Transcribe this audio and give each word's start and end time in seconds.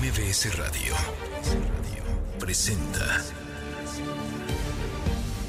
MBS 0.00 0.56
Radio 0.56 0.94
presenta 2.38 3.20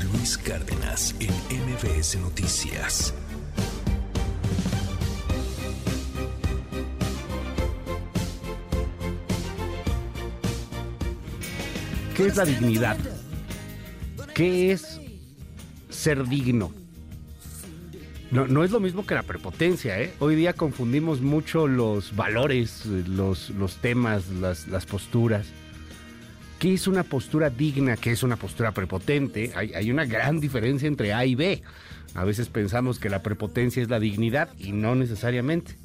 Luis 0.02 0.40
Cárdenas 0.40 1.14
en 1.20 1.30
MBS 1.30 2.18
Noticias. 2.18 3.14
¿Qué 12.18 12.26
es 12.26 12.36
la 12.36 12.46
dignidad? 12.46 12.98
¿Qué 14.34 14.72
es 14.72 15.00
ser 15.92 16.28
digno? 16.28 16.79
No, 18.32 18.48
no 18.48 18.64
es 18.64 18.70
lo 18.70 18.80
mismo 18.80 19.08
que 19.08 19.16
la 19.16 19.24
prepotencia, 19.24 20.00
¿eh? 20.00 20.14
Hoy 20.20 20.36
día 20.36 20.54
confundimos 20.54 21.20
mucho 21.22 21.68
los 21.68 22.16
valores, 22.16 22.86
los, 22.86 23.50
los 23.50 23.78
temas, 23.78 24.28
las, 24.30 24.68
las 24.68 24.86
posturas. 24.86 25.48
¿Qué 26.60 26.74
es 26.74 26.88
una 26.88 27.04
postura 27.04 27.50
digna? 27.50 27.98
¿Qué 27.98 28.12
es 28.12 28.22
una 28.22 28.36
postura 28.36 28.72
prepotente? 28.72 29.52
Hay, 29.56 29.74
hay 29.74 29.90
una 29.90 30.06
gran 30.06 30.40
diferencia 30.40 30.88
entre 30.88 31.14
A 31.14 31.26
y 31.26 31.34
B. 31.34 31.64
A 32.14 32.24
veces 32.24 32.50
pensamos 32.50 33.00
que 33.00 33.10
la 33.10 33.24
prepotencia 33.24 33.82
es 33.82 33.90
la 33.90 34.00
dignidad 34.00 34.50
y 34.60 34.74
no 34.74 34.94
necesariamente. 34.94 35.76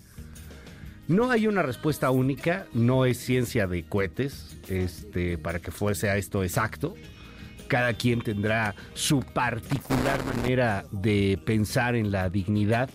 No 1.09 1.30
hay 1.30 1.47
una 1.47 1.63
respuesta 1.63 2.11
única, 2.11 2.66
no 2.74 3.07
es 3.07 3.19
ciencia 3.19 3.66
de 3.66 3.85
cohetes, 3.85 4.57
este, 4.69 5.38
para 5.38 5.61
que 5.61 5.71
fuese 5.71 6.11
a 6.11 6.16
esto 6.16 6.43
exacto. 6.43 6.95
Cada 7.68 7.95
quien 7.95 8.20
tendrá 8.20 8.74
su 8.95 9.20
particular 9.20 10.24
manera 10.24 10.84
de 10.91 11.38
pensar 11.45 11.96
en 11.96 12.12
la 12.12 12.28
dignidad, 12.28 12.90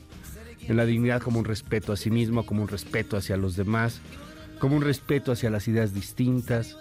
en 0.67 0.77
la 0.77 0.85
dignidad 0.85 1.21
como 1.21 1.39
un 1.39 1.45
respeto 1.45 1.91
a 1.91 1.97
sí 1.97 2.11
mismo, 2.11 2.45
como 2.45 2.61
un 2.61 2.67
respeto 2.67 3.17
hacia 3.17 3.35
los 3.37 3.55
demás, 3.55 4.01
como 4.59 4.75
un 4.75 4.83
respeto 4.83 5.31
hacia 5.31 5.49
las 5.49 5.67
ideas 5.67 5.93
distintas, 5.93 6.77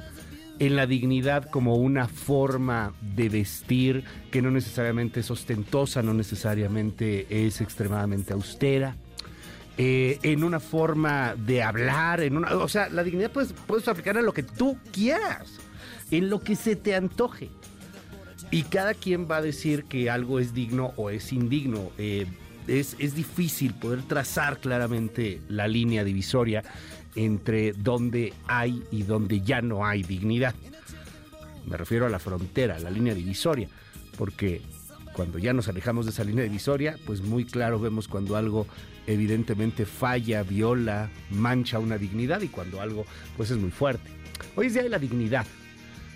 en 0.59 0.75
la 0.77 0.87
dignidad 0.87 1.49
como 1.49 1.77
una 1.77 2.09
forma 2.09 2.93
de 3.01 3.29
vestir 3.29 4.05
que 4.31 4.43
no 4.43 4.51
necesariamente 4.51 5.21
es 5.21 5.31
ostentosa, 5.31 6.03
no 6.03 6.13
necesariamente 6.13 7.27
es 7.47 7.61
extremadamente 7.61 8.33
austera. 8.33 8.97
eh, 9.81 10.19
en 10.25 10.43
una 10.43 10.59
forma 10.59 11.37
de 11.37 11.63
hablar, 11.63 12.21
en 12.21 12.37
una, 12.37 12.57
o 12.57 12.69
sea, 12.69 12.89
la 12.89 13.05
dignidad 13.05 13.31
puedes, 13.31 13.53
puedes 13.53 13.87
aplicarla 13.87 14.19
en 14.21 14.27
lo 14.27 14.33
que 14.33 14.43
tú 14.43 14.77
quieras, 14.93 15.61
en 16.11 16.29
lo 16.29 16.41
que 16.41 16.57
se 16.57 16.75
te 16.75 16.97
antoje. 16.97 17.49
Y 18.51 18.63
cada 18.63 18.95
quien 18.95 19.29
va 19.31 19.39
a 19.39 19.43
decir 19.43 19.85
que 19.85 20.11
algo 20.11 20.39
es 20.39 20.55
digno 20.55 20.93
o 20.97 21.11
es 21.11 21.33
indigno. 21.33 21.91
Eh, 21.99 22.27
es, 22.67 22.97
es 22.99 23.15
difícil 23.15 23.75
poder 23.75 24.03
trazar 24.03 24.59
claramente 24.59 25.41
la 25.49 25.69
línea 25.69 26.05
divisoria 26.05 26.63
entre 27.15 27.73
donde 27.73 28.33
hay 28.47 28.83
y 28.91 29.03
donde 29.03 29.41
ya 29.41 29.61
no 29.61 29.87
hay 29.87 30.03
dignidad. 30.03 30.55
Me 31.67 31.77
refiero 31.77 32.07
a 32.07 32.09
la 32.09 32.19
frontera, 32.19 32.79
la 32.79 32.91
línea 32.91 33.15
divisoria, 33.15 33.69
porque 34.17 34.63
cuando 35.13 35.39
ya 35.39 35.53
nos 35.53 35.69
alejamos 35.69 36.07
de 36.07 36.13
esa 36.13 36.25
línea 36.25 36.45
divisoria, 36.45 36.97
pues 37.05 37.21
muy 37.21 37.45
claro 37.45 37.79
vemos 37.81 38.09
cuando 38.09 38.37
algo 38.37 38.67
evidentemente 39.07 39.85
falla, 39.85 40.43
viola, 40.43 41.11
mancha 41.31 41.79
una 41.79 41.99
dignidad 41.99 42.41
y 42.43 42.49
cuando 42.49 42.81
algo 42.81 43.05
pues 43.37 43.51
es 43.51 43.59
muy 43.59 43.71
fuerte. 43.71 44.09
Hoy 44.55 44.67
es 44.69 44.75
día 44.75 44.83
de 44.83 44.89
la 44.89 44.99
dignidad. 44.99 45.45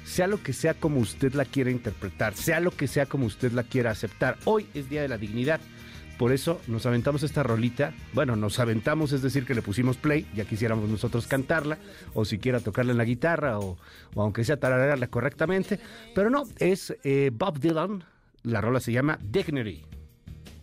Sea 0.05 0.27
lo 0.27 0.43
que 0.43 0.53
sea 0.53 0.75
como 0.75 1.01
usted 1.01 1.35
la 1.35 1.45
quiera 1.45 1.71
interpretar, 1.71 2.35
sea 2.35 2.61
lo 2.61 2.71
que 2.71 2.89
sea 2.89 3.07
como 3.07 3.27
usted 3.27 3.53
la 3.53 3.63
quiera 3.63 3.91
aceptar, 3.91 4.37
hoy 4.45 4.67
es 4.75 4.89
día 4.89 5.03
de 5.03 5.09
la 5.09 5.19
dignidad. 5.19 5.61
Por 6.19 6.33
eso 6.33 6.61
nos 6.69 6.87
aventamos 6.87 7.23
esta 7.23 7.43
rolita. 7.43 7.93
Bueno, 8.13 8.37
nos 8.37 8.59
aventamos, 8.61 9.13
es 9.13 9.23
decir, 9.23 9.45
que 9.45 9.55
le 9.55 9.63
pusimos 9.63 9.97
play, 9.97 10.27
ya 10.35 10.45
quisiéramos 10.45 10.89
nosotros 10.89 11.27
cantarla, 11.27 11.79
o 12.15 12.25
siquiera 12.25 12.61
tocarla 12.61 12.93
en 12.93 12.99
la 12.99 13.05
guitarra, 13.05 13.59
o, 13.59 13.77
aunque 14.15 14.45
sea 14.45 14.59
tararearla 14.59 15.09
correctamente. 15.09 15.81
Pero 16.15 16.31
no, 16.31 16.45
es 16.59 16.97
eh, 17.03 17.31
Bob 17.33 17.59
Dylan. 17.59 18.05
La 18.45 18.61
rola 18.61 18.81
se 18.81 18.93
llama 18.93 19.19
Dignity. 19.21 19.85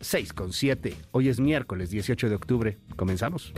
6 0.02 0.34
con 0.34 0.54
7. 0.54 0.96
Hoy 1.12 1.30
es 1.30 1.40
miércoles 1.40 1.90
18 1.90 2.30
de 2.30 2.36
octubre. 2.36 2.78
Comenzamos. 2.96 3.54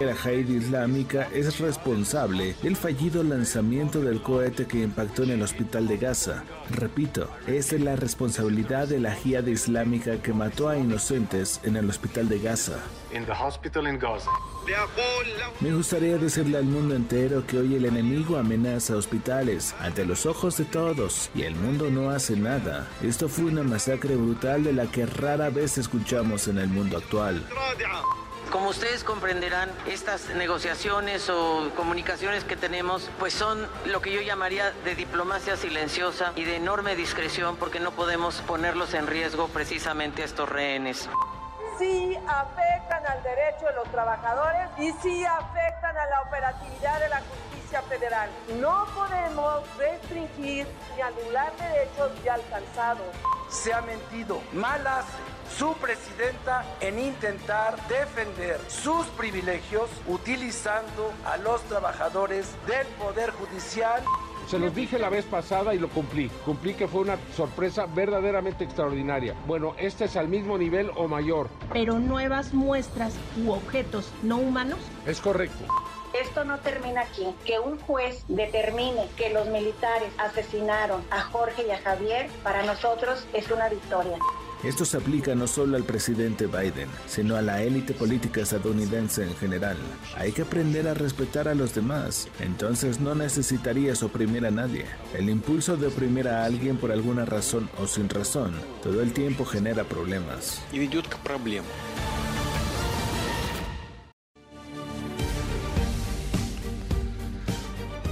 La 0.00 0.14
Jihad 0.14 0.48
Islámica 0.48 1.28
es 1.34 1.58
responsable 1.58 2.54
del 2.62 2.76
fallido 2.76 3.24
lanzamiento 3.24 4.00
del 4.00 4.22
cohete 4.22 4.66
que 4.66 4.82
impactó 4.82 5.24
en 5.24 5.30
el 5.30 5.42
hospital 5.42 5.88
de 5.88 5.96
Gaza. 5.96 6.44
Repito, 6.70 7.28
es 7.48 7.72
la 7.72 7.96
responsabilidad 7.96 8.86
de 8.86 9.00
la 9.00 9.12
Jihad 9.12 9.46
Islámica 9.46 10.22
que 10.22 10.32
mató 10.32 10.68
a 10.68 10.78
inocentes 10.78 11.60
en 11.64 11.76
el 11.76 11.90
hospital 11.90 12.28
de 12.28 12.38
Gaza. 12.38 12.78
in 13.12 13.24
the 13.24 13.32
hospital 13.32 13.86
in 13.86 13.98
Gaza. 13.98 14.30
Me 15.60 15.72
gustaría 15.72 16.18
decirle 16.18 16.58
al 16.58 16.64
mundo 16.64 16.94
entero 16.94 17.44
que 17.46 17.58
hoy 17.58 17.74
el 17.74 17.86
enemigo 17.86 18.36
amenaza 18.36 18.96
hospitales 18.96 19.74
ante 19.80 20.04
los 20.04 20.26
ojos 20.26 20.58
de 20.58 20.64
todos 20.64 21.30
y 21.34 21.42
el 21.42 21.54
mundo 21.54 21.90
no 21.90 22.10
hace 22.10 22.36
nada. 22.36 22.86
Esto 23.02 23.28
fue 23.28 23.46
una 23.46 23.62
masacre 23.62 24.14
brutal 24.16 24.64
de 24.64 24.72
la 24.74 24.86
que 24.86 25.06
rara 25.06 25.50
vez 25.50 25.78
escuchamos 25.78 26.48
en 26.48 26.58
el 26.58 26.68
mundo 26.68 26.98
actual. 26.98 27.42
Como 28.50 28.70
ustedes 28.70 29.04
comprenderán, 29.04 29.70
estas 29.86 30.30
negociaciones 30.30 31.28
o 31.28 31.70
comunicaciones 31.76 32.44
que 32.44 32.56
tenemos, 32.56 33.10
pues 33.18 33.34
son 33.34 33.68
lo 33.84 34.00
que 34.00 34.10
yo 34.10 34.22
llamaría 34.22 34.70
de 34.84 34.94
diplomacia 34.94 35.56
silenciosa 35.58 36.32
y 36.34 36.44
de 36.44 36.56
enorme 36.56 36.96
discreción 36.96 37.56
porque 37.56 37.78
no 37.78 37.90
podemos 37.92 38.40
ponerlos 38.42 38.94
en 38.94 39.06
riesgo 39.06 39.48
precisamente 39.48 40.22
a 40.22 40.24
estos 40.24 40.48
rehenes. 40.48 41.10
sí 41.78 42.16
afectan 42.26 43.06
al 43.06 43.22
derecho 43.22 43.66
de 43.66 43.74
los 43.74 43.88
trabajadores 43.90 44.68
y 44.78 44.92
sí 45.02 45.24
afectan 45.26 45.96
a 45.96 46.06
la 46.06 46.22
operatividad 46.22 47.00
de 47.00 47.08
la 47.10 47.20
justicia 47.20 47.82
federal. 47.82 48.30
No 48.58 48.86
podemos 48.94 49.62
restringir 49.76 50.66
ni 50.96 51.02
anular 51.02 51.52
derechos 51.58 52.10
ya 52.24 52.34
alcanzados. 52.34 53.14
se 53.50 53.72
ha 53.74 53.82
mentido. 53.82 54.40
Mal 54.52 54.86
hace 54.86 55.37
su 55.58 55.74
presidenta 55.74 56.64
en 56.80 57.00
intentar 57.00 57.76
defender 57.88 58.60
sus 58.68 59.06
privilegios 59.08 59.90
utilizando 60.06 61.12
a 61.24 61.36
los 61.36 61.62
trabajadores 61.62 62.54
del 62.68 62.86
Poder 62.98 63.32
Judicial. 63.32 64.04
Se 64.46 64.58
los 64.60 64.72
dije 64.72 65.00
la 65.00 65.08
vez 65.08 65.24
pasada 65.24 65.74
y 65.74 65.78
lo 65.78 65.88
cumplí. 65.88 66.30
Cumplí 66.44 66.74
que 66.74 66.86
fue 66.86 67.00
una 67.00 67.18
sorpresa 67.36 67.86
verdaderamente 67.86 68.62
extraordinaria. 68.62 69.34
Bueno, 69.46 69.74
este 69.78 70.04
es 70.04 70.16
al 70.16 70.28
mismo 70.28 70.56
nivel 70.56 70.92
o 70.94 71.08
mayor. 71.08 71.48
pero 71.72 71.98
nuevas 71.98 72.54
muestras 72.54 73.14
u 73.44 73.50
objetos 73.50 74.12
no 74.22 74.36
humanos 74.36 74.78
Es 75.06 75.20
correcto. 75.20 75.64
Esto 76.18 76.44
no 76.44 76.60
termina 76.60 77.00
aquí. 77.02 77.26
Que 77.44 77.58
un 77.58 77.80
juez 77.80 78.24
determine 78.28 79.08
que 79.16 79.30
los 79.30 79.48
militares 79.48 80.12
asesinaron 80.18 81.02
a 81.10 81.20
Jorge 81.20 81.66
y 81.66 81.70
a 81.72 81.78
Javier, 81.78 82.30
para 82.44 82.62
nosotros 82.62 83.26
es 83.34 83.50
una 83.50 83.68
victoria. 83.68 84.18
Esto 84.64 84.84
se 84.84 84.96
aplica 84.96 85.36
no 85.36 85.46
solo 85.46 85.76
al 85.76 85.84
presidente 85.84 86.46
Biden, 86.46 86.88
sino 87.06 87.36
a 87.36 87.42
la 87.42 87.62
élite 87.62 87.94
política 87.94 88.40
estadounidense 88.40 89.22
en 89.22 89.36
general. 89.36 89.76
Hay 90.16 90.32
que 90.32 90.42
aprender 90.42 90.88
a 90.88 90.94
respetar 90.94 91.46
a 91.46 91.54
los 91.54 91.74
demás, 91.74 92.28
entonces 92.40 92.98
no 92.98 93.14
necesitarías 93.14 94.02
oprimir 94.02 94.44
a 94.46 94.50
nadie. 94.50 94.86
El 95.14 95.30
impulso 95.30 95.76
de 95.76 95.86
oprimir 95.86 96.26
a 96.28 96.44
alguien 96.44 96.76
por 96.76 96.90
alguna 96.90 97.24
razón 97.24 97.70
o 97.78 97.86
sin 97.86 98.08
razón, 98.08 98.52
todo 98.82 99.00
el 99.00 99.12
tiempo 99.12 99.44
genera 99.44 99.84
problemas. 99.84 100.60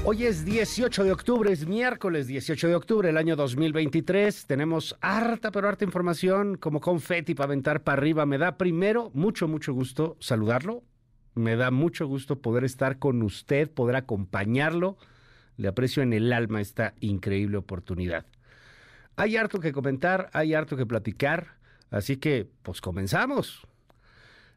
Hoy 0.09 0.25
es 0.25 0.45
18 0.45 1.03
de 1.03 1.11
octubre, 1.11 1.51
es 1.51 1.67
miércoles 1.67 2.29
18 2.29 2.69
de 2.69 2.77
octubre 2.77 3.09
del 3.09 3.17
año 3.17 3.35
2023. 3.35 4.47
Tenemos 4.47 4.97
harta, 5.01 5.51
pero 5.51 5.67
harta 5.67 5.85
información 5.85 6.57
como 6.59 6.81
confeti 6.81 7.35
para 7.35 7.47
aventar 7.47 7.83
para 7.83 7.99
arriba. 7.99 8.25
Me 8.25 8.39
da 8.39 8.57
primero 8.57 9.11
mucho, 9.15 9.49
mucho 9.49 9.73
gusto 9.73 10.17
saludarlo. 10.21 10.85
Me 11.35 11.57
da 11.57 11.73
mucho 11.73 12.07
gusto 12.07 12.41
poder 12.41 12.63
estar 12.63 13.01
con 13.01 13.21
usted, 13.21 13.69
poder 13.69 13.97
acompañarlo. 13.97 14.97
Le 15.57 15.67
aprecio 15.67 16.05
en 16.05 16.13
el 16.13 16.33
alma 16.33 16.61
esta 16.61 16.95
increíble 17.01 17.57
oportunidad. 17.57 18.27
Hay 19.17 19.37
harto 19.37 19.59
que 19.59 19.73
comentar, 19.73 20.31
hay 20.33 20.55
harto 20.55 20.77
que 20.77 20.87
platicar, 20.87 21.57
así 21.91 22.19
que 22.19 22.49
pues 22.63 22.81
comenzamos. 22.81 23.67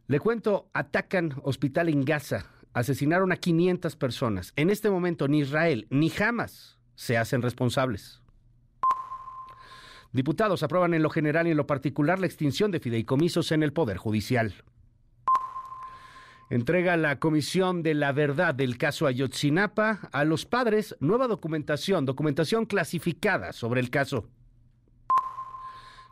Le 0.06 0.20
cuento, 0.20 0.70
atacan 0.74 1.34
hospital 1.42 1.90
en 1.90 2.06
Gaza, 2.06 2.46
asesinaron 2.74 3.32
a 3.32 3.38
500 3.38 3.96
personas. 3.96 4.54
En 4.56 4.70
este 4.70 4.90
momento 4.90 5.28
ni 5.28 5.40
Israel 5.40 5.88
ni 5.90 6.12
Hamas 6.12 6.78
se 6.96 7.18
hacen 7.18 7.42
responsables. 7.42 8.22
Diputados 10.12 10.64
aprueban 10.64 10.94
en 10.94 11.04
lo 11.04 11.10
general 11.10 11.48
y 11.48 11.52
en 11.52 11.58
lo 11.58 11.68
particular 11.68 12.20
la 12.20 12.26
extinción 12.26 12.72
de 12.72 12.80
fideicomisos 12.80 13.52
en 13.52 13.62
el 13.62 13.74
Poder 13.74 13.98
Judicial. 13.98 14.54
Entrega 16.50 16.98
la 16.98 17.20
Comisión 17.20 17.84
de 17.84 17.94
la 17.94 18.12
Verdad 18.12 18.56
del 18.56 18.80
caso 18.80 19.06
Ayotzinapa 19.06 20.10
a 20.12 20.24
los 20.24 20.48
padres 20.48 20.96
nueva 21.00 21.28
documentación, 21.28 22.06
documentación 22.06 22.66
clasificada 22.66 23.54
sobre 23.54 23.82
el 23.82 23.92
caso. 23.92 24.28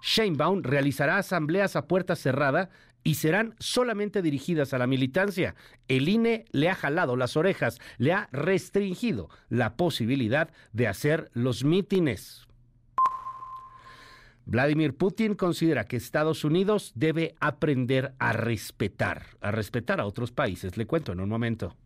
Sheinbaum 0.04 0.62
realizará 0.62 1.18
asambleas 1.18 1.75
a 1.75 1.88
puerta 1.88 2.15
cerrada 2.15 2.69
y 3.07 3.13
serán 3.13 3.56
solamente 3.57 4.21
dirigidas 4.21 4.74
a 4.74 4.77
la 4.77 4.86
militancia. 4.86 5.56
El 5.88 6.09
INE 6.09 6.44
le 6.51 6.69
ha 6.69 6.75
jalado 6.75 7.15
las 7.15 7.38
orejas, 7.38 7.80
le 7.98 8.12
ha 8.12 8.27
restringido 8.33 9.30
la 9.48 9.77
posibilidad 9.77 10.51
de 10.74 10.89
hacer 10.89 11.31
los 11.31 11.63
mítines. 11.63 12.50
Vladimir 14.45 14.98
Putin 14.98 15.36
considera 15.36 15.86
que 15.86 15.95
Estados 15.95 16.44
Unidos 16.44 16.92
debe 16.95 17.36
aprender 17.39 18.13
a 18.19 18.33
respetar, 18.33 19.27
a 19.39 19.51
respetar 19.51 20.01
a 20.01 20.06
otros 20.06 20.33
países. 20.33 20.75
Le 20.75 20.86
cuento 20.86 21.13
en 21.13 21.21
un 21.21 21.30
momento. 21.30 21.77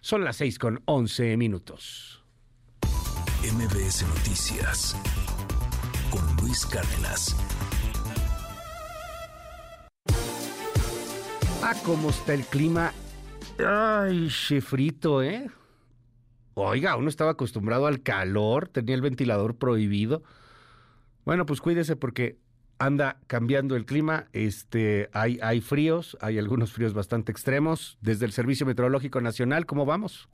Son 0.00 0.24
las 0.24 0.36
seis 0.36 0.58
con 0.58 0.80
once 0.86 1.36
minutos. 1.36 2.24
MBS 3.42 4.06
Noticias 4.08 4.96
con 6.10 6.36
Luis 6.36 6.64
Cárdenas. 6.64 7.36
Ah, 11.62 11.74
cómo 11.84 12.10
está 12.10 12.34
el 12.34 12.44
clima. 12.44 12.92
Ay, 13.58 14.28
chefrito, 14.28 15.22
¿eh? 15.22 15.50
Oiga, 16.54 16.96
uno 16.96 17.08
estaba 17.08 17.32
acostumbrado 17.32 17.86
al 17.86 18.02
calor, 18.02 18.68
tenía 18.68 18.94
el 18.94 19.00
ventilador 19.00 19.56
prohibido. 19.56 20.22
Bueno, 21.24 21.46
pues 21.46 21.60
cuídese 21.60 21.94
porque 21.96 22.38
anda 22.78 23.20
cambiando 23.26 23.76
el 23.76 23.84
clima. 23.84 24.26
Este, 24.32 25.10
hay, 25.12 25.38
hay 25.42 25.60
fríos, 25.60 26.16
hay 26.20 26.38
algunos 26.38 26.72
fríos 26.72 26.94
bastante 26.94 27.32
extremos. 27.32 27.98
Desde 28.00 28.24
el 28.26 28.32
Servicio 28.32 28.66
Meteorológico 28.66 29.20
Nacional, 29.20 29.66
¿cómo 29.66 29.84
vamos? 29.84 30.28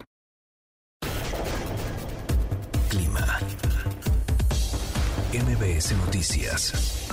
Clima. 2.90 3.38
MBS 5.32 5.96
Noticias. 5.96 7.03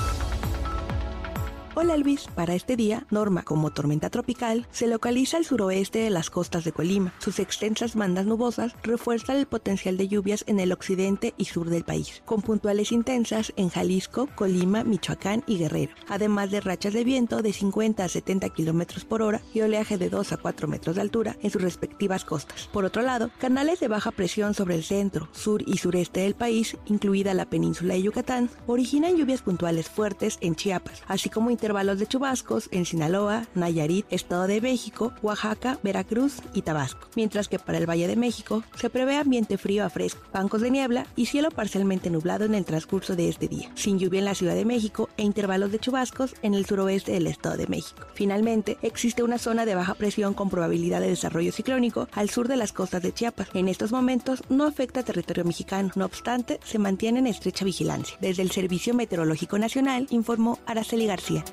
Hola 1.73 1.95
Luis, 1.95 2.27
para 2.35 2.53
este 2.53 2.75
día, 2.75 3.05
Norma, 3.11 3.43
como 3.43 3.71
tormenta 3.71 4.09
tropical, 4.09 4.67
se 4.71 4.87
localiza 4.87 5.37
al 5.37 5.45
suroeste 5.45 5.99
de 5.99 6.09
las 6.09 6.29
costas 6.29 6.65
de 6.65 6.73
Colima. 6.73 7.13
Sus 7.19 7.39
extensas 7.39 7.95
bandas 7.95 8.25
nubosas 8.25 8.75
refuerzan 8.83 9.37
el 9.37 9.45
potencial 9.45 9.95
de 9.95 10.09
lluvias 10.09 10.43
en 10.47 10.59
el 10.59 10.73
occidente 10.73 11.33
y 11.37 11.45
sur 11.45 11.69
del 11.69 11.85
país, 11.85 12.23
con 12.25 12.41
puntuales 12.41 12.91
intensas 12.91 13.53
en 13.55 13.69
Jalisco, 13.69 14.27
Colima, 14.35 14.83
Michoacán 14.83 15.45
y 15.47 15.59
Guerrero, 15.59 15.93
además 16.09 16.51
de 16.51 16.59
rachas 16.59 16.91
de 16.91 17.05
viento 17.05 17.41
de 17.41 17.53
50 17.53 18.03
a 18.03 18.09
70 18.09 18.49
kilómetros 18.49 19.05
por 19.05 19.21
hora 19.21 19.41
y 19.53 19.61
oleaje 19.61 19.97
de 19.97 20.09
2 20.09 20.33
a 20.33 20.37
4 20.37 20.67
metros 20.67 20.97
de 20.97 21.03
altura 21.03 21.37
en 21.41 21.51
sus 21.51 21.61
respectivas 21.61 22.25
costas. 22.25 22.67
Por 22.73 22.83
otro 22.83 23.01
lado, 23.01 23.31
canales 23.39 23.79
de 23.79 23.87
baja 23.87 24.11
presión 24.11 24.53
sobre 24.55 24.75
el 24.75 24.83
centro, 24.83 25.29
sur 25.31 25.63
y 25.65 25.77
sureste 25.77 26.19
del 26.19 26.35
país, 26.35 26.75
incluida 26.87 27.33
la 27.33 27.49
península 27.49 27.93
de 27.93 28.01
Yucatán, 28.01 28.49
originan 28.67 29.15
lluvias 29.15 29.41
puntuales 29.41 29.89
fuertes 29.89 30.37
en 30.41 30.55
Chiapas, 30.55 31.01
así 31.07 31.29
como 31.29 31.49
intervalos 31.61 31.99
de 31.99 32.07
chubascos 32.07 32.69
en 32.71 32.85
Sinaloa, 32.85 33.45
Nayarit, 33.53 34.07
Estado 34.09 34.47
de 34.47 34.61
México, 34.61 35.13
Oaxaca, 35.21 35.77
Veracruz 35.83 36.37
y 36.55 36.63
Tabasco, 36.63 37.07
mientras 37.15 37.47
que 37.47 37.59
para 37.59 37.77
el 37.77 37.87
Valle 37.87 38.07
de 38.07 38.15
México 38.15 38.63
se 38.73 38.89
prevé 38.89 39.17
ambiente 39.17 39.59
frío 39.59 39.85
a 39.85 39.91
fresco, 39.91 40.23
bancos 40.33 40.61
de 40.61 40.71
niebla 40.71 41.05
y 41.15 41.27
cielo 41.27 41.51
parcialmente 41.51 42.09
nublado 42.09 42.45
en 42.45 42.55
el 42.55 42.65
transcurso 42.65 43.15
de 43.15 43.29
este 43.29 43.47
día, 43.47 43.69
sin 43.75 43.99
lluvia 43.99 44.17
en 44.17 44.25
la 44.25 44.33
Ciudad 44.33 44.55
de 44.55 44.65
México 44.65 45.07
e 45.17 45.23
intervalos 45.23 45.71
de 45.71 45.77
chubascos 45.77 46.33
en 46.41 46.55
el 46.55 46.65
suroeste 46.65 47.11
del 47.11 47.27
Estado 47.27 47.57
de 47.57 47.67
México. 47.67 48.07
Finalmente, 48.15 48.79
existe 48.81 49.21
una 49.21 49.37
zona 49.37 49.67
de 49.67 49.75
baja 49.75 49.93
presión 49.93 50.33
con 50.33 50.49
probabilidad 50.49 50.99
de 50.99 51.09
desarrollo 51.09 51.51
ciclónico 51.51 52.07
al 52.13 52.31
sur 52.31 52.47
de 52.47 52.57
las 52.57 52.73
costas 52.73 53.03
de 53.03 53.13
Chiapas. 53.13 53.49
En 53.53 53.67
estos 53.67 53.91
momentos 53.91 54.41
no 54.49 54.63
afecta 54.63 55.03
territorio 55.03 55.45
mexicano, 55.45 55.91
no 55.93 56.05
obstante, 56.05 56.59
se 56.63 56.79
mantiene 56.79 57.19
en 57.19 57.27
estrecha 57.27 57.65
vigilancia. 57.65 58.17
Desde 58.19 58.41
el 58.41 58.49
Servicio 58.49 58.95
Meteorológico 58.95 59.59
Nacional 59.59 60.07
informó 60.09 60.57
Araceli 60.65 61.05
García. 61.05 61.45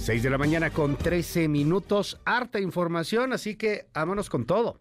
6 0.00 0.22
de 0.22 0.30
la 0.30 0.38
mañana 0.38 0.70
con 0.70 0.96
13 0.96 1.46
minutos, 1.48 2.18
harta 2.24 2.58
información, 2.58 3.34
así 3.34 3.56
que 3.56 3.86
vámonos 3.92 4.30
con 4.30 4.46
todo. 4.46 4.80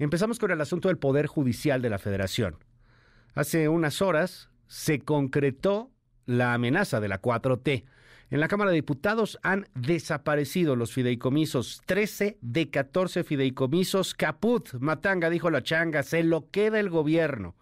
Empezamos 0.00 0.40
con 0.40 0.50
el 0.50 0.60
asunto 0.60 0.88
del 0.88 0.98
Poder 0.98 1.28
Judicial 1.28 1.80
de 1.80 1.88
la 1.88 2.00
Federación. 2.00 2.56
Hace 3.36 3.68
unas 3.68 4.02
horas 4.02 4.50
se 4.66 4.98
concretó 4.98 5.92
la 6.26 6.54
amenaza 6.54 6.98
de 6.98 7.06
la 7.06 7.22
4T. 7.22 7.84
En 8.30 8.40
la 8.40 8.48
Cámara 8.48 8.72
de 8.72 8.76
Diputados 8.76 9.38
han 9.44 9.68
desaparecido 9.76 10.74
los 10.74 10.92
fideicomisos, 10.92 11.80
13 11.86 12.38
de 12.40 12.68
14 12.68 13.22
fideicomisos. 13.22 14.12
Caput, 14.12 14.74
Matanga, 14.80 15.30
dijo 15.30 15.50
la 15.50 15.62
changa, 15.62 16.02
se 16.02 16.24
lo 16.24 16.50
queda 16.50 16.80
el 16.80 16.90
gobierno 16.90 17.54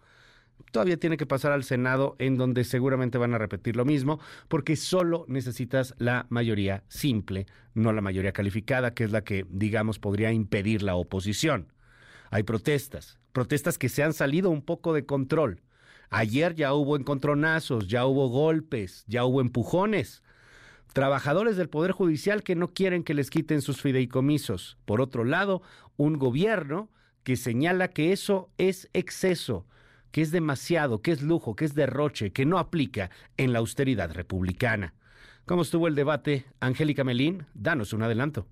todavía 0.71 0.97
tiene 0.97 1.17
que 1.17 1.25
pasar 1.25 1.51
al 1.51 1.63
Senado, 1.63 2.15
en 2.19 2.37
donde 2.37 2.63
seguramente 2.63 3.17
van 3.17 3.33
a 3.33 3.37
repetir 3.37 3.75
lo 3.75 3.85
mismo, 3.85 4.19
porque 4.47 4.75
solo 4.75 5.25
necesitas 5.27 5.95
la 5.97 6.25
mayoría 6.29 6.83
simple, 6.87 7.47
no 7.73 7.93
la 7.93 8.01
mayoría 8.01 8.33
calificada, 8.33 8.93
que 8.93 9.03
es 9.03 9.11
la 9.11 9.23
que, 9.23 9.45
digamos, 9.49 9.99
podría 9.99 10.31
impedir 10.31 10.83
la 10.83 10.95
oposición. 10.95 11.71
Hay 12.29 12.43
protestas, 12.43 13.19
protestas 13.31 13.77
que 13.77 13.89
se 13.89 14.03
han 14.03 14.13
salido 14.13 14.49
un 14.49 14.61
poco 14.61 14.93
de 14.93 15.05
control. 15.05 15.61
Ayer 16.09 16.55
ya 16.55 16.73
hubo 16.73 16.95
encontronazos, 16.95 17.87
ya 17.87 18.05
hubo 18.05 18.29
golpes, 18.29 19.03
ya 19.07 19.25
hubo 19.25 19.41
empujones. 19.41 20.23
Trabajadores 20.93 21.57
del 21.57 21.69
Poder 21.69 21.91
Judicial 21.91 22.43
que 22.43 22.55
no 22.55 22.73
quieren 22.73 23.03
que 23.03 23.13
les 23.13 23.29
quiten 23.29 23.61
sus 23.61 23.81
fideicomisos. 23.81 24.77
Por 24.85 25.01
otro 25.01 25.25
lado, 25.25 25.61
un 25.97 26.17
gobierno 26.17 26.89
que 27.23 27.35
señala 27.35 27.89
que 27.89 28.13
eso 28.13 28.49
es 28.57 28.89
exceso, 28.93 29.67
que 30.11 30.21
es 30.21 30.31
demasiado, 30.31 31.01
que 31.01 31.11
es 31.11 31.21
lujo, 31.21 31.55
que 31.55 31.65
es 31.65 31.73
derroche, 31.75 32.31
que 32.31 32.45
no 32.45 32.59
aplica 32.59 33.09
en 33.37 33.53
la 33.53 33.59
austeridad 33.59 34.11
republicana. 34.11 34.93
¿Cómo 35.45 35.61
estuvo 35.61 35.87
el 35.87 35.95
debate? 35.95 36.45
Angélica 36.59 37.03
Melín, 37.03 37.45
danos 37.53 37.93
un 37.93 38.03
adelanto. 38.03 38.47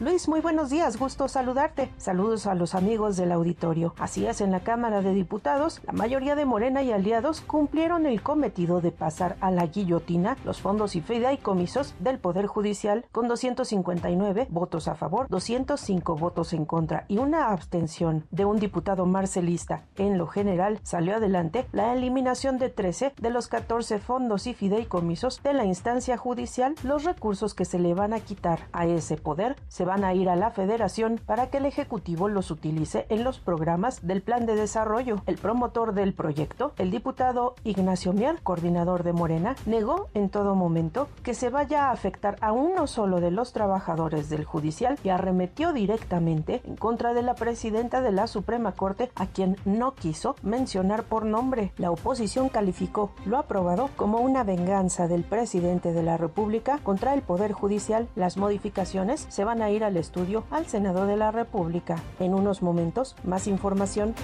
Luis, 0.00 0.28
muy 0.28 0.40
buenos 0.40 0.70
días, 0.70 0.98
gusto 0.98 1.28
saludarte. 1.28 1.90
Saludos 1.98 2.46
a 2.46 2.54
los 2.54 2.74
amigos 2.74 3.18
del 3.18 3.32
auditorio. 3.32 3.92
Así 3.98 4.24
es, 4.24 4.40
en 4.40 4.50
la 4.50 4.60
Cámara 4.60 5.02
de 5.02 5.12
Diputados, 5.12 5.82
la 5.84 5.92
mayoría 5.92 6.34
de 6.36 6.46
Morena 6.46 6.82
y 6.82 6.90
aliados 6.90 7.42
cumplieron 7.42 8.06
el 8.06 8.22
cometido 8.22 8.80
de 8.80 8.92
pasar 8.92 9.36
a 9.42 9.50
la 9.50 9.66
guillotina 9.66 10.38
los 10.42 10.62
fondos 10.62 10.96
y 10.96 11.02
fideicomisos 11.02 11.94
del 11.98 12.18
Poder 12.18 12.46
Judicial 12.46 13.04
con 13.12 13.28
259 13.28 14.46
votos 14.48 14.88
a 14.88 14.94
favor, 14.94 15.28
205 15.28 16.16
votos 16.16 16.54
en 16.54 16.64
contra 16.64 17.04
y 17.06 17.18
una 17.18 17.48
abstención 17.48 18.24
de 18.30 18.46
un 18.46 18.58
diputado 18.58 19.04
marcelista. 19.04 19.84
En 19.96 20.16
lo 20.16 20.26
general, 20.26 20.80
salió 20.82 21.16
adelante 21.16 21.66
la 21.72 21.92
eliminación 21.92 22.56
de 22.56 22.70
13 22.70 23.12
de 23.20 23.28
los 23.28 23.48
14 23.48 23.98
fondos 23.98 24.46
y 24.46 24.54
fideicomisos 24.54 25.42
de 25.42 25.52
la 25.52 25.66
instancia 25.66 26.16
judicial. 26.16 26.74
Los 26.84 27.04
recursos 27.04 27.52
que 27.52 27.66
se 27.66 27.78
le 27.78 27.92
van 27.92 28.14
a 28.14 28.20
quitar 28.20 28.60
a 28.72 28.86
ese 28.86 29.18
poder 29.18 29.56
se 29.68 29.89
van 29.90 30.04
a 30.04 30.14
ir 30.14 30.28
a 30.28 30.36
la 30.36 30.52
federación 30.52 31.20
para 31.26 31.50
que 31.50 31.56
el 31.56 31.66
Ejecutivo 31.66 32.28
los 32.28 32.52
utilice 32.52 33.06
en 33.08 33.24
los 33.24 33.40
programas 33.40 34.06
del 34.06 34.22
plan 34.22 34.46
de 34.46 34.54
desarrollo. 34.54 35.20
El 35.26 35.36
promotor 35.36 35.94
del 35.94 36.14
proyecto, 36.14 36.74
el 36.78 36.92
diputado 36.92 37.56
Ignacio 37.64 38.12
Mier, 38.12 38.40
coordinador 38.40 39.02
de 39.02 39.12
Morena, 39.12 39.56
negó 39.66 40.06
en 40.14 40.30
todo 40.30 40.54
momento 40.54 41.08
que 41.24 41.34
se 41.34 41.50
vaya 41.50 41.86
a 41.86 41.90
afectar 41.90 42.36
a 42.40 42.52
uno 42.52 42.86
solo 42.86 43.20
de 43.20 43.32
los 43.32 43.52
trabajadores 43.52 44.30
del 44.30 44.44
judicial 44.44 44.96
y 45.02 45.08
arremetió 45.08 45.72
directamente 45.72 46.60
en 46.64 46.76
contra 46.76 47.12
de 47.12 47.22
la 47.22 47.34
presidenta 47.34 48.00
de 48.00 48.12
la 48.12 48.28
Suprema 48.28 48.70
Corte, 48.76 49.10
a 49.16 49.26
quien 49.26 49.56
no 49.64 49.96
quiso 49.96 50.36
mencionar 50.44 51.02
por 51.02 51.26
nombre. 51.26 51.72
La 51.78 51.90
oposición 51.90 52.48
calificó 52.48 53.10
lo 53.26 53.38
aprobado 53.38 53.90
como 53.96 54.20
una 54.20 54.44
venganza 54.44 55.08
del 55.08 55.24
presidente 55.24 55.92
de 55.92 56.04
la 56.04 56.16
República 56.16 56.78
contra 56.84 57.12
el 57.12 57.22
Poder 57.22 57.50
Judicial. 57.50 58.06
Las 58.14 58.36
modificaciones 58.36 59.26
se 59.28 59.44
van 59.44 59.62
a 59.62 59.70
ir 59.70 59.79
al 59.84 59.96
estudio 59.96 60.44
al 60.50 60.66
Senado 60.66 61.06
de 61.06 61.16
la 61.16 61.30
República. 61.30 61.96
En 62.18 62.34
unos 62.34 62.62
momentos, 62.62 63.16
más 63.24 63.46
información. 63.46 64.14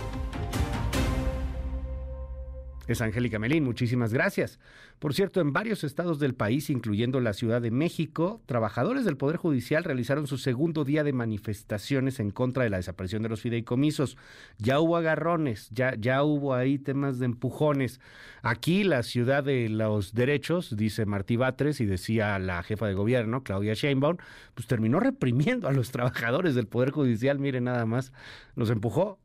Es 2.87 3.01
Angélica 3.01 3.41
Melín, 3.41 3.65
muchísimas 3.65 4.13
gracias. 4.13 4.61
Por 5.01 5.13
cierto, 5.13 5.41
en 5.41 5.53
varios 5.53 5.83
estados 5.83 6.21
del 6.21 6.35
país, 6.35 6.71
incluyendo 6.71 7.19
la 7.19 7.33
Ciudad 7.33 7.61
de 7.61 7.73
México, 7.73 8.41
trabajadores 8.47 9.05
del 9.05 9.17
Poder 9.17 9.39
Judicial 9.39 9.83
realizaron 9.83 10.29
su 10.29 10.39
segundo 10.39 10.85
día 10.85 11.03
de 11.03 11.13
manifestaciones 11.13 12.21
en 12.21 12.31
contra 12.31 12.63
de 12.63 12.71
la 12.71 12.77
desaparición 12.77 13.23
de 13.25 13.29
los 13.29 13.41
fideicomisos. 13.41 14.17
Ya 14.59 14.79
hubo 14.79 14.97
agarrones, 14.97 15.69
ya, 15.71 15.97
ya 15.99 16.23
hubo 16.23 16.55
ahí 16.55 16.79
temas 16.79 17.19
de 17.19 17.27
empujones. 17.27 18.01
Aquí, 18.43 18.85
la 18.85 19.03
Ciudad 19.03 19.43
de 19.43 19.69
los 19.69 20.15
Derechos, 20.15 20.77
dice 20.77 21.07
Martí 21.07 21.35
Batres 21.35 21.81
y 21.81 21.87
decía 21.87 22.39
la 22.39 22.63
jefa 22.63 22.87
de 22.87 22.95
gobierno, 22.95 23.43
Claudia 23.43 23.75
Sheinbaum, 23.75 24.19
pues 24.55 24.69
terminó 24.69 25.01
reprimiendo 25.01 25.67
a 25.67 25.73
los 25.73 25.91
trabajadores 25.93 26.55
del 26.55 26.69
Poder 26.69 26.93
Judicial. 26.93 27.41
Miren 27.41 27.65
nada 27.65 27.85
más, 27.85 28.13
los 28.55 28.71
empujó 28.71 29.19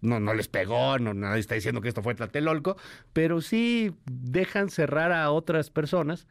no, 0.00 0.20
no 0.20 0.34
les 0.34 0.48
pegó, 0.48 0.98
no, 0.98 1.14
nadie 1.14 1.40
está 1.40 1.54
diciendo 1.54 1.80
que 1.80 1.88
esto 1.88 2.02
fue 2.02 2.14
Tlatelolco, 2.14 2.76
pero 3.12 3.40
sí 3.40 3.94
dejan 4.04 4.70
cerrar 4.70 5.12
a 5.12 5.30
otras 5.30 5.70
personas, 5.70 6.26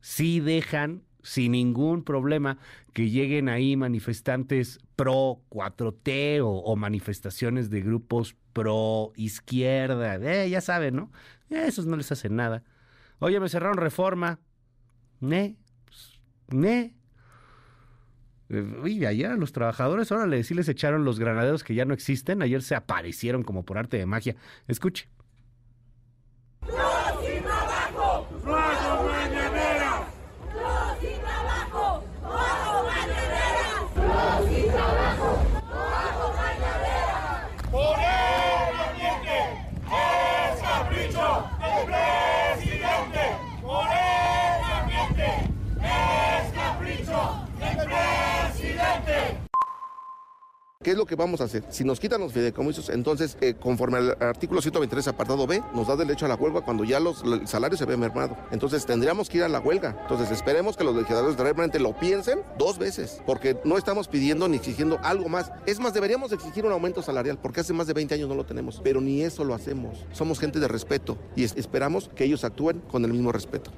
sí 0.00 0.40
dejan 0.40 1.02
sin 1.22 1.52
ningún 1.52 2.04
problema 2.04 2.58
que 2.92 3.10
lleguen 3.10 3.48
ahí 3.48 3.76
manifestantes 3.76 4.78
pro 4.96 5.40
4T 5.50 6.40
o, 6.42 6.76
manifestaciones 6.76 7.70
de 7.70 7.80
grupos 7.80 8.36
pro 8.52 9.12
izquierda, 9.16 10.16
eh, 10.16 10.48
ya 10.50 10.60
saben, 10.60 10.96
¿no? 10.96 11.10
esos 11.50 11.86
no 11.86 11.96
les 11.96 12.12
hacen 12.12 12.36
nada. 12.36 12.64
Oye, 13.20 13.40
me 13.40 13.48
cerraron 13.48 13.78
reforma. 13.78 14.38
Ne, 15.20 15.56
ne. 16.48 16.97
Uy, 18.50 19.04
ayer 19.04 19.30
a 19.30 19.36
los 19.36 19.52
trabajadores, 19.52 20.10
órale, 20.10 20.42
sí 20.42 20.54
les 20.54 20.68
echaron 20.68 21.04
los 21.04 21.18
granaderos 21.18 21.64
que 21.64 21.74
ya 21.74 21.84
no 21.84 21.92
existen. 21.94 22.42
Ayer 22.42 22.62
se 22.62 22.74
aparecieron 22.74 23.42
como 23.42 23.64
por 23.64 23.78
arte 23.78 23.98
de 23.98 24.06
magia. 24.06 24.36
Escuche. 24.66 25.08
¿Qué 50.88 50.92
es 50.92 50.96
lo 50.96 51.04
que 51.04 51.16
vamos 51.16 51.42
a 51.42 51.44
hacer? 51.44 51.64
Si 51.68 51.84
nos 51.84 52.00
quitan 52.00 52.18
los 52.18 52.32
fideicomisos, 52.32 52.88
entonces, 52.88 53.36
eh, 53.42 53.52
conforme 53.52 53.98
al 53.98 54.16
artículo 54.22 54.62
123, 54.62 55.08
apartado 55.08 55.46
B, 55.46 55.62
nos 55.74 55.86
da 55.86 55.96
derecho 55.96 56.24
a 56.24 56.30
la 56.30 56.34
huelga 56.34 56.62
cuando 56.62 56.82
ya 56.82 56.98
los, 56.98 57.22
el 57.24 57.46
salario 57.46 57.76
se 57.76 57.84
ve 57.84 57.98
mermado. 57.98 58.38
Entonces, 58.52 58.86
tendríamos 58.86 59.28
que 59.28 59.36
ir 59.36 59.44
a 59.44 59.50
la 59.50 59.60
huelga. 59.60 59.98
Entonces, 60.00 60.30
esperemos 60.30 60.78
que 60.78 60.84
los 60.84 60.96
legisladores 60.96 61.36
realmente 61.36 61.78
lo 61.78 61.92
piensen 61.92 62.40
dos 62.56 62.78
veces, 62.78 63.20
porque 63.26 63.60
no 63.66 63.76
estamos 63.76 64.08
pidiendo 64.08 64.48
ni 64.48 64.56
exigiendo 64.56 64.98
algo 65.02 65.28
más. 65.28 65.52
Es 65.66 65.78
más, 65.78 65.92
deberíamos 65.92 66.32
exigir 66.32 66.64
un 66.64 66.72
aumento 66.72 67.02
salarial, 67.02 67.36
porque 67.36 67.60
hace 67.60 67.74
más 67.74 67.86
de 67.86 67.92
20 67.92 68.14
años 68.14 68.30
no 68.30 68.34
lo 68.34 68.46
tenemos, 68.46 68.80
pero 68.82 69.02
ni 69.02 69.20
eso 69.20 69.44
lo 69.44 69.52
hacemos. 69.52 70.06
Somos 70.12 70.40
gente 70.40 70.58
de 70.58 70.68
respeto 70.68 71.18
y 71.36 71.44
esperamos 71.44 72.08
que 72.16 72.24
ellos 72.24 72.44
actúen 72.44 72.80
con 72.90 73.04
el 73.04 73.12
mismo 73.12 73.30
respeto. 73.30 73.70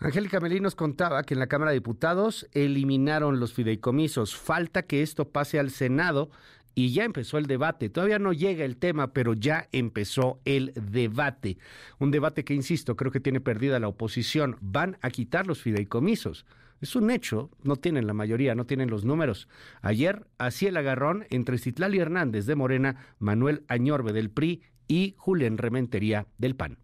Angélica 0.00 0.38
Melín 0.38 0.62
nos 0.62 0.76
contaba 0.76 1.24
que 1.24 1.34
en 1.34 1.40
la 1.40 1.48
Cámara 1.48 1.72
de 1.72 1.78
Diputados 1.78 2.48
eliminaron 2.52 3.40
los 3.40 3.52
fideicomisos. 3.52 4.36
Falta 4.36 4.84
que 4.84 5.02
esto 5.02 5.30
pase 5.30 5.58
al 5.58 5.70
Senado 5.70 6.30
y 6.76 6.92
ya 6.92 7.04
empezó 7.04 7.36
el 7.36 7.46
debate. 7.46 7.90
Todavía 7.90 8.20
no 8.20 8.32
llega 8.32 8.64
el 8.64 8.76
tema, 8.76 9.12
pero 9.12 9.34
ya 9.34 9.68
empezó 9.72 10.38
el 10.44 10.72
debate. 10.76 11.58
Un 11.98 12.12
debate 12.12 12.44
que, 12.44 12.54
insisto, 12.54 12.94
creo 12.94 13.10
que 13.10 13.18
tiene 13.18 13.40
perdida 13.40 13.80
la 13.80 13.88
oposición. 13.88 14.56
Van 14.60 14.98
a 15.02 15.10
quitar 15.10 15.48
los 15.48 15.62
fideicomisos. 15.62 16.46
Es 16.80 16.94
un 16.94 17.10
hecho, 17.10 17.50
no 17.64 17.74
tienen 17.74 18.06
la 18.06 18.14
mayoría, 18.14 18.54
no 18.54 18.66
tienen 18.66 18.90
los 18.90 19.04
números. 19.04 19.48
Ayer, 19.82 20.28
así 20.38 20.68
el 20.68 20.76
agarrón 20.76 21.26
entre 21.30 21.58
Citlali 21.58 21.98
Hernández 21.98 22.46
de 22.46 22.54
Morena, 22.54 23.16
Manuel 23.18 23.64
Añorbe 23.66 24.12
del 24.12 24.30
PRI 24.30 24.62
y 24.86 25.16
Julián 25.18 25.58
Rementería 25.58 26.28
del 26.38 26.54
PAN. 26.54 26.78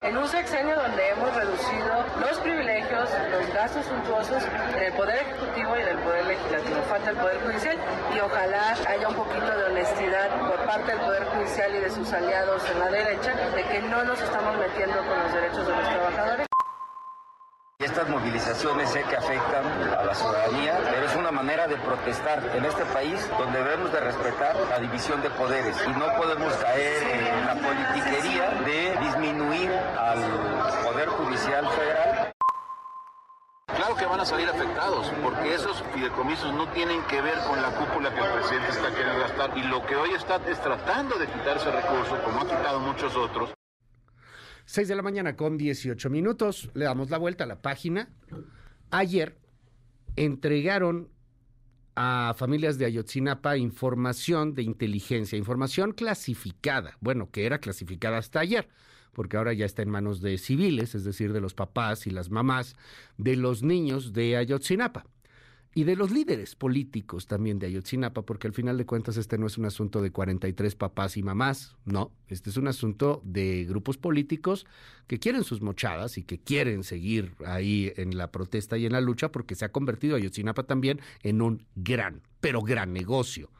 En 0.00 0.16
un 0.16 0.28
sexenio 0.28 0.76
donde 0.76 1.08
hemos 1.08 1.34
reducido 1.34 2.07
privilegios, 2.38 3.08
los 3.30 3.54
gastos 3.54 3.86
suntuosos 3.86 4.42
en 4.74 4.82
el 4.82 4.92
Poder 4.92 5.16
Ejecutivo 5.16 5.76
y 5.76 5.80
en 5.80 5.88
el 5.88 5.98
Poder 5.98 6.26
Legislativo, 6.26 6.82
falta 6.88 7.10
el 7.10 7.16
Poder 7.16 7.40
Judicial 7.40 7.76
y 8.14 8.20
ojalá 8.20 8.76
haya 8.86 9.08
un 9.08 9.14
poquito 9.14 9.46
de 9.46 9.64
honestidad 9.64 10.28
por 10.48 10.66
parte 10.66 10.92
del 10.92 11.00
Poder 11.00 11.24
Judicial 11.24 11.74
y 11.74 11.80
de 11.80 11.90
sus 11.90 12.12
aliados 12.12 12.62
en 12.70 12.78
la 12.78 12.90
derecha 12.90 13.34
de 13.54 13.62
que 13.64 13.82
no 13.82 14.04
nos 14.04 14.20
estamos 14.20 14.56
metiendo 14.58 14.96
con 14.98 15.18
los 15.22 15.32
derechos 15.32 15.66
de 15.66 15.76
los 15.76 15.88
trabajadores. 15.88 16.48
Estas 17.80 18.08
movilizaciones 18.08 18.90
sé 18.90 19.04
que 19.04 19.16
afectan 19.16 19.64
a 19.96 20.02
la 20.02 20.12
ciudadanía, 20.12 20.80
pero 20.90 21.06
es 21.06 21.14
una 21.14 21.30
manera 21.30 21.68
de 21.68 21.76
protestar 21.76 22.42
en 22.52 22.64
este 22.64 22.84
país 22.86 23.30
donde 23.38 23.62
debemos 23.62 23.92
de 23.92 24.00
respetar 24.00 24.56
la 24.68 24.80
división 24.80 25.22
de 25.22 25.30
poderes 25.30 25.76
y 25.86 25.90
no 25.90 26.06
podemos 26.16 26.52
caer 26.54 27.02
en 27.04 27.46
la 27.46 27.54
politiquería 27.54 28.50
de 28.66 28.96
disminuir 29.00 29.70
al 29.96 30.18
Poder 30.82 31.08
Judicial 31.08 31.68
Federal. 31.68 32.17
Claro 33.68 33.94
que 33.96 34.06
van 34.06 34.20
a 34.20 34.24
salir 34.24 34.48
afectados, 34.48 35.06
porque 35.22 35.54
esos 35.54 35.82
fideicomisos 35.94 36.52
no 36.54 36.68
tienen 36.72 37.02
que 37.04 37.20
ver 37.20 37.38
con 37.46 37.60
la 37.60 37.70
cúpula 37.70 38.12
que 38.14 38.20
el 38.20 38.32
presidente 38.32 38.70
está 38.70 38.90
queriendo 38.90 39.20
gastar. 39.20 39.56
Y 39.56 39.62
lo 39.62 39.84
que 39.86 39.94
hoy 39.94 40.10
está 40.10 40.36
es 40.48 40.60
tratando 40.60 41.18
de 41.18 41.26
quitar 41.26 41.56
ese 41.56 41.70
recurso, 41.70 42.20
como 42.24 42.40
ha 42.40 42.44
quitado 42.44 42.80
muchos 42.80 43.14
otros, 43.16 43.54
6 44.68 44.86
de 44.86 44.96
la 44.96 45.02
mañana 45.02 45.34
con 45.34 45.56
18 45.56 46.10
minutos. 46.10 46.68
Le 46.74 46.84
damos 46.84 47.08
la 47.08 47.16
vuelta 47.16 47.44
a 47.44 47.46
la 47.46 47.62
página. 47.62 48.10
Ayer 48.90 49.38
entregaron 50.14 51.08
a 51.96 52.34
familias 52.36 52.76
de 52.76 52.84
Ayotzinapa 52.84 53.56
información 53.56 54.54
de 54.54 54.62
inteligencia, 54.62 55.38
información 55.38 55.92
clasificada, 55.92 56.98
bueno, 57.00 57.30
que 57.30 57.46
era 57.46 57.60
clasificada 57.60 58.18
hasta 58.18 58.40
ayer, 58.40 58.68
porque 59.18 59.36
ahora 59.36 59.52
ya 59.52 59.66
está 59.66 59.82
en 59.82 59.90
manos 59.90 60.20
de 60.20 60.38
civiles, 60.38 60.94
es 60.94 61.02
decir, 61.02 61.32
de 61.32 61.40
los 61.40 61.52
papás 61.52 62.06
y 62.06 62.10
las 62.10 62.30
mamás 62.30 62.76
de 63.16 63.34
los 63.34 63.64
niños 63.64 64.12
de 64.12 64.36
Ayotzinapa 64.36 65.06
y 65.74 65.82
de 65.82 65.96
los 65.96 66.12
líderes 66.12 66.54
políticos 66.54 67.26
también 67.26 67.58
de 67.58 67.66
Ayotzinapa, 67.66 68.22
porque 68.22 68.46
al 68.46 68.52
final 68.52 68.78
de 68.78 68.86
cuentas 68.86 69.16
este 69.16 69.36
no 69.36 69.48
es 69.48 69.58
un 69.58 69.64
asunto 69.64 70.02
de 70.02 70.12
43 70.12 70.76
papás 70.76 71.16
y 71.16 71.24
mamás, 71.24 71.74
no, 71.84 72.12
este 72.28 72.50
es 72.50 72.58
un 72.58 72.68
asunto 72.68 73.20
de 73.24 73.64
grupos 73.64 73.98
políticos 73.98 74.66
que 75.08 75.18
quieren 75.18 75.42
sus 75.42 75.62
mochadas 75.62 76.16
y 76.16 76.22
que 76.22 76.38
quieren 76.38 76.84
seguir 76.84 77.34
ahí 77.44 77.92
en 77.96 78.16
la 78.16 78.30
protesta 78.30 78.78
y 78.78 78.86
en 78.86 78.92
la 78.92 79.00
lucha 79.00 79.32
porque 79.32 79.56
se 79.56 79.64
ha 79.64 79.72
convertido 79.72 80.14
Ayotzinapa 80.14 80.62
también 80.62 81.00
en 81.24 81.42
un 81.42 81.66
gran, 81.74 82.22
pero 82.40 82.62
gran 82.62 82.92
negocio. 82.92 83.50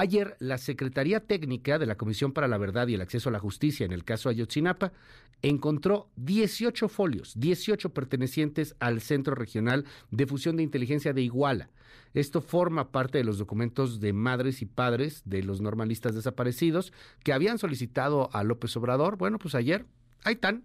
Ayer, 0.00 0.34
la 0.38 0.56
Secretaría 0.56 1.20
Técnica 1.20 1.78
de 1.78 1.84
la 1.84 1.98
Comisión 1.98 2.32
para 2.32 2.48
la 2.48 2.56
Verdad 2.56 2.88
y 2.88 2.94
el 2.94 3.02
Acceso 3.02 3.28
a 3.28 3.32
la 3.32 3.38
Justicia 3.38 3.84
en 3.84 3.92
el 3.92 4.02
caso 4.02 4.30
Ayotzinapa 4.30 4.94
encontró 5.42 6.08
18 6.16 6.88
folios, 6.88 7.34
18 7.38 7.90
pertenecientes 7.90 8.74
al 8.80 9.02
Centro 9.02 9.34
Regional 9.34 9.84
de 10.10 10.26
Fusión 10.26 10.56
de 10.56 10.62
Inteligencia 10.62 11.12
de 11.12 11.20
Iguala. 11.20 11.68
Esto 12.14 12.40
forma 12.40 12.92
parte 12.92 13.18
de 13.18 13.24
los 13.24 13.36
documentos 13.36 14.00
de 14.00 14.14
madres 14.14 14.62
y 14.62 14.64
padres 14.64 15.20
de 15.26 15.42
los 15.42 15.60
normalistas 15.60 16.14
desaparecidos 16.14 16.94
que 17.22 17.34
habían 17.34 17.58
solicitado 17.58 18.30
a 18.32 18.42
López 18.42 18.74
Obrador. 18.78 19.18
Bueno, 19.18 19.38
pues 19.38 19.54
ayer, 19.54 19.84
ahí 20.24 20.32
están, 20.32 20.64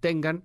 tengan. 0.00 0.44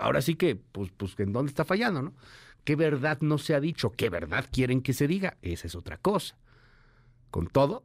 Ahora 0.00 0.22
sí 0.22 0.36
que, 0.36 0.54
pues, 0.54 0.92
pues, 0.96 1.18
¿en 1.18 1.32
dónde 1.32 1.50
está 1.50 1.64
fallando, 1.64 2.02
no? 2.02 2.14
¿Qué 2.62 2.76
verdad 2.76 3.18
no 3.20 3.38
se 3.38 3.56
ha 3.56 3.60
dicho? 3.60 3.90
¿Qué 3.90 4.10
verdad 4.10 4.46
quieren 4.52 4.80
que 4.80 4.92
se 4.92 5.08
diga? 5.08 5.38
Esa 5.42 5.66
es 5.66 5.74
otra 5.74 5.96
cosa. 5.96 6.36
Con 7.32 7.46
todo, 7.46 7.82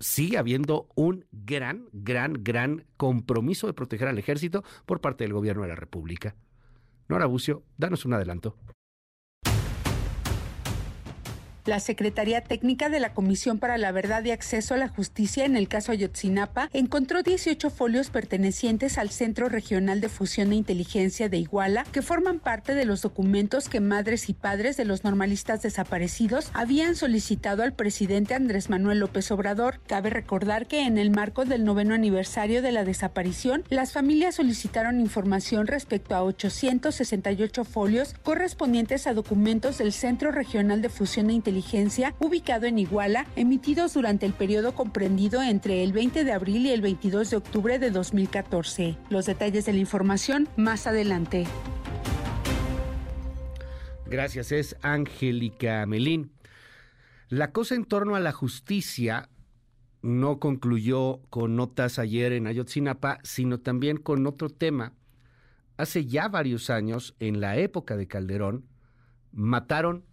sigue 0.00 0.38
habiendo 0.38 0.88
un 0.94 1.26
gran, 1.30 1.90
gran, 1.92 2.42
gran 2.42 2.86
compromiso 2.96 3.66
de 3.66 3.74
proteger 3.74 4.08
al 4.08 4.18
ejército 4.18 4.64
por 4.86 5.02
parte 5.02 5.24
del 5.24 5.34
gobierno 5.34 5.62
de 5.62 5.68
la 5.68 5.74
República. 5.74 6.34
Nora 7.06 7.26
Bucio, 7.26 7.62
danos 7.76 8.06
un 8.06 8.14
adelanto. 8.14 8.56
La 11.68 11.80
Secretaría 11.80 12.40
Técnica 12.40 12.88
de 12.88 12.98
la 12.98 13.12
Comisión 13.12 13.58
para 13.58 13.76
la 13.76 13.92
Verdad 13.92 14.24
y 14.24 14.30
Acceso 14.30 14.72
a 14.72 14.78
la 14.78 14.88
Justicia 14.88 15.44
en 15.44 15.54
el 15.54 15.68
caso 15.68 15.92
Ayotzinapa 15.92 16.70
encontró 16.72 17.22
18 17.22 17.68
folios 17.68 18.08
pertenecientes 18.08 18.96
al 18.96 19.10
Centro 19.10 19.50
Regional 19.50 20.00
de 20.00 20.08
Fusión 20.08 20.48
de 20.48 20.56
Inteligencia 20.56 21.28
de 21.28 21.36
Iguala 21.36 21.84
que 21.92 22.00
forman 22.00 22.38
parte 22.38 22.74
de 22.74 22.86
los 22.86 23.02
documentos 23.02 23.68
que 23.68 23.80
madres 23.80 24.30
y 24.30 24.32
padres 24.32 24.78
de 24.78 24.86
los 24.86 25.04
normalistas 25.04 25.60
desaparecidos 25.60 26.50
habían 26.54 26.96
solicitado 26.96 27.62
al 27.62 27.74
presidente 27.74 28.32
Andrés 28.32 28.70
Manuel 28.70 29.00
López 29.00 29.30
Obrador. 29.30 29.78
Cabe 29.86 30.08
recordar 30.08 30.68
que 30.68 30.86
en 30.86 30.96
el 30.96 31.10
marco 31.10 31.44
del 31.44 31.66
noveno 31.66 31.92
aniversario 31.92 32.62
de 32.62 32.72
la 32.72 32.84
desaparición, 32.84 33.62
las 33.68 33.92
familias 33.92 34.36
solicitaron 34.36 35.02
información 35.02 35.66
respecto 35.66 36.14
a 36.14 36.22
868 36.22 37.64
folios 37.64 38.14
correspondientes 38.22 39.06
a 39.06 39.12
documentos 39.12 39.76
del 39.76 39.92
Centro 39.92 40.32
Regional 40.32 40.80
de 40.80 40.88
Fusión 40.88 41.26
de 41.26 41.34
Inteligencia 41.34 41.57
ubicado 42.18 42.66
en 42.66 42.78
Iguala, 42.78 43.26
emitidos 43.36 43.94
durante 43.94 44.26
el 44.26 44.32
periodo 44.32 44.74
comprendido 44.74 45.42
entre 45.42 45.82
el 45.82 45.92
20 45.92 46.24
de 46.24 46.32
abril 46.32 46.66
y 46.66 46.70
el 46.70 46.80
22 46.80 47.30
de 47.30 47.36
octubre 47.36 47.78
de 47.78 47.90
2014. 47.90 48.96
Los 49.10 49.26
detalles 49.26 49.66
de 49.66 49.72
la 49.72 49.78
información 49.78 50.48
más 50.56 50.86
adelante. 50.86 51.46
Gracias, 54.06 54.52
es 54.52 54.76
Angélica 54.82 55.84
Melín. 55.86 56.32
La 57.28 57.52
cosa 57.52 57.74
en 57.74 57.84
torno 57.84 58.14
a 58.14 58.20
la 58.20 58.32
justicia 58.32 59.28
no 60.00 60.38
concluyó 60.38 61.20
con 61.28 61.56
notas 61.56 61.98
ayer 61.98 62.32
en 62.32 62.46
Ayotzinapa, 62.46 63.18
sino 63.22 63.60
también 63.60 63.98
con 63.98 64.26
otro 64.26 64.48
tema. 64.48 64.94
Hace 65.76 66.06
ya 66.06 66.28
varios 66.28 66.70
años, 66.70 67.14
en 67.20 67.40
la 67.40 67.56
época 67.58 67.96
de 67.96 68.06
Calderón, 68.06 68.64
mataron 69.32 70.04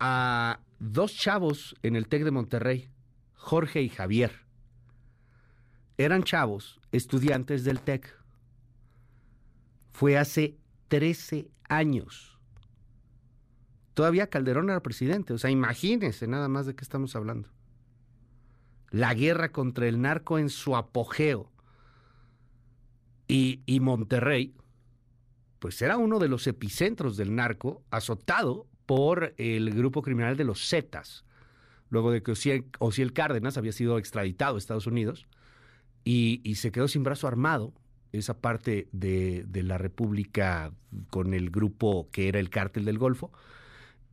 a 0.00 0.60
dos 0.78 1.14
chavos 1.14 1.76
en 1.82 1.94
el 1.94 2.08
TEC 2.08 2.24
de 2.24 2.30
Monterrey, 2.30 2.90
Jorge 3.34 3.82
y 3.82 3.90
Javier. 3.90 4.32
Eran 5.98 6.24
chavos, 6.24 6.80
estudiantes 6.90 7.62
del 7.64 7.80
TEC. 7.80 8.16
Fue 9.92 10.16
hace 10.16 10.56
13 10.88 11.50
años. 11.68 12.38
todavía 13.92 14.30
Calderón 14.30 14.70
era 14.70 14.82
presidente. 14.82 15.34
O 15.34 15.38
sea, 15.38 15.50
imagínense 15.50 16.26
nada 16.26 16.48
más 16.48 16.64
de 16.64 16.74
qué 16.74 16.82
estamos 16.82 17.14
hablando. 17.14 17.50
La 18.90 19.12
guerra 19.12 19.52
contra 19.52 19.86
el 19.86 20.00
narco 20.00 20.38
en 20.38 20.48
su 20.48 20.74
apogeo. 20.74 21.52
Y, 23.28 23.62
y 23.66 23.78
Monterrey, 23.80 24.54
pues 25.58 25.80
era 25.82 25.98
uno 25.98 26.18
de 26.18 26.28
los 26.28 26.46
epicentros 26.46 27.18
del 27.18 27.34
narco, 27.34 27.84
azotado 27.90 28.69
por 28.90 29.34
el 29.36 29.70
grupo 29.72 30.02
criminal 30.02 30.36
de 30.36 30.42
los 30.42 30.68
Zetas, 30.68 31.24
luego 31.90 32.10
de 32.10 32.24
que 32.24 32.32
Ociel, 32.32 33.12
Cárdenas 33.12 33.56
había 33.56 33.70
sido 33.70 33.98
extraditado 33.98 34.56
a 34.56 34.58
Estados 34.58 34.88
Unidos 34.88 35.28
y, 36.02 36.40
y 36.42 36.56
se 36.56 36.72
quedó 36.72 36.88
sin 36.88 37.04
brazo 37.04 37.28
armado 37.28 37.72
esa 38.10 38.40
parte 38.40 38.88
de, 38.90 39.44
de, 39.46 39.62
la 39.62 39.78
República 39.78 40.72
con 41.08 41.34
el 41.34 41.50
grupo 41.50 42.08
que 42.10 42.26
era 42.26 42.40
el 42.40 42.50
cártel 42.50 42.84
del 42.84 42.98
Golfo. 42.98 43.30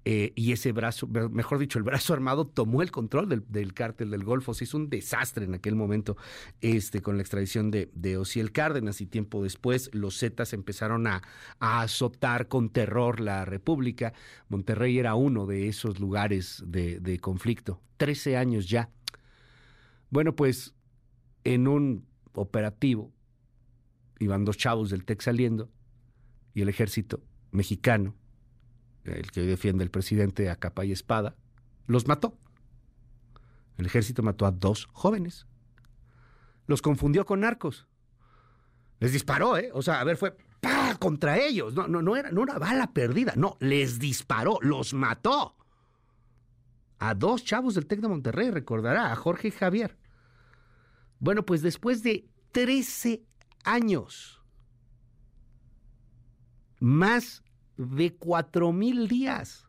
Eh, 0.10 0.32
y 0.36 0.54
ese 0.54 0.72
brazo, 0.72 1.06
mejor 1.06 1.60
dicho, 1.60 1.78
el 1.78 1.84
brazo 1.84 2.14
armado 2.14 2.48
tomó 2.48 2.82
el 2.82 2.92
control 2.92 3.28
del, 3.28 3.44
del, 3.50 3.74
cártel 3.74 4.10
del 4.10 4.24
Golfo. 4.24 4.54
Se 4.54 4.64
hizo 4.64 4.78
un 4.78 4.90
desastre 4.90 5.44
en 5.44 5.54
aquel 5.54 5.76
momento 5.76 6.16
este, 6.62 7.02
con 7.02 7.18
la 7.18 7.24
extradición 7.24 7.72
de, 7.72 7.92
de 7.94 8.16
Ociel 8.16 8.54
Cárdenas 8.54 9.02
y 9.02 9.06
tiempo 9.06 9.44
después 9.44 9.94
los 9.94 10.18
Zetas 10.18 10.54
empezaron 10.54 11.08
a, 11.08 11.24
a, 11.60 11.82
azotar 11.82 12.48
con 12.48 12.70
terror 12.70 13.20
la 13.20 13.44
República. 13.44 14.14
Monterrey 14.48 14.98
era 14.98 15.14
uno 15.16 15.46
de 15.46 15.68
esos 15.68 16.00
lugares 16.00 16.64
de, 16.66 17.02
de 17.02 17.20
conflicto. 17.20 17.82
Trece 17.98 18.38
años 18.38 18.70
ya. 18.70 18.90
Bueno, 20.10 20.38
pues 20.38 20.74
en 21.44 21.68
un 21.68 22.08
operativo 22.32 23.12
iban 24.20 24.46
dos 24.46 24.56
chavos 24.56 24.90
del 24.90 25.04
TEC 25.04 25.20
saliendo 25.20 25.70
y 26.54 26.62
el 26.62 26.70
ejército 26.70 27.22
mexicano, 27.52 28.16
el 29.08 29.32
que 29.32 29.42
defiende 29.42 29.84
el 29.84 29.92
presidente 29.92 30.50
a 30.50 30.56
capa 30.56 30.86
y 30.86 30.92
espada, 30.92 31.36
los 31.88 32.08
mató. 32.08 32.38
El 33.78 33.86
ejército 33.86 34.24
mató 34.24 34.46
a 34.46 34.52
dos 34.52 34.88
jóvenes. 34.92 35.46
Los 36.66 36.82
confundió 36.82 37.26
con 37.26 37.42
narcos. 37.42 37.88
Les 39.00 39.14
disparó, 39.14 39.58
¿eh? 39.58 39.70
O 39.74 39.82
sea, 39.82 40.02
a 40.02 40.04
ver, 40.04 40.18
fue 40.18 40.36
¡pah! 40.60 40.96
contra 41.00 41.38
ellos. 41.38 41.74
No, 41.74 41.88
no, 41.88 42.02
no, 42.02 42.16
era, 42.16 42.32
no 42.32 42.42
una 42.42 42.58
bala 42.58 42.92
perdida. 42.94 43.34
No, 43.36 43.58
les 43.60 44.00
disparó, 44.00 44.58
los 44.62 44.94
mató. 44.94 45.56
A 47.00 47.14
dos 47.14 47.44
chavos 47.44 47.76
del 47.76 47.86
TEC 47.86 48.02
de 48.02 48.08
Monterrey, 48.08 48.50
recordará, 48.50 49.12
a 49.12 49.16
Jorge 49.16 49.52
Javier. 49.52 49.98
Bueno, 51.20 51.46
pues 51.46 51.62
después 51.62 52.02
de 52.02 52.28
13 52.52 53.24
años. 53.64 54.42
Más 56.80 57.44
de 57.78 58.16
cuatro 58.16 58.72
mil 58.72 59.08
días. 59.08 59.68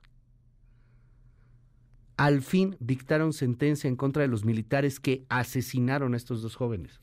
Al 2.16 2.42
fin 2.42 2.76
dictaron 2.80 3.32
sentencia 3.32 3.86
en 3.86 3.96
contra 3.96 4.22
de 4.22 4.28
los 4.28 4.44
militares 4.44 4.98
que 4.98 5.24
asesinaron 5.28 6.14
a 6.14 6.16
estos 6.16 6.42
dos 6.42 6.56
jóvenes. 6.56 7.00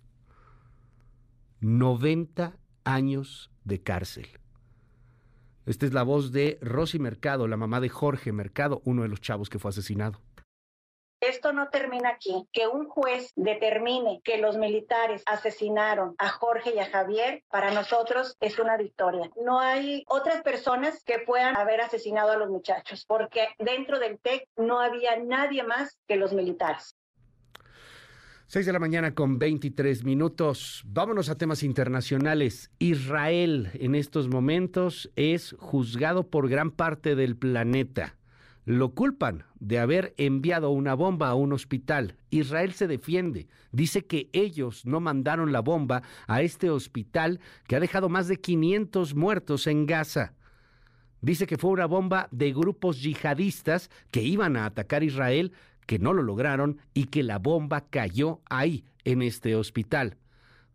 90 1.62 2.58
años 2.84 3.50
de 3.64 3.82
cárcel. 3.82 4.28
Esta 5.66 5.86
es 5.86 5.94
la 5.94 6.04
voz 6.04 6.32
de 6.32 6.60
Rosy 6.62 7.00
Mercado, 7.00 7.48
la 7.48 7.58
mamá 7.58 7.80
de 7.80 7.90
Jorge 7.90 8.32
Mercado, 8.32 8.82
uno 8.86 9.02
de 9.02 9.08
los 9.08 9.22
chavos 9.22 9.50
que 9.50 9.58
fue 9.58 9.70
asesinado. 9.70 10.22
Esto 11.28 11.54
no 11.54 11.70
termina 11.70 12.10
aquí. 12.10 12.48
Que 12.52 12.68
un 12.68 12.88
juez 12.88 13.32
determine 13.36 14.22
que 14.24 14.38
los 14.38 14.58
militares 14.58 15.24
asesinaron 15.26 16.16
a 16.20 16.30
Jorge 16.30 16.74
y 16.76 16.80
a 16.80 16.90
Javier, 16.90 17.44
para 17.50 17.72
nosotros 17.72 18.38
es 18.40 18.60
una 18.60 18.78
victoria. 18.78 19.32
No 19.44 19.60
hay 19.60 20.04
otras 20.08 20.44
personas 20.44 21.04
que 21.04 21.20
puedan 21.20 21.58
haber 21.58 21.82
asesinado 21.82 22.32
a 22.32 22.38
los 22.38 22.50
muchachos, 22.50 23.06
porque 23.08 23.48
dentro 23.58 24.00
del 24.00 24.20
TEC 24.20 24.48
no 24.56 24.80
había 24.80 25.18
nadie 25.18 25.64
más 25.64 25.98
que 26.08 26.16
los 26.16 26.34
militares. 26.34 26.96
6 28.48 28.68
de 28.68 28.74
la 28.74 28.80
mañana 28.80 29.16
con 29.16 29.40
23 29.40 30.04
minutos. 30.04 30.84
Vámonos 30.86 31.30
a 31.30 31.38
temas 31.38 31.64
internacionales. 31.64 32.70
Israel 32.78 33.72
en 33.74 33.96
estos 33.96 34.28
momentos 34.28 35.12
es 35.16 35.56
juzgado 35.58 36.30
por 36.30 36.48
gran 36.48 36.70
parte 36.70 37.16
del 37.16 37.36
planeta 37.36 38.16
lo 38.66 38.96
culpan 38.96 39.46
de 39.60 39.80
haber 39.80 40.16
enviado 40.18 40.72
una 40.72 40.96
bomba 40.96 41.30
a 41.30 41.36
un 41.36 41.54
hospital. 41.54 42.18
Israel 42.32 42.74
se 42.74 42.88
defiende. 42.88 43.48
Dice 43.72 44.06
que 44.06 44.30
ellos 44.34 44.86
no 44.86 45.00
mandaron 45.00 45.52
la 45.52 45.62
bomba 45.62 46.02
a 46.28 46.42
este 46.42 46.72
hospital 46.72 47.40
que 47.68 47.76
ha 47.76 47.80
dejado 47.80 48.10
más 48.10 48.28
de 48.28 48.42
500 48.42 49.16
muertos 49.16 49.68
en 49.68 49.86
Gaza. 49.86 50.34
Dice 51.22 51.46
que 51.46 51.58
fue 51.58 51.72
una 51.72 51.86
bomba 51.86 52.28
de 52.32 52.54
grupos 52.54 53.02
yihadistas 53.02 53.90
que 54.12 54.24
iban 54.24 54.58
a 54.58 54.66
atacar 54.66 55.04
Israel, 55.04 55.54
que 55.86 56.00
no 56.00 56.12
lo 56.14 56.24
lograron 56.24 56.80
y 56.94 57.06
que 57.06 57.24
la 57.24 57.38
bomba 57.38 57.88
cayó 57.90 58.42
ahí, 58.50 58.86
en 59.04 59.22
este 59.22 59.56
hospital. 59.56 60.18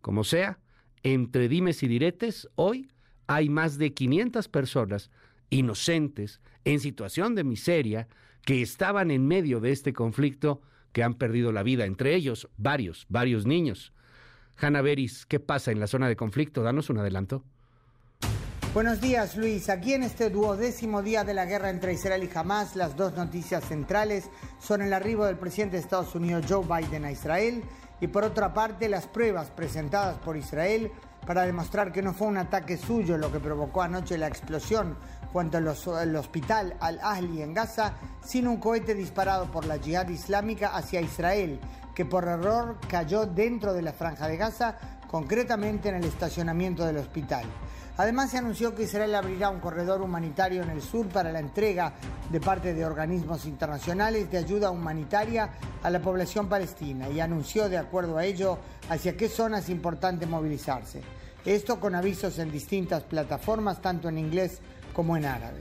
Como 0.01 0.23
sea, 0.23 0.61
entre 1.03 1.49
dimes 1.49 1.83
y 1.83 1.89
diretes, 1.89 2.49
hoy 2.55 2.89
hay 3.27 3.49
más 3.49 3.79
de 3.79 3.93
500 3.93 4.49
personas 4.49 5.11
inocentes, 5.51 6.41
en 6.65 6.81
situación 6.81 7.35
de 7.35 7.45
miseria, 7.45 8.09
que 8.45 8.63
estaban 8.63 9.11
en 9.11 9.27
medio 9.27 9.61
de 9.61 9.73
este 9.73 9.93
conflicto, 9.93 10.63
que 10.93 11.03
han 11.03 11.15
perdido 11.15 11.53
la 11.53 11.63
vida, 11.63 11.85
entre 11.85 12.15
ellos 12.15 12.49
varios, 12.57 13.07
varios 13.09 13.47
niños. 13.47 13.93
Hanna 14.57 14.83
Beris, 14.83 15.27
¿qué 15.27 15.41
pasa 15.41 15.71
en 15.71 15.81
la 15.81 15.87
zona 15.87 16.09
de 16.09 16.17
conflicto? 16.17 16.63
Danos 16.63 16.91
un 16.91 16.99
adelanto. 16.99 17.45
Buenos 18.73 19.01
días, 19.01 19.37
Luis. 19.37 19.69
Aquí 19.69 19.95
en 19.95 20.05
este 20.05 20.31
duodécimo 20.31 21.03
día 21.03 21.25
de 21.25 21.35
la 21.35 21.45
guerra 21.45 21.71
entre 21.71 21.93
Israel 21.93 22.23
y 22.23 22.31
Hamas, 22.39 22.77
las 22.77 22.97
dos 22.97 23.15
noticias 23.15 23.65
centrales 23.65 24.31
son 24.61 24.81
el 24.81 24.93
arribo 24.93 25.25
del 25.27 25.39
presidente 25.39 25.77
de 25.77 25.83
Estados 25.83 26.15
Unidos, 26.15 26.47
Joe 26.49 26.65
Biden, 26.65 27.05
a 27.05 27.11
Israel 27.11 27.65
y 28.01 28.07
por 28.07 28.23
otra 28.23 28.55
parte 28.55 28.89
las 28.89 29.09
pruebas 29.09 29.51
presentadas 29.51 30.19
por 30.19 30.37
Israel 30.37 30.93
para 31.31 31.47
demostrar 31.47 31.93
que 31.93 32.03
no 32.03 32.13
fue 32.13 32.27
un 32.27 32.39
ataque 32.39 32.77
suyo 32.77 33.17
lo 33.17 33.31
que 33.31 33.39
provocó 33.39 33.83
anoche 33.83 34.19
la 34.19 34.27
explosión 34.27 34.97
junto 35.33 35.59
al 35.59 36.17
hospital 36.17 36.75
Al-Ahli 36.81 37.41
en 37.41 37.55
Gaza, 37.55 37.93
sino 38.21 38.51
un 38.51 38.57
cohete 38.57 38.97
disparado 38.97 39.49
por 39.49 39.65
la 39.65 39.77
yihad 39.77 40.09
islámica 40.09 40.75
hacia 40.75 41.01
Israel, 41.01 41.61
que 41.95 42.05
por 42.05 42.25
error 42.25 42.79
cayó 42.89 43.27
dentro 43.27 43.73
de 43.73 43.83
la 43.83 43.93
franja 43.93 44.27
de 44.27 44.39
Gaza, 44.39 44.77
concretamente 45.07 45.91
en 45.91 45.95
el 45.95 46.05
estacionamiento 46.05 46.85
del 46.85 46.97
hospital. 46.97 47.45
Además 47.97 48.33
se 48.33 48.39
anunció 48.39 48.75
que 48.75 48.83
Israel 48.83 49.15
abrirá 49.15 49.51
un 49.51 49.61
corredor 49.61 50.03
humanitario 50.03 50.65
en 50.65 50.71
el 50.71 50.83
sur 50.83 51.07
para 51.11 51.31
la 51.31 51.39
entrega 51.39 51.93
de 52.29 52.41
parte 52.41 52.75
de 52.75 52.85
organismos 52.85 53.45
internacionales 53.45 54.29
de 54.33 54.39
ayuda 54.39 54.73
humanitaria 54.73 55.51
a 55.81 55.91
la 55.91 56.01
población 56.01 56.49
palestina 56.49 57.09
y 57.09 57.21
anunció 57.21 57.69
de 57.69 57.79
acuerdo 57.79 58.19
a 58.19 58.25
ello 58.25 58.59
hacia 58.89 59.17
qué 59.17 59.29
zonas 59.29 59.65
es 59.65 59.71
importante 59.71 60.27
movilizarse. 60.27 61.20
Esto 61.45 61.81
con 61.81 61.95
avisos 61.95 62.39
en 62.39 62.53
distintas 62.53 63.03
plataformas, 63.05 63.81
tanto 63.81 64.09
en 64.09 64.19
inglés 64.19 64.59
como 64.93 65.17
en 65.17 65.25
árabe. 65.25 65.61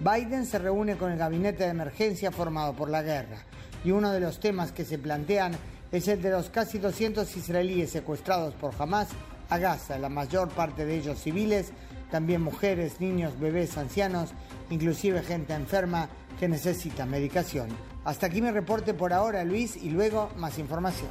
Biden 0.00 0.46
se 0.46 0.58
reúne 0.58 0.96
con 0.96 1.12
el 1.12 1.18
gabinete 1.18 1.64
de 1.64 1.70
emergencia 1.70 2.32
formado 2.32 2.72
por 2.72 2.88
la 2.88 3.02
guerra 3.02 3.44
y 3.84 3.90
uno 3.90 4.10
de 4.10 4.20
los 4.20 4.40
temas 4.40 4.72
que 4.72 4.84
se 4.84 4.98
plantean 4.98 5.52
es 5.92 6.08
el 6.08 6.22
de 6.22 6.30
los 6.30 6.50
casi 6.50 6.78
200 6.78 7.36
israelíes 7.36 7.90
secuestrados 7.90 8.54
por 8.54 8.74
Hamas 8.78 9.08
a 9.50 9.58
Gaza, 9.58 9.98
la 9.98 10.08
mayor 10.08 10.48
parte 10.48 10.86
de 10.86 10.96
ellos 10.96 11.20
civiles, 11.20 11.72
también 12.10 12.42
mujeres, 12.42 13.00
niños, 13.00 13.38
bebés, 13.38 13.76
ancianos, 13.76 14.30
inclusive 14.70 15.22
gente 15.22 15.54
enferma 15.54 16.08
que 16.38 16.48
necesita 16.48 17.06
medicación. 17.06 17.68
Hasta 18.04 18.26
aquí 18.26 18.40
mi 18.40 18.50
reporte 18.50 18.94
por 18.94 19.12
ahora, 19.12 19.44
Luis, 19.44 19.76
y 19.76 19.90
luego 19.90 20.30
más 20.36 20.58
información. 20.58 21.08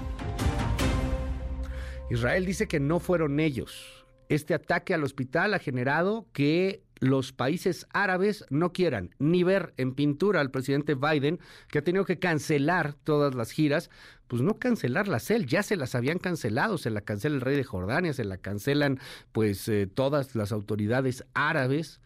Israel 2.10 2.45
dice 2.45 2.67
que 2.67 2.79
no 2.79 2.99
fueron 2.99 3.39
ellos. 3.39 3.98
Este 4.30 4.54
ataque 4.54 4.94
al 4.94 5.04
hospital 5.04 5.56
ha 5.56 5.60
generado 5.60 6.28
que 6.34 6.84
los 7.00 7.34
países 7.34 7.88
árabes 7.94 8.46
no 8.50 8.74
quieran 8.74 9.15
ni 9.18 9.44
ver 9.44 9.74
en 9.78 9.96
pintura 9.96 10.39
al 10.39 10.52
presidente 10.52 10.94
Biden, 10.94 11.39
que 11.70 11.80
ha 11.80 11.84
tenido 11.84 12.06
que 12.06 12.20
cancelar 12.20 12.94
todas 12.94 13.34
las 13.34 13.52
giras, 13.52 13.89
pues 14.28 14.44
no 14.44 14.60
cancelarlas 14.60 15.32
él, 15.32 15.48
ya 15.48 15.63
se 15.63 15.76
las 15.76 15.96
habían 15.96 16.20
cancelado, 16.20 16.78
se 16.78 16.92
la 16.92 17.02
cancela 17.02 17.36
el 17.36 17.42
rey 17.42 17.58
de 17.58 17.63
Jordania, 17.63 18.13
se 18.13 18.24
la 18.24 18.38
cancelan 18.38 19.00
pues 19.32 19.68
eh, 19.68 19.88
todas 19.88 20.36
las 20.36 20.52
autoridades 20.52 21.26
árabes, 21.34 22.00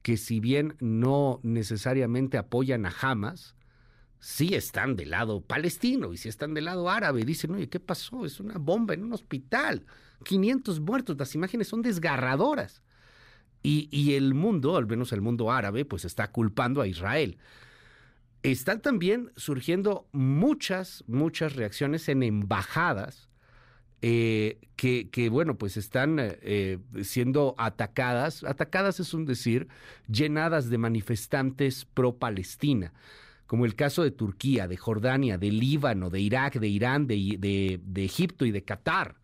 que 0.00 0.16
si 0.16 0.40
bien 0.40 0.76
no 0.80 1.40
necesariamente 1.42 2.38
apoyan 2.38 2.86
a 2.86 2.94
Hamas, 2.98 3.56
sí 4.20 4.54
están 4.54 4.96
del 4.96 5.10
lado 5.10 5.42
palestino 5.42 6.14
y 6.14 6.16
sí 6.16 6.30
están 6.30 6.54
del 6.54 6.64
lado 6.64 6.88
árabe. 6.88 7.24
Dicen, 7.24 7.50
oye, 7.50 7.68
¿qué 7.68 7.80
pasó? 7.80 8.24
Es 8.24 8.40
una 8.40 8.56
bomba 8.56 8.94
en 8.94 9.04
un 9.04 9.12
hospital, 9.12 9.84
500 10.24 10.80
muertos, 10.80 11.16
las 11.18 11.34
imágenes 11.34 11.68
son 11.68 11.82
desgarradoras. 11.82 12.82
Y, 13.62 14.14
el 14.14 14.34
mundo, 14.34 14.76
al 14.76 14.86
menos 14.86 15.12
el 15.12 15.20
mundo 15.20 15.50
árabe, 15.50 15.84
pues 15.84 16.04
está 16.04 16.30
culpando 16.30 16.80
a 16.80 16.86
Israel. 16.86 17.36
Están 18.42 18.80
también 18.80 19.30
surgiendo 19.36 20.08
muchas, 20.12 21.04
muchas 21.06 21.54
reacciones 21.54 22.08
en 22.08 22.22
embajadas 22.22 23.28
eh, 24.00 24.60
que, 24.76 25.10
que, 25.10 25.28
bueno, 25.28 25.58
pues 25.58 25.76
están 25.76 26.16
eh, 26.20 26.78
siendo 27.02 27.56
atacadas, 27.58 28.44
atacadas 28.44 29.00
es 29.00 29.12
un 29.12 29.26
decir, 29.26 29.68
llenadas 30.06 30.70
de 30.70 30.78
manifestantes 30.78 31.84
pro-Palestina, 31.84 32.94
como 33.46 33.66
el 33.66 33.74
caso 33.74 34.04
de 34.04 34.12
Turquía, 34.12 34.68
de 34.68 34.76
Jordania, 34.76 35.36
de 35.36 35.50
Líbano, 35.50 36.10
de 36.10 36.20
Irak, 36.20 36.60
de 36.60 36.68
Irán, 36.68 37.06
de, 37.06 37.36
de, 37.38 37.80
de 37.84 38.04
Egipto 38.04 38.46
y 38.46 38.52
de 38.52 38.62
Qatar. 38.62 39.16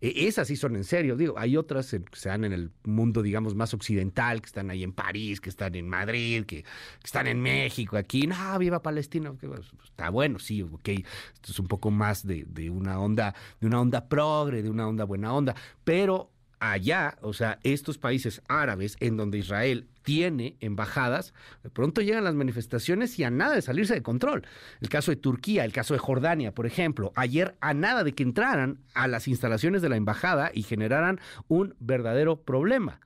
E, 0.00 0.28
esas 0.28 0.48
sí 0.48 0.56
son 0.56 0.76
en 0.76 0.84
serio, 0.84 1.16
digo, 1.16 1.34
hay 1.38 1.56
otras 1.56 1.90
que 1.90 2.02
se 2.12 2.28
dan 2.28 2.44
en 2.44 2.52
el 2.52 2.70
mundo, 2.84 3.22
digamos, 3.22 3.54
más 3.54 3.74
occidental, 3.74 4.40
que 4.40 4.46
están 4.46 4.70
ahí 4.70 4.82
en 4.82 4.92
París, 4.92 5.40
que 5.40 5.50
están 5.50 5.74
en 5.74 5.88
Madrid, 5.88 6.44
que, 6.44 6.64
están 7.02 7.26
en 7.26 7.40
México, 7.40 7.96
aquí, 7.96 8.26
no, 8.26 8.58
viva 8.58 8.82
Palestina, 8.82 9.32
pues, 9.32 9.72
está 9.84 10.10
bueno, 10.10 10.38
sí, 10.38 10.62
ok, 10.62 10.88
esto 10.88 11.52
es 11.52 11.58
un 11.58 11.66
poco 11.66 11.90
más 11.90 12.26
de, 12.26 12.44
de 12.48 12.70
una 12.70 13.00
onda, 13.00 13.34
de 13.60 13.66
una 13.66 13.80
onda 13.80 14.08
progre, 14.08 14.62
de 14.62 14.70
una 14.70 14.86
onda 14.86 15.04
buena 15.04 15.32
onda, 15.32 15.54
pero 15.84 16.30
allá, 16.60 17.18
o 17.22 17.32
sea, 17.32 17.58
estos 17.62 17.98
países 17.98 18.42
árabes 18.48 18.96
en 19.00 19.16
donde 19.16 19.38
Israel 19.38 19.88
tiene 20.08 20.56
embajadas, 20.60 21.34
de 21.62 21.68
pronto 21.68 22.00
llegan 22.00 22.24
las 22.24 22.34
manifestaciones 22.34 23.18
y 23.18 23.24
a 23.24 23.30
nada 23.30 23.54
de 23.54 23.60
salirse 23.60 23.92
de 23.92 24.02
control. 24.02 24.46
El 24.80 24.88
caso 24.88 25.10
de 25.10 25.16
Turquía, 25.16 25.66
el 25.66 25.72
caso 25.74 25.92
de 25.92 26.00
Jordania, 26.00 26.54
por 26.54 26.64
ejemplo, 26.64 27.12
ayer 27.14 27.58
a 27.60 27.74
nada 27.74 28.04
de 28.04 28.14
que 28.14 28.22
entraran 28.22 28.80
a 28.94 29.06
las 29.06 29.28
instalaciones 29.28 29.82
de 29.82 29.90
la 29.90 29.96
embajada 29.96 30.50
y 30.54 30.62
generaran 30.62 31.20
un 31.46 31.74
verdadero 31.78 32.40
problema. 32.40 33.00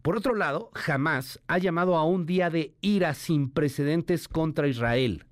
Por 0.00 0.16
otro 0.16 0.36
lado, 0.36 0.70
Hamas 0.86 1.40
ha 1.48 1.58
llamado 1.58 1.96
a 1.96 2.04
un 2.04 2.26
día 2.26 2.48
de 2.48 2.76
ira 2.80 3.12
sin 3.14 3.50
precedentes 3.50 4.28
contra 4.28 4.68
Israel. 4.68 5.24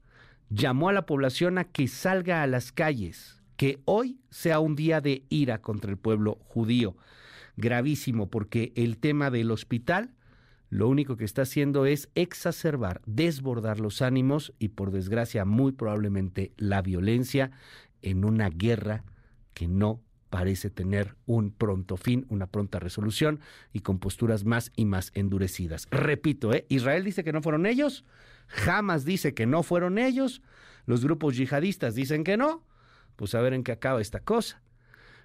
Llamó 0.50 0.88
a 0.88 0.92
la 0.92 1.06
población 1.06 1.58
a 1.58 1.64
que 1.70 1.86
salga 1.86 2.42
a 2.42 2.48
las 2.48 2.72
calles, 2.72 3.40
que 3.56 3.78
hoy 3.84 4.18
sea 4.30 4.58
un 4.58 4.74
día 4.74 5.00
de 5.00 5.22
ira 5.28 5.62
contra 5.62 5.92
el 5.92 5.96
pueblo 5.96 6.40
judío. 6.40 6.96
Gravísimo, 7.56 8.30
porque 8.30 8.72
el 8.74 8.98
tema 8.98 9.30
del 9.30 9.52
hospital 9.52 10.15
lo 10.76 10.88
único 10.88 11.16
que 11.16 11.24
está 11.24 11.40
haciendo 11.40 11.86
es 11.86 12.10
exacerbar, 12.14 13.00
desbordar 13.06 13.80
los 13.80 14.02
ánimos 14.02 14.52
y 14.58 14.68
por 14.68 14.90
desgracia 14.90 15.46
muy 15.46 15.72
probablemente 15.72 16.52
la 16.58 16.82
violencia 16.82 17.50
en 18.02 18.26
una 18.26 18.50
guerra 18.50 19.02
que 19.54 19.68
no 19.68 20.02
parece 20.28 20.68
tener 20.68 21.16
un 21.24 21.50
pronto 21.50 21.96
fin, 21.96 22.26
una 22.28 22.46
pronta 22.46 22.78
resolución 22.78 23.40
y 23.72 23.80
con 23.80 23.98
posturas 23.98 24.44
más 24.44 24.70
y 24.76 24.84
más 24.84 25.12
endurecidas. 25.14 25.88
Repito, 25.90 26.52
¿eh? 26.52 26.66
Israel 26.68 27.04
dice 27.04 27.24
que 27.24 27.32
no 27.32 27.40
fueron 27.40 27.64
ellos, 27.64 28.04
Hamas 28.66 29.06
dice 29.06 29.32
que 29.32 29.46
no 29.46 29.62
fueron 29.62 29.96
ellos, 29.96 30.42
los 30.84 31.02
grupos 31.02 31.38
yihadistas 31.38 31.94
dicen 31.94 32.22
que 32.22 32.36
no, 32.36 32.62
pues 33.16 33.34
a 33.34 33.40
ver 33.40 33.54
en 33.54 33.64
qué 33.64 33.72
acaba 33.72 34.02
esta 34.02 34.20
cosa. 34.20 34.60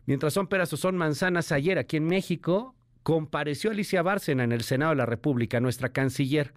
Mientras 0.05 0.31
son 0.31 0.47
peras 0.47 0.71
o 0.71 0.77
son 0.77 0.95
manzanas, 0.95 1.51
ayer 1.51 1.77
aquí 1.77 1.97
en 1.97 2.05
México 2.05 2.73
compareció 3.03 3.71
Alicia 3.71 4.01
Bárcena 4.01 4.43
en 4.43 4.51
el 4.51 4.63
Senado 4.63 4.91
de 4.91 4.97
la 4.97 5.05
República, 5.05 5.59
nuestra 5.59 5.89
canciller. 5.89 6.53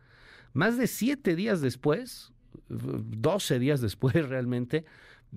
Más 0.52 0.78
de 0.78 0.86
siete 0.86 1.34
días 1.34 1.60
después, 1.60 2.32
doce 2.68 3.58
días 3.58 3.80
después 3.80 4.14
realmente, 4.28 4.84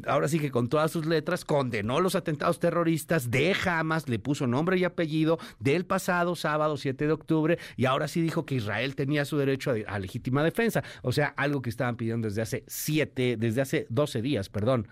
ahora 0.06 0.28
sí 0.28 0.39
que 0.39 0.52
con 0.52 0.70
todas 0.70 0.91
sus 0.91 1.06
letras, 1.06 1.46
condenó 1.46 2.00
los 2.00 2.15
atentados 2.15 2.60
terroristas 2.60 3.32
de 3.32 3.56
Hamas, 3.65 4.08
le 4.10 4.20
puso 4.20 4.48
nombre 4.48 4.78
y 4.78 4.84
apellido 4.84 5.39
del 5.60 5.86
pasado 5.86 6.36
sábado 6.36 6.78
7 6.78 7.08
de 7.08 7.13
octubre 7.13 7.58
y 7.76 7.86
ahora 7.86 8.08
sí 8.08 8.22
dijo 8.22 8.46
que 8.46 8.56
Israel 8.56 8.96
tenía 8.96 9.26
su 9.26 9.38
derecho 9.38 9.72
a, 9.72 9.91
a 9.91 10.00
legítima 10.00 10.43
defensa, 10.43 10.84
o 11.02 11.12
sea, 11.12 11.28
algo 11.38 11.62
que 11.62 11.70
estaban 11.70 11.98
pidiendo 11.98 12.28
desde 12.28 12.41
hace 12.41 12.63
siete, 12.67 13.38
desde 13.38 13.62
hace 13.62 13.88
doce 13.89 14.22
días, 14.22 14.50
perdón. 14.50 14.88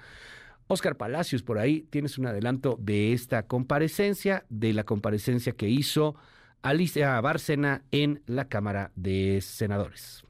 Oscar 0.67 0.97
Palacios, 0.97 1.43
por 1.43 1.59
ahí 1.59 1.81
tienes 1.89 2.17
un 2.17 2.25
adelanto 2.25 2.77
de 2.79 3.13
esta 3.13 3.43
comparecencia, 3.43 4.45
de 4.49 4.73
la 4.73 4.83
comparecencia 4.83 5.51
que 5.51 5.69
hizo 5.69 6.15
Alicia 6.63 7.21
Bárcena 7.21 7.83
en 7.91 8.23
la 8.25 8.45
Cámara 8.45 8.91
de 8.95 9.41
Senadores. 9.41 10.24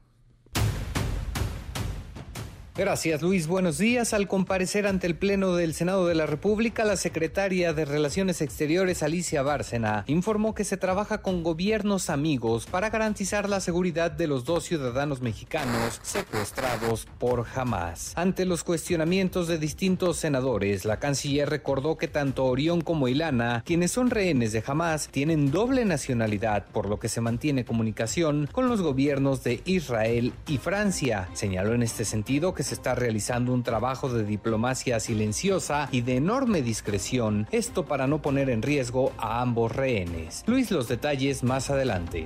Gracias 2.76 3.22
Luis, 3.22 3.46
buenos 3.46 3.78
días. 3.78 4.12
Al 4.12 4.28
comparecer 4.28 4.86
ante 4.86 5.06
el 5.06 5.16
Pleno 5.16 5.54
del 5.54 5.72
Senado 5.72 6.06
de 6.06 6.14
la 6.14 6.26
República, 6.26 6.84
la 6.84 6.98
secretaria 6.98 7.72
de 7.72 7.86
Relaciones 7.86 8.42
Exteriores 8.42 9.02
Alicia 9.02 9.40
Bárcena 9.40 10.04
informó 10.08 10.54
que 10.54 10.62
se 10.62 10.76
trabaja 10.76 11.22
con 11.22 11.42
gobiernos 11.42 12.10
amigos 12.10 12.66
para 12.66 12.90
garantizar 12.90 13.48
la 13.48 13.60
seguridad 13.60 14.10
de 14.10 14.26
los 14.26 14.44
dos 14.44 14.64
ciudadanos 14.64 15.22
mexicanos 15.22 16.00
secuestrados 16.02 17.06
por 17.18 17.46
Hamas. 17.54 18.12
Ante 18.14 18.44
los 18.44 18.62
cuestionamientos 18.62 19.48
de 19.48 19.56
distintos 19.56 20.18
senadores, 20.18 20.84
la 20.84 20.98
canciller 20.98 21.48
recordó 21.48 21.96
que 21.96 22.08
tanto 22.08 22.44
Orión 22.44 22.82
como 22.82 23.08
Ilana, 23.08 23.62
quienes 23.64 23.92
son 23.92 24.10
rehenes 24.10 24.52
de 24.52 24.62
Hamas, 24.66 25.08
tienen 25.08 25.50
doble 25.50 25.86
nacionalidad, 25.86 26.66
por 26.66 26.90
lo 26.90 26.98
que 26.98 27.08
se 27.08 27.22
mantiene 27.22 27.64
comunicación 27.64 28.50
con 28.52 28.68
los 28.68 28.82
gobiernos 28.82 29.42
de 29.42 29.62
Israel 29.64 30.34
y 30.46 30.58
Francia. 30.58 31.30
Señaló 31.32 31.72
en 31.72 31.82
este 31.82 32.04
sentido 32.04 32.52
que 32.52 32.65
se 32.66 32.74
está 32.74 32.94
realizando 32.94 33.52
un 33.52 33.62
trabajo 33.62 34.12
de 34.12 34.24
diplomacia 34.24 34.98
silenciosa 34.98 35.88
y 35.92 36.00
de 36.00 36.16
enorme 36.16 36.62
discreción, 36.62 37.46
esto 37.52 37.86
para 37.86 38.06
no 38.06 38.20
poner 38.20 38.50
en 38.50 38.60
riesgo 38.60 39.12
a 39.18 39.40
ambos 39.40 39.74
rehenes. 39.74 40.44
Luis, 40.46 40.70
los 40.72 40.88
detalles 40.88 41.44
más 41.44 41.70
adelante. 41.70 42.24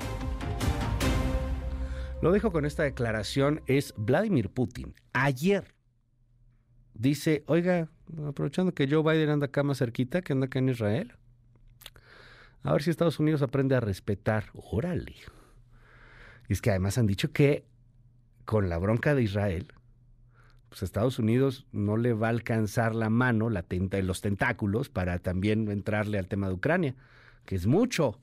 Lo 2.23 2.33
dejo 2.33 2.53
con 2.53 2.65
esta 2.65 2.83
declaración, 2.83 3.61
es 3.67 3.95
Vladimir 3.97 4.51
Putin. 4.51 4.95
Ayer 5.13 5.75
dice, 6.95 7.45
oiga, 7.47 7.89
aprovechando 8.27 8.73
que 8.73 8.89
Joe 8.89 9.03
Biden 9.03 9.29
anda 9.29 9.47
acá 9.47 9.63
más 9.63 9.79
cerquita, 9.79 10.23
que 10.23 10.33
anda 10.33 10.47
acá 10.47 10.59
en 10.59 10.71
Israel, 10.71 11.13
a 12.63 12.73
ver 12.73 12.83
si 12.83 12.91
Estados 12.91 13.21
Unidos 13.21 13.43
aprende 13.43 13.75
a 13.75 13.81
respetar. 13.81 14.47
Órale. 14.55 15.17
Y 16.49 16.53
es 16.55 16.63
que 16.63 16.71
además 16.71 16.99
han 16.99 17.07
dicho 17.07 17.31
que 17.33 17.65
con 18.45 18.69
la 18.69 18.79
bronca 18.79 19.15
de 19.15 19.23
Israel, 19.23 19.73
pues 20.71 20.85
Estados 20.85 21.19
Unidos 21.19 21.67
no 21.73 21.97
le 21.97 22.15
va 22.15 22.29
a 22.29 22.31
alcanzar 22.31 22.95
la 22.95 23.11
mano, 23.11 23.51
la 23.51 23.63
tenta, 23.63 24.01
los 24.01 24.21
tentáculos 24.21 24.89
para 24.89 25.19
también 25.19 25.69
entrarle 25.69 26.17
al 26.17 26.29
tema 26.29 26.47
de 26.47 26.55
Ucrania, 26.55 26.95
que 27.45 27.57
es 27.57 27.67
mucho. 27.67 28.19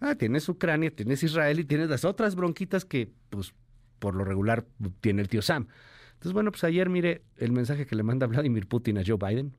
Ah, 0.00 0.14
tienes 0.14 0.48
Ucrania, 0.48 0.90
tienes 0.90 1.22
Israel 1.22 1.60
y 1.60 1.64
tienes 1.64 1.90
las 1.90 2.06
otras 2.06 2.34
bronquitas 2.34 2.86
que, 2.86 3.12
pues, 3.28 3.52
por 3.98 4.14
lo 4.14 4.24
regular 4.24 4.64
tiene 5.02 5.20
el 5.20 5.28
tío 5.28 5.42
Sam. 5.42 5.68
Entonces, 6.14 6.32
bueno, 6.32 6.50
pues 6.50 6.64
ayer 6.64 6.88
mire 6.88 7.22
el 7.36 7.52
mensaje 7.52 7.86
que 7.86 7.94
le 7.94 8.02
manda 8.02 8.26
Vladimir 8.26 8.66
Putin 8.66 8.96
a 8.96 9.02
Joe 9.06 9.18
Biden. 9.18 9.54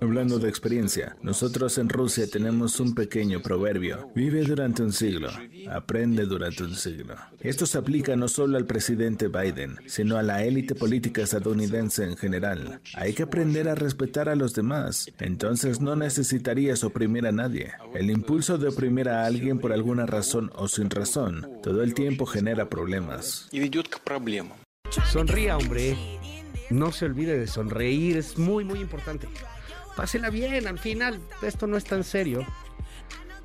Hablando 0.00 0.38
de 0.38 0.48
experiencia, 0.48 1.16
nosotros 1.22 1.78
en 1.78 1.88
Rusia 1.88 2.26
tenemos 2.30 2.80
un 2.80 2.94
pequeño 2.94 3.40
proverbio. 3.40 4.10
Vive 4.14 4.42
durante 4.42 4.82
un 4.82 4.92
siglo, 4.92 5.30
aprende 5.70 6.26
durante 6.26 6.64
un 6.64 6.74
siglo. 6.74 7.14
Esto 7.40 7.64
se 7.64 7.78
aplica 7.78 8.14
no 8.14 8.28
solo 8.28 8.58
al 8.58 8.66
presidente 8.66 9.28
Biden, 9.28 9.78
sino 9.86 10.18
a 10.18 10.22
la 10.22 10.44
élite 10.44 10.74
política 10.74 11.22
estadounidense 11.22 12.04
en 12.04 12.16
general. 12.18 12.82
Hay 12.94 13.14
que 13.14 13.22
aprender 13.22 13.68
a 13.70 13.74
respetar 13.74 14.28
a 14.28 14.36
los 14.36 14.52
demás. 14.52 15.10
Entonces 15.18 15.80
no 15.80 15.96
necesitarías 15.96 16.84
oprimir 16.84 17.26
a 17.26 17.32
nadie. 17.32 17.72
El 17.94 18.10
impulso 18.10 18.58
de 18.58 18.68
oprimir 18.68 19.08
a 19.08 19.24
alguien 19.24 19.58
por 19.58 19.72
alguna 19.72 20.04
razón 20.04 20.50
o 20.56 20.68
sin 20.68 20.90
razón, 20.90 21.48
todo 21.62 21.82
el 21.82 21.94
tiempo 21.94 22.26
genera 22.26 22.68
problemas. 22.68 23.48
Sonría, 25.10 25.56
hombre. 25.56 25.96
No 26.70 26.92
se 26.92 27.06
olvide 27.06 27.38
de 27.38 27.46
sonreír, 27.46 28.16
es 28.16 28.38
muy, 28.38 28.64
muy 28.64 28.80
importante. 28.80 29.28
Pásela 29.96 30.30
bien, 30.30 30.66
al 30.66 30.78
final, 30.78 31.20
esto 31.42 31.66
no 31.66 31.76
es 31.76 31.84
tan 31.84 32.04
serio. 32.04 32.46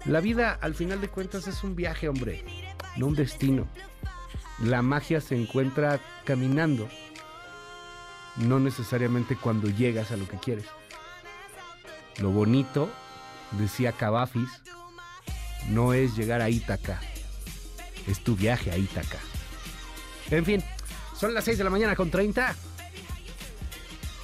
La 0.05 0.19
vida, 0.19 0.57
al 0.61 0.75
final 0.75 0.99
de 1.01 1.07
cuentas, 1.07 1.47
es 1.47 1.63
un 1.63 1.75
viaje, 1.75 2.09
hombre, 2.09 2.43
no 2.97 3.07
un 3.07 3.15
destino. 3.15 3.67
La 4.61 4.81
magia 4.81 5.21
se 5.21 5.35
encuentra 5.35 5.99
caminando, 6.25 6.89
no 8.37 8.59
necesariamente 8.59 9.35
cuando 9.35 9.69
llegas 9.69 10.11
a 10.11 10.17
lo 10.17 10.27
que 10.27 10.37
quieres. 10.37 10.65
Lo 12.19 12.29
bonito, 12.29 12.89
decía 13.51 13.93
Cavafis, 13.93 14.49
no 15.69 15.93
es 15.93 16.15
llegar 16.15 16.41
a 16.41 16.49
Ítaca, 16.49 17.01
es 18.07 18.19
tu 18.19 18.35
viaje 18.35 18.71
a 18.71 18.77
Ítaca. 18.77 19.17
En 20.29 20.45
fin, 20.45 20.63
son 21.17 21.33
las 21.33 21.45
6 21.45 21.57
de 21.57 21.63
la 21.63 21.69
mañana 21.69 21.95
con 21.95 22.11
30. 22.11 22.55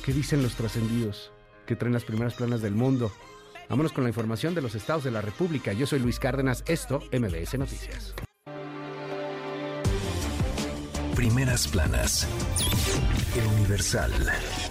¿Qué 0.09 0.15
dicen 0.15 0.41
los 0.41 0.55
trascendidos 0.55 1.31
que 1.67 1.75
traen 1.75 1.93
las 1.93 2.03
primeras 2.03 2.33
planas 2.33 2.63
del 2.63 2.73
mundo? 2.73 3.11
Vámonos 3.69 3.93
con 3.93 4.03
la 4.03 4.09
información 4.09 4.55
de 4.55 4.61
los 4.63 4.73
estados 4.73 5.03
de 5.03 5.11
la 5.11 5.21
República. 5.21 5.71
Yo 5.71 5.85
soy 5.85 5.99
Luis 5.99 6.17
Cárdenas, 6.17 6.63
esto 6.67 7.03
MBS 7.11 7.59
Noticias. 7.59 8.15
Primeras 11.15 11.67
planas. 11.67 12.27
El 13.35 13.45
Universal. 13.59 14.11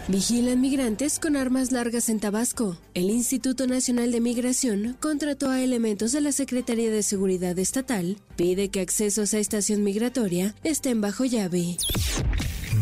Vigilan 0.09 0.61
migrantes 0.61 1.20
con 1.20 1.37
armas 1.37 1.70
largas 1.70 2.09
en 2.09 2.18
Tabasco. 2.18 2.77
El 2.94 3.09
Instituto 3.09 3.68
Nacional 3.68 4.11
de 4.11 4.20
Migración 4.20 4.96
contrató 4.98 5.51
a 5.51 5.62
elementos 5.62 6.11
de 6.11 6.20
la 6.20 6.33
Secretaría 6.33 6.90
de 6.90 7.05
Seguridad 7.05 7.57
Estatal. 7.61 8.16
Pide 8.35 8.70
que 8.70 8.81
accesos 8.81 9.35
a 9.35 9.38
estación 9.38 9.85
migratoria 9.85 10.57
estén 10.64 11.01
bajo 11.01 11.24
llave. 11.24 11.77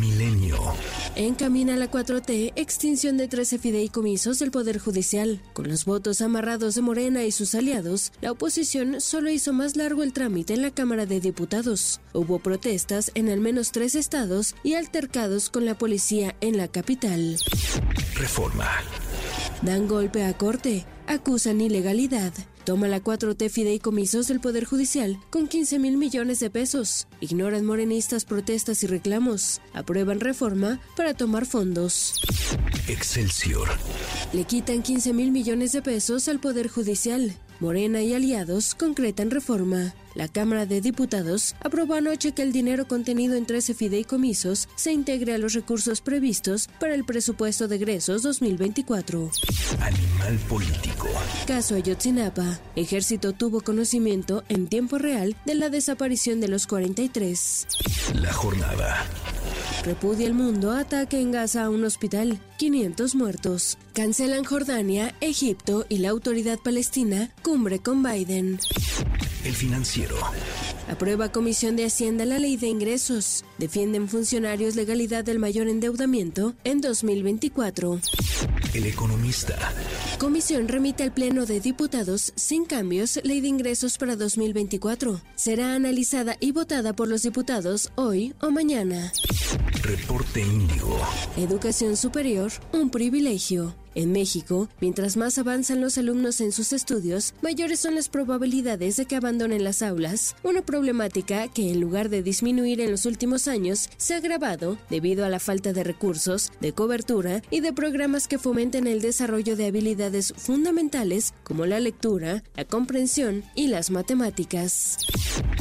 Milenio. 0.07 0.57
Encamina 1.17 1.77
la 1.77 1.91
4T 1.91 2.53
extinción 2.55 3.17
de 3.17 3.27
13 3.27 3.59
fideicomisos 3.59 4.39
del 4.39 4.53
Poder 4.53 4.79
Judicial. 4.79 5.41
Con 5.53 5.69
los 5.69 5.85
votos 5.85 6.21
amarrados 6.21 6.77
de 6.77 6.83
Morena 6.83 7.25
y 7.25 7.33
sus 7.33 7.57
aliados, 7.57 8.13
la 8.21 8.31
oposición 8.31 9.01
solo 9.01 9.31
hizo 9.31 9.53
más 9.53 9.77
largo 9.77 10.05
el 10.05 10.13
trámite 10.13 10.55
en 10.55 10.63
la 10.63 10.71
Cámara 10.71 11.07
de 11.07 11.19
Diputados. 11.19 12.01
Hubo 12.13 12.39
protestas 12.39 13.11
en 13.15 13.29
al 13.29 13.41
menos 13.41 13.73
tres 13.73 13.97
estados 13.97 14.55
y 14.63 14.75
altercados 14.75 15.51
con 15.51 15.65
la 15.65 15.77
policía 15.77 16.37
en 16.41 16.57
la 16.57 16.69
capital. 16.69 17.39
Reforma. 18.15 18.71
Dan 19.63 19.89
golpe 19.89 20.25
a 20.25 20.37
corte, 20.39 20.87
acusan 21.09 21.61
ilegalidad. 21.61 22.33
Toma 22.67 22.89
la 22.89 23.01
4T 23.01 23.49
fideicomisos 23.49 24.27
del 24.27 24.41
Poder 24.41 24.65
Judicial 24.65 25.21
con 25.31 25.47
15 25.47 25.79
mil 25.79 25.97
millones 25.97 26.41
de 26.41 26.51
pesos. 26.51 27.07
Ignoran 27.21 27.65
morenistas 27.65 28.25
protestas 28.25 28.83
y 28.83 28.89
reclamos. 28.89 29.61
Aprueban 29.73 30.19
reforma 30.19 30.81
para 30.97 31.15
tomar 31.15 31.47
fondos. 31.47 32.15
Excelsior. 32.89 33.69
Le 34.33 34.43
quitan 34.43 34.83
15 34.83 35.13
mil 35.13 35.31
millones 35.31 35.71
de 35.71 35.81
pesos 35.81 36.27
al 36.27 36.41
Poder 36.41 36.67
Judicial. 36.67 37.37
Morena 37.61 38.03
y 38.03 38.15
aliados 38.15 38.75
concretan 38.75 39.31
reforma. 39.31 39.95
La 40.17 40.29
Cámara 40.29 40.65
de 40.65 40.81
Diputados 40.81 41.55
aprobó 41.61 41.93
anoche 41.93 42.33
que 42.33 42.41
el 42.41 42.51
dinero 42.51 42.89
contenido 42.89 43.37
en 43.37 43.45
13 43.45 43.75
fideicomisos 43.75 44.67
se 44.75 44.91
integre 44.91 45.35
a 45.35 45.39
los 45.39 45.53
recursos 45.53 46.01
previstos 46.01 46.71
para 46.81 46.95
el 46.95 47.05
presupuesto 47.05 47.69
de 47.69 47.77
egresos 47.77 48.23
2024. 48.23 49.31
Animal 49.79 50.39
político. 50.49 51.09
Caso 51.47 51.75
Ayotzinapa. 51.75 52.59
Ejército 52.77 53.35
tuvo 53.35 53.61
conocimiento 53.61 54.43
en 54.49 54.69
tiempo 54.69 54.97
real 54.97 55.37
de 55.45 55.55
la 55.55 55.69
desaparición 55.69 56.41
de 56.41 56.49
los 56.49 56.67
43. 56.67 57.67
La 58.15 58.33
jornada. 58.33 59.05
Repudia 59.85 60.27
el 60.27 60.33
mundo 60.33 60.73
ataque 60.73 61.21
en 61.21 61.31
Gaza 61.31 61.65
a 61.65 61.71
un 61.71 61.85
hospital. 61.85 62.41
500 62.57 63.15
muertos. 63.17 63.77
Cancelan 63.93 64.45
Jordania, 64.45 65.15
Egipto 65.21 65.85
y 65.91 65.99
la 65.99 66.09
autoridad 66.09 66.59
palestina 66.59 67.35
cumbre 67.43 67.81
con 67.81 68.03
Biden. 68.03 68.59
El 69.45 69.55
financiero. 69.55 70.06
financiero. 70.07 70.76
Aprueba 70.89 71.31
Comisión 71.31 71.75
de 71.75 71.85
Hacienda 71.85 72.25
la 72.25 72.39
ley 72.39 72.57
de 72.57 72.69
ingresos. 72.69 73.45
Defienden 73.59 74.09
funcionarios 74.09 74.77
legalidad 74.77 75.25
del 75.25 75.39
mayor 75.39 75.69
endeudamiento 75.69 76.55
en 76.63 76.81
2024. 76.81 78.01
El 78.73 78.87
economista. 78.87 79.57
Comisión 80.19 80.69
remite 80.69 81.03
al 81.03 81.13
Pleno 81.13 81.45
de 81.45 81.61
Diputados 81.61 82.33
sin 82.37 82.65
cambios 82.65 83.19
ley 83.25 83.41
de 83.41 83.49
ingresos 83.49 83.99
para 83.99 84.15
2024. 84.15 85.21
Será 85.35 85.75
analizada 85.75 86.37
y 86.41 86.53
votada 86.53 86.95
por 86.95 87.09
los 87.09 87.23
diputados 87.23 87.91
hoy 87.97 88.35
o 88.41 88.51
mañana. 88.51 89.13
Reporte 89.83 90.41
Índigo. 90.41 90.99
Educación 91.37 91.97
superior, 91.97 92.53
un 92.73 92.91
privilegio. 92.91 93.75
En 93.97 94.13
México, 94.13 94.69
mientras 94.79 95.17
más 95.17 95.39
avanzan 95.39 95.81
los 95.81 95.97
alumnos 95.97 96.43
en 96.43 96.53
sus 96.53 96.75
estudios, 96.75 97.33
mayores 97.41 97.81
son 97.81 97.95
las 97.95 98.11
probabilidades 98.11 98.97
de 98.97 99.07
que 99.07 99.17
abandonen 99.17 99.65
las 99.65 99.81
aulas, 99.81 100.37
una 100.43 100.61
problemática 100.77 101.49
que 101.49 101.71
en 101.71 101.81
lugar 101.81 102.11
de 102.11 102.23
disminuir 102.23 102.83
en 102.83 102.91
los 102.91 103.07
últimos 103.07 103.49
años, 103.49 103.89
se 103.97 104.13
ha 104.13 104.19
agravado 104.19 104.77
debido 104.91 105.25
a 105.25 105.31
la 105.31 105.41
falta 105.41 105.73
de 105.73 105.83
recursos, 105.83 106.53
de 106.61 106.73
cobertura 106.73 107.41
y 107.51 107.61
de 107.61 107.73
programas 107.73 108.29
que 108.29 108.39
fomenten 108.39 108.87
el 108.87 109.01
desarrollo 109.01 109.57
de 109.57 109.69
habilidades 109.69 110.35
fundamentales 110.37 111.33
como 111.45 111.65
la 111.65 111.81
lectura, 111.81 112.43
la 112.57 112.67
comprensión 112.67 113.43
y 113.55 113.69
las 113.69 113.91
matemáticas. 113.91 114.99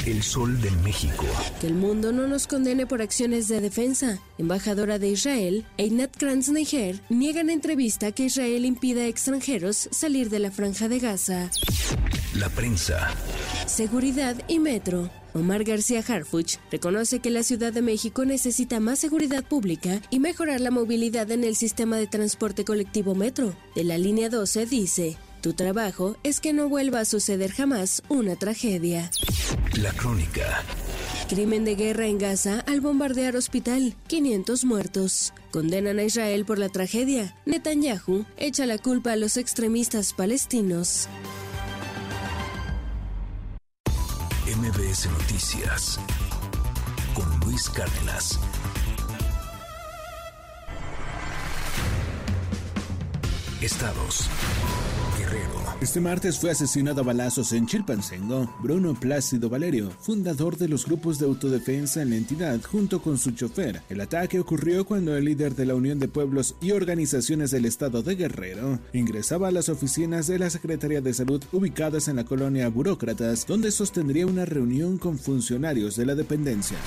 El 0.06 0.21
sol 0.21 0.60
de 0.60 0.71
México. 0.84 1.23
Que 1.62 1.67
el 1.67 1.75
mundo 1.75 2.12
no 2.12 2.28
nos 2.28 2.45
condene 2.45 2.86
por 2.86 3.01
acciones 3.01 3.47
de 3.47 3.62
defensa. 3.62 4.19
Embajadora 4.38 4.99
de 4.99 5.08
Israel, 5.08 5.65
Einat 5.78 6.13
Kranz 6.17 6.49
Neger, 6.49 6.99
niega 7.08 7.39
en 7.39 7.49
entrevista 7.49 8.12
que 8.12 8.25
Israel 8.25 8.65
impida 8.65 9.04
a 9.04 9.08
extranjeros 9.08 9.88
salir 9.91 10.30
de 10.30 10.39
la 10.39 10.51
franja 10.51 10.89
de 10.89 10.99
Gaza. 10.99 11.49
La 12.36 12.50
prensa. 12.50 13.15
Seguridad 13.65 14.36
y 14.50 14.60
metro. 14.60 15.10
Omar 15.34 15.63
García 15.63 16.04
Harfuch 16.06 16.58
reconoce 16.69 17.19
que 17.19 17.30
la 17.30 17.43
Ciudad 17.43 17.71
de 17.71 17.82
México 17.82 18.26
necesita 18.26 18.82
más 18.82 19.00
seguridad 19.00 19.43
pública 19.43 20.02
y 20.10 20.19
mejorar 20.19 20.60
la 20.60 20.71
movilidad 20.71 21.32
en 21.32 21.45
el 21.45 21.56
sistema 21.56 21.95
de 21.98 22.08
transporte 22.08 22.65
colectivo 22.65 23.15
metro. 23.15 23.56
De 23.74 23.86
la 23.86 23.98
línea 23.98 24.30
12 24.30 24.65
dice, 24.65 25.17
tu 25.41 25.54
trabajo 25.54 26.17
es 26.24 26.41
que 26.41 26.52
no 26.52 26.67
vuelva 26.67 27.00
a 27.00 27.06
suceder 27.06 27.52
jamás 27.52 28.04
una 28.10 28.36
tragedia. 28.36 29.10
La 29.78 29.93
crónica. 29.93 30.63
Crimen 31.30 31.63
de 31.63 31.76
guerra 31.76 32.08
en 32.08 32.17
Gaza 32.17 32.60
al 32.67 32.82
bombardear 32.82 33.38
hospital. 33.38 33.95
500 34.08 34.65
muertos. 34.65 35.34
Condenan 35.52 36.00
a 36.00 36.04
Israel 36.04 36.43
por 36.43 36.60
la 36.60 36.67
tragedia. 36.67 37.34
Netanyahu 37.45 38.26
echa 38.36 38.65
la 38.65 38.78
culpa 38.78 39.13
a 39.13 39.15
los 39.15 39.38
extremistas 39.38 40.13
palestinos. 40.13 41.08
MBS 44.45 45.08
Noticias. 45.10 45.99
Con 47.15 47.39
Luis 47.39 47.67
Cárdenas. 47.67 48.39
Estados. 53.60 54.29
Este 55.82 56.00
martes 56.00 56.40
fue 56.40 56.52
asesinado 56.52 57.02
a 57.02 57.04
balazos 57.04 57.52
en 57.52 57.66
Chilpancingo 57.68 58.50
Bruno 58.64 58.98
Plácido 58.98 59.50
Valerio, 59.50 59.92
fundador 60.00 60.58
de 60.58 60.70
los 60.70 60.86
grupos 60.86 61.20
de 61.20 61.26
autodefensa 61.26 62.02
en 62.02 62.12
la 62.12 62.16
entidad, 62.16 62.62
junto 62.64 63.02
con 63.02 63.18
su 63.18 63.32
chofer. 63.32 63.82
El 63.90 64.00
ataque 64.00 64.40
ocurrió 64.40 64.86
cuando 64.86 65.16
el 65.18 65.26
líder 65.26 65.54
de 65.54 65.66
la 65.66 65.76
Unión 65.76 66.00
de 66.00 66.08
Pueblos 66.08 66.56
y 66.62 66.72
Organizaciones 66.72 67.52
del 67.52 67.66
Estado 67.66 68.04
de 68.04 68.16
Guerrero 68.16 68.80
ingresaba 68.94 69.50
a 69.50 69.52
las 69.52 69.68
oficinas 69.68 70.28
de 70.28 70.40
la 70.40 70.50
Secretaría 70.50 71.02
de 71.02 71.14
Salud 71.14 71.44
ubicadas 71.52 72.08
en 72.08 72.16
la 72.16 72.24
colonia 72.24 72.70
Burócratas, 72.70 73.46
donde 73.46 73.70
sostendría 73.70 74.26
una 74.26 74.46
reunión 74.46 74.98
con 74.98 75.20
funcionarios 75.20 75.98
de 75.98 76.06
la 76.06 76.16
dependencia. 76.16 76.78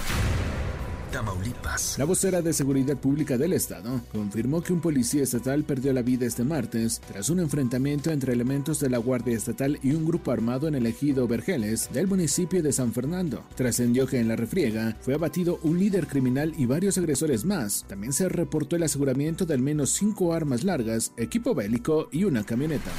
Tamaulipas. 1.12 1.96
La 1.98 2.04
vocera 2.04 2.42
de 2.42 2.52
Seguridad 2.52 2.96
Pública 2.96 3.36
del 3.36 3.52
Estado 3.52 4.00
confirmó 4.12 4.62
que 4.62 4.72
un 4.72 4.80
policía 4.80 5.22
estatal 5.22 5.64
perdió 5.64 5.92
la 5.92 6.02
vida 6.02 6.26
este 6.26 6.44
martes 6.44 7.00
tras 7.00 7.30
un 7.30 7.40
enfrentamiento 7.40 8.10
entre 8.10 8.32
elementos 8.32 8.80
de 8.80 8.90
la 8.90 8.98
Guardia 8.98 9.36
Estatal 9.36 9.78
y 9.82 9.92
un 9.92 10.04
grupo 10.04 10.30
armado 10.30 10.68
en 10.68 10.74
el 10.74 10.86
ejido 10.86 11.26
Vergeles 11.26 11.88
del 11.92 12.06
municipio 12.06 12.62
de 12.62 12.72
San 12.72 12.92
Fernando. 12.92 13.44
Trascendió 13.54 14.06
que 14.06 14.20
en 14.20 14.28
la 14.28 14.36
refriega 14.36 14.96
fue 15.00 15.14
abatido 15.14 15.58
un 15.62 15.78
líder 15.78 16.06
criminal 16.06 16.54
y 16.56 16.66
varios 16.66 16.98
agresores 16.98 17.44
más. 17.44 17.84
También 17.88 18.12
se 18.12 18.28
reportó 18.28 18.76
el 18.76 18.82
aseguramiento 18.82 19.46
de 19.46 19.54
al 19.54 19.62
menos 19.62 19.90
cinco 19.90 20.32
armas 20.32 20.64
largas, 20.64 21.12
equipo 21.16 21.54
bélico 21.54 22.08
y 22.12 22.24
una 22.24 22.44
camioneta. 22.44 22.90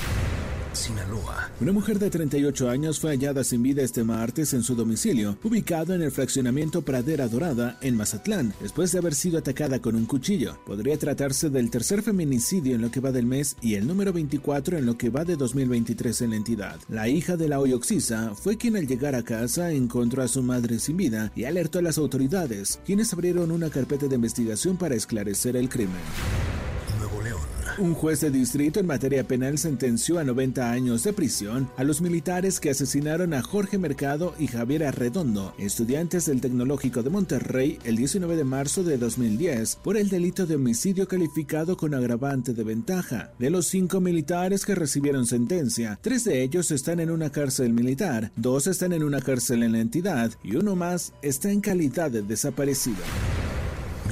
Sinaloa. 0.74 1.50
Una 1.60 1.72
mujer 1.72 2.00
de 2.00 2.10
38 2.10 2.70
años 2.70 3.00
fue 3.00 3.12
hallada 3.12 3.44
sin 3.44 3.64
vida 3.64 3.82
este 3.82 4.04
martes 4.04 4.54
en 4.54 4.64
su 4.64 4.76
domicilio, 4.76 5.38
ubicado 5.44 5.94
en 5.94 6.02
el 6.02 6.12
fraccionamiento 6.12 6.82
Pradera 6.82 7.28
Dorada, 7.28 7.78
en 7.82 7.98
Mazatlán, 7.98 8.54
después 8.62 8.92
de 8.92 9.00
haber 9.00 9.16
sido 9.16 9.40
atacada 9.40 9.80
con 9.80 9.96
un 9.96 10.06
cuchillo. 10.06 10.58
Podría 10.66 10.98
tratarse 10.98 11.50
del 11.50 11.70
tercer 11.70 12.02
feminicidio 12.02 12.76
en 12.76 12.82
lo 12.82 12.92
que 12.92 13.00
va 13.00 13.12
del 13.12 13.26
mes 13.26 13.56
y 13.62 13.76
el 13.76 13.88
número 13.88 14.14
24 14.14 14.78
en 14.78 14.86
lo 14.86 14.98
que 14.98 15.10
va 15.10 15.26
de 15.26 15.36
2023 15.36 16.22
en 16.22 16.30
la 16.30 16.36
entidad. 16.36 16.80
La 16.88 17.08
hija 17.08 17.36
de 17.38 17.50
la 17.50 17.60
Oyoxisa 17.60 18.34
fue 18.36 18.58
quien 18.58 18.76
al 18.76 18.88
llegar 18.88 19.16
a 19.16 19.24
casa 19.24 19.72
encontró 19.72 20.24
a 20.24 20.28
su 20.28 20.44
madre 20.44 20.80
sin 20.80 20.98
vida 20.98 21.32
y 21.36 21.46
alertó 21.46 21.80
a 21.80 21.82
las 21.82 21.98
autoridades, 21.98 22.80
quienes 22.86 23.12
abrieron 23.14 23.52
una 23.52 23.70
carpeta 23.70 24.08
de 24.08 24.16
investigación 24.16 24.78
para 24.78 24.96
esclarecer 24.96 25.56
el 25.56 25.70
crimen. 25.70 26.00
Un 27.80 27.94
juez 27.94 28.20
de 28.20 28.30
distrito 28.30 28.82
en 28.82 28.88
materia 28.88 29.26
penal 29.26 29.58
sentenció 29.58 30.20
a 30.20 30.26
90 30.26 30.70
años 30.70 31.02
de 31.04 31.14
prisión 31.14 31.72
a 31.78 31.86
los 31.86 32.02
militares 32.02 32.60
que 32.60 32.72
asesinaron 32.72 33.34
a 33.34 33.42
Jorge 33.42 33.78
Mercado 33.78 34.36
y 34.38 34.48
Javier 34.48 34.84
Arredondo, 34.84 35.54
estudiantes 35.58 36.26
del 36.26 36.42
Tecnológico 36.42 37.04
de 37.04 37.10
Monterrey, 37.10 37.80
el 37.86 37.96
19 37.96 38.36
de 38.36 38.44
marzo 38.44 38.84
de 38.84 38.98
2010, 38.98 39.78
por 39.78 39.96
el 39.96 40.10
delito 40.10 40.46
de 40.46 40.56
homicidio 40.56 41.08
calificado 41.08 41.78
con 41.78 41.94
agravante 41.94 42.54
de 42.54 42.66
ventaja. 42.66 43.32
De 43.40 43.50
los 43.50 43.68
cinco 43.68 44.02
militares 44.02 44.66
que 44.66 44.76
recibieron 44.76 45.26
sentencia, 45.26 45.98
tres 46.02 46.26
de 46.26 46.44
ellos 46.44 46.72
están 46.72 47.00
en 47.00 47.10
una 47.10 47.30
cárcel 47.30 47.72
militar, 47.72 48.34
dos 48.36 48.68
están 48.68 48.92
en 48.92 49.06
una 49.06 49.22
cárcel 49.22 49.64
en 49.64 49.72
la 49.72 49.80
entidad 49.80 50.34
y 50.44 50.58
uno 50.58 50.76
más 50.76 51.14
está 51.22 51.50
en 51.50 51.62
calidad 51.62 52.12
de 52.12 52.24
desaparecido. 52.24 52.98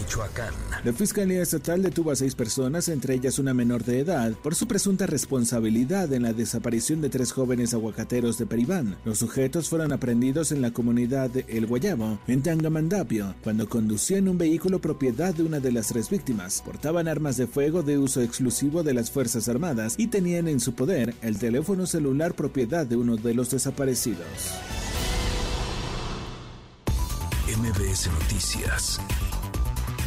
Michoacán. 0.07 0.53
La 0.85 0.93
Fiscalía 0.93 1.41
Estatal 1.41 1.81
detuvo 1.81 2.11
a 2.11 2.15
seis 2.15 2.33
personas, 2.33 2.87
entre 2.87 3.15
ellas 3.15 3.39
una 3.39 3.53
menor 3.53 3.83
de 3.83 3.99
edad, 3.99 4.31
por 4.31 4.55
su 4.55 4.65
presunta 4.65 5.05
responsabilidad 5.05 6.11
en 6.13 6.23
la 6.23 6.31
desaparición 6.31 7.01
de 7.01 7.09
tres 7.09 7.33
jóvenes 7.33 7.73
aguacateros 7.73 8.37
de 8.37 8.45
Peribán. 8.45 8.95
Los 9.03 9.19
sujetos 9.19 9.67
fueron 9.67 9.91
aprendidos 9.91 10.53
en 10.53 10.61
la 10.61 10.71
comunidad 10.71 11.29
de 11.29 11.45
El 11.49 11.65
Guayabo, 11.65 12.19
en 12.27 12.41
Tangamandapio, 12.41 13.35
cuando 13.43 13.67
conducían 13.67 14.29
un 14.29 14.37
vehículo 14.37 14.79
propiedad 14.79 15.35
de 15.35 15.43
una 15.43 15.59
de 15.59 15.73
las 15.73 15.87
tres 15.87 16.09
víctimas. 16.09 16.61
Portaban 16.65 17.09
armas 17.09 17.35
de 17.35 17.47
fuego 17.47 17.83
de 17.83 17.97
uso 17.97 18.21
exclusivo 18.21 18.83
de 18.83 18.93
las 18.93 19.11
Fuerzas 19.11 19.49
Armadas 19.49 19.95
y 19.97 20.07
tenían 20.07 20.47
en 20.47 20.61
su 20.61 20.73
poder 20.73 21.15
el 21.21 21.37
teléfono 21.37 21.85
celular 21.85 22.33
propiedad 22.33 22.85
de 22.85 22.95
uno 22.95 23.17
de 23.17 23.33
los 23.33 23.49
desaparecidos. 23.51 24.53
MBS 27.57 28.07
Noticias 28.07 28.99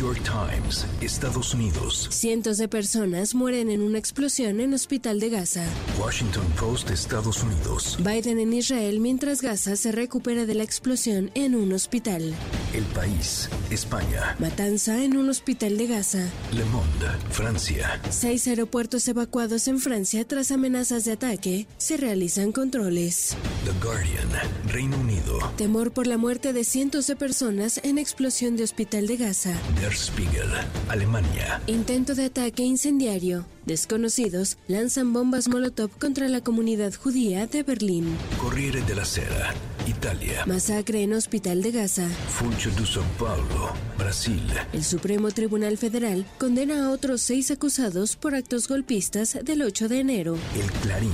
New 0.00 0.14
York 0.14 0.22
Times, 0.24 0.86
Estados 1.02 1.52
Unidos. 1.52 2.08
Cientos 2.10 2.56
de 2.56 2.68
personas 2.68 3.34
mueren 3.34 3.68
en 3.68 3.82
una 3.82 3.98
explosión 3.98 4.58
en 4.60 4.72
hospital 4.72 5.20
de 5.20 5.28
Gaza. 5.28 5.62
Washington 6.00 6.46
Post, 6.58 6.88
Estados 6.88 7.42
Unidos. 7.42 7.98
Biden 7.98 8.38
en 8.38 8.54
Israel 8.54 8.98
mientras 8.98 9.42
Gaza 9.42 9.76
se 9.76 9.92
recupera 9.92 10.46
de 10.46 10.54
la 10.54 10.64
explosión 10.64 11.30
en 11.34 11.54
un 11.54 11.74
hospital. 11.74 12.34
El 12.72 12.84
País, 12.84 13.50
España. 13.70 14.36
Matanza 14.38 15.04
en 15.04 15.18
un 15.18 15.28
hospital 15.28 15.76
de 15.76 15.86
Gaza. 15.88 16.30
Le 16.52 16.64
Monde, 16.66 17.08
Francia. 17.30 18.00
Seis 18.08 18.46
aeropuertos 18.46 19.06
evacuados 19.06 19.68
en 19.68 19.80
Francia 19.80 20.26
tras 20.26 20.50
amenazas 20.50 21.04
de 21.04 21.12
ataque. 21.12 21.66
Se 21.76 21.98
realizan 21.98 22.52
controles. 22.52 23.36
The 23.66 23.86
Guardian, 23.86 24.30
Reino 24.66 24.96
Unido. 24.98 25.38
Temor 25.58 25.92
por 25.92 26.06
la 26.06 26.16
muerte 26.16 26.54
de 26.54 26.64
cientos 26.64 27.06
de 27.06 27.16
personas 27.16 27.80
en 27.82 27.98
explosión 27.98 28.56
de 28.56 28.64
hospital 28.64 29.06
de 29.06 29.18
Gaza. 29.18 29.52
Spiegel, 29.92 30.48
Alemania. 30.88 31.60
Intento 31.66 32.14
de 32.14 32.26
ataque 32.26 32.62
incendiario. 32.62 33.44
Desconocidos 33.66 34.56
lanzan 34.68 35.12
bombas 35.12 35.48
Molotov 35.48 35.90
contra 35.98 36.28
la 36.28 36.40
comunidad 36.40 36.94
judía 36.94 37.46
de 37.46 37.62
Berlín. 37.62 38.16
Corriere 38.38 38.80
della 38.82 39.04
Sera, 39.04 39.54
Italia. 39.86 40.44
Masacre 40.46 41.02
en 41.02 41.12
Hospital 41.12 41.62
de 41.62 41.70
Gaza. 41.70 42.08
Funcho 42.28 42.70
de 42.70 42.82
São 42.82 43.04
Paulo, 43.18 43.72
Brasil. 43.98 44.40
El 44.72 44.84
Supremo 44.84 45.30
Tribunal 45.30 45.76
Federal 45.76 46.24
condena 46.38 46.86
a 46.86 46.90
otros 46.90 47.20
seis 47.20 47.50
acusados 47.50 48.16
por 48.16 48.34
actos 48.34 48.66
golpistas 48.66 49.38
del 49.44 49.62
8 49.62 49.88
de 49.88 50.00
enero. 50.00 50.36
El 50.58 50.70
Clarín, 50.80 51.12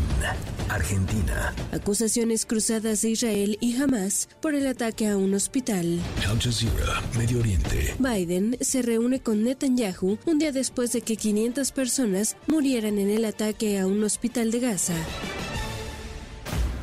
Argentina. 0.69 1.55
Acusaciones 1.73 2.47
cruzadas 2.47 3.03
de 3.03 3.11
Israel 3.11 3.59
y 3.61 3.77
Hamas 3.77 4.29
por 4.41 4.55
el 4.55 4.67
ataque 4.67 5.09
a 5.09 5.17
un 5.17 5.35
hospital. 5.35 6.01
Al 6.29 6.41
Jazeera, 6.41 7.03
Medio 7.19 7.41
Oriente. 7.41 7.95
Biden 7.99 8.57
se 8.61 8.83
reúne 8.83 9.21
con 9.21 9.43
Netanyahu 9.43 10.19
un 10.27 10.39
día 10.39 10.53
después 10.53 10.93
de 10.93 11.01
que 11.01 11.17
500 11.17 11.73
personas 11.73 12.37
murieran 12.47 12.99
en 12.99 13.11
el 13.11 13.25
ataque 13.25 13.79
a 13.79 13.87
un 13.87 14.03
hospital 14.05 14.51
de 14.51 14.61
Gaza. 14.61 14.95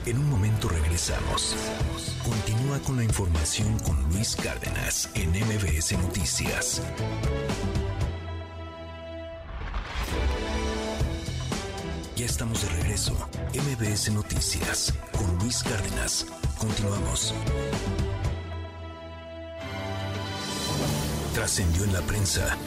En 0.05 0.17
un 0.17 0.29
momento 0.29 0.67
regresamos. 0.67 1.55
Continúa 2.23 2.79
con 2.79 2.97
la 2.97 3.03
información 3.03 3.79
con 3.79 4.01
Luis 4.09 4.35
Cárdenas 4.35 5.09
en 5.15 5.29
MBS 5.29 5.93
Noticias. 5.93 6.81
Ya 12.15 12.25
estamos 12.25 12.61
de 12.61 12.69
regreso. 12.81 13.13
MBS 13.53 14.11
Noticias 14.11 14.93
con 15.11 15.37
Luis 15.39 15.63
Cárdenas. 15.63 16.25
Continuamos. 16.57 17.33
Trascendió 21.33 21.83
en 21.85 21.93
la 21.93 22.01
prensa. 22.01 22.57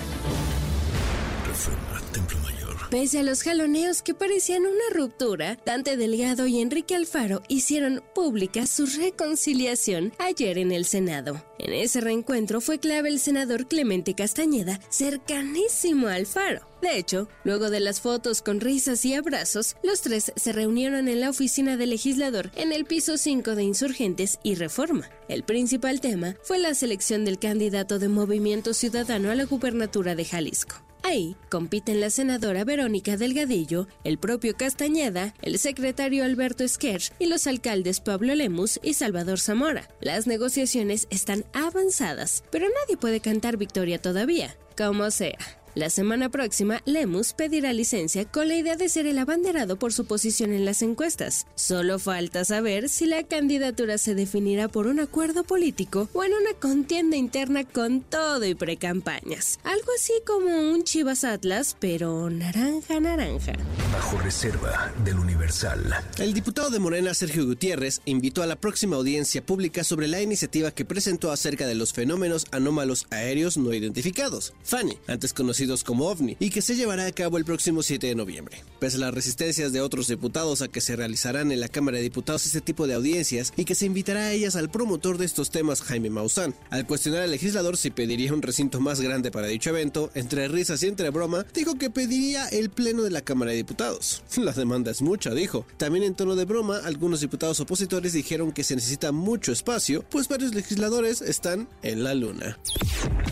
Reforma 1.46 2.00
Templo 2.12 2.38
Mayor. 2.40 2.55
Pese 2.98 3.18
a 3.18 3.22
los 3.22 3.42
jaloneos 3.42 4.00
que 4.00 4.14
parecían 4.14 4.62
una 4.62 4.88
ruptura, 4.90 5.58
Dante 5.66 5.98
Delgado 5.98 6.46
y 6.46 6.62
Enrique 6.62 6.94
Alfaro 6.94 7.42
hicieron 7.46 8.02
pública 8.14 8.66
su 8.66 8.86
reconciliación 8.86 10.14
ayer 10.18 10.56
en 10.56 10.72
el 10.72 10.86
Senado. 10.86 11.44
En 11.58 11.74
ese 11.74 12.00
reencuentro 12.00 12.62
fue 12.62 12.78
clave 12.78 13.10
el 13.10 13.20
senador 13.20 13.68
Clemente 13.68 14.14
Castañeda, 14.14 14.80
cercanísimo 14.88 16.06
a 16.06 16.14
Alfaro. 16.14 16.66
De 16.80 16.96
hecho, 16.96 17.28
luego 17.44 17.68
de 17.68 17.80
las 17.80 18.00
fotos 18.00 18.40
con 18.40 18.60
risas 18.60 19.04
y 19.04 19.12
abrazos, 19.12 19.76
los 19.82 20.00
tres 20.00 20.32
se 20.34 20.52
reunieron 20.52 21.08
en 21.08 21.20
la 21.20 21.28
oficina 21.28 21.76
del 21.76 21.90
legislador 21.90 22.50
en 22.56 22.72
el 22.72 22.86
piso 22.86 23.18
5 23.18 23.56
de 23.56 23.62
Insurgentes 23.62 24.38
y 24.42 24.54
Reforma. 24.54 25.10
El 25.28 25.42
principal 25.42 26.00
tema 26.00 26.36
fue 26.42 26.58
la 26.58 26.72
selección 26.72 27.26
del 27.26 27.38
candidato 27.38 27.98
de 27.98 28.08
Movimiento 28.08 28.72
Ciudadano 28.72 29.30
a 29.30 29.34
la 29.34 29.44
gubernatura 29.44 30.14
de 30.14 30.24
Jalisco. 30.24 30.85
Ahí 31.06 31.36
compiten 31.50 32.00
la 32.00 32.10
senadora 32.10 32.64
Verónica 32.64 33.16
Delgadillo, 33.16 33.86
el 34.02 34.18
propio 34.18 34.56
Castañeda, 34.56 35.34
el 35.40 35.60
secretario 35.60 36.24
Alberto 36.24 36.64
Esquer 36.64 37.00
y 37.20 37.26
los 37.26 37.46
alcaldes 37.46 38.00
Pablo 38.00 38.34
Lemus 38.34 38.80
y 38.82 38.94
Salvador 38.94 39.38
Zamora. 39.38 39.88
Las 40.00 40.26
negociaciones 40.26 41.06
están 41.10 41.44
avanzadas, 41.52 42.42
pero 42.50 42.66
nadie 42.66 42.96
puede 42.96 43.20
cantar 43.20 43.56
victoria 43.56 44.02
todavía. 44.02 44.56
Como 44.76 45.12
sea. 45.12 45.38
La 45.76 45.90
semana 45.90 46.30
próxima, 46.30 46.80
Lemus 46.86 47.34
pedirá 47.34 47.70
licencia 47.74 48.24
con 48.24 48.48
la 48.48 48.56
idea 48.56 48.76
de 48.76 48.88
ser 48.88 49.06
el 49.06 49.18
abanderado 49.18 49.78
por 49.78 49.92
su 49.92 50.06
posición 50.06 50.54
en 50.54 50.64
las 50.64 50.80
encuestas. 50.80 51.46
Solo 51.54 51.98
falta 51.98 52.46
saber 52.46 52.88
si 52.88 53.04
la 53.04 53.24
candidatura 53.24 53.98
se 53.98 54.14
definirá 54.14 54.68
por 54.68 54.86
un 54.86 55.00
acuerdo 55.00 55.44
político 55.44 56.08
o 56.14 56.24
en 56.24 56.32
una 56.32 56.54
contienda 56.58 57.18
interna 57.18 57.64
con 57.64 58.00
todo 58.00 58.46
y 58.46 58.54
precampañas. 58.54 59.58
Algo 59.64 59.88
así 59.94 60.14
como 60.26 60.46
un 60.46 60.82
Chivas 60.82 61.24
Atlas, 61.24 61.76
pero 61.78 62.30
naranja 62.30 62.98
naranja. 62.98 63.52
Bajo 63.92 64.16
reserva 64.16 64.94
del 65.04 65.18
Universal. 65.18 65.94
El 66.16 66.32
diputado 66.32 66.70
de 66.70 66.78
Morena, 66.78 67.12
Sergio 67.12 67.44
Gutiérrez, 67.44 68.00
invitó 68.06 68.42
a 68.42 68.46
la 68.46 68.56
próxima 68.56 68.96
audiencia 68.96 69.44
pública 69.44 69.84
sobre 69.84 70.08
la 70.08 70.22
iniciativa 70.22 70.70
que 70.70 70.86
presentó 70.86 71.30
acerca 71.30 71.66
de 71.66 71.74
los 71.74 71.92
fenómenos 71.92 72.46
anómalos 72.50 73.06
aéreos 73.10 73.58
no 73.58 73.74
identificados, 73.74 74.54
FANI, 74.62 74.96
antes 75.06 75.34
conocido 75.34 75.65
como 75.84 76.06
OVNI, 76.08 76.36
y 76.38 76.50
que 76.50 76.62
se 76.62 76.76
llevará 76.76 77.06
a 77.06 77.12
cabo 77.12 77.38
el 77.38 77.44
próximo 77.44 77.82
7 77.82 78.06
de 78.06 78.14
noviembre. 78.14 78.62
Pese 78.78 78.96
a 78.96 79.00
las 79.00 79.14
resistencias 79.14 79.72
de 79.72 79.80
otros 79.80 80.08
diputados 80.08 80.62
a 80.62 80.68
que 80.68 80.80
se 80.80 80.96
realizarán 80.96 81.52
en 81.52 81.60
la 81.60 81.68
Cámara 81.68 81.98
de 81.98 82.04
Diputados 82.04 82.46
este 82.46 82.60
tipo 82.60 82.86
de 82.86 82.94
audiencias 82.94 83.52
y 83.56 83.64
que 83.64 83.74
se 83.74 83.86
invitará 83.86 84.26
a 84.26 84.32
ellas 84.32 84.56
al 84.56 84.70
promotor 84.70 85.18
de 85.18 85.26
estos 85.26 85.50
temas, 85.50 85.82
Jaime 85.82 86.10
Maussan. 86.10 86.54
Al 86.70 86.86
cuestionar 86.86 87.22
al 87.22 87.30
legislador 87.30 87.76
si 87.76 87.90
pediría 87.90 88.32
un 88.32 88.42
recinto 88.42 88.80
más 88.80 89.00
grande 89.00 89.30
para 89.30 89.46
dicho 89.46 89.70
evento, 89.70 90.10
entre 90.14 90.48
risas 90.48 90.82
y 90.82 90.86
entre 90.86 91.10
broma, 91.10 91.46
dijo 91.54 91.76
que 91.76 91.90
pediría 91.90 92.48
el 92.48 92.70
pleno 92.70 93.02
de 93.02 93.10
la 93.10 93.22
Cámara 93.22 93.50
de 93.50 93.58
Diputados. 93.58 94.22
La 94.36 94.52
demanda 94.52 94.90
es 94.90 95.02
mucha, 95.02 95.30
dijo. 95.30 95.66
También 95.76 96.04
en 96.04 96.14
tono 96.14 96.36
de 96.36 96.44
broma, 96.44 96.78
algunos 96.84 97.20
diputados 97.20 97.60
opositores 97.60 98.12
dijeron 98.12 98.52
que 98.52 98.64
se 98.64 98.76
necesita 98.76 99.12
mucho 99.12 99.52
espacio, 99.52 100.04
pues 100.10 100.28
varios 100.28 100.54
legisladores 100.54 101.20
están 101.20 101.68
en 101.82 102.04
la 102.04 102.14
luna. 102.14 102.58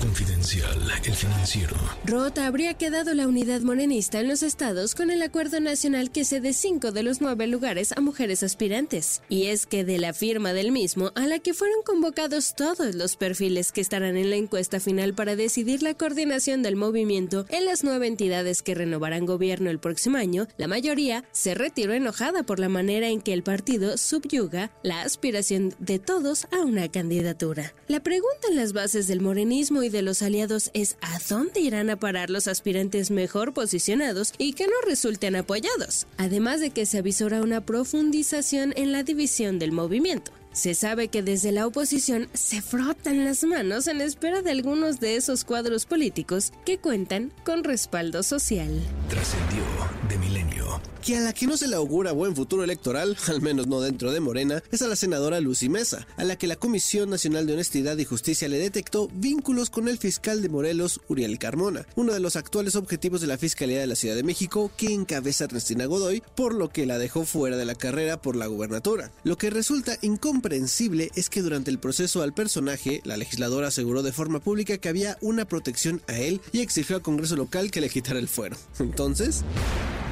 Confidencial, 0.01 0.93
el 1.05 1.15
financiero. 1.15 1.77
Habría 2.25 2.73
quedado 2.75 3.13
la 3.13 3.29
unidad 3.29 3.61
morenista 3.61 4.19
en 4.19 4.29
los 4.29 4.43
estados 4.43 4.95
con 4.95 5.11
el 5.11 5.21
acuerdo 5.21 5.61
nacional 5.61 6.11
que 6.11 6.25
cede 6.25 6.55
cinco 6.55 6.91
de 6.91 7.03
los 7.03 7.21
nueve 7.21 7.47
lugares 7.47 7.93
a 7.93 8.01
mujeres 8.01 8.43
aspirantes. 8.43 9.23
Y 9.29 9.47
es 9.47 9.67
que 9.67 9.85
de 9.85 9.99
la 9.99 10.15
firma 10.15 10.55
del 10.55 10.73
mismo, 10.73 11.13
a 11.17 11.27
la 11.27 11.39
que 11.39 11.53
fueron 11.53 11.83
convocados 11.85 12.55
todos 12.55 12.95
los 12.95 13.17
perfiles 13.17 13.73
que 13.73 13.83
estarán 13.83 14.17
en 14.17 14.31
la 14.31 14.37
encuesta 14.37 14.81
final 14.81 15.13
para 15.13 15.37
decidir 15.37 15.83
la 15.83 15.95
coordinación 15.95 16.63
del 16.63 16.77
movimiento 16.77 17.45
en 17.51 17.67
las 17.67 17.85
nueve 17.85 18.07
entidades 18.07 18.63
que 18.63 18.75
renovarán 18.75 19.27
gobierno 19.27 19.69
el 19.69 19.79
próximo 19.79 20.17
año, 20.17 20.47
la 20.57 20.67
mayoría 20.67 21.25
se 21.33 21.55
retiró 21.55 21.93
enojada 21.93 22.43
por 22.43 22.59
la 22.59 22.71
manera 22.71 23.09
en 23.09 23.21
que 23.21 23.35
el 23.35 23.43
partido 23.43 23.99
subyuga 23.99 24.71
la 24.83 25.03
aspiración 25.03 25.75
de 25.79 25.99
todos 25.99 26.47
a 26.53 26.61
una 26.61 26.91
candidatura. 26.91 27.75
La 27.87 28.03
pregunta 28.03 28.49
en 28.49 28.57
las 28.57 28.73
bases 28.73 29.09
del 29.09 29.21
morenismo 29.21 29.83
y 29.83 29.91
de 29.91 30.03
los 30.03 30.23
aliados 30.23 30.71
es 30.73 30.97
¿a 31.03 31.19
dónde 31.29 31.61
irán 31.61 31.91
a 31.91 31.99
parar 32.05 32.29
los 32.29 32.49
aspirantes 32.49 33.11
mejor 33.11 33.55
posicionados 33.55 34.35
y 34.37 34.53
que 34.53 34.67
no 34.67 34.75
resulten 34.87 35.37
apoyados? 35.37 36.07
Además 36.19 36.61
de 36.61 36.69
que 36.69 36.85
se 36.85 36.99
avisora 36.99 37.41
una 37.41 37.65
profundización 37.65 38.75
en 38.77 38.93
la 38.93 39.05
división 39.05 39.59
del 39.59 39.73
movimiento. 39.73 40.31
Se 40.55 40.75
sabe 40.75 41.09
que 41.09 41.25
desde 41.25 41.51
la 41.51 41.67
oposición 41.67 42.29
se 42.33 42.63
frotan 42.63 43.25
las 43.25 43.43
manos 43.43 43.89
en 43.89 44.01
espera 44.01 44.41
de 44.41 44.53
algunos 44.53 45.01
de 45.01 45.17
esos 45.17 45.43
cuadros 45.45 45.85
políticos 45.85 46.53
que 46.65 46.79
cuentan 46.79 47.33
con 47.45 47.65
respaldo 47.65 48.23
social. 48.23 48.81
Trascendió 49.09 49.65
de 50.09 50.17
milenio. 50.17 50.81
Que 51.05 51.19
a 51.19 51.21
la 51.21 51.35
que 51.35 51.47
no 51.47 51.57
se 51.59 51.67
le 51.69 51.77
augura 51.77 52.13
buen 52.13 52.35
futuro 52.35 52.65
electoral, 52.65 53.17
al 53.27 53.43
menos 53.43 53.67
no 53.67 53.81
dentro 53.81 54.13
de 54.13 54.21
Morena, 54.21 54.63
es 54.71 54.81
a 54.81 54.87
la 54.87 54.97
senadora 54.97 55.41
Lucy 55.41 55.69
Mesa, 55.69 56.07
a 56.17 56.25
la 56.25 56.37
que 56.37 56.47
la 56.47 56.57
Comisión 56.57 57.11
Nacional 57.11 57.47
de 57.47 57.55
Honestidad 57.55 57.99
y 57.99 58.05
Justicia 58.05 58.49
le 58.49 58.57
detectó 58.57 59.11
vínculos 59.13 59.69
con 59.71 59.89
el 59.89 59.99
fiscal 59.99 60.41
de 60.41 60.49
Morelos, 60.49 61.01
Uriel 61.09 61.39
Carmona, 61.39 61.85
uno 61.97 62.15
de 62.15 62.21
los 62.21 62.37
actuales 62.37 62.75
objetivos 62.77 63.21
de 63.21 63.27
la 63.27 63.39
Fiscalía 63.39 63.81
de 63.81 63.87
la 63.87 63.97
Ciudad 63.97 64.15
de 64.15 64.23
México 64.23 64.71
que 64.77 64.95
encabeza 64.95 65.45
Ernestina 65.45 65.85
Godoy, 65.85 66.23
por 66.37 66.55
lo 66.55 66.71
que 66.71 66.87
la 66.87 66.97
dejó 66.97 67.25
fuera 67.25 67.57
de 67.57 67.67
la 67.67 67.75
carrera 67.75 68.23
por 68.23 68.37
la 68.37 68.47
gubernatura. 68.47 69.11
Lo 69.25 69.37
que 69.37 69.51
resulta 69.51 69.99
incomprensible 70.01 70.44
es 70.45 71.31
que 71.31 71.41
durante 71.41 71.71
el 71.71 71.79
proceso 71.79 72.23
al 72.23 72.35
personaje, 72.35 73.01
la 73.05 73.17
legisladora 73.17 73.69
aseguró 73.69 74.03
de 74.03 74.13
forma 74.13 74.41
pública 74.41 74.77
que 74.77 74.91
había 74.91 75.17
una 75.23 75.47
protección 75.47 76.03
a 76.07 76.19
él 76.19 76.41
y 76.53 76.61
exigió 76.61 76.97
al 76.97 77.03
Congreso 77.03 77.35
local 77.35 77.71
que 77.71 77.81
le 77.81 77.89
quitara 77.89 78.19
el 78.19 78.29
fuero. 78.29 78.57
Entonces... 78.79 79.43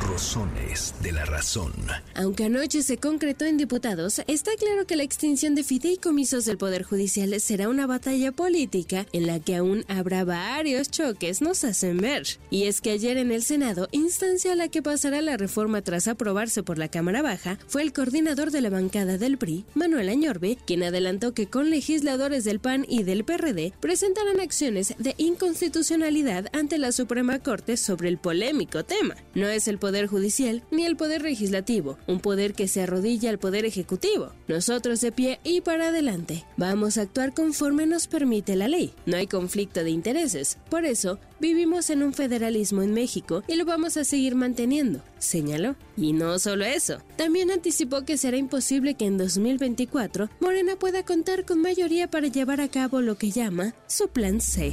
rozones 0.01 0.95
de 1.01 1.13
la 1.13 1.25
razón. 1.25 1.73
Aunque 2.17 2.45
anoche 2.45 2.83
se 2.83 2.97
concretó 2.97 3.45
en 3.45 3.57
diputados, 3.57 4.21
está 4.27 4.51
claro 4.59 4.85
que 4.85 4.97
la 4.97 5.05
extinción 5.05 5.55
de 5.55 5.63
fideicomisos 5.63 6.45
del 6.45 6.59
Poder 6.59 6.83
Judicial 6.83 7.39
será 7.41 7.69
una 7.69 7.87
batalla 7.87 8.33
política 8.33 9.07
en 9.13 9.27
la 9.29 9.39
que 9.39 9.55
aún 9.55 9.85
habrá 9.87 10.25
varios 10.25 10.91
choques, 10.91 11.41
nos 11.41 11.63
hacen 11.63 11.99
ver. 11.99 12.27
Y 12.51 12.65
es 12.65 12.81
que 12.81 12.91
ayer 12.91 13.17
en 13.17 13.31
el 13.31 13.45
Senado, 13.45 13.89
instancia 13.93 14.53
a 14.53 14.57
la 14.57 14.69
que 14.69 14.83
pasará 14.83 15.21
la 15.21 15.37
reforma 15.37 15.83
tras 15.83 16.09
aprobarse 16.09 16.65
por 16.65 16.79
la 16.79 16.89
Cámara 16.89 17.23
Baja, 17.23 17.59
fue 17.69 17.83
el 17.83 17.93
coordinador 17.93 18.51
de 18.51 18.61
la 18.61 18.71
bancada 18.71 19.19
del 19.19 19.39
PRI, 19.39 19.65
Manuel 19.75 20.09
Quien 20.67 20.83
adelantó 20.83 21.35
que 21.35 21.49
con 21.49 21.71
legisladores 21.71 22.45
del 22.45 22.61
PAN 22.61 22.87
y 22.89 23.03
del 23.03 23.25
PRD 23.25 23.73
presentarán 23.81 24.41
acciones 24.41 24.95
de 24.99 25.15
inconstitucionalidad 25.19 26.47
ante 26.53 26.79
la 26.79 26.93
Suprema 26.93 27.41
Corte 27.41 27.77
sobre 27.77 28.09
el 28.09 28.19
polémico 28.19 28.85
tema. 28.85 29.17
No 29.35 29.49
es 29.49 29.67
el 29.67 29.79
Poder 29.79 30.07
Judicial 30.07 30.63
ni 30.71 30.85
el 30.85 30.97
Poder 30.97 31.23
Legislativo, 31.23 31.99
un 32.07 32.21
poder 32.21 32.55
que 32.55 32.69
se 32.69 32.83
arrodilla 32.83 33.31
al 33.31 33.39
Poder 33.39 33.65
Ejecutivo. 33.65 34.33
Nosotros 34.47 35.01
de 35.01 35.11
pie 35.11 35.41
y 35.43 35.61
para 35.61 35.89
adelante. 35.89 36.45
Vamos 36.57 36.99
a 36.99 37.03
actuar 37.03 37.35
conforme 37.35 37.87
nos 37.87 38.07
permite 38.07 38.55
la 38.55 38.69
ley. 38.69 38.95
No 39.07 39.17
hay 39.17 39.27
conflicto 39.27 39.83
de 39.83 39.91
intereses. 39.91 40.59
Por 40.71 40.85
eso, 40.85 41.19
vivimos 41.43 41.91
en 41.91 42.05
un 42.05 42.15
federalismo 42.15 42.83
en 42.83 42.95
México 42.95 43.43
y 43.49 43.57
lo 43.57 43.65
vamos 43.65 43.97
a 43.97 44.05
seguir 44.05 44.37
manteniendo, 44.37 45.03
señaló. 45.19 45.75
Y 45.97 46.13
no 46.13 46.39
solo 46.39 46.65
eso, 46.65 46.99
también 47.17 47.51
anticipó 47.51 48.05
que 48.05 48.17
será 48.17 48.37
imposible 48.37 48.95
que 48.95 49.07
en 49.07 49.19
2024 49.19 50.31
Morena 50.39 50.77
pueda 50.77 51.05
contar 51.05 51.45
con 51.45 51.61
mayoría 51.61 52.09
para 52.09 52.29
llevar 52.29 52.61
a 52.61 52.69
cabo 52.69 53.01
lo 53.01 53.17
que 53.17 53.33
llama 53.33 53.75
su 53.89 54.09
plan 54.09 54.41
C. 54.41 54.73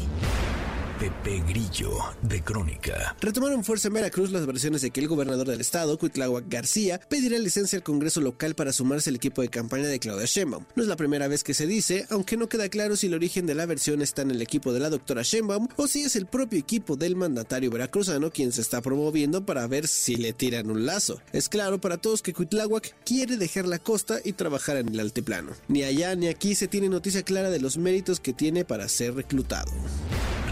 Pepe 1.00 1.42
Grillo, 1.48 1.98
de 2.22 2.44
Crónica. 2.44 3.16
Retomaron 3.22 3.64
fuerza 3.64 3.88
en 3.88 3.94
Veracruz 3.94 4.32
las 4.32 4.46
versiones 4.46 4.82
de 4.82 4.92
que 4.92 5.00
el 5.00 5.08
gobernador 5.08 5.48
del 5.48 5.62
estado, 5.62 5.98
Cuitláhuac 5.98 6.50
García, 6.50 7.00
pedirá 7.08 7.40
licencia 7.40 7.78
al 7.78 7.84
Congreso 7.84 8.20
local 8.20 8.54
para 8.54 8.74
sumarse 8.74 9.10
al 9.10 9.16
equipo 9.16 9.42
de 9.42 9.48
campaña 9.48 9.88
de 9.88 10.00
Claudia 10.00 10.26
Sheinbaum. 10.26 10.66
No 10.76 10.84
es 10.84 10.90
la 10.90 10.98
primera 10.98 11.30
vez 11.30 11.46
que 11.46 11.54
se 11.54 11.68
dice, 11.68 12.06
aunque 12.10 12.36
no 12.36 12.50
queda 12.50 12.68
claro 12.68 12.98
si 12.98 13.08
el 13.08 13.14
origen 13.14 13.46
de 13.46 13.56
la 13.56 13.66
versión 13.66 14.02
está 14.02 14.24
en 14.24 14.32
el 14.32 14.42
equipo 14.42 14.74
de 14.74 14.82
la 14.82 14.90
doctora 14.90 15.22
Sheinbaum 15.24 15.70
o 15.78 15.88
si 15.88 16.02
es 16.02 16.18
el 16.18 16.26
propio 16.26 16.60
equipo 16.60 16.98
del 16.98 17.16
mandatario 17.16 17.72
veracruzano 17.72 18.30
quien 18.30 18.52
se 18.52 18.60
está 18.60 18.82
promoviendo 18.82 19.46
para 19.46 19.66
ver 19.68 19.88
si 19.88 20.18
le 20.18 20.34
tiran 20.34 20.70
un 20.70 20.86
lazo. 20.86 21.22
Es 21.32 21.48
claro 21.48 21.80
para 21.80 21.96
todos 21.96 22.22
que 22.22 22.34
Cuitláhuac 22.34 22.94
quiere 23.06 23.38
dejar 23.38 23.66
la 23.68 23.80
costa 23.80 24.20
y 24.22 24.34
trabajar 24.34 24.76
en 24.76 24.90
el 24.90 25.00
altiplano. 25.00 25.54
Ni 25.70 25.84
allá 25.84 26.14
ni 26.16 26.28
aquí 26.28 26.56
se 26.56 26.68
tiene 26.68 26.90
noticia 26.90 27.24
clara 27.24 27.50
de 27.50 27.62
los 27.62 27.78
méritos 27.78 28.20
que 28.20 28.34
tiene 28.34 28.66
para 28.66 28.90
ser 28.90 29.16
reclutado. 29.16 29.72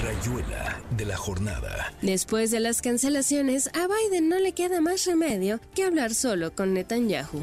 Rayuela 0.03 0.81
de 0.91 1.05
la 1.05 1.17
jornada. 1.17 1.93
Después 2.01 2.51
de 2.51 2.59
las 2.59 2.81
cancelaciones, 2.81 3.69
a 3.73 3.87
Biden 3.87 4.29
no 4.29 4.39
le 4.39 4.53
queda 4.53 4.81
más 4.81 5.05
remedio 5.05 5.59
que 5.73 5.83
hablar 5.83 6.13
solo 6.13 6.53
con 6.53 6.73
Netanyahu. 6.73 7.41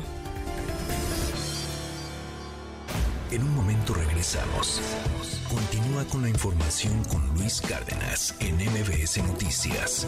En 3.31 3.43
un 3.43 3.55
momento 3.55 3.95
regresamos. 3.95 4.81
Continúa 5.49 6.05
con 6.05 6.23
la 6.23 6.29
información 6.29 7.03
con 7.05 7.27
Luis 7.35 7.61
Cárdenas 7.61 8.35
en 8.41 8.55
MBS 8.57 9.19
Noticias. 9.25 10.07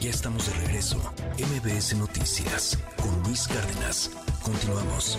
Ya 0.00 0.10
estamos 0.10 0.46
de 0.46 0.66
regreso. 0.66 0.98
MBS 1.38 1.96
Noticias 1.96 2.78
con 2.96 3.22
Luis 3.24 3.48
Cárdenas. 3.48 4.10
Continuamos. 4.42 5.18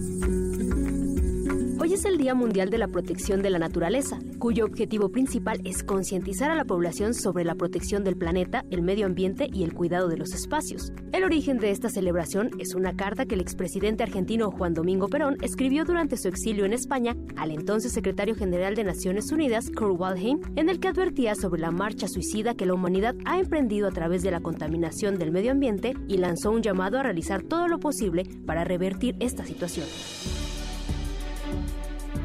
Hoy 1.83 1.93
es 1.93 2.05
el 2.05 2.19
Día 2.19 2.35
Mundial 2.35 2.69
de 2.69 2.77
la 2.77 2.87
Protección 2.87 3.41
de 3.41 3.49
la 3.49 3.57
Naturaleza, 3.57 4.19
cuyo 4.37 4.65
objetivo 4.65 5.09
principal 5.09 5.59
es 5.63 5.81
concientizar 5.81 6.51
a 6.51 6.55
la 6.55 6.63
población 6.63 7.15
sobre 7.15 7.43
la 7.43 7.55
protección 7.55 8.03
del 8.03 8.15
planeta, 8.15 8.63
el 8.69 8.83
medio 8.83 9.07
ambiente 9.07 9.49
y 9.51 9.63
el 9.63 9.73
cuidado 9.73 10.07
de 10.07 10.15
los 10.15 10.31
espacios. 10.31 10.93
El 11.11 11.23
origen 11.23 11.57
de 11.57 11.71
esta 11.71 11.89
celebración 11.89 12.51
es 12.59 12.75
una 12.75 12.95
carta 12.95 13.25
que 13.25 13.33
el 13.33 13.41
expresidente 13.41 14.03
argentino 14.03 14.51
Juan 14.51 14.75
Domingo 14.75 15.07
Perón 15.07 15.37
escribió 15.41 15.83
durante 15.83 16.17
su 16.17 16.27
exilio 16.27 16.65
en 16.65 16.73
España 16.73 17.17
al 17.35 17.49
entonces 17.49 17.93
secretario 17.93 18.35
general 18.35 18.75
de 18.75 18.83
Naciones 18.83 19.31
Unidas, 19.31 19.71
Kurt 19.75 19.99
Waldheim, 19.99 20.39
en 20.57 20.69
el 20.69 20.79
que 20.79 20.89
advertía 20.89 21.33
sobre 21.33 21.61
la 21.61 21.71
marcha 21.71 22.07
suicida 22.07 22.53
que 22.53 22.67
la 22.67 22.75
humanidad 22.75 23.15
ha 23.25 23.39
emprendido 23.39 23.87
a 23.87 23.91
través 23.91 24.21
de 24.21 24.29
la 24.29 24.41
contaminación 24.41 25.17
del 25.17 25.31
medio 25.31 25.51
ambiente 25.51 25.95
y 26.07 26.17
lanzó 26.17 26.51
un 26.51 26.61
llamado 26.61 26.99
a 26.99 27.03
realizar 27.03 27.41
todo 27.41 27.67
lo 27.67 27.79
posible 27.79 28.27
para 28.45 28.65
revertir 28.65 29.15
esta 29.19 29.43
situación. 29.47 29.87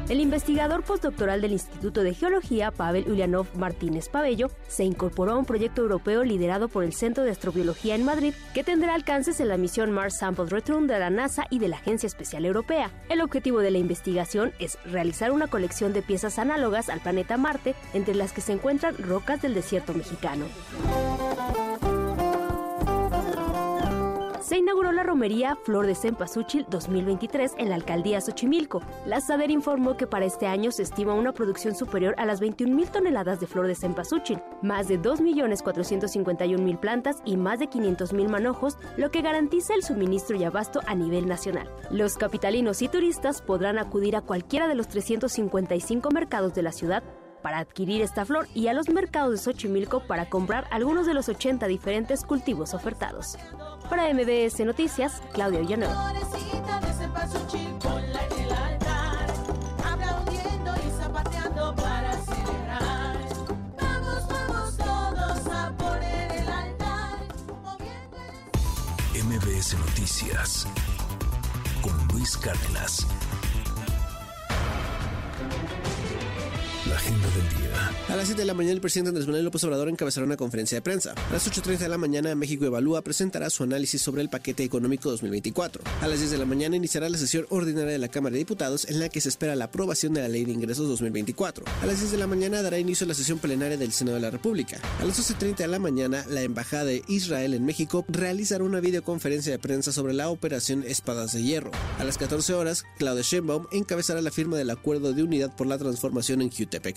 El 0.09 0.21
investigador 0.21 0.83
postdoctoral 0.83 1.41
del 1.41 1.51
Instituto 1.51 2.01
de 2.01 2.13
Geología, 2.13 2.71
Pavel 2.71 3.11
Ulianov 3.11 3.47
Martínez 3.55 4.07
Pabello, 4.07 4.49
se 4.69 4.85
incorporó 4.85 5.33
a 5.33 5.37
un 5.37 5.43
proyecto 5.43 5.81
europeo 5.81 6.23
liderado 6.23 6.69
por 6.69 6.85
el 6.85 6.93
Centro 6.93 7.25
de 7.25 7.31
Astrobiología 7.31 7.93
en 7.93 8.05
Madrid, 8.05 8.33
que 8.53 8.63
tendrá 8.63 8.95
alcances 8.95 9.41
en 9.41 9.49
la 9.49 9.57
misión 9.57 9.91
Mars 9.91 10.19
Sample 10.19 10.45
Return 10.45 10.87
de 10.87 10.97
la 10.97 11.09
NASA 11.09 11.45
y 11.49 11.59
de 11.59 11.67
la 11.67 11.75
Agencia 11.75 12.07
Espacial 12.07 12.45
Europea. 12.45 12.89
El 13.09 13.19
objetivo 13.19 13.59
de 13.59 13.71
la 13.71 13.79
investigación 13.79 14.53
es 14.59 14.77
realizar 14.85 15.31
una 15.31 15.47
colección 15.47 15.91
de 15.91 16.01
piezas 16.01 16.39
análogas 16.39 16.87
al 16.87 17.01
planeta 17.01 17.35
Marte, 17.35 17.75
entre 17.93 18.15
las 18.15 18.31
que 18.31 18.39
se 18.39 18.53
encuentran 18.53 18.97
rocas 18.97 19.41
del 19.41 19.53
desierto 19.53 19.93
mexicano. 19.93 20.45
Se 24.47 24.57
inauguró 24.57 24.93
la 24.93 25.03
romería 25.03 25.57
Flor 25.57 25.87
de 25.87 25.93
Cempasúchil 25.93 26.65
2023 26.69 27.55
en 27.57 27.67
la 27.67 27.75
alcaldía 27.75 28.21
Xochimilco. 28.21 28.81
La 29.05 29.19
SADER 29.19 29.51
informó 29.51 29.97
que 29.97 30.07
para 30.07 30.23
este 30.23 30.47
año 30.47 30.71
se 30.71 30.83
estima 30.83 31.13
una 31.15 31.33
producción 31.33 31.75
superior 31.75 32.15
a 32.17 32.25
las 32.25 32.41
21.000 32.41 32.89
toneladas 32.89 33.41
de 33.41 33.47
flor 33.47 33.67
de 33.67 33.75
cempasúchil, 33.75 34.41
más 34.61 34.87
de 34.87 35.01
2.451.000 35.01 36.79
plantas 36.79 37.17
y 37.25 37.35
más 37.35 37.59
de 37.59 37.69
500.000 37.69 38.29
manojos, 38.29 38.77
lo 38.95 39.11
que 39.11 39.21
garantiza 39.21 39.73
el 39.73 39.83
suministro 39.83 40.37
y 40.37 40.45
abasto 40.45 40.79
a 40.87 40.95
nivel 40.95 41.27
nacional. 41.27 41.69
Los 41.91 42.15
capitalinos 42.15 42.81
y 42.81 42.87
turistas 42.87 43.41
podrán 43.41 43.77
acudir 43.77 44.15
a 44.15 44.21
cualquiera 44.21 44.69
de 44.69 44.75
los 44.75 44.87
355 44.87 46.09
mercados 46.11 46.53
de 46.53 46.61
la 46.61 46.71
ciudad 46.71 47.03
para 47.41 47.59
adquirir 47.59 48.01
esta 48.01 48.25
flor 48.25 48.47
y 48.53 48.67
a 48.67 48.73
los 48.73 48.89
mercados 48.89 49.31
de 49.31 49.37
Xochimilco 49.37 50.01
para 50.01 50.29
comprar 50.29 50.67
algunos 50.71 51.05
de 51.05 51.13
los 51.13 51.29
80 51.29 51.67
diferentes 51.67 52.23
cultivos 52.23 52.73
ofertados. 52.73 53.37
Para 53.89 54.13
MBS 54.13 54.59
Noticias, 54.65 55.21
Claudia 55.33 55.59
Villanueva. 55.59 56.13
MBS 69.27 69.77
Noticias 69.79 70.67
con 71.81 72.07
Luis 72.13 72.37
Cárdenas. 72.37 73.07
Agenda 76.97 77.27
del. 77.27 77.57
A 78.09 78.15
las 78.15 78.27
7 78.27 78.41
de 78.41 78.45
la 78.47 78.53
mañana, 78.53 78.73
el 78.73 78.81
presidente 78.81 79.09
Andrés 79.09 79.27
Manuel 79.27 79.45
López 79.45 79.63
Obrador 79.65 79.89
encabezará 79.89 80.25
una 80.25 80.37
conferencia 80.37 80.77
de 80.77 80.81
prensa. 80.81 81.13
A 81.29 81.33
las 81.33 81.47
8.30 81.47 81.77
de 81.77 81.89
la 81.89 81.97
mañana, 81.97 82.33
México 82.35 82.65
Evalúa 82.65 83.03
presentará 83.03 83.49
su 83.49 83.63
análisis 83.63 84.01
sobre 84.01 84.21
el 84.21 84.29
paquete 84.29 84.63
económico 84.63 85.09
2024. 85.11 85.83
A 86.01 86.07
las 86.07 86.19
10 86.19 86.31
de 86.31 86.37
la 86.37 86.45
mañana 86.45 86.77
iniciará 86.77 87.09
la 87.09 87.17
sesión 87.17 87.45
ordinaria 87.49 87.91
de 87.91 87.97
la 87.99 88.07
Cámara 88.07 88.33
de 88.33 88.39
Diputados 88.39 88.85
en 88.89 88.99
la 88.99 89.09
que 89.09 89.21
se 89.21 89.29
espera 89.29 89.55
la 89.55 89.65
aprobación 89.65 90.13
de 90.13 90.21
la 90.21 90.29
Ley 90.29 90.45
de 90.45 90.53
Ingresos 90.53 90.87
2024. 90.87 91.65
A 91.81 91.85
las 91.85 91.99
10 91.99 92.11
de 92.13 92.17
la 92.17 92.27
mañana 92.27 92.61
dará 92.61 92.79
inicio 92.79 93.05
la 93.05 93.13
sesión 93.13 93.39
plenaria 93.39 93.77
del 93.77 93.91
Senado 93.91 94.15
de 94.15 94.21
la 94.21 94.31
República. 94.31 94.79
A 94.99 95.05
las 95.05 95.19
12.30 95.19 95.57
de 95.57 95.67
la 95.67 95.79
mañana, 95.79 96.25
la 96.29 96.41
Embajada 96.41 96.85
de 96.85 97.03
Israel 97.07 97.53
en 97.53 97.65
México 97.65 98.05
realizará 98.07 98.63
una 98.63 98.79
videoconferencia 98.79 99.51
de 99.51 99.59
prensa 99.59 99.91
sobre 99.91 100.13
la 100.13 100.29
operación 100.29 100.83
Espadas 100.87 101.33
de 101.33 101.43
Hierro. 101.43 101.71
A 101.99 102.03
las 102.03 102.17
14 102.17 102.53
horas, 102.53 102.85
Claudia 102.97 103.21
Sheinbaum 103.21 103.67
encabezará 103.71 104.21
la 104.21 104.31
firma 104.31 104.57
del 104.57 104.69
Acuerdo 104.69 105.13
de 105.13 105.23
Unidad 105.23 105.55
por 105.55 105.67
la 105.67 105.77
Transformación 105.77 106.41
en 106.41 106.49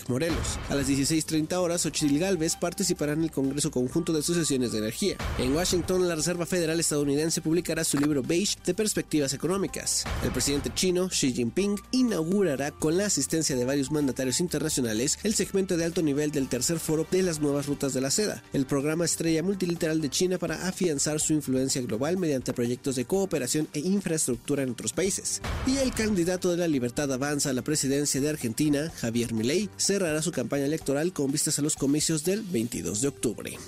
Morelos. 0.09 0.59
A 0.69 0.75
las 0.75 0.89
16.30 0.89 1.55
horas, 1.55 1.83
Xochitl 1.83 2.19
Galvez 2.19 2.57
participará 2.57 3.13
en 3.13 3.25
el 3.25 3.31
Congreso 3.31 3.71
Conjunto 3.71 4.13
de 4.13 4.21
Asociaciones 4.21 4.73
de 4.73 4.79
Energía. 4.79 5.17
En 5.39 5.55
Washington, 5.55 6.09
la 6.09 6.15
Reserva 6.15 6.47
Federal 6.47 6.79
estadounidense 6.81 7.41
publicará 7.41 7.85
su 7.85 7.99
libro 7.99 8.23
Beige 8.23 8.57
de 8.65 8.75
Perspectivas 8.75 9.35
Económicas. 9.35 10.05
El 10.25 10.31
presidente 10.31 10.71
chino, 10.75 11.09
Xi 11.09 11.33
Jinping, 11.33 11.77
inaugurará 11.91 12.71
con 12.71 12.97
la 12.97 13.07
asistencia 13.07 13.57
de 13.57 13.65
varios 13.65 13.91
mandatarios 13.91 14.41
internacionales 14.41 15.19
el 15.23 15.35
segmento 15.35 15.77
de 15.77 15.85
alto 15.85 16.03
nivel 16.03 16.31
del 16.31 16.49
tercer 16.49 16.79
foro 16.79 17.07
de 17.11 17.23
las 17.23 17.41
nuevas 17.41 17.67
rutas 17.67 17.93
de 17.93 18.01
la 18.01 18.11
seda, 18.11 18.43
el 18.53 18.67
programa 18.67 19.05
estrella 19.05 19.43
multilateral 19.43 20.01
de 20.01 20.11
China 20.11 20.39
para 20.39 20.69
afianzar 20.69 21.21
su 21.21 21.33
influencia 21.33 21.83
global 21.83 22.17
mediante 22.17 22.53
proyectos 22.53 22.97
de 22.97 23.05
cooperación 23.05 23.69
e 23.73 23.81
infraestructura 23.81 24.63
en 24.63 24.71
otros 24.71 24.93
países. 24.93 25.41
Y 25.67 25.79
el 25.79 25.93
candidato 25.93 26.51
de 26.51 26.57
la 26.57 26.69
libertad 26.69 27.13
avanza 27.13 27.51
a 27.51 27.53
la 27.53 27.63
presidencia 27.63 28.21
de 28.21 28.29
Argentina, 28.29 28.93
Javier 29.01 29.33
Milei, 29.33 29.69
cerrará 29.81 30.23
su 30.23 30.31
campaña 30.31 30.67
electoral 30.67 31.13
con 31.13 31.33
vistas 31.33 31.59
a 31.59 31.63
los 31.63 31.75
comicios 31.75 32.23
del 32.23 32.43
22 32.43 33.01
de 33.01 33.09
octubre. 33.09 33.59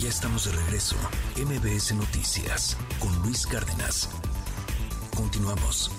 Ya 0.00 0.08
estamos 0.08 0.44
de 0.44 0.52
regreso. 0.52 0.96
MBS 1.36 1.94
Noticias 1.94 2.76
con 3.00 3.12
Luis 3.22 3.46
Cárdenas. 3.46 4.08
Continuamos. 5.14 5.90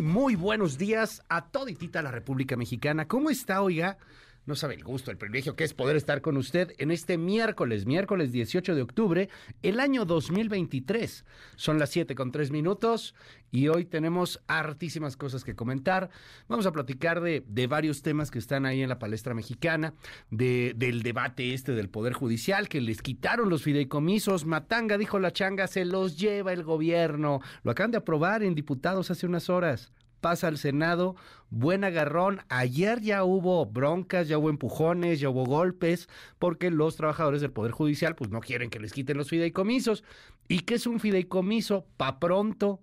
Muy, 0.00 0.34
buenos 0.34 0.78
días 0.78 1.22
a 1.28 1.50
toditita 1.50 2.02
la 2.02 2.10
República 2.10 2.56
Mexicana. 2.56 3.06
¿Cómo 3.06 3.30
está, 3.30 3.62
oiga? 3.62 3.98
No 4.46 4.54
sabe 4.56 4.74
el 4.74 4.84
gusto, 4.84 5.10
el 5.10 5.16
privilegio 5.16 5.56
que 5.56 5.64
es 5.64 5.72
poder 5.72 5.96
estar 5.96 6.20
con 6.20 6.36
usted 6.36 6.74
en 6.76 6.90
este 6.90 7.16
miércoles, 7.16 7.86
miércoles 7.86 8.30
18 8.30 8.74
de 8.74 8.82
octubre, 8.82 9.28
el 9.62 9.80
año 9.80 10.04
2023. 10.04 11.24
Son 11.56 11.78
las 11.78 11.88
7 11.90 12.14
con 12.14 12.30
3 12.30 12.50
minutos 12.50 13.14
y 13.50 13.68
hoy 13.68 13.86
tenemos 13.86 14.42
hartísimas 14.46 15.16
cosas 15.16 15.44
que 15.44 15.56
comentar. 15.56 16.10
Vamos 16.46 16.66
a 16.66 16.72
platicar 16.72 17.22
de, 17.22 17.42
de 17.46 17.66
varios 17.66 18.02
temas 18.02 18.30
que 18.30 18.38
están 18.38 18.66
ahí 18.66 18.82
en 18.82 18.90
la 18.90 18.98
palestra 18.98 19.32
mexicana, 19.32 19.94
de, 20.30 20.74
del 20.76 21.02
debate 21.02 21.54
este 21.54 21.72
del 21.72 21.88
Poder 21.88 22.12
Judicial, 22.12 22.68
que 22.68 22.82
les 22.82 23.00
quitaron 23.00 23.48
los 23.48 23.62
fideicomisos. 23.62 24.44
Matanga, 24.44 24.98
dijo 24.98 25.18
la 25.18 25.32
changa, 25.32 25.68
se 25.68 25.86
los 25.86 26.18
lleva 26.18 26.52
el 26.52 26.64
gobierno. 26.64 27.40
Lo 27.62 27.70
acaban 27.70 27.92
de 27.92 27.98
aprobar 27.98 28.42
en 28.42 28.54
diputados 28.54 29.10
hace 29.10 29.26
unas 29.26 29.48
horas 29.48 29.90
pasa 30.24 30.48
al 30.48 30.56
Senado, 30.56 31.16
buen 31.50 31.84
agarrón. 31.84 32.40
Ayer 32.48 33.02
ya 33.02 33.24
hubo 33.24 33.66
broncas, 33.66 34.26
ya 34.26 34.38
hubo 34.38 34.48
empujones, 34.48 35.20
ya 35.20 35.28
hubo 35.28 35.44
golpes, 35.44 36.08
porque 36.38 36.70
los 36.70 36.96
trabajadores 36.96 37.42
del 37.42 37.52
Poder 37.52 37.72
Judicial 37.72 38.14
pues 38.14 38.30
no 38.30 38.40
quieren 38.40 38.70
que 38.70 38.80
les 38.80 38.94
quiten 38.94 39.18
los 39.18 39.28
fideicomisos. 39.28 40.02
¿Y 40.48 40.60
qué 40.60 40.76
es 40.76 40.86
un 40.86 40.98
fideicomiso? 40.98 41.84
Pa' 41.98 42.20
pronto, 42.20 42.80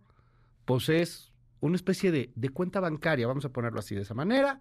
pues 0.66 0.88
es 0.90 1.32
una 1.62 1.78
especie 1.78 2.12
de, 2.12 2.32
de 2.36 2.50
cuenta 2.50 2.80
bancaria, 2.80 3.26
vamos 3.26 3.46
a 3.46 3.50
ponerlo 3.50 3.80
así 3.80 3.96
de 3.96 4.02
esa 4.02 4.14
manera, 4.14 4.60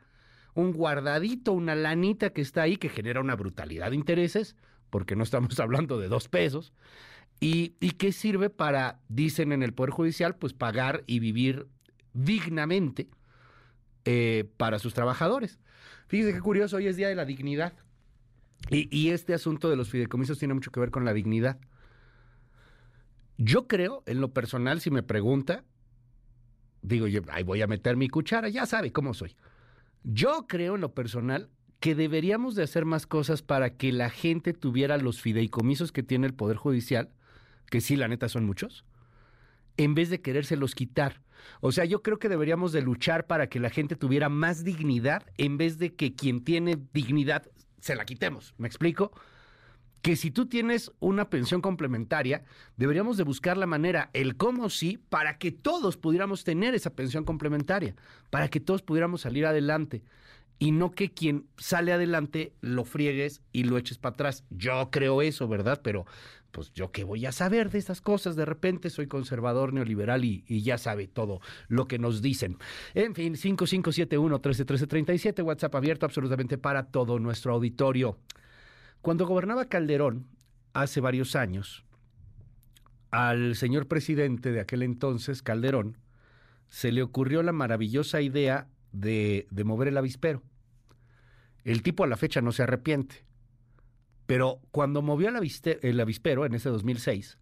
un 0.55 0.72
guardadito, 0.72 1.53
una 1.53 1.74
lanita 1.74 2.31
que 2.31 2.41
está 2.41 2.62
ahí 2.62 2.78
que 2.78 2.89
genera 2.89 3.20
una 3.20 3.37
brutalidad 3.37 3.91
de 3.91 3.97
intereses, 3.97 4.57
porque 4.89 5.16
no 5.16 5.24
estamos 5.24 5.61
hablando 5.61 6.01
de 6.01 6.09
dos 6.09 6.28
pesos, 6.28 6.72
y, 7.41 7.74
y 7.78 7.91
que 7.91 8.12
sirve 8.12 8.49
para, 8.49 9.01
dicen 9.11 9.53
en 9.53 9.62
el 9.62 9.74
Poder 9.74 9.91
Judicial, 9.91 10.37
pues 10.37 10.55
pagar 10.55 11.05
y 11.07 11.18
vivir 11.18 11.66
dignamente 12.13 13.09
eh, 14.05 14.51
para 14.57 14.79
sus 14.79 14.95
trabajadores. 14.95 15.59
Fíjese 16.09 16.33
qué 16.33 16.41
curioso, 16.41 16.77
hoy 16.77 16.87
es 16.87 16.97
Día 16.97 17.09
de 17.09 17.15
la 17.15 17.25
Dignidad. 17.25 17.75
Y, 18.69 19.11
este 19.11 19.35
asunto 19.35 19.71
de 19.71 19.77
los 19.77 19.89
fideicomisos 19.89 20.39
tiene 20.39 20.55
mucho 20.55 20.71
que 20.71 20.81
ver 20.81 20.91
con 20.91 21.05
la 21.05 21.15
dignidad. 21.15 21.59
Yo 23.39 23.67
creo, 23.67 24.03
en 24.07 24.21
lo 24.21 24.33
personal, 24.33 24.81
si 24.81 24.91
me 24.91 25.03
pregunta, 25.03 25.65
digo 26.83 27.07
yo, 27.07 27.23
ahí 27.31 27.43
voy 27.43 27.63
a 27.63 27.67
meter 27.67 27.97
mi 27.97 28.09
cuchara, 28.09 28.49
ya 28.49 28.67
sabe 28.67 28.93
cómo 28.93 29.15
soy. 29.15 29.35
Yo 30.05 30.47
creo, 30.47 30.75
en 30.75 30.83
lo 30.83 30.95
personal, 30.95 31.49
que 31.81 31.95
deberíamos 31.95 32.55
de 32.55 32.63
hacer 32.63 32.85
más 32.85 33.07
cosas 33.07 33.43
para 33.43 33.77
que 33.77 33.93
la 33.93 34.11
gente 34.11 34.53
tuviera 34.53 34.99
los 34.99 35.21
fideicomisos 35.21 35.91
que 35.91 36.03
tiene 36.03 36.27
el 36.27 36.35
Poder 36.35 36.59
Judicial, 36.59 37.11
que 37.71 37.81
sí, 37.81 37.97
la 37.97 38.09
neta, 38.09 38.29
son 38.29 38.45
muchos, 38.45 38.85
en 39.79 39.95
vez 39.95 40.11
de 40.11 40.21
querérselos 40.21 40.75
quitar. 40.75 41.23
O 41.61 41.72
sea, 41.72 41.84
yo 41.84 42.03
creo 42.03 42.18
que 42.18 42.28
deberíamos 42.28 42.72
de 42.72 42.82
luchar 42.82 43.26
para 43.26 43.49
que 43.49 43.61
la 43.61 43.70
gente 43.70 43.97
tuviera 43.97 44.28
más 44.28 44.64
dignidad 44.64 45.24
en 45.38 45.57
vez 45.57 45.78
de 45.78 45.95
que 45.95 46.14
quien 46.14 46.45
tiene 46.45 46.78
dignidad 46.93 47.47
se 47.80 47.95
la 47.95 48.05
quitemos. 48.05 48.55
¿Me 48.59 48.68
explico? 48.68 49.12
Que 50.03 50.16
si 50.16 50.30
tú 50.30 50.47
tienes 50.47 50.93
una 50.99 51.28
pensión 51.28 51.61
complementaria, 51.61 52.45
deberíamos 52.76 53.16
de 53.16 53.24
buscar 53.24 53.57
la 53.57 53.66
manera, 53.66 54.11
el 54.14 54.36
cómo 54.36 54.70
sí, 54.70 54.99
para 55.09 55.36
que 55.38 55.53
todos 55.53 55.97
pudiéramos 55.97 56.45
tener 56.45 56.74
esa 56.74 56.91
pensión 56.91 57.24
complementaria, 57.24 57.95
para 58.30 58.49
que 58.49 58.61
todos 58.61 58.82
pudiéramos 58.82 59.22
salir 59.22 59.45
adelante 59.45 60.03
y 60.61 60.72
no 60.72 60.93
que 60.93 61.11
quien 61.11 61.47
sale 61.57 61.93
adelante 61.93 62.53
lo 62.61 62.84
friegues 62.84 63.43
y 63.51 63.64
lo 63.64 63.78
eches 63.78 63.99
para 63.99 64.12
atrás. 64.12 64.45
Yo 64.51 64.91
creo 64.93 65.22
eso, 65.22 65.49
¿verdad? 65.49 65.80
Pero 65.82 66.05
pues 66.51 66.73
yo 66.73 66.93
qué 66.93 67.05
voy 67.05 67.27
a 67.27 67.33
saber 67.33 67.71
de 67.71 67.79
estas 67.79 68.01
cosas, 68.01 68.37
de 68.37 68.45
repente 68.45 68.91
soy 68.91 69.07
conservador 69.07 69.73
neoliberal 69.73 70.25
y, 70.25 70.45
y 70.47 70.63
ya 70.63 70.79
sabe 70.79 71.09
todo 71.09 71.41
lo 71.69 71.87
que 71.87 71.99
nos 71.99 72.23
dicen. 72.23 72.59
En 72.95 73.15
fin, 73.15 73.35
5571-131337, 73.35 75.45
WhatsApp 75.45 75.75
abierto 75.75 76.07
absolutamente 76.07 76.59
para 76.59 76.85
todo 76.85 77.19
nuestro 77.19 77.55
auditorio. 77.55 78.19
Cuando 79.03 79.27
gobernaba 79.27 79.67
Calderón, 79.67 80.27
hace 80.73 81.01
varios 81.01 81.37
años, 81.37 81.85
al 83.11 83.57
señor 83.57 83.89
presidente 83.89 84.53
de 84.53 84.61
aquel 84.61 84.83
entonces, 84.83 85.43
Calderón, 85.43 85.99
se 86.69 86.93
le 86.93 87.03
ocurrió 87.03 87.43
la 87.43 87.53
maravillosa 87.53 88.21
idea 88.21 88.69
de, 88.93 89.47
de 89.51 89.65
mover 89.65 89.89
el 89.89 89.97
avispero. 89.97 90.43
El 91.65 91.83
tipo 91.83 92.05
a 92.05 92.07
la 92.07 92.17
fecha 92.17 92.41
no 92.41 92.53
se 92.53 92.63
arrepiente. 92.63 93.25
Pero 94.31 94.61
cuando 94.70 95.03
movió 95.03 95.28
el, 95.28 96.01
avispero 96.01 96.47
en 96.47 96.55
ese 96.55 96.68
2006, 96.68 97.37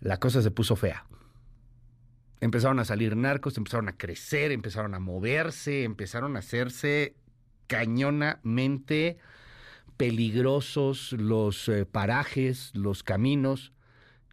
la 0.00 0.18
cosa 0.18 0.42
se 0.42 0.50
puso 0.50 0.76
fea. 0.76 1.06
Empezaron 2.42 2.80
a 2.80 2.84
salir 2.84 3.16
narcos, 3.16 3.56
empezaron 3.56 3.88
a 3.88 3.96
crecer, 3.96 4.52
empezaron 4.52 4.92
a 4.92 4.98
moverse, 4.98 5.84
empezaron 5.84 6.36
a 6.36 6.40
hacerse 6.40 7.16
cañonamente 7.66 9.16
peligrosos 9.96 11.12
los 11.12 11.66
eh, 11.70 11.86
parajes, 11.86 12.70
los 12.74 13.02
caminos 13.02 13.72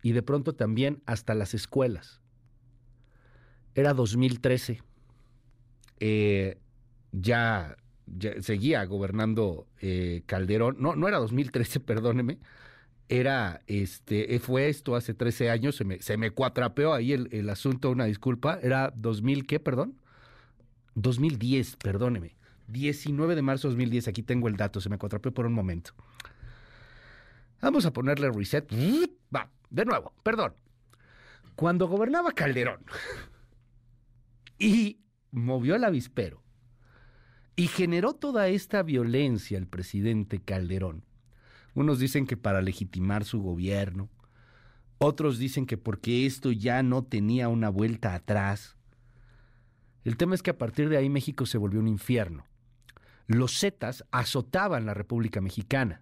y 0.03 0.11
de 0.11 0.23
pronto 0.23 0.53
también 0.53 1.01
hasta 1.05 1.33
las 1.33 1.53
escuelas. 1.53 2.19
Era 3.73 3.93
2013. 3.93 4.83
Eh, 6.01 6.57
ya 7.13 7.77
seguía 8.41 8.83
gobernando 8.85 9.67
eh, 9.81 10.23
Calderón, 10.25 10.77
no, 10.79 10.95
no 10.95 11.07
era 11.07 11.17
2013, 11.17 11.79
perdóneme, 11.81 12.39
era, 13.09 13.61
este, 13.67 14.39
fue 14.39 14.69
esto 14.69 14.95
hace 14.95 15.13
13 15.13 15.49
años, 15.49 15.75
se 15.75 15.83
me, 15.83 16.01
se 16.01 16.17
me 16.17 16.31
cuatrapeó 16.31 16.93
ahí 16.93 17.13
el, 17.13 17.27
el 17.31 17.49
asunto, 17.49 17.91
una 17.91 18.05
disculpa, 18.05 18.59
era 18.61 18.93
2000, 18.95 19.45
¿qué, 19.45 19.59
perdón? 19.59 19.99
2010, 20.95 21.77
perdóneme, 21.77 22.35
19 22.67 23.35
de 23.35 23.41
marzo 23.41 23.67
de 23.67 23.73
2010, 23.73 24.07
aquí 24.07 24.23
tengo 24.23 24.47
el 24.47 24.55
dato, 24.55 24.81
se 24.81 24.89
me 24.89 24.97
cuatrapeó 24.97 25.33
por 25.33 25.45
un 25.45 25.53
momento. 25.53 25.93
Vamos 27.61 27.85
a 27.85 27.93
ponerle 27.93 28.31
reset, 28.31 28.67
va, 29.33 29.49
de 29.69 29.85
nuevo, 29.85 30.13
perdón. 30.23 30.53
Cuando 31.55 31.87
gobernaba 31.87 32.31
Calderón 32.31 32.79
y 34.57 34.99
movió 35.31 35.75
el 35.75 35.83
avispero, 35.83 36.41
y 37.61 37.67
generó 37.67 38.13
toda 38.13 38.47
esta 38.47 38.81
violencia 38.81 39.55
el 39.55 39.67
presidente 39.67 40.39
Calderón. 40.39 41.03
Unos 41.75 41.99
dicen 41.99 42.25
que 42.25 42.35
para 42.35 42.59
legitimar 42.59 43.23
su 43.23 43.39
gobierno, 43.39 44.09
otros 44.97 45.37
dicen 45.37 45.67
que 45.67 45.77
porque 45.77 46.25
esto 46.25 46.51
ya 46.51 46.81
no 46.81 47.03
tenía 47.03 47.49
una 47.49 47.69
vuelta 47.69 48.15
atrás. 48.15 48.77
El 50.03 50.17
tema 50.17 50.33
es 50.33 50.41
que 50.41 50.49
a 50.49 50.57
partir 50.57 50.89
de 50.89 50.97
ahí 50.97 51.07
México 51.07 51.45
se 51.45 51.59
volvió 51.59 51.79
un 51.79 51.87
infierno. 51.87 52.47
Los 53.27 53.59
zetas 53.59 54.05
azotaban 54.09 54.87
la 54.87 54.95
República 54.95 55.39
Mexicana. 55.39 56.01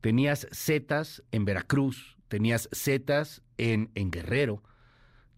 Tenías 0.00 0.46
zetas 0.52 1.24
en 1.32 1.44
Veracruz, 1.44 2.16
tenías 2.28 2.68
zetas 2.72 3.42
en, 3.56 3.90
en 3.96 4.12
Guerrero, 4.12 4.62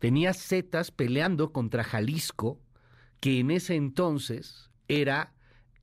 tenías 0.01 0.37
zetas 0.37 0.91
peleando 0.91 1.51
contra 1.51 1.83
Jalisco, 1.83 2.61
que 3.21 3.39
en 3.41 3.51
ese 3.51 3.77
entonces 3.77 4.70
era 4.91 5.33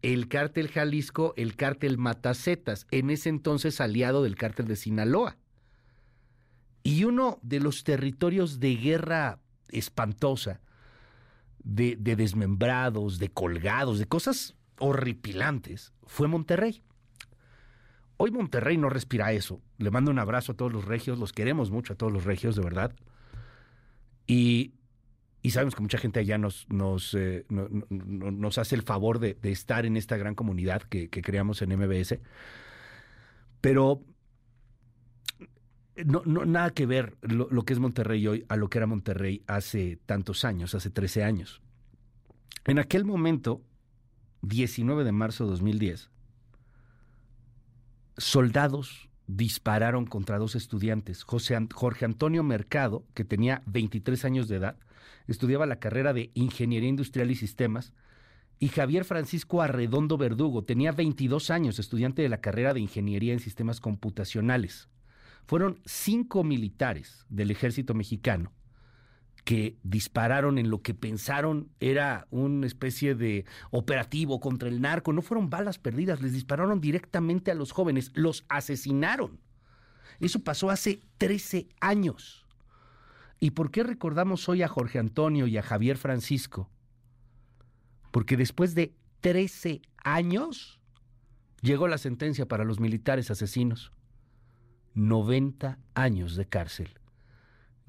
el 0.01 0.27
cártel 0.27 0.67
Jalisco, 0.67 1.33
el 1.37 1.55
cártel 1.55 1.97
Matacetas, 1.97 2.85
en 2.91 3.09
ese 3.09 3.29
entonces 3.29 3.79
aliado 3.81 4.21
del 4.21 4.35
cártel 4.35 4.67
de 4.67 4.75
Sinaloa. 4.75 5.37
Y 6.83 7.05
uno 7.05 7.39
de 7.41 7.59
los 7.59 7.83
territorios 7.83 8.59
de 8.59 8.75
guerra 8.75 9.39
espantosa, 9.69 10.61
de, 11.63 11.95
de 11.97 12.15
desmembrados, 12.15 13.17
de 13.17 13.29
colgados, 13.29 13.97
de 13.97 14.05
cosas 14.05 14.55
horripilantes, 14.77 15.93
fue 16.05 16.27
Monterrey. 16.27 16.83
Hoy 18.17 18.31
Monterrey 18.31 18.77
no 18.77 18.89
respira 18.89 19.31
eso. 19.31 19.61
Le 19.77 19.91
mando 19.91 20.11
un 20.11 20.19
abrazo 20.19 20.51
a 20.51 20.55
todos 20.55 20.73
los 20.73 20.85
regios, 20.85 21.17
los 21.17 21.33
queremos 21.33 21.71
mucho 21.71 21.93
a 21.93 21.95
todos 21.95 22.11
los 22.11 22.23
regios, 22.23 22.55
de 22.55 22.63
verdad. 22.63 22.93
Y, 24.25 24.73
sabemos 25.51 25.75
que 25.75 25.81
mucha 25.81 25.97
gente 25.97 26.19
allá 26.19 26.37
nos, 26.37 26.67
nos, 26.69 27.13
eh, 27.13 27.45
nos 27.49 28.57
hace 28.57 28.75
el 28.75 28.81
favor 28.81 29.19
de, 29.19 29.37
estar 29.43 29.85
en 29.85 29.97
esta 29.97 30.17
gran 30.17 30.35
comunidad 30.35 30.81
que, 30.81 31.09
creamos 31.09 31.61
en 31.61 31.77
MBS. 31.77 32.19
Pero 33.61 34.03
no, 36.05 36.23
nada 36.25 36.71
que 36.71 36.85
ver 36.85 37.17
lo, 37.21 37.47
lo, 37.49 37.63
que 37.63 37.73
es 37.73 37.79
Monterrey 37.79 38.25
hoy 38.27 38.45
a 38.49 38.55
lo 38.55 38.69
que 38.69 38.77
era 38.77 38.87
Monterrey 38.87 39.43
hace 39.47 39.99
tantos 40.05 40.45
años, 40.45 40.75
hace 40.75 40.89
13 40.89 41.23
años. 41.23 41.61
En 42.65 42.79
aquel 42.79 43.05
momento, 43.05 43.61
19 44.41 45.03
de 45.03 45.11
marzo 45.11 45.45
de 45.45 45.51
2010, 45.51 46.09
soldados 48.17 49.09
dispararon 49.27 50.05
contra 50.05 50.37
dos 50.37 50.55
estudiantes. 50.55 51.23
Jorge 51.23 52.05
Antonio 52.05 52.43
Mercado, 52.43 53.05
que 53.13 53.25
tenía 53.25 53.61
23 53.65 54.25
años 54.25 54.47
de 54.47 54.55
edad, 54.55 54.77
estudiaba 55.27 55.65
la 55.65 55.79
carrera 55.79 56.13
de 56.13 56.31
Ingeniería 56.33 56.89
Industrial 56.89 57.29
y 57.31 57.35
Sistemas, 57.35 57.93
y 58.59 58.69
Javier 58.69 59.05
Francisco 59.05 59.61
Arredondo 59.61 60.17
Verdugo, 60.17 60.63
tenía 60.63 60.91
22 60.91 61.51
años, 61.51 61.77
estudiante 61.77 62.23
de 62.23 62.29
la 62.29 62.41
carrera 62.41 62.73
de 62.73 62.79
Ingeniería 62.79 63.33
en 63.33 63.39
Sistemas 63.39 63.79
Computacionales. 63.79 64.89
Fueron 65.45 65.79
cinco 65.85 66.43
militares 66.43 67.25
del 67.29 67.51
ejército 67.51 67.93
mexicano 67.93 68.51
que 69.47 69.77
dispararon 69.81 70.57
en 70.57 70.69
lo 70.69 70.81
que 70.81 70.93
pensaron 70.93 71.69
era 71.79 72.27
una 72.31 72.67
especie 72.67 73.15
de 73.15 73.45
operativo 73.71 74.41
contra 74.41 74.67
el 74.67 74.81
narco. 74.81 75.13
No 75.13 75.21
fueron 75.21 75.49
balas 75.49 75.77
perdidas, 75.77 76.21
les 76.21 76.33
dispararon 76.33 76.81
directamente 76.81 77.49
a 77.51 77.55
los 77.55 77.71
jóvenes, 77.71 78.11
los 78.13 78.43
asesinaron. 78.49 79.39
Eso 80.19 80.43
pasó 80.43 80.69
hace 80.69 80.99
13 81.17 81.69
años. 81.79 82.46
¿Y 83.39 83.51
por 83.51 83.71
qué 83.71 83.83
recordamos 83.83 84.49
hoy 84.49 84.63
a 84.63 84.67
Jorge 84.67 84.99
Antonio 84.99 85.47
y 85.47 85.57
a 85.57 85.63
Javier 85.63 85.97
Francisco? 85.97 86.69
Porque 88.11 88.37
después 88.37 88.73
de 88.73 88.95
13 89.21 89.81
años 90.03 90.79
llegó 91.61 91.87
la 91.87 91.97
sentencia 91.97 92.47
para 92.47 92.63
los 92.63 92.79
militares 92.79 93.29
asesinos. 93.29 93.91
90 94.95 95.77
años 95.93 96.35
de 96.35 96.45
cárcel. 96.47 96.89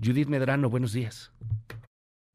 Judith 0.02 0.28
Medrano, 0.28 0.68
buenos 0.68 0.92
días. 0.92 1.32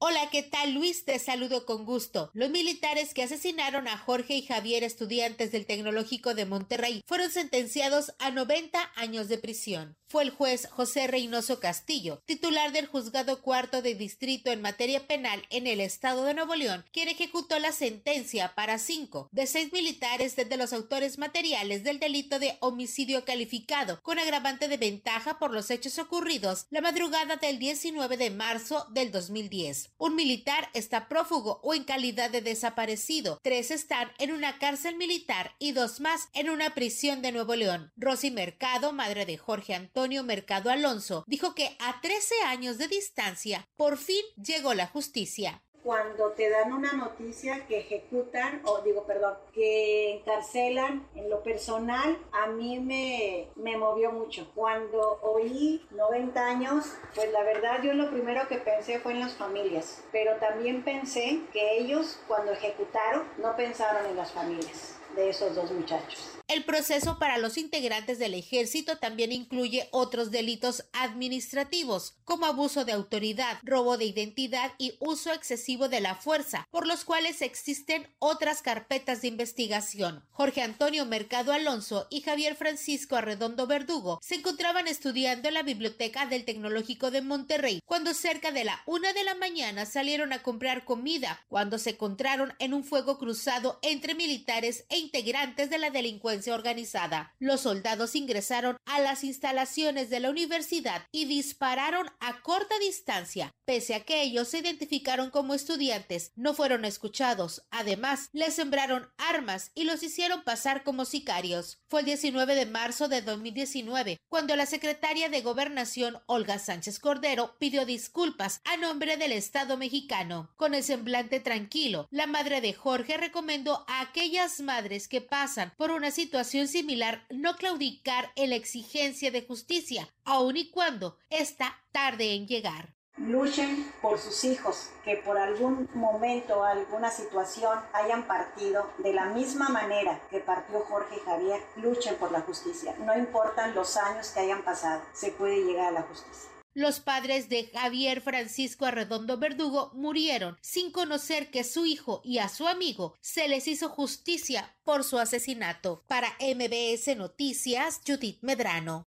Hola, 0.06 0.30
¿qué 0.30 0.44
tal 0.44 0.74
Luis? 0.74 1.06
Te 1.06 1.18
saludo 1.18 1.66
con 1.66 1.86
gusto. 1.86 2.30
Los 2.34 2.50
militares 2.50 3.14
que 3.14 3.24
asesinaron 3.24 3.88
a 3.88 3.98
Jorge 3.98 4.36
y 4.36 4.42
Javier, 4.42 4.84
estudiantes 4.84 5.54
del 5.54 5.66
Tecnológico 5.66 6.36
de 6.36 6.46
Monterrey, 6.46 7.02
fueron 7.08 7.32
sentenciados 7.32 8.14
a 8.20 8.30
90 8.30 8.92
años 8.98 9.30
de 9.30 9.38
prisión 9.38 9.96
fue 10.14 10.22
el 10.22 10.30
juez 10.30 10.68
José 10.70 11.08
Reynoso 11.08 11.60
Castillo, 11.60 12.22
titular 12.28 12.72
del 12.72 12.86
Juzgado 12.86 13.42
Cuarto 13.42 13.82
de 13.82 13.96
Distrito 13.96 14.52
en 14.52 14.62
materia 14.62 15.08
penal 15.08 15.42
en 15.50 15.66
el 15.66 15.82
estado 15.82 16.24
de 16.24 16.36
Nuevo 16.36 16.54
León, 16.54 16.86
quien 16.94 17.10
ejecutó 17.10 17.58
la 17.58 17.72
sentencia 17.72 18.54
para 18.54 18.78
cinco 18.78 19.28
de 19.32 19.48
seis 19.48 19.74
militares 19.74 20.36
desde 20.36 20.56
los 20.56 20.72
autores 20.72 21.18
materiales 21.18 21.84
del 21.84 22.00
delito 22.00 22.38
de 22.38 22.58
homicidio 22.60 23.26
calificado, 23.26 24.04
con 24.04 24.20
agravante 24.20 24.68
de 24.68 24.78
ventaja 24.78 25.40
por 25.40 25.52
los 25.52 25.72
hechos 25.72 25.98
ocurridos 25.98 26.68
la 26.70 26.82
madrugada 26.82 27.38
del 27.38 27.58
19 27.58 28.16
de 28.16 28.30
marzo 28.30 28.86
del 28.92 29.12
2010. 29.12 29.93
Un 30.04 30.18
militar 30.18 30.70
está 30.74 31.08
prófugo 31.08 31.62
o 31.64 31.74
en 31.74 31.86
calidad 31.86 32.30
de 32.30 32.42
desaparecido, 32.42 33.40
tres 33.42 33.72
están 33.72 34.12
en 34.20 34.34
una 34.34 34.60
cárcel 34.60 34.98
militar 34.98 35.56
y 35.60 35.72
dos 35.72 36.02
más 36.02 36.28
en 36.34 36.50
una 36.50 36.76
prisión 36.76 37.22
de 37.22 37.32
Nuevo 37.32 37.56
León. 37.56 37.94
Rosy 37.96 38.30
Mercado, 38.30 38.92
madre 38.92 39.26
de 39.26 39.38
Jorge 39.38 39.74
Antonio, 39.74 40.26
Mercado 40.26 40.72
Alonso, 40.72 41.24
dijo 41.26 41.56
que 41.56 41.78
a 41.80 42.02
13 42.02 42.36
años 42.48 42.78
de 42.78 42.90
distancia, 42.90 43.66
por 43.78 43.98
fin 43.98 44.26
llegó 44.36 44.74
la 44.74 44.88
justicia 44.88 45.64
cuando 45.84 46.32
te 46.32 46.50
dan 46.50 46.74
una 46.74 46.94
noticia 46.94 47.66
que 47.68 47.80
ejecutan, 47.80 48.62
o 48.66 48.82
digo, 48.82 49.04
perdón, 49.04 49.36
que 49.54 50.14
encarcelan 50.14 51.08
en 51.16 51.30
lo 51.30 51.44
personal, 51.44 52.18
a 52.32 52.48
mí 52.48 52.80
me, 52.80 53.50
me 53.56 53.78
movió 53.78 54.12
mucho. 54.12 54.50
Cuando 54.56 55.20
oí 55.22 55.86
90 55.92 56.46
años, 56.46 56.94
pues 57.16 57.32
la 57.32 57.44
verdad 57.44 57.82
yo 57.84 57.94
lo 57.94 58.10
primero 58.10 58.48
que 58.48 58.58
pensé 58.58 59.00
fue 59.00 59.14
en 59.14 59.20
las 59.20 59.36
familias, 59.36 60.04
pero 60.12 60.38
también 60.38 60.84
pensé 60.84 61.42
que 61.52 61.78
ellos 61.78 62.20
cuando 62.28 62.52
ejecutaron 62.52 63.24
no 63.38 63.56
pensaron 63.56 64.06
en 64.06 64.16
las 64.16 64.32
familias 64.32 65.00
de 65.16 65.30
esos 65.30 65.56
dos 65.56 65.72
muchachos. 65.72 66.34
El 66.48 66.66
proceso 66.66 67.18
para 67.20 67.38
los 67.38 67.58
integrantes 67.58 68.20
del 68.20 68.34
ejército 68.34 68.98
también 68.98 69.32
incluye 69.32 69.88
otros 69.92 70.30
delitos 70.30 70.86
administrativos, 70.92 72.16
como 72.26 72.46
abuso 72.46 72.84
de 72.86 72.92
autoridad, 72.92 73.60
robo 73.64 73.98
de 73.98 74.06
identidad 74.06 74.74
y 74.78 74.96
uso 75.00 75.32
excesivo 75.32 75.88
de 75.88 76.02
la 76.02 76.16
fuerza, 76.16 76.68
por 76.70 76.86
los 76.86 77.06
cuales 77.06 77.42
existen 77.42 78.08
otras 78.20 78.62
carpetas 78.62 79.22
de 79.22 79.30
investigación. 79.30 80.26
Jorge 80.32 80.62
Antonio 80.62 81.06
Mercado 81.06 81.54
Alonso 81.54 82.08
y 82.10 82.22
Javier 82.22 82.56
Francisco 82.56 83.16
Arredondo 83.16 83.66
Verdugo 83.66 84.20
se 84.22 84.36
encontraban 84.36 84.88
estudiando 84.88 85.48
en 85.48 85.54
la 85.54 85.64
biblioteca 85.64 86.26
del 86.26 86.46
Tecnológico 86.46 87.10
de 87.10 87.22
Monterrey 87.22 87.80
cuando 87.86 88.14
cerca 88.14 88.52
de 88.52 88.66
la 88.66 88.82
una 88.86 89.14
de 89.14 89.24
la 89.24 89.36
mañana 89.36 89.86
salieron 89.86 90.34
a 90.34 90.44
comprar 90.44 90.84
comida, 90.84 91.44
cuando 91.48 91.80
se 91.80 91.92
encontraron 91.92 92.54
en 92.60 92.74
un 92.74 92.84
fuego 92.84 93.18
cruzado 93.18 93.80
entre 93.82 94.14
militares 94.14 94.86
e 94.90 94.98
integrantes 95.04 95.70
de 95.70 95.78
la 95.78 95.90
delincuencia 95.90 96.56
organizada. 96.56 97.36
Los 97.40 97.62
soldados 97.62 98.16
ingresaron 98.16 98.78
a 98.86 99.00
las 99.00 99.24
instalaciones 99.24 100.10
de 100.10 100.20
la 100.20 100.30
universidad 100.30 101.08
y 101.12 101.26
dispararon 101.26 102.10
a 102.20 102.42
corta 102.42 102.78
distancia. 102.80 103.54
Pese 103.66 103.96
a 103.96 104.04
que 104.04 104.22
ellos 104.22 104.48
se 104.48 104.60
identificaron 104.60 105.30
como 105.30 105.54
estudiantes, 105.54 106.32
no 106.36 106.54
fueron 106.54 106.86
escuchados. 106.86 107.64
Además, 107.72 108.30
les 108.34 108.54
sembraron 108.56 109.10
armas 109.18 109.72
y 109.76 109.84
los 109.84 110.04
hicieron 110.04 110.44
pasar 110.44 110.84
como 110.84 111.06
sicarios. 111.06 111.80
Fue 111.88 112.02
el 112.02 112.06
19 112.06 112.56
de 112.56 112.66
marzo 112.66 113.08
de 113.08 113.22
2019 113.22 114.20
cuando 114.30 114.56
la 114.56 114.66
secretaria 114.66 115.30
de 115.30 115.42
Gobernación, 115.42 116.18
Olga 116.26 116.60
Sánchez 116.60 117.00
Cordero, 117.00 117.56
pidió 117.60 117.86
disculpas 117.86 118.62
a 118.64 118.78
nombre 118.78 119.18
del 119.18 119.32
Estado 119.32 119.78
mexicano. 119.78 120.52
Con 120.56 120.74
el 120.74 120.84
semblante 120.84 121.40
tranquilo, 121.40 122.08
la 122.12 122.28
madre 122.28 122.62
de 122.62 122.74
Jorge 122.74 123.18
recomendó 123.18 123.86
a 123.88 124.02
aquellas 124.02 124.60
madres 124.60 124.93
que 125.08 125.22
pasan 125.22 125.74
por 125.76 125.92
una 125.92 126.12
situación 126.12 126.68
similar 126.68 127.26
no 127.30 127.56
claudicar 127.56 128.32
en 128.36 128.52
la 128.52 128.56
exigencia 128.56 129.32
de 129.32 129.42
justicia, 129.42 130.08
aun 130.24 130.56
y 130.56 130.70
cuando 130.70 131.18
está 131.30 131.82
tarde 131.92 132.36
en 132.36 132.48
llegar. 132.48 132.94
Luchen 133.18 133.92
por 134.02 134.18
sus 134.18 134.44
hijos 134.44 134.90
que 135.04 135.18
por 135.18 135.38
algún 135.38 135.88
momento, 135.94 136.64
alguna 136.64 137.12
situación 137.12 137.80
hayan 137.94 138.26
partido 138.28 138.90
de 138.98 139.14
la 139.14 139.26
misma 139.26 139.70
manera 139.70 140.20
que 140.32 140.40
partió 140.40 140.80
Jorge 140.82 141.18
y 141.18 141.20
Javier. 141.20 141.62
Luchen 141.76 142.16
por 142.16 142.32
la 142.32 142.42
justicia. 142.42 142.96
No 143.00 143.16
importan 143.16 143.76
los 143.76 143.98
años 143.98 144.30
que 144.30 144.40
hayan 144.40 144.64
pasado, 144.64 145.04
se 145.14 145.32
puede 145.32 145.64
llegar 145.64 145.88
a 145.88 145.92
la 145.92 146.02
justicia. 146.02 146.53
Los 146.76 147.00
padres 147.00 147.50
de 147.50 147.70
Javier 147.72 148.20
Francisco 148.22 148.86
Arredondo 148.86 149.38
Verdugo 149.38 149.92
murieron 149.94 150.58
sin 150.62 150.92
conocer 150.92 151.52
que 151.52 151.64
su 151.64 151.86
hijo 151.86 152.22
y 152.24 152.40
a 152.40 152.50
su 152.50 152.68
amigo 152.68 153.16
se 153.22 153.48
les 153.48 153.68
hizo 153.68 153.90
justicia 153.90 154.76
por 154.84 155.04
su 155.04 155.20
asesinato. 155.20 156.04
Para 156.08 156.30
MBS 156.40 157.16
Noticias, 157.16 158.02
Judith 158.08 158.40
Medrano. 158.42 159.04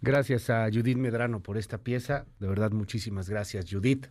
Gracias 0.00 0.50
a 0.50 0.68
Judith 0.72 0.96
Medrano 0.96 1.40
por 1.44 1.58
esta 1.58 1.78
pieza. 1.78 2.26
De 2.40 2.48
verdad, 2.48 2.72
muchísimas 2.72 3.30
gracias, 3.30 3.66
Judith. 3.70 4.08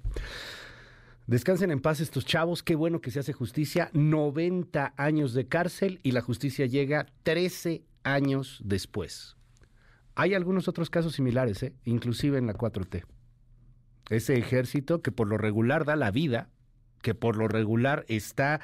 Descansen 1.25 1.71
en 1.71 1.81
paz 1.81 1.99
estos 1.99 2.25
chavos. 2.25 2.63
Qué 2.63 2.75
bueno 2.75 3.01
que 3.01 3.11
se 3.11 3.19
hace 3.19 3.33
justicia. 3.33 3.89
90 3.91 4.93
años 4.95 5.33
de 5.33 5.49
cárcel 5.49 5.99
y 6.01 6.11
la 6.11 6.21
justicia 6.21 6.65
llega 6.65 7.07
13 7.23 7.83
años 8.03 8.61
después. 8.63 9.36
Hay 10.19 10.33
algunos 10.33 10.67
otros 10.67 10.89
casos 10.89 11.13
similares, 11.13 11.61
¿eh? 11.61 11.75
inclusive 11.85 12.39
en 12.39 12.47
la 12.47 12.55
4T. 12.55 13.05
Ese 14.09 14.35
ejército 14.35 15.03
que 15.03 15.11
por 15.11 15.27
lo 15.27 15.37
regular 15.37 15.85
da 15.85 15.95
la 15.95 16.09
vida, 16.09 16.49
que 17.03 17.13
por 17.13 17.37
lo 17.37 17.47
regular 17.47 18.03
está 18.07 18.59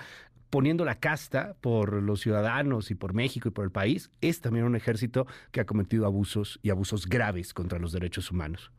poniendo 0.49 0.83
la 0.83 0.95
casta 0.95 1.55
por 1.61 1.93
los 2.01 2.21
ciudadanos 2.21 2.89
y 2.89 2.95
por 2.95 3.13
México 3.13 3.49
y 3.49 3.51
por 3.51 3.65
el 3.65 3.71
país, 3.71 4.09
es 4.19 4.41
también 4.41 4.65
un 4.65 4.75
ejército 4.75 5.27
que 5.51 5.61
ha 5.61 5.65
cometido 5.67 6.07
abusos 6.07 6.59
y 6.63 6.71
abusos 6.71 7.05
graves 7.05 7.53
contra 7.53 7.77
los 7.77 7.91
derechos 7.91 8.31
humanos. 8.31 8.71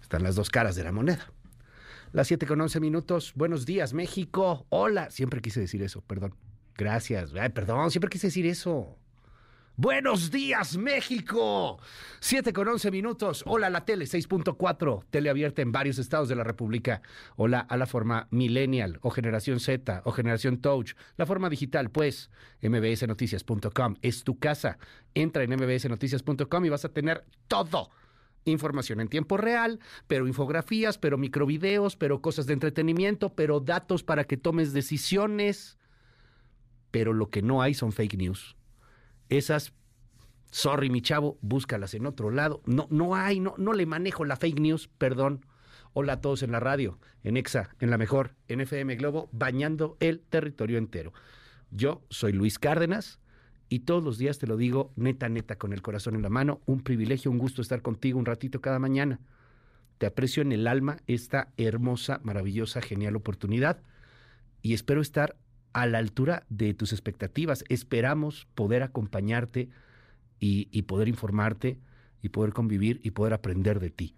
Están 0.00 0.22
las 0.22 0.36
dos 0.36 0.48
caras 0.48 0.74
de 0.74 0.84
la 0.84 0.92
moneda. 0.92 1.30
Las 2.12 2.28
7 2.28 2.46
con 2.46 2.62
11 2.62 2.80
minutos. 2.80 3.34
Buenos 3.34 3.66
días, 3.66 3.92
México. 3.92 4.64
Hola. 4.70 5.10
Siempre 5.10 5.42
quise 5.42 5.60
decir 5.60 5.82
eso, 5.82 6.00
perdón. 6.00 6.34
Gracias. 6.78 7.34
Ay, 7.34 7.50
perdón, 7.50 7.90
siempre 7.90 8.08
quise 8.08 8.28
decir 8.28 8.46
eso. 8.46 8.96
Buenos 9.80 10.32
días, 10.32 10.76
México. 10.76 11.78
7 12.18 12.52
con 12.52 12.66
11 12.66 12.90
minutos. 12.90 13.44
Hola, 13.46 13.70
la 13.70 13.84
tele 13.84 14.06
6.4. 14.06 15.04
Tele 15.08 15.30
abierta 15.30 15.62
en 15.62 15.70
varios 15.70 15.98
estados 15.98 16.28
de 16.28 16.34
la 16.34 16.42
República. 16.42 17.00
Hola 17.36 17.60
a 17.60 17.76
la 17.76 17.86
forma 17.86 18.26
Millennial 18.32 18.98
o 19.02 19.10
Generación 19.10 19.60
Z 19.60 20.02
o 20.04 20.10
Generación 20.10 20.60
Touch. 20.60 20.94
La 21.16 21.26
forma 21.26 21.48
digital, 21.48 21.92
pues, 21.92 22.28
mbsnoticias.com. 22.60 23.94
Es 24.02 24.24
tu 24.24 24.40
casa. 24.40 24.78
Entra 25.14 25.44
en 25.44 25.54
mbsnoticias.com 25.54 26.64
y 26.64 26.68
vas 26.70 26.84
a 26.84 26.88
tener 26.88 27.24
todo 27.46 27.92
información 28.46 28.98
en 28.98 29.06
tiempo 29.06 29.36
real, 29.36 29.78
pero 30.08 30.26
infografías, 30.26 30.98
pero 30.98 31.18
microvideos, 31.18 31.94
pero 31.94 32.20
cosas 32.20 32.46
de 32.46 32.54
entretenimiento, 32.54 33.32
pero 33.36 33.60
datos 33.60 34.02
para 34.02 34.24
que 34.24 34.36
tomes 34.36 34.72
decisiones. 34.72 35.78
Pero 36.90 37.12
lo 37.12 37.30
que 37.30 37.42
no 37.42 37.62
hay 37.62 37.74
son 37.74 37.92
fake 37.92 38.16
news. 38.16 38.57
Esas, 39.28 39.72
sorry 40.50 40.90
mi 40.90 41.02
chavo, 41.02 41.38
búscalas 41.40 41.94
en 41.94 42.06
otro 42.06 42.30
lado. 42.30 42.62
No, 42.64 42.86
no 42.90 43.14
hay, 43.14 43.40
no, 43.40 43.54
no 43.58 43.72
le 43.72 43.86
manejo 43.86 44.24
la 44.24 44.36
fake 44.36 44.60
news, 44.60 44.88
perdón. 44.98 45.44
Hola 45.92 46.14
a 46.14 46.20
todos 46.20 46.42
en 46.42 46.52
la 46.52 46.60
radio, 46.60 46.98
en 47.24 47.36
EXA, 47.36 47.70
en 47.80 47.90
la 47.90 47.98
mejor, 47.98 48.34
en 48.46 48.60
FM 48.60 48.96
Globo, 48.96 49.28
bañando 49.32 49.96
el 50.00 50.20
territorio 50.20 50.78
entero. 50.78 51.12
Yo 51.70 52.02
soy 52.08 52.32
Luis 52.32 52.58
Cárdenas 52.58 53.20
y 53.68 53.80
todos 53.80 54.02
los 54.02 54.16
días 54.16 54.38
te 54.38 54.46
lo 54.46 54.56
digo 54.56 54.92
neta, 54.96 55.28
neta, 55.28 55.56
con 55.56 55.72
el 55.72 55.82
corazón 55.82 56.14
en 56.14 56.22
la 56.22 56.30
mano. 56.30 56.60
Un 56.66 56.82
privilegio, 56.82 57.30
un 57.30 57.38
gusto 57.38 57.62
estar 57.62 57.82
contigo 57.82 58.18
un 58.18 58.26
ratito 58.26 58.60
cada 58.60 58.78
mañana. 58.78 59.20
Te 59.98 60.06
aprecio 60.06 60.42
en 60.42 60.52
el 60.52 60.66
alma 60.66 60.98
esta 61.06 61.52
hermosa, 61.56 62.20
maravillosa, 62.22 62.80
genial 62.80 63.16
oportunidad 63.16 63.82
y 64.62 64.74
espero 64.74 65.00
estar 65.00 65.36
a 65.72 65.86
la 65.86 65.98
altura 65.98 66.44
de 66.48 66.74
tus 66.74 66.92
expectativas. 66.92 67.64
Esperamos 67.68 68.46
poder 68.54 68.82
acompañarte 68.82 69.68
y, 70.40 70.82
poder 70.82 71.08
informarte 71.08 71.78
y 72.22 72.28
poder 72.30 72.52
convivir 72.52 73.00
y 73.02 73.10
poder 73.10 73.32
aprender 73.34 73.80
de 73.80 73.90
ti. 73.90 74.14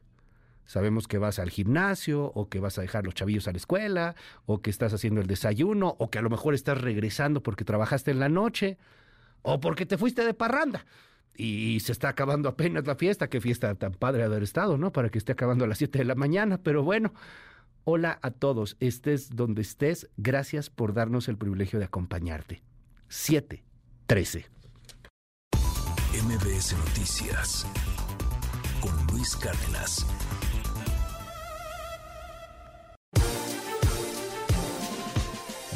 Sabemos 0.67 1.09
que 1.09 1.19
vas 1.19 1.39
al 1.39 1.51
gimnasio 1.51 2.27
o 2.27 2.49
que 2.49 2.61
vas 2.61 2.79
a 2.79 2.83
dejar 2.83 3.05
los 3.05 3.15
chavillos 3.15 3.49
a 3.49 3.53
la 3.53 3.59
escuela 3.59 4.15
o 4.47 4.63
que 4.63 4.71
estás 4.71 4.93
haciendo 4.93 5.21
el 5.21 5.27
desayuno 5.27 5.97
o 5.99 6.11
que 6.11 6.19
a 6.19 6.23
lo 6.23 6.31
mejor 6.31 6.55
estás 6.55 6.81
regresando 6.81 7.43
porque 7.43 7.65
trabajaste 7.65 8.13
en 8.13 8.21
la 8.21 8.29
noche 8.29 8.79
o 9.43 9.59
porque 9.59 9.87
te 9.87 9.99
fuiste 9.99 10.25
de 10.25 10.35
parranda 10.35 10.85
y 11.35 11.81
se 11.81 11.93
está 11.93 12.11
acabando 12.11 12.49
apenas 12.49 12.87
la 12.87 12.95
fiesta. 12.97 13.29
Qué 13.29 13.41
fiesta 13.41 13.75
tan 13.75 13.93
padre 13.93 14.23
haber 14.23 14.43
estado, 14.43 14.77
¿no? 14.77 14.93
Para 14.93 15.09
que 15.09 15.19
esté 15.19 15.33
acabando 15.33 15.65
a 15.65 15.69
las 15.69 15.79
7 15.79 15.99
de 15.99 16.05
la 16.05 16.15
mañana, 16.15 16.59
pero 16.59 16.83
bueno. 16.83 17.15
Hola 17.85 18.19
a 18.21 18.31
todos, 18.31 18.77
estés 18.79 19.31
donde 19.35 19.63
estés, 19.63 20.11
gracias 20.19 20.69
por 20.69 20.93
darnos 20.93 21.29
el 21.29 21.39
privilegio 21.39 21.79
de 21.79 21.87
acompañarte. 21.87 22.63
7, 23.09 23.65
13. 24.07 24.45
MBS 26.23 26.77
Noticias 26.77 27.67
con 28.83 28.93
Luis 29.07 29.35
Cárdenas. 29.35 30.07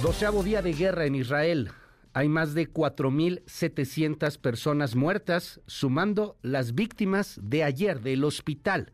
Doceavo 0.02 0.42
día 0.42 0.60
de 0.60 0.74
guerra 0.74 1.06
en 1.06 1.14
Israel 1.14 1.70
hay 2.12 2.28
más 2.28 2.54
de 2.54 2.72
4.700 2.72 4.38
personas 4.38 4.94
muertas, 4.94 5.60
sumando 5.66 6.36
las 6.42 6.74
víctimas 6.74 7.40
de 7.42 7.64
ayer 7.64 8.00
del 8.02 8.22
hospital, 8.22 8.92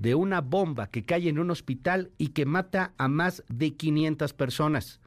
de 0.00 0.14
una 0.14 0.40
bomba 0.40 0.86
que 0.86 1.04
cae 1.04 1.28
en 1.28 1.38
un 1.38 1.50
hospital 1.50 2.10
y 2.16 2.28
que 2.28 2.46
mata 2.46 2.94
a 2.96 3.06
más 3.06 3.44
de 3.48 3.74
500 3.74 4.32
personas. 4.32 4.98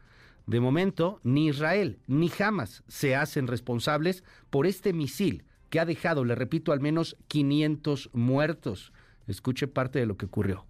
De 0.45 0.59
momento, 0.59 1.19
ni 1.23 1.47
Israel 1.47 1.97
ni 2.05 2.31
Hamas 2.37 2.83
se 2.87 3.15
hacen 3.15 3.47
responsables 3.47 4.23
por 4.51 4.67
este 4.67 4.93
misil 4.93 5.45
que 5.71 5.79
ha 5.79 5.85
dejado, 5.85 6.23
le 6.23 6.35
repito, 6.35 6.71
al 6.71 6.79
menos 6.79 7.17
500 7.27 8.11
muertos. 8.13 8.93
Escuche 9.25 9.67
parte 9.67 9.97
de 9.97 10.05
lo 10.05 10.15
que 10.15 10.27
ocurrió. 10.27 10.63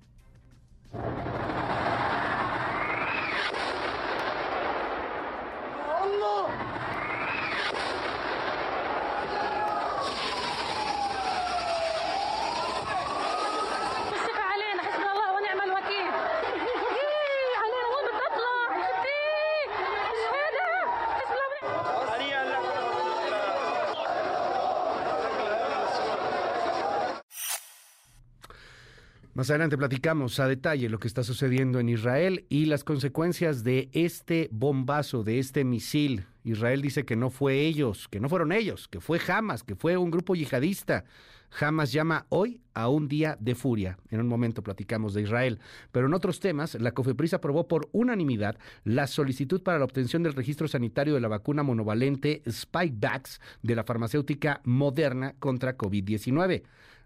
Más 29.44 29.50
adelante 29.50 29.78
platicamos 29.78 30.39
a 30.39 30.48
detalle 30.48 30.88
lo 30.88 31.00
que 31.00 31.08
está 31.10 31.22
sucediendo 31.22 31.82
en 31.82 31.89
Israel 31.89 32.46
y 32.48 32.64
las 32.64 32.86
consecuencias 32.86 33.66
de 33.66 33.89
este 33.91 34.48
bombazo, 34.54 35.26
de 35.26 35.38
este 35.38 35.66
misil. 35.66 36.28
Israel 36.46 36.82
dice 36.82 37.04
que 37.04 37.18
no 37.18 37.30
fue 37.30 37.60
ellos, 37.60 38.08
que 38.08 38.22
no 38.22 38.30
fueron 38.30 38.54
ellos, 38.54 38.88
que 38.88 39.02
fue 39.02 39.20
Hamas, 39.28 39.64
que 39.64 39.76
fue 39.76 39.98
un 39.98 40.12
grupo 40.12 40.34
yihadista. 40.34 41.04
Hamas 41.60 41.91
llama 41.91 42.26
hoy 42.30 42.62
a 42.74 42.88
un 42.88 43.10
día 43.10 43.36
de 43.38 43.54
furia. 43.54 43.98
En 44.12 44.22
un 44.22 44.30
momento 44.30 44.64
platicamos 44.64 45.14
de 45.14 45.24
Israel. 45.24 45.60
Pero 45.91 46.08
en 46.08 46.14
otros 46.14 46.39
temas, 46.39 46.76
la 46.76 46.94
COFEPRIS 46.94 47.34
aprobó 47.34 47.68
por 47.68 47.89
unanimidad 47.91 48.58
la 48.86 49.08
solicitud 49.08 49.62
para 49.62 49.78
la 49.78 49.84
obtención 49.84 50.24
del 50.24 50.36
registro 50.36 50.70
sanitario 50.70 51.16
de 51.16 51.20
la 51.20 51.28
vacuna 51.28 51.64
monovalente 51.64 52.44
Spikevax 52.50 53.41
de 53.62 53.76
la 53.76 53.84
farmacéutica 53.84 54.62
Moderna 54.64 55.36
contra 55.38 55.78
COVID-19 55.78 56.64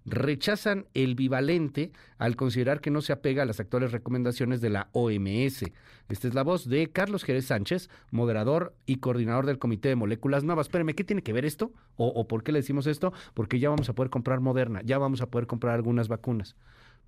rechazan 0.07 0.87
el 0.93 1.15
bivalente 1.15 1.91
al 2.17 2.37
considerar 2.37 2.79
que 2.79 2.89
no 2.89 3.01
se 3.01 3.11
apega 3.11 3.43
a 3.43 3.45
las 3.45 3.59
actuales 3.59 3.91
recomendaciones 3.91 4.61
de 4.61 4.69
la 4.69 4.89
OMS. 4.93 5.65
Esta 6.09 6.27
es 6.27 6.33
la 6.33 6.43
voz 6.43 6.67
de 6.67 6.87
Carlos 6.87 7.25
Jerez 7.25 7.45
Sánchez, 7.45 7.89
moderador 8.09 8.73
y 8.85 8.97
coordinador 8.97 9.45
del 9.45 9.59
Comité 9.59 9.89
de 9.89 9.95
Moléculas 9.95 10.45
Nuevas. 10.45 10.67
Espérame, 10.67 10.95
¿qué 10.95 11.03
tiene 11.03 11.21
que 11.21 11.33
ver 11.33 11.43
esto? 11.43 11.73
¿O, 11.97 12.07
¿O, 12.07 12.27
por 12.27 12.43
qué 12.43 12.53
le 12.53 12.59
decimos 12.59 12.87
esto? 12.87 13.11
Porque 13.33 13.59
ya 13.59 13.69
vamos 13.69 13.89
a 13.89 13.93
poder 13.93 14.09
comprar 14.09 14.39
Moderna, 14.39 14.81
ya 14.83 14.97
vamos 14.97 15.21
a 15.21 15.29
poder 15.29 15.45
comprar 15.45 15.75
algunas 15.75 16.07
vacunas. 16.07 16.55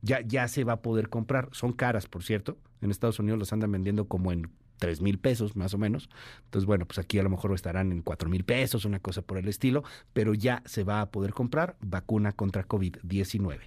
Ya, 0.02 0.22
ya 0.22 0.47
se 0.47 0.64
va 0.64 0.74
a 0.74 0.82
poder 0.82 1.10
comprar. 1.10 1.50
Son 1.52 1.74
caras, 1.74 2.08
por 2.08 2.24
cierto. 2.24 2.58
En 2.82 2.91
Estados 2.91 3.20
Unidos 3.20 3.39
las 3.39 3.54
andan 3.54 3.72
vendiendo 3.72 4.08
como 4.08 4.32
en 4.32 4.50
tres 4.80 5.02
mil 5.02 5.20
pesos 5.20 5.56
más 5.56 5.74
o 5.74 5.78
menos. 5.78 6.10
Entonces, 6.46 6.66
bueno, 6.66 6.88
pues 6.88 6.98
aquí 6.98 7.20
a 7.20 7.24
lo 7.24 7.30
mejor 7.30 7.54
estarán 7.54 7.92
en 7.92 8.02
cuatro 8.02 8.30
mil 8.30 8.44
pesos, 8.44 8.86
una 8.86 9.00
cosa 9.00 9.22
por 9.22 9.38
el 9.38 9.48
estilo, 9.48 9.84
pero 10.14 10.34
ya 10.34 10.64
se 10.66 10.84
va 10.84 11.02
a 11.02 11.12
poder 11.12 11.34
comprar 11.34 11.78
vacuna 11.82 12.32
contra 12.32 12.68
COVID-19. 12.68 13.60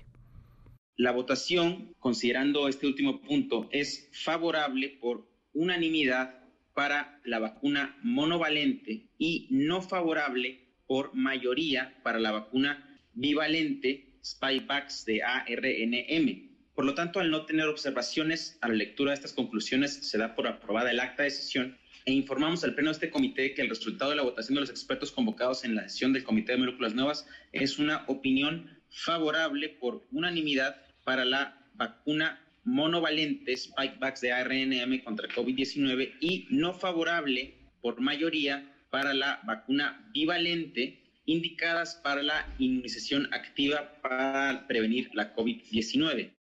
La 0.97 1.13
votación, 1.13 1.95
considerando 1.99 2.69
este 2.69 2.87
último 2.87 3.23
punto, 3.23 3.69
es 3.73 4.09
favorable 4.13 4.99
por 5.01 5.27
unanimidad 5.53 6.43
para 6.75 7.21
la 7.25 7.39
vacuna 7.39 7.97
monovalente 8.03 9.09
y 9.19 9.49
no 9.51 9.83
favorable 9.83 10.77
por 10.87 11.15
mayoría 11.15 11.95
para 12.03 12.19
la 12.19 12.33
vacuna 12.33 13.01
bivalente 13.15 14.19
Spikevax 14.25 15.05
de 15.05 15.23
ARNM. 15.23 16.52
Por 16.83 16.89
lo 16.89 16.95
tanto, 16.97 17.21
al 17.21 17.31
no 17.31 17.47
tener 17.47 17.69
observaciones 17.69 18.59
a 18.61 18.67
la 18.67 18.75
lectura 18.75 19.13
de 19.13 19.15
estas 19.15 19.33
conclusiones, 19.33 19.93
se 19.93 20.19
da 20.19 20.35
por 20.35 20.49
aprobada 20.49 20.91
el 20.91 20.99
acta 20.99 21.23
de 21.23 21.31
sesión 21.31 21.79
e 22.07 22.13
informamos 22.13 22.65
al 22.65 22.75
pleno 22.75 22.91
de 22.91 22.95
este 22.95 23.09
comité 23.09 23.55
que 23.55 23.63
el 23.63 23.69
resultado 23.69 24.11
de 24.11 24.17
la 24.17 24.25
votación 24.25 24.57
de 24.57 24.63
los 24.63 24.71
expertos 24.71 25.13
convocados 25.13 25.65
en 25.65 25.77
la 25.77 25.85
sesión 25.85 26.13
del 26.13 26.25
Comité 26.25 26.51
de 26.51 26.59
Moléculas 26.59 26.97
Nuevas 26.97 27.25
es 27.53 27.79
una 27.79 28.03
opinión 28.09 28.69
favorable 28.91 29.69
por 29.69 30.05
unanimidad 30.11 30.83
para 31.05 31.25
la 31.25 31.57
vacuna 31.75 32.45
monovalente 32.65 33.57
Spikevax 33.57 34.21
de 34.21 34.33
ARNM 34.33 35.05
contra 35.05 35.29
COVID-19 35.29 36.15
y 36.19 36.49
no 36.51 36.75
favorable 36.75 37.55
por 37.81 38.01
mayoría 38.01 38.75
para 38.91 39.15
la 39.15 39.41
vacuna 39.45 40.11
bivalente 40.13 41.02
indicadas 41.25 42.01
para 42.03 42.23
la 42.23 42.55
inmunización 42.59 43.33
activa 43.33 44.01
para 44.03 44.67
prevenir 44.67 45.11
la 45.15 45.35
COVID-19. 45.35 46.35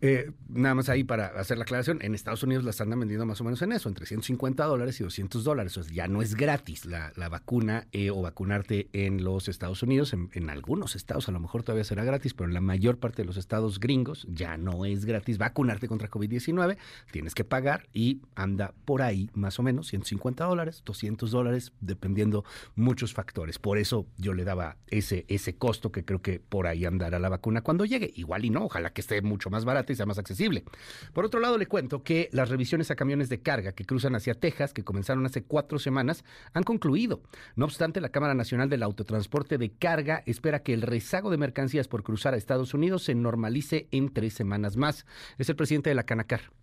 Eh, 0.00 0.30
nada 0.48 0.76
más 0.76 0.88
ahí 0.88 1.02
para 1.02 1.26
hacer 1.26 1.58
la 1.58 1.64
aclaración, 1.64 1.98
en 2.02 2.14
Estados 2.14 2.42
Unidos 2.42 2.64
las 2.64 2.80
andan 2.80 3.00
vendiendo 3.00 3.26
más 3.26 3.40
o 3.40 3.44
menos 3.44 3.60
en 3.62 3.72
eso, 3.72 3.88
entre 3.88 4.06
150 4.06 4.64
dólares 4.64 5.00
y 5.00 5.04
200 5.04 5.42
dólares. 5.42 5.76
O 5.76 5.82
sea, 5.82 5.92
ya 5.92 6.08
no 6.08 6.22
es 6.22 6.36
gratis 6.36 6.86
la, 6.86 7.12
la 7.16 7.28
vacuna 7.28 7.88
eh, 7.92 8.10
o 8.10 8.22
vacunarte 8.22 8.88
en 8.92 9.24
los 9.24 9.48
Estados 9.48 9.82
Unidos. 9.82 10.12
En, 10.12 10.30
en, 10.32 10.50
algunos 10.50 10.96
estados 10.96 11.28
a 11.28 11.32
lo 11.32 11.40
mejor 11.40 11.62
todavía 11.62 11.84
será 11.84 12.04
gratis, 12.04 12.32
pero 12.32 12.48
en 12.48 12.54
la 12.54 12.60
mayor 12.60 12.98
parte 12.98 13.22
de 13.22 13.26
los 13.26 13.36
estados 13.36 13.80
gringos 13.80 14.26
ya 14.30 14.56
no 14.56 14.84
es 14.84 15.04
gratis 15.04 15.36
vacunarte 15.36 15.88
contra 15.88 16.10
COVID-19. 16.10 16.76
Tienes 17.10 17.34
que 17.34 17.44
pagar 17.44 17.88
y 17.92 18.22
anda 18.34 18.74
por 18.84 19.02
ahí 19.02 19.30
más 19.34 19.58
o 19.58 19.62
menos 19.62 19.88
150 19.88 20.44
dólares, 20.44 20.82
200 20.84 21.30
dólares, 21.30 21.72
dependiendo 21.80 22.44
muchos 22.76 23.14
factores. 23.14 23.58
Por 23.58 23.78
eso 23.78 24.06
yo 24.16 24.32
le 24.32 24.44
daba 24.44 24.76
ese, 24.86 25.24
ese 25.28 25.56
costo 25.56 25.90
que 25.90 26.04
creo 26.04 26.22
que 26.22 26.40
por 26.40 26.66
ahí 26.66 26.84
andará 26.84 27.18
la 27.18 27.28
vacuna 27.28 27.62
cuando 27.62 27.84
llegue. 27.84 28.12
Igual 28.14 28.44
y 28.44 28.50
no, 28.50 28.64
ojalá 28.64 28.90
que 28.90 29.00
esté 29.00 29.20
mucho 29.22 29.50
más 29.50 29.64
barato 29.64 29.87
y 29.92 29.96
sea 29.96 30.06
más 30.06 30.18
accesible. 30.18 30.64
Por 31.12 31.24
otro 31.24 31.40
lado, 31.40 31.58
le 31.58 31.66
cuento 31.66 32.02
que 32.02 32.28
las 32.32 32.48
revisiones 32.48 32.90
a 32.90 32.96
camiones 32.96 33.28
de 33.28 33.40
carga 33.40 33.72
que 33.72 33.84
cruzan 33.84 34.14
hacia 34.14 34.34
Texas, 34.34 34.72
que 34.72 34.84
comenzaron 34.84 35.26
hace 35.26 35.42
cuatro 35.42 35.78
semanas, 35.78 36.24
han 36.52 36.62
concluido. 36.62 37.22
No 37.56 37.64
obstante, 37.64 38.00
la 38.00 38.10
Cámara 38.10 38.34
Nacional 38.34 38.68
del 38.68 38.82
Autotransporte 38.82 39.58
de 39.58 39.70
Carga 39.70 40.22
espera 40.26 40.62
que 40.62 40.74
el 40.74 40.82
rezago 40.82 41.30
de 41.30 41.38
mercancías 41.38 41.88
por 41.88 42.02
cruzar 42.02 42.34
a 42.34 42.36
Estados 42.36 42.74
Unidos 42.74 43.04
se 43.04 43.14
normalice 43.14 43.88
en 43.90 44.12
tres 44.12 44.34
semanas 44.34 44.76
más. 44.76 45.06
Es 45.38 45.48
el 45.48 45.56
presidente 45.56 45.90
de 45.90 45.94
la 45.94 46.04
Canacar. 46.04 46.57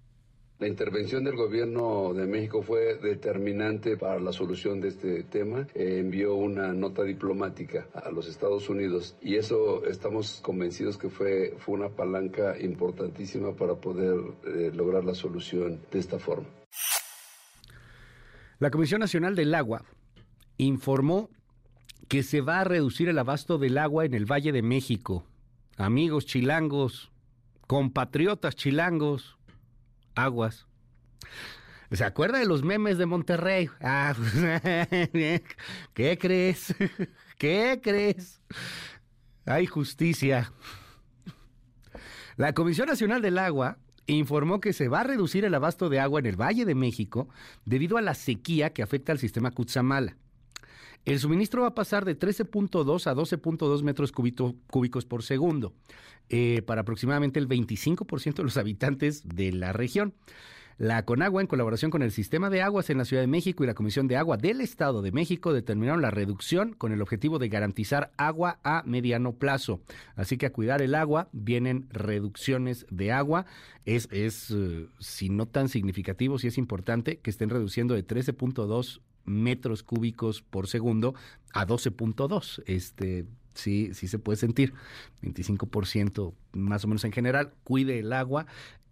La 0.58 0.70
intervención 0.70 1.26
del 1.26 1.36
gobierno 1.36 2.14
de 2.14 2.26
México 2.28 2.62
fue 2.62 2.96
determinante 2.96 3.98
para 3.98 4.22
la 4.22 4.32
solución 4.32 4.80
de 4.80 4.88
este 4.88 5.24
tema. 5.24 5.68
Eh, 5.76 5.98
envió 6.00 6.36
una 6.36 6.72
nota 6.72 7.04
diplomática 7.04 7.90
a 7.94 8.10
los 8.10 8.30
Estados 8.30 8.70
Unidos 8.70 9.18
y 9.22 9.36
eso 9.36 9.86
estamos 9.86 10.40
convencidos 10.42 10.98
que 10.98 11.10
fue, 11.10 11.56
fue 11.58 11.76
una 11.76 11.90
palanca 11.90 12.58
importantísima 12.58 13.54
para 13.54 13.76
poder 13.76 14.18
eh, 14.46 14.72
lograr 14.74 15.04
la 15.04 15.14
solución 15.14 15.82
de 15.92 16.00
esta 16.00 16.20
forma. 16.20 16.48
La 18.60 18.72
Comisión 18.72 19.02
Nacional 19.02 19.36
del 19.36 19.54
Agua 19.56 19.84
informó 20.56 21.30
que 22.08 22.24
se 22.24 22.40
va 22.40 22.62
a 22.62 22.64
reducir 22.64 23.10
el 23.10 23.20
abasto 23.20 23.58
del 23.58 23.78
agua 23.78 24.06
en 24.06 24.14
el 24.14 24.26
Valle 24.26 24.54
de 24.54 24.62
México. 24.62 25.26
Amigos 25.76 26.26
chilangos, 26.26 27.12
compatriotas 27.68 28.56
chilangos, 28.56 29.38
aguas. 30.16 30.68
¿Se 31.92 32.04
acuerda 32.04 32.40
de 32.40 32.46
los 32.46 32.64
memes 32.64 32.98
de 32.98 33.06
Monterrey? 33.06 33.70
Ah, 33.82 34.16
¿Qué 35.94 36.18
crees? 36.20 36.76
¿Qué 37.38 37.80
crees? 37.82 38.42
Hay 39.46 39.66
justicia. 39.66 40.52
La 42.38 42.54
Comisión 42.54 42.88
Nacional 42.88 43.22
del 43.22 43.38
Agua 43.38 43.78
informó 44.08 44.60
que 44.60 44.74
se 44.74 44.88
va 44.88 45.02
a 45.02 45.04
reducir 45.04 45.46
el 45.46 45.54
abasto 45.54 45.90
de 45.90 46.00
agua 46.00 46.20
en 46.20 46.26
el 46.26 46.40
Valle 46.40 46.66
de 46.66 46.76
México 46.76 47.30
debido 47.66 47.98
a 47.98 48.02
la 48.02 48.14
sequía 48.14 48.72
que 48.72 48.84
afecta 48.84 49.12
al 49.12 49.20
sistema 49.20 49.52
Cutzamala. 49.52 50.18
El 51.06 51.20
suministro 51.20 51.62
va 51.62 51.70
a 51.70 51.76
pasar 51.76 52.04
de 52.04 52.18
13.2 52.18 53.08
a 53.08 53.16
12.2 53.16 53.84
metros 53.84 54.12
cúbicos 54.12 55.06
por 55.06 55.22
segundo 55.22 55.74
eh, 56.30 56.64
para 56.66 56.82
aproximadamente 56.82 57.40
el 57.40 57.48
25% 57.48 58.34
de 58.34 58.44
los 58.44 58.58
habitantes 58.58 59.28
de 59.28 59.52
la 59.52 59.72
región. 59.72 60.16
La 60.78 61.06
Conagua, 61.06 61.42
en 61.42 61.48
colaboración 61.48 61.90
con 61.90 62.02
el 62.02 62.12
Sistema 62.12 62.50
de 62.50 62.62
Aguas 62.62 62.90
en 62.90 62.98
la 62.98 63.06
Ciudad 63.06 63.24
de 63.24 63.28
México 63.28 63.64
y 63.64 63.68
la 63.68 63.76
Comisión 63.76 64.08
de 64.08 64.18
Agua 64.18 64.36
del 64.36 64.60
Estado 64.60 65.02
de 65.02 65.14
México, 65.14 65.54
determinaron 65.54 66.02
la 66.02 66.12
reducción 66.12 66.74
con 66.74 66.92
el 66.92 67.02
objetivo 67.02 67.40
de 67.40 67.48
garantizar 67.48 68.12
agua 68.18 68.60
a 68.64 68.84
mediano 68.86 69.34
plazo. 69.34 69.80
Así 70.16 70.38
que 70.38 70.48
a 70.48 70.52
cuidar 70.52 70.82
el 70.82 70.96
agua 70.96 71.30
vienen 71.32 71.88
reducciones 71.92 72.88
de 72.90 73.14
agua. 73.14 73.46
Es, 73.86 74.10
es 74.12 74.52
eh, 74.52 74.88
si 75.00 75.30
no 75.30 75.46
tan 75.46 75.70
significativo, 75.70 76.40
si 76.40 76.48
es 76.48 76.58
importante 76.58 77.20
que 77.20 77.30
estén 77.30 77.52
reduciendo 77.52 77.94
de 77.94 78.06
13.2 78.06 79.00
metros 79.26 79.84
cúbicos 79.84 80.42
por 80.42 80.68
segundo 80.68 81.16
a 81.54 81.68
12.2. 81.68 82.64
Este, 82.66 83.26
sí, 83.54 83.94
sí 83.94 84.08
se 84.08 84.20
puede 84.20 84.38
sentir. 84.38 84.74
25% 85.22 86.34
más 86.54 86.86
o 86.86 86.88
menos 86.88 87.04
en 87.04 87.12
general. 87.12 87.52
Cuide 87.64 88.00
el 88.00 88.14
agua. 88.14 88.46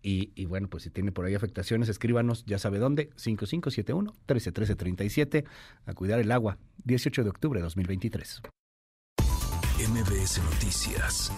Y, 0.06 0.46
bueno, 0.48 0.68
pues 0.68 0.84
si 0.84 0.90
tiene 0.90 1.14
por 1.14 1.24
ahí 1.24 1.34
afectaciones, 1.34 1.88
escríbanos, 1.88 2.44
ya 2.46 2.60
sabe 2.60 2.78
dónde, 2.78 3.10
5571-131337, 3.12 5.46
a 5.86 5.94
cuidar 5.94 6.20
el 6.20 6.30
agua, 6.34 6.58
18 6.84 7.24
de 7.24 7.30
octubre 7.30 7.62
de 7.62 7.64
2023. 7.64 8.42
MBS 9.90 10.44
Noticias, 10.44 11.32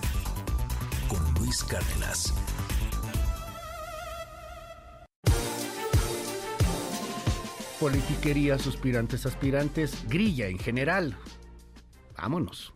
con 1.07 1.33
Luis 1.35 1.63
Cárdenas. 1.63 2.33
Politiquería, 7.79 8.57
suspirantes, 8.57 9.25
aspirantes, 9.25 10.07
grilla 10.07 10.47
en 10.47 10.59
general. 10.59 11.17
Vámonos. 12.17 12.73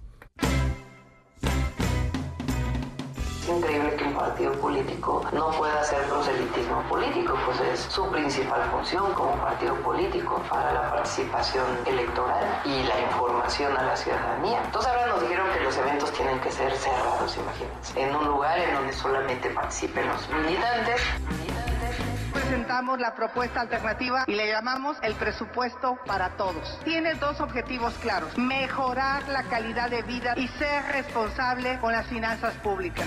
Es 3.42 3.56
increíble 3.56 3.96
que 3.96 4.04
un 4.04 4.14
partido 4.14 4.52
político 4.54 5.26
no 5.34 5.50
pueda 5.52 5.82
hacer 5.82 6.04
proselitismo 6.04 6.84
político, 6.88 7.36
pues 7.46 7.60
es 7.62 7.80
su 7.80 8.08
principal 8.12 8.70
función 8.70 9.12
como 9.14 9.36
partido 9.38 9.74
político 9.76 10.44
para 10.50 10.72
la 10.72 10.92
participación 10.92 11.66
electoral 11.88 12.62
y 12.64 12.84
la 12.84 13.02
información 13.02 13.76
a 13.76 13.84
la 13.84 13.96
ciudadanía. 13.96 14.62
Entonces 14.64 14.92
ahora 14.92 15.08
nos 15.08 15.22
dijeron 15.22 15.48
que 15.58 15.64
los 15.64 15.76
eventos 15.78 16.14
tienen 16.14 16.40
que 16.42 16.52
ser 16.52 16.72
cerrados, 16.76 17.38
imagínense, 17.38 18.00
en 18.00 18.16
un 18.16 18.26
lugar 18.28 18.60
en 18.60 18.74
donde 18.76 18.94
solamente 18.94 19.50
participen 19.50 20.08
los 20.08 20.30
militantes 20.30 21.02
presentamos 22.50 23.00
la 23.00 23.14
propuesta 23.14 23.62
alternativa 23.62 24.24
y 24.26 24.34
le 24.34 24.48
llamamos 24.48 24.98
el 25.04 25.14
presupuesto 25.14 26.00
para 26.08 26.30
todos. 26.36 26.80
Tiene 26.84 27.14
dos 27.14 27.40
objetivos 27.42 27.94
claros, 28.02 28.36
mejorar 28.40 29.28
la 29.30 29.44
calidad 29.44 29.88
de 29.92 30.02
vida 30.02 30.34
y 30.36 30.48
ser 30.48 30.84
responsable 30.92 31.78
con 31.80 31.92
las 31.92 32.08
finanzas 32.08 32.56
públicas. 32.56 33.06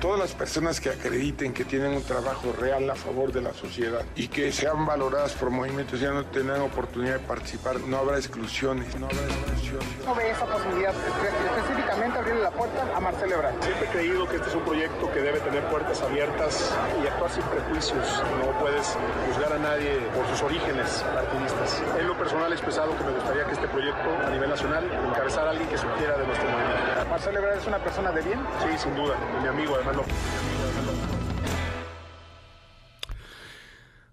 Todas 0.00 0.18
las 0.18 0.32
personas 0.32 0.80
que 0.80 0.90
acrediten 0.90 1.54
que 1.54 1.64
tienen 1.64 1.92
un 1.92 2.02
trabajo 2.02 2.52
real 2.58 2.90
a 2.90 2.96
favor 2.96 3.32
de 3.32 3.40
la 3.40 3.54
sociedad 3.54 4.04
y 4.16 4.26
que 4.26 4.52
sean 4.52 4.84
valoradas 4.84 5.32
por 5.32 5.50
movimientos 5.50 6.00
ya 6.00 6.10
no 6.10 6.26
tengan 6.26 6.60
oportunidad 6.60 7.20
de 7.20 7.26
participar, 7.26 7.80
no 7.80 7.98
habrá 7.98 8.18
exclusiones. 8.18 8.94
No 8.96 9.06
habrá 9.06 9.22
exclusiones. 9.22 9.88
No 10.04 10.14
ve 10.14 10.30
esa 10.30 10.44
posibilidad, 10.44 10.92
específicamente 10.92 12.18
abrirle 12.18 12.42
la 12.42 12.50
puerta 12.50 12.84
a 12.94 13.00
Marcelo 13.00 13.36
Ebrard. 13.36 13.62
Siempre 13.62 13.86
he 13.86 13.90
creído 13.90 14.28
que 14.28 14.36
este 14.36 14.48
es 14.48 14.54
un 14.54 14.64
proyecto 14.64 15.10
que 15.12 15.20
debe 15.20 15.40
tener 15.40 15.64
puertas 15.70 16.02
abiertas 16.02 16.74
y 17.02 17.06
actuar 17.06 17.30
sin 17.30 17.42
prejuicios. 17.44 18.23
No 18.40 18.58
puedes 18.58 18.96
juzgar 19.26 19.52
a 19.52 19.58
nadie 19.58 19.98
por 20.14 20.26
sus 20.28 20.42
orígenes 20.42 21.04
partidistas. 21.14 21.82
En 21.98 22.06
lo 22.06 22.16
personal 22.16 22.50
he 22.50 22.54
expresado 22.54 22.96
que 22.96 23.04
me 23.04 23.12
gustaría 23.12 23.44
que 23.44 23.52
este 23.52 23.68
proyecto 23.68 24.10
a 24.26 24.30
nivel 24.30 24.50
nacional 24.50 24.84
encabezara 24.84 25.48
a 25.48 25.50
alguien 25.50 25.68
que 25.68 25.78
supiera 25.78 26.16
de 26.16 26.26
nuestro 26.26 26.48
movimiento. 26.48 27.10
¿Marcelo 27.10 27.38
Ebrard 27.38 27.58
es 27.58 27.66
una 27.66 27.78
persona 27.78 28.12
de 28.12 28.22
bien? 28.22 28.40
Sí, 28.60 28.78
sin 28.78 28.94
duda. 28.94 29.16
mi 29.42 29.48
amigo, 29.48 29.74
además 29.74 29.96
lo... 29.96 30.04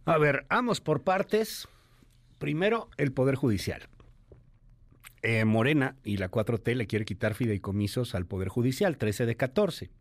A 0.05 0.18
ver, 0.18 0.45
vamos 0.49 0.82
por 0.82 1.03
partes. 1.03 1.68
Primero, 2.38 2.89
el 2.97 3.14
Poder 3.14 3.36
Judicial. 3.36 3.88
Eh, 5.22 5.45
Morena 5.45 5.95
y 6.03 6.18
la 6.18 6.32
4T 6.32 6.74
le 6.74 6.88
quiere 6.88 7.05
quitar 7.05 7.36
fideicomisos 7.36 8.16
al 8.16 8.26
Poder 8.26 8.49
Judicial, 8.49 8.97
13 8.97 9.28
de 9.28 9.36
14. 9.38 9.91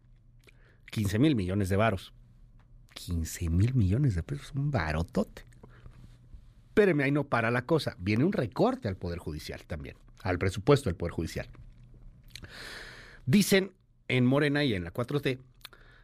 15 0.91 1.19
mil 1.19 1.37
millones 1.37 1.69
de 1.69 1.77
varos. 1.77 2.15
15 2.95 3.51
mil 3.51 3.75
millones 3.75 4.15
de 4.15 4.23
pesos, 4.23 4.53
un 4.55 4.71
barotote. 4.71 5.45
Espéreme, 6.69 7.05
ahí 7.05 7.13
no 7.13 7.25
para 7.25 7.51
la 7.51 7.67
cosa. 7.67 7.97
Viene 7.99 8.25
un 8.25 8.33
recorte 8.33 8.89
al 8.89 8.97
Poder 8.97 9.19
Judicial 9.19 9.65
también, 9.67 9.97
al 10.23 10.39
presupuesto 10.39 10.89
del 10.89 10.97
Poder 10.97 11.13
Judicial. 11.13 11.49
Dicen 13.27 13.73
en 14.09 14.27
Morena 14.27 14.65
y 14.65 14.75
en 14.75 14.85
la 14.85 14.93
4T 14.93 15.39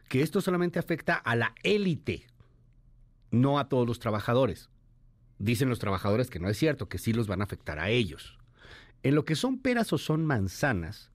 que 0.07 0.21
esto 0.21 0.41
solamente 0.41 0.79
afecta 0.79 1.15
a 1.15 1.35
la 1.35 1.53
élite, 1.63 2.27
no 3.31 3.59
a 3.59 3.67
todos 3.67 3.85
los 3.87 3.99
trabajadores. 3.99 4.69
Dicen 5.39 5.69
los 5.69 5.79
trabajadores 5.79 6.29
que 6.29 6.39
no 6.39 6.49
es 6.49 6.57
cierto, 6.57 6.89
que 6.89 6.97
sí 6.97 7.13
los 7.13 7.27
van 7.27 7.41
a 7.41 7.43
afectar 7.43 7.79
a 7.79 7.89
ellos. 7.89 8.37
En 9.03 9.15
lo 9.15 9.25
que 9.25 9.35
son 9.35 9.59
peras 9.59 9.93
o 9.93 9.97
son 9.97 10.25
manzanas, 10.25 11.11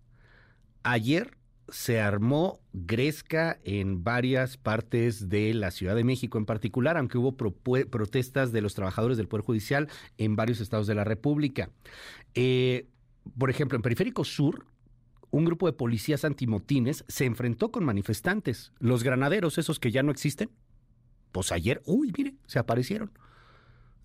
ayer 0.83 1.37
se 1.69 2.01
armó 2.01 2.61
gresca 2.73 3.59
en 3.65 4.05
varias 4.05 4.57
partes 4.57 5.29
de 5.29 5.55
la 5.55 5.71
Ciudad 5.71 5.95
de 5.95 6.05
México 6.05 6.39
en 6.39 6.47
particular, 6.47 6.97
aunque 6.97 7.19
hubo 7.19 7.37
protestas 7.37 8.53
de 8.53 8.61
los 8.61 8.75
trabajadores 8.75 9.17
del 9.17 9.29
Poder 9.29 9.45
Judicial 9.45 9.89
en 10.19 10.37
varios 10.37 10.61
estados 10.61 10.87
de 10.87 10.95
la 10.95 11.05
República. 11.05 11.71
Eh, 12.35 12.89
por 13.39 13.51
ejemplo, 13.51 13.77
en 13.77 13.83
Periférico 13.83 14.25
Sur, 14.25 14.67
un 15.31 15.45
grupo 15.45 15.67
de 15.67 15.73
policías 15.73 16.25
antimotines 16.25 17.05
se 17.09 17.25
enfrentó 17.25 17.71
con 17.71 17.85
manifestantes, 17.85 18.73
los 18.79 19.03
granaderos, 19.03 19.59
esos 19.59 19.79
que 19.81 19.91
ya 19.91 20.03
no 20.03 20.11
existen. 20.11 20.51
Pues 21.33 21.53
ayer, 21.53 21.81
uy, 21.87 22.13
mire, 22.17 22.35
se 22.47 22.59
aparecieron. 22.59 23.11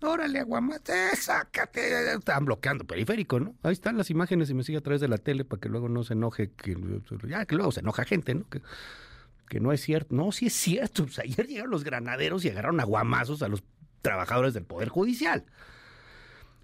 Órale, 0.00 0.38
aguamate, 0.38 1.16
sácate. 1.16 2.14
Estaban 2.14 2.44
bloqueando 2.44 2.84
periférico, 2.84 3.40
¿no? 3.40 3.54
Ahí 3.62 3.72
están 3.72 3.96
las 3.96 4.10
imágenes 4.10 4.48
y 4.48 4.54
me 4.54 4.62
sigue 4.62 4.78
a 4.78 4.80
través 4.80 5.00
de 5.00 5.08
la 5.08 5.18
tele 5.18 5.44
para 5.44 5.60
que 5.60 5.68
luego 5.68 5.88
no 5.88 6.04
se 6.04 6.12
enoje, 6.12 6.52
que 6.52 6.76
ya 7.26 7.44
que 7.46 7.56
luego 7.56 7.72
se 7.72 7.80
enoja 7.80 8.04
gente, 8.04 8.34
¿no? 8.34 8.46
Que, 8.48 9.60
no 9.60 9.72
es 9.72 9.80
cierto. 9.80 10.14
No, 10.14 10.30
sí 10.30 10.46
es 10.46 10.52
cierto. 10.52 11.06
Ayer 11.22 11.46
llegaron 11.46 11.70
los 11.70 11.82
granaderos 11.82 12.44
y 12.44 12.50
agarraron 12.50 12.78
aguamazos 12.80 13.42
a 13.42 13.48
los 13.48 13.64
trabajadores 14.02 14.54
del 14.54 14.64
Poder 14.64 14.88
Judicial. 14.88 15.44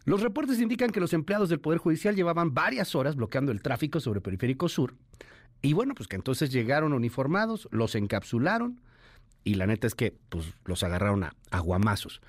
Los 0.04 0.20
reportes 0.20 0.60
indican 0.60 0.90
que 0.90 1.00
los 1.00 1.12
empleados 1.12 1.48
del 1.48 1.60
Poder 1.60 1.78
Judicial 1.78 2.14
llevaban 2.14 2.54
varias 2.54 2.94
horas 2.94 3.16
bloqueando 3.16 3.50
el 3.50 3.62
tráfico 3.62 4.00
sobre 4.00 4.20
Periférico 4.20 4.68
Sur. 4.68 4.94
Y 5.60 5.72
bueno, 5.72 5.94
pues 5.94 6.08
que 6.08 6.16
entonces 6.16 6.52
llegaron 6.52 6.92
uniformados, 6.92 7.68
los 7.72 7.94
encapsularon 7.94 8.80
y 9.44 9.54
la 9.54 9.66
neta 9.66 9.86
es 9.86 9.94
que 9.94 10.14
pues, 10.28 10.52
los 10.66 10.82
agarraron 10.84 11.24
a 11.24 11.34
aguamazos. 11.50 12.20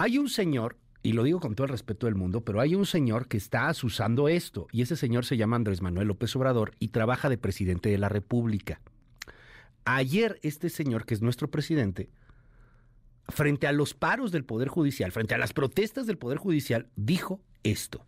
Hay 0.00 0.16
un 0.16 0.28
señor, 0.28 0.76
y 1.02 1.12
lo 1.12 1.24
digo 1.24 1.40
con 1.40 1.56
todo 1.56 1.64
el 1.64 1.72
respeto 1.72 2.06
del 2.06 2.14
mundo, 2.14 2.44
pero 2.44 2.60
hay 2.60 2.76
un 2.76 2.86
señor 2.86 3.26
que 3.26 3.36
está 3.36 3.68
asusando 3.68 4.28
esto, 4.28 4.68
y 4.70 4.82
ese 4.82 4.94
señor 4.94 5.24
se 5.24 5.36
llama 5.36 5.56
Andrés 5.56 5.82
Manuel 5.82 6.06
López 6.06 6.36
Obrador 6.36 6.70
y 6.78 6.88
trabaja 6.88 7.28
de 7.28 7.36
presidente 7.36 7.88
de 7.88 7.98
la 7.98 8.08
República. 8.08 8.80
Ayer 9.84 10.38
este 10.42 10.70
señor, 10.70 11.04
que 11.04 11.14
es 11.14 11.20
nuestro 11.20 11.50
presidente, 11.50 12.10
frente 13.28 13.66
a 13.66 13.72
los 13.72 13.92
paros 13.94 14.30
del 14.30 14.44
Poder 14.44 14.68
Judicial, 14.68 15.10
frente 15.10 15.34
a 15.34 15.38
las 15.38 15.52
protestas 15.52 16.06
del 16.06 16.16
Poder 16.16 16.38
Judicial, 16.38 16.86
dijo 16.94 17.40
esto. 17.64 18.06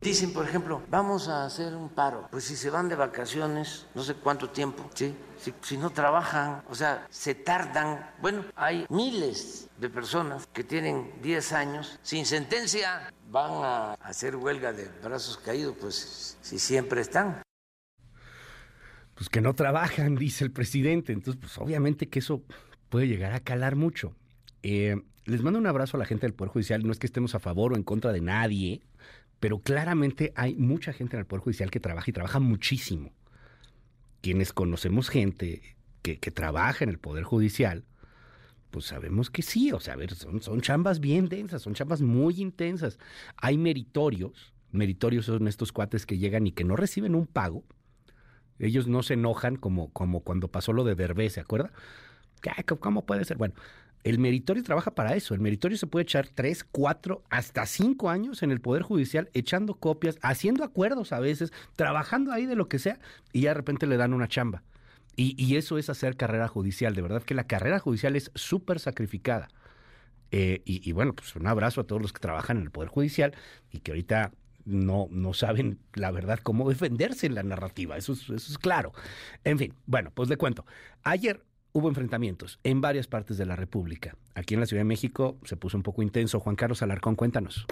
Dicen, 0.00 0.32
por 0.32 0.46
ejemplo, 0.46 0.82
vamos 0.88 1.28
a 1.28 1.44
hacer 1.44 1.74
un 1.74 1.90
paro. 1.90 2.26
Pues 2.30 2.44
si 2.44 2.56
se 2.56 2.70
van 2.70 2.88
de 2.88 2.96
vacaciones, 2.96 3.86
no 3.94 4.02
sé 4.02 4.14
cuánto 4.14 4.48
tiempo, 4.48 4.88
¿sí? 4.94 5.14
Si, 5.60 5.76
no 5.76 5.90
trabajan, 5.90 6.62
o 6.70 6.74
sea, 6.74 7.06
se 7.10 7.34
tardan. 7.34 8.10
Bueno, 8.22 8.46
hay 8.56 8.86
miles 8.88 9.68
de 9.78 9.90
personas 9.90 10.46
que 10.54 10.64
tienen 10.64 11.12
10 11.20 11.52
años 11.52 11.98
sin 12.02 12.24
sentencia. 12.24 13.12
Van 13.30 13.50
a 13.62 13.92
hacer 13.94 14.36
huelga 14.36 14.72
de 14.72 14.88
brazos 15.04 15.36
caídos, 15.36 15.76
pues 15.78 16.38
si 16.40 16.58
siempre 16.58 17.02
están. 17.02 17.42
Pues 19.14 19.28
que 19.28 19.42
no 19.42 19.52
trabajan, 19.52 20.14
dice 20.16 20.44
el 20.44 20.50
presidente. 20.50 21.12
Entonces, 21.12 21.38
pues 21.38 21.58
obviamente 21.58 22.08
que 22.08 22.20
eso 22.20 22.42
puede 22.88 23.06
llegar 23.06 23.34
a 23.34 23.40
calar 23.40 23.76
mucho. 23.76 24.16
Eh, 24.62 24.96
les 25.26 25.42
mando 25.42 25.58
un 25.58 25.66
abrazo 25.66 25.98
a 25.98 26.00
la 26.00 26.06
gente 26.06 26.26
del 26.26 26.32
Poder 26.32 26.52
Judicial. 26.52 26.86
No 26.86 26.92
es 26.92 26.98
que 26.98 27.06
estemos 27.06 27.34
a 27.34 27.38
favor 27.38 27.74
o 27.74 27.76
en 27.76 27.82
contra 27.82 28.12
de 28.12 28.22
nadie, 28.22 28.80
pero 29.40 29.58
claramente 29.60 30.32
hay 30.36 30.54
mucha 30.54 30.92
gente 30.92 31.16
en 31.16 31.20
el 31.20 31.26
Poder 31.26 31.42
Judicial 31.42 31.70
que 31.70 31.80
trabaja 31.80 32.10
y 32.10 32.12
trabaja 32.12 32.38
muchísimo. 32.38 33.10
Quienes 34.20 34.52
conocemos 34.52 35.08
gente 35.08 35.62
que, 36.02 36.18
trabaja 36.18 36.84
en 36.84 36.90
el 36.90 36.98
Poder 36.98 37.24
Judicial, 37.24 37.84
pues 38.70 38.84
sabemos 38.84 39.30
que 39.30 39.42
sí, 39.42 39.72
o 39.72 39.80
sea, 39.80 39.96
ver, 39.96 40.14
son, 40.14 40.42
son 40.42 40.60
chambas 40.60 41.00
bien 41.00 41.28
densas, 41.28 41.62
son 41.62 41.72
chambas 41.72 42.02
muy 42.02 42.40
intensas. 42.40 42.98
Hay 43.38 43.56
meritorios, 43.56 44.52
meritorios 44.72 45.24
son 45.24 45.48
estos 45.48 45.72
cuates 45.72 46.04
que 46.04 46.18
llegan 46.18 46.46
y 46.46 46.52
que 46.52 46.64
no 46.64 46.76
reciben 46.76 47.14
un 47.14 47.26
pago. 47.26 47.64
Ellos 48.58 48.86
no 48.88 49.02
se 49.02 49.14
enojan 49.14 49.56
como, 49.56 49.90
como 49.90 50.20
cuando 50.20 50.48
pasó 50.48 50.74
lo 50.74 50.84
de 50.84 50.94
Derbez, 50.94 51.32
¿se 51.32 51.40
acuerda? 51.40 51.72
¿Cómo 52.78 53.06
puede 53.06 53.24
ser? 53.24 53.38
Bueno, 53.38 53.54
el 54.02 54.18
meritorio 54.18 54.62
trabaja 54.62 54.94
para 54.94 55.14
eso. 55.14 55.34
El 55.34 55.40
meritorio 55.40 55.76
se 55.76 55.86
puede 55.86 56.04
echar 56.04 56.28
tres, 56.28 56.64
cuatro, 56.64 57.22
hasta 57.28 57.66
cinco 57.66 58.08
años 58.08 58.42
en 58.42 58.50
el 58.50 58.60
Poder 58.60 58.82
Judicial 58.82 59.28
echando 59.34 59.74
copias, 59.74 60.18
haciendo 60.22 60.64
acuerdos 60.64 61.12
a 61.12 61.20
veces, 61.20 61.52
trabajando 61.76 62.32
ahí 62.32 62.46
de 62.46 62.56
lo 62.56 62.68
que 62.68 62.78
sea, 62.78 62.98
y 63.32 63.42
ya 63.42 63.50
de 63.50 63.54
repente 63.54 63.86
le 63.86 63.96
dan 63.96 64.14
una 64.14 64.28
chamba. 64.28 64.62
Y, 65.16 65.56
eso 65.56 65.76
es 65.76 65.90
hacer 65.90 66.16
carrera 66.16 66.48
judicial. 66.48 66.94
De 66.94 67.02
verdad 67.02 67.22
que 67.22 67.34
la 67.34 67.46
carrera 67.46 67.78
judicial 67.78 68.16
es 68.16 68.30
súper 68.34 68.80
sacrificada. 68.80 69.48
Eh, 70.30 70.62
y, 70.64 70.92
bueno, 70.92 71.12
pues 71.12 71.36
un 71.36 71.46
abrazo 71.46 71.82
a 71.82 71.84
todos 71.84 72.00
los 72.00 72.14
que 72.14 72.20
trabajan 72.20 72.56
en 72.56 72.62
el 72.62 72.70
Poder 72.70 72.88
Judicial 72.88 73.34
y 73.70 73.80
que 73.80 73.90
ahorita 73.90 74.32
no, 74.64 75.08
no 75.10 75.34
saben 75.34 75.78
la 75.92 76.10
verdad 76.10 76.38
cómo 76.42 76.70
defenderse 76.70 77.26
en 77.26 77.34
la 77.34 77.42
narrativa. 77.42 77.98
Eso 77.98 78.14
eso 78.14 78.34
es 78.34 78.56
claro. 78.56 78.92
En 79.44 79.58
fin, 79.58 79.74
bueno, 79.84 80.10
pues 80.14 80.30
le 80.30 80.38
cuento. 80.38 80.64
Ayer 81.02 81.44
hubo 81.72 81.88
enfrentamientos 81.88 82.58
en 82.64 82.80
varias 82.80 83.06
partes 83.06 83.38
de 83.38 83.46
la 83.46 83.56
República. 83.56 84.16
Aquí 84.34 84.54
en 84.54 84.60
la 84.60 84.66
Ciudad 84.66 84.80
de 84.80 84.84
México 84.84 85.38
se 85.44 85.56
puso 85.56 85.76
un 85.76 85.82
poco 85.82 86.02
intenso. 86.02 86.40
Juan 86.40 86.56
Carlos 86.56 86.82
Alarcón, 86.82 87.16
cuéntanos. 87.16 87.66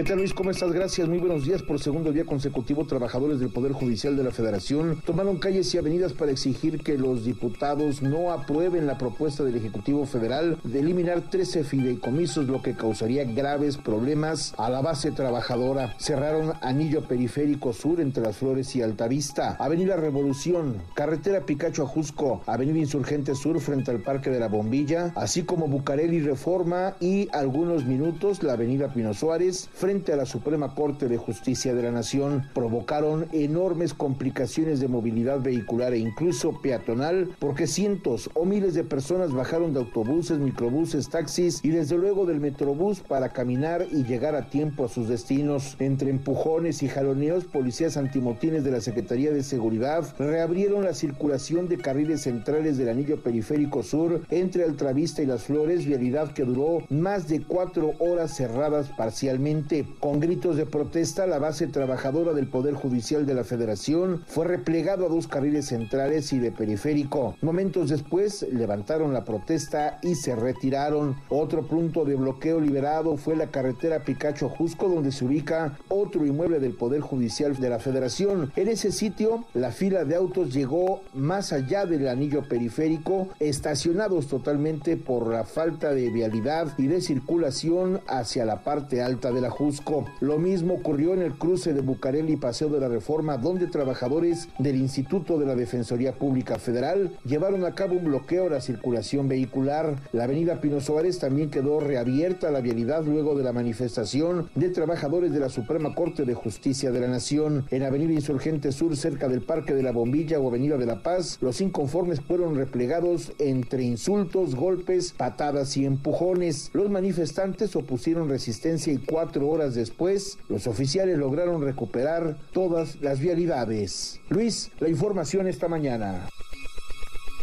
¿Qué 0.00 0.04
tal 0.04 0.16
Luis? 0.16 0.32
¿Cómo 0.32 0.50
estás? 0.50 0.72
Gracias. 0.72 1.08
Muy 1.08 1.18
buenos 1.18 1.44
días. 1.44 1.62
Por 1.62 1.78
segundo 1.78 2.12
día 2.12 2.24
consecutivo, 2.24 2.86
trabajadores 2.86 3.40
del 3.40 3.50
Poder 3.50 3.72
Judicial 3.72 4.16
de 4.16 4.22
la 4.22 4.30
Federación 4.30 5.02
tomaron 5.04 5.38
calles 5.38 5.74
y 5.74 5.78
avenidas 5.78 6.12
para 6.12 6.32
exigir 6.32 6.82
que 6.82 6.96
los 6.96 7.24
diputados 7.24 8.00
no 8.00 8.30
aprueben 8.30 8.86
la 8.86 8.98
propuesta 8.98 9.42
del 9.42 9.56
Ejecutivo 9.56 10.06
Federal 10.06 10.58
de 10.64 10.80
eliminar 10.80 11.28
13 11.28 11.64
fideicomisos, 11.64 12.46
lo 12.46 12.62
que 12.62 12.76
causaría 12.76 13.24
graves 13.24 13.78
problemas 13.78 14.54
a 14.58 14.70
la 14.70 14.80
base 14.80 15.12
trabajadora. 15.12 15.94
Cerraron 15.98 16.52
Anillo 16.60 17.08
Periférico 17.08 17.72
Sur 17.72 18.00
entre 18.00 18.22
Las 18.22 18.36
Flores 18.36 18.76
y 18.76 18.82
Altavista, 18.82 19.56
Avenida 19.58 19.96
Revolución, 19.96 20.76
Carretera 20.94 21.46
Picacho 21.46 21.82
Ajusco, 21.82 22.42
Avenida 22.46 22.78
Insurgente 22.78 23.34
Sur 23.34 23.60
frente 23.60 23.90
al 23.90 24.00
Parque 24.00 24.30
de 24.30 24.40
la 24.40 24.48
Bombilla, 24.48 25.12
así 25.16 25.42
como 25.42 25.68
Bucareli 25.68 26.20
Reforma 26.20 26.96
y 27.00 27.28
algunos 27.32 27.86
minutos 27.86 28.42
la 28.42 28.52
Avenida 28.52 28.92
Pino 28.92 29.14
Suárez 29.14 29.69
frente 29.72 30.12
a 30.12 30.16
la 30.16 30.26
Suprema 30.26 30.74
Corte 30.74 31.08
de 31.08 31.16
Justicia 31.16 31.74
de 31.74 31.82
la 31.82 31.90
Nación 31.90 32.46
provocaron 32.54 33.26
enormes 33.32 33.94
complicaciones 33.94 34.80
de 34.80 34.88
movilidad 34.88 35.40
vehicular 35.40 35.92
e 35.94 35.98
incluso 35.98 36.60
peatonal 36.60 37.30
porque 37.38 37.66
cientos 37.66 38.30
o 38.34 38.44
miles 38.44 38.74
de 38.74 38.84
personas 38.84 39.32
bajaron 39.32 39.72
de 39.72 39.80
autobuses, 39.80 40.38
microbuses, 40.38 41.08
taxis 41.08 41.60
y 41.64 41.70
desde 41.70 41.96
luego 41.96 42.26
del 42.26 42.40
metrobús 42.40 43.00
para 43.00 43.30
caminar 43.30 43.86
y 43.90 44.04
llegar 44.04 44.34
a 44.34 44.50
tiempo 44.50 44.84
a 44.84 44.88
sus 44.88 45.08
destinos. 45.08 45.76
Entre 45.78 46.10
empujones 46.10 46.82
y 46.82 46.88
jaloneos, 46.88 47.44
policías 47.44 47.96
antimotines 47.96 48.64
de 48.64 48.70
la 48.72 48.80
Secretaría 48.80 49.32
de 49.32 49.42
Seguridad 49.42 50.04
reabrieron 50.18 50.84
la 50.84 50.94
circulación 50.94 51.68
de 51.68 51.78
carriles 51.78 52.22
centrales 52.22 52.76
del 52.76 52.88
anillo 52.88 53.22
periférico 53.22 53.82
sur 53.82 54.22
entre 54.30 54.64
Altravista 54.64 55.22
y 55.22 55.26
Las 55.26 55.44
Flores, 55.44 55.86
vialidad 55.86 56.32
que 56.32 56.44
duró 56.44 56.84
más 56.88 57.28
de 57.28 57.42
cuatro 57.42 57.92
horas 57.98 58.36
cerradas 58.36 58.88
parcialmente 58.96 59.59
con 59.98 60.20
gritos 60.20 60.56
de 60.56 60.64
protesta, 60.64 61.26
la 61.26 61.38
base 61.38 61.66
trabajadora 61.66 62.32
del 62.32 62.48
Poder 62.48 62.74
Judicial 62.74 63.26
de 63.26 63.34
la 63.34 63.44
Federación 63.44 64.24
fue 64.26 64.46
replegado 64.46 65.04
a 65.04 65.08
dos 65.08 65.28
carriles 65.28 65.66
centrales 65.66 66.32
y 66.32 66.38
de 66.38 66.50
periférico. 66.50 67.36
Momentos 67.42 67.90
después 67.90 68.46
levantaron 68.50 69.12
la 69.12 69.24
protesta 69.24 69.98
y 70.02 70.14
se 70.14 70.34
retiraron. 70.34 71.16
Otro 71.28 71.66
punto 71.66 72.04
de 72.04 72.14
bloqueo 72.14 72.60
liberado 72.60 73.16
fue 73.16 73.36
la 73.36 73.50
carretera 73.50 74.04
Picacho 74.04 74.48
Jusco, 74.48 74.88
donde 74.88 75.12
se 75.12 75.24
ubica 75.24 75.78
otro 75.88 76.24
inmueble 76.24 76.58
del 76.58 76.74
Poder 76.74 77.00
Judicial 77.00 77.56
de 77.56 77.68
la 77.68 77.78
Federación. 77.78 78.52
En 78.56 78.68
ese 78.68 78.92
sitio, 78.92 79.44
la 79.52 79.72
fila 79.72 80.04
de 80.04 80.16
autos 80.16 80.54
llegó 80.54 81.02
más 81.12 81.52
allá 81.52 81.84
del 81.84 82.08
anillo 82.08 82.48
periférico, 82.48 83.28
estacionados 83.40 84.26
totalmente 84.26 84.96
por 84.96 85.26
la 85.26 85.44
falta 85.44 85.92
de 85.92 86.08
vialidad 86.10 86.72
y 86.78 86.86
de 86.86 87.00
circulación 87.00 88.00
hacia 88.06 88.44
la 88.44 88.64
parte 88.64 89.02
alta 89.02 89.30
de 89.30 89.40
la 89.40 89.49
Jusco. 89.50 90.06
Lo 90.20 90.38
mismo 90.38 90.74
ocurrió 90.74 91.12
en 91.12 91.22
el 91.22 91.34
cruce 91.34 91.74
de 91.74 91.82
Bucareli 91.82 92.32
y 92.32 92.36
Paseo 92.36 92.68
de 92.68 92.80
la 92.80 92.88
Reforma, 92.88 93.36
donde 93.36 93.66
trabajadores 93.66 94.48
del 94.58 94.76
Instituto 94.76 95.38
de 95.38 95.46
la 95.46 95.54
Defensoría 95.54 96.12
Pública 96.12 96.58
Federal 96.58 97.12
llevaron 97.24 97.64
a 97.64 97.74
cabo 97.74 97.96
un 97.96 98.04
bloqueo 98.04 98.46
a 98.46 98.50
la 98.50 98.60
circulación 98.60 99.28
vehicular. 99.28 100.00
La 100.12 100.24
avenida 100.24 100.60
Pino 100.60 100.80
Suárez 100.80 101.18
también 101.18 101.50
quedó 101.50 101.80
reabierta 101.80 102.48
a 102.48 102.52
la 102.52 102.60
vialidad 102.60 103.04
luego 103.04 103.36
de 103.36 103.44
la 103.44 103.52
manifestación 103.52 104.48
de 104.54 104.70
trabajadores 104.70 105.32
de 105.32 105.40
la 105.40 105.48
Suprema 105.48 105.94
Corte 105.94 106.24
de 106.24 106.34
Justicia 106.34 106.90
de 106.90 107.00
la 107.00 107.08
Nación. 107.08 107.66
En 107.70 107.82
Avenida 107.82 108.12
Insurgente 108.12 108.72
Sur, 108.72 108.96
cerca 108.96 109.28
del 109.28 109.42
Parque 109.42 109.74
de 109.74 109.82
la 109.82 109.92
Bombilla 109.92 110.38
o 110.38 110.48
Avenida 110.48 110.76
de 110.76 110.86
la 110.86 111.02
Paz, 111.02 111.38
los 111.40 111.60
inconformes 111.60 112.20
fueron 112.20 112.54
replegados 112.54 113.32
entre 113.38 113.82
insultos, 113.82 114.54
golpes, 114.54 115.12
patadas 115.16 115.76
y 115.76 115.84
empujones. 115.84 116.70
Los 116.72 116.90
manifestantes 116.90 117.74
opusieron 117.76 118.28
resistencia 118.28 118.92
y 118.92 118.98
cuatro 118.98 119.39
horas 119.48 119.74
después, 119.74 120.38
los 120.48 120.66
oficiales 120.66 121.18
lograron 121.18 121.62
recuperar 121.62 122.36
todas 122.52 123.00
las 123.00 123.20
vialidades. 123.20 124.20
Luis, 124.28 124.70
la 124.80 124.88
información 124.88 125.46
esta 125.46 125.68
mañana. 125.68 126.28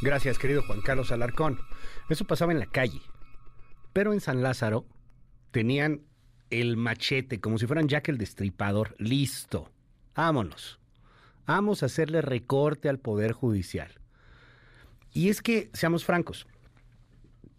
Gracias, 0.02 0.38
querido 0.38 0.62
Juan 0.64 0.82
Carlos 0.82 1.12
Alarcón. 1.12 1.60
Eso 2.10 2.26
pasaba 2.26 2.52
en 2.52 2.60
la 2.60 2.68
calle. 2.68 3.02
Pero 3.94 4.14
en 4.14 4.22
San 4.22 4.44
Lázaro 4.44 4.86
tenían 5.52 6.02
el 6.50 6.78
machete, 6.78 7.40
como 7.40 7.58
si 7.58 7.66
fueran 7.66 7.88
Jack 7.88 8.10
el 8.10 8.18
Destripador, 8.18 8.96
listo. 9.00 9.72
Vámonos. 10.16 10.80
Vamos 11.46 11.82
a 11.82 11.88
hacerle 11.88 12.22
recorte 12.22 12.90
al 12.90 13.00
Poder 13.00 13.32
Judicial. 13.32 13.92
Y 15.14 15.30
es 15.30 15.42
que, 15.42 15.70
seamos 15.74 16.06
francos, 16.06 16.48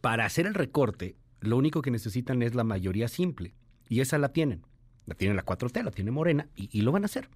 para 0.01 0.25
hacer 0.25 0.47
el 0.47 0.55
recorte, 0.55 1.17
lo 1.41 1.57
único 1.57 1.83
que 1.83 1.91
necesitan 1.91 2.43
es 2.43 2.55
la 2.55 2.65
mayoría 2.65 3.09
simple. 3.09 3.55
Y 3.89 4.01
esa 4.01 4.19
la 4.19 4.33
tienen. 4.33 4.63
La 5.07 5.15
tiene 5.15 5.35
la 5.35 5.45
4T, 5.45 5.83
la 5.83 5.91
tiene 5.91 6.11
Morena 6.11 6.49
y, 6.55 6.83
lo 6.83 6.93
van 6.93 7.05
a 7.05 7.07
hacer. 7.07 7.29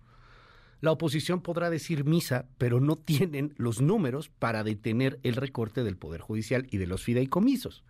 La 0.80 0.92
oposición 0.92 1.40
podrá 1.40 1.70
decir 1.70 2.05
misa, 2.05 2.46
pero 2.59 2.80
no 2.80 2.96
tienen 2.96 3.55
los 3.57 3.80
números 3.80 4.28
para 4.28 4.62
detener 4.62 5.18
el 5.22 5.36
recorte 5.36 5.84
del 5.84 5.96
Poder 5.96 6.20
Judicial 6.20 6.66
y 6.70 6.76
de 6.76 6.86
los 6.86 7.03
fideicomisos. 7.03 7.84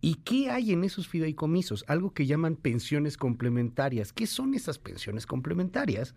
¿Y 0.00 0.16
qué 0.16 0.50
hay 0.50 0.72
en 0.72 0.84
esos 0.84 1.08
fideicomisos? 1.08 1.84
Algo 1.88 2.12
que 2.12 2.26
llaman 2.26 2.56
pensiones 2.56 3.16
complementarias. 3.16 4.12
¿Qué 4.12 4.26
son 4.26 4.54
esas 4.54 4.78
pensiones 4.78 5.26
complementarias? 5.26 6.14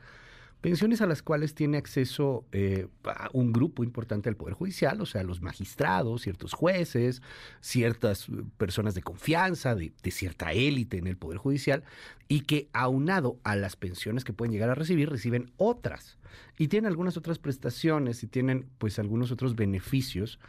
Pensiones 0.64 1.02
a 1.02 1.08
las 1.08 1.22
cuales 1.22 1.56
tiene 1.56 1.78
acceso 1.78 2.46
eh, 2.54 2.88
un 3.34 3.52
grupo 3.52 3.84
importante 3.84 4.30
del 4.30 4.38
Poder 4.38 4.54
Judicial, 4.54 5.02
o 5.02 5.06
sea, 5.06 5.22
los 5.24 5.42
magistrados, 5.42 6.22
ciertos 6.22 6.54
jueces, 6.54 7.22
ciertas 7.60 8.30
eh, 8.30 8.46
personas 8.58 8.96
de 8.96 9.02
confianza, 9.02 9.76
de, 9.76 9.92
cierta 10.10 10.54
élite 10.54 11.00
en 11.00 11.08
el 11.08 11.18
Poder 11.18 11.38
Judicial, 11.38 11.84
y 12.30 12.42
que 12.42 12.70
aunado 12.72 13.42
a 13.44 13.58
las 13.58 13.76
pensiones 13.76 14.24
que 14.24 14.32
pueden 14.32 14.54
llegar 14.54 14.70
a 14.70 14.76
recibir, 14.76 15.10
reciben 15.10 15.52
otras. 15.58 16.18
Y 16.58 16.70
tienen 16.70 16.88
algunas 16.88 17.18
otras 17.18 17.40
prestaciones 17.40 18.24
y 18.24 18.28
tienen 18.28 18.70
pues 18.78 19.00
algunos 19.00 19.34
otros 19.34 19.58
beneficios 19.58 20.40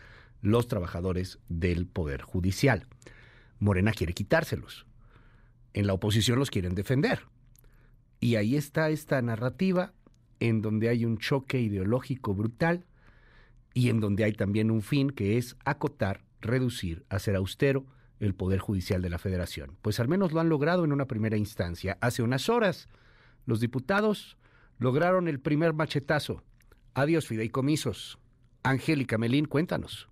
los 0.43 0.69
trabajadores 0.69 1.41
del 1.49 1.89
Poder 1.89 2.23
Judicial. 2.23 2.87
Morena 3.59 3.91
quiere 3.91 4.13
quitárselos. 4.13 4.87
En 5.73 5.89
la 5.89 5.93
oposición 5.93 6.39
los 6.39 6.53
quieren 6.53 6.77
defender. 6.77 7.23
Y 8.21 8.37
ahí 8.37 8.55
está 8.55 8.91
esta 8.91 9.21
narrativa 9.21 9.93
en 10.49 10.61
donde 10.61 10.89
hay 10.89 11.05
un 11.05 11.19
choque 11.19 11.61
ideológico 11.61 12.35
brutal 12.35 12.85
y 13.73 13.89
en 13.89 14.01
donde 14.01 14.25
hay 14.25 14.33
también 14.33 14.71
un 14.71 14.83
fin 14.83 15.11
que 15.11 15.39
es 15.39 15.57
acotar, 15.65 16.23
reducir, 16.41 17.05
hacer 17.09 17.35
austero 17.35 17.87
el 18.21 18.35
Poder 18.35 18.59
Judicial 18.59 19.01
de 19.03 19.11
la 19.11 19.19
Federación. 19.19 19.77
Pues 19.81 20.01
al 20.01 20.09
menos 20.09 20.33
lo 20.33 20.41
han 20.41 20.49
logrado 20.49 20.85
en 20.85 20.93
una 20.93 21.07
primera 21.07 21.37
instancia. 21.37 21.97
Hace 22.01 22.23
unas 22.23 22.49
horas, 22.49 22.89
los 23.47 23.61
diputados 23.61 24.37
lograron 24.79 25.29
el 25.29 25.41
primer 25.41 25.73
machetazo. 25.73 26.43
Adiós, 26.93 27.27
fideicomisos. 27.27 28.19
Angélica 28.63 29.19
Melín, 29.19 29.47
cuéntanos. 29.47 30.09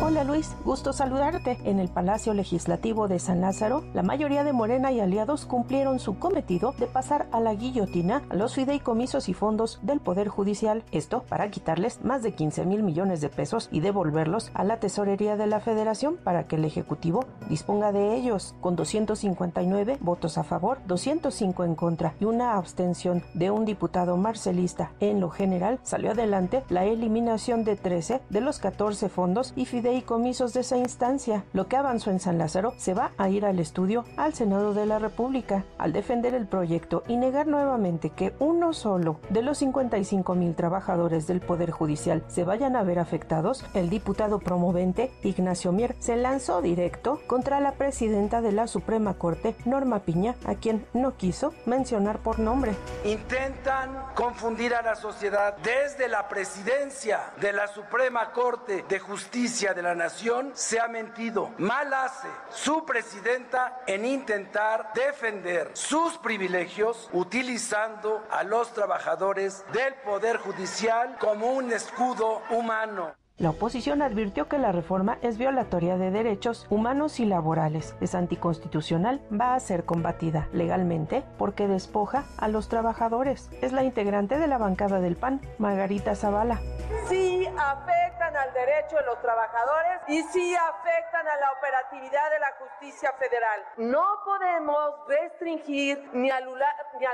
Hola 0.00 0.24
Luis, 0.24 0.56
gusto 0.64 0.92
saludarte. 0.92 1.58
En 1.64 1.78
el 1.78 1.88
Palacio 1.88 2.34
Legislativo 2.34 3.08
de 3.08 3.18
San 3.18 3.40
Lázaro, 3.40 3.84
la 3.94 4.02
mayoría 4.02 4.42
de 4.42 4.52
Morena 4.52 4.90
y 4.90 5.00
aliados 5.00 5.44
cumplieron 5.44 6.00
su 6.00 6.18
cometido 6.18 6.74
de 6.78 6.86
pasar 6.86 7.28
a 7.30 7.40
la 7.40 7.54
guillotina 7.54 8.22
a 8.28 8.34
los 8.34 8.54
fideicomisos 8.54 9.28
y 9.28 9.34
fondos 9.34 9.78
del 9.82 10.00
Poder 10.00 10.28
Judicial. 10.28 10.82
Esto 10.90 11.24
para 11.28 11.50
quitarles 11.50 12.02
más 12.04 12.22
de 12.22 12.34
15 12.34 12.64
mil 12.66 12.82
millones 12.82 13.20
de 13.20 13.28
pesos 13.28 13.68
y 13.70 13.80
devolverlos 13.80 14.50
a 14.54 14.64
la 14.64 14.80
Tesorería 14.80 15.36
de 15.36 15.46
la 15.46 15.60
Federación 15.60 16.16
para 16.16 16.48
que 16.48 16.56
el 16.56 16.64
Ejecutivo 16.64 17.24
disponga 17.48 17.92
de 17.92 18.16
ellos. 18.16 18.56
Con 18.60 18.76
259 18.76 19.98
votos 20.00 20.36
a 20.36 20.42
favor, 20.42 20.78
205 20.86 21.64
en 21.64 21.74
contra 21.74 22.14
y 22.18 22.24
una 22.24 22.56
abstención 22.56 23.22
de 23.34 23.50
un 23.50 23.64
diputado 23.64 24.16
marcelista 24.16 24.92
en 25.00 25.20
lo 25.20 25.30
general, 25.30 25.78
salió 25.82 26.10
adelante 26.10 26.64
la 26.70 26.84
eliminación 26.84 27.64
de 27.64 27.76
13 27.76 28.20
de 28.30 28.40
los 28.40 28.58
14 28.58 29.08
fondos 29.08 29.51
y 29.56 29.66
fideicomisos 29.66 30.52
de 30.52 30.60
esa 30.60 30.76
instancia. 30.76 31.44
Lo 31.52 31.66
que 31.66 31.76
avanzó 31.76 32.10
en 32.10 32.20
San 32.20 32.38
Lázaro 32.38 32.74
se 32.76 32.94
va 32.94 33.12
a 33.18 33.28
ir 33.28 33.44
al 33.44 33.58
estudio 33.58 34.04
al 34.16 34.34
Senado 34.34 34.74
de 34.74 34.86
la 34.86 34.98
República. 34.98 35.64
Al 35.78 35.92
defender 35.92 36.34
el 36.34 36.46
proyecto 36.46 37.02
y 37.08 37.16
negar 37.16 37.46
nuevamente 37.46 38.10
que 38.10 38.32
uno 38.38 38.72
solo 38.72 39.18
de 39.30 39.42
los 39.42 39.58
55 39.58 40.34
mil 40.34 40.54
trabajadores 40.54 41.26
del 41.26 41.40
Poder 41.40 41.70
Judicial 41.70 42.24
se 42.28 42.44
vayan 42.44 42.76
a 42.76 42.82
ver 42.82 42.98
afectados, 42.98 43.64
el 43.74 43.90
diputado 43.90 44.38
promovente 44.38 45.12
Ignacio 45.22 45.72
Mier 45.72 45.96
se 45.98 46.16
lanzó 46.16 46.62
directo 46.62 47.20
contra 47.26 47.60
la 47.60 47.72
presidenta 47.72 48.40
de 48.40 48.52
la 48.52 48.66
Suprema 48.66 49.14
Corte, 49.14 49.54
Norma 49.64 50.00
Piña, 50.00 50.36
a 50.46 50.54
quien 50.54 50.86
no 50.92 51.16
quiso 51.16 51.52
mencionar 51.66 52.18
por 52.20 52.38
nombre. 52.38 52.74
Intentan 53.04 54.06
confundir 54.14 54.74
a 54.74 54.82
la 54.82 54.94
sociedad 54.94 55.56
desde 55.62 56.08
la 56.08 56.28
presidencia 56.28 57.32
de 57.40 57.52
la 57.52 57.66
Suprema 57.66 58.32
Corte 58.32 58.84
de 58.88 58.98
Justicia 58.98 59.41
de 59.42 59.82
la 59.82 59.96
nación 59.96 60.52
se 60.54 60.78
ha 60.78 60.86
mentido. 60.86 61.50
Mal 61.58 61.92
hace 61.92 62.28
su 62.50 62.84
presidenta 62.84 63.80
en 63.88 64.06
intentar 64.06 64.92
defender 64.94 65.72
sus 65.74 66.16
privilegios 66.18 67.08
utilizando 67.12 68.24
a 68.30 68.44
los 68.44 68.72
trabajadores 68.72 69.64
del 69.72 69.94
Poder 70.04 70.36
Judicial 70.36 71.16
como 71.18 71.54
un 71.54 71.72
escudo 71.72 72.40
humano. 72.50 73.16
La 73.42 73.50
oposición 73.50 74.02
advirtió 74.02 74.48
que 74.48 74.56
la 74.56 74.70
reforma 74.70 75.18
es 75.20 75.36
violatoria 75.36 75.96
de 75.96 76.12
derechos 76.12 76.64
humanos 76.70 77.18
y 77.18 77.24
laborales, 77.24 77.96
es 78.00 78.14
anticonstitucional, 78.14 79.20
va 79.32 79.56
a 79.56 79.58
ser 79.58 79.84
combatida 79.84 80.46
legalmente 80.52 81.24
porque 81.38 81.66
despoja 81.66 82.22
a 82.38 82.46
los 82.46 82.68
trabajadores. 82.68 83.50
Es 83.60 83.72
la 83.72 83.82
integrante 83.82 84.38
de 84.38 84.46
la 84.46 84.58
bancada 84.58 85.00
del 85.00 85.16
PAN, 85.16 85.40
Margarita 85.58 86.14
Zavala. 86.14 86.60
Sí 87.08 87.44
afectan 87.46 88.36
al 88.36 88.54
derecho 88.54 88.94
de 88.94 89.06
los 89.06 89.20
trabajadores 89.20 90.02
y 90.06 90.22
sí 90.22 90.54
afectan 90.54 91.26
a 91.26 91.36
la 91.38 91.50
operatividad 91.58 92.30
de 92.30 92.38
la 92.38 92.52
justicia 92.60 93.12
federal. 93.18 93.60
No 93.76 94.04
podemos 94.24 95.08
restringir 95.08 96.10
ni 96.12 96.30
anular, 96.30 96.74
ni 97.00 97.06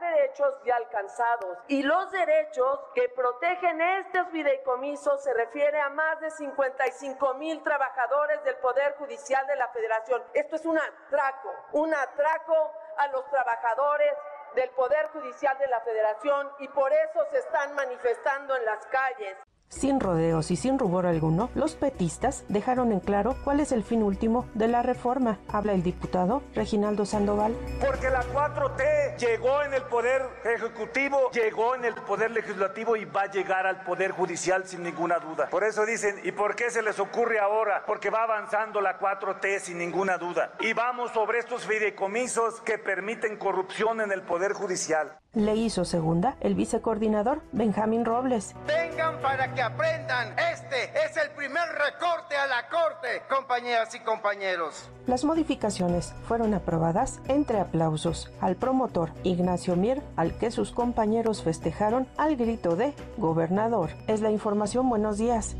derechos 0.00 0.54
ya 0.66 0.76
alcanzados. 0.76 1.58
Y 1.68 1.82
los 1.82 2.10
derechos 2.12 2.80
que 2.94 3.08
protegen 3.08 3.80
estos 3.80 4.28
fideicomisos 4.28 5.22
se 5.24 5.32
refieren 5.32 5.69
a 5.78 5.90
más 5.90 6.18
de 6.20 6.30
55 6.30 7.34
mil 7.34 7.62
trabajadores 7.62 8.42
del 8.44 8.56
Poder 8.56 8.96
Judicial 8.96 9.46
de 9.46 9.56
la 9.56 9.68
Federación. 9.68 10.22
Esto 10.32 10.56
es 10.56 10.64
un 10.64 10.78
atraco, 10.78 11.54
un 11.72 11.94
atraco 11.94 12.72
a 12.96 13.08
los 13.08 13.28
trabajadores 13.30 14.12
del 14.54 14.70
Poder 14.70 15.08
Judicial 15.08 15.56
de 15.58 15.68
la 15.68 15.80
Federación 15.82 16.50
y 16.58 16.68
por 16.68 16.92
eso 16.92 17.24
se 17.30 17.38
están 17.38 17.74
manifestando 17.74 18.56
en 18.56 18.64
las 18.64 18.84
calles. 18.86 19.36
Sin 19.70 20.00
rodeos 20.00 20.50
y 20.50 20.56
sin 20.56 20.80
rubor 20.80 21.06
alguno, 21.06 21.48
los 21.54 21.76
petistas 21.76 22.44
dejaron 22.48 22.90
en 22.90 22.98
claro 22.98 23.36
cuál 23.44 23.60
es 23.60 23.70
el 23.70 23.84
fin 23.84 24.02
último 24.02 24.46
de 24.52 24.66
la 24.66 24.82
reforma. 24.82 25.38
Habla 25.46 25.74
el 25.74 25.84
diputado 25.84 26.42
Reginaldo 26.56 27.06
Sandoval. 27.06 27.54
Porque 27.80 28.10
la 28.10 28.24
4T 28.24 29.16
llegó 29.16 29.62
en 29.62 29.72
el 29.72 29.82
poder 29.84 30.22
ejecutivo, 30.44 31.30
llegó 31.30 31.76
en 31.76 31.84
el 31.84 31.94
poder 31.94 32.32
legislativo 32.32 32.96
y 32.96 33.04
va 33.04 33.22
a 33.22 33.30
llegar 33.30 33.64
al 33.64 33.84
poder 33.84 34.10
judicial 34.10 34.66
sin 34.66 34.82
ninguna 34.82 35.20
duda. 35.20 35.48
Por 35.48 35.62
eso 35.62 35.86
dicen, 35.86 36.20
¿y 36.24 36.32
por 36.32 36.56
qué 36.56 36.70
se 36.70 36.82
les 36.82 36.98
ocurre 36.98 37.38
ahora? 37.38 37.84
Porque 37.86 38.10
va 38.10 38.24
avanzando 38.24 38.80
la 38.80 38.98
4T 38.98 39.60
sin 39.60 39.78
ninguna 39.78 40.18
duda. 40.18 40.52
Y 40.58 40.72
vamos 40.72 41.12
sobre 41.12 41.38
estos 41.38 41.64
fideicomisos 41.64 42.60
que 42.62 42.76
permiten 42.76 43.36
corrupción 43.36 44.00
en 44.00 44.10
el 44.10 44.22
poder 44.22 44.52
judicial. 44.52 45.16
Le 45.32 45.54
hizo 45.54 45.84
segunda 45.84 46.36
el 46.40 46.56
vicecoordinador 46.56 47.42
Benjamín 47.52 48.04
Robles. 48.04 48.56
Vengan 48.66 49.20
para 49.22 49.54
que 49.54 49.62
aprendan. 49.62 50.34
Este 50.52 50.90
es 51.06 51.16
el 51.16 51.30
primer 51.36 51.62
recorte 51.68 52.34
a 52.34 52.48
la 52.48 52.68
Corte, 52.68 53.22
compañeras 53.28 53.94
y 53.94 54.00
compañeros. 54.00 54.90
Las 55.06 55.22
modificaciones 55.22 56.14
fueron 56.26 56.52
aprobadas 56.52 57.20
entre 57.28 57.60
aplausos 57.60 58.28
al 58.40 58.56
promotor 58.56 59.12
Ignacio 59.22 59.76
Mier, 59.76 60.02
al 60.16 60.36
que 60.36 60.50
sus 60.50 60.72
compañeros 60.72 61.44
festejaron 61.44 62.08
al 62.16 62.34
grito 62.34 62.74
de 62.74 62.92
gobernador. 63.16 63.90
Es 64.08 64.22
la 64.22 64.32
información. 64.32 64.88
Buenos 64.88 65.18
días. 65.18 65.54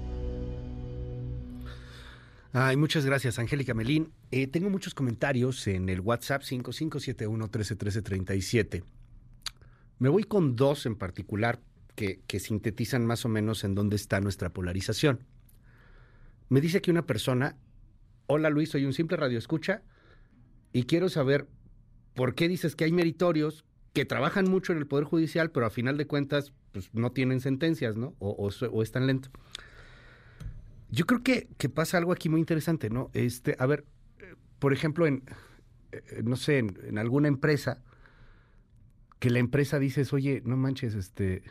Ay, 2.52 2.76
muchas 2.76 3.06
gracias, 3.06 3.38
Angélica 3.38 3.72
Melín. 3.74 4.12
Eh, 4.32 4.48
tengo 4.48 4.68
muchos 4.68 4.94
comentarios 4.94 5.64
en 5.68 5.88
el 5.88 6.00
WhatsApp 6.00 6.42
5571 6.42 7.44
131337. 7.44 8.82
Me 10.00 10.08
voy 10.08 10.24
con 10.24 10.56
dos 10.56 10.86
en 10.86 10.96
particular 10.96 11.60
que, 11.94 12.40
sintetizan 12.40 13.04
más 13.04 13.26
o 13.26 13.28
menos 13.28 13.64
en 13.64 13.74
dónde 13.74 13.96
está 13.96 14.18
nuestra 14.22 14.48
polarización. 14.48 15.26
Me 16.48 16.62
dice 16.62 16.80
que 16.80 16.90
una 16.90 17.04
persona, 17.04 17.58
hola 18.26 18.48
Luis, 18.48 18.70
soy 18.70 18.86
un 18.86 18.94
simple 18.94 19.18
radioescucha 19.18 19.82
y 20.72 20.84
quiero 20.84 21.10
saber 21.10 21.48
por 22.14 22.34
qué 22.34 22.48
dices 22.48 22.74
que 22.76 22.84
hay 22.84 22.92
meritorios 22.92 23.66
que 23.92 24.06
trabajan 24.06 24.48
mucho 24.48 24.72
en 24.72 24.78
el 24.78 24.86
Poder 24.86 25.04
Judicial, 25.04 25.50
pero 25.50 25.66
a 25.66 25.70
final 25.70 25.98
de 25.98 26.06
cuentas 26.06 26.54
pues, 26.72 26.88
no 26.94 27.12
tienen 27.12 27.40
sentencias, 27.40 27.94
¿no? 27.96 28.14
O, 28.20 28.30
o, 28.30 28.66
o 28.68 28.82
están 28.82 29.06
lentos. 29.06 29.30
Yo 30.88 31.04
creo 31.04 31.22
que, 31.22 31.46
que, 31.58 31.68
pasa 31.68 31.98
algo 31.98 32.12
aquí 32.12 32.30
muy 32.30 32.40
interesante, 32.40 32.88
¿no? 32.88 33.10
Este, 33.12 33.54
a 33.58 33.66
ver, 33.66 33.84
por 34.60 34.72
ejemplo, 34.72 35.06
en, 35.06 35.24
no 36.24 36.36
sé, 36.36 36.58
en 36.58 36.96
alguna 36.96 37.28
empresa, 37.28 37.82
que 39.20 39.30
la 39.30 39.38
empresa 39.38 39.78
dices, 39.78 40.12
oye, 40.12 40.42
no 40.44 40.56
manches, 40.56 40.94
este, 40.94 41.44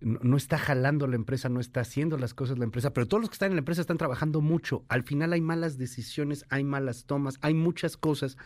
no, 0.00 0.36
está 0.36 0.58
jalando 0.58 1.06
la 1.06 1.14
empresa, 1.14 1.48
no 1.48 1.60
está 1.60 1.80
haciendo 1.80 2.18
las 2.18 2.34
cosas 2.34 2.58
la 2.58 2.64
empresa, 2.64 2.92
pero 2.92 3.06
todos 3.06 3.20
los 3.20 3.30
que 3.30 3.34
están 3.34 3.52
en 3.52 3.56
la 3.56 3.60
empresa 3.60 3.80
están 3.80 3.98
trabajando 3.98 4.40
mucho. 4.40 4.84
Al 4.88 5.04
final 5.04 5.32
hay 5.32 5.40
malas 5.40 5.78
decisiones, 5.78 6.44
hay 6.48 6.64
malas 6.64 7.04
tomas, 7.04 7.38
hay 7.40 7.54
muchas 7.54 7.96
cosas 7.96 8.36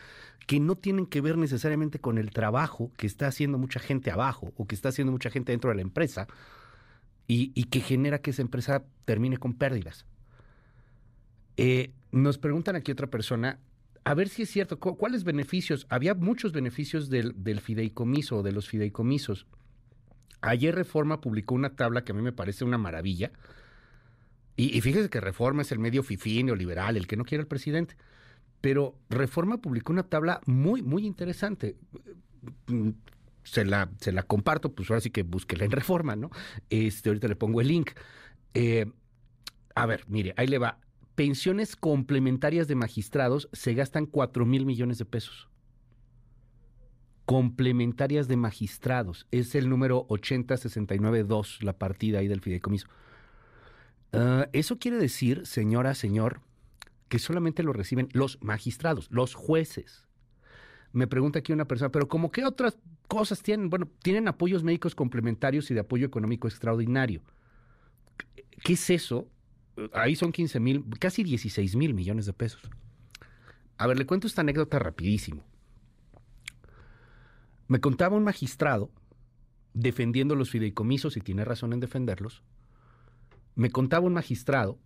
que 0.46 0.60
no 0.60 0.76
tienen 0.76 1.06
que 1.06 1.22
ver 1.22 1.38
necesariamente 1.38 1.98
con 1.98 2.18
el 2.18 2.30
trabajo 2.30 2.92
que 2.96 3.06
está 3.06 3.26
haciendo 3.26 3.56
mucha 3.56 3.80
gente 3.80 4.10
abajo 4.10 4.52
o 4.56 4.66
que 4.66 4.74
está 4.74 4.90
haciendo 4.90 5.10
mucha 5.10 5.30
gente 5.30 5.52
dentro 5.52 5.70
de 5.70 5.76
la 5.76 5.82
empresa 5.82 6.26
y, 7.26 7.52
y 7.54 7.64
que 7.64 7.80
genera 7.80 8.20
que 8.20 8.30
esa 8.30 8.42
empresa 8.42 8.84
termine 9.06 9.38
con 9.38 9.54
pérdidas. 9.54 10.04
Eh, 11.56 11.92
nos 12.12 12.36
preguntan 12.36 12.76
aquí 12.76 12.92
otra 12.92 13.06
persona, 13.06 13.58
a 14.04 14.14
ver 14.14 14.28
si 14.28 14.42
es 14.42 14.50
cierto, 14.50 14.78
¿cuáles 14.78 15.24
beneficios? 15.24 15.86
Había 15.88 16.14
muchos 16.14 16.52
beneficios 16.52 17.08
del, 17.08 17.60
fideicomiso 17.60 18.38
o 18.38 18.42
de 18.42 18.52
los 18.52 18.68
fideicomisos. 18.68 19.46
Ayer 20.42 20.74
Reforma 20.74 21.22
publicó 21.22 21.54
una 21.54 21.74
tabla 21.74 22.04
que 22.04 22.12
a 22.12 22.14
mí 22.14 22.20
me 22.20 22.32
parece 22.32 22.64
una 22.64 22.76
maravilla. 22.76 23.32
Y, 24.56 24.78
fíjese 24.82 25.08
que 25.08 25.20
Reforma 25.20 25.62
es 25.62 25.72
el 25.72 25.78
medio 25.78 26.02
fifí 26.02 26.42
neoliberal, 26.42 26.96
el 26.96 27.06
que 27.06 27.16
no 27.16 27.24
quiere 27.24 27.42
al 27.42 27.48
presidente. 27.48 27.96
Pero 28.60 28.94
Reforma 29.08 29.56
publicó 29.56 29.92
una 29.92 30.04
tabla 30.04 30.40
muy, 30.44 30.82
muy 30.82 31.06
interesante. 31.06 31.76
Se 33.42 33.64
la, 33.64 33.90
se 34.00 34.12
la 34.12 34.22
comparto, 34.22 34.74
pues 34.74 34.90
ahora 34.90 35.00
sí 35.00 35.10
que 35.10 35.22
búsquela 35.22 35.64
en 35.64 35.70
Reforma, 35.70 36.14
¿no? 36.14 36.30
Este, 36.68 37.08
ahorita 37.08 37.26
le 37.26 37.36
pongo 37.36 37.62
el 37.62 37.68
link. 37.68 37.92
Eh, 38.52 38.86
a 39.74 39.86
ver, 39.86 40.04
mire, 40.08 40.34
ahí 40.36 40.46
le 40.46 40.58
va 40.58 40.78
pensiones 41.14 41.76
complementarias 41.76 42.68
de 42.68 42.74
magistrados 42.74 43.48
se 43.52 43.74
gastan 43.74 44.06
4 44.06 44.46
mil 44.46 44.66
millones 44.66 44.98
de 44.98 45.04
pesos. 45.04 45.48
Complementarias 47.24 48.28
de 48.28 48.36
magistrados. 48.36 49.26
Es 49.30 49.54
el 49.54 49.68
número 49.68 50.06
80692, 50.08 51.62
la 51.62 51.78
partida 51.78 52.18
ahí 52.18 52.28
del 52.28 52.40
fideicomiso. 52.40 52.88
Uh, 54.12 54.44
eso 54.52 54.78
quiere 54.78 54.98
decir, 54.98 55.46
señora, 55.46 55.94
señor, 55.94 56.40
que 57.08 57.18
solamente 57.18 57.62
lo 57.62 57.72
reciben 57.72 58.08
los 58.12 58.42
magistrados, 58.42 59.08
los 59.10 59.34
jueces. 59.34 60.06
Me 60.92 61.06
pregunta 61.06 61.40
aquí 61.40 61.52
una 61.52 61.66
persona, 61.66 61.90
pero 61.90 62.06
¿cómo 62.06 62.30
qué 62.30 62.44
otras 62.44 62.78
cosas 63.08 63.42
tienen? 63.42 63.70
Bueno, 63.70 63.88
tienen 64.02 64.28
apoyos 64.28 64.62
médicos 64.62 64.94
complementarios 64.94 65.70
y 65.70 65.74
de 65.74 65.80
apoyo 65.80 66.06
económico 66.06 66.46
extraordinario. 66.46 67.22
¿Qué 68.62 68.74
es 68.74 68.90
eso? 68.90 69.28
Ahí 69.92 70.14
son 70.16 70.32
15 70.32 70.60
mil, 70.60 70.84
casi 70.98 71.24
16 71.24 71.76
mil 71.76 71.94
millones 71.94 72.26
de 72.26 72.32
pesos. 72.32 72.62
A 73.76 73.86
ver, 73.86 73.98
le 73.98 74.06
cuento 74.06 74.26
esta 74.26 74.42
anécdota 74.42 74.78
rapidísimo. 74.78 75.44
Me 77.66 77.80
contaba 77.80 78.16
un 78.16 78.24
magistrado 78.24 78.90
defendiendo 79.72 80.36
los 80.36 80.50
fideicomisos 80.50 81.16
y 81.16 81.20
tiene 81.20 81.44
razón 81.44 81.72
en 81.72 81.80
defenderlos. 81.80 82.42
Me 83.56 83.70
contaba 83.70 84.06
un 84.06 84.14
magistrado 84.14 84.78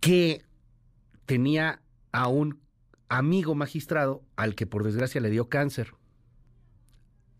que 0.00 0.44
tenía 1.26 1.82
a 2.12 2.28
un 2.28 2.60
amigo 3.08 3.54
magistrado 3.54 4.22
al 4.36 4.54
que 4.54 4.66
por 4.66 4.84
desgracia 4.84 5.20
le 5.20 5.30
dio 5.30 5.48
cáncer. 5.48 5.94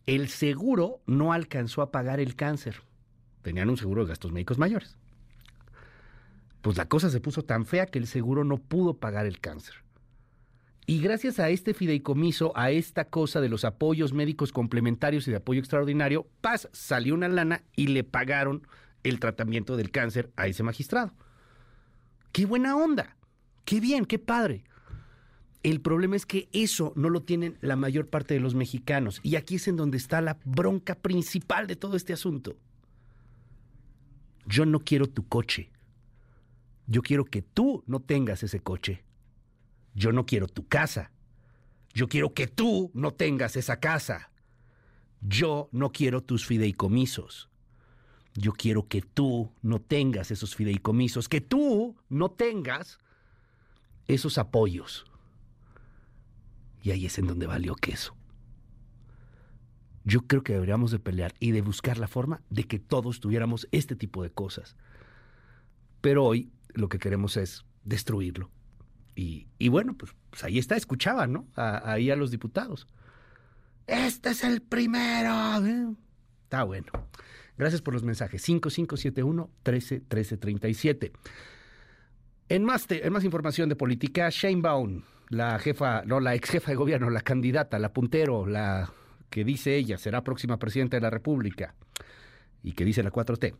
El 0.05 0.29
seguro 0.29 1.01
no 1.07 1.33
alcanzó 1.33 1.83
a 1.83 1.91
pagar 1.91 2.21
el 2.21 2.37
cáncer. 2.37 2.83
Tenían 3.43 3.71
un 3.71 3.77
seguro 3.77 4.03
de 4.03 4.09
gastos 4.09 4.33
médicos 4.33 4.59
mayores. 4.59 4.97
Pues 6.67 6.79
la 6.79 6.89
cosa 6.89 7.11
se 7.11 7.21
puso 7.21 7.45
tan 7.45 7.65
fea 7.65 7.87
que 7.87 8.01
el 8.01 8.09
seguro 8.09 8.43
no 8.43 8.59
pudo 8.59 8.95
pagar 8.95 9.25
el 9.25 9.39
cáncer. 9.39 9.77
Y 10.85 10.99
gracias 10.99 11.39
a 11.39 11.49
este 11.49 11.75
fideicomiso, 11.75 12.51
a 12.57 12.73
esta 12.73 13.05
cosa 13.05 13.41
de 13.41 13.49
los 13.49 13.65
apoyos 13.65 14.13
médicos 14.13 14.51
complementarios 14.51 15.29
y 15.29 15.31
de 15.31 15.37
apoyo 15.37 15.61
extraordinario, 15.61 16.27
paz, 16.41 16.69
salió 16.73 17.15
una 17.15 17.29
lana 17.29 17.63
y 17.77 17.87
le 17.87 18.03
pagaron 18.03 18.67
el 19.05 19.21
tratamiento 19.21 19.77
del 19.77 19.93
cáncer 19.93 20.33
a 20.35 20.49
ese 20.49 20.65
magistrado. 20.65 21.13
¡Qué 22.33 22.47
buena 22.47 22.75
onda! 22.75 23.17
¡Qué 23.65 23.79
bien! 23.79 24.05
¡Qué 24.05 24.19
padre! 24.19 24.65
El 25.63 25.81
problema 25.81 26.17
es 26.17 26.27
que 26.27 26.49
eso 26.51 26.93
no 26.97 27.11
lo 27.11 27.23
tienen 27.23 27.59
la 27.61 27.77
mayor 27.77 28.09
parte 28.09 28.35
de 28.35 28.41
los 28.41 28.57
mexicanos. 28.57 29.21
Y 29.23 29.37
aquí 29.37 29.55
es 29.55 29.69
en 29.69 29.77
donde 29.77 29.99
está 29.99 30.21
la 30.21 30.37
bronca 30.45 30.97
principal 30.97 31.69
de 31.69 31.77
todo 31.77 31.97
este 31.97 32.13
asunto. 32.13 32.57
Yo 34.47 34.67
no 34.67 34.81
quiero 34.81 35.07
tu 35.07 35.29
coche. 35.29 35.71
Yo 36.87 37.03
quiero 37.03 37.25
que 37.25 37.43
tú 37.43 37.83
no 37.87 38.01
tengas 38.01 38.43
ese 38.43 38.61
coche. 38.61 39.05
Yo 39.95 40.13
no 40.13 40.27
quiero 40.27 40.47
tu 40.47 40.67
casa. 40.69 41.11
Yo 41.95 42.09
quiero 42.09 42.35
que 42.35 42.47
tú 42.47 42.91
no 42.95 43.13
tengas 43.13 43.57
esa 43.57 43.81
casa. 43.81 44.31
Yo 45.21 45.69
no 45.73 45.91
quiero 45.91 46.23
tus 46.23 46.47
fideicomisos. 46.47 47.49
Yo 48.35 48.53
quiero 48.53 48.87
que 48.87 49.01
tú 49.01 49.51
no 49.63 49.81
tengas 49.81 50.31
esos 50.31 50.55
fideicomisos, 50.55 51.29
que 51.29 51.41
tú 51.41 51.97
no 52.11 52.31
tengas 52.31 52.99
esos 54.07 54.37
apoyos. 54.39 55.07
Y 56.83 56.91
ahí 56.91 57.07
es 57.07 57.19
en 57.19 57.27
donde 57.27 57.47
valió 57.47 57.75
queso. 57.75 58.15
Yo 60.05 60.21
creo 60.21 60.45
que 60.45 60.53
deberíamos 60.53 60.93
de 60.93 61.01
pelear 61.01 61.35
y 61.41 61.51
de 61.51 61.63
buscar 61.63 61.99
la 61.99 62.07
forma 62.07 62.43
de 62.51 62.65
que 62.65 62.79
todos 62.79 63.19
tuviéramos 63.19 63.67
este 63.73 63.97
tipo 63.97 64.23
de 64.23 64.31
cosas. 64.31 64.77
Pero 66.01 66.25
hoy 66.25 66.53
lo 66.77 66.89
que 66.89 66.99
queremos 66.99 67.37
es 67.37 67.65
destruirlo. 67.85 68.51
Y, 69.15 69.69
bueno, 69.69 69.97
pues, 69.97 70.13
pues, 70.29 70.45
ahí 70.45 70.59
está, 70.59 70.77
escuchaban, 70.77 71.33
¿no? 71.33 71.47
ahí 71.57 72.11
a 72.11 72.17
los 72.17 72.31
diputados. 72.31 72.87
Este 73.87 74.31
es 74.31 74.45
el 74.45 74.61
primero. 74.61 75.65
¿eh? 75.65 75.95
Está 76.45 76.65
bueno. 76.65 76.87
Gracias 77.57 77.81
por 77.81 77.95
los 77.95 78.03
mensajes. 78.03 78.43
5571 78.43 79.51
131337. 79.65 81.13
En 82.51 82.65
más, 82.65 82.87
en 82.91 83.13
más 83.13 83.25
información 83.25 83.69
de 83.71 83.77
política, 83.77 84.29
Shane 84.31 84.61
Baum, 84.61 85.03
la 85.31 85.59
jefa, 85.59 86.03
no, 86.05 86.21
la 86.21 86.35
ex 86.35 86.51
jefa 86.51 86.71
de 86.71 86.77
gobierno, 86.77 87.11
la 87.11 87.23
candidata, 87.23 87.79
la 87.79 87.93
puntero, 87.93 88.47
la 88.47 88.93
que 89.31 89.45
dice 89.45 89.77
ella 89.77 89.99
será 89.99 90.23
próxima 90.23 90.59
presidenta 90.59 90.97
de 90.97 91.01
la 91.01 91.11
República 91.11 91.75
y 92.63 92.73
que 92.73 92.85
dice 92.85 93.03
la 93.03 93.11
4T, 93.11 93.55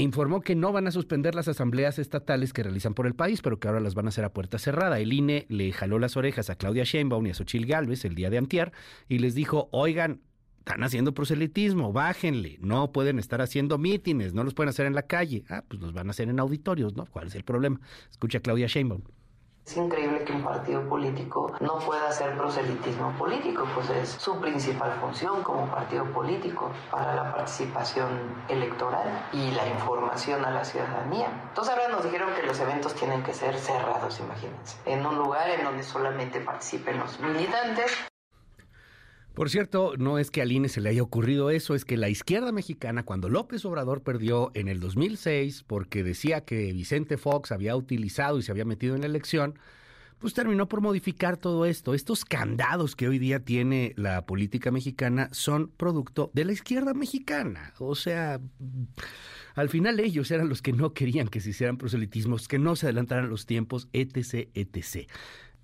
informó 0.00 0.40
que 0.40 0.54
no 0.54 0.72
van 0.72 0.86
a 0.86 0.90
suspender 0.90 1.34
las 1.34 1.48
asambleas 1.48 1.98
estatales 1.98 2.52
que 2.52 2.62
realizan 2.62 2.94
por 2.94 3.06
el 3.06 3.14
país, 3.14 3.40
pero 3.42 3.58
que 3.58 3.68
ahora 3.68 3.80
las 3.80 3.94
van 3.94 4.06
a 4.06 4.08
hacer 4.08 4.24
a 4.24 4.32
puerta 4.32 4.58
cerrada. 4.58 4.98
El 4.98 5.12
INE 5.12 5.46
le 5.48 5.72
jaló 5.72 5.98
las 5.98 6.16
orejas 6.16 6.50
a 6.50 6.56
Claudia 6.56 6.84
Sheinbaum 6.84 7.26
y 7.26 7.30
a 7.30 7.34
Xochil 7.34 7.66
Gálvez 7.66 8.04
el 8.04 8.14
día 8.14 8.30
de 8.30 8.38
antier 8.38 8.72
y 9.08 9.18
les 9.18 9.34
dijo, 9.34 9.68
oigan, 9.72 10.20
están 10.58 10.82
haciendo 10.82 11.14
proselitismo, 11.14 11.92
bájenle, 11.92 12.58
no 12.60 12.90
pueden 12.90 13.18
estar 13.18 13.40
haciendo 13.40 13.78
mítines, 13.78 14.34
no 14.34 14.42
los 14.42 14.52
pueden 14.52 14.70
hacer 14.70 14.86
en 14.86 14.94
la 14.94 15.02
calle. 15.02 15.44
Ah, 15.48 15.64
pues 15.66 15.80
los 15.80 15.92
van 15.92 16.08
a 16.08 16.10
hacer 16.10 16.28
en 16.28 16.40
auditorios, 16.40 16.96
¿no? 16.96 17.06
¿Cuál 17.06 17.28
es 17.28 17.34
el 17.36 17.44
problema? 17.44 17.80
Escucha 18.10 18.38
a 18.38 18.40
Claudia 18.40 18.66
Sheinbaum. 18.66 19.02
Es 19.66 19.76
increíble 19.76 20.24
que 20.24 20.32
un 20.32 20.44
partido 20.44 20.88
político 20.88 21.52
no 21.58 21.80
pueda 21.80 22.08
hacer 22.08 22.36
proselitismo 22.36 23.10
político, 23.18 23.66
pues 23.74 23.90
es 23.90 24.10
su 24.10 24.40
principal 24.40 24.92
función 25.00 25.42
como 25.42 25.66
partido 25.66 26.04
político 26.12 26.70
para 26.88 27.16
la 27.16 27.34
participación 27.34 28.08
electoral 28.48 29.26
y 29.32 29.50
la 29.50 29.66
información 29.66 30.44
a 30.44 30.52
la 30.52 30.64
ciudadanía. 30.64 31.28
Entonces 31.48 31.74
ahora 31.74 31.88
nos 31.88 32.04
dijeron 32.04 32.32
que 32.34 32.44
los 32.44 32.60
eventos 32.60 32.94
tienen 32.94 33.24
que 33.24 33.34
ser 33.34 33.58
cerrados, 33.58 34.20
imagínense, 34.20 34.76
en 34.86 35.04
un 35.04 35.16
lugar 35.16 35.50
en 35.50 35.64
donde 35.64 35.82
solamente 35.82 36.40
participen 36.40 37.00
los 37.00 37.18
militantes. 37.18 37.90
Por 39.36 39.50
cierto, 39.50 39.92
no 39.98 40.18
es 40.18 40.30
que 40.30 40.40
al 40.40 40.50
INE 40.50 40.70
se 40.70 40.80
le 40.80 40.88
haya 40.88 41.02
ocurrido 41.02 41.50
eso, 41.50 41.74
es 41.74 41.84
que 41.84 41.98
la 41.98 42.08
izquierda 42.08 42.52
mexicana, 42.52 43.02
cuando 43.02 43.28
López 43.28 43.66
Obrador 43.66 44.02
perdió 44.02 44.50
en 44.54 44.66
el 44.66 44.80
2006 44.80 45.62
porque 45.66 46.02
decía 46.02 46.40
que 46.40 46.72
Vicente 46.72 47.18
Fox 47.18 47.52
había 47.52 47.76
utilizado 47.76 48.38
y 48.38 48.42
se 48.42 48.50
había 48.50 48.64
metido 48.64 48.94
en 48.94 49.02
la 49.02 49.08
elección, 49.08 49.58
pues 50.18 50.32
terminó 50.32 50.70
por 50.70 50.80
modificar 50.80 51.36
todo 51.36 51.66
esto. 51.66 51.92
Estos 51.92 52.24
candados 52.24 52.96
que 52.96 53.08
hoy 53.08 53.18
día 53.18 53.40
tiene 53.40 53.92
la 53.96 54.24
política 54.24 54.70
mexicana 54.70 55.28
son 55.32 55.68
producto 55.68 56.30
de 56.32 56.46
la 56.46 56.52
izquierda 56.52 56.94
mexicana. 56.94 57.74
O 57.78 57.94
sea, 57.94 58.40
al 59.54 59.68
final 59.68 60.00
ellos 60.00 60.30
eran 60.30 60.48
los 60.48 60.62
que 60.62 60.72
no 60.72 60.94
querían 60.94 61.28
que 61.28 61.40
se 61.40 61.50
hicieran 61.50 61.76
proselitismos, 61.76 62.48
que 62.48 62.58
no 62.58 62.74
se 62.74 62.86
adelantaran 62.86 63.28
los 63.28 63.44
tiempos, 63.44 63.88
etc., 63.92 64.48
etc. 64.54 65.10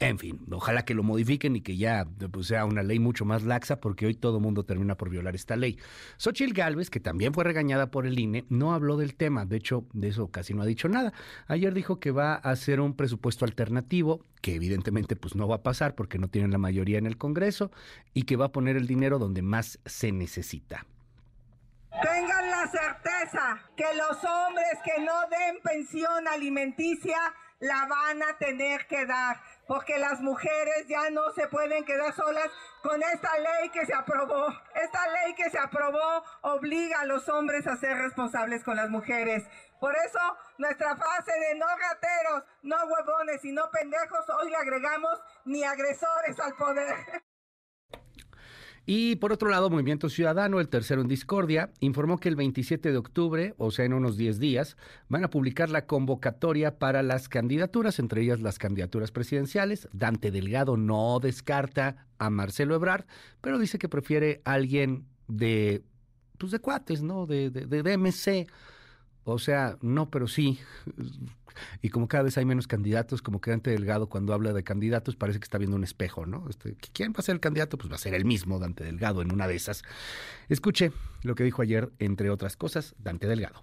En 0.02 0.18
fin, 0.18 0.40
ojalá 0.50 0.84
que 0.84 0.94
lo 0.94 1.04
modifiquen 1.04 1.54
y 1.54 1.60
que 1.60 1.76
ya 1.76 2.04
pues, 2.32 2.48
sea 2.48 2.64
una 2.64 2.82
ley 2.82 2.98
mucho 2.98 3.24
más 3.24 3.44
laxa, 3.44 3.80
porque 3.80 4.06
hoy 4.06 4.14
todo 4.14 4.40
mundo 4.40 4.64
termina 4.64 4.96
por 4.96 5.10
violar 5.10 5.36
esta 5.36 5.54
ley. 5.54 5.78
Xochitl 6.16 6.54
Galvez, 6.54 6.90
que 6.90 6.98
también 6.98 7.32
fue 7.32 7.44
regañada 7.44 7.88
por 7.92 8.04
el 8.04 8.18
INE, 8.18 8.44
no 8.48 8.74
habló 8.74 8.96
del 8.96 9.14
tema. 9.14 9.46
De 9.46 9.58
hecho, 9.58 9.86
de 9.92 10.08
eso 10.08 10.28
casi 10.28 10.54
no 10.54 10.62
ha 10.62 10.66
dicho 10.66 10.88
nada. 10.88 11.12
Ayer 11.46 11.72
dijo 11.72 12.00
que 12.00 12.10
va 12.10 12.34
a 12.34 12.50
hacer 12.50 12.80
un 12.80 12.96
presupuesto 12.96 13.44
alternativo, 13.44 14.24
que 14.40 14.56
evidentemente 14.56 15.14
pues 15.14 15.36
no 15.36 15.46
va 15.46 15.56
a 15.56 15.62
pasar 15.62 15.94
porque 15.94 16.18
no 16.18 16.26
tienen 16.26 16.50
la 16.50 16.58
mayoría 16.58 16.98
en 16.98 17.06
el 17.06 17.16
Congreso, 17.16 17.70
y 18.12 18.24
que 18.24 18.34
va 18.34 18.46
a 18.46 18.52
poner 18.52 18.76
el 18.76 18.88
dinero 18.88 19.20
donde 19.20 19.42
más 19.42 19.78
se 19.86 20.10
necesita. 20.10 20.84
Tengan 22.02 22.50
la 22.50 22.66
certeza 22.66 23.60
que 23.76 23.84
los 23.96 24.18
hombres 24.24 24.78
que 24.84 25.04
no 25.04 25.12
den 25.30 25.60
pensión 25.62 26.26
alimenticia 26.26 27.18
la 27.62 27.86
van 27.86 28.20
a 28.24 28.36
tener 28.38 28.88
que 28.88 29.06
dar 29.06 29.40
porque 29.68 29.96
las 29.96 30.20
mujeres 30.20 30.88
ya 30.88 31.10
no 31.10 31.30
se 31.30 31.46
pueden 31.46 31.84
quedar 31.84 32.12
solas 32.12 32.50
con 32.82 33.00
esta 33.00 33.38
ley 33.38 33.70
que 33.70 33.86
se 33.86 33.94
aprobó. 33.94 34.48
Esta 34.74 35.06
ley 35.08 35.34
que 35.34 35.48
se 35.48 35.60
aprobó 35.60 36.24
obliga 36.40 37.00
a 37.00 37.06
los 37.06 37.28
hombres 37.28 37.68
a 37.68 37.76
ser 37.76 37.96
responsables 37.98 38.64
con 38.64 38.76
las 38.76 38.90
mujeres. 38.90 39.44
Por 39.78 39.94
eso 39.94 40.18
nuestra 40.58 40.96
frase 40.96 41.32
de 41.38 41.54
no 41.54 41.66
rateros, 41.66 42.42
no 42.62 42.76
huevones 42.84 43.44
y 43.44 43.52
no 43.52 43.70
pendejos, 43.70 44.28
hoy 44.40 44.50
le 44.50 44.56
agregamos 44.56 45.22
ni 45.44 45.62
agresores 45.62 46.40
al 46.40 46.54
poder. 46.56 47.22
Y 48.84 49.16
por 49.16 49.32
otro 49.32 49.48
lado, 49.48 49.70
Movimiento 49.70 50.08
Ciudadano, 50.08 50.58
el 50.58 50.68
tercero 50.68 51.02
en 51.02 51.08
discordia, 51.08 51.70
informó 51.78 52.18
que 52.18 52.28
el 52.28 52.34
27 52.34 52.90
de 52.90 52.98
octubre, 52.98 53.54
o 53.56 53.70
sea, 53.70 53.84
en 53.84 53.92
unos 53.92 54.16
10 54.16 54.40
días, 54.40 54.76
van 55.08 55.24
a 55.24 55.30
publicar 55.30 55.70
la 55.70 55.86
convocatoria 55.86 56.78
para 56.78 57.02
las 57.02 57.28
candidaturas, 57.28 58.00
entre 58.00 58.22
ellas 58.22 58.40
las 58.40 58.58
candidaturas 58.58 59.12
presidenciales. 59.12 59.88
Dante 59.92 60.32
Delgado 60.32 60.76
no 60.76 61.20
descarta 61.20 62.06
a 62.18 62.28
Marcelo 62.30 62.74
Ebrard, 62.74 63.06
pero 63.40 63.58
dice 63.58 63.78
que 63.78 63.88
prefiere 63.88 64.42
a 64.44 64.54
alguien 64.54 65.06
de, 65.28 65.84
pues 66.38 66.50
de 66.50 66.58
cuates, 66.58 67.02
¿no? 67.02 67.26
De, 67.26 67.50
de, 67.50 67.66
de 67.66 67.82
DMC. 67.82 68.48
O 69.24 69.38
sea, 69.38 69.76
no, 69.80 70.10
pero 70.10 70.26
sí. 70.28 70.58
Y 71.82 71.90
como 71.90 72.08
cada 72.08 72.24
vez 72.24 72.38
hay 72.38 72.44
menos 72.44 72.66
candidatos, 72.66 73.22
como 73.22 73.40
que 73.40 73.50
Dante 73.50 73.70
Delgado 73.70 74.08
cuando 74.08 74.32
habla 74.32 74.52
de 74.52 74.64
candidatos 74.64 75.16
parece 75.16 75.38
que 75.38 75.44
está 75.44 75.58
viendo 75.58 75.76
un 75.76 75.84
espejo, 75.84 76.26
¿no? 76.26 76.46
Este, 76.48 76.76
¿Quién 76.92 77.12
va 77.12 77.16
a 77.18 77.22
ser 77.22 77.34
el 77.34 77.40
candidato? 77.40 77.76
Pues 77.76 77.90
va 77.90 77.96
a 77.96 77.98
ser 77.98 78.14
el 78.14 78.24
mismo 78.24 78.58
Dante 78.58 78.84
Delgado 78.84 79.22
en 79.22 79.32
una 79.32 79.46
de 79.46 79.54
esas. 79.54 79.82
Escuche 80.48 80.92
lo 81.22 81.34
que 81.34 81.44
dijo 81.44 81.62
ayer, 81.62 81.90
entre 81.98 82.30
otras 82.30 82.56
cosas, 82.56 82.94
Dante 82.98 83.26
Delgado. 83.26 83.62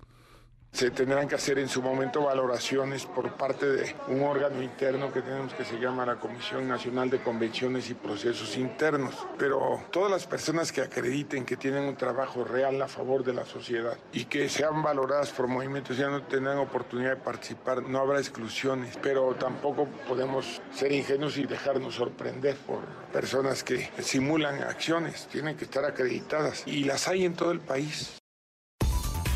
Se 0.71 0.91
tendrán 0.91 1.27
que 1.27 1.35
hacer 1.35 1.59
en 1.59 1.67
su 1.67 1.81
momento 1.81 2.23
valoraciones 2.23 3.05
por 3.05 3.33
parte 3.33 3.65
de 3.65 3.95
un 4.07 4.21
órgano 4.21 4.61
interno 4.61 5.11
que 5.11 5.21
tenemos 5.21 5.53
que 5.53 5.65
se 5.65 5.77
llama 5.77 6.05
la 6.05 6.15
Comisión 6.15 6.67
Nacional 6.67 7.09
de 7.09 7.21
Convenciones 7.21 7.89
y 7.89 7.95
Procesos 7.95 8.55
Internos. 8.55 9.13
Pero 9.37 9.83
todas 9.91 10.09
las 10.09 10.25
personas 10.25 10.71
que 10.71 10.81
acrediten 10.81 11.43
que 11.43 11.57
tienen 11.57 11.83
un 11.83 11.97
trabajo 11.97 12.45
real 12.45 12.81
a 12.81 12.87
favor 12.87 13.23
de 13.23 13.33
la 13.33 13.45
sociedad 13.45 13.97
y 14.13 14.25
que 14.25 14.47
sean 14.47 14.81
valoradas 14.81 15.31
por 15.31 15.47
movimientos 15.47 15.97
ya 15.97 16.07
no 16.07 16.23
tendrán 16.23 16.59
oportunidad 16.59 17.17
de 17.17 17.23
participar, 17.23 17.83
no 17.83 17.99
habrá 17.99 18.19
exclusiones. 18.19 18.97
Pero 19.01 19.35
tampoco 19.35 19.85
podemos 20.07 20.61
ser 20.73 20.91
ingenuos 20.91 21.37
y 21.37 21.45
dejarnos 21.45 21.95
sorprender 21.95 22.55
por 22.55 22.79
personas 23.11 23.63
que 23.63 23.89
simulan 23.99 24.63
acciones. 24.63 25.27
Tienen 25.27 25.57
que 25.57 25.65
estar 25.65 25.83
acreditadas 25.83 26.63
y 26.65 26.85
las 26.85 27.07
hay 27.07 27.25
en 27.25 27.33
todo 27.33 27.51
el 27.51 27.59
país. 27.59 28.18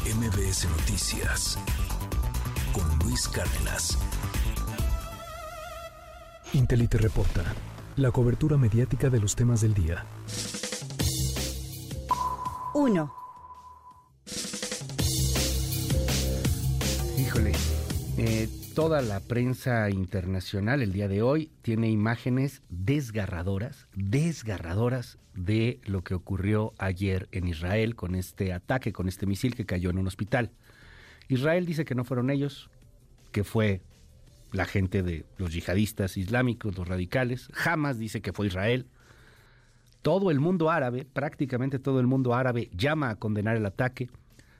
MBS 0.05 0.67
Noticias 0.69 1.57
con 2.73 2.83
Luis 2.99 3.29
Cárdenas. 3.29 3.97
Intelite 6.51 6.97
reporta 6.97 7.45
la 7.95 8.11
cobertura 8.11 8.57
mediática 8.57 9.09
de 9.09 9.21
los 9.21 9.33
temas 9.37 9.61
del 9.61 9.73
día. 9.73 10.05
1. 12.73 13.13
Híjole, 17.17 17.53
eh, 18.17 18.49
toda 18.73 19.03
la 19.03 19.19
prensa 19.19 19.87
internacional 19.91 20.81
el 20.81 20.93
día 20.93 21.07
de 21.07 21.21
hoy 21.21 21.51
tiene 21.61 21.91
imágenes 21.91 22.63
desgarradoras, 22.69 23.87
desgarradoras 23.93 25.19
de 25.35 25.79
lo 25.85 26.03
que 26.03 26.15
ocurrió 26.15 26.73
ayer 26.79 27.27
en 27.31 27.47
Israel 27.47 27.95
con 27.95 28.15
este 28.15 28.51
ataque, 28.51 28.91
con 28.91 29.07
este 29.07 29.27
misil 29.27 29.53
que 29.53 29.67
cayó 29.67 29.91
en 29.91 29.99
un 29.99 30.07
hospital. 30.07 30.49
Israel 31.27 31.67
dice 31.67 31.85
que 31.85 31.93
no 31.93 32.03
fueron 32.03 32.31
ellos, 32.31 32.71
que 33.31 33.43
fue 33.43 33.81
la 34.51 34.65
gente 34.65 35.03
de 35.03 35.23
los 35.37 35.53
yihadistas 35.53 36.17
islámicos, 36.17 36.75
los 36.75 36.87
radicales. 36.87 37.49
Hamas 37.65 37.99
dice 37.99 38.21
que 38.21 38.33
fue 38.33 38.47
Israel. 38.47 38.87
Todo 40.01 40.31
el 40.31 40.39
mundo 40.39 40.71
árabe, 40.71 41.05
prácticamente 41.05 41.77
todo 41.77 41.99
el 41.99 42.07
mundo 42.07 42.33
árabe, 42.33 42.71
llama 42.75 43.11
a 43.11 43.15
condenar 43.17 43.55
el 43.55 43.67
ataque. 43.67 44.09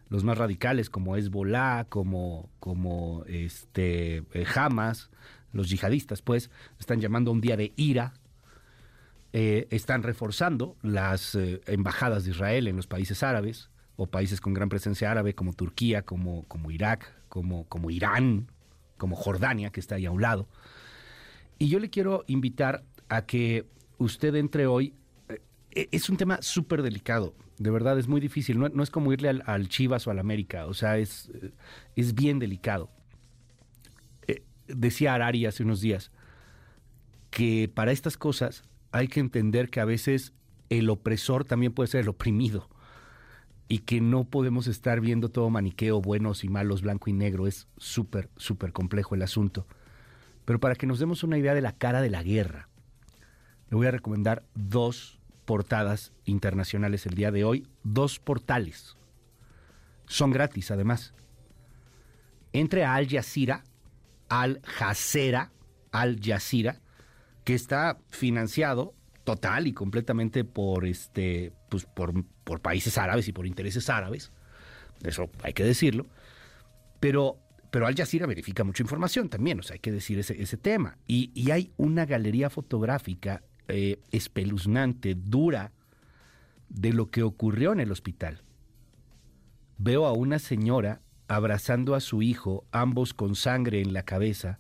Los 0.10 0.24
más 0.24 0.38
radicales 0.38 0.90
como 0.90 1.16
Hezbollah, 1.16 1.86
como, 1.90 2.50
como 2.60 3.24
este, 3.28 4.24
eh, 4.34 4.46
Hamas, 4.56 5.10
los 5.52 5.70
yihadistas, 5.70 6.22
pues, 6.22 6.50
están 6.80 7.00
llamando 7.00 7.32
a 7.32 7.34
un 7.34 7.42
día 7.42 7.58
de 7.58 7.74
ira. 7.76 8.14
Eh, 9.36 9.68
están 9.72 10.04
reforzando 10.04 10.76
las 10.84 11.34
eh, 11.34 11.62
embajadas 11.66 12.24
de 12.24 12.32
Israel 12.32 12.68
en 12.68 12.76
los 12.76 12.86
países 12.86 13.24
árabes 13.24 13.72
o 13.96 14.06
países 14.06 14.40
con 14.40 14.54
gran 14.54 14.70
presencia 14.70 15.10
árabe 15.10 15.34
como 15.34 15.54
Turquía, 15.54 16.04
como, 16.04 16.44
como 16.44 16.70
Irak, 16.70 17.12
como, 17.30 17.66
como 17.66 17.90
Irán, 17.90 18.48
como 18.98 19.16
Jordania, 19.16 19.72
que 19.72 19.80
está 19.80 19.96
ahí 19.96 20.06
a 20.06 20.12
un 20.12 20.22
lado. 20.22 20.48
Y 21.58 21.70
yo 21.70 21.80
le 21.80 21.90
quiero 21.90 22.24
invitar 22.28 22.84
a 23.10 23.26
que 23.26 23.66
usted 23.98 24.36
entre 24.36 24.68
hoy. 24.68 24.94
Eh, 25.76 25.90
es 25.92 26.10
un 26.10 26.18
tema 26.18 26.40
súper 26.42 26.84
delicado, 26.84 27.34
de 27.58 27.72
verdad 27.72 27.98
es 27.98 28.08
muy 28.08 28.22
difícil. 28.22 28.60
No, 28.60 28.84
es 28.84 28.90
como 28.92 29.12
irle 29.12 29.30
al, 29.30 29.68
Chivas 29.70 30.06
o 30.08 30.12
al 30.12 30.20
América, 30.20 30.68
o 30.68 30.74
sea, 30.74 30.98
es, 30.98 31.32
eh, 31.34 31.52
es 31.96 32.14
bien 32.14 32.40
delicado. 32.40 32.92
Eh, 34.28 34.44
decía 34.68 35.16
Arari 35.16 35.46
hace 35.46 35.64
unos 35.64 35.82
días 35.82 36.12
que 37.32 37.70
para 37.74 37.92
estas 37.92 38.18
cosas 38.18 38.64
hay 38.92 39.08
que 39.08 39.20
entender 39.20 39.70
que 39.70 39.80
a 39.80 39.86
veces 39.86 40.34
el 40.70 40.90
opresor 40.90 41.46
también 41.46 41.74
puede 41.74 41.88
ser 41.88 42.02
el 42.02 42.10
oprimido 42.10 42.70
y 43.68 43.80
que 43.80 44.02
no 44.02 44.26
podemos 44.26 44.68
estar 44.68 45.02
viendo 45.02 45.30
todo 45.30 45.50
maniqueo, 45.50 46.00
buenos 46.00 46.44
y 46.44 46.50
malos, 46.50 46.84
blanco 46.84 47.10
y 47.10 47.14
negro. 47.14 47.48
Es 47.48 47.68
súper, 47.78 48.30
súper 48.38 48.72
complejo 48.72 49.16
el 49.16 49.24
asunto. 49.24 49.66
Pero 50.46 50.60
para 50.60 50.76
que 50.76 50.86
nos 50.86 51.00
demos 51.00 51.24
una 51.24 51.40
idea 51.40 51.56
de 51.56 51.62
la 51.62 51.72
cara 51.72 52.02
de 52.02 52.12
la 52.12 52.22
guerra, 52.22 52.70
le 53.72 53.78
voy 53.78 53.88
a 53.88 53.92
recomendar 53.92 54.44
dos 54.54 55.23
portadas 55.46 56.14
internacionales 56.26 57.06
el 57.06 57.16
día 57.16 57.32
de 57.32 57.44
hoy, 57.44 57.68
dos 57.84 58.20
portales. 58.20 58.98
Son 60.06 60.32
gratis 60.32 60.72
además. 60.72 61.14
Entre 62.52 62.86
a 62.86 62.96
Al 62.96 63.08
Jazeera, 63.08 63.64
Al 64.30 64.62
Jazeera, 64.64 65.52
Al 65.92 66.20
Jazeera, 66.22 66.80
que 67.44 67.56
está 67.56 67.98
financiado 68.10 68.94
total 69.24 69.68
y 69.68 69.74
completamente 69.74 70.44
por 70.44 70.86
este 70.86 71.54
pues 71.70 71.86
por, 71.86 72.14
por 72.44 72.60
países 72.62 72.98
árabes 72.98 73.28
y 73.28 73.34
por 73.34 73.48
intereses 73.48 73.90
árabes. 73.90 74.32
Eso 75.04 75.30
hay 75.42 75.54
que 75.54 75.64
decirlo. 75.64 76.06
Pero 77.00 77.40
pero 77.72 77.88
Al 77.88 77.96
Jazeera 77.96 78.28
verifica 78.28 78.64
mucha 78.64 78.84
información 78.84 79.30
también, 79.30 79.60
o 79.60 79.64
sea, 79.64 79.74
hay 79.74 79.80
que 79.80 79.92
decir 79.92 80.20
ese, 80.20 80.40
ese 80.40 80.58
tema. 80.58 81.00
Y, 81.08 81.32
y, 81.34 81.50
hay 81.50 81.72
una 81.76 82.06
galería 82.06 82.52
fotográfica 82.52 83.42
eh, 83.68 84.00
espeluznante, 84.12 85.16
dura, 85.16 85.72
de 86.70 86.92
lo 86.92 87.10
que 87.10 87.24
ocurrió 87.24 87.72
en 87.72 87.80
el 87.80 87.92
hospital. 87.92 88.42
Veo 89.78 90.06
a 90.06 90.14
una 90.14 90.40
señora 90.40 91.02
abrazando 91.28 91.96
a 91.96 92.00
su 92.00 92.22
hijo, 92.22 92.66
ambos 92.72 93.14
con 93.14 93.36
sangre 93.36 93.82
en 93.82 93.94
la 93.94 94.04
cabeza, 94.04 94.60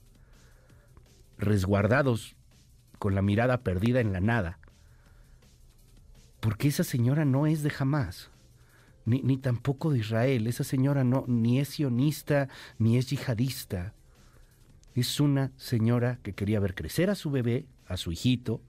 resguardados 1.37 2.35
con 2.99 3.15
la 3.15 3.21
mirada 3.21 3.61
perdida 3.61 3.99
en 3.99 4.13
la 4.13 4.21
nada, 4.21 4.59
porque 6.39 6.67
esa 6.67 6.83
señora 6.83 7.25
no 7.25 7.47
es 7.47 7.63
de 7.63 7.69
jamás, 7.69 8.29
ni, 9.05 9.21
ni, 9.21 9.37
tampoco 9.37 9.91
de 9.91 9.99
Israel, 9.99 10.47
esa 10.47 10.63
señora 10.63 11.03
no, 11.03 11.25
ni 11.27 11.59
es 11.59 11.69
sionista, 11.69 12.47
ni 12.77 12.97
es 12.97 13.09
yihadista, 13.09 13.93
es 14.95 15.19
una 15.19 15.51
señora 15.57 16.19
que 16.21 16.33
quería 16.33 16.59
ver 16.59 16.75
crecer 16.75 17.09
a 17.09 17.15
su 17.15 17.31
bebé, 17.31 17.65
a 17.87 17.97
su 17.97 18.11
hijito, 18.11 18.61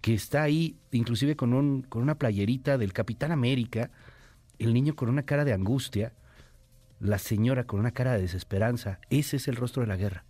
que 0.00 0.14
está 0.14 0.42
ahí, 0.42 0.76
inclusive 0.92 1.36
con, 1.36 1.52
un, 1.52 1.82
con 1.82 2.02
una 2.02 2.16
playerita 2.16 2.78
del 2.78 2.92
Capitán 2.92 3.32
América, 3.32 3.90
el 4.58 4.72
niño 4.72 4.94
con 4.96 5.08
una 5.08 5.24
cara 5.24 5.44
de 5.44 5.52
angustia, 5.52 6.14
la 7.00 7.18
señora 7.18 7.64
con 7.64 7.80
una 7.80 7.92
cara 7.92 8.12
de 8.12 8.22
desesperanza, 8.22 9.00
ese 9.10 9.36
es 9.36 9.48
el 9.48 9.56
rostro 9.56 9.82
de 9.82 9.88
la 9.88 9.96
guerra. 9.96 10.24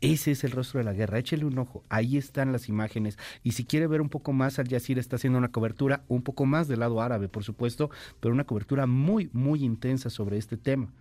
Ese 0.00 0.30
es 0.30 0.44
el 0.44 0.52
rostro 0.52 0.78
de 0.78 0.84
la 0.84 0.92
guerra. 0.92 1.18
Échele 1.18 1.44
un 1.44 1.58
ojo. 1.58 1.82
Ahí 1.88 2.16
están 2.16 2.52
las 2.52 2.68
imágenes. 2.68 3.18
Y 3.42 3.52
si 3.52 3.64
quiere 3.64 3.88
ver 3.88 4.00
un 4.00 4.08
poco 4.08 4.32
más, 4.32 4.60
Al 4.60 4.68
Jazeera 4.68 5.00
está 5.00 5.16
haciendo 5.16 5.38
una 5.38 5.50
cobertura, 5.50 6.04
un 6.06 6.22
poco 6.22 6.46
más 6.46 6.68
del 6.68 6.80
lado 6.80 7.02
árabe, 7.02 7.28
por 7.28 7.42
supuesto, 7.42 7.90
pero 8.20 8.32
una 8.32 8.44
cobertura 8.44 8.86
muy, 8.86 9.28
muy 9.32 9.64
intensa 9.64 10.08
sobre 10.08 10.38
este 10.38 10.56
tema. 10.56 10.92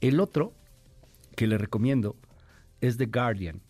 El 0.00 0.20
otro 0.20 0.54
que 1.34 1.48
le 1.48 1.58
recomiendo 1.58 2.16
es 2.80 2.96
The 2.96 3.06
Guardian, 3.06 3.60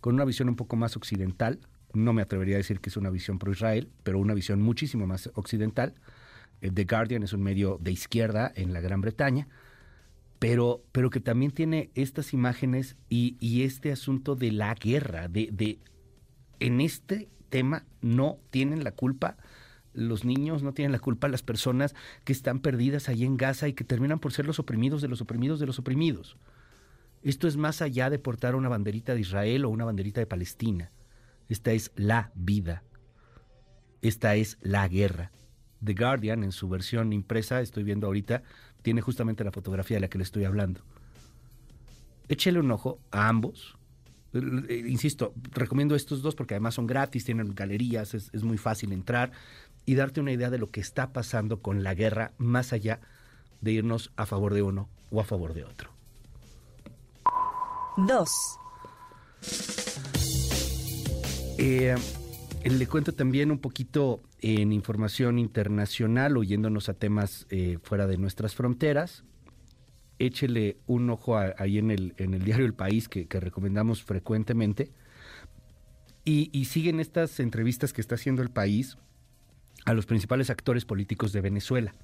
con 0.00 0.14
una 0.14 0.24
visión 0.24 0.48
un 0.48 0.56
poco 0.56 0.76
más 0.76 0.96
occidental. 0.96 1.60
No 1.96 2.12
me 2.12 2.22
atrevería 2.22 2.56
a 2.56 2.58
decir 2.58 2.80
que 2.80 2.90
es 2.90 2.96
una 2.96 3.10
visión 3.10 3.38
pro-Israel, 3.38 3.88
pero 4.02 4.18
una 4.18 4.34
visión 4.34 4.62
muchísimo 4.62 5.06
más 5.06 5.30
occidental. 5.34 5.94
Eh, 6.60 6.70
The 6.70 6.84
Guardian 6.84 7.22
es 7.22 7.32
un 7.32 7.42
medio 7.42 7.78
de 7.80 7.92
izquierda 7.92 8.52
en 8.54 8.72
la 8.72 8.80
Gran 8.80 9.00
Bretaña 9.00 9.48
pero, 10.38 10.82
pero 10.92 11.10
que 11.10 11.20
también 11.20 11.50
tiene 11.50 11.90
estas 11.94 12.32
imágenes 12.32 12.96
y, 13.08 13.36
y 13.40 13.62
este 13.62 13.92
asunto 13.92 14.34
de 14.34 14.52
la 14.52 14.74
guerra, 14.74 15.28
de, 15.28 15.48
de, 15.52 15.78
en 16.60 16.80
este 16.80 17.28
tema 17.48 17.84
no 18.02 18.38
tienen 18.50 18.84
la 18.84 18.92
culpa 18.92 19.36
los 19.94 20.26
niños, 20.26 20.62
no 20.62 20.74
tienen 20.74 20.92
la 20.92 20.98
culpa 20.98 21.26
las 21.28 21.42
personas 21.42 21.94
que 22.24 22.32
están 22.34 22.60
perdidas 22.60 23.08
ahí 23.08 23.24
en 23.24 23.38
Gaza 23.38 23.66
y 23.66 23.72
que 23.72 23.84
terminan 23.84 24.18
por 24.18 24.32
ser 24.32 24.44
los 24.44 24.58
oprimidos 24.58 25.00
de 25.00 25.08
los 25.08 25.22
oprimidos 25.22 25.58
de 25.58 25.64
los 25.64 25.78
oprimidos. 25.78 26.36
Esto 27.22 27.48
es 27.48 27.56
más 27.56 27.80
allá 27.80 28.10
de 28.10 28.18
portar 28.18 28.56
una 28.56 28.68
banderita 28.68 29.14
de 29.14 29.20
Israel 29.20 29.64
o 29.64 29.70
una 29.70 29.86
banderita 29.86 30.20
de 30.20 30.26
Palestina. 30.26 30.92
Esta 31.48 31.72
es 31.72 31.92
la 31.96 32.30
vida. 32.34 32.82
Esta 34.02 34.36
es 34.36 34.58
la 34.60 34.86
guerra. 34.88 35.32
The 35.84 35.94
Guardian, 35.94 36.44
en 36.44 36.52
su 36.52 36.68
versión 36.68 37.12
impresa, 37.12 37.60
estoy 37.60 37.84
viendo 37.84 38.06
ahorita, 38.06 38.42
tiene 38.82 39.00
justamente 39.00 39.44
la 39.44 39.52
fotografía 39.52 39.96
de 39.96 40.02
la 40.02 40.08
que 40.08 40.18
le 40.18 40.24
estoy 40.24 40.44
hablando. 40.44 40.80
Échele 42.28 42.60
un 42.60 42.70
ojo 42.70 42.98
a 43.10 43.28
ambos. 43.28 43.76
Eh, 44.32 44.84
insisto, 44.88 45.32
recomiendo 45.52 45.94
estos 45.94 46.22
dos 46.22 46.34
porque 46.34 46.54
además 46.54 46.74
son 46.74 46.86
gratis, 46.86 47.24
tienen 47.24 47.54
galerías, 47.54 48.14
es, 48.14 48.30
es 48.32 48.42
muy 48.42 48.58
fácil 48.58 48.92
entrar 48.92 49.32
y 49.84 49.94
darte 49.94 50.20
una 50.20 50.32
idea 50.32 50.50
de 50.50 50.58
lo 50.58 50.70
que 50.70 50.80
está 50.80 51.12
pasando 51.12 51.62
con 51.62 51.82
la 51.82 51.94
guerra 51.94 52.32
más 52.38 52.72
allá 52.72 53.00
de 53.60 53.72
irnos 53.72 54.12
a 54.16 54.26
favor 54.26 54.52
de 54.52 54.62
uno 54.62 54.88
o 55.10 55.20
a 55.20 55.24
favor 55.24 55.54
de 55.54 55.64
otro. 55.64 55.90
Dos. 57.96 58.30
Eh, 61.58 61.94
le 62.64 62.86
cuento 62.86 63.12
también 63.12 63.50
un 63.50 63.58
poquito 63.58 64.20
en 64.40 64.72
información 64.72 65.38
internacional, 65.38 66.36
oyéndonos 66.36 66.88
a 66.88 66.94
temas 66.94 67.46
eh, 67.50 67.78
fuera 67.82 68.06
de 68.06 68.18
nuestras 68.18 68.54
fronteras. 68.54 69.24
Échele 70.18 70.76
un 70.86 71.10
ojo 71.10 71.36
ahí 71.36 71.78
en 71.78 71.90
el, 71.90 72.14
en 72.16 72.34
el 72.34 72.44
diario 72.44 72.66
El 72.66 72.74
País, 72.74 73.08
que, 73.08 73.26
recomendamos 73.30 74.02
frecuentemente. 74.02 74.90
Y, 76.24 76.64
siguen 76.64 76.98
estas 76.98 77.38
entrevistas 77.38 77.92
que 77.92 78.00
está 78.00 78.16
haciendo 78.16 78.42
el 78.42 78.50
país 78.50 78.98
a 79.84 79.94
los 79.94 80.06
principales 80.06 80.50
actores 80.50 80.84
políticos 80.84 81.32
de 81.32 81.40
Venezuela. 81.40 81.94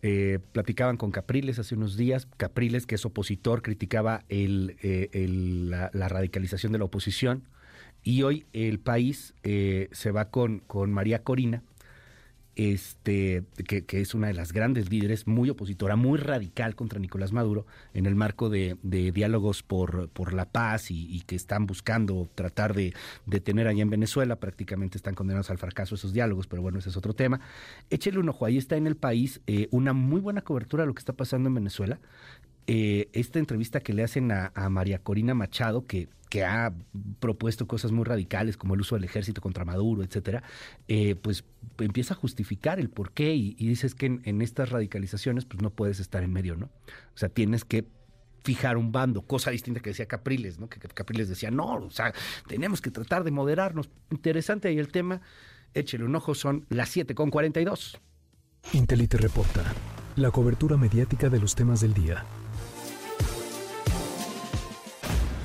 Eh, 0.00 0.38
platicaban 0.52 0.96
con 0.96 1.10
Capriles 1.10 1.58
hace 1.58 1.74
unos 1.74 1.98
días. 1.98 2.26
Capriles, 2.38 2.86
que 2.86 2.94
es 2.94 3.04
opositor, 3.04 3.60
criticaba 3.60 4.24
la, 4.30 6.08
radicalización 6.08 6.72
de 6.72 6.78
la 6.78 6.86
oposición. 6.86 7.44
Y 8.06 8.22
hoy 8.22 8.46
el 8.52 8.78
país 8.78 9.34
se 9.42 10.10
va 10.12 10.30
con, 10.30 10.60
con 10.60 10.92
María 10.92 11.24
Corina, 11.24 11.64
este, 12.56 13.44
que, 13.68 13.84
es 14.00 14.14
una 14.14 14.28
de 14.28 14.32
las 14.32 14.52
grandes 14.52 14.90
líderes, 14.90 15.26
muy 15.26 15.50
opositora, 15.50 15.94
muy 15.94 16.18
radical 16.18 16.74
contra 16.74 16.98
Nicolás 16.98 17.32
Maduro, 17.32 17.66
en 17.92 18.06
el 18.06 18.14
marco 18.14 18.48
de, 18.48 18.78
diálogos 18.82 19.62
por, 19.62 20.08
por 20.08 20.32
la 20.32 20.46
paz 20.46 20.90
y, 20.90 21.20
que 21.26 21.36
están 21.36 21.66
buscando 21.66 22.28
tratar 22.34 22.74
de 22.74 22.94
detener 23.26 23.68
allá 23.68 23.82
en 23.82 23.90
Venezuela. 23.90 24.36
Prácticamente 24.36 24.96
están 24.96 25.14
condenados 25.14 25.50
al 25.50 25.58
fracaso 25.58 25.94
esos 25.94 26.14
diálogos, 26.14 26.46
pero 26.46 26.62
bueno, 26.62 26.78
ese 26.78 26.88
es 26.88 26.96
otro 26.96 27.12
tema. 27.12 27.40
Échele 27.90 28.18
un 28.18 28.30
ojo, 28.30 28.46
ahí 28.46 28.56
está 28.56 28.76
en 28.76 28.86
el 28.86 28.96
país 28.96 29.42
eh, 29.46 29.68
una 29.70 29.92
muy 29.92 30.20
buena 30.20 30.40
cobertura 30.40 30.82
de 30.82 30.86
lo 30.86 30.94
que 30.94 31.00
está 31.00 31.12
pasando 31.12 31.48
en 31.48 31.54
Venezuela. 31.54 32.00
Eh, 32.68 33.10
esta 33.12 33.38
entrevista 33.38 33.80
que 33.80 33.92
le 33.92 34.02
hacen 34.02 34.32
a, 34.32 34.50
María 34.70 34.98
Corina 34.98 35.34
Machado, 35.34 35.86
que, 35.86 36.08
que, 36.28 36.44
ha 36.44 36.72
propuesto 37.20 37.66
cosas 37.66 37.92
muy 37.92 38.04
radicales 38.04 38.56
como 38.56 38.74
el 38.74 38.80
uso 38.80 38.94
del 38.94 39.04
ejército 39.04 39.40
contra 39.40 39.64
Maduro, 39.64 40.02
etcétera, 40.02 40.42
eh, 40.88 41.14
pues 41.16 41.44
empieza 41.78 42.14
a 42.14 42.16
justificar 42.16 42.78
el 42.78 42.90
por 42.90 43.12
qué 43.12 43.34
y, 43.34 43.54
dices 43.54 43.94
que 43.94 44.06
en, 44.06 44.42
estas 44.42 44.70
radicalizaciones 44.70 45.44
pues 45.44 45.62
no 45.62 45.70
puedes 45.70 46.00
estar 46.00 46.22
en 46.22 46.32
medio, 46.32 46.56
¿no? 46.56 46.66
O 46.66 47.18
sea, 47.18 47.28
tienes 47.28 47.64
que 47.64 47.86
fijar 48.44 48.76
un 48.76 48.92
bando, 48.92 49.22
cosa 49.22 49.50
distinta 49.50 49.80
que 49.80 49.90
decía 49.90 50.06
Capriles, 50.06 50.58
¿no? 50.58 50.68
Que 50.68 50.78
Capriles 50.78 51.28
decía, 51.28 51.50
no, 51.50 51.74
o 51.74 51.90
sea, 51.90 52.12
tenemos 52.46 52.80
que 52.80 52.90
tratar 52.90 53.24
de 53.24 53.32
moderarnos. 53.32 53.90
Interesante 54.10 54.68
ahí 54.68 54.78
el 54.78 54.88
tema, 54.88 55.20
échele 55.74 56.04
un 56.04 56.14
ojo, 56.14 56.34
son 56.34 56.64
las 56.68 56.88
7 56.90 57.14
con 57.14 57.30
42. 57.30 58.00
Intelite 58.72 59.16
reporta, 59.16 59.64
la 60.16 60.30
cobertura 60.30 60.76
mediática 60.76 61.28
de 61.28 61.40
los 61.40 61.54
temas 61.54 61.80
del 61.80 61.94
día. 61.94 62.24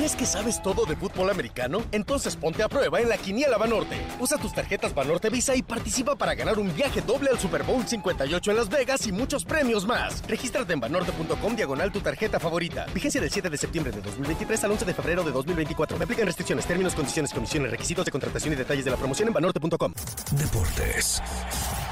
¿Crees 0.00 0.16
que 0.16 0.24
sabes 0.24 0.62
todo 0.62 0.86
de 0.86 0.96
fútbol 0.96 1.28
americano? 1.28 1.82
Entonces 1.92 2.34
ponte 2.34 2.62
a 2.62 2.70
prueba 2.70 3.02
en 3.02 3.10
la 3.10 3.18
Quiniela 3.18 3.58
Banorte. 3.58 3.98
Usa 4.18 4.38
tus 4.38 4.54
tarjetas 4.54 4.94
Banorte 4.94 5.28
Visa 5.28 5.54
y 5.54 5.60
participa 5.60 6.16
para 6.16 6.34
ganar 6.34 6.58
un 6.58 6.74
viaje 6.74 7.02
doble 7.02 7.28
al 7.28 7.38
Super 7.38 7.64
Bowl 7.64 7.86
58 7.86 8.50
en 8.50 8.56
Las 8.56 8.70
Vegas 8.70 9.06
y 9.06 9.12
muchos 9.12 9.44
premios 9.44 9.84
más. 9.84 10.26
Regístrate 10.26 10.72
en 10.72 10.80
banorte.com 10.80 11.54
diagonal 11.54 11.92
tu 11.92 12.00
tarjeta 12.00 12.40
favorita. 12.40 12.86
Vigencia 12.94 13.20
del 13.20 13.30
7 13.30 13.50
de 13.50 13.58
septiembre 13.58 13.92
de 13.92 14.00
2023 14.00 14.64
al 14.64 14.70
11 14.70 14.84
de 14.86 14.94
febrero 14.94 15.22
de 15.22 15.32
2024. 15.32 15.98
Me 15.98 16.04
aplican 16.04 16.24
restricciones, 16.24 16.64
términos, 16.64 16.94
condiciones, 16.94 17.34
comisiones, 17.34 17.70
requisitos 17.70 18.06
de 18.06 18.10
contratación 18.10 18.54
y 18.54 18.56
detalles 18.56 18.86
de 18.86 18.92
la 18.92 18.96
promoción 18.96 19.28
en 19.28 19.34
banorte.com. 19.34 19.92
Deportes 20.30 21.22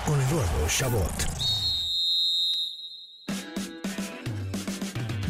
con 0.07 0.19
Eduardo 0.19 0.67
Chabot. 0.67 1.48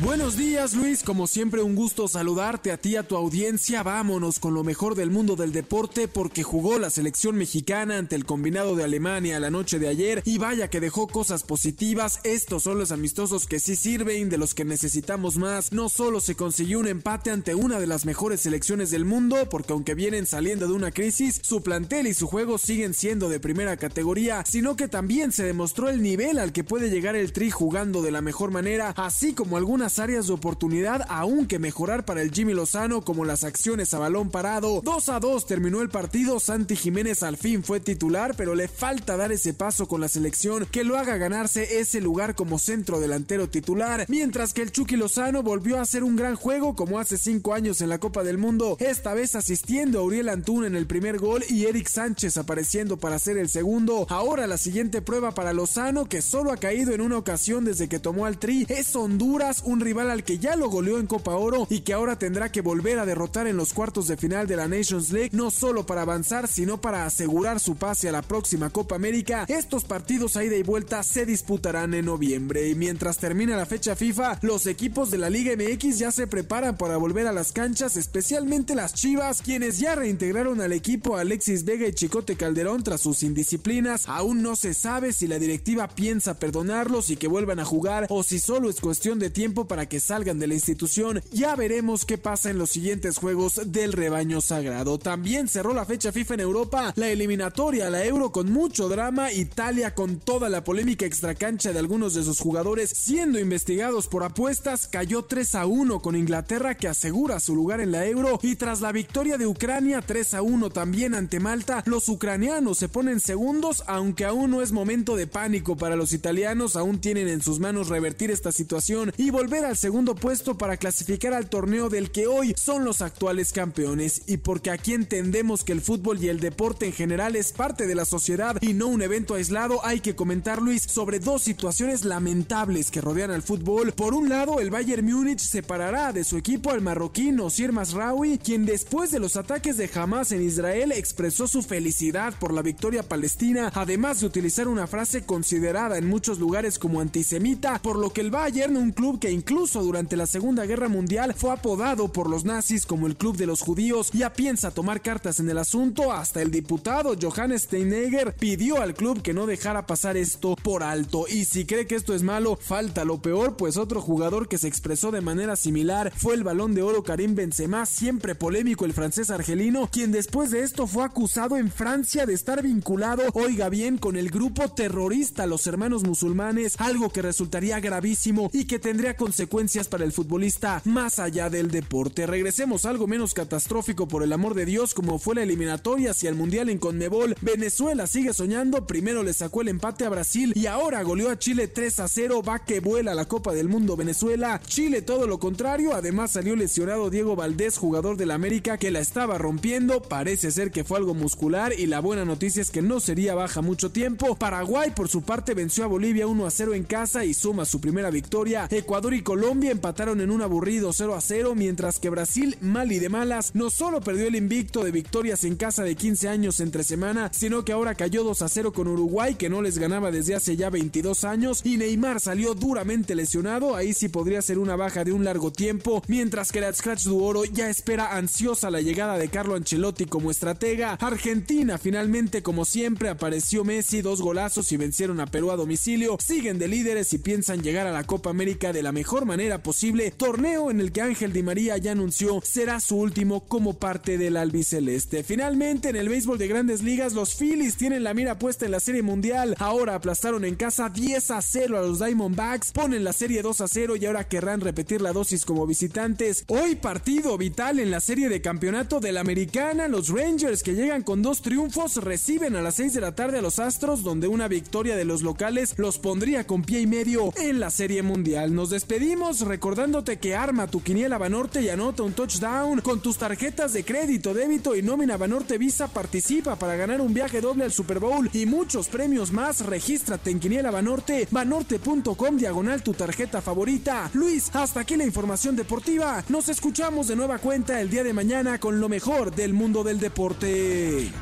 Buenos 0.01 0.37
días 0.37 0.75
Luis, 0.75 1.03
como 1.03 1.27
siempre 1.27 1.61
un 1.61 1.75
gusto 1.75 2.07
saludarte 2.07 2.71
a 2.71 2.77
ti, 2.77 2.95
a 2.95 3.03
tu 3.03 3.17
audiencia. 3.17 3.83
Vámonos 3.83 4.39
con 4.39 4.55
lo 4.55 4.63
mejor 4.63 4.95
del 4.95 5.11
mundo 5.11 5.35
del 5.35 5.51
deporte 5.51 6.07
porque 6.07 6.45
jugó 6.45 6.79
la 6.79 6.89
selección 6.89 7.35
mexicana 7.35 7.99
ante 7.99 8.15
el 8.15 8.25
combinado 8.25 8.77
de 8.77 8.85
Alemania 8.85 9.41
la 9.41 9.51
noche 9.51 9.81
de 9.81 9.89
ayer 9.89 10.23
y 10.25 10.39
vaya 10.39 10.71
que 10.71 10.79
dejó 10.79 11.09
cosas 11.09 11.43
positivas. 11.43 12.21
Estos 12.23 12.63
son 12.63 12.79
los 12.79 12.93
amistosos 12.93 13.47
que 13.47 13.59
sí 13.59 13.75
sirven, 13.75 14.29
de 14.29 14.39
los 14.39 14.55
que 14.55 14.65
necesitamos 14.65 15.37
más. 15.37 15.73
No 15.73 15.89
solo 15.89 16.21
se 16.21 16.37
consiguió 16.37 16.79
un 16.79 16.87
empate 16.87 17.33
ante 17.33 17.57
una 17.57 17.81
de 17.81 17.89
las 17.89 18.07
mejores 18.07 18.43
selecciones 18.43 18.93
del 18.93 19.05
mundo, 19.05 19.49
porque 19.51 19.73
aunque 19.73 19.97
vienen 19.97 20.27
saliendo 20.27 20.69
de 20.69 20.75
una 20.75 20.93
crisis, 20.93 21.41
su 21.43 21.65
plantel 21.65 22.07
y 22.07 22.15
su 22.15 22.29
juego 22.29 22.59
siguen 22.59 22.95
siendo 22.95 23.29
de 23.29 23.41
primera 23.41 23.77
categoría, 23.77 24.45
sino 24.49 24.77
que 24.77 24.87
también 24.87 25.33
se 25.33 25.43
demostró 25.43 25.89
el 25.89 26.03
nivel 26.03 26.39
al 26.39 26.53
que 26.53 26.63
puede 26.63 26.89
llegar 26.89 27.17
el 27.17 27.33
Tri 27.33 27.51
jugando 27.51 28.01
de 28.01 28.13
la 28.13 28.21
mejor 28.21 28.53
manera, 28.53 28.95
así 28.97 29.33
como 29.33 29.57
algunas 29.57 29.88
áreas 29.99 30.27
de 30.27 30.35
oportunidad 30.35 31.07
aún 31.09 31.47
que 31.47 31.59
mejorar 31.59 32.05
para 32.05 32.21
el 32.21 32.31
Jimmy 32.33 32.53
Lozano 32.53 33.03
como 33.03 33.25
las 33.25 33.45
acciones 33.45 33.95
a 33.95 33.99
balón 33.99 34.31
parado. 34.31 34.83
2 34.85 35.09
a 35.09 35.21
2 35.21 35.47
terminó 35.47 35.81
el 35.81 35.89
partido, 35.89 36.41
Santi 36.41 36.77
Jiménez 36.77 37.23
al 37.23 37.37
fin 37.37 37.63
fue 37.63 37.81
titular, 37.81 38.35
pero 38.37 38.55
le 38.55 38.69
falta 38.69 39.17
dar 39.17 39.33
ese 39.33 39.55
paso 39.55 39.87
con 39.89 40.01
la 40.01 40.09
selección 40.09 40.67
que 40.67 40.85
lo 40.85 40.99
haga 40.99 41.17
ganarse 41.17 41.79
ese 41.79 42.01
lugar 42.01 42.35
como 42.35 42.59
centro 42.59 43.01
delantero 43.01 43.49
titular, 43.49 44.05
mientras 44.09 44.53
que 44.53 44.63
el 44.63 44.73
Chucky 44.73 44.97
Lozano 44.97 45.43
volvió 45.43 45.79
a 45.79 45.83
hacer 45.83 46.05
un 46.05 46.17
gran 46.17 46.35
juego 46.35 46.75
como 46.75 46.99
hace 46.99 47.17
5 47.17 47.55
años 47.55 47.81
en 47.81 47.89
la 47.89 47.99
Copa 47.99 48.25
del 48.25 48.39
Mundo, 48.39 48.77
esta 48.81 49.15
vez 49.15 49.35
asistiendo 49.35 50.01
a 50.01 50.03
Uriel 50.03 50.29
Antún 50.29 50.65
en 50.65 50.75
el 50.75 50.87
primer 50.87 51.19
gol 51.19 51.45
y 51.49 51.67
Eric 51.67 51.89
Sánchez 51.89 52.37
apareciendo 52.37 52.97
para 52.97 53.17
hacer 53.17 53.39
el 53.39 53.49
segundo. 53.49 54.07
Ahora 54.09 54.47
la 54.47 54.59
siguiente 54.59 55.03
prueba 55.03 55.33
para 55.33 55.53
Lozano, 55.53 56.09
que 56.09 56.23
solo 56.23 56.53
ha 56.53 56.57
caído 56.57 56.93
en 56.93 57.01
una 57.01 57.19
ocasión 57.19 57.65
desde 57.65 57.89
que 57.89 57.99
tomó 57.99 58.27
al 58.27 58.39
Tri, 58.39 58.67
es 58.69 58.97
Honduras, 58.97 59.63
rival 59.81 60.11
al 60.11 60.25
que 60.25 60.39
ya 60.39 60.57
lo 60.57 60.69
goleó 60.69 60.99
en 60.99 61.07
Copa 61.07 61.37
Oro 61.37 61.67
y 61.71 61.81
que 61.81 61.93
ahora 61.93 62.19
tendrá 62.19 62.51
que 62.51 62.61
volver 62.61 62.99
a 62.99 63.07
derrotar 63.07 63.47
en 63.47 63.57
los 63.57 63.73
cuartos 63.73 64.07
de 64.09 64.17
final 64.17 64.47
de 64.47 64.57
la 64.57 64.69
Nations 64.69 65.11
League, 65.11 65.31
no 65.33 65.51
solo 65.51 65.87
para 65.87 66.03
avanzar, 66.03 66.49
sino 66.49 66.81
para 66.81 67.07
asegurar 67.07 67.61
su 67.61 67.77
pase 67.77 68.09
a 68.09 68.13
la 68.13 68.23
próxima 68.23 68.71
Copa 68.71 68.97
América. 68.97 69.45
Estos 69.49 69.85
partidos 69.85 70.37
a 70.37 70.45
ida 70.45 70.57
y 70.57 70.63
vuelta 70.63 71.03
se 71.03 71.27
disputarán 71.27 71.95
en 71.95 72.07
noviembre 72.07 72.69
y 72.69 72.75
mientras 72.75 73.19
termina 73.19 73.57
la 73.57 73.67
fecha 73.67 73.97
FIFA, 73.97 74.39
los 74.43 74.67
equipos 74.67 75.11
de 75.11 75.19
la 75.19 75.31
Liga 75.31 75.53
MX 75.57 75.99
ya 75.99 76.11
se 76.11 76.27
preparan 76.27 76.77
para 76.77 76.97
volver 76.97 77.27
a 77.27 77.33
las 77.33 77.53
canchas, 77.53 77.97
especialmente 77.97 78.75
las 78.75 78.95
Chivas, 78.95 79.43
quienes 79.43 79.79
ya 79.79 79.95
reintegraron 79.95 80.61
al 80.61 80.73
equipo 80.73 81.17
Alexis 81.17 81.65
Vega 81.65 81.87
y 81.87 81.93
Chicote 81.93 82.37
Calderón 82.37 82.83
tras 82.83 83.01
sus 83.01 83.23
indisciplinas. 83.23 84.09
Aún 84.09 84.43
no 84.43 84.57
se 84.57 84.75
sabe 84.75 85.13
si 85.13 85.27
la 85.27 85.39
directiva 85.39 85.89
piensa 85.89 86.39
perdonarlos 86.39 87.11
y 87.11 87.17
que 87.17 87.29
vuelvan 87.29 87.61
a 87.61 87.65
jugar 87.65 88.07
o 88.09 88.23
si 88.23 88.39
solo 88.39 88.69
es 88.71 88.81
cuestión 88.81 89.19
de 89.19 89.31
tiempo 89.31 89.68
para 89.69 89.89
que 89.89 90.01
salgan 90.01 90.39
de 90.39 90.47
la 90.47 90.55
institución. 90.55 91.23
Ya 91.31 91.55
veremos 91.55 92.05
qué 92.05 92.19
pasa 92.19 92.51
en 92.51 92.59
los 92.59 92.71
siguientes 92.71 93.19
juegos 93.19 93.61
del 93.67 93.93
rebaño 93.93 94.41
sagrado. 94.41 94.99
También 94.99 95.49
cerró 95.49 95.75
la 95.75 95.85
fecha 95.85 96.13
FIFA 96.13 96.35
en 96.35 96.41
Europa, 96.41 96.93
la 96.97 97.09
eliminatoria, 97.09 97.91
la 97.91 98.05
Euro 98.05 98.33
con 98.33 98.51
mucho 98.51 98.89
drama, 98.89 99.33
Italia 99.33 99.95
con 99.95 100.19
toda 100.19 100.49
la 100.49 100.65
polémica 100.65 101.07
extracancha 101.07 101.73
de 101.73 101.79
algunos 101.79 102.15
de 102.15 102.25
sus 102.25 102.41
jugadores 102.41 102.91
siendo 102.91 103.39
investigados 103.39 104.09
por 104.09 104.25
apuestas, 104.25 104.89
cayó 104.89 105.25
3 105.25 105.55
a 105.55 105.67
1 105.67 106.01
con 106.01 106.17
Inglaterra 106.17 106.77
que 106.77 106.89
asegura 106.89 107.41
su 107.41 107.55
lugar 107.55 107.81
en 107.81 107.93
la 107.93 108.07
Euro 108.07 108.39
y 108.43 108.57
tras 108.57 108.81
la 108.81 108.93
victoria 108.93 109.39
de 109.39 109.47
Ucrania 109.47 110.03
3 110.03 110.35
a 110.35 110.43
1 110.43 110.71
también 110.71 111.15
ante 111.15 111.41
Malta, 111.41 111.83
los 111.87 112.09
ucranianos 112.09 112.79
se 112.79 112.89
ponen 112.89 113.21
segundos, 113.21 113.85
aunque 113.87 114.25
aún 114.25 114.51
no 114.51 114.63
es 114.63 114.73
momento 114.73 115.17
de 115.17 115.27
pánico 115.27 115.77
para 115.77 115.97
los 115.97 116.13
italianos, 116.13 116.77
aún 116.77 117.01
tienen 117.01 117.29
en 117.29 117.43
sus 117.43 117.61
manos 117.61 117.89
revertir 117.89 118.31
esta 118.31 118.53
situación 118.53 119.13
y 119.17 119.31
volver 119.31 119.58
al 119.65 119.77
segundo 119.77 120.15
puesto 120.15 120.57
para 120.57 120.77
clasificar 120.77 121.35
al 121.35 121.49
torneo 121.49 121.89
del 121.89 122.11
que 122.11 122.27
hoy 122.27 122.55
son 122.57 122.85
los 122.85 123.03
actuales 123.03 123.53
campeones 123.53 124.23
y 124.27 124.39
porque 124.39 124.71
aquí 124.71 124.95
entendemos 124.95 125.65
que 125.65 125.73
el 125.73 125.81
fútbol 125.81 126.23
y 126.23 126.29
el 126.29 126.41
deporte 126.41 126.87
en 126.87 126.93
general 126.93 127.37
es 127.37 127.53
parte 127.53 127.87
de 127.87 127.95
la 127.95 128.05
sociedad 128.05 128.57
y 128.61 128.75
no 128.75 128.87
un 128.87 129.03
evento 129.03 129.35
aislado, 129.35 129.85
hay 129.85 130.01
que 130.01 130.17
comentar 130.17 130.63
Luis 130.63 130.83
sobre 130.83 131.19
dos 131.19 131.43
situaciones 131.43 132.05
lamentables 132.05 132.91
que 132.91 133.01
rodean 133.01 133.31
al 133.31 133.43
fútbol. 133.43 133.93
Por 133.93 134.15
un 134.15 134.29
lado, 134.29 134.61
el 134.61 134.71
Bayern 134.71 135.05
Múnich 135.05 135.41
separará 135.41 136.13
de 136.13 136.25
su 136.25 136.37
equipo 136.37 136.71
al 136.71 136.81
marroquín 136.81 137.41
Osir 137.41 137.73
Masraoui, 137.73 138.39
quien 138.39 138.65
después 138.65 139.11
de 139.11 139.21
los 139.21 139.37
ataques 139.37 139.77
de 139.77 139.91
Hamas 139.95 140.33
en 140.33 140.43
Israel 140.43 140.93
expresó 140.93 141.47
su 141.47 141.63
felicidad 141.63 142.35
por 142.39 142.53
la 142.53 142.63
victoria 142.63 143.03
palestina, 143.03 143.71
además 143.75 144.21
de 144.21 144.27
utilizar 144.27 144.69
una 144.69 144.87
frase 144.87 145.25
considerada 145.25 145.99
en 145.99 146.09
muchos 146.09 146.39
lugares 146.39 146.79
como 146.79 147.01
antisemita, 147.01 147.81
por 147.83 147.97
lo 147.97 148.13
que 148.13 148.21
el 148.21 148.31
Bayern, 148.31 148.77
un 148.77 148.93
club 148.93 149.19
que 149.19 149.31
incluso 149.31 149.48
incluso 149.49 149.83
durante 149.83 150.15
la 150.15 150.27
Segunda 150.27 150.67
Guerra 150.67 150.91
Mundial 150.91 151.33
fue 151.33 151.51
apodado 151.51 152.13
por 152.13 152.29
los 152.29 152.45
nazis 152.45 152.85
como 152.85 153.07
el 153.07 153.17
Club 153.17 153.39
de 153.39 153.47
los 153.47 153.63
Judíos, 153.63 154.11
ya 154.13 154.35
piensa 154.35 154.73
tomar 154.73 155.01
cartas 155.01 155.41
en 155.41 155.49
el 155.49 155.57
asunto, 155.57 156.13
hasta 156.13 156.43
el 156.43 156.51
diputado 156.51 157.15
Johannes 157.19 157.63
Steinegger 157.63 158.35
pidió 158.35 158.83
al 158.83 158.93
club 158.93 159.23
que 159.23 159.33
no 159.33 159.47
dejara 159.47 159.87
pasar 159.87 160.19
esto 160.19 160.55
por 160.55 160.83
alto. 160.83 161.25
Y 161.27 161.47
si 161.47 161.65
cree 161.65 161.87
que 161.87 161.95
esto 161.95 162.15
es 162.15 162.23
malo, 162.23 162.59
falta 162.61 163.07
lo 163.07 163.23
peor, 163.23 163.57
pues 163.57 163.79
otro 163.79 164.03
jugador 164.03 164.49
que 164.49 164.59
se 164.59 164.69
expresó 164.69 165.13
de 165.13 165.23
manera 165.23 165.57
similar 165.57 166.13
fue 166.15 166.35
el 166.35 166.45
balón 166.45 166.75
de 166.75 166.83
oro 166.83 167.03
Karim 167.03 167.35
Benzema, 167.35 167.87
siempre 167.87 168.35
polémico 168.35 168.85
el 168.85 168.93
francés 168.93 169.31
argelino, 169.31 169.89
quien 169.91 170.13
después 170.13 170.51
de 170.51 170.63
esto 170.63 170.87
fue 170.87 171.05
acusado 171.05 171.57
en 171.57 171.71
Francia 171.71 172.27
de 172.27 172.35
estar 172.35 172.63
vinculado, 172.63 173.23
oiga 173.33 173.71
bien, 173.71 173.97
con 173.97 174.17
el 174.17 174.29
grupo 174.29 174.69
terrorista 174.69 175.47
Los 175.47 175.67
Hermanos 175.67 176.05
Musulmanes, 176.05 176.79
algo 176.79 177.09
que 177.09 177.23
resultaría 177.23 177.81
gravísimo 177.81 178.51
y 178.53 178.67
que 178.67 178.79
tendría 178.79 179.17
consecuencias 179.17 179.38
consecuencias 179.39 179.87
para 179.87 180.05
el 180.05 180.11
futbolista 180.11 180.83
más 180.85 181.21
allá 181.21 181.49
del 181.49 181.71
deporte. 181.71 182.27
Regresemos 182.27 182.85
a 182.85 182.91
algo 182.91 183.07
menos 183.07 183.35
catastrófico 183.35 184.09
por 184.09 184.25
el 184.25 184.33
amor 184.33 184.55
de 184.55 184.67
Dios 184.67 184.95
como 184.95 185.21
fue 185.21 185.37
la 185.37 185.45
eliminatoria 185.45 186.11
hacia 186.11 186.29
el 186.29 186.35
Mundial 186.35 186.69
en 186.69 186.79
Conmebol. 186.79 187.37
Venezuela 187.41 188.09
sigue 188.09 188.35
soñando, 188.35 188.85
primero 188.89 189.23
le 189.23 189.33
sacó 189.33 189.61
el 189.61 189.69
empate 189.69 190.05
a 190.05 190.09
Brasil 190.09 190.53
y 190.57 190.67
ahora 190.67 191.05
goleó 191.05 191.31
a 191.31 191.39
Chile 191.39 191.69
3 191.69 192.01
a 192.01 192.09
0, 192.09 192.43
va 192.43 192.65
que 192.65 192.81
vuela 192.81 193.15
la 193.15 193.27
Copa 193.27 193.53
del 193.53 193.69
Mundo 193.69 193.97
Venezuela. 193.97 194.61
Chile 194.67 195.03
todo 195.03 195.29
lo 195.29 195.39
contrario, 195.39 195.95
además 195.95 196.33
salió 196.33 196.57
lesionado 196.57 197.09
Diego 197.09 197.37
Valdés, 197.37 197.79
jugador 197.79 198.17
del 198.17 198.33
América 198.33 198.77
que 198.77 198.91
la 198.91 198.99
estaba 198.99 199.39
rompiendo, 199.39 200.03
parece 200.03 200.51
ser 200.51 200.73
que 200.73 200.83
fue 200.83 200.99
algo 200.99 201.15
muscular 201.15 201.73
y 201.79 201.87
la 201.87 202.01
buena 202.01 202.25
noticia 202.25 202.61
es 202.61 202.73
que 202.73 202.83
no 202.83 202.99
sería 202.99 203.37
baja 203.37 203.63
mucho 203.63 203.93
tiempo. 203.93 204.35
Paraguay 204.35 204.91
por 204.91 205.07
su 205.07 205.23
parte 205.23 205.55
venció 205.55 205.85
a 205.85 205.87
Bolivia 205.87 206.27
1 206.27 206.45
a 206.45 206.51
0 206.51 206.75
en 206.75 206.83
casa 206.83 207.25
y 207.25 207.35
suma 207.35 207.65
su 207.67 207.81
primera 207.81 208.11
victoria. 208.11 208.67
Ecuador 208.69 209.15
y 209.15 209.18
Colombia 209.23 209.71
empataron 209.71 210.21
en 210.21 210.31
un 210.31 210.43
aburrido 210.43 210.93
0 210.93 211.15
a 211.15 211.21
0, 211.21 211.55
mientras 211.55 211.99
que 211.99 212.11
Brasil, 212.11 212.57
mal 212.61 212.93
y 212.93 212.99
de 212.99 213.09
malas, 213.09 213.55
no 213.55 213.71
solo 213.71 214.01
perdió 214.01 214.27
el 214.27 214.37
invicto 214.37 214.85
de 214.85 214.91
victorias 214.91 215.45
en 215.45 215.57
casa 215.57 215.83
de 215.83 215.97
15 215.97 216.29
años 216.29 216.61
entre 216.61 216.85
semana, 216.85 217.31
sino 217.33 217.65
que 217.65 217.73
ahora 217.73 217.95
cayó 217.95 218.25
2 218.25 218.43
a 218.43 218.49
0 218.49 218.73
con 218.73 218.89
Uruguay, 218.89 219.35
que 219.35 219.49
no 219.49 219.63
les 219.63 219.79
ganaba 219.79 220.11
desde 220.11 220.35
hace 220.35 220.57
ya 220.57 220.71
22 220.71 221.25
años, 221.25 221.61
y 221.65 221.77
Neymar 221.77 222.21
salió 222.21 222.55
duramente 222.55 223.15
lesionado, 223.15 223.75
ahí 223.75 223.93
sí 223.93 224.09
podría 224.09 224.43
ser 224.43 224.59
una 224.59 224.77
baja 224.77 225.05
de 225.05 225.13
un 225.13 225.25
largo 225.25 225.53
tiempo, 225.53 226.03
mientras 226.09 226.53
que 226.53 226.61
la 226.61 226.73
Scratch 226.73 227.05
Duoro 227.05 227.45
ya 227.45 227.69
espera 227.69 228.17
ansiosa 228.17 228.71
la 228.71 228.81
llegada 228.81 229.19
de 229.19 229.29
Carlo 229.29 229.55
Ancelotti 229.55 230.07
como 230.07 230.31
estratega. 230.31 230.95
Argentina 231.01 231.79
finalmente, 231.79 232.43
como 232.43 232.65
siempre, 232.65 233.09
apareció 233.09 233.65
Messi, 233.65 234.03
dos 234.03 234.23
golazos 234.23 234.71
y 234.73 234.77
vencieron 234.77 235.21
a 235.21 235.27
Perú 235.27 235.51
a 235.51 235.57
domicilio, 235.57 236.17
siguen 236.21 236.59
de 236.59 236.69
líderes 236.69 237.13
y 237.13 237.19
piensan 237.19 237.63
llegar 237.63 237.87
a 237.87 237.93
la 237.93 238.05
Copa 238.05 238.31
América 238.31 238.73
de 238.73 238.83
la 238.83 238.93
mejor 238.93 239.08
manera 239.25 239.63
posible, 239.63 240.11
torneo 240.11 240.71
en 240.71 240.81
el 240.81 240.93
que 240.93 241.01
Ángel 241.01 241.33
Di 241.33 241.43
María 241.43 241.79
ya 241.79 241.93
anunció 241.93 242.41
será 242.45 242.79
su 242.79 242.97
último 242.97 243.41
como 243.49 243.73
parte 243.73 244.19
del 244.19 244.37
albiceleste. 244.37 245.25
Finalmente, 245.25 245.89
en 245.89 245.97
el 245.97 246.11
béisbol 246.11 246.37
de 246.37 246.47
grandes 246.47 246.83
ligas, 246.83 247.15
los 247.15 247.35
Phillies 247.35 247.77
tienen 247.77 248.05
la 248.05 248.13
mira 248.13 248.39
puesta 248.39 248.67
en 248.67 248.73
la 248.73 248.81
Serie 248.81 249.03
Mundial, 249.03 249.57
ahora 249.59 249.95
aplastaron 249.95 250.45
en 250.45 250.57
casa 250.57 250.91
10 250.91 251.31
a 251.31 251.41
0 251.41 251.79
a 251.79 251.83
los 251.83 251.99
Diamondbacks, 252.01 252.73
ponen 252.73 253.03
la 253.03 253.15
serie 253.15 253.41
2 253.41 253.63
a 253.63 253.69
0 253.69 253.97
y 253.97 254.05
ahora 254.05 254.29
querrán 254.29 254.61
repetir 254.61 255.01
la 255.01 255.15
dosis 255.15 255.47
como 255.47 255.67
visitantes. 255.67 256.45
Hoy 256.49 256.77
partido 256.77 257.39
vital 257.39 257.79
en 257.79 257.91
la 257.91 258.01
serie 258.01 258.29
de 258.29 258.43
campeonato 258.43 259.01
de 259.01 259.13
la 259.13 259.21
Americana, 259.21 259.89
los 259.89 260.11
Rangers 260.11 260.63
que 260.63 260.75
llegan 260.75 261.03
con 261.03 261.23
dos 261.23 261.41
triunfos 261.41 261.97
reciben 261.97 262.57
a 262.57 262.63
las 262.63 262.75
6 262.75 262.93
de 262.93 263.01
la 263.01 263.15
tarde 263.15 263.39
a 263.39 263.43
los 263.43 263.59
Astros 263.59 264.03
donde 264.03 264.29
una 264.29 264.49
victoria 264.49 264.97
de 264.97 265.07
los 265.07 265.23
locales 265.23 265.75
los 265.79 265.99
pondría 265.99 266.47
con 266.47 266.63
pie 266.63 266.81
y 266.81 266.87
medio 266.87 267.33
en 267.37 267.59
la 267.59 267.71
serie 267.71 268.03
mundial. 268.03 268.55
Nos 268.55 268.69
despedimos 268.69 268.98
recordándote 269.47 270.19
que 270.19 270.35
arma 270.35 270.67
tu 270.67 270.83
quiniela 270.83 271.19
Banorte 271.19 271.63
y 271.63 271.69
anota 271.69 272.03
un 272.03 272.15
touchdown 272.15 272.81
con 272.81 273.01
tus 273.01 273.17
tarjetas 273.17 273.73
de 273.73 273.85
crédito, 273.85 274.35
débito 274.35 274.75
y 274.75 274.83
nómina 274.83 275.17
Banorte 275.17 275.57
Visa 275.57 275.87
participa 275.87 276.57
para 276.57 276.75
ganar 276.75 277.01
un 277.01 277.15
viaje 277.15 277.41
doble 277.41 277.65
al 277.65 277.73
Super 277.73 278.01
Bowl 278.01 278.29
y 278.33 278.47
muchos 278.47 278.89
premios 278.89 279.31
más. 279.33 279.65
Regístrate 279.65 280.31
en 280.31 280.41
Quiniela 280.41 280.73
Banorte, 280.73 281.29
banorte.com 281.31 282.37
diagonal 282.37 282.83
tu 282.83 282.93
tarjeta 282.93 283.41
favorita. 283.41 284.11
Luis, 284.15 284.51
hasta 284.53 284.81
aquí 284.81 284.97
la 284.97 285.05
información 285.05 285.55
deportiva. 285.55 286.25
Nos 286.29 286.49
escuchamos 286.49 287.07
de 287.07 287.17
nueva 287.17 287.39
cuenta 287.39 287.81
el 287.81 287.91
día 287.91 288.03
de 288.03 288.13
mañana 288.13 288.59
con 288.59 288.81
lo 288.81 288.89
mejor 288.89 289.33
del 289.33 289.53
mundo 289.53 289.85
del 289.85 290.01
deporte. 290.01 291.13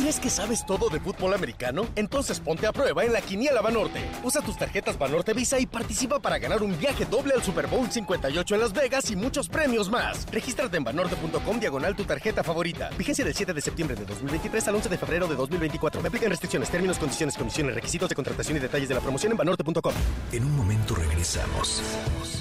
¿Crees 0.00 0.18
que 0.18 0.30
sabes 0.30 0.64
todo 0.64 0.88
de 0.88 0.98
fútbol 0.98 1.34
americano? 1.34 1.86
Entonces 1.94 2.40
ponte 2.40 2.66
a 2.66 2.72
prueba 2.72 3.04
en 3.04 3.12
la 3.12 3.20
Quiniela 3.20 3.60
Banorte. 3.60 4.00
Usa 4.24 4.40
tus 4.40 4.56
tarjetas 4.56 4.98
Banorte 4.98 5.34
Visa 5.34 5.60
y 5.60 5.66
participa 5.66 6.18
para 6.18 6.38
ganar 6.38 6.62
un 6.62 6.76
viaje 6.78 7.04
doble 7.04 7.34
al 7.34 7.42
Super 7.42 7.66
Bowl 7.66 7.86
58 7.86 8.54
en 8.54 8.60
Las 8.62 8.72
Vegas 8.72 9.10
y 9.10 9.16
muchos 9.16 9.50
premios 9.50 9.90
más. 9.90 10.26
Regístrate 10.32 10.78
en 10.78 10.84
banorte.com 10.84 11.60
diagonal 11.60 11.94
tu 11.94 12.04
tarjeta 12.04 12.42
favorita. 12.42 12.88
Vigencia 12.96 13.26
del 13.26 13.34
7 13.34 13.52
de 13.52 13.60
septiembre 13.60 13.94
de 13.94 14.06
2023 14.06 14.68
al 14.68 14.76
11 14.76 14.88
de 14.88 14.96
febrero 14.96 15.28
de 15.28 15.36
2024. 15.36 16.00
Me 16.00 16.08
aplican 16.08 16.30
restricciones, 16.30 16.70
términos, 16.70 16.98
condiciones, 16.98 17.36
comisiones, 17.36 17.74
requisitos 17.74 18.08
de 18.08 18.14
contratación 18.14 18.56
y 18.56 18.60
detalles 18.60 18.88
de 18.88 18.94
la 18.94 19.02
promoción 19.02 19.32
en 19.32 19.38
banorte.com. 19.38 19.92
En 20.32 20.44
un 20.46 20.56
momento 20.56 20.94
regresamos. 20.94 21.82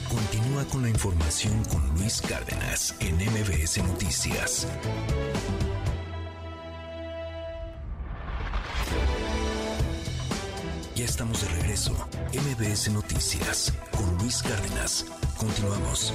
Continúa 0.08 0.64
con 0.72 0.84
la 0.84 0.90
información 0.90 1.62
con 1.66 1.86
Luis 1.96 2.22
Cárdenas 2.22 2.96
en 3.02 3.18
MBS 3.18 3.84
Noticias. 3.84 4.66
Ya 10.96 11.06
estamos 11.06 11.42
de 11.42 11.48
regreso. 11.62 11.94
MBS 12.34 12.92
Noticias 12.92 13.74
con 13.96 14.18
Luis 14.18 14.44
Cárdenas. 14.44 15.06
Continuamos. 15.38 16.14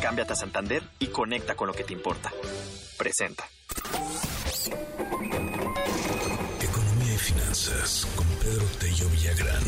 Cámbiate 0.00 0.32
a 0.32 0.36
Santander 0.36 0.82
y 1.00 1.08
conecta 1.08 1.56
con 1.56 1.66
lo 1.66 1.74
que 1.74 1.84
te 1.84 1.92
importa. 1.92 2.32
Presenta. 2.96 3.48
Economía 6.60 7.14
y 7.14 7.18
finanzas 7.18 8.06
con 8.14 8.26
Pedro 8.40 8.64
Tello 8.78 9.08
Villagrán. 9.08 9.64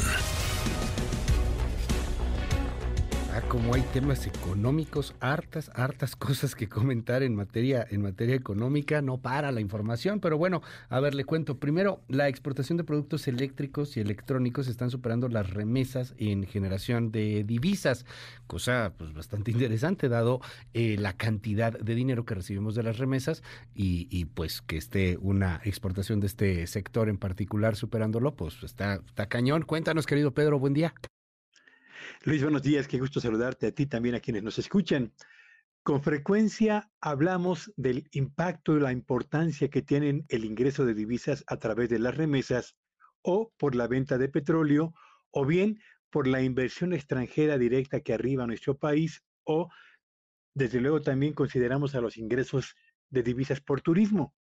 Ah, 3.33 3.43
como 3.49 3.75
hay 3.75 3.83
temas 3.93 4.27
económicos, 4.27 5.15
hartas, 5.21 5.71
hartas 5.75 6.17
cosas 6.17 6.57
que 6.57 6.69
comentar 6.69 7.23
en 7.23 7.37
materia, 7.37 7.87
en 7.89 8.03
materia 8.03 8.35
económica, 8.35 9.03
no 9.03 9.19
para 9.19 9.53
la 9.53 9.61
información, 9.61 10.19
pero 10.19 10.37
bueno, 10.37 10.63
a 10.89 10.99
ver, 10.99 11.15
le 11.15 11.25
cuento. 11.25 11.61
Primero, 11.61 12.03
la 12.09 12.27
exportación 12.27 12.77
de 12.77 12.83
productos 12.83 13.29
eléctricos 13.29 13.97
y 13.97 14.01
electrónicos 14.01 14.67
están 14.67 14.91
superando 14.91 15.29
las 15.29 15.49
remesas 15.49 16.13
en 16.19 16.45
generación 16.45 17.13
de 17.13 17.45
divisas, 17.45 18.05
cosa 18.49 18.95
pues 18.99 19.13
bastante 19.15 19.51
interesante, 19.53 20.09
dado 20.09 20.41
eh, 20.75 20.97
la 20.99 21.13
cantidad 21.13 21.73
de 21.73 21.95
dinero 21.95 22.25
que 22.25 22.35
recibimos 22.35 22.75
de 22.75 22.83
las 22.83 22.99
remesas 22.99 23.45
y, 23.77 24.25
pues 24.35 24.61
que 24.61 24.77
esté 24.77 25.19
una 25.19 25.61
exportación 25.63 26.19
de 26.19 26.27
este 26.27 26.67
sector 26.67 27.09
en 27.09 27.17
particular 27.17 27.77
superándolo, 27.77 28.35
pues 28.35 28.61
está, 28.65 28.95
está 29.07 29.27
cañón. 29.27 29.63
Cuéntanos, 29.63 30.07
querido 30.07 30.33
Pedro, 30.35 30.59
buen 30.59 30.75
día. 30.75 30.95
Luis, 32.23 32.43
buenos 32.43 32.61
días, 32.61 32.87
qué 32.87 32.99
gusto 32.99 33.19
saludarte 33.19 33.69
a 33.69 33.73
ti 33.73 33.87
también 33.87 34.15
a 34.15 34.21
quienes 34.21 34.43
nos 34.43 34.59
escuchan. 34.59 35.15
Con 35.83 36.03
frecuencia 36.03 36.91
hablamos 37.01 37.73
del 37.79 38.09
impacto 38.13 38.77
y 38.77 38.81
la 38.81 38.93
importancia 38.93 39.71
que 39.71 39.81
tienen 39.81 40.27
el 40.29 40.45
ingreso 40.45 40.85
de 40.85 40.93
divisas 40.93 41.43
a 41.47 41.57
través 41.57 41.89
de 41.89 41.99
las 41.99 42.15
remesas 42.15 42.77
o 43.23 43.55
por 43.57 43.75
la 43.75 43.87
venta 43.87 44.19
de 44.19 44.29
petróleo 44.29 44.93
o 45.31 45.47
bien 45.47 45.81
por 46.11 46.27
la 46.27 46.43
inversión 46.43 46.93
extranjera 46.93 47.57
directa 47.57 48.03
que 48.03 48.13
arriba 48.13 48.45
a 48.45 48.49
nuestro 48.49 48.77
país 48.77 49.23
o 49.45 49.71
desde 50.53 50.83
luego 50.83 51.01
también 51.01 51.33
consideramos 51.33 51.95
a 51.95 52.03
los 52.03 52.19
ingresos 52.19 52.75
de 53.09 53.23
divisas 53.23 53.63
por 53.63 53.81
turismo. 53.81 54.35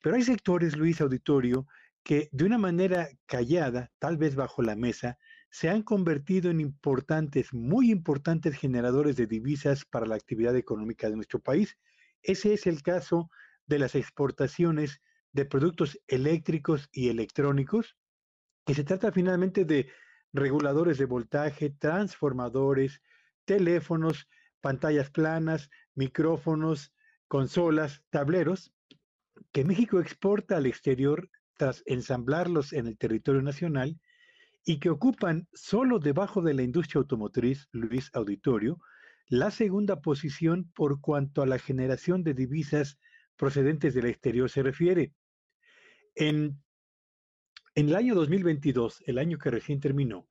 Pero 0.00 0.16
hay 0.16 0.22
sectores, 0.22 0.78
Luis 0.78 1.02
Auditorio, 1.02 1.66
que 2.02 2.30
de 2.32 2.46
una 2.46 2.56
manera 2.56 3.06
callada, 3.26 3.92
tal 3.98 4.16
vez 4.16 4.34
bajo 4.34 4.62
la 4.62 4.76
mesa, 4.76 5.18
se 5.52 5.68
han 5.68 5.82
convertido 5.82 6.50
en 6.50 6.60
importantes, 6.60 7.52
muy 7.52 7.90
importantes 7.90 8.56
generadores 8.56 9.16
de 9.16 9.26
divisas 9.26 9.84
para 9.84 10.06
la 10.06 10.14
actividad 10.14 10.56
económica 10.56 11.10
de 11.10 11.16
nuestro 11.16 11.40
país. 11.40 11.76
Ese 12.22 12.54
es 12.54 12.66
el 12.66 12.82
caso 12.82 13.30
de 13.66 13.78
las 13.78 13.94
exportaciones 13.94 15.02
de 15.32 15.44
productos 15.44 16.00
eléctricos 16.08 16.88
y 16.90 17.10
electrónicos, 17.10 17.98
y 18.66 18.72
se 18.72 18.82
trata 18.82 19.12
finalmente 19.12 19.66
de 19.66 19.90
reguladores 20.32 20.96
de 20.96 21.04
voltaje, 21.04 21.68
transformadores, 21.68 23.02
teléfonos, 23.44 24.28
pantallas 24.62 25.10
planas, 25.10 25.68
micrófonos, 25.94 26.94
consolas, 27.28 28.02
tableros, 28.08 28.72
que 29.52 29.64
México 29.66 30.00
exporta 30.00 30.56
al 30.56 30.64
exterior 30.64 31.28
tras 31.58 31.82
ensamblarlos 31.84 32.72
en 32.72 32.86
el 32.86 32.96
territorio 32.96 33.42
nacional 33.42 34.00
y 34.64 34.78
que 34.78 34.90
ocupan 34.90 35.48
solo 35.52 35.98
debajo 35.98 36.42
de 36.42 36.54
la 36.54 36.62
industria 36.62 37.00
automotriz, 37.00 37.68
Luis 37.72 38.10
Auditorio, 38.12 38.78
la 39.28 39.50
segunda 39.50 40.00
posición 40.00 40.70
por 40.74 41.00
cuanto 41.00 41.42
a 41.42 41.46
la 41.46 41.58
generación 41.58 42.22
de 42.22 42.34
divisas 42.34 42.98
procedentes 43.36 43.94
del 43.94 44.06
exterior 44.06 44.50
se 44.50 44.62
refiere. 44.62 45.12
En, 46.14 46.62
en 47.74 47.88
el 47.88 47.96
año 47.96 48.14
2022, 48.14 49.02
el 49.06 49.18
año 49.18 49.38
que 49.38 49.50
recién 49.50 49.80
terminó, 49.80 50.28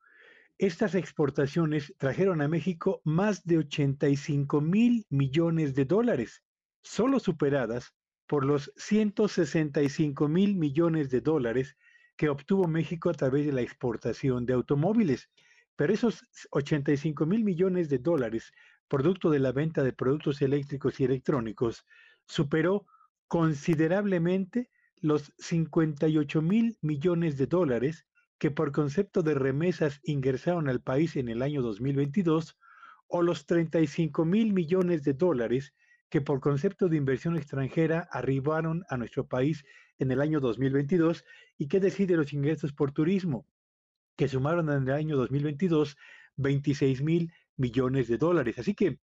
estas 0.57 0.93
exportaciones 0.93 1.93
trajeron 1.97 2.41
a 2.41 2.47
México 2.47 3.01
más 3.03 3.43
de 3.43 3.57
85 3.57 4.61
mil 4.61 5.05
millones 5.09 5.73
de 5.73 5.85
dólares, 5.85 6.43
solo 6.83 7.19
superadas 7.19 7.95
por 8.27 8.45
los 8.45 8.71
165 8.77 10.27
mil 10.27 10.55
millones 10.55 11.09
de 11.09 11.21
dólares 11.21 11.75
que 12.21 12.29
obtuvo 12.29 12.67
México 12.67 13.09
a 13.09 13.15
través 13.15 13.47
de 13.47 13.51
la 13.51 13.63
exportación 13.63 14.45
de 14.45 14.53
automóviles. 14.53 15.31
Pero 15.75 15.91
esos 15.91 16.23
85 16.51 17.25
mil 17.25 17.43
millones 17.43 17.89
de 17.89 17.97
dólares, 17.97 18.53
producto 18.87 19.31
de 19.31 19.39
la 19.39 19.51
venta 19.51 19.81
de 19.81 19.91
productos 19.91 20.39
eléctricos 20.43 20.99
y 20.99 21.05
electrónicos, 21.05 21.83
superó 22.27 22.85
considerablemente 23.27 24.69
los 24.97 25.33
58 25.39 26.43
mil 26.43 26.77
millones 26.83 27.39
de 27.39 27.47
dólares 27.47 28.05
que 28.37 28.51
por 28.51 28.71
concepto 28.71 29.23
de 29.23 29.33
remesas 29.33 29.99
ingresaron 30.03 30.69
al 30.69 30.79
país 30.79 31.15
en 31.15 31.27
el 31.27 31.41
año 31.41 31.63
2022 31.63 32.55
o 33.07 33.23
los 33.23 33.47
35 33.47 34.25
mil 34.25 34.53
millones 34.53 35.03
de 35.03 35.13
dólares 35.13 35.73
que 36.11 36.21
por 36.21 36.39
concepto 36.39 36.87
de 36.87 36.97
inversión 36.97 37.35
extranjera 37.35 38.07
arribaron 38.11 38.83
a 38.89 38.97
nuestro 38.97 39.25
país 39.25 39.63
en 40.01 40.11
el 40.11 40.19
año 40.19 40.39
2022 40.39 41.23
y 41.57 41.67
qué 41.67 41.79
decir 41.79 42.07
de 42.07 42.17
los 42.17 42.33
ingresos 42.33 42.73
por 42.73 42.91
turismo, 42.91 43.45
que 44.17 44.27
sumaron 44.27 44.69
en 44.69 44.83
el 44.89 44.93
año 44.93 45.15
2022 45.15 45.95
26 46.37 47.03
mil 47.03 47.31
millones 47.55 48.07
de 48.07 48.17
dólares. 48.17 48.57
Así 48.57 48.73
que 48.73 48.99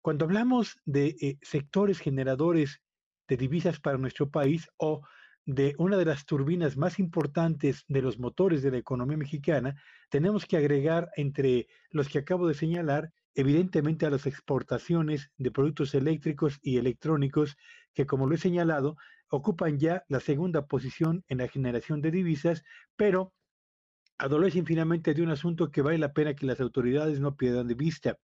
cuando 0.00 0.24
hablamos 0.24 0.78
de 0.84 1.16
eh, 1.20 1.38
sectores 1.42 1.98
generadores 1.98 2.80
de 3.26 3.36
divisas 3.36 3.80
para 3.80 3.98
nuestro 3.98 4.30
país 4.30 4.68
o 4.76 5.02
de 5.46 5.74
una 5.78 5.96
de 5.96 6.04
las 6.04 6.26
turbinas 6.26 6.76
más 6.76 7.00
importantes 7.00 7.84
de 7.88 8.02
los 8.02 8.18
motores 8.18 8.62
de 8.62 8.70
la 8.70 8.78
economía 8.78 9.16
mexicana, 9.16 9.74
tenemos 10.10 10.46
que 10.46 10.56
agregar 10.56 11.10
entre 11.16 11.66
los 11.90 12.08
que 12.08 12.18
acabo 12.18 12.46
de 12.46 12.54
señalar, 12.54 13.12
evidentemente 13.34 14.06
a 14.06 14.10
las 14.10 14.26
exportaciones 14.26 15.30
de 15.38 15.50
productos 15.50 15.94
eléctricos 15.94 16.58
y 16.62 16.78
electrónicos 16.78 17.56
que, 17.94 18.06
como 18.06 18.28
lo 18.28 18.34
he 18.36 18.38
señalado, 18.38 18.96
ocupan 19.28 19.78
ya 19.78 20.04
la 20.08 20.20
segunda 20.20 20.66
posición 20.66 21.24
en 21.28 21.38
la 21.38 21.48
generación 21.48 22.00
de 22.00 22.10
divisas, 22.10 22.62
pero 22.96 23.32
adolecen 24.18 24.66
finalmente 24.66 25.14
de 25.14 25.22
un 25.22 25.30
asunto 25.30 25.70
que 25.70 25.82
vale 25.82 25.98
la 25.98 26.12
pena 26.12 26.34
que 26.34 26.46
las 26.46 26.60
autoridades 26.60 27.20
no 27.20 27.36
pierdan 27.36 27.68
de 27.68 27.74
vista. 27.74 28.18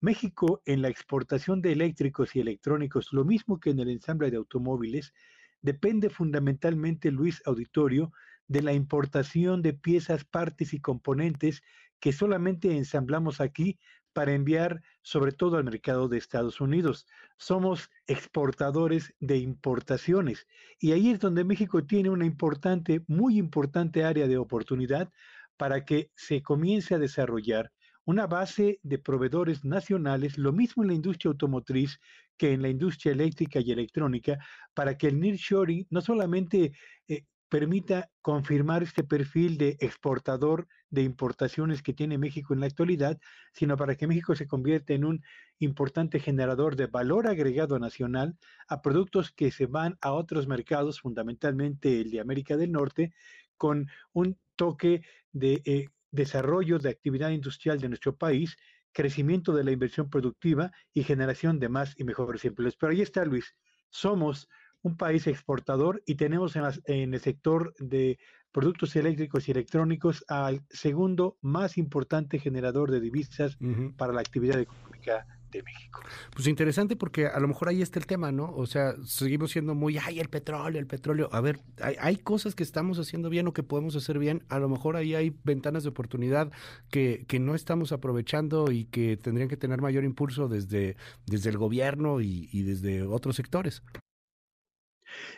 México 0.00 0.62
en 0.66 0.82
la 0.82 0.88
exportación 0.88 1.62
de 1.62 1.72
eléctricos 1.72 2.34
y 2.34 2.40
electrónicos, 2.40 3.12
lo 3.12 3.24
mismo 3.24 3.60
que 3.60 3.70
en 3.70 3.78
el 3.78 3.88
ensamble 3.88 4.30
de 4.30 4.36
automóviles, 4.36 5.14
depende 5.60 6.10
fundamentalmente, 6.10 7.10
Luis 7.12 7.40
Auditorio, 7.46 8.12
de 8.48 8.62
la 8.62 8.72
importación 8.72 9.62
de 9.62 9.72
piezas, 9.74 10.24
partes 10.24 10.74
y 10.74 10.80
componentes 10.80 11.62
que 12.00 12.12
solamente 12.12 12.76
ensamblamos 12.76 13.40
aquí 13.40 13.78
para 14.12 14.32
enviar 14.32 14.82
sobre 15.02 15.32
todo 15.32 15.56
al 15.56 15.64
mercado 15.64 16.08
de 16.08 16.18
Estados 16.18 16.60
Unidos. 16.60 17.06
Somos 17.36 17.90
exportadores 18.06 19.14
de 19.20 19.38
importaciones 19.38 20.46
y 20.78 20.92
ahí 20.92 21.10
es 21.10 21.20
donde 21.20 21.44
México 21.44 21.84
tiene 21.84 22.10
una 22.10 22.26
importante, 22.26 23.02
muy 23.06 23.38
importante 23.38 24.04
área 24.04 24.26
de 24.26 24.38
oportunidad 24.38 25.10
para 25.56 25.84
que 25.84 26.10
se 26.14 26.42
comience 26.42 26.94
a 26.94 26.98
desarrollar 26.98 27.72
una 28.04 28.26
base 28.26 28.80
de 28.82 28.98
proveedores 28.98 29.64
nacionales, 29.64 30.36
lo 30.36 30.52
mismo 30.52 30.82
en 30.82 30.88
la 30.88 30.94
industria 30.94 31.30
automotriz 31.30 32.00
que 32.36 32.52
en 32.52 32.62
la 32.62 32.68
industria 32.68 33.12
eléctrica 33.12 33.60
y 33.60 33.70
electrónica, 33.70 34.38
para 34.74 34.96
que 34.98 35.08
el 35.08 35.20
nearshoring 35.20 35.86
no 35.90 36.00
solamente 36.00 36.72
eh, 37.06 37.24
permita 37.52 38.10
confirmar 38.22 38.82
este 38.82 39.04
perfil 39.04 39.58
de 39.58 39.76
exportador 39.80 40.68
de 40.88 41.02
importaciones 41.02 41.82
que 41.82 41.92
tiene 41.92 42.16
México 42.16 42.54
en 42.54 42.60
la 42.60 42.66
actualidad, 42.66 43.20
sino 43.52 43.76
para 43.76 43.94
que 43.94 44.06
México 44.06 44.34
se 44.34 44.46
convierta 44.46 44.94
en 44.94 45.04
un 45.04 45.22
importante 45.58 46.18
generador 46.18 46.76
de 46.76 46.86
valor 46.86 47.26
agregado 47.26 47.78
nacional 47.78 48.38
a 48.68 48.80
productos 48.80 49.32
que 49.32 49.50
se 49.50 49.66
van 49.66 49.98
a 50.00 50.12
otros 50.12 50.46
mercados, 50.46 51.00
fundamentalmente 51.00 52.00
el 52.00 52.10
de 52.10 52.20
América 52.20 52.56
del 52.56 52.72
Norte, 52.72 53.12
con 53.58 53.86
un 54.14 54.38
toque 54.56 55.02
de 55.32 55.60
eh, 55.66 55.88
desarrollo 56.10 56.78
de 56.78 56.88
actividad 56.88 57.32
industrial 57.32 57.78
de 57.78 57.90
nuestro 57.90 58.16
país, 58.16 58.56
crecimiento 58.92 59.52
de 59.52 59.64
la 59.64 59.72
inversión 59.72 60.08
productiva 60.08 60.72
y 60.94 61.04
generación 61.04 61.58
de 61.58 61.68
más 61.68 61.92
y 61.98 62.04
mejores 62.04 62.46
empleos. 62.46 62.78
Pero 62.78 62.92
ahí 62.92 63.02
está, 63.02 63.26
Luis. 63.26 63.54
Somos 63.90 64.48
un 64.82 64.96
país 64.96 65.26
exportador 65.26 66.02
y 66.06 66.16
tenemos 66.16 66.56
en, 66.56 67.14
el 67.14 67.20
sector 67.20 67.74
de 67.78 68.18
productos 68.50 68.94
eléctricos 68.96 69.48
y 69.48 69.52
electrónicos 69.52 70.24
al 70.28 70.62
segundo 70.70 71.38
más 71.40 71.78
importante 71.78 72.38
generador 72.38 72.90
de 72.90 73.00
divisas 73.00 73.56
para 73.96 74.12
la 74.12 74.20
actividad 74.20 74.60
económica 74.60 75.26
de 75.50 75.62
México. 75.62 76.00
Pues 76.34 76.48
interesante 76.48 76.96
porque 76.96 77.26
a 77.26 77.38
lo 77.38 77.46
mejor 77.46 77.68
ahí 77.68 77.82
está 77.82 77.98
el 77.98 78.06
tema, 78.06 78.32
¿no? 78.32 78.52
O 78.54 78.66
sea, 78.66 78.94
seguimos 79.04 79.52
siendo 79.52 79.74
muy, 79.74 79.98
ay, 79.98 80.18
el 80.18 80.28
petróleo, 80.28 80.80
el 80.80 80.86
petróleo. 80.86 81.28
A 81.32 81.40
ver, 81.40 81.60
hay, 81.80 81.96
hay, 82.00 82.16
cosas 82.16 82.54
que 82.54 82.62
estamos 82.62 82.98
haciendo 82.98 83.28
bien 83.30 83.46
o 83.46 83.52
que 83.52 83.62
podemos 83.62 83.94
hacer 83.94 84.18
bien. 84.18 84.44
A 84.48 84.58
lo 84.58 84.68
mejor 84.68 84.96
ahí 84.96 85.14
hay 85.14 85.36
ventanas 85.44 85.82
de 85.82 85.90
oportunidad 85.90 86.50
que, 86.90 87.24
que 87.28 87.38
no 87.38 87.54
estamos 87.54 87.92
aprovechando 87.92 88.72
y 88.72 88.86
que 88.86 89.16
tendrían 89.16 89.48
que 89.48 89.56
tener 89.56 89.80
mayor 89.80 90.04
impulso 90.04 90.48
desde, 90.48 90.96
desde 91.26 91.50
el 91.50 91.58
gobierno 91.58 92.20
y, 92.20 92.48
y 92.52 92.62
desde 92.62 93.02
otros 93.02 93.36
sectores. 93.36 93.82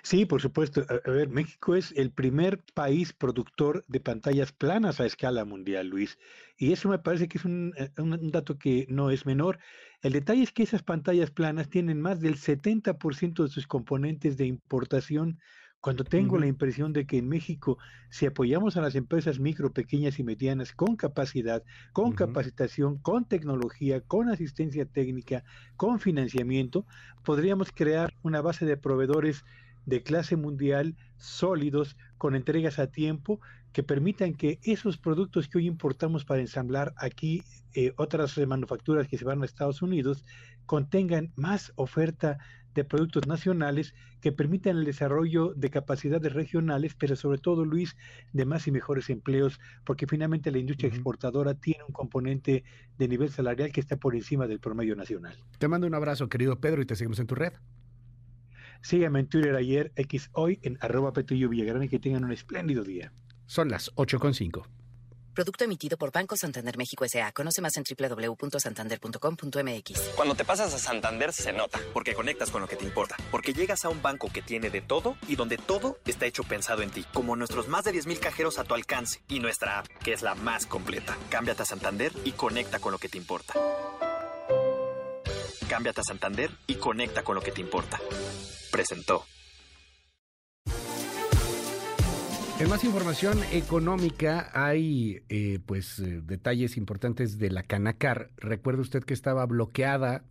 Sí, 0.02 0.26
por 0.26 0.40
supuesto. 0.40 0.84
A, 0.88 1.10
ver, 1.10 1.28
México 1.28 1.74
es 1.74 1.92
el 1.96 2.10
primer 2.10 2.62
país 2.74 3.12
productor 3.12 3.84
de 3.88 4.00
pantallas 4.00 4.52
planas 4.52 5.00
a 5.00 5.06
escala 5.06 5.44
mundial, 5.44 5.88
Luis. 5.88 6.18
Y 6.56 6.72
eso 6.72 6.88
me 6.88 6.98
parece 6.98 7.28
que 7.28 7.38
es 7.38 7.44
un, 7.44 7.72
eh, 7.76 7.90
dato 7.96 8.58
que 8.58 8.86
no 8.88 9.10
es 9.10 9.26
menor. 9.26 9.58
El 10.02 10.12
detalle 10.12 10.42
es 10.42 10.52
que 10.52 10.62
esas 10.62 10.82
pantallas 10.82 11.30
planas 11.30 11.68
tienen 11.68 12.00
más 12.00 12.20
del 12.20 12.36
70% 12.36 13.42
de 13.42 13.48
sus 13.48 13.66
componentes 13.66 14.36
de 14.36 14.46
importación. 14.46 15.38
Cuando 15.84 16.02
tengo 16.02 16.38
la 16.38 16.46
impresión 16.46 16.94
de 16.94 17.06
que 17.06 17.18
en 17.18 17.28
México, 17.28 17.76
si 18.08 18.24
apoyamos 18.24 18.78
a 18.78 18.80
las 18.80 18.94
empresas 18.94 19.38
micro, 19.38 19.70
pequeñas 19.70 20.18
y 20.18 20.24
medianas 20.24 20.72
con 20.72 20.96
capacidad, 20.96 21.62
con 21.92 22.12
capacitación, 22.12 22.96
con 22.96 23.26
tecnología, 23.26 24.00
con 24.00 24.30
asistencia 24.30 24.86
técnica, 24.86 25.44
con 25.76 26.00
financiamiento, 26.00 26.86
podríamos 27.22 27.70
crear 27.70 28.14
una 28.22 28.40
base 28.40 28.64
de 28.64 28.78
proveedores 28.78 29.44
de 29.86 30.02
clase 30.02 30.36
mundial 30.36 30.96
sólidos, 31.16 31.96
con 32.18 32.34
entregas 32.34 32.78
a 32.78 32.90
tiempo, 32.90 33.40
que 33.72 33.82
permitan 33.82 34.34
que 34.34 34.60
esos 34.62 34.98
productos 34.98 35.48
que 35.48 35.58
hoy 35.58 35.66
importamos 35.66 36.24
para 36.24 36.40
ensamblar 36.40 36.94
aquí 36.96 37.42
eh, 37.74 37.92
otras 37.96 38.38
manufacturas 38.38 39.08
que 39.08 39.18
se 39.18 39.24
van 39.24 39.42
a 39.42 39.44
Estados 39.44 39.82
Unidos, 39.82 40.24
contengan 40.66 41.32
más 41.34 41.72
oferta 41.74 42.38
de 42.74 42.84
productos 42.84 43.26
nacionales 43.26 43.94
que 44.20 44.32
permitan 44.32 44.78
el 44.78 44.84
desarrollo 44.84 45.52
de 45.54 45.70
capacidades 45.70 46.32
regionales, 46.32 46.94
pero 46.94 47.14
sobre 47.16 47.38
todo, 47.38 47.64
Luis, 47.64 47.96
de 48.32 48.44
más 48.44 48.66
y 48.66 48.72
mejores 48.72 49.10
empleos, 49.10 49.60
porque 49.84 50.06
finalmente 50.06 50.50
la 50.50 50.58
industria 50.58 50.88
exportadora 50.88 51.54
tiene 51.54 51.84
un 51.86 51.92
componente 51.92 52.64
de 52.98 53.08
nivel 53.08 53.30
salarial 53.30 53.70
que 53.72 53.80
está 53.80 53.96
por 53.96 54.14
encima 54.14 54.46
del 54.46 54.60
promedio 54.60 54.96
nacional. 54.96 55.36
Te 55.58 55.68
mando 55.68 55.86
un 55.86 55.94
abrazo, 55.94 56.28
querido 56.28 56.60
Pedro, 56.60 56.82
y 56.82 56.86
te 56.86 56.96
seguimos 56.96 57.20
en 57.20 57.26
tu 57.26 57.34
red. 57.34 57.52
Síganme 58.84 59.18
en 59.20 59.28
Twitter 59.28 59.54
ayer, 59.56 59.92
X 59.96 60.28
hoy, 60.34 60.60
en 60.62 60.76
arroba 60.82 61.14
Petrillo 61.14 61.48
Villagrán 61.48 61.84
y 61.84 61.88
que 61.88 61.98
tengan 61.98 62.22
un 62.22 62.32
espléndido 62.32 62.84
día. 62.84 63.14
Son 63.46 63.70
las 63.70 63.90
8.5. 63.94 64.66
Producto 65.32 65.64
emitido 65.64 65.96
por 65.96 66.12
Banco 66.12 66.36
Santander 66.36 66.76
México 66.76 67.06
S.A. 67.06 67.32
Conoce 67.32 67.62
más 67.62 67.78
en 67.78 67.82
www.santander.com.mx. 67.82 70.00
Cuando 70.14 70.34
te 70.34 70.44
pasas 70.44 70.74
a 70.74 70.78
Santander 70.78 71.32
se 71.32 71.54
nota, 71.54 71.80
porque 71.94 72.12
conectas 72.12 72.50
con 72.50 72.60
lo 72.60 72.68
que 72.68 72.76
te 72.76 72.84
importa, 72.84 73.16
porque 73.30 73.54
llegas 73.54 73.86
a 73.86 73.88
un 73.88 74.02
banco 74.02 74.28
que 74.30 74.42
tiene 74.42 74.68
de 74.68 74.82
todo 74.82 75.16
y 75.28 75.36
donde 75.36 75.56
todo 75.56 75.96
está 76.04 76.26
hecho 76.26 76.44
pensado 76.44 76.82
en 76.82 76.90
ti, 76.90 77.06
como 77.14 77.36
nuestros 77.36 77.68
más 77.68 77.84
de 77.84 77.94
10.000 77.94 78.18
cajeros 78.18 78.58
a 78.58 78.64
tu 78.64 78.74
alcance 78.74 79.22
y 79.28 79.40
nuestra 79.40 79.78
app, 79.78 79.86
que 80.04 80.12
es 80.12 80.20
la 80.20 80.34
más 80.34 80.66
completa. 80.66 81.16
Cámbiate 81.30 81.62
a 81.62 81.66
Santander 81.66 82.12
y 82.26 82.32
conecta 82.32 82.80
con 82.80 82.92
lo 82.92 82.98
que 82.98 83.08
te 83.08 83.16
importa. 83.16 83.54
Cámbiate 85.74 86.02
a 86.02 86.04
Santander 86.04 86.52
y 86.68 86.76
conecta 86.76 87.24
con 87.24 87.34
lo 87.34 87.40
que 87.40 87.50
te 87.50 87.60
importa 87.60 87.98
presentó. 88.70 89.24
En 92.60 92.68
más 92.68 92.84
información 92.84 93.40
económica 93.50 94.52
hay 94.54 95.24
eh, 95.28 95.58
pues 95.66 95.98
eh, 95.98 96.20
detalles 96.22 96.76
importantes 96.76 97.38
de 97.38 97.50
la 97.50 97.64
Canacar. 97.64 98.30
Recuerde 98.36 98.82
usted 98.82 99.02
que 99.02 99.14
estaba 99.14 99.44
bloqueada, 99.46 100.22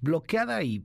bloqueada 0.00 0.62
y, 0.62 0.82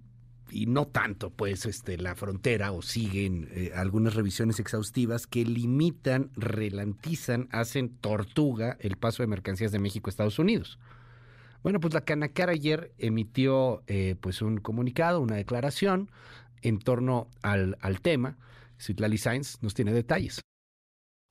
y 0.51 0.65
no 0.65 0.85
tanto, 0.85 1.29
pues 1.29 1.65
este 1.65 1.97
la 1.97 2.15
frontera 2.15 2.73
o 2.73 2.81
siguen 2.81 3.47
eh, 3.51 3.71
algunas 3.73 4.13
revisiones 4.13 4.59
exhaustivas 4.59 5.25
que 5.25 5.45
limitan, 5.45 6.31
relantizan, 6.35 7.47
hacen 7.53 7.95
tortuga 7.95 8.75
el 8.81 8.97
paso 8.97 9.23
de 9.23 9.27
mercancías 9.27 9.71
de 9.71 9.79
México 9.79 10.09
a 10.09 10.11
Estados 10.11 10.37
Unidos. 10.37 10.79
Bueno, 11.61 11.79
pues 11.79 11.93
la 11.93 12.01
Canacar 12.01 12.49
ayer 12.49 12.93
emitió 12.97 13.83
pues 14.21 14.41
un 14.41 14.57
comunicado, 14.57 15.21
una 15.21 15.35
declaración 15.35 16.09
en 16.61 16.79
torno 16.79 17.27
al, 17.41 17.77
al 17.81 18.01
tema. 18.01 18.37
Citlali 18.79 19.17
Sainz 19.17 19.61
nos 19.61 19.73
tiene 19.73 19.93
detalles. 19.93 20.41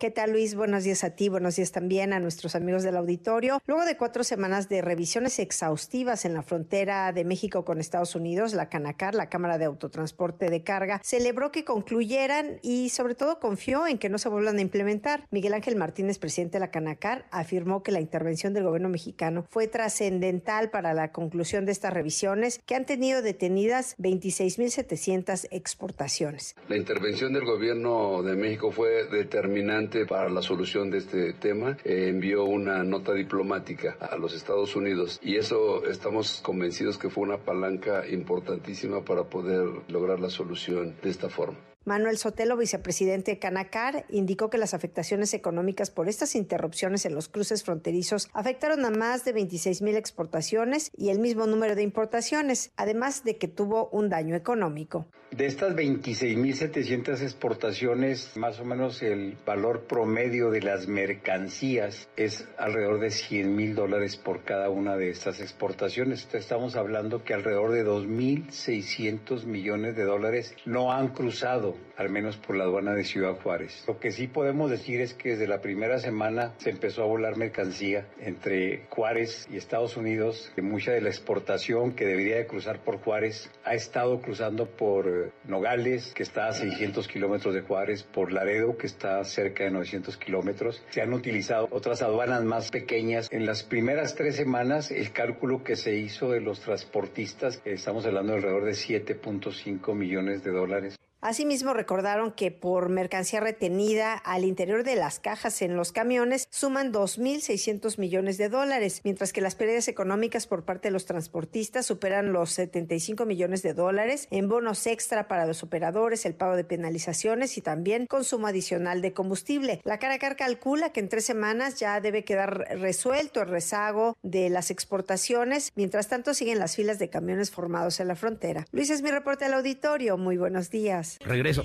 ¿Qué 0.00 0.12
tal 0.12 0.30
Luis? 0.30 0.54
Buenos 0.54 0.84
días 0.84 1.02
a 1.02 1.10
ti, 1.10 1.28
buenos 1.28 1.56
días 1.56 1.72
también 1.72 2.12
a 2.12 2.20
nuestros 2.20 2.54
amigos 2.54 2.84
del 2.84 2.96
auditorio. 2.96 3.60
Luego 3.66 3.84
de 3.84 3.96
cuatro 3.96 4.22
semanas 4.22 4.68
de 4.68 4.80
revisiones 4.80 5.40
exhaustivas 5.40 6.24
en 6.24 6.34
la 6.34 6.44
frontera 6.44 7.12
de 7.12 7.24
México 7.24 7.64
con 7.64 7.80
Estados 7.80 8.14
Unidos, 8.14 8.54
la 8.54 8.68
Canacar, 8.68 9.16
la 9.16 9.28
Cámara 9.28 9.58
de 9.58 9.64
Autotransporte 9.64 10.50
de 10.50 10.62
Carga, 10.62 11.00
celebró 11.02 11.50
que 11.50 11.64
concluyeran 11.64 12.60
y 12.62 12.90
sobre 12.90 13.16
todo 13.16 13.40
confió 13.40 13.88
en 13.88 13.98
que 13.98 14.08
no 14.08 14.18
se 14.18 14.28
vuelvan 14.28 14.58
a 14.58 14.60
implementar. 14.60 15.26
Miguel 15.32 15.54
Ángel 15.54 15.74
Martínez, 15.74 16.20
presidente 16.20 16.58
de 16.58 16.60
la 16.60 16.70
Canacar, 16.70 17.26
afirmó 17.32 17.82
que 17.82 17.90
la 17.90 18.00
intervención 18.00 18.54
del 18.54 18.62
gobierno 18.62 18.90
mexicano 18.90 19.46
fue 19.50 19.66
trascendental 19.66 20.70
para 20.70 20.94
la 20.94 21.10
conclusión 21.10 21.66
de 21.66 21.72
estas 21.72 21.92
revisiones 21.92 22.60
que 22.64 22.76
han 22.76 22.86
tenido 22.86 23.20
detenidas 23.20 23.96
26.700 23.98 25.48
exportaciones. 25.50 26.54
La 26.68 26.76
intervención 26.76 27.32
del 27.32 27.44
gobierno 27.44 28.22
de 28.22 28.36
México 28.36 28.70
fue 28.70 29.08
determinante 29.10 29.87
para 30.08 30.28
la 30.28 30.42
solución 30.42 30.90
de 30.90 30.98
este 30.98 31.32
tema. 31.32 31.76
Eh, 31.84 32.08
envió 32.08 32.44
una 32.44 32.82
nota 32.84 33.12
diplomática 33.12 33.96
a 34.00 34.16
los 34.16 34.34
Estados 34.34 34.76
Unidos 34.76 35.18
y 35.22 35.36
eso 35.36 35.84
estamos 35.86 36.40
convencidos 36.42 36.98
que 36.98 37.10
fue 37.10 37.24
una 37.24 37.38
palanca 37.38 38.06
importantísima 38.08 39.02
para 39.04 39.24
poder 39.24 39.66
lograr 39.88 40.20
la 40.20 40.30
solución 40.30 40.94
de 41.02 41.10
esta 41.10 41.28
forma. 41.28 41.58
Manuel 41.88 42.18
Sotelo, 42.18 42.58
vicepresidente 42.58 43.30
de 43.30 43.38
Canacar, 43.38 44.04
indicó 44.10 44.50
que 44.50 44.58
las 44.58 44.74
afectaciones 44.74 45.32
económicas 45.32 45.90
por 45.90 46.06
estas 46.06 46.34
interrupciones 46.34 47.06
en 47.06 47.14
los 47.14 47.30
cruces 47.30 47.64
fronterizos 47.64 48.28
afectaron 48.34 48.84
a 48.84 48.90
más 48.90 49.24
de 49.24 49.32
26 49.32 49.80
mil 49.80 49.96
exportaciones 49.96 50.90
y 50.94 51.08
el 51.08 51.18
mismo 51.18 51.46
número 51.46 51.74
de 51.74 51.82
importaciones, 51.82 52.72
además 52.76 53.24
de 53.24 53.38
que 53.38 53.48
tuvo 53.48 53.88
un 53.90 54.10
daño 54.10 54.36
económico. 54.36 55.06
De 55.30 55.44
estas 55.44 55.74
26.700 55.76 57.20
exportaciones, 57.20 58.34
más 58.36 58.60
o 58.60 58.64
menos 58.64 59.02
el 59.02 59.36
valor 59.44 59.82
promedio 59.86 60.50
de 60.50 60.62
las 60.62 60.88
mercancías 60.88 62.08
es 62.16 62.48
alrededor 62.56 62.98
de 62.98 63.10
100 63.10 63.54
mil 63.54 63.74
dólares 63.74 64.16
por 64.16 64.42
cada 64.44 64.70
una 64.70 64.96
de 64.96 65.10
estas 65.10 65.40
exportaciones. 65.40 66.26
Estamos 66.32 66.76
hablando 66.76 67.24
que 67.24 67.34
alrededor 67.34 67.72
de 67.72 67.84
2.600 67.84 69.44
millones 69.44 69.96
de 69.96 70.04
dólares 70.04 70.54
no 70.64 70.92
han 70.92 71.08
cruzado, 71.08 71.67
al 71.96 72.10
menos 72.10 72.36
por 72.36 72.56
la 72.56 72.64
aduana 72.64 72.94
de 72.94 73.04
Ciudad 73.04 73.34
Juárez. 73.40 73.84
Lo 73.86 73.98
que 73.98 74.12
sí 74.12 74.28
podemos 74.28 74.70
decir 74.70 75.00
es 75.00 75.14
que 75.14 75.30
desde 75.30 75.48
la 75.48 75.60
primera 75.60 75.98
semana 75.98 76.54
se 76.58 76.70
empezó 76.70 77.02
a 77.02 77.06
volar 77.06 77.36
mercancía 77.36 78.06
entre 78.20 78.86
Juárez 78.90 79.48
y 79.50 79.56
Estados 79.56 79.96
Unidos, 79.96 80.52
que 80.54 80.62
mucha 80.62 80.92
de 80.92 81.00
la 81.00 81.08
exportación 81.08 81.92
que 81.92 82.06
debería 82.06 82.36
de 82.36 82.46
cruzar 82.46 82.80
por 82.84 82.98
Juárez 82.98 83.50
ha 83.64 83.74
estado 83.74 84.20
cruzando 84.20 84.66
por 84.66 85.32
Nogales, 85.44 86.12
que 86.14 86.22
está 86.22 86.48
a 86.48 86.52
600 86.52 87.08
kilómetros 87.08 87.54
de 87.54 87.62
Juárez, 87.62 88.04
por 88.04 88.32
Laredo, 88.32 88.76
que 88.76 88.86
está 88.86 89.22
cerca 89.24 89.64
de 89.64 89.70
900 89.70 90.16
kilómetros. 90.16 90.82
Se 90.90 91.02
han 91.02 91.12
utilizado 91.12 91.68
otras 91.70 92.02
aduanas 92.02 92.44
más 92.44 92.70
pequeñas. 92.70 93.28
En 93.32 93.46
las 93.46 93.62
primeras 93.62 94.14
tres 94.14 94.36
semanas, 94.36 94.90
el 94.90 95.12
cálculo 95.12 95.64
que 95.64 95.76
se 95.76 95.96
hizo 95.96 96.30
de 96.30 96.40
los 96.40 96.60
transportistas, 96.60 97.60
estamos 97.64 98.06
hablando 98.06 98.32
de 98.32 98.38
alrededor 98.38 98.64
de 98.64 98.72
7.5 98.72 99.94
millones 99.94 100.44
de 100.44 100.50
dólares. 100.52 100.98
Asimismo, 101.20 101.74
recordaron 101.74 102.30
que 102.30 102.52
por 102.52 102.90
mercancía 102.90 103.40
retenida 103.40 104.14
al 104.14 104.44
interior 104.44 104.84
de 104.84 104.94
las 104.94 105.18
cajas 105.18 105.62
en 105.62 105.76
los 105.76 105.90
camiones 105.90 106.46
suman 106.50 106.92
2.600 106.92 107.98
millones 107.98 108.38
de 108.38 108.48
dólares, 108.48 109.00
mientras 109.02 109.32
que 109.32 109.40
las 109.40 109.56
pérdidas 109.56 109.88
económicas 109.88 110.46
por 110.46 110.64
parte 110.64 110.88
de 110.88 110.92
los 110.92 111.06
transportistas 111.06 111.86
superan 111.86 112.32
los 112.32 112.52
75 112.52 113.26
millones 113.26 113.64
de 113.64 113.74
dólares 113.74 114.28
en 114.30 114.48
bonos 114.48 114.86
extra 114.86 115.26
para 115.26 115.44
los 115.44 115.64
operadores, 115.64 116.24
el 116.24 116.36
pago 116.36 116.54
de 116.54 116.62
penalizaciones 116.62 117.58
y 117.58 117.62
también 117.62 118.06
consumo 118.06 118.46
adicional 118.46 119.02
de 119.02 119.12
combustible. 119.12 119.80
La 119.82 119.98
Caracar 119.98 120.36
calcula 120.36 120.92
que 120.92 121.00
en 121.00 121.08
tres 121.08 121.24
semanas 121.24 121.80
ya 121.80 122.00
debe 122.00 122.22
quedar 122.24 122.58
resuelto 122.78 123.42
el 123.42 123.48
rezago 123.48 124.16
de 124.22 124.50
las 124.50 124.70
exportaciones. 124.70 125.72
Mientras 125.74 126.06
tanto, 126.06 126.32
siguen 126.32 126.60
las 126.60 126.76
filas 126.76 127.00
de 127.00 127.10
camiones 127.10 127.50
formados 127.50 127.98
en 127.98 128.06
la 128.06 128.14
frontera. 128.14 128.66
Luis 128.70 128.90
es 128.90 129.02
mi 129.02 129.10
reporte 129.10 129.44
al 129.44 129.54
auditorio. 129.54 130.16
Muy 130.16 130.36
buenos 130.36 130.70
días. 130.70 131.07
Regreso. 131.20 131.64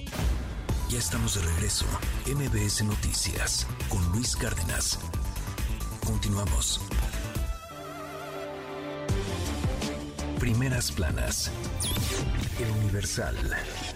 Ya 0.89 0.99
estamos 0.99 1.35
de 1.35 1.41
regreso. 1.41 1.85
MBS 2.27 2.83
Noticias 2.83 3.67
con 3.89 4.05
Luis 4.11 4.35
Cárdenas. 4.35 4.99
Continuamos. 6.05 6.79
Primeras 10.39 10.91
planas. 10.91 11.51
El 12.59 12.69
Universal. 12.83 13.35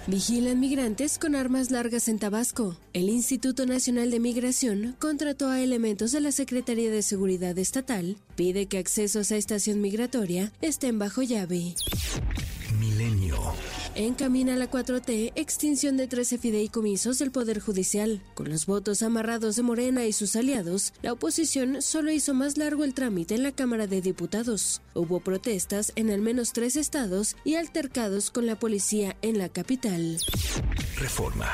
Vigilan 0.07 0.59
migrantes 0.59 1.19
con 1.19 1.35
armas 1.35 1.69
largas 1.69 2.07
en 2.07 2.17
Tabasco. 2.17 2.77
El 2.93 3.09
Instituto 3.09 3.65
Nacional 3.65 4.09
de 4.09 4.19
Migración 4.19 4.95
contrató 4.97 5.49
a 5.49 5.61
elementos 5.61 6.13
de 6.13 6.21
la 6.21 6.31
Secretaría 6.31 6.89
de 6.89 7.01
Seguridad 7.01 7.57
Estatal. 7.57 8.17
Pide 8.35 8.67
que 8.67 8.77
accesos 8.77 9.31
a 9.31 9.35
estación 9.37 9.81
migratoria 9.81 10.51
estén 10.61 10.97
bajo 10.97 11.21
llave. 11.21 11.75
Milenio. 12.87 13.37
Encamina 13.95 14.55
la 14.55 14.71
4T 14.71 15.33
extinción 15.35 15.97
de 15.97 16.07
13 16.07 16.37
fideicomisos 16.37 17.19
del 17.19 17.31
Poder 17.31 17.59
Judicial. 17.59 18.21
Con 18.33 18.49
los 18.49 18.65
votos 18.65 19.01
amarrados 19.01 19.57
de 19.57 19.63
Morena 19.63 20.05
y 20.05 20.13
sus 20.13 20.35
aliados, 20.35 20.93
la 21.01 21.11
oposición 21.11 21.81
solo 21.81 22.11
hizo 22.11 22.33
más 22.33 22.57
largo 22.57 22.85
el 22.85 22.93
trámite 22.93 23.35
en 23.35 23.43
la 23.43 23.51
Cámara 23.51 23.87
de 23.87 24.01
Diputados. 24.01 24.81
Hubo 24.93 25.19
protestas 25.19 25.91
en 25.95 26.11
al 26.11 26.21
menos 26.21 26.53
tres 26.53 26.75
estados 26.77 27.35
y 27.43 27.55
altercados 27.55 28.31
con 28.31 28.45
la 28.45 28.57
policía 28.57 29.17
en 29.21 29.37
la 29.37 29.49
capital. 29.49 30.19
Reforma. 30.95 31.51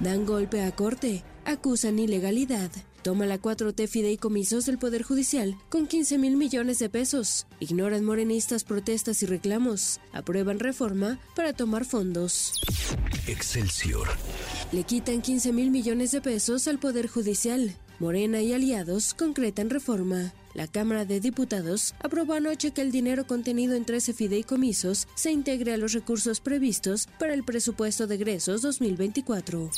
Dan 0.00 0.26
golpe 0.26 0.62
a 0.62 0.74
corte, 0.74 1.24
acusan 1.46 1.98
ilegalidad. 1.98 2.70
Toma 3.04 3.26
la 3.26 3.38
4T 3.38 3.86
fideicomisos 3.86 4.64
del 4.64 4.78
Poder 4.78 5.02
Judicial 5.02 5.58
con 5.68 5.86
15 5.86 6.16
mil 6.16 6.38
millones 6.38 6.78
de 6.78 6.88
pesos. 6.88 7.46
Ignoran 7.60 8.02
morenistas 8.02 8.64
protestas 8.64 9.22
y 9.22 9.26
reclamos. 9.26 10.00
Aprueban 10.14 10.58
reforma 10.58 11.20
para 11.36 11.52
tomar 11.52 11.84
fondos. 11.84 12.54
Excelsior. 13.26 14.08
Le 14.72 14.84
quitan 14.84 15.20
15 15.20 15.52
mil 15.52 15.70
millones 15.70 16.12
de 16.12 16.22
pesos 16.22 16.66
al 16.66 16.78
Poder 16.78 17.06
Judicial. 17.06 17.76
Morena 17.98 18.40
y 18.40 18.52
aliados 18.52 19.14
concretan 19.14 19.70
reforma. 19.70 20.32
La 20.54 20.68
Cámara 20.68 21.04
de 21.04 21.18
Diputados 21.18 21.94
aprobó 22.00 22.34
anoche 22.34 22.70
que 22.70 22.80
el 22.80 22.92
dinero 22.92 23.26
contenido 23.26 23.74
en 23.74 23.84
13 23.84 24.12
fideicomisos 24.12 25.08
se 25.14 25.32
integre 25.32 25.74
a 25.74 25.76
los 25.76 25.92
recursos 25.92 26.40
previstos 26.40 27.08
para 27.18 27.34
el 27.34 27.42
presupuesto 27.44 28.06
de 28.06 28.14
egresos 28.14 28.62
2024. 28.62 29.70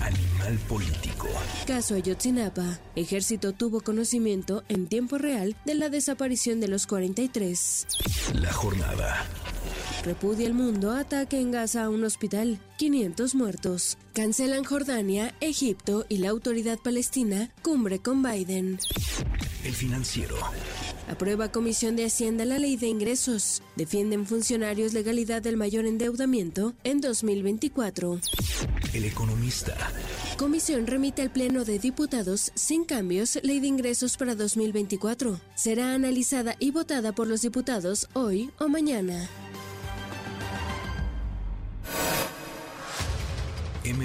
Animal 0.00 0.58
político. 0.68 1.28
Caso 1.66 1.94
Ayotzinapa. 1.94 2.80
Ejército 2.96 3.52
tuvo 3.52 3.80
conocimiento 3.80 4.64
en 4.68 4.88
tiempo 4.88 5.18
real 5.18 5.56
de 5.64 5.74
la 5.74 5.88
desaparición 5.88 6.60
de 6.60 6.68
los 6.68 6.86
43. 6.88 7.86
La 8.34 8.52
jornada. 8.52 9.24
Repudia 10.04 10.46
el 10.46 10.52
mundo 10.52 10.92
ataque 10.92 11.40
en 11.40 11.50
Gaza 11.50 11.84
a 11.84 11.88
un 11.88 12.04
hospital. 12.04 12.58
500 12.76 13.34
muertos. 13.34 13.96
Cancelan 14.12 14.62
Jordania, 14.62 15.34
Egipto 15.40 16.04
y 16.10 16.18
la 16.18 16.28
autoridad 16.28 16.78
palestina 16.78 17.50
cumbre 17.62 18.00
con 18.00 18.22
Biden. 18.22 18.78
El 19.64 19.72
financiero. 19.72 20.36
Aprueba 21.08 21.50
Comisión 21.50 21.96
de 21.96 22.04
Hacienda 22.04 22.44
la 22.44 22.58
ley 22.58 22.76
de 22.76 22.88
ingresos. 22.88 23.62
Defienden 23.76 24.26
funcionarios 24.26 24.92
legalidad 24.92 25.40
del 25.40 25.56
mayor 25.56 25.86
endeudamiento 25.86 26.74
en 26.84 27.00
2024. 27.00 28.20
El 28.92 29.04
economista. 29.06 29.74
Comisión 30.36 30.86
remite 30.86 31.22
al 31.22 31.30
Pleno 31.30 31.64
de 31.64 31.78
Diputados 31.78 32.52
sin 32.54 32.84
cambios 32.84 33.38
ley 33.42 33.58
de 33.60 33.68
ingresos 33.68 34.18
para 34.18 34.34
2024. 34.34 35.40
Será 35.54 35.94
analizada 35.94 36.56
y 36.58 36.72
votada 36.72 37.12
por 37.12 37.26
los 37.26 37.40
diputados 37.40 38.08
hoy 38.12 38.50
o 38.58 38.68
mañana. 38.68 39.30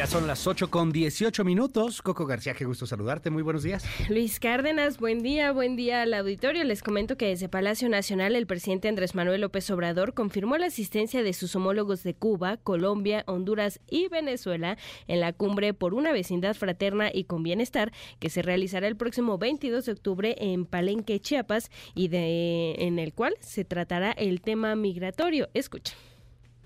Ya 0.00 0.06
son 0.06 0.26
las 0.26 0.46
8 0.46 0.70
con 0.70 0.92
18 0.92 1.44
minutos. 1.44 2.00
Coco 2.00 2.24
García, 2.24 2.54
qué 2.54 2.64
gusto 2.64 2.86
saludarte. 2.86 3.28
Muy 3.28 3.42
buenos 3.42 3.62
días. 3.62 3.84
Luis 4.08 4.40
Cárdenas, 4.40 4.96
buen 4.96 5.22
día, 5.22 5.52
buen 5.52 5.76
día 5.76 6.00
al 6.00 6.14
auditorio. 6.14 6.64
Les 6.64 6.82
comento 6.82 7.18
que 7.18 7.26
desde 7.26 7.50
Palacio 7.50 7.86
Nacional 7.90 8.34
el 8.34 8.46
presidente 8.46 8.88
Andrés 8.88 9.14
Manuel 9.14 9.42
López 9.42 9.70
Obrador 9.70 10.14
confirmó 10.14 10.56
la 10.56 10.68
asistencia 10.68 11.22
de 11.22 11.34
sus 11.34 11.54
homólogos 11.54 12.02
de 12.02 12.14
Cuba, 12.14 12.56
Colombia, 12.56 13.24
Honduras 13.26 13.78
y 13.90 14.08
Venezuela 14.08 14.78
en 15.06 15.20
la 15.20 15.34
cumbre 15.34 15.74
por 15.74 15.92
una 15.92 16.12
vecindad 16.12 16.54
fraterna 16.54 17.10
y 17.12 17.24
con 17.24 17.42
bienestar 17.42 17.92
que 18.20 18.30
se 18.30 18.40
realizará 18.40 18.88
el 18.88 18.96
próximo 18.96 19.36
22 19.36 19.84
de 19.84 19.92
octubre 19.92 20.34
en 20.38 20.64
Palenque, 20.64 21.20
Chiapas 21.20 21.70
y 21.94 22.08
de 22.08 22.76
en 22.78 22.98
el 22.98 23.12
cual 23.12 23.34
se 23.40 23.66
tratará 23.66 24.12
el 24.12 24.40
tema 24.40 24.74
migratorio. 24.76 25.50
Escucha. 25.52 25.92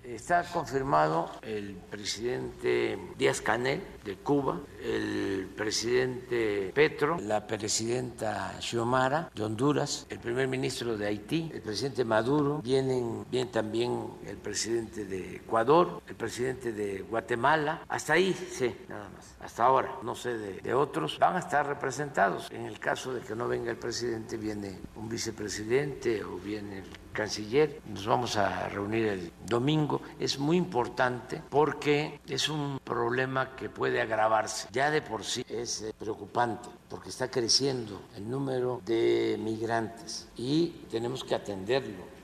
Está 0.05 0.45
confirmado 0.45 1.31
el 1.41 1.77
presidente 1.91 2.99
Díaz 3.17 3.41
Canel 3.41 3.81
de 4.05 4.17
Cuba, 4.17 4.61
el 4.83 5.49
presidente 5.57 6.73
Petro, 6.75 7.17
la 7.19 7.47
presidenta 7.47 8.61
Xiomara 8.61 9.31
de 9.35 9.43
Honduras, 9.45 10.07
el 10.11 10.19
primer 10.19 10.47
ministro 10.47 10.99
de 10.99 11.07
Haití, 11.07 11.51
el 11.55 11.63
presidente 11.63 12.05
Maduro, 12.05 12.61
vienen 12.63 13.25
bien 13.31 13.51
también 13.51 14.09
el 14.27 14.37
presidente 14.37 15.07
de 15.07 15.37
Ecuador, 15.37 16.03
el 16.07 16.17
presidente 16.17 16.73
de 16.73 17.01
Guatemala, 17.01 17.87
hasta 17.89 18.13
ahí 18.13 18.35
sé 18.35 18.77
nada 18.91 19.09
más, 19.09 19.35
hasta 19.41 19.65
ahora, 19.65 19.97
no 20.03 20.15
sé 20.15 20.37
de 20.37 20.75
otros, 20.75 21.19
van 21.19 21.37
a 21.37 21.39
estar 21.39 21.67
representados. 21.67 22.51
En 22.51 22.67
el 22.67 22.79
caso 22.79 23.15
de 23.15 23.23
que 23.23 23.35
no 23.35 23.49
venga 23.49 23.71
el 23.71 23.79
presidente, 23.79 24.37
viene 24.37 24.81
un 24.97 25.09
vicepresidente 25.09 26.23
o 26.23 26.37
viene 26.37 26.81
el 26.81 26.85
canciller. 27.15 27.81
Nos 27.87 28.07
vamos 28.07 28.37
a 28.37 28.69
reunir 28.69 29.07
el 29.07 29.33
domingo 29.47 29.94
Es 30.19 30.39
muy 30.39 30.57
importante 30.57 31.43
porque 31.51 32.21
es 32.27 32.49
un 32.49 32.81
problema 32.83 33.57
que 33.57 33.69
puede 33.69 34.01
agravarse. 34.01 34.69
Ya 34.73 34.91
de 34.91 35.03
por 35.03 35.25
sí 35.25 35.45
es 35.49 35.83
eh, 35.83 35.95
preocupante 35.99 36.69
porque 36.89 37.09
está 37.09 37.31
creciendo 37.31 38.03
el 38.17 38.29
número 38.31 38.81
de 38.85 39.37
migrantes 39.41 40.29
y 40.37 40.69
tenemos 40.91 41.25
que 41.25 41.35
atenderlo 41.35 42.15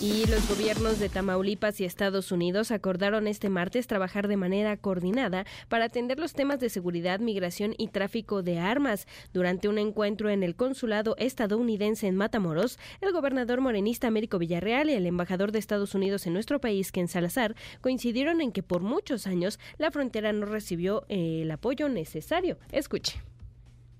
y 0.00 0.26
los 0.26 0.48
gobiernos 0.48 1.00
de 1.00 1.08
Tamaulipas 1.08 1.80
y 1.80 1.84
Estados 1.84 2.30
Unidos 2.30 2.70
acordaron 2.70 3.26
este 3.26 3.48
martes 3.48 3.86
trabajar 3.86 4.28
de 4.28 4.36
manera 4.36 4.76
coordinada 4.76 5.44
para 5.68 5.86
atender 5.86 6.20
los 6.20 6.34
temas 6.34 6.60
de 6.60 6.70
seguridad, 6.70 7.18
migración 7.18 7.74
y 7.78 7.88
tráfico 7.88 8.42
de 8.42 8.58
armas. 8.58 9.06
Durante 9.32 9.68
un 9.68 9.78
encuentro 9.78 10.30
en 10.30 10.42
el 10.42 10.54
consulado 10.54 11.16
estadounidense 11.18 12.06
en 12.06 12.16
Matamoros, 12.16 12.78
el 13.00 13.12
gobernador 13.12 13.60
morenista 13.60 14.06
Américo 14.06 14.38
Villarreal 14.38 14.90
y 14.90 14.94
el 14.94 15.06
embajador 15.06 15.50
de 15.50 15.58
Estados 15.58 15.94
Unidos 15.94 16.26
en 16.26 16.32
nuestro 16.32 16.60
país, 16.60 16.92
Ken 16.92 17.08
Salazar, 17.08 17.56
coincidieron 17.80 18.40
en 18.40 18.52
que 18.52 18.62
por 18.62 18.82
muchos 18.82 19.26
años 19.26 19.58
la 19.78 19.90
frontera 19.90 20.32
no 20.32 20.46
recibió 20.46 21.04
eh, 21.08 21.40
el 21.42 21.50
apoyo 21.50 21.88
necesario. 21.88 22.58
Escuche. 22.70 23.20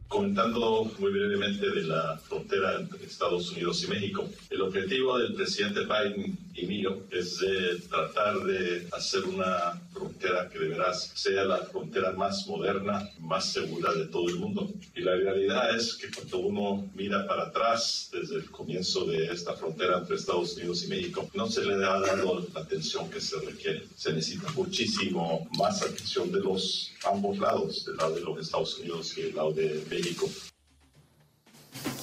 Comentando 0.08 0.90
muy 0.98 1.12
brevemente 1.12 1.68
de 1.68 1.82
la 1.82 2.16
frontera 2.16 2.76
entre 2.80 3.04
Estados 3.04 3.52
Unidos 3.52 3.84
y 3.84 3.88
México, 3.88 4.26
el 4.48 4.62
objetivo 4.62 5.18
del 5.18 5.34
presidente 5.34 5.80
Biden 5.80 6.38
y 6.54 6.66
mío 6.66 7.02
es 7.10 7.38
de 7.40 7.78
tratar 7.90 8.38
de 8.40 8.88
hacer 8.90 9.24
una 9.24 9.78
frontera 9.92 10.48
que 10.48 10.58
de 10.60 10.68
veras 10.68 11.12
sea 11.14 11.44
la 11.44 11.58
frontera 11.58 12.12
más 12.12 12.46
moderna, 12.46 13.06
más 13.20 13.52
segura 13.52 13.92
de 13.92 14.06
todo 14.06 14.30
el 14.30 14.36
mundo. 14.36 14.72
Y 14.96 15.02
la 15.02 15.14
realidad 15.14 15.76
es 15.76 15.94
que 15.94 16.10
cuando 16.10 16.38
uno 16.38 16.90
mira 16.94 17.26
para 17.26 17.44
atrás 17.44 18.08
desde 18.10 18.36
el 18.36 18.50
comienzo 18.50 19.04
de 19.04 19.26
esta 19.26 19.54
frontera 19.54 19.98
entre 19.98 20.16
Estados 20.16 20.56
Unidos 20.56 20.84
y 20.84 20.88
México, 20.88 21.28
no 21.34 21.46
se 21.48 21.64
le 21.64 21.74
ha 21.74 22.00
dado 22.00 22.46
la 22.54 22.60
atención 22.60 23.10
que 23.10 23.20
se 23.20 23.38
requiere. 23.40 23.84
Se 23.94 24.12
necesita 24.14 24.50
muchísimo 24.52 25.46
más 25.58 25.82
atención 25.82 26.32
de 26.32 26.40
los 26.40 26.92
ambos 27.04 27.38
lados, 27.38 27.84
del 27.84 27.96
lado 27.96 28.14
de 28.14 28.20
los 28.22 28.40
Estados 28.40 28.78
Unidos 28.78 29.16
y 29.18 29.22
del 29.22 29.36
lado 29.36 29.52
de 29.52 29.84
México. 29.90 29.97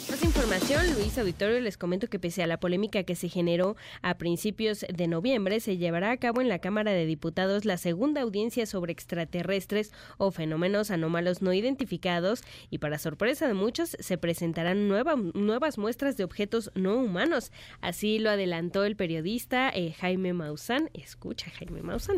Más 0.10 0.24
información, 0.24 0.94
Luis 0.94 1.18
Auditorio, 1.18 1.60
les 1.62 1.78
comento 1.78 2.08
que 2.08 2.20
pese 2.20 2.44
a 2.44 2.48
la 2.48 2.60
polémica 2.60 3.04
que 3.04 3.16
se 3.16 3.30
generó 3.30 3.76
a 4.02 4.18
principios 4.18 4.86
de 4.94 5.08
noviembre, 5.08 5.60
se 5.60 5.78
llevará 5.78 6.12
a 6.12 6.18
cabo 6.18 6.42
en 6.42 6.50
la 6.50 6.60
Cámara 6.60 6.92
de 6.92 7.06
Diputados 7.06 7.66
la 7.66 7.78
segunda 7.78 8.22
audiencia 8.22 8.66
sobre 8.66 8.92
extraterrestres 8.92 9.94
o 10.18 10.32
fenómenos 10.32 10.92
anómalos 10.92 11.42
no 11.42 11.54
identificados 11.54 12.44
y 12.70 12.80
para 12.80 13.00
sorpresa 13.00 13.48
de 13.48 13.54
muchos 13.54 13.96
se 14.00 14.18
presentarán 14.18 14.88
nuevas 14.88 15.78
muestras 15.78 16.18
de 16.18 16.24
objetos 16.24 16.72
no 16.76 16.98
humanos. 16.98 17.52
Así 17.82 18.20
lo 18.20 18.30
adelantó 18.30 18.84
el 18.84 18.96
periodista 18.96 19.70
eh, 19.70 19.94
Jaime 20.00 20.34
Maussan. 20.34 20.90
Escucha, 20.94 21.50
Jaime 21.52 21.82
Maussan. 21.82 22.18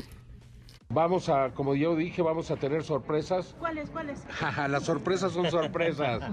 Vamos 0.89 1.27
a, 1.27 1.49
como 1.49 1.75
yo 1.75 1.97
dije, 1.97 2.21
vamos 2.21 2.49
a 2.49 2.55
tener 2.55 2.81
sorpresas. 2.81 3.53
¿Cuáles, 3.59 3.89
cuáles? 3.89 4.23
Las 4.69 4.83
sorpresas 4.83 5.33
son 5.33 5.51
sorpresas. 5.51 6.23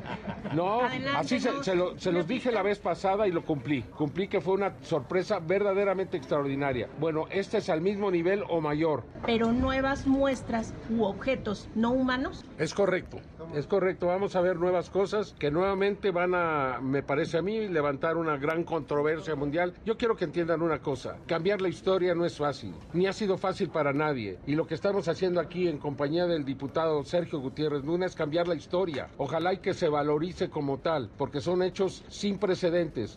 No, 0.54 0.82
así 1.16 1.40
se, 1.40 1.50
se, 1.64 2.12
los 2.12 2.28
dije 2.28 2.52
la 2.52 2.62
vez 2.62 2.78
pasada 2.78 3.26
y 3.26 3.32
lo 3.32 3.44
cumplí. 3.44 3.82
Cumplí 3.82 4.28
que 4.28 4.40
fue 4.40 4.54
una 4.54 4.74
sorpresa 4.82 5.40
verdaderamente 5.40 6.16
extraordinaria. 6.16 6.88
Bueno, 7.00 7.26
este 7.30 7.58
es 7.58 7.68
al 7.68 7.80
mismo 7.80 8.12
nivel 8.12 8.44
o 8.48 8.60
mayor. 8.60 9.02
Pero 9.26 9.50
nuevas 9.50 10.06
muestras 10.06 10.72
u 10.88 11.02
objetos 11.02 11.68
no 11.74 11.90
humanos. 11.90 12.44
Es 12.56 12.74
correcto, 12.74 13.18
es 13.56 13.66
correcto. 13.66 14.06
Vamos 14.06 14.36
a 14.36 14.40
ver 14.40 14.56
nuevas 14.56 14.88
cosas 14.88 15.34
que 15.36 15.50
nuevamente 15.50 16.12
van 16.12 16.32
a, 16.36 16.78
me 16.80 17.02
parece 17.02 17.38
a 17.38 17.42
mí, 17.42 17.66
levantar 17.66 18.16
una 18.16 18.36
gran 18.36 18.62
controversia 18.62 19.34
mundial. 19.34 19.74
Yo 19.84 19.96
quiero 19.96 20.14
que 20.14 20.26
entiendan 20.26 20.62
una 20.62 20.78
cosa. 20.78 21.16
Cambiar 21.26 21.60
la 21.60 21.68
historia 21.68 22.14
no 22.14 22.24
es 22.24 22.38
fácil, 22.38 22.72
ni 22.92 23.08
ha 23.08 23.12
sido 23.12 23.36
fácil 23.36 23.68
para 23.68 23.92
nadie. 23.92 24.38
Y 24.46 24.54
lo 24.56 24.66
que 24.66 24.74
estamos 24.74 25.08
haciendo 25.08 25.40
aquí 25.40 25.68
en 25.68 25.78
compañía 25.78 26.26
del 26.26 26.44
diputado 26.44 27.02
Sergio 27.04 27.40
Gutiérrez 27.40 27.84
Luna 27.84 28.06
es 28.06 28.14
cambiar 28.14 28.46
la 28.46 28.54
historia. 28.54 29.08
Ojalá 29.16 29.54
y 29.54 29.58
que 29.58 29.72
se 29.72 29.88
valorice 29.88 30.50
como 30.50 30.78
tal, 30.78 31.08
porque 31.16 31.40
son 31.40 31.62
hechos 31.62 32.04
sin 32.08 32.38
precedentes. 32.38 33.16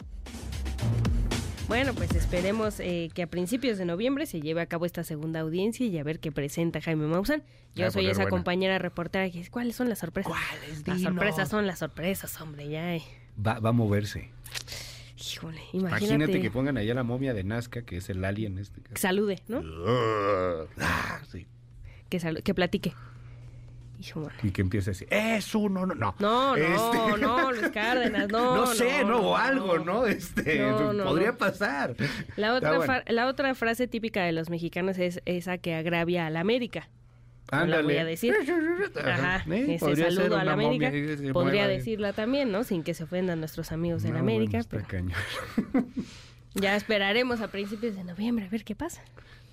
Bueno, 1.67 1.93
pues 1.93 2.15
esperemos 2.15 2.79
eh, 2.79 3.09
que 3.13 3.23
a 3.23 3.27
principios 3.27 3.77
de 3.77 3.83
noviembre 3.83 4.25
se 4.25 4.39
lleve 4.39 4.61
a 4.61 4.67
cabo 4.67 4.85
esta 4.85 5.03
segunda 5.03 5.41
audiencia 5.41 5.85
y 5.85 5.97
a 5.97 6.03
ver 6.03 6.21
qué 6.21 6.31
presenta 6.31 6.79
Jaime 6.79 7.07
Maussan. 7.07 7.43
Yo 7.75 7.91
soy 7.91 8.07
esa 8.07 8.29
compañera 8.29 8.79
reportera 8.79 9.29
que 9.29 9.45
¿cuáles 9.49 9.75
son 9.75 9.89
las 9.89 9.99
sorpresas? 9.99 10.31
¿Cuáles? 10.31 10.87
Las 10.87 11.01
sorpresas 11.01 11.49
son 11.49 11.67
las 11.67 11.79
sorpresas, 11.79 12.39
hombre, 12.39 12.69
ya. 12.69 12.95
Eh. 12.95 13.03
Va, 13.45 13.59
va 13.59 13.69
a 13.69 13.73
moverse. 13.73 14.29
Híjole, 15.33 15.61
imagínate. 15.73 16.05
Imagínate 16.05 16.41
que 16.41 16.51
pongan 16.51 16.77
allá 16.77 16.93
la 16.93 17.03
momia 17.03 17.33
de 17.33 17.43
Nazca, 17.43 17.83
que 17.83 17.97
es 17.97 18.09
el 18.09 18.23
alien 18.23 18.57
este. 18.57 18.81
Salude, 18.95 19.41
¿no? 19.47 19.61
Ah, 20.79 21.19
sí. 21.29 21.45
Que, 22.09 22.19
que 22.43 22.53
platique. 22.53 22.93
Y 24.43 24.51
que 24.51 24.61
empiece 24.61 24.91
a 24.91 24.93
decir, 24.93 25.07
es 25.09 25.55
uno, 25.55 25.85
no, 25.85 25.95
no. 25.95 26.15
No, 26.19 26.55
no, 26.55 26.55
este... 26.55 27.21
no, 27.21 27.51
Luis 27.51 27.69
Cárdenas, 27.69 28.29
no. 28.29 28.55
No 28.55 28.67
sé, 28.67 29.03
no, 29.03 29.19
o 29.19 29.35
algo, 29.35 29.79
¿no? 29.79 30.05
Este, 30.05 30.71
podría 31.03 31.35
pasar. 31.35 31.95
La 32.35 32.53
otra, 32.53 33.03
la 33.07 33.27
otra 33.27 33.55
frase 33.55 33.87
típica 33.87 34.23
de 34.23 34.31
los 34.31 34.49
mexicanos 34.49 34.97
es 34.99 35.21
esa 35.25 35.57
que 35.57 35.73
agravia 35.73 36.27
a 36.27 36.29
la 36.29 36.41
América. 36.41 36.89
Ándale. 37.51 37.83
voy 37.83 37.97
a 37.97 38.05
decir. 38.05 38.33
Ajá, 39.03 39.43
¿Eh? 39.49 39.75
ese 39.75 39.95
saludo 39.95 40.37
a 40.37 40.43
la 40.43 40.53
América. 40.53 40.91
Podría 41.33 41.67
decirla 41.67 42.13
también, 42.13 42.51
¿no? 42.51 42.63
Sin 42.63 42.83
que 42.83 42.93
se 42.93 43.03
ofendan 43.03 43.39
nuestros 43.39 43.71
amigos 43.71 44.05
en 44.05 44.17
América. 44.17 44.61
ya 46.55 46.75
esperaremos 46.75 47.41
a 47.41 47.49
principios 47.49 47.95
de 47.95 48.03
noviembre 48.03 48.45
a 48.45 48.49
ver 48.49 48.63
qué 48.63 48.75
pasa. 48.75 49.01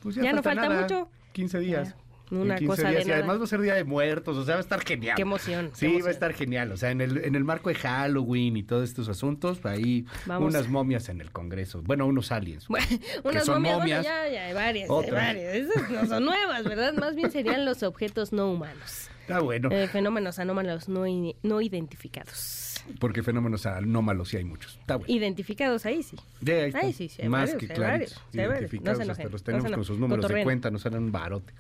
Pues 0.01 0.17
ya, 0.17 0.33
no 0.33 0.43
falta 0.43 0.69
mucho. 0.69 1.09
15 1.33 1.59
días. 1.61 1.95
Una 2.31 2.59
cosa 2.61 2.91
de 2.91 3.03
y 3.07 3.11
además 3.11 3.39
va 3.39 3.45
a 3.45 3.47
ser 3.47 3.61
Día 3.61 3.75
de 3.75 3.85
Muertos, 3.85 4.37
o 4.37 4.45
sea, 4.45 4.55
va 4.55 4.61
a 4.61 4.63
estar 4.63 4.83
genial. 4.85 5.17
Qué 5.17 5.23
emoción. 5.23 5.71
Sí, 5.75 6.01
va 6.01 6.09
a 6.09 6.11
estar 6.11 6.33
genial. 6.33 6.73
O 6.73 6.77
sea, 6.77 6.91
en 6.91 7.01
el, 7.01 7.19
en 7.19 7.35
el 7.35 7.45
marco 7.45 7.69
de 7.69 7.75
Halloween 7.75 8.57
y 8.57 8.63
todos 8.63 8.89
estos 8.89 9.09
asuntos, 9.09 9.65
ahí 9.65 10.07
unas 10.27 10.69
momias 10.69 11.09
en 11.09 11.21
el 11.21 11.31
Congreso. 11.31 11.83
Bueno, 11.83 12.07
unos 12.07 12.33
aliens. 12.33 12.69
unas 13.25 13.49
momias, 13.49 14.05
ya, 14.05 14.29
ya, 14.29 14.47
hay 14.47 14.55
varias, 14.55 14.91
hay 14.91 15.11
varias. 15.11 15.55
Esas 15.55 15.91
no 15.91 16.07
son 16.07 16.25
nuevas, 16.25 16.65
¿verdad? 16.65 16.95
Más 16.99 17.15
bien 17.15 17.31
serían 17.31 17.65
los 17.65 17.83
objetos 17.83 18.33
no 18.33 18.51
humanos. 18.51 19.11
Está 19.21 19.41
bueno. 19.41 19.71
Eh, 19.71 19.89
fenómenos 19.89 20.39
anómalos 20.39 20.89
no, 20.89 21.05
no 21.43 21.61
identificados. 21.61 22.83
Porque 23.01 23.23
fenómenos 23.23 23.65
anómalos 23.65 24.29
sí 24.29 24.37
hay 24.37 24.45
muchos. 24.45 24.77
Está 24.79 24.97
bueno. 24.97 25.13
Identificados 25.13 25.87
ahí 25.87 26.03
sí. 26.03 26.17
De 26.41 26.73
ahí, 26.75 26.93
sí, 26.93 27.09
sí 27.09 27.27
Más 27.29 27.55
que 27.55 27.69
claro. 27.69 28.05
Identificados, 28.33 29.09
hasta 29.09 29.29
los 29.29 29.43
tenemos 29.43 29.73
con 29.73 29.85
sus 29.85 29.99
números 29.99 30.29
de 30.29 30.43
cuenta, 30.43 30.71
nos 30.71 30.83
salen 30.83 31.05
un 31.05 31.13
barote. 31.13 31.55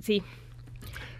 Sí, 0.00 0.22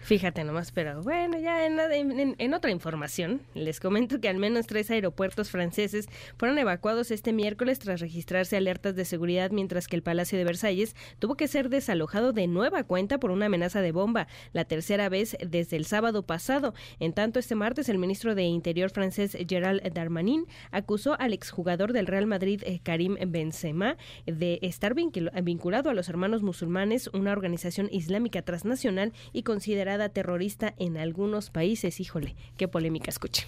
Fíjate 0.09 0.43
nomás, 0.43 0.71
pero 0.71 1.03
bueno, 1.03 1.37
ya 1.37 1.67
en, 1.67 2.53
otra 2.55 2.71
información, 2.71 3.43
les 3.53 3.79
comento 3.79 4.19
que 4.19 4.27
al 4.27 4.37
menos 4.37 4.65
tres 4.65 4.89
aeropuertos 4.89 5.51
franceses 5.51 6.09
fueron 6.35 6.57
evacuados 6.57 7.11
este 7.11 7.31
miércoles 7.31 7.77
tras 7.77 8.01
registrarse 8.01 8.57
alertas 8.57 8.95
de 8.95 9.05
seguridad, 9.05 9.51
mientras 9.51 9.87
que 9.87 9.95
el 9.95 10.01
Palacio 10.01 10.39
de 10.39 10.45
Versalles 10.45 10.95
tuvo 11.19 11.35
que 11.35 11.47
ser 11.47 11.69
desalojado 11.69 12.33
de 12.33 12.47
nueva 12.47 12.85
cuenta 12.85 13.19
por 13.19 13.29
una 13.29 13.45
amenaza 13.45 13.81
de 13.81 13.91
bomba, 13.91 14.27
la 14.51 14.65
tercera 14.65 15.09
vez 15.09 15.37
desde 15.45 15.77
el 15.77 15.85
sábado 15.85 16.23
pasado. 16.23 16.73
En 16.99 17.13
tanto, 17.13 17.37
este 17.37 17.53
martes 17.53 17.87
el 17.87 17.99
ministro 17.99 18.33
de 18.33 18.45
Interior 18.45 18.89
francés 18.89 19.37
Gerald 19.47 19.93
Darmanin 19.93 20.47
acusó 20.71 21.19
al 21.19 21.33
exjugador 21.33 21.93
del 21.93 22.07
Real 22.07 22.25
Madrid 22.25 22.63
eh, 22.65 22.79
Karim 22.81 23.15
Benzema 23.27 23.95
de 24.25 24.57
estar 24.63 24.95
vinculado 24.95 25.91
a 25.91 25.93
los 25.93 26.09
hermanos 26.09 26.41
musulmanes, 26.41 27.11
una 27.13 27.31
organización 27.31 27.89
islámica 27.91 28.41
transnacional 28.41 29.13
y 29.33 29.43
considerada 29.43 29.98
terrorista 30.07 30.73
en 30.77 30.95
algunos 30.95 31.49
países. 31.49 31.99
Híjole, 31.99 32.37
qué 32.55 32.69
polémica 32.69 33.09
escuche. 33.09 33.45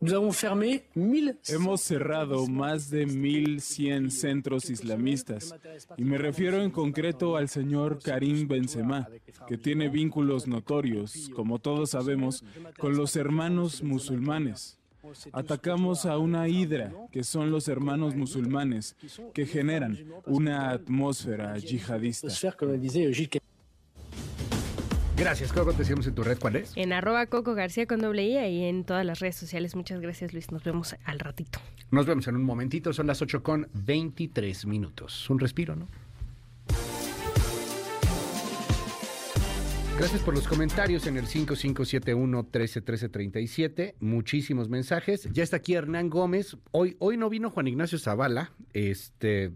Hemos 0.00 1.80
cerrado 1.80 2.46
más 2.46 2.88
de 2.88 3.06
1.100 3.06 4.10
centros 4.10 4.70
islamistas 4.70 5.52
y 5.96 6.04
me 6.04 6.18
refiero 6.18 6.62
en 6.62 6.70
concreto 6.70 7.36
al 7.36 7.48
señor 7.48 7.98
Karim 8.00 8.46
Benzema, 8.46 9.08
que 9.48 9.58
tiene 9.58 9.88
vínculos 9.88 10.46
notorios, 10.46 11.28
como 11.34 11.58
todos 11.58 11.90
sabemos, 11.90 12.44
con 12.78 12.96
los 12.96 13.16
hermanos 13.16 13.82
musulmanes. 13.82 14.78
Atacamos 15.32 16.06
a 16.06 16.18
una 16.18 16.48
hidra, 16.48 16.92
que 17.10 17.24
son 17.24 17.50
los 17.50 17.66
hermanos 17.66 18.14
musulmanes, 18.14 18.94
que 19.34 19.46
generan 19.46 19.98
una 20.26 20.70
atmósfera 20.70 21.58
yihadista. 21.58 22.28
Gracias, 25.18 25.52
Coco. 25.52 25.72
Te 25.72 25.84
seguimos 25.84 26.06
en 26.06 26.14
tu 26.14 26.22
red. 26.22 26.38
¿Cuál 26.38 26.56
es? 26.56 26.72
En 26.76 26.92
arroba 26.92 27.26
Coco 27.26 27.54
García 27.54 27.86
con 27.86 27.98
doble 27.98 28.24
I 28.24 28.38
y 28.46 28.64
en 28.66 28.84
todas 28.84 29.04
las 29.04 29.18
redes 29.18 29.34
sociales. 29.34 29.74
Muchas 29.74 30.00
gracias, 30.00 30.32
Luis. 30.32 30.52
Nos 30.52 30.62
vemos 30.62 30.94
al 31.04 31.18
ratito. 31.18 31.58
Nos 31.90 32.06
vemos 32.06 32.28
en 32.28 32.36
un 32.36 32.44
momentito. 32.44 32.92
Son 32.92 33.08
las 33.08 33.20
8 33.20 33.42
con 33.42 33.68
23 33.72 34.66
minutos. 34.66 35.28
Un 35.28 35.40
respiro, 35.40 35.74
¿no? 35.74 35.88
Gracias 39.98 40.22
por 40.22 40.34
los 40.36 40.46
comentarios 40.46 41.08
en 41.08 41.16
el 41.16 41.26
5571-131337. 41.26 43.94
Muchísimos 43.98 44.68
mensajes. 44.68 45.28
Ya 45.32 45.42
está 45.42 45.56
aquí 45.56 45.74
Hernán 45.74 46.10
Gómez. 46.10 46.56
Hoy, 46.70 46.94
hoy 47.00 47.16
no 47.16 47.28
vino 47.28 47.50
Juan 47.50 47.66
Ignacio 47.66 47.98
Zavala, 47.98 48.52
este, 48.72 49.50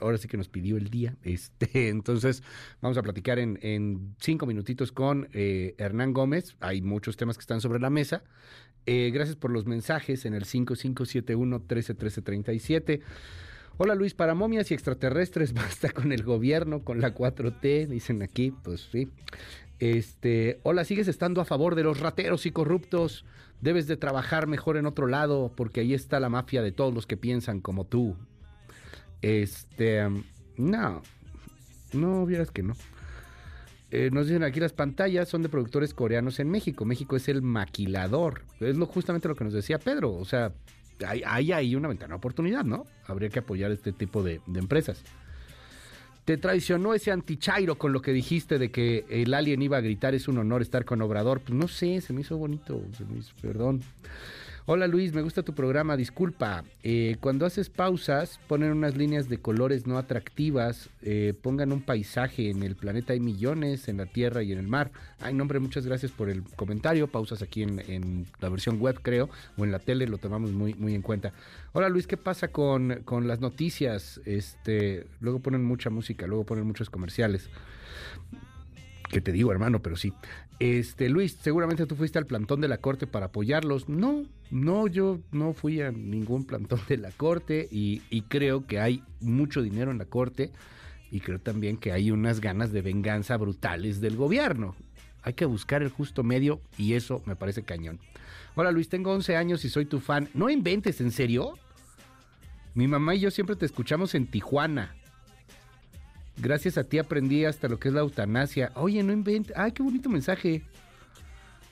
ahora 0.00 0.18
sí 0.18 0.28
que 0.28 0.36
nos 0.36 0.48
pidió 0.48 0.76
el 0.76 0.90
día. 0.90 1.16
Este, 1.22 1.88
entonces, 1.88 2.42
vamos 2.80 2.96
a 2.98 3.02
platicar 3.02 3.38
en, 3.38 4.14
cinco 4.20 4.46
minutitos 4.46 4.92
con 4.92 5.28
eh, 5.32 5.74
Hernán 5.78 6.12
Gómez. 6.12 6.56
Hay 6.60 6.82
muchos 6.82 7.16
temas 7.16 7.36
que 7.36 7.42
están 7.42 7.60
sobre 7.60 7.80
la 7.80 7.90
mesa. 7.90 8.22
Eh, 8.86 9.10
gracias 9.12 9.36
por 9.36 9.50
los 9.50 9.66
mensajes 9.66 10.24
en 10.24 10.34
el 10.34 10.44
5571 10.44 11.58
131337. 11.58 13.00
Hola 13.78 13.94
Luis, 13.94 14.14
para 14.14 14.34
momias 14.34 14.70
y 14.70 14.74
extraterrestres 14.74 15.52
basta 15.54 15.90
con 15.90 16.12
el 16.12 16.22
gobierno, 16.22 16.82
con 16.82 17.00
la 17.00 17.14
4T, 17.14 17.88
dicen 17.88 18.22
aquí, 18.22 18.52
pues 18.62 18.88
sí. 18.90 19.08
Este, 19.78 20.60
hola, 20.62 20.84
¿sigues 20.84 21.08
estando 21.08 21.42
a 21.42 21.44
favor 21.44 21.74
de 21.74 21.82
los 21.82 22.00
rateros 22.00 22.46
y 22.46 22.52
corruptos? 22.52 23.26
Debes 23.60 23.86
de 23.86 23.98
trabajar 23.98 24.46
mejor 24.46 24.76
en 24.78 24.86
otro 24.86 25.06
lado 25.06 25.52
porque 25.54 25.80
ahí 25.80 25.92
está 25.92 26.20
la 26.20 26.30
mafia 26.30 26.62
de 26.62 26.72
todos 26.72 26.94
los 26.94 27.06
que 27.06 27.16
piensan 27.16 27.60
como 27.60 27.84
tú. 27.84 28.16
Este, 29.22 30.06
no, 30.56 31.02
no 31.92 32.26
vieras 32.26 32.50
que 32.50 32.62
no. 32.62 32.74
Eh, 33.90 34.10
nos 34.12 34.26
dicen 34.26 34.42
aquí 34.42 34.58
las 34.58 34.72
pantallas 34.72 35.28
son 35.28 35.42
de 35.42 35.48
productores 35.48 35.94
coreanos 35.94 36.40
en 36.40 36.50
México. 36.50 36.84
México 36.84 37.16
es 37.16 37.28
el 37.28 37.42
maquilador. 37.42 38.42
Es 38.60 38.76
lo, 38.76 38.86
justamente 38.86 39.28
lo 39.28 39.36
que 39.36 39.44
nos 39.44 39.52
decía 39.52 39.78
Pedro. 39.78 40.12
O 40.14 40.24
sea, 40.24 40.52
hay, 41.06 41.52
ahí 41.52 41.74
una 41.76 41.88
ventana 41.88 42.14
de 42.14 42.18
oportunidad, 42.18 42.64
¿no? 42.64 42.86
Habría 43.06 43.28
que 43.28 43.38
apoyar 43.38 43.70
este 43.70 43.92
tipo 43.92 44.22
de, 44.22 44.40
empresas. 44.54 45.02
Te 46.24 46.36
traicionó 46.36 46.94
ese 46.94 47.12
antichairo 47.12 47.78
con 47.78 47.92
lo 47.92 48.02
que 48.02 48.12
dijiste 48.12 48.58
de 48.58 48.72
que 48.72 49.04
el 49.08 49.32
alien 49.32 49.62
iba 49.62 49.76
a 49.76 49.80
gritar 49.80 50.14
es 50.14 50.26
un 50.26 50.38
honor 50.38 50.62
estar 50.62 50.84
con 50.84 51.00
Obrador. 51.00 51.40
Pues 51.40 51.54
no 51.54 51.68
sé, 51.68 52.00
se 52.00 52.12
me 52.12 52.22
hizo 52.22 52.36
bonito, 52.36 52.82
perdón. 53.40 53.82
Hola 54.68 54.88
Luis, 54.88 55.12
me 55.12 55.22
gusta 55.22 55.44
tu 55.44 55.54
programa, 55.54 55.96
disculpa. 55.96 56.64
Eh, 56.82 57.18
cuando 57.20 57.46
haces 57.46 57.70
pausas, 57.70 58.40
ponen 58.48 58.72
unas 58.72 58.96
líneas 58.96 59.28
de 59.28 59.38
colores 59.38 59.86
no 59.86 59.96
atractivas, 59.96 60.90
eh, 61.02 61.34
pongan 61.40 61.70
un 61.70 61.82
paisaje, 61.82 62.50
en 62.50 62.64
el 62.64 62.74
planeta 62.74 63.12
hay 63.12 63.20
millones, 63.20 63.86
en 63.86 63.98
la 63.98 64.06
tierra 64.06 64.42
y 64.42 64.50
en 64.50 64.58
el 64.58 64.66
mar. 64.66 64.90
Ay, 65.20 65.34
nombre, 65.34 65.60
muchas 65.60 65.86
gracias 65.86 66.10
por 66.10 66.28
el 66.28 66.42
comentario, 66.42 67.06
pausas 67.06 67.42
aquí 67.42 67.62
en, 67.62 68.26
la 68.40 68.48
versión 68.48 68.80
web 68.80 68.98
creo, 69.00 69.30
o 69.56 69.64
en 69.64 69.70
la 69.70 69.78
tele, 69.78 70.08
lo 70.08 70.18
tomamos 70.18 70.50
muy, 70.50 70.74
muy 70.74 70.96
en 70.96 71.02
cuenta. 71.02 71.32
Hola 71.72 71.88
Luis, 71.88 72.08
¿qué 72.08 72.16
pasa 72.16 72.48
con, 72.48 73.02
con 73.04 73.28
las 73.28 73.38
noticias? 73.38 74.20
Este, 74.24 75.06
luego 75.20 75.38
ponen 75.38 75.64
mucha 75.64 75.90
música, 75.90 76.26
luego 76.26 76.42
ponen 76.42 76.66
muchos 76.66 76.90
comerciales. 76.90 77.50
¿Qué 79.10 79.20
te 79.20 79.30
digo, 79.30 79.52
hermano? 79.52 79.80
Pero 79.80 79.96
sí. 79.96 80.12
Este, 80.58 81.10
Luis, 81.10 81.36
seguramente 81.38 81.84
tú 81.84 81.96
fuiste 81.96 82.18
al 82.18 82.24
plantón 82.24 82.62
de 82.62 82.68
la 82.68 82.78
corte 82.78 83.06
para 83.06 83.26
apoyarlos. 83.26 83.88
No, 83.88 84.24
no, 84.50 84.86
yo 84.86 85.20
no 85.30 85.52
fui 85.52 85.82
a 85.82 85.92
ningún 85.92 86.44
plantón 86.44 86.80
de 86.88 86.96
la 86.96 87.10
corte 87.10 87.68
y, 87.70 88.00
creo 88.28 88.66
que 88.66 88.80
hay 88.80 89.02
mucho 89.20 89.62
dinero 89.62 89.90
en 89.90 89.98
la 89.98 90.06
corte 90.06 90.50
y 91.10 91.20
creo 91.20 91.38
también 91.38 91.76
que 91.76 91.92
hay 91.92 92.10
unas 92.10 92.40
ganas 92.40 92.72
de 92.72 92.80
venganza 92.80 93.36
brutales 93.36 94.00
del 94.00 94.16
gobierno. 94.16 94.74
Hay 95.22 95.34
que 95.34 95.44
buscar 95.44 95.82
el 95.82 95.90
justo 95.90 96.22
medio 96.22 96.60
y 96.78 96.94
eso 96.94 97.22
me 97.26 97.36
parece 97.36 97.62
cañón. 97.62 97.98
Hola 98.54 98.72
Luis, 98.72 98.88
tengo 98.88 99.12
11 99.12 99.36
años 99.36 99.64
y 99.64 99.68
soy 99.68 99.84
tu 99.84 100.00
fan. 100.00 100.30
No 100.32 100.48
inventes, 100.48 101.00
¿en 101.02 101.10
serio? 101.10 101.58
Mi 102.74 102.88
mamá 102.88 103.14
y 103.14 103.20
yo 103.20 103.30
siempre 103.30 103.56
te 103.56 103.66
escuchamos 103.66 104.14
en 104.14 104.26
Tijuana. 104.26 104.94
Gracias 106.38 106.76
a 106.76 106.84
ti 106.84 106.98
aprendí 106.98 107.44
hasta 107.44 107.68
lo 107.68 107.78
que 107.78 107.88
es 107.88 107.94
la 107.94 108.00
eutanasia. 108.00 108.72
Oye, 108.74 109.02
no 109.02 109.12
inventes. 109.12 109.56
Ay, 109.56 109.72
qué 109.72 109.82
bonito 109.82 110.08
mensaje. 110.08 110.62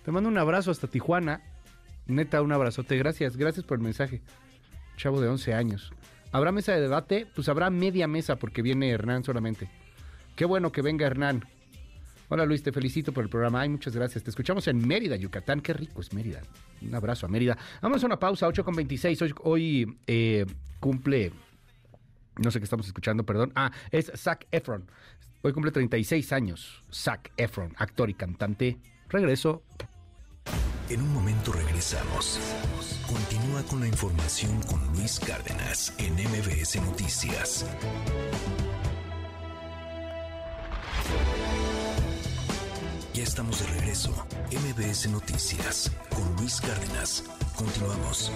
Te 0.04 0.10
mando 0.10 0.28
un 0.28 0.38
abrazo 0.38 0.70
hasta 0.70 0.86
Tijuana. 0.86 1.42
Neta, 2.06 2.42
un 2.42 2.52
abrazote. 2.52 2.96
Gracias, 2.96 3.36
gracias 3.36 3.64
por 3.64 3.78
el 3.78 3.84
mensaje. 3.84 4.22
Chavo 4.96 5.20
de 5.20 5.28
11 5.28 5.54
años. 5.54 5.92
¿Habrá 6.32 6.50
mesa 6.50 6.72
de 6.72 6.80
debate? 6.80 7.26
Pues 7.34 7.48
habrá 7.48 7.70
media 7.70 8.08
mesa 8.08 8.36
porque 8.36 8.62
viene 8.62 8.90
Hernán 8.90 9.22
solamente. 9.22 9.70
Qué 10.34 10.44
bueno 10.44 10.72
que 10.72 10.82
venga 10.82 11.06
Hernán. 11.06 11.44
Hola 12.28 12.46
Luis, 12.46 12.62
te 12.62 12.72
felicito 12.72 13.12
por 13.12 13.22
el 13.22 13.30
programa. 13.30 13.60
Ay, 13.60 13.68
muchas 13.68 13.94
gracias. 13.94 14.24
Te 14.24 14.30
escuchamos 14.30 14.66
en 14.66 14.86
Mérida, 14.86 15.14
Yucatán. 15.16 15.60
Qué 15.60 15.74
rico 15.74 16.00
es 16.00 16.12
Mérida. 16.12 16.40
Un 16.82 16.94
abrazo 16.94 17.26
a 17.26 17.28
Mérida. 17.28 17.56
Vamos 17.82 18.02
a 18.02 18.06
una 18.06 18.18
pausa, 18.18 18.46
8 18.48 18.64
con 18.64 18.74
26. 18.74 19.22
Hoy, 19.22 19.34
hoy 19.42 19.98
eh, 20.06 20.46
cumple 20.80 21.32
no 22.36 22.50
sé 22.50 22.58
qué 22.58 22.64
estamos 22.64 22.86
escuchando, 22.86 23.24
perdón. 23.24 23.52
Ah, 23.54 23.70
es 23.90 24.10
Zac 24.16 24.46
Efron. 24.50 24.90
Hoy 25.42 25.52
cumple 25.52 25.72
36 25.72 26.32
años. 26.32 26.82
Zac 26.92 27.32
Efron, 27.36 27.74
actor 27.76 28.08
y 28.10 28.14
cantante. 28.14 28.78
Regreso. 29.08 29.62
En 30.88 31.00
un 31.00 31.12
momento 31.14 31.52
regresamos. 31.52 32.38
Continúa 33.06 33.62
con 33.64 33.80
la 33.80 33.86
información 33.86 34.60
con 34.62 34.84
Luis 34.94 35.20
Cárdenas 35.20 35.94
en 35.98 36.14
MBS 36.14 36.76
Noticias. 36.76 37.66
Ya 43.14 43.22
estamos 43.22 43.60
de 43.60 43.66
regreso. 43.78 44.10
MBS 44.50 45.08
Noticias 45.08 45.90
con 46.10 46.36
Luis 46.36 46.60
Cárdenas. 46.60 47.24
Continuamos. 47.56 48.32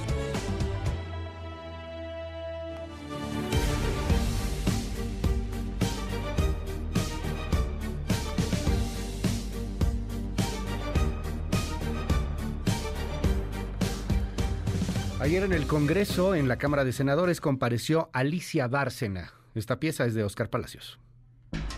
Ayer 15.20 15.42
en 15.42 15.52
el 15.52 15.66
Congreso, 15.66 16.36
en 16.36 16.46
la 16.46 16.58
Cámara 16.58 16.84
de 16.84 16.92
Senadores, 16.92 17.40
compareció 17.40 18.08
Alicia 18.12 18.68
Bárcena. 18.68 19.32
Esta 19.56 19.80
pieza 19.80 20.06
es 20.06 20.14
de 20.14 20.22
Oscar 20.22 20.48
Palacios. 20.48 21.00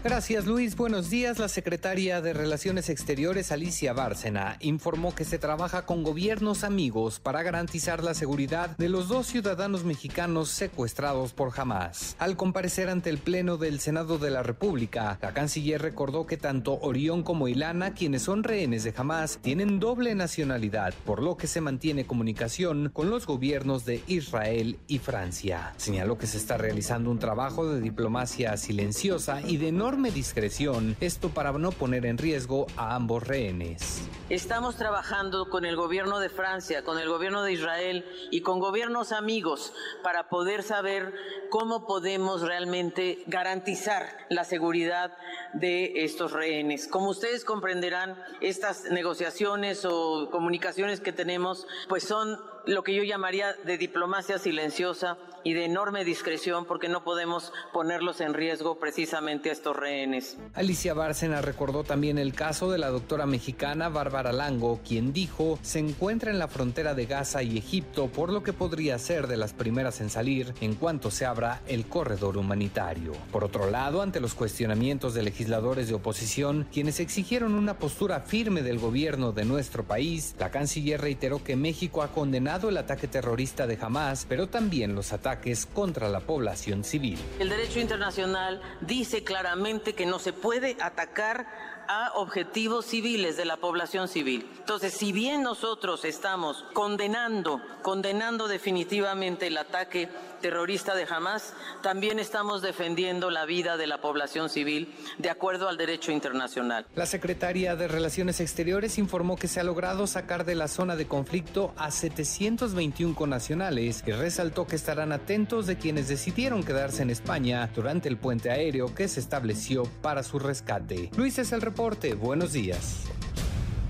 Gracias 0.03 0.47
Luis, 0.47 0.77
buenos 0.77 1.11
días. 1.11 1.39
La 1.39 1.49
secretaria 1.49 2.23
de 2.23 2.33
Relaciones 2.33 2.89
Exteriores 2.89 3.53
Alicia 3.53 3.93
Bárcena 3.93 4.57
informó 4.61 5.15
que 5.15 5.27
se 5.27 5.39
trabaja 5.39 5.85
con 5.85 6.03
gobiernos 6.03 6.65
amigos 6.65 7.21
para 7.21 7.43
garantizar 7.43 8.03
la 8.03 8.15
seguridad 8.15 8.79
de 8.79 8.89
los 8.89 9.09
dos 9.09 9.27
ciudadanos 9.27 9.85
mexicanos 9.85 10.49
secuestrados 10.49 11.35
por 11.35 11.53
Hamas. 11.55 12.17
Al 12.19 12.39
comparecer 12.39 12.89
ante 12.89 13.11
el 13.11 13.19
Pleno 13.19 13.59
del 13.59 13.79
Senado 13.79 14.17
de 14.17 14.31
la 14.31 14.43
República, 14.43 15.19
la 15.21 15.35
canciller 15.35 15.83
recordó 15.83 16.27
que 16.27 16.39
tanto 16.39 16.79
Orión 16.81 17.23
como 17.23 17.47
Ilana, 17.47 17.93
quienes 17.93 18.23
son 18.23 18.43
rehenes 18.43 18.85
de 18.85 18.95
Hamas, 18.97 19.39
tienen 19.43 19.81
doble 19.81 20.15
nacionalidad, 20.15 20.95
por 21.05 21.23
lo 21.23 21.37
que 21.37 21.47
se 21.47 21.61
mantiene 21.61 22.07
comunicación 22.07 22.89
con 22.95 23.11
los 23.11 23.27
gobiernos 23.27 23.85
de 23.85 24.03
Israel 24.07 24.79
y 24.87 24.99
Francia. 24.99 25.75
Señaló 25.77 26.17
que 26.17 26.27
se 26.27 26.39
está 26.39 26.57
realizando 26.57 27.11
un 27.11 27.19
trabajo 27.19 27.71
de 27.71 27.83
diplomacia 27.83 28.57
silenciosa 28.57 29.43
y 29.43 29.59
de 29.59 29.73
discreción, 29.97 30.97
esto 31.01 31.31
para 31.31 31.51
no 31.53 31.73
poner 31.73 32.07
en 32.07 32.17
riesgo 32.17 32.67
a 32.77 32.95
ambos 32.95 33.27
rehenes. 33.27 34.09
Estamos 34.29 34.77
trabajando 34.77 35.51
con 35.51 35.65
el 35.65 35.75
gobierno 35.75 36.21
de 36.21 36.29
Francia, 36.29 36.85
con 36.85 36.99
el 36.99 37.09
gobierno 37.09 37.43
de 37.43 37.53
Israel 37.53 38.05
y 38.31 38.43
con 38.43 38.61
gobiernos 38.61 39.11
amigos 39.11 39.73
para 40.05 40.29
poder 40.29 40.63
saber 40.63 41.13
cómo 41.51 41.87
podemos 41.87 42.41
realmente 42.43 43.25
garantizar 43.27 44.17
la 44.31 44.45
seguridad 44.45 45.17
de 45.55 46.05
estos 46.05 46.33
rehenes. 46.33 46.87
Como 46.87 47.11
ustedes 47.11 47.45
comprenderán, 47.45 48.17
estas 48.41 48.85
negociaciones 48.85 49.85
o 49.85 50.31
comunicaciones 50.31 51.01
que 51.01 51.13
tenemos, 51.13 51.67
pues 51.89 52.05
son 52.05 52.39
lo 52.67 52.85
que 52.85 52.95
yo 52.95 53.03
llamaría 53.03 53.55
de 53.65 53.79
diplomacia 53.79 54.39
silenciosa 54.39 55.19
y 55.45 55.55
de 55.55 55.65
enorme 55.65 56.05
discreción 56.05 56.65
porque 56.65 56.89
no 56.89 57.05
podemos 57.05 57.53
ponerlos 57.73 58.21
en 58.21 58.35
riesgo 58.35 58.79
precisamente 58.79 59.51
a 59.51 59.53
estos 59.53 59.77
rehenes. 59.77 60.37
Alicia 60.55 60.95
Bárcena 60.95 61.41
recordó 61.41 61.85
también 61.85 62.19
el 62.19 62.35
caso 62.35 62.71
de 62.71 62.79
la 62.79 62.91
doctora 62.91 63.27
mexicana 63.27 63.89
Bárbara 63.89 64.33
Lango, 64.33 64.81
quien 64.87 65.13
dijo 65.13 65.59
se 65.63 65.79
encuentra 65.79 66.31
en 66.31 66.39
la 66.39 66.49
frontera 66.49 66.95
de 66.95 67.07
Gaza 67.07 67.43
y 67.43 67.57
Egipto, 67.57 68.09
por 68.09 68.31
lo 68.31 68.43
que 68.43 68.53
podría 68.53 68.99
ser 68.99 69.27
de 69.27 69.37
las 69.37 69.53
primeras 69.53 70.01
en 70.01 70.11
salir 70.11 70.53
en 70.61 70.75
cuanto 70.75 71.11
se 71.11 71.25
abra 71.25 71.63
el 71.67 71.87
corredor 71.87 72.37
humanitario. 72.37 73.13
Por 73.33 73.45
otro 73.45 73.71
lado, 73.71 74.03
ante 74.03 74.21
los 74.21 74.35
cuestionamientos 74.35 75.15
de 75.15 75.23
legisladores 75.23 75.89
de 75.89 75.95
oposición, 75.95 76.67
quienes 76.73 77.01
exigieron 77.01 77.55
una 77.55 77.79
postura 77.79 78.21
firme 78.21 78.63
del 78.63 78.79
gobierno 78.79 79.33
de 79.33 79.45
nuestro 79.45 79.85
país, 79.85 80.35
la 80.39 80.51
canciller 80.51 81.01
reiteró 81.01 81.43
que 81.43 81.57
México 81.57 82.03
ha 82.03 82.09
condenado 82.09 82.69
el 82.69 82.77
ataque 82.77 83.09
terrorista 83.09 83.67
de 83.67 83.79
Hamas, 83.81 84.27
pero 84.29 84.49
también 84.49 84.95
los 84.95 85.13
ataques 85.13 85.30
ataques 85.31 85.67
contra 85.67 86.09
la 86.09 86.21
población 86.21 86.83
civil. 86.85 87.19
El 87.39 87.49
derecho 87.49 87.79
internacional 87.79 88.61
dice 88.81 89.23
claramente 89.23 89.95
que 89.95 90.07
no 90.07 90.19
se 90.19 90.33
puede 90.33 90.77
atacar 90.81 91.80
a 91.93 92.13
objetivos 92.15 92.87
civiles 92.87 93.37
de 93.37 93.45
la 93.45 93.57
población 93.57 94.07
civil. 94.07 94.49
Entonces, 94.61 94.93
si 94.95 95.11
bien 95.11 95.43
nosotros 95.43 96.05
estamos 96.05 96.65
condenando, 96.73 97.61
condenando 97.83 98.47
definitivamente 98.47 99.49
el 99.49 99.59
ataque 99.59 100.09
terrorista 100.41 100.95
de 100.95 101.05
Hamas, 101.11 101.53
también 101.83 102.21
estamos 102.21 102.63
defendiendo 102.63 103.29
la 103.29 103.45
vida 103.45 103.77
de 103.77 103.89
la 103.89 104.01
población 104.01 104.49
civil 104.51 104.95
de 105.19 105.31
acuerdo 105.31 105.69
al 105.69 105.77
derecho 105.77 106.13
internacional. 106.13 106.87
La 106.95 107.07
secretaria 107.07 107.75
de 107.75 107.89
Relaciones 107.89 108.39
Exteriores 108.39 108.97
informó 108.97 109.35
que 109.35 109.49
se 109.49 109.59
ha 109.59 109.65
logrado 109.65 110.07
sacar 110.07 110.45
de 110.45 110.55
la 110.55 110.69
zona 110.69 110.95
de 110.95 111.09
conflicto 111.09 111.75
a 111.77 111.91
721 111.91 113.17
conacionales 113.17 114.05
y 114.07 114.13
resaltó 114.13 114.69
que 114.69 114.77
estarán 114.77 115.11
atentos 115.11 115.67
de 115.67 115.77
quienes 115.77 116.07
decidieron 116.07 116.63
quedarse 116.63 117.03
en 117.03 117.11
España 117.11 117.69
durante 117.75 118.09
el 118.09 118.17
puente 118.17 118.49
aéreo 118.49 118.95
que 118.95 119.09
se 119.09 119.19
estableció 119.19 119.83
para 120.03 120.23
su 120.23 120.39
rescate. 120.39 121.11
Luis 121.17 121.37
es 121.41 121.51
el 121.51 121.61
reporte. 121.61 121.80
Buenos 121.81 122.53
días. 122.53 123.11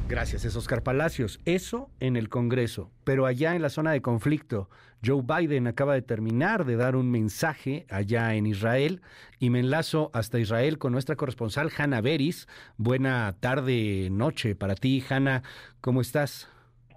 Gracias, 0.09 0.45
es 0.45 0.55
Oscar 0.55 0.81
Palacios. 0.85 1.41
Eso 1.45 1.91
en 1.99 2.15
el 2.15 2.29
Congreso, 2.29 2.93
pero 3.03 3.27
allá 3.27 3.57
en 3.57 3.63
la 3.63 3.69
zona 3.69 3.91
de 3.91 4.01
conflicto, 4.01 4.71
Joe 5.05 5.23
Biden 5.23 5.67
acaba 5.67 5.95
de 5.95 6.03
terminar 6.03 6.65
de 6.67 6.77
dar 6.77 6.95
un 6.95 7.11
mensaje 7.11 7.87
allá 7.91 8.35
en 8.35 8.47
Israel 8.47 9.01
y 9.41 9.51
me 9.51 9.59
enlazo 9.59 10.13
hasta 10.15 10.39
Israel 10.39 10.79
con 10.79 10.93
nuestra 10.93 11.17
corresponsal 11.17 11.73
Hanna 11.77 12.01
Beris. 12.01 12.47
Buena 12.77 13.35
tarde, 13.41 14.07
noche 14.09 14.55
para 14.55 14.77
ti, 14.77 15.03
Hanna. 15.11 15.43
¿Cómo 15.81 16.01
estás? 16.01 16.49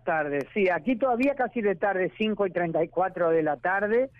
Tarde, 0.06 0.48
sí, 0.54 0.70
aquí 0.70 0.96
todavía 0.96 1.34
casi 1.34 1.62
de 1.62 1.74
tarde, 1.74 2.12
5 2.20 2.46
y 2.46 2.52
34 2.52 3.32
de 3.32 3.42
la 3.42 3.58
tarde, 3.58 4.12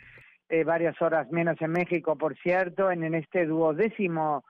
eh, 0.50 0.64
varias 0.64 1.00
horas 1.04 1.32
menos 1.32 1.56
en 1.62 1.70
México, 1.70 2.18
por 2.18 2.36
cierto, 2.40 2.90
en, 2.90 3.04
en 3.04 3.14
este 3.14 3.46
duodécimo 3.46 4.44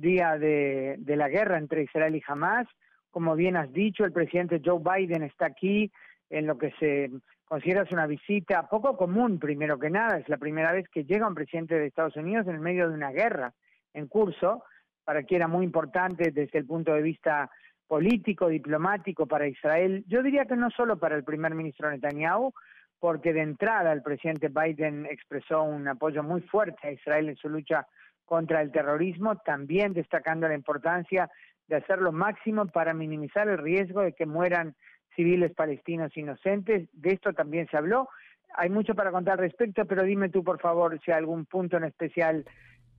día 0.00 0.38
de, 0.38 0.98
la 1.06 1.28
guerra 1.28 1.58
entre 1.58 1.82
Israel 1.82 2.16
y 2.16 2.22
Hamas 2.26 2.66
como 3.10 3.34
bien 3.34 3.56
has 3.56 3.72
dicho, 3.72 4.04
el 4.04 4.12
presidente 4.12 4.62
Joe 4.64 4.80
Biden 4.80 5.22
está 5.24 5.46
aquí 5.46 5.90
en 6.28 6.46
lo 6.46 6.56
que 6.56 6.72
se 6.78 7.10
considera 7.44 7.84
una 7.90 8.06
visita 8.06 8.68
poco 8.68 8.96
común, 8.96 9.38
primero 9.40 9.78
que 9.78 9.90
nada. 9.90 10.18
Es 10.18 10.28
la 10.28 10.36
primera 10.36 10.72
vez 10.72 10.88
que 10.88 11.04
llega 11.04 11.26
un 11.26 11.34
presidente 11.34 11.76
de 11.76 11.86
Estados 11.86 12.16
Unidos 12.16 12.46
en 12.46 12.54
el 12.54 12.60
medio 12.60 12.88
de 12.88 12.94
una 12.94 13.10
guerra 13.10 13.52
en 13.92 14.06
curso, 14.06 14.62
para 15.04 15.24
que 15.24 15.34
era 15.34 15.48
muy 15.48 15.64
importante 15.64 16.30
desde 16.30 16.58
el 16.58 16.66
punto 16.66 16.94
de 16.94 17.02
vista 17.02 17.50
político, 17.88 18.46
diplomático 18.46 19.26
para 19.26 19.48
Israel. 19.48 20.04
Yo 20.06 20.22
diría 20.22 20.44
que 20.44 20.54
no 20.54 20.70
solo 20.70 20.96
para 21.00 21.16
el 21.16 21.24
primer 21.24 21.56
ministro 21.56 21.90
Netanyahu, 21.90 22.52
porque 23.00 23.32
de 23.32 23.40
entrada 23.40 23.92
el 23.92 24.02
presidente 24.02 24.48
Biden 24.48 25.06
expresó 25.06 25.64
un 25.64 25.88
apoyo 25.88 26.22
muy 26.22 26.42
fuerte 26.42 26.86
a 26.86 26.92
Israel 26.92 27.30
en 27.30 27.36
su 27.36 27.48
lucha 27.48 27.88
contra 28.30 28.62
el 28.62 28.70
terrorismo, 28.70 29.38
también 29.38 29.92
destacando 29.92 30.46
la 30.46 30.54
importancia 30.54 31.28
de 31.66 31.74
hacer 31.74 31.98
lo 31.98 32.12
máximo 32.12 32.64
para 32.66 32.94
minimizar 32.94 33.48
el 33.48 33.58
riesgo 33.58 34.02
de 34.02 34.12
que 34.12 34.24
mueran 34.24 34.76
civiles 35.16 35.52
palestinos 35.52 36.16
inocentes. 36.16 36.88
De 36.92 37.10
esto 37.10 37.32
también 37.32 37.66
se 37.68 37.76
habló. 37.76 38.08
Hay 38.54 38.70
mucho 38.70 38.94
para 38.94 39.10
contar 39.10 39.32
al 39.32 39.40
respecto, 39.40 39.84
pero 39.84 40.04
dime 40.04 40.28
tú, 40.28 40.44
por 40.44 40.60
favor, 40.60 40.96
si 41.04 41.10
hay 41.10 41.18
algún 41.18 41.44
punto 41.44 41.76
en 41.76 41.82
especial 41.82 42.44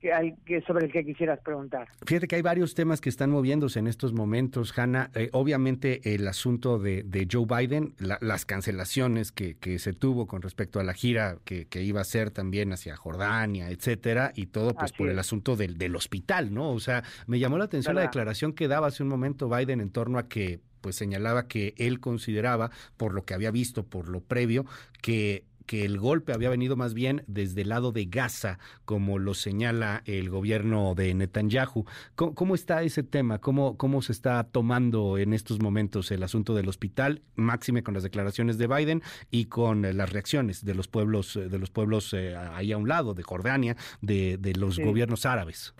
que 0.01 0.11
hay, 0.11 0.33
que 0.45 0.61
sobre 0.61 0.87
el 0.87 0.91
que 0.91 1.05
quisieras 1.05 1.39
preguntar. 1.39 1.87
Fíjate 2.05 2.27
que 2.27 2.35
hay 2.35 2.41
varios 2.41 2.73
temas 2.73 2.99
que 2.99 3.09
están 3.09 3.29
moviéndose 3.29 3.79
en 3.79 3.87
estos 3.87 4.13
momentos, 4.13 4.77
Hanna. 4.77 5.11
Eh, 5.13 5.29
obviamente 5.31 6.15
el 6.15 6.27
asunto 6.27 6.79
de, 6.79 7.27
Joe 7.31 7.45
Biden, 7.45 7.93
las 7.99 8.45
cancelaciones 8.45 9.31
que, 9.31 9.55
que, 9.55 9.77
se 9.79 9.93
tuvo 9.93 10.25
con 10.25 10.41
respecto 10.41 10.79
a 10.79 10.83
la 10.83 10.93
gira 10.93 11.37
que, 11.45 11.65
que, 11.67 11.83
iba 11.83 12.01
a 12.01 12.03
ser 12.03 12.31
también 12.31 12.73
hacia 12.73 12.95
Jordania, 12.95 13.69
etcétera, 13.69 14.31
y 14.35 14.47
todo 14.47 14.73
pues 14.73 14.91
por 14.91 15.07
el 15.07 15.19
asunto 15.19 15.55
del, 15.55 15.77
del 15.77 15.95
hospital, 15.95 16.53
¿no? 16.53 16.71
O 16.71 16.79
sea, 16.79 17.03
me 17.27 17.39
llamó 17.39 17.57
la 17.57 17.65
atención 17.65 17.95
la 17.95 18.01
declaración 18.01 18.53
que 18.53 18.67
daba 18.67 18.87
hace 18.87 19.03
un 19.03 19.09
momento 19.09 19.49
Biden 19.49 19.81
en 19.81 19.91
torno 19.91 20.17
a 20.17 20.27
que 20.27 20.59
pues 20.81 20.95
señalaba 20.95 21.47
que 21.47 21.75
él 21.77 21.99
consideraba, 21.99 22.71
por 22.97 23.13
lo 23.13 23.23
que 23.23 23.35
había 23.35 23.51
visto, 23.51 23.83
por 23.83 24.09
lo 24.09 24.21
previo, 24.21 24.65
que 25.01 25.45
que 25.71 25.85
el 25.85 25.99
golpe 25.99 26.33
había 26.33 26.49
venido 26.49 26.75
más 26.75 26.93
bien 26.93 27.23
desde 27.27 27.61
el 27.61 27.69
lado 27.69 27.93
de 27.93 28.03
Gaza, 28.03 28.59
como 28.83 29.19
lo 29.19 29.33
señala 29.33 30.01
el 30.05 30.29
gobierno 30.29 30.95
de 30.95 31.13
Netanyahu. 31.13 31.85
¿Cómo, 32.15 32.55
está 32.55 32.83
ese 32.83 33.03
tema? 33.03 33.39
¿Cómo, 33.39 33.77
¿Cómo 33.77 34.01
se 34.01 34.11
está 34.11 34.43
tomando 34.43 35.17
en 35.17 35.31
estos 35.31 35.61
momentos 35.61 36.11
el 36.11 36.23
asunto 36.23 36.55
del 36.55 36.67
hospital, 36.67 37.21
máxime 37.35 37.83
con 37.83 37.93
las 37.93 38.03
declaraciones 38.03 38.57
de 38.57 38.67
Biden 38.67 39.01
y 39.29 39.45
con 39.45 39.83
las 39.83 40.11
reacciones 40.11 40.65
de 40.65 40.75
los 40.75 40.89
pueblos, 40.89 41.39
de 41.41 41.57
los 41.57 41.71
pueblos 41.71 42.13
eh, 42.13 42.35
ahí 42.35 42.73
a 42.73 42.77
un 42.77 42.89
lado, 42.89 43.13
de 43.13 43.23
Jordania, 43.23 43.77
de, 44.01 44.53
los 44.59 44.77
gobiernos 44.77 45.25
árabes? 45.25 45.73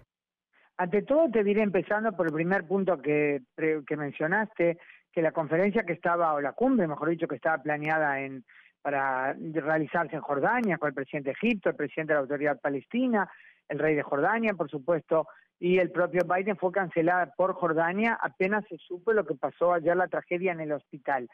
Ante 0.77 1.01
todo, 1.01 1.29
te 1.29 1.43
diré 1.43 1.63
empezando 1.63 2.15
por 2.15 2.27
el 2.27 2.33
primer 2.33 2.65
punto 2.65 3.01
que, 3.01 3.41
que 3.57 3.97
mencionaste, 3.97 4.77
que 5.11 5.21
la 5.21 5.33
conferencia 5.33 5.83
que 5.83 5.91
estaba, 5.91 6.33
o 6.33 6.39
la 6.39 6.53
cumbre, 6.53 6.87
mejor 6.87 7.09
dicho, 7.09 7.27
que 7.27 7.35
estaba 7.35 7.61
planeada 7.61 8.21
en 8.21 8.45
para 8.81 9.33
realizarse 9.33 10.15
en 10.15 10.21
Jordania 10.21 10.77
con 10.77 10.89
el 10.89 10.95
presidente 10.95 11.29
de 11.29 11.33
Egipto, 11.33 11.69
el 11.69 11.75
presidente 11.75 12.13
de 12.13 12.15
la 12.15 12.21
Autoridad 12.21 12.59
Palestina, 12.59 13.29
el 13.69 13.79
rey 13.79 13.95
de 13.95 14.03
Jordania, 14.03 14.53
por 14.53 14.69
supuesto, 14.69 15.27
y 15.59 15.77
el 15.77 15.91
propio 15.91 16.21
Biden 16.25 16.57
fue 16.57 16.71
cancelada 16.71 17.33
por 17.37 17.53
Jordania 17.53 18.17
apenas 18.19 18.65
se 18.67 18.77
supo 18.77 19.13
lo 19.13 19.25
que 19.25 19.35
pasó 19.35 19.73
ayer 19.73 19.95
la 19.95 20.07
tragedia 20.07 20.51
en 20.51 20.59
el 20.59 20.71
hospital. 20.71 21.29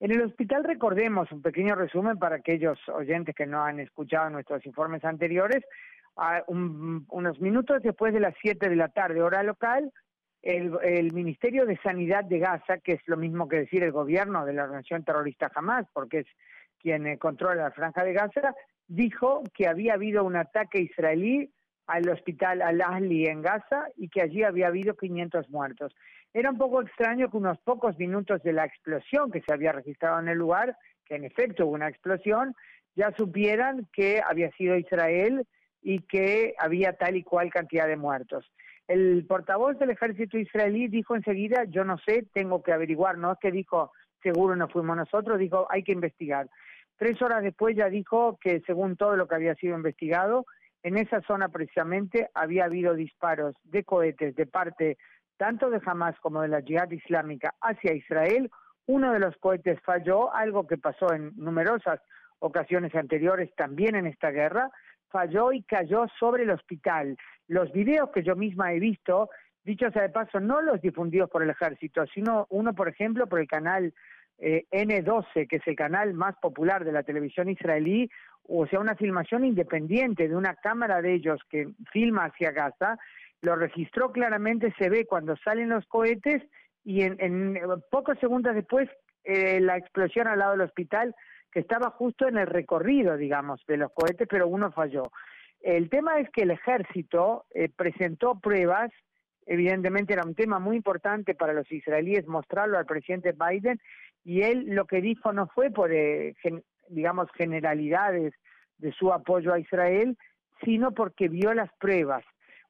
En 0.00 0.10
el 0.10 0.22
hospital 0.22 0.64
recordemos 0.64 1.30
un 1.30 1.42
pequeño 1.42 1.76
resumen 1.76 2.18
para 2.18 2.36
aquellos 2.36 2.78
oyentes 2.88 3.34
que 3.34 3.46
no 3.46 3.62
han 3.62 3.78
escuchado 3.78 4.30
nuestros 4.30 4.66
informes 4.66 5.04
anteriores. 5.04 5.64
unos 6.48 7.40
minutos 7.40 7.80
después 7.82 8.12
de 8.12 8.20
las 8.20 8.34
7 8.42 8.68
de 8.68 8.76
la 8.76 8.88
tarde, 8.88 9.22
hora 9.22 9.44
local, 9.44 9.92
el, 10.42 10.76
el, 10.82 11.12
Ministerio 11.12 11.64
de 11.64 11.78
Sanidad 11.78 12.24
de 12.24 12.38
Gaza, 12.38 12.78
que 12.78 12.92
es 12.92 13.00
lo 13.06 13.16
mismo 13.16 13.48
que 13.48 13.58
decir 13.58 13.82
el 13.82 13.92
gobierno 13.92 14.44
de 14.44 14.52
la 14.52 14.64
organización 14.64 15.04
terrorista 15.04 15.50
Hamas, 15.54 15.86
porque 15.92 16.20
es 16.20 16.26
quien 16.80 17.06
eh, 17.06 17.18
controla 17.18 17.64
la 17.64 17.70
franja 17.70 18.04
de 18.04 18.12
Gaza, 18.12 18.54
dijo 18.86 19.42
que 19.54 19.68
había 19.68 19.94
habido 19.94 20.24
un 20.24 20.36
ataque 20.36 20.80
israelí 20.80 21.52
al 21.86 22.08
hospital 22.08 22.62
Al-Ahli 22.62 23.26
en 23.26 23.42
Gaza 23.42 23.88
y 23.96 24.08
que 24.08 24.22
allí 24.22 24.42
había 24.42 24.68
habido 24.68 24.94
500 24.94 25.48
muertos. 25.50 25.94
Era 26.34 26.50
un 26.50 26.58
poco 26.58 26.82
extraño 26.82 27.30
que 27.30 27.36
unos 27.36 27.58
pocos 27.60 27.98
minutos 27.98 28.42
de 28.42 28.52
la 28.52 28.64
explosión 28.64 29.30
que 29.30 29.40
se 29.40 29.52
había 29.52 29.72
registrado 29.72 30.20
en 30.20 30.28
el 30.28 30.38
lugar, 30.38 30.76
que 31.06 31.16
en 31.16 31.24
efecto 31.24 31.66
hubo 31.66 31.74
una 31.74 31.88
explosión, 31.88 32.54
ya 32.94 33.12
supieran 33.16 33.88
que 33.92 34.20
había 34.26 34.50
sido 34.52 34.76
Israel 34.76 35.46
y 35.80 36.00
que 36.00 36.54
había 36.58 36.92
tal 36.92 37.16
y 37.16 37.22
cual 37.22 37.50
cantidad 37.50 37.86
de 37.86 37.96
muertos. 37.96 38.50
El 38.86 39.24
portavoz 39.26 39.78
del 39.78 39.90
ejército 39.90 40.38
israelí 40.38 40.88
dijo 40.88 41.14
enseguida, 41.14 41.64
yo 41.64 41.84
no 41.84 41.98
sé, 41.98 42.26
tengo 42.32 42.62
que 42.62 42.72
averiguar, 42.72 43.16
no 43.18 43.32
es 43.32 43.38
que 43.38 43.50
dijo, 43.50 43.92
seguro 44.22 44.56
no 44.56 44.68
fuimos 44.68 44.96
nosotros, 44.96 45.38
dijo, 45.38 45.66
hay 45.70 45.82
que 45.82 45.92
investigar. 45.92 46.48
Tres 46.96 47.20
horas 47.22 47.42
después 47.42 47.76
ya 47.76 47.88
dijo 47.88 48.38
que 48.40 48.60
según 48.66 48.96
todo 48.96 49.16
lo 49.16 49.28
que 49.28 49.36
había 49.36 49.54
sido 49.54 49.76
investigado, 49.76 50.46
en 50.82 50.96
esa 50.96 51.20
zona 51.22 51.48
precisamente 51.48 52.28
había 52.34 52.64
habido 52.64 52.94
disparos 52.94 53.54
de 53.64 53.84
cohetes 53.84 54.34
de 54.36 54.46
parte 54.46 54.98
tanto 55.36 55.70
de 55.70 55.80
Hamas 55.84 56.18
como 56.20 56.42
de 56.42 56.48
la 56.48 56.62
Jihad 56.62 56.90
Islámica 56.90 57.54
hacia 57.60 57.94
Israel. 57.94 58.50
Uno 58.86 59.12
de 59.12 59.20
los 59.20 59.36
cohetes 59.38 59.80
falló, 59.82 60.34
algo 60.34 60.66
que 60.66 60.78
pasó 60.78 61.12
en 61.12 61.32
numerosas 61.36 62.00
ocasiones 62.40 62.94
anteriores 62.94 63.54
también 63.56 63.94
en 63.94 64.06
esta 64.06 64.30
guerra, 64.30 64.70
falló 65.08 65.52
y 65.52 65.62
cayó 65.62 66.06
sobre 66.18 66.42
el 66.42 66.50
hospital. 66.50 67.16
Los 67.46 67.72
videos 67.72 68.10
que 68.10 68.22
yo 68.22 68.36
misma 68.36 68.72
he 68.72 68.78
visto, 68.78 69.30
dicho 69.64 69.90
sea 69.90 70.02
de 70.02 70.08
paso, 70.10 70.40
no 70.40 70.62
los 70.62 70.80
difundidos 70.80 71.30
por 71.30 71.42
el 71.42 71.50
ejército, 71.50 72.06
sino 72.06 72.46
uno, 72.50 72.74
por 72.74 72.88
ejemplo, 72.88 73.26
por 73.26 73.40
el 73.40 73.46
canal 73.46 73.92
eh, 74.38 74.66
N12, 74.70 75.48
que 75.48 75.56
es 75.56 75.66
el 75.66 75.76
canal 75.76 76.14
más 76.14 76.36
popular 76.36 76.84
de 76.84 76.92
la 76.92 77.02
televisión 77.02 77.48
israelí, 77.48 78.08
o 78.44 78.66
sea, 78.66 78.80
una 78.80 78.94
filmación 78.94 79.44
independiente 79.44 80.28
de 80.28 80.36
una 80.36 80.54
cámara 80.54 81.02
de 81.02 81.14
ellos 81.14 81.40
que 81.50 81.68
filma 81.92 82.26
hacia 82.26 82.52
Gaza, 82.52 82.98
lo 83.42 83.56
registró 83.56 84.10
claramente, 84.10 84.74
se 84.78 84.88
ve 84.88 85.06
cuando 85.06 85.36
salen 85.36 85.68
los 85.68 85.86
cohetes 85.86 86.42
y 86.84 87.02
en, 87.02 87.58
pocos 87.90 88.18
segundos 88.18 88.54
después 88.54 88.88
eh, 89.24 89.60
la 89.60 89.76
explosión 89.76 90.26
al 90.26 90.38
lado 90.38 90.52
del 90.52 90.62
hospital 90.62 91.14
que 91.52 91.60
estaba 91.60 91.90
justo 91.90 92.26
en 92.26 92.38
el 92.38 92.46
recorrido, 92.46 93.16
digamos, 93.16 93.64
de 93.66 93.76
los 93.76 93.92
cohetes, 93.92 94.26
pero 94.28 94.48
uno 94.48 94.72
falló. 94.72 95.04
El 95.60 95.90
tema 95.90 96.18
es 96.18 96.30
que 96.30 96.42
el 96.42 96.50
ejército 96.50 97.44
eh, 97.50 97.68
presentó 97.74 98.38
pruebas, 98.40 98.90
evidentemente 99.48 100.12
era 100.12 100.24
un 100.24 100.34
tema 100.34 100.58
muy 100.58 100.76
importante 100.76 101.34
para 101.34 101.54
los 101.54 101.70
israelíes 101.72 102.26
mostrarlo 102.26 102.78
al 102.78 102.86
presidente 102.86 103.32
Biden, 103.32 103.80
y 104.24 104.42
él 104.42 104.66
lo 104.68 104.86
que 104.86 105.00
dijo 105.00 105.32
no 105.32 105.48
fue 105.48 105.70
por, 105.70 105.92
eh, 105.92 106.34
digamos, 106.88 107.28
generalidades 107.34 108.34
de 108.76 108.92
su 108.92 109.12
apoyo 109.12 109.52
a 109.52 109.58
Israel, 109.58 110.16
sino 110.62 110.92
porque 110.92 111.28
vio 111.28 111.54
las 111.54 111.70
pruebas. 111.80 112.24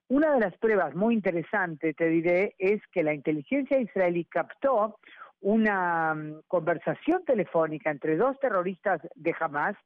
Una 0.07 0.33
de 0.33 0.41
las 0.41 0.57
pruebas 0.59 0.95
muy 0.95 1.15
interesantes, 1.15 1.97
te 1.97 2.09
diré, 2.09 2.55
es 2.59 2.81
que 2.93 3.03
la 3.03 3.13
inteligencia 3.13 3.79
israelí 3.79 4.25
captó 4.25 4.99
una 5.41 6.15
mm, 6.15 6.43
conversación 6.47 7.25
telefónica 7.25 7.91
entre 7.91 8.17
dos 8.17 8.39
terroristas 8.39 9.01
de 9.15 9.35
Hamas 9.39 9.77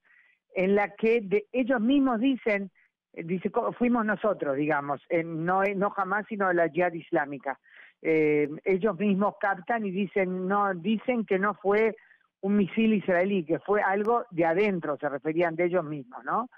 en 0.55 0.75
la 0.75 0.89
que 0.89 1.47
ellos 1.51 1.81
mismos 1.81 2.19
dicen, 2.19 2.71
dice, 3.13 3.51
fuimos 3.77 4.05
nosotros, 4.05 4.55
digamos, 4.55 5.01
no, 5.23 5.63
no 5.75 5.93
Hamas, 5.95 6.25
sino 6.27 6.51
la 6.51 6.69
Jihad 6.69 6.93
Islámica 6.93 7.59
eh, 8.05 8.49
ellos 8.65 8.99
mismos 8.99 9.35
captan 9.39 9.85
y 9.85 9.91
dicen 9.91 10.45
no 10.45 10.73
dicen 10.73 11.25
que 11.25 11.39
no 11.39 11.53
fue 11.53 11.95
un 12.41 12.57
misil 12.57 12.93
israelí, 12.95 13.45
que 13.45 13.59
fue 13.59 13.81
algo 13.81 14.25
de 14.29 14.43
adentro, 14.43 14.97
se 14.97 15.07
referían 15.07 15.55
de 15.55 15.65
ellos 15.65 15.85
mismos, 15.85 16.21
¿no? 16.25 16.49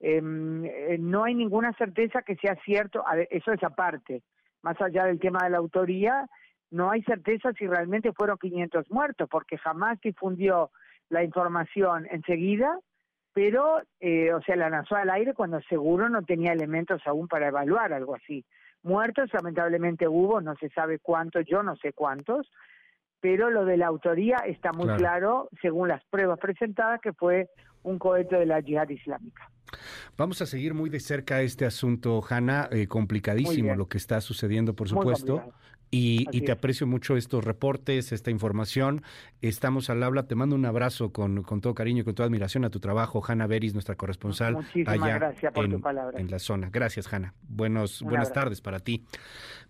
em, 0.00 0.64
eh, 0.64 0.96
no 0.98 1.22
hay 1.22 1.36
ninguna 1.36 1.72
certeza 1.74 2.22
que 2.22 2.34
sea 2.34 2.56
cierto, 2.64 3.04
eso 3.30 3.52
es 3.52 3.62
aparte, 3.62 4.22
más 4.62 4.80
allá 4.80 5.04
del 5.04 5.20
tema 5.20 5.44
de 5.44 5.50
la 5.50 5.58
autoría, 5.58 6.26
no 6.72 6.90
hay 6.90 7.02
certeza 7.02 7.52
si 7.52 7.68
realmente 7.68 8.12
fueron 8.12 8.36
500 8.36 8.90
muertos, 8.90 9.28
porque 9.30 9.56
jamás 9.56 10.00
difundió 10.00 10.72
la 11.08 11.22
información 11.22 12.08
enseguida, 12.10 12.76
pero, 13.32 13.82
eh, 14.00 14.32
o 14.32 14.42
sea, 14.42 14.56
la 14.56 14.70
lanzó 14.70 14.96
al 14.96 15.10
aire 15.10 15.34
cuando 15.34 15.60
seguro 15.62 16.08
no 16.08 16.22
tenía 16.22 16.52
elementos 16.52 17.00
aún 17.06 17.28
para 17.28 17.48
evaluar 17.48 17.92
algo 17.92 18.14
así. 18.14 18.44
Muertos 18.82 19.30
lamentablemente 19.32 20.08
hubo, 20.08 20.40
no 20.40 20.54
se 20.56 20.68
sabe 20.70 20.98
cuántos, 20.98 21.44
yo 21.46 21.62
no 21.62 21.76
sé 21.76 21.92
cuántos, 21.92 22.50
pero 23.20 23.50
lo 23.50 23.64
de 23.64 23.76
la 23.76 23.86
autoría 23.86 24.36
está 24.46 24.72
muy 24.72 24.88
claro, 24.96 25.48
según 25.60 25.88
las 25.88 26.04
pruebas 26.04 26.38
presentadas, 26.38 27.00
que 27.00 27.12
fue 27.12 27.48
un 27.82 27.98
cohete 27.98 28.36
de 28.36 28.46
la 28.46 28.60
yihad 28.60 28.88
islámica. 28.88 29.50
Vamos 30.16 30.40
a 30.40 30.46
seguir 30.46 30.74
muy 30.74 30.88
de 30.88 31.00
cerca 31.00 31.42
este 31.42 31.66
asunto, 31.66 32.22
Hanna, 32.28 32.68
eh, 32.70 32.86
complicadísimo 32.86 33.74
lo 33.74 33.88
que 33.88 33.98
está 33.98 34.20
sucediendo, 34.20 34.74
por 34.74 34.88
supuesto. 34.88 35.52
Y, 35.90 36.24
te 36.42 36.52
aprecio 36.52 36.86
mucho 36.86 37.16
estos 37.16 37.44
reportes, 37.44 38.12
esta 38.12 38.30
información. 38.30 39.02
Estamos 39.40 39.90
al 39.90 40.02
habla. 40.02 40.26
Te 40.26 40.34
mando 40.34 40.54
un 40.54 40.66
abrazo 40.66 41.12
con, 41.12 41.44
todo 41.44 41.74
cariño 41.74 42.02
y 42.02 42.04
con 42.04 42.14
toda 42.14 42.26
admiración 42.26 42.64
a 42.64 42.70
tu 42.70 42.80
trabajo. 42.80 43.22
Hanna 43.26 43.46
Beris, 43.46 43.72
nuestra 43.72 43.96
corresponsal 43.96 44.58
allá 44.86 45.18
gracias 45.18 45.52
por 45.52 45.64
en, 45.64 45.82
en, 46.16 46.30
la 46.30 46.38
zona. 46.38 46.68
Gracias, 46.70 47.12
Hanna. 47.12 47.34
Buenos, 47.48 48.02
buenas 48.02 48.32
tardes 48.32 48.60
para 48.60 48.80
ti. 48.80 49.04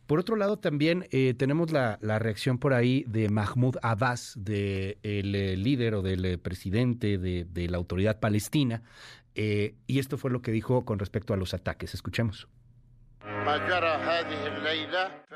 Por 0.08 0.18
otro 0.18 0.36
lado, 0.36 0.58
también 0.58 1.06
eh, 1.10 1.34
tenemos 1.34 1.70
la, 1.70 1.98
reacción 2.00 2.56
por 2.56 2.72
ahí 2.72 3.04
de 3.06 3.28
Mahmoud 3.28 3.76
Abbas, 3.82 4.32
del 4.36 4.98
de 5.02 5.52
eh, 5.52 5.56
líder 5.58 5.94
o 5.94 6.02
del 6.02 6.24
eh, 6.24 6.38
presidente 6.38 7.18
de, 7.18 7.44
de, 7.44 7.68
la 7.68 7.76
autoridad 7.76 8.18
palestina. 8.18 8.82
y 9.34 9.98
esto 9.98 10.16
fue 10.16 10.30
lo 10.30 10.40
que 10.40 10.50
dijo 10.50 10.84
con 10.84 10.98
respecto 10.98 11.34
a 11.34 11.36
los 11.36 11.52
ataques. 11.52 11.92
Escuchemos. 11.92 12.48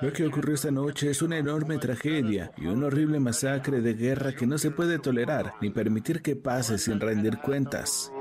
Lo 0.01 0.13
que 0.13 0.27
ocurrió 0.27 0.55
esta 0.55 0.71
noche 0.71 1.11
es 1.11 1.23
una 1.23 1.39
enorme 1.39 1.79
tragedia 1.79 2.53
y 2.57 2.67
una 2.67 2.87
horrible 2.87 3.21
masacre 3.21 3.81
de 3.81 3.95
guerra 3.95 4.33
que 4.35 4.47
no 4.47 4.59
se 4.59 4.71
puede 4.71 4.99
tolerar 4.99 5.55
ni 5.61 5.71
permitir 5.71 6.23
que 6.23 6.37
pase 6.37 6.79
sin 6.79 7.01
rendir 7.01 7.39
cuentas. 7.39 8.13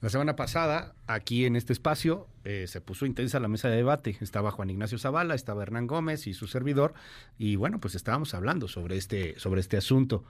La 0.00 0.10
semana 0.10 0.36
pasada, 0.36 0.94
aquí 1.08 1.44
en 1.44 1.56
este 1.56 1.72
espacio, 1.72 2.28
eh, 2.44 2.66
se 2.68 2.80
puso 2.80 3.04
intensa 3.04 3.40
la 3.40 3.48
mesa 3.48 3.68
de 3.68 3.76
debate. 3.76 4.16
Estaba 4.20 4.52
Juan 4.52 4.70
Ignacio 4.70 4.96
Zavala, 4.96 5.34
estaba 5.34 5.62
Hernán 5.62 5.88
Gómez 5.88 6.28
y 6.28 6.34
su 6.34 6.46
servidor, 6.46 6.94
y 7.36 7.56
bueno, 7.56 7.80
pues 7.80 7.96
estábamos 7.96 8.32
hablando 8.34 8.68
sobre 8.68 8.96
este, 8.96 9.38
sobre 9.40 9.60
este 9.60 9.76
asunto. 9.76 10.24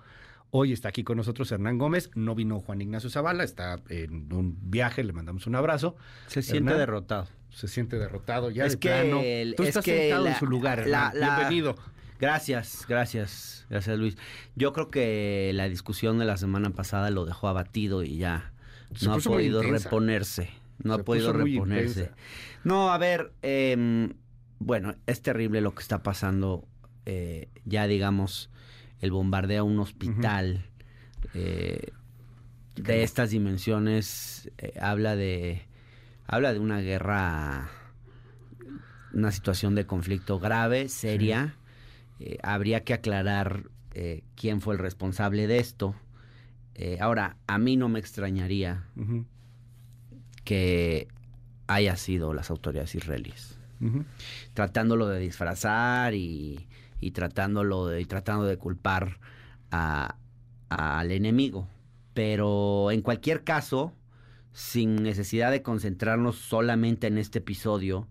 Hoy 0.51 0.73
está 0.73 0.89
aquí 0.89 1.05
con 1.05 1.19
nosotros 1.19 1.53
Hernán 1.53 1.77
Gómez, 1.77 2.11
no 2.15 2.35
vino 2.35 2.59
Juan 2.61 2.81
Ignacio 2.81 3.11
Zavala, 3.11 3.45
está 3.45 3.83
en 3.91 4.33
un 4.33 4.57
viaje, 4.71 5.05
le 5.05 5.13
mandamos 5.13 5.47
un 5.47 5.55
abrazo. 5.55 5.97
Se 6.27 6.41
siente 6.41 6.75
derrotado. 6.75 7.29
Se 7.51 7.69
siente 7.69 7.99
derrotado 7.99 8.51
ya 8.51 8.65
es 8.65 8.73
de 8.73 8.79
que 8.79 8.89
plano. 8.89 9.21
Tú 9.57 9.63
estás 9.65 9.85
sentado 9.85 10.27
en 10.27 10.37
su 10.37 10.47
lugar, 10.47 10.85
bienvenido. 10.85 11.77
Gracias, 12.19 12.87
gracias, 12.89 13.67
gracias 13.69 13.99
Luis. 13.99 14.17
Yo 14.57 14.73
creo 14.73 14.91
que 14.91 15.53
la 15.55 15.69
discusión 15.69 16.19
de 16.19 16.25
la 16.25 16.37
semana 16.37 16.71
pasada 16.71 17.11
lo 17.11 17.27
dejó 17.27 17.49
abatido 17.49 18.03
y 18.03 18.17
ya 18.17 18.53
no 19.03 19.15
ha 19.15 19.19
podido 19.19 19.63
reponerse. 19.63 20.51
No 20.83 20.95
ha 20.95 20.99
podido 20.99 21.33
reponerse. 21.33 22.11
No, 22.65 22.91
a 22.91 22.99
ver, 22.99 23.33
em, 23.43 24.15
bueno, 24.59 24.95
es 25.07 25.21
terrible 25.21 25.61
lo 25.61 25.75
que 25.75 25.83
está 25.83 26.03
pasando. 26.03 26.67
Eh, 27.05 27.49
ya 27.65 27.87
digamos, 27.87 28.51
el 29.01 29.11
bombardeo 29.11 29.61
a 29.61 29.65
un 29.65 29.79
hospital 29.79 30.65
eh, 31.35 31.93
de 32.77 33.03
estas 33.03 33.31
dimensiones 33.31 34.51
eh, 34.59 34.73
habla 34.81 35.17
de 35.17 35.63
habla 36.27 36.53
de 36.53 36.59
una 36.59 36.81
guerra 36.81 37.71
una 39.13 39.33
situación 39.33 39.75
de 39.75 39.87
conflicto 39.87 40.39
grave 40.39 40.89
seria. 40.89 41.57
Eh, 42.21 42.39
habría 42.43 42.85
que 42.85 42.95
aclarar 42.95 43.65
quién 44.37 44.61
fue 44.61 44.75
el 44.75 44.79
responsable 44.79 45.49
de 45.49 45.59
esto. 45.59 45.97
Ahora 47.01 47.37
a 47.49 47.59
mí 47.59 47.77
no 47.77 47.89
me 47.89 47.99
extrañaría 47.99 48.85
que 50.45 51.09
haya 51.67 51.97
sido 51.97 52.33
las 52.33 52.51
autoridades 52.51 52.95
israelíes. 52.95 53.59
Tratándolo 54.55 55.09
de 55.09 55.19
disfrazar 55.19 56.15
y 56.15 56.69
y 57.01 57.13
tratándolo 57.13 57.87
de, 57.87 58.01
y 58.01 58.05
tratando 58.05 58.45
de 58.45 58.57
culpar 58.57 59.19
al 59.71 61.13
enemigo. 61.13 61.69
Pero 62.15 62.91
en 62.91 63.03
cualquier 63.03 63.45
caso, 63.45 63.93
sin 64.53 65.03
necesidad 65.03 65.51
de 65.51 65.63
concentrarnos 65.63 66.37
solamente 66.37 67.07
en 67.07 67.19
este 67.19 67.39
episodio, 67.39 68.09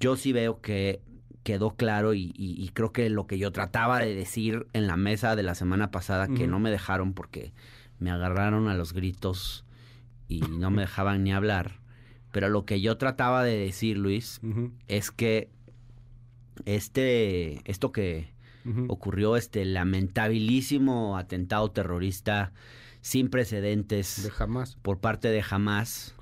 yo 0.00 0.16
sí 0.16 0.32
veo 0.32 0.60
que 0.60 1.02
quedó 1.42 1.70
claro 1.70 2.12
y, 2.14 2.70
creo 2.74 2.92
que 2.92 3.08
lo 3.08 3.26
que 3.26 3.38
yo 3.38 3.50
trataba 3.52 4.00
de 4.00 4.14
decir 4.14 4.66
en 4.72 4.86
la 4.86 4.96
mesa 4.96 5.36
de 5.36 5.42
la 5.42 5.54
semana 5.54 5.90
pasada, 5.90 6.28
que 6.28 6.46
no 6.46 6.58
me 6.58 6.70
dejaron 6.70 7.14
porque 7.14 7.52
me 7.98 8.10
agarraron 8.10 8.68
a 8.68 8.74
los 8.74 8.92
gritos 8.92 9.64
y 10.28 10.40
no 10.40 10.70
me 10.70 10.82
dejaban 10.82 11.24
ni 11.24 11.32
hablar, 11.32 11.80
pero 12.32 12.48
lo 12.48 12.64
que 12.64 12.80
yo 12.80 12.96
trataba 12.96 13.42
de 13.42 13.56
decir, 13.56 13.98
Luis, 13.98 14.40
es 14.86 15.10
que 15.10 15.50
este, 16.66 17.60
esto 17.70 17.92
que 17.92 18.32
ocurrió, 18.88 19.36
este 19.36 19.64
lamentabilísimo 19.64 21.16
atentado 21.16 21.70
terrorista 21.70 22.52
sin 23.00 23.30
precedentes 23.30 24.22
de 24.22 24.30
por 24.82 24.98
parte 25.00 25.28
de 25.28 25.42
Hamas 25.48 26.14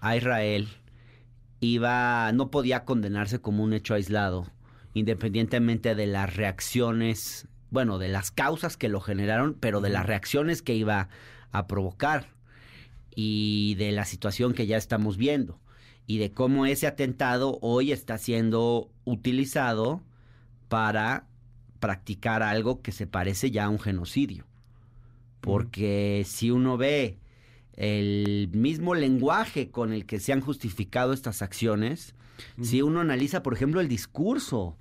a 0.00 0.16
Israel, 0.16 0.68
iba, 1.60 2.32
no 2.32 2.50
podía 2.50 2.84
condenarse 2.84 3.40
como 3.40 3.62
un 3.62 3.72
hecho 3.72 3.94
aislado, 3.94 4.46
independientemente 4.94 5.94
de 5.94 6.06
las 6.06 6.34
reacciones, 6.34 7.46
bueno, 7.70 7.98
de 7.98 8.08
las 8.08 8.30
causas 8.30 8.76
que 8.76 8.88
lo 8.88 9.00
generaron, 9.00 9.54
pero 9.54 9.80
de 9.80 9.90
las 9.90 10.06
reacciones 10.06 10.62
que 10.62 10.74
iba 10.74 11.08
a 11.52 11.66
provocar 11.66 12.30
y 13.14 13.74
de 13.76 13.92
la 13.92 14.06
situación 14.06 14.54
que 14.54 14.66
ya 14.66 14.78
estamos 14.78 15.18
viendo 15.18 15.60
y 16.06 16.18
de 16.18 16.32
cómo 16.32 16.66
ese 16.66 16.86
atentado 16.86 17.58
hoy 17.62 17.92
está 17.92 18.18
siendo 18.18 18.90
utilizado 19.04 20.02
para 20.68 21.26
practicar 21.80 22.42
algo 22.42 22.82
que 22.82 22.92
se 22.92 23.06
parece 23.06 23.50
ya 23.50 23.64
a 23.64 23.68
un 23.68 23.78
genocidio. 23.78 24.46
Porque 25.40 26.24
si 26.26 26.50
uno 26.50 26.76
ve 26.76 27.18
el 27.74 28.48
mismo 28.52 28.94
lenguaje 28.94 29.70
con 29.70 29.92
el 29.92 30.06
que 30.06 30.20
se 30.20 30.32
han 30.32 30.40
justificado 30.40 31.12
estas 31.12 31.42
acciones, 31.42 32.14
si 32.60 32.82
uno 32.82 33.00
analiza, 33.00 33.42
por 33.42 33.54
ejemplo, 33.54 33.80
el 33.80 33.88
discurso 33.88 34.76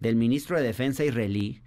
del 0.00 0.16
ministro 0.16 0.56
de 0.56 0.62
Defensa 0.62 1.04
israelí, 1.04 1.62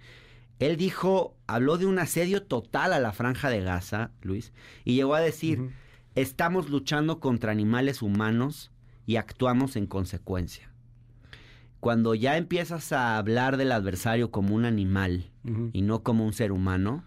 él 0.58 0.76
dijo, 0.76 1.36
habló 1.46 1.78
de 1.78 1.86
un 1.86 1.98
asedio 1.98 2.42
total 2.42 2.92
a 2.92 3.00
la 3.00 3.12
franja 3.12 3.48
de 3.48 3.60
Gaza, 3.60 4.10
Luis, 4.22 4.52
y 4.84 4.94
llegó 4.94 5.14
a 5.14 5.20
decir, 5.20 5.70
estamos 6.14 6.68
luchando 6.68 7.18
contra 7.18 7.52
animales 7.52 8.02
humanos 8.02 8.70
y 9.10 9.16
actuamos 9.16 9.74
en 9.74 9.88
consecuencia. 9.88 10.70
Cuando 11.80 12.14
ya 12.14 12.36
empiezas 12.36 12.92
a 12.92 13.18
hablar 13.18 13.56
del 13.56 13.72
adversario 13.72 14.30
como 14.30 14.54
un 14.54 14.64
animal 14.64 15.32
y 15.72 15.82
no 15.82 16.04
como 16.04 16.24
un 16.24 16.32
ser 16.32 16.52
humano, 16.52 17.02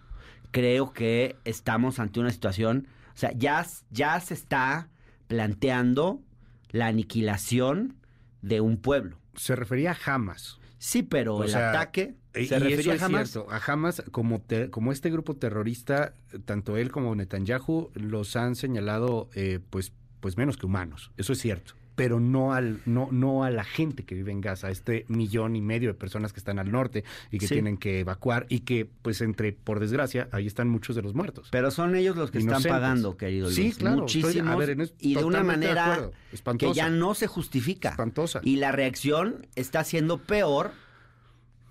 creo 0.50 0.92
que 0.92 1.36
estamos 1.46 1.98
ante 1.98 2.20
una 2.20 2.28
situación, 2.28 2.88
o 3.14 3.16
sea, 3.16 3.32
ya, 3.34 3.66
ya 3.88 4.20
se 4.20 4.34
está 4.34 4.90
planteando 5.28 6.20
la 6.68 6.88
aniquilación 6.88 7.96
de 8.42 8.60
un 8.60 8.76
pueblo. 8.76 9.16
Se 9.34 9.56
refería 9.56 9.92
a 9.92 10.14
Hamas. 10.14 10.60
Sí, 10.76 11.02
pero 11.02 11.42
el 11.42 11.54
ataque 11.54 12.16
se 12.34 12.58
refería 12.58 13.00
a 13.00 13.06
Hamas. 13.06 13.34
a 13.34 13.72
Hamas 13.72 14.02
como, 14.10 14.42
como 14.70 14.92
este 14.92 15.10
grupo 15.10 15.36
terrorista, 15.36 16.12
tanto 16.44 16.76
él 16.76 16.92
como 16.92 17.14
Netanyahu 17.14 17.92
los 17.94 18.36
han 18.36 18.56
señalado 18.56 19.30
eh, 19.34 19.58
pues, 19.70 19.94
pues 20.20 20.36
menos 20.36 20.58
que 20.58 20.66
humanos. 20.66 21.10
Eso 21.16 21.32
es 21.32 21.38
cierto 21.38 21.76
pero 21.94 22.20
no 22.20 22.52
al 22.52 22.80
no 22.86 23.08
no 23.10 23.44
a 23.44 23.50
la 23.50 23.64
gente 23.64 24.04
que 24.04 24.14
vive 24.14 24.32
en 24.32 24.40
Gaza, 24.40 24.70
este 24.70 25.04
millón 25.08 25.56
y 25.56 25.60
medio 25.60 25.88
de 25.88 25.94
personas 25.94 26.32
que 26.32 26.40
están 26.40 26.58
al 26.58 26.70
norte 26.70 27.04
y 27.30 27.38
que 27.38 27.48
tienen 27.48 27.76
que 27.76 28.00
evacuar 28.00 28.46
y 28.48 28.60
que 28.60 28.88
pues 29.02 29.20
entre 29.20 29.52
por 29.52 29.80
desgracia 29.80 30.28
ahí 30.32 30.46
están 30.46 30.68
muchos 30.68 30.96
de 30.96 31.02
los 31.02 31.14
muertos. 31.14 31.48
Pero 31.50 31.70
son 31.70 31.94
ellos 31.94 32.16
los 32.16 32.30
que 32.30 32.38
están 32.38 32.62
pagando, 32.62 33.16
querido 33.16 33.46
Luis. 33.46 33.56
Sí, 33.56 33.72
claro, 33.72 33.98
muchísimos 33.98 34.92
y 35.00 35.14
de 35.14 35.24
una 35.24 35.42
manera 35.42 36.10
que 36.58 36.72
ya 36.72 36.90
no 36.90 37.14
se 37.14 37.26
justifica. 37.26 37.90
Espantosa. 37.90 38.40
Y 38.42 38.56
la 38.56 38.72
reacción 38.72 39.46
está 39.54 39.84
siendo 39.84 40.18
peor 40.18 40.72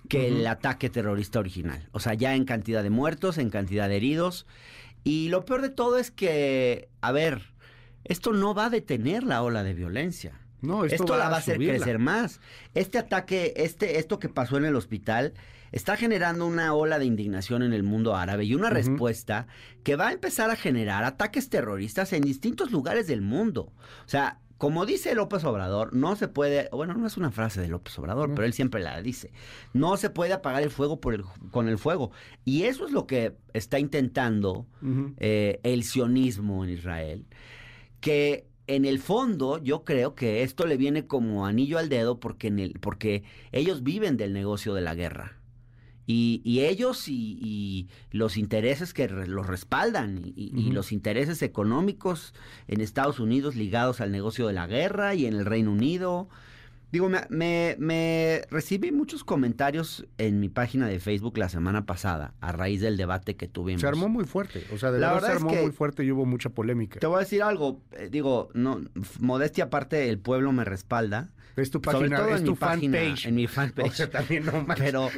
que 0.09 0.27
el 0.27 0.45
ataque 0.47 0.89
terrorista 0.89 1.39
original. 1.39 1.87
O 1.91 1.99
sea, 1.99 2.13
ya 2.13 2.35
en 2.35 2.45
cantidad 2.45 2.83
de 2.83 2.89
muertos, 2.89 3.37
en 3.37 3.49
cantidad 3.49 3.89
de 3.89 3.97
heridos. 3.97 4.45
Y 5.03 5.29
lo 5.29 5.43
peor 5.45 5.61
de 5.61 5.69
todo 5.69 5.97
es 5.97 6.11
que, 6.11 6.87
a 7.01 7.11
ver, 7.11 7.52
esto 8.03 8.33
no 8.33 8.53
va 8.53 8.65
a 8.65 8.69
detener 8.69 9.23
la 9.23 9.43
ola 9.43 9.63
de 9.63 9.73
violencia. 9.73 10.39
No, 10.61 10.85
esto, 10.85 11.03
esto, 11.03 11.13
va 11.13 11.19
la 11.19 11.29
va 11.29 11.35
a 11.35 11.39
hacer 11.39 11.55
subirla. 11.55 11.75
crecer 11.75 11.99
más. 11.99 12.39
Este 12.73 12.97
ataque, 12.97 13.53
este, 13.57 13.99
esto 13.99 14.19
que 14.19 14.29
pasó 14.29 14.57
en 14.57 14.65
el 14.65 14.75
hospital, 14.75 15.33
está 15.73 15.97
generando 15.97 16.45
una 16.45 16.73
ola 16.73 16.99
de 16.99 17.05
indignación 17.05 17.63
en 17.63 17.73
el 17.73 17.83
mundo 17.83 18.15
árabe 18.15 18.45
y 18.45 18.55
una 18.55 18.69
respuesta 18.69 19.47
que 19.83 19.95
va 19.97 20.09
a 20.09 20.13
empezar 20.13 20.49
a 20.51 20.55
generar 20.55 21.03
ataques 21.03 21.49
terroristas 21.49 22.13
en 22.13 22.21
distintos 22.21 22.71
lugares 22.71 23.07
del 23.07 23.21
mundo. 23.21 23.73
O 24.05 24.07
sea, 24.07 24.39
como 24.63 24.85
dice 24.85 25.13
López 25.15 25.43
Obrador, 25.43 25.93
no 25.93 26.15
se 26.15 26.29
puede, 26.29 26.69
bueno, 26.71 26.93
no 26.93 27.05
es 27.05 27.17
una 27.17 27.31
frase 27.31 27.59
de 27.59 27.67
López 27.67 27.99
Obrador, 27.99 28.29
pero 28.33 28.45
él 28.45 28.53
siempre 28.53 28.81
la 28.81 29.01
dice, 29.01 29.33
no 29.73 29.97
se 29.97 30.09
puede 30.09 30.31
apagar 30.31 30.63
el 30.63 30.69
fuego 30.69 31.01
por 31.01 31.13
el, 31.13 31.25
con 31.51 31.67
el 31.67 31.77
fuego. 31.77 32.11
Y 32.45 32.63
eso 32.63 32.85
es 32.85 32.93
lo 32.93 33.05
que 33.05 33.35
está 33.51 33.79
intentando 33.79 34.65
eh, 35.17 35.59
el 35.63 35.83
sionismo 35.83 36.63
en 36.63 36.69
Israel, 36.69 37.25
que 38.03 38.45
en 38.67 38.83
el 38.83 38.99
fondo 38.99 39.63
yo 39.63 39.85
creo 39.85 40.13
que 40.13 40.43
esto 40.43 40.65
le 40.67 40.75
viene 40.75 41.07
como 41.07 41.45
anillo 41.45 41.77
al 41.77 41.87
dedo 41.87 42.19
porque, 42.19 42.47
en 42.47 42.59
el, 42.59 42.73
porque 42.81 43.23
ellos 43.53 43.81
viven 43.81 44.17
del 44.17 44.33
negocio 44.33 44.73
de 44.73 44.81
la 44.81 44.93
guerra. 44.93 45.37
Y, 46.05 46.41
y 46.43 46.65
ellos 46.65 47.07
y, 47.07 47.39
y 47.41 47.87
los 48.11 48.35
intereses 48.35 48.93
que 48.93 49.07
re- 49.07 49.25
los 49.27 49.47
respaldan 49.47 50.21
y, 50.35 50.69
los 50.71 50.91
intereses 50.91 51.41
económicos 51.41 52.33
en 52.67 52.81
Estados 52.81 53.21
Unidos 53.21 53.55
ligados 53.55 54.01
al 54.01 54.11
negocio 54.11 54.47
de 54.47 54.53
la 54.53 54.67
guerra 54.67 55.15
y 55.15 55.25
en 55.25 55.35
el 55.35 55.45
Reino 55.45 55.71
Unido. 55.71 56.27
Digo, 56.93 57.09
me, 57.09 57.21
me, 57.29 57.75
me 57.79 58.43
recibí 58.51 58.91
muchos 58.91 59.23
comentarios 59.23 60.05
en 60.19 60.39
mi 60.39 60.47
página 60.47 60.87
de 60.87 60.99
Facebook 60.99 61.39
la 61.39 61.49
semana 61.49 61.87
pasada 61.87 62.35
a 62.39 62.51
raíz 62.51 62.81
del 62.81 62.97
debate 62.97 63.35
que 63.35 63.47
tuvimos. 63.47 63.81
Se 63.81 63.87
armó 63.87 64.09
muy 64.09 64.25
fuerte. 64.25 64.63
O 64.71 64.77
sea, 64.77 64.91
de 64.91 64.99
La 64.99 65.11
verdad, 65.11 65.29
se 65.29 65.33
es 65.33 65.39
armó 65.39 65.49
que- 65.49 65.63
muy 65.63 65.71
fuerte 65.71 66.03
y 66.03 66.11
hubo 66.11 66.27
mucha 66.27 66.51
polémica. 66.51 66.99
Te 66.99 67.07
voy 67.07 67.15
a 67.15 67.19
decir 67.21 67.41
algo, 67.41 67.81
eh, 67.93 68.09
digo, 68.11 68.49
no, 68.53 68.79
modestia 69.19 69.63
aparte, 69.63 70.07
el 70.07 70.19
pueblo 70.19 70.51
me 70.51 70.65
respalda. 70.65 71.31
Es 71.55 71.69
tu 71.69 71.79
Sobre 71.79 72.09
página, 72.09 72.17
todo 72.17 72.29
es 72.29 72.39
en 72.39 72.45
tu 72.45 72.51
mi 72.51 72.57
página, 72.57 72.97
fanpage. 72.97 73.25
En 73.27 73.35
mi 73.35 73.47
fanpage. 73.47 73.87
O 73.91 73.93
sea, 73.93 74.09
también 74.09 74.45
no 74.45 74.65
pero, 74.75 75.09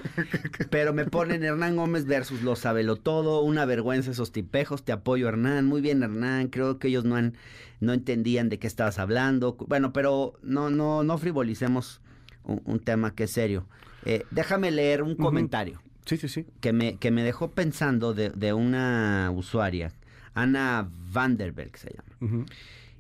pero 0.69 0.93
me 0.93 1.05
ponen 1.05 1.43
Hernán 1.43 1.75
Gómez 1.77 2.05
versus 2.05 2.41
Lo 2.41 2.55
Sabelo 2.55 2.97
Todo, 2.97 3.41
una 3.41 3.65
vergüenza 3.65 4.11
esos 4.11 4.31
tipejos, 4.31 4.83
te 4.83 4.91
apoyo 4.91 5.29
Hernán, 5.29 5.65
muy 5.65 5.81
bien 5.81 6.03
Hernán, 6.03 6.47
creo 6.49 6.77
que 6.77 6.89
ellos 6.89 7.05
no 7.05 7.15
han, 7.15 7.35
no 7.79 7.93
entendían 7.93 8.49
de 8.49 8.59
qué 8.59 8.67
estabas 8.67 8.99
hablando. 8.99 9.55
Bueno, 9.67 9.93
pero 9.93 10.33
no, 10.43 10.69
no, 10.69 11.03
no 11.03 11.17
frivolicemos 11.17 12.01
un, 12.43 12.61
un 12.65 12.79
tema 12.79 13.15
que 13.15 13.23
es 13.23 13.31
serio. 13.31 13.65
Eh, 14.05 14.23
déjame 14.31 14.71
leer 14.71 15.01
un 15.01 15.15
comentario. 15.15 15.81
Sí, 16.05 16.17
sí, 16.17 16.27
sí. 16.27 16.45
Que 16.61 16.71
me, 16.71 16.97
que 16.97 17.11
me 17.11 17.23
dejó 17.23 17.51
pensando 17.51 18.13
de, 18.13 18.29
de 18.29 18.53
una 18.53 19.31
usuaria, 19.33 19.91
Ana 20.35 20.87
Vanderberg 21.11 21.75
se 21.77 21.91
llama. 21.95 22.45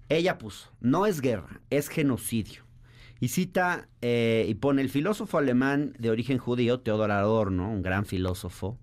Ella 0.09 0.37
puso, 0.37 0.71
no 0.81 1.05
es 1.05 1.21
guerra, 1.21 1.61
es 1.69 1.89
genocidio. 1.89 2.64
Y 3.19 3.29
cita 3.29 3.87
eh, 4.01 4.45
y 4.47 4.55
pone 4.55 4.81
el 4.81 4.89
filósofo 4.89 5.37
alemán 5.37 5.93
de 5.99 6.09
origen 6.09 6.37
judío, 6.37 6.81
Theodor 6.81 7.11
Adorno, 7.11 7.71
un 7.71 7.81
gran 7.81 8.05
filósofo, 8.05 8.77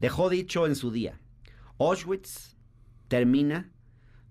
dejó 0.00 0.30
dicho 0.30 0.66
en 0.66 0.76
su 0.76 0.90
día, 0.90 1.20
Auschwitz 1.78 2.56
termina 3.08 3.70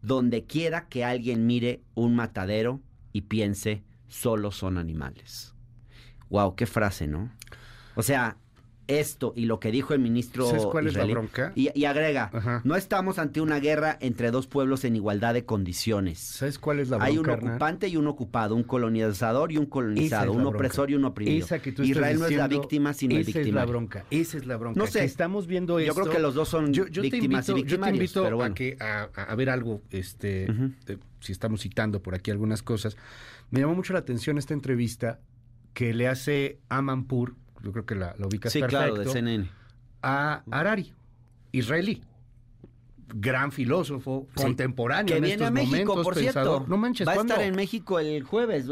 donde 0.01 0.45
quiera 0.45 0.87
que 0.87 1.03
alguien 1.03 1.45
mire 1.45 1.83
un 1.93 2.15
matadero 2.15 2.81
y 3.11 3.21
piense, 3.21 3.83
solo 4.07 4.51
son 4.51 4.77
animales. 4.77 5.53
Wow, 6.29 6.55
qué 6.55 6.65
frase, 6.65 7.07
¿no? 7.07 7.31
O 7.95 8.03
sea, 8.03 8.37
esto 8.87 9.33
y 9.35 9.45
lo 9.45 9.59
que 9.59 9.71
dijo 9.71 9.93
el 9.93 9.99
ministro 9.99 10.45
¿Sabes 10.47 10.65
cuál 10.65 10.87
es 10.87 10.93
la 10.95 11.05
bronca? 11.05 11.51
Y, 11.55 11.69
y 11.77 11.85
agrega, 11.85 12.29
Ajá. 12.33 12.61
no 12.63 12.75
estamos 12.75 13.17
ante 13.19 13.41
una 13.41 13.59
guerra 13.59 13.97
entre 13.99 14.29
dos 14.31 14.47
pueblos 14.47 14.83
en 14.85 14.95
igualdad 14.95 15.33
de 15.33 15.43
condiciones. 15.45 16.19
¿Sabes 16.19 16.59
cuál 16.59 16.79
es 16.79 16.89
la 16.89 16.97
Hay 17.01 17.17
un 17.17 17.23
bronca, 17.23 17.47
ocupante 17.51 17.87
y 17.87 17.97
un 17.97 18.07
ocupado, 18.07 18.55
un 18.55 18.63
colonizador 18.63 19.51
y 19.51 19.57
un 19.57 19.65
colonizado, 19.65 20.31
es 20.31 20.35
un 20.37 20.43
bronca. 20.43 20.57
opresor 20.57 20.91
y 20.91 20.95
un 20.95 21.05
oprimido. 21.05 21.45
Esa 21.45 21.59
que 21.59 21.71
tú 21.71 21.81
estás 21.81 21.97
Israel 21.97 22.19
no 22.19 22.25
es 22.25 22.31
la 22.35 22.47
diciendo, 22.47 22.61
víctima, 22.61 22.93
sino 22.93 23.15
el 23.15 23.21
esa 23.27 23.39
es 23.41 23.51
la 23.53 23.65
bronca, 23.65 24.05
esa 24.11 24.37
es 24.37 24.45
la 24.45 24.57
bronca. 24.57 24.79
No 24.79 24.87
sé. 24.87 24.99
que 24.99 25.05
estamos 25.05 25.47
viendo 25.47 25.79
Yo 25.79 25.87
esto. 25.87 26.01
creo 26.01 26.13
que 26.13 26.19
los 26.19 26.35
dos 26.35 26.47
son 26.49 26.73
yo, 26.73 26.87
yo 26.87 27.01
víctimas 27.01 27.47
y 27.49 27.51
invito, 27.51 27.51
yo 27.51 27.55
te 27.55 27.61
victimarios, 27.63 27.95
invito 27.97 28.23
pero 28.23 28.35
bueno. 28.37 28.51
a, 28.51 28.55
que, 28.55 28.77
a, 28.79 29.09
a- 29.15 29.23
a 29.23 29.35
ver 29.35 29.49
algo, 29.49 29.81
este, 29.91 30.47
si 31.19 31.31
estamos 31.31 31.61
citando 31.61 32.01
por 32.03 32.13
aquí 32.13 32.29
algunas 32.31 32.61
cosas. 32.61 32.97
Me 33.49 33.59
llamó 33.61 33.73
mucho 33.75 33.93
la 33.93 33.99
atención 33.99 34.37
esta 34.37 34.53
entrevista 34.53 35.19
que 35.73 35.93
le 35.93 36.07
hace 36.07 36.59
Amanpur, 36.69 37.35
yo 37.65 37.71
creo 37.71 37.85
que 37.85 37.95
la, 37.95 38.15
la 38.17 38.27
ubicas 38.27 38.53
Sí, 38.53 38.59
perfecto, 38.59 38.93
claro, 38.93 38.95
de 38.95 39.05
CNN. 39.11 39.49
a 40.03 40.43
Harari, 40.51 40.93
israelí. 41.51 42.03
Gran 43.13 43.51
filósofo, 43.51 44.27
Sí. 44.35 44.43
contemporáneo 44.43 45.05
Que 45.05 45.17
en 45.17 45.21
viene 45.23 45.33
estos 45.35 45.47
a 45.47 45.51
México, 45.51 45.71
momentos, 45.71 46.03
por 46.03 46.13
pensador. 46.15 46.57
cierto. 46.59 46.69
No 46.69 46.77
manches, 46.77 47.07
Va 47.07 47.11
a 47.11 47.15
¿cuándo? 47.15 47.33
estar 47.33 47.45
en 47.47 47.55
México 47.55 47.99
el 47.99 48.23
jueves. 48.23 48.65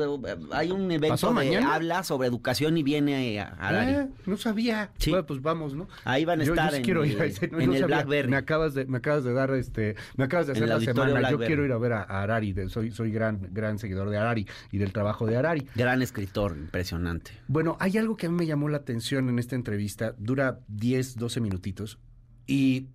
Hay 0.51 0.71
un 0.71 0.85
evento 0.91 1.09
¿Pasó 1.09 1.27
de 1.29 1.33
mañana? 1.33 1.75
habla 1.75 2.03
sobre 2.03 2.27
educación 2.27 2.77
y 2.77 2.83
viene 2.83 3.39
a 3.39 3.47
Harari. 3.59 3.91
Ah, 3.93 4.07
no 4.25 4.37
sabía. 4.37 4.91
Sí. 4.97 5.11
Bueno, 5.11 5.25
pues 5.27 5.41
vamos, 5.41 5.75
¿no? 5.75 5.87
Ahí 6.03 6.25
van 6.25 6.41
a 6.41 6.43
Yo- 6.43 6.55
yo 6.55 6.61
estar 6.61 6.73
en, 6.73 6.83
ir 6.83 6.97
el- 6.97 7.21
ese, 7.21 7.47
no, 7.47 7.59
en 7.59 7.67
no 7.67 7.73
el 7.73 7.79
sabía. 7.81 7.95
Blackberry. 7.97 8.29
Me 8.29 8.37
acabas 8.37 8.73
de, 8.73 8.85
me 8.85 8.97
acabas 8.97 9.23
de 9.23 9.33
dar 9.33 9.51
este, 9.51 9.95
me 10.17 10.23
acabas 10.25 10.47
de 10.47 10.53
hacer 10.53 10.67
la 10.67 10.79
semana. 10.79 11.29
Yo 11.29 11.37
quiero 11.37 11.63
ir 11.65 11.71
a 11.71 11.77
ver 11.77 11.93
a, 11.93 12.01
a 12.03 12.23
Harari, 12.23 12.53
de- 12.53 12.69
soy, 12.69 12.91
soy 12.91 13.11
gran, 13.11 13.49
gran 13.51 13.77
seguidor 13.77 14.09
de 14.09 14.17
Harari 14.17 14.47
y 14.71 14.77
del 14.79 14.91
trabajo 14.93 15.27
de 15.27 15.37
Harari. 15.37 15.67
Gran 15.75 16.01
escritor, 16.01 16.57
impresionante. 16.57 17.31
Bueno, 17.47 17.77
hay 17.79 17.97
algo 17.97 18.17
que 18.17 18.25
a 18.25 18.29
mí 18.29 18.35
me 18.35 18.45
llamó 18.45 18.67
la 18.69 18.77
atención 18.77 19.29
en 19.29 19.37
esta 19.39 19.55
entrevista, 19.55 20.15
dura 20.17 20.59
10, 20.67 21.17
12 21.17 21.39
minutitos, 21.39 21.99
y, 22.47 22.87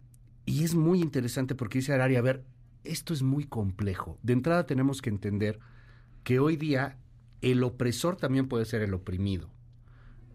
y 0.49 0.65
es 0.65 0.75
muy 0.75 1.03
interesante 1.03 1.55
porque 1.55 1.79
dice 1.79 1.93
Harari, 1.93 2.16
a 2.16 2.23
ver, 2.23 2.43
esto 2.83 3.12
es 3.12 3.23
muy 3.23 3.45
complejo. 3.45 4.19
De 4.23 4.33
entrada 4.33 4.65
tenemos 4.65 5.03
que 5.03 5.11
entender 5.11 5.59
que 6.25 6.39
hoy 6.39 6.57
día 6.57 6.97
el 7.43 7.62
opresor 7.62 8.16
también 8.16 8.49
puede 8.49 8.65
ser 8.65 8.81
el 8.81 8.95
oprimido. 8.95 9.51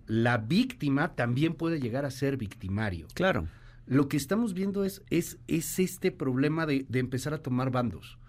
La 0.05 0.37
víctima 0.37 1.15
también 1.15 1.55
puede 1.55 1.79
llegar 1.79 2.05
a 2.05 2.11
ser 2.11 2.37
victimario. 2.37 3.07
Claro. 3.15 3.47
Lo 3.87 4.07
que 4.07 4.17
estamos 4.17 4.53
viendo 4.53 4.83
es, 4.83 5.01
es, 5.09 5.39
es 5.47 5.79
este 5.79 6.11
problema 6.11 6.67
de, 6.67 6.85
de 6.87 6.99
empezar 6.99 7.33
a 7.33 7.41
tomar 7.41 7.71
bandos. 7.71 8.19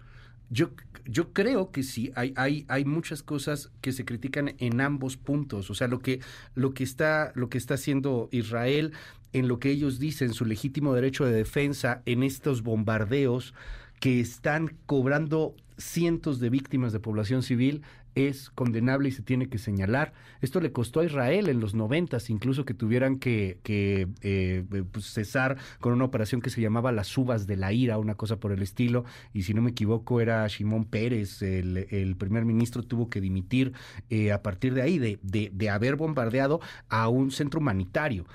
Yo, 0.49 0.71
yo 1.05 1.33
creo 1.33 1.71
que 1.71 1.83
sí, 1.83 2.11
hay, 2.15 2.33
hay, 2.35 2.65
hay 2.67 2.83
muchas 2.83 3.21
cosas 3.21 3.71
que 3.81 3.91
se 3.91 4.05
critican 4.05 4.55
en 4.57 4.81
ambos 4.81 5.17
puntos. 5.17 5.69
O 5.69 5.75
sea, 5.75 5.87
lo 5.87 5.99
que, 5.99 6.19
lo 6.55 6.73
que 6.73 6.83
está, 6.83 7.31
lo 7.35 7.49
que 7.49 7.59
está 7.59 7.75
haciendo 7.75 8.27
Israel 8.31 8.93
en 9.35 9.49
lo 9.49 9.59
que 9.59 9.69
ellos 9.69 9.99
dicen, 9.99 10.33
su 10.33 10.45
legítimo 10.45 10.93
derecho 10.93 11.25
de 11.25 11.33
defensa 11.33 12.01
en 12.05 12.23
estos 12.23 12.63
bombardeos 12.63 13.53
que 13.99 14.21
están 14.21 14.77
cobrando 14.85 15.55
cientos 15.77 16.39
de 16.39 16.49
víctimas 16.49 16.93
de 16.93 17.01
población 17.01 17.43
civil 17.43 17.81
es 18.15 18.49
condenable 18.49 19.09
y 19.09 19.11
se 19.11 19.23
tiene 19.23 19.49
que 19.49 19.57
señalar. 19.57 20.13
Esto 20.39 20.61
le 20.61 20.71
costó 20.71 21.01
a 21.01 21.05
Israel 21.05 21.49
en 21.49 21.59
los 21.59 21.75
noventas, 21.75 22.29
incluso 22.29 22.63
que 22.63 22.73
tuvieran 22.73 23.19
que, 23.19 23.59
que, 23.61 24.07
eh, 24.21 24.63
pues, 24.89 25.07
cesar 25.07 25.57
con 25.81 25.91
una 25.91 26.05
operación 26.05 26.39
que 26.39 26.49
se 26.49 26.61
llamaba 26.61 26.93
las 26.93 27.17
uvas 27.17 27.45
de 27.45 27.57
la 27.57 27.73
ira, 27.73 27.97
una 27.97 28.15
cosa 28.15 28.39
por 28.39 28.53
el 28.53 28.61
estilo, 28.61 29.03
y 29.33 29.41
si 29.41 29.53
no 29.53 29.61
me 29.61 29.71
equivoco 29.71 30.21
era 30.21 30.47
Shimón 30.47 30.85
Pérez, 30.85 31.41
el, 31.41 31.87
el 31.89 32.15
primer 32.15 32.45
ministro 32.45 32.83
tuvo 32.83 33.09
que 33.09 33.19
dimitir 33.19 33.73
eh, 34.09 34.31
a 34.31 34.41
partir 34.41 34.73
de 34.73 34.81
ahí, 34.81 34.97
de, 34.97 35.19
de, 35.21 35.51
de 35.53 35.69
haber 35.69 35.97
bombardeado 35.97 36.61
a 36.87 37.09
un 37.09 37.31
centro 37.31 37.59
humanitario. 37.59 38.25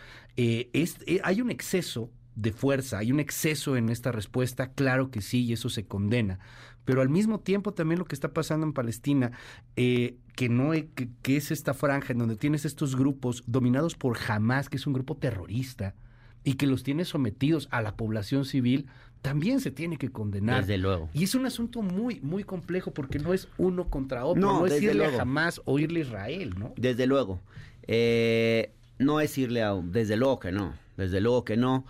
Eh, 0.43 0.71
es, 0.73 0.97
eh, 1.07 1.21
hay 1.23 1.43
un 1.43 1.51
exceso 1.51 2.11
de 2.35 2.51
fuerza, 2.53 2.97
hay 2.97 3.13
un 3.13 3.21
exceso 3.21 3.77
en 3.77 3.91
esta 3.91 4.11
respuesta, 4.11 4.73
claro 4.73 5.11
que 5.11 5.21
sí, 5.21 5.45
y 5.45 5.53
eso 5.53 5.69
se 5.69 5.85
condena. 5.85 6.39
Pero 6.87 7.03
al 7.03 7.11
mismo 7.11 7.41
tiempo 7.41 7.75
también 7.75 7.99
lo 7.99 8.07
que 8.07 8.15
está 8.15 8.33
pasando 8.33 8.65
en 8.65 8.73
Palestina, 8.73 9.33
eh, 9.77 10.17
que 10.37 10.49
no 10.49 10.71
que, 10.71 11.11
que, 11.21 11.37
es 11.37 11.51
esta 11.51 11.75
franja 11.75 12.15
en 12.15 12.21
donde 12.21 12.37
tienes 12.37 12.65
estos 12.65 12.97
grupos 12.97 13.45
dominados 13.47 13.97
por 13.97 14.17
Hamas, 14.29 14.71
que 14.71 14.79
es 14.79 14.87
un 14.87 14.95
grupo 14.95 15.15
terrorista, 15.15 15.95
y 16.43 16.55
que 16.55 16.67
los 16.67 16.85
tiene 16.85 17.05
sometidos 17.05 17.69
a 17.71 17.83
la 17.83 17.99
población 17.99 18.47
civil, 18.47 18.87
también 19.21 19.61
se 19.61 19.71
tiene 19.71 19.99
que 19.99 20.09
condenar. 20.09 20.63
Desde 20.63 20.79
luego. 20.79 21.11
Y 21.13 21.25
es 21.25 21.35
un 21.35 21.45
asunto 21.45 21.83
muy, 21.83 22.19
muy 22.23 22.45
complejo 22.45 22.95
porque 22.95 23.19
no 23.19 23.35
es 23.35 23.47
uno 23.59 23.91
contra 23.91 24.25
otro, 24.25 24.41
No, 24.41 24.61
no, 24.61 24.67
es 24.67 24.81
irle 24.81 24.95
luego. 24.95 25.19
a 25.19 25.23
Hamas 25.23 25.61
o 25.67 25.79
irle 25.79 26.01
a 26.01 26.05
Israel, 26.05 26.55
¿no? 26.59 26.73
Desde 26.79 27.07
luego. 27.07 27.43
Eh, 27.83 28.73
no 29.01 29.21
es 29.21 29.37
irle 29.39 29.63
a... 29.63 29.75
Desde 29.75 30.17
luego 30.17 30.39
que 30.39 30.53
no. 30.53 30.75
Desde 30.97 31.21
luego 31.21 31.45
que 31.45 31.57
no. 31.57 31.85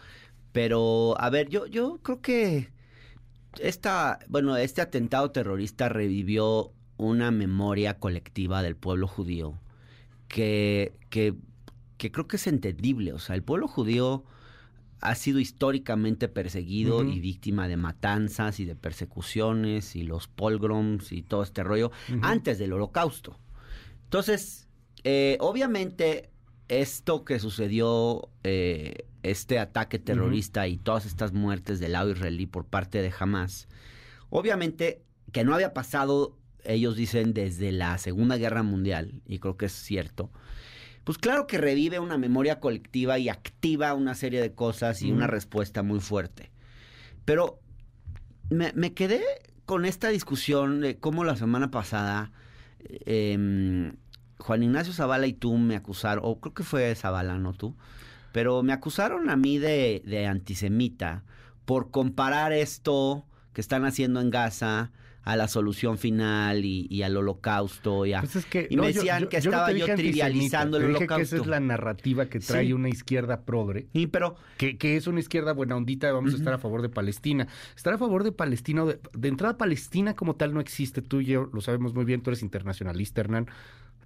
Pero, 0.52 1.14
a 1.20 1.28
ver, 1.30 1.48
yo, 1.48 1.66
yo 1.66 1.98
creo 2.02 2.20
que 2.22 2.70
esta, 3.58 4.20
bueno, 4.28 4.56
este 4.56 4.80
atentado 4.80 5.30
terrorista 5.30 5.88
revivió 5.88 6.72
una 6.96 7.30
memoria 7.30 7.98
colectiva 7.98 8.62
del 8.62 8.76
pueblo 8.76 9.06
judío 9.06 9.58
que, 10.28 10.94
que, 11.08 11.34
que 11.98 12.12
creo 12.12 12.26
que 12.26 12.36
es 12.36 12.46
entendible. 12.46 13.12
O 13.12 13.18
sea, 13.18 13.34
el 13.34 13.42
pueblo 13.42 13.68
judío 13.68 14.24
ha 15.00 15.14
sido 15.14 15.40
históricamente 15.40 16.28
perseguido 16.28 17.02
y 17.04 17.20
víctima 17.20 17.68
de 17.68 17.76
matanzas 17.76 18.60
y 18.60 18.66
de 18.66 18.76
persecuciones 18.76 19.96
y 19.96 20.02
los 20.02 20.28
pogroms 20.28 21.12
y 21.12 21.22
todo 21.22 21.42
este 21.42 21.64
rollo 21.64 21.90
antes 22.22 22.58
del 22.58 22.74
holocausto. 22.74 23.38
Entonces, 24.04 24.68
eh, 25.04 25.38
obviamente, 25.40 26.29
esto 26.70 27.24
que 27.24 27.38
sucedió, 27.38 28.30
eh, 28.44 29.06
este 29.22 29.58
ataque 29.58 29.98
terrorista 29.98 30.66
y 30.68 30.78
todas 30.78 31.04
estas 31.04 31.32
muertes 31.32 31.80
del 31.80 31.92
lado 31.92 32.10
israelí 32.10 32.46
por 32.46 32.64
parte 32.64 33.02
de 33.02 33.12
Hamas, 33.18 33.68
obviamente 34.30 35.02
que 35.32 35.44
no 35.44 35.54
había 35.54 35.74
pasado 35.74 36.36
ellos 36.64 36.96
dicen 36.96 37.32
desde 37.34 37.72
la 37.72 37.98
Segunda 37.98 38.36
Guerra 38.36 38.62
Mundial, 38.62 39.22
y 39.26 39.38
creo 39.38 39.56
que 39.56 39.66
es 39.66 39.72
cierto, 39.72 40.30
pues 41.04 41.18
claro 41.18 41.46
que 41.46 41.58
revive 41.58 41.98
una 41.98 42.18
memoria 42.18 42.60
colectiva 42.60 43.18
y 43.18 43.28
activa 43.28 43.94
una 43.94 44.14
serie 44.14 44.40
de 44.40 44.54
cosas 44.54 45.02
y 45.02 45.10
una 45.10 45.26
respuesta 45.26 45.82
muy 45.82 46.00
fuerte. 46.00 46.50
Pero 47.24 47.60
me, 48.50 48.72
me 48.74 48.92
quedé 48.92 49.22
con 49.64 49.84
esta 49.84 50.08
discusión 50.08 50.80
de 50.80 50.98
cómo 50.98 51.24
la 51.24 51.36
semana 51.36 51.70
pasada 51.70 52.32
em, 53.06 53.96
Juan 54.40 54.62
Ignacio 54.62 54.92
Zavala 54.92 55.26
y 55.26 55.32
tú 55.32 55.56
me 55.56 55.76
acusaron, 55.76 56.24
o 56.26 56.40
creo 56.40 56.54
que 56.54 56.62
fue 56.62 56.94
Zavala, 56.94 57.38
no 57.38 57.52
tú, 57.52 57.74
pero 58.32 58.62
me 58.62 58.72
acusaron 58.72 59.30
a 59.30 59.36
mí 59.36 59.58
de, 59.58 60.02
de 60.04 60.26
antisemita 60.26 61.24
por 61.64 61.90
comparar 61.90 62.52
esto 62.52 63.24
que 63.52 63.60
están 63.60 63.84
haciendo 63.84 64.20
en 64.20 64.30
Gaza 64.30 64.90
a 65.22 65.36
la 65.36 65.48
solución 65.48 65.98
final 65.98 66.64
y, 66.64 67.02
al 67.02 67.16
holocausto. 67.16 68.06
Y, 68.06 68.12
pues 68.14 68.46
que, 68.46 68.66
y 68.70 68.76
me 68.76 68.88
decían 68.88 69.28
que 69.28 69.36
estaba 69.36 69.70
yo 69.72 69.86
trivializando 69.94 70.78
el 70.78 70.84
holocausto. 70.84 71.16
que 71.16 71.22
esa 71.22 71.36
es 71.36 71.46
la 71.46 71.60
narrativa 71.60 72.26
que 72.26 72.40
trae 72.40 72.72
una 72.72 72.88
izquierda 72.88 73.42
progre. 73.42 73.86
Sí, 73.92 74.06
pero... 74.06 74.36
Que, 74.56 74.78
que, 74.78 74.96
es 74.96 75.06
una 75.06 75.20
izquierda 75.20 75.52
buena 75.52 75.76
ondita, 75.76 76.10
vamos 76.12 76.34
a 76.34 76.36
estar 76.36 76.54
a 76.54 76.58
favor 76.58 76.82
de 76.82 76.88
Palestina. 76.88 77.48
Estar 77.76 77.94
a 77.94 77.98
favor 77.98 78.24
de 78.24 78.32
Palestina, 78.32 78.84
de, 78.84 78.98
de 79.12 79.28
entrada 79.28 79.58
Palestina 79.58 80.14
como 80.14 80.36
tal 80.36 80.54
no 80.54 80.60
existe, 80.60 81.02
tú 81.02 81.20
y 81.20 81.26
yo 81.26 81.50
lo 81.52 81.60
sabemos 81.60 81.94
muy 81.94 82.04
bien, 82.04 82.22
tú 82.22 82.30
eres 82.30 82.42
internacionalista, 82.42 83.20
Hernán. 83.20 83.48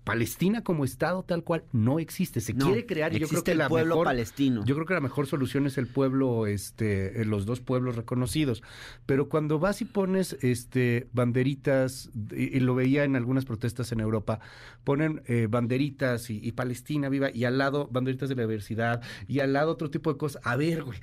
Palestina 0.04 0.62
como 0.62 0.84
Estado 0.84 1.22
tal 1.22 1.42
cual 1.42 1.64
no 1.72 1.98
existe. 1.98 2.40
Se 2.40 2.54
quiere 2.54 2.84
crear 2.86 3.14
y 3.14 3.18
yo 3.18 3.28
creo 3.28 3.42
que 3.42 3.52
el 3.52 3.58
la 3.58 3.68
pueblo 3.68 3.94
mejor, 3.94 4.04
palestino. 4.06 4.64
Yo 4.64 4.74
creo 4.74 4.86
que 4.86 4.94
la 4.94 5.00
mejor 5.00 5.26
solución 5.26 5.66
es 5.66 5.78
el 5.78 5.86
pueblo, 5.86 6.46
este, 6.46 7.22
eh, 7.22 7.24
los 7.24 7.46
dos 7.46 7.60
pueblos 7.60 7.96
reconocidos. 7.96 8.62
Pero 9.06 9.28
cuando 9.28 9.58
vas 9.58 9.80
y 9.80 9.86
pones 9.86 10.36
este 10.42 11.08
banderitas, 11.12 12.10
y, 12.32 12.60
lo 12.60 12.74
veía 12.74 13.04
en 13.04 13.16
algunas 13.16 13.46
protestas 13.46 13.92
en 13.92 14.00
Europa, 14.00 14.40
ponen 14.84 15.22
eh, 15.26 15.48
banderitas 15.50 16.28
y, 16.28 16.38
y 16.42 16.52
Palestina 16.52 17.08
viva, 17.08 17.30
y 17.32 17.44
al 17.44 17.56
lado 17.56 17.88
banderitas 17.90 18.28
de 18.28 18.34
la 18.34 18.42
diversidad, 18.42 19.02
y 19.26 19.40
al 19.40 19.54
lado 19.54 19.72
otro 19.72 19.90
tipo 19.90 20.12
de 20.12 20.18
cosas. 20.18 20.42
A 20.44 20.56
ver, 20.56 20.84
güey 20.84 20.98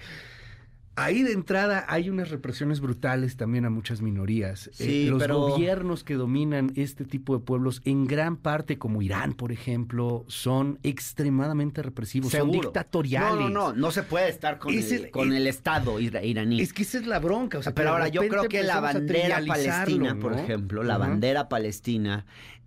Ahí 1.03 1.23
de 1.23 1.31
entrada 1.31 1.85
hay 1.87 2.09
unas 2.09 2.29
represiones 2.29 2.79
brutales 2.79 3.37
también 3.37 3.65
a 3.65 3.69
muchas 3.69 4.01
minorías. 4.01 4.69
Eh, 4.79 5.07
los 5.09 5.27
gobiernos 5.27 6.03
que 6.03 6.15
dominan 6.15 6.71
este 6.75 7.05
tipo 7.05 7.37
de 7.37 7.43
pueblos, 7.43 7.81
en 7.85 8.05
gran 8.05 8.37
parte, 8.37 8.77
como 8.77 9.01
Irán, 9.01 9.33
por 9.33 9.51
ejemplo, 9.51 10.25
son 10.27 10.79
extremadamente 10.83 11.81
represivos, 11.81 12.31
son 12.31 12.51
dictatoriales. 12.51 13.31
No, 13.31 13.49
no, 13.49 13.71
no, 13.71 13.73
no 13.73 13.91
se 13.91 14.03
puede 14.03 14.29
estar 14.29 14.59
con, 14.59 14.73
el, 14.73 15.11
con 15.11 15.33
el 15.33 15.47
Estado 15.47 15.99
iraní. 15.99 16.61
Es 16.61 16.73
que 16.73 16.83
esa 16.83 16.99
es 16.99 17.07
la 17.07 17.19
bronca. 17.19 17.57
O 17.57 17.63
sea, 17.63 17.73
pero 17.73 17.91
ahora 17.91 18.07
yo 18.07 18.21
creo 18.27 18.43
que 18.43 18.63
la 18.63 18.79
bandera 18.79 19.41
palestina, 19.45 20.17
por 20.19 20.33
ejemplo, 20.33 20.83
la 20.83 20.97
bandera 20.97 21.49
palestina 21.49 22.25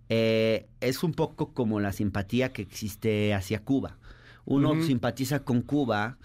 eh, 0.09 0.67
es 0.81 1.03
un 1.03 1.13
poco 1.13 1.53
como 1.53 1.79
la 1.79 1.91
simpatía 1.91 2.51
que 2.51 2.61
existe 2.61 3.33
hacia 3.33 3.63
Cuba. 3.63 3.97
Uno 4.45 4.81
simpatiza 4.83 5.39
con 5.39 5.61
Cuba 5.61 6.17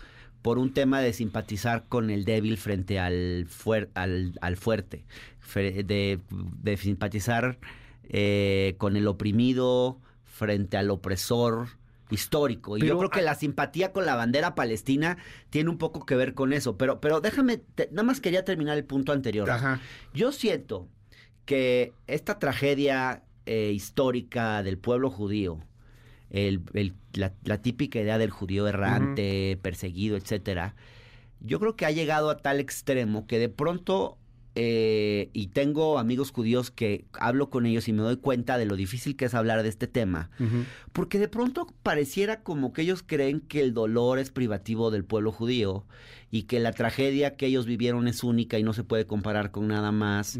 por 0.42 0.58
un 0.58 0.72
tema 0.72 1.00
de 1.00 1.12
simpatizar 1.12 1.84
con 1.88 2.10
el 2.10 2.24
débil 2.24 2.56
frente 2.56 2.98
al, 2.98 3.46
al, 3.94 4.56
fuerte, 4.56 5.04
de, 5.54 6.76
simpatizar 6.78 7.58
eh, 8.08 8.74
con 8.78 8.96
el 8.96 9.06
oprimido 9.06 9.98
frente 10.24 10.76
al 10.76 10.90
opresor 10.90 11.68
histórico. 12.10 12.76
Y 12.76 12.80
yo 12.80 12.98
creo 12.98 13.10
que 13.10 13.22
la 13.22 13.34
simpatía 13.34 13.92
con 13.92 14.06
la 14.06 14.16
bandera 14.16 14.54
palestina 14.54 15.18
tiene 15.50 15.70
un 15.70 15.78
poco 15.78 16.06
que 16.06 16.16
ver 16.16 16.34
con 16.34 16.52
eso. 16.52 16.76
Pero, 16.76 17.00
pero 17.00 17.20
déjame, 17.20 17.62
nada 17.90 18.02
más 18.02 18.20
quería 18.20 18.44
terminar 18.44 18.76
el 18.76 18.84
punto 18.84 19.12
anterior. 19.12 19.48
Yo 20.14 20.32
siento 20.32 20.88
que 21.44 21.92
esta 22.06 22.38
tragedia 22.38 23.22
eh, 23.46 23.72
histórica 23.74 24.62
del 24.62 24.78
pueblo 24.78 25.10
judío, 25.10 25.60
el, 26.30 26.62
la, 27.12 27.58
típica 27.58 28.00
idea 28.00 28.18
del 28.18 28.30
judío 28.30 28.66
errante, 28.66 29.58
perseguido, 29.62 30.16
etcétera, 30.16 30.74
yo 31.40 31.58
creo 31.58 31.76
que 31.76 31.86
ha 31.86 31.90
llegado 31.90 32.30
a 32.30 32.36
tal 32.36 32.60
extremo 32.60 33.26
que 33.26 33.38
de 33.38 33.48
pronto, 33.48 34.18
eh, 34.54 35.30
y 35.32 35.48
tengo 35.48 35.98
amigos 35.98 36.30
judíos 36.30 36.70
que 36.70 37.06
hablo 37.12 37.50
con 37.50 37.66
ellos 37.66 37.88
y 37.88 37.92
me 37.92 38.02
doy 38.02 38.16
cuenta 38.16 38.58
de 38.58 38.66
lo 38.66 38.76
difícil 38.76 39.16
que 39.16 39.24
es 39.24 39.34
hablar 39.34 39.62
de 39.62 39.68
este 39.68 39.86
tema, 39.86 40.30
porque 40.92 41.18
de 41.18 41.28
pronto 41.28 41.66
pareciera 41.82 42.42
como 42.42 42.72
que 42.72 42.82
ellos 42.82 43.02
creen 43.04 43.40
que 43.40 43.62
el 43.62 43.74
dolor 43.74 44.18
es 44.18 44.30
privativo 44.30 44.90
del 44.90 45.04
pueblo 45.04 45.32
judío 45.32 45.86
y 46.30 46.42
que 46.42 46.60
la 46.60 46.72
tragedia 46.72 47.36
que 47.36 47.46
ellos 47.46 47.66
vivieron 47.66 48.06
es 48.06 48.22
única 48.22 48.58
y 48.58 48.62
no 48.62 48.72
se 48.72 48.84
puede 48.84 49.06
comparar 49.06 49.50
con 49.50 49.66
nada 49.66 49.90
más. 49.90 50.38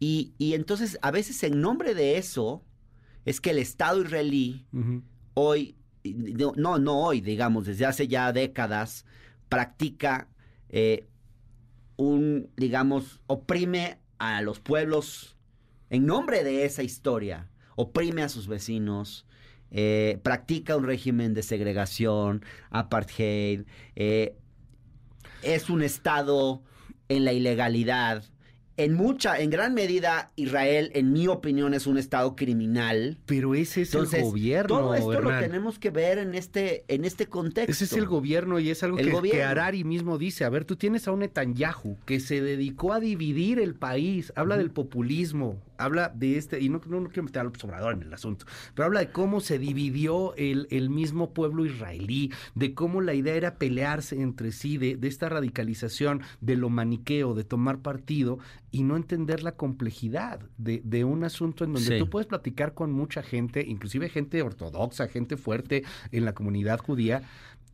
y, 0.00 0.32
y, 0.38 0.54
entonces, 0.54 0.98
a 1.02 1.10
veces 1.10 1.42
en 1.44 1.60
nombre 1.60 1.94
de 1.94 2.16
eso, 2.16 2.64
es 3.24 3.40
que 3.40 3.50
el 3.50 3.58
Estado 3.58 4.00
israelí 4.00 4.66
hoy, 5.34 5.76
no, 6.04 6.78
no 6.78 6.98
hoy, 7.00 7.20
digamos, 7.20 7.66
desde 7.66 7.86
hace 7.86 8.08
ya 8.08 8.32
décadas, 8.32 9.04
practica 9.48 10.28
eh, 10.68 11.06
un, 11.96 12.50
digamos, 12.56 13.20
oprime 13.26 13.98
a 14.18 14.40
los 14.42 14.60
pueblos 14.60 15.36
en 15.90 16.06
nombre 16.06 16.44
de 16.44 16.64
esa 16.64 16.82
historia, 16.82 17.50
oprime 17.76 18.22
a 18.22 18.28
sus 18.28 18.46
vecinos, 18.46 19.26
eh, 19.70 20.18
practica 20.22 20.76
un 20.76 20.84
régimen 20.84 21.34
de 21.34 21.42
segregación, 21.42 22.44
apartheid, 22.70 23.64
eh, 23.96 24.36
es 25.42 25.70
un 25.70 25.82
Estado 25.82 26.62
en 27.08 27.24
la 27.24 27.32
ilegalidad, 27.32 28.24
en 28.84 28.94
mucha, 28.94 29.38
en 29.38 29.50
gran 29.50 29.74
medida, 29.74 30.32
Israel, 30.36 30.90
en 30.94 31.12
mi 31.12 31.28
opinión, 31.28 31.74
es 31.74 31.86
un 31.86 31.98
estado 31.98 32.34
criminal. 32.34 33.18
Pero 33.26 33.54
ese 33.54 33.82
es 33.82 33.94
el 33.94 34.06
gobierno. 34.22 34.78
Todo 34.78 34.94
esto 34.94 35.20
lo 35.20 35.38
tenemos 35.38 35.78
que 35.78 35.90
ver 35.90 36.18
en 36.18 36.34
este, 36.34 36.84
en 36.88 37.04
este 37.04 37.26
contexto. 37.26 37.70
Ese 37.70 37.84
es 37.84 37.92
el 37.92 38.06
gobierno 38.06 38.58
y 38.58 38.70
es 38.70 38.82
algo 38.82 38.96
que, 38.96 39.30
que, 39.30 39.42
Harari 39.42 39.84
mismo 39.84 40.18
dice. 40.18 40.44
A 40.44 40.48
ver, 40.48 40.64
tú 40.64 40.76
tienes 40.76 41.06
a 41.08 41.12
un 41.12 41.20
Netanyahu 41.20 41.98
que 42.06 42.20
se 42.20 42.40
dedicó 42.40 42.92
a 42.92 43.00
dividir 43.00 43.58
el 43.58 43.74
país, 43.74 44.32
habla 44.34 44.56
del 44.56 44.70
populismo, 44.70 45.60
habla 45.80 46.10
de 46.14 46.36
este, 46.36 46.60
y 46.60 46.68
no, 46.68 46.80
no, 46.86 47.08
quiero 47.08 47.24
meter 47.24 47.40
al 47.40 47.48
Obrador 47.48 47.94
en 47.94 48.02
el 48.02 48.12
asunto, 48.12 48.46
pero 48.74 48.86
habla 48.86 49.00
de 49.00 49.10
cómo 49.10 49.40
se 49.40 49.58
dividió 49.58 50.34
el, 50.36 50.66
el, 50.70 50.90
mismo 50.90 51.32
pueblo 51.32 51.64
israelí, 51.64 52.32
de 52.54 52.74
cómo 52.74 53.00
la 53.00 53.14
idea 53.14 53.34
era 53.34 53.56
pelearse 53.56 54.20
entre 54.20 54.52
sí, 54.52 54.78
de, 54.78 54.96
de 54.96 55.08
esta 55.08 55.28
radicalización, 55.28 56.22
de 56.40 56.56
lo 56.56 56.68
maniqueo, 56.68 57.34
de 57.34 57.44
tomar 57.44 57.78
partido 57.78 58.38
y 58.70 58.82
no 58.82 58.96
entender 58.96 59.42
la 59.42 59.52
complejidad 59.52 60.40
de, 60.58 60.80
de 60.84 61.04
un 61.04 61.24
asunto 61.24 61.64
en 61.64 61.72
donde 61.72 61.98
tú 61.98 62.08
puedes 62.08 62.26
platicar 62.26 62.74
con 62.74 62.92
mucha 62.92 63.22
gente, 63.22 63.64
inclusive 63.66 64.08
gente 64.08 64.42
ortodoxa, 64.42 65.08
gente 65.08 65.36
fuerte 65.36 65.82
en 66.12 66.24
la 66.24 66.34
comunidad 66.34 66.78
judía, 66.78 67.22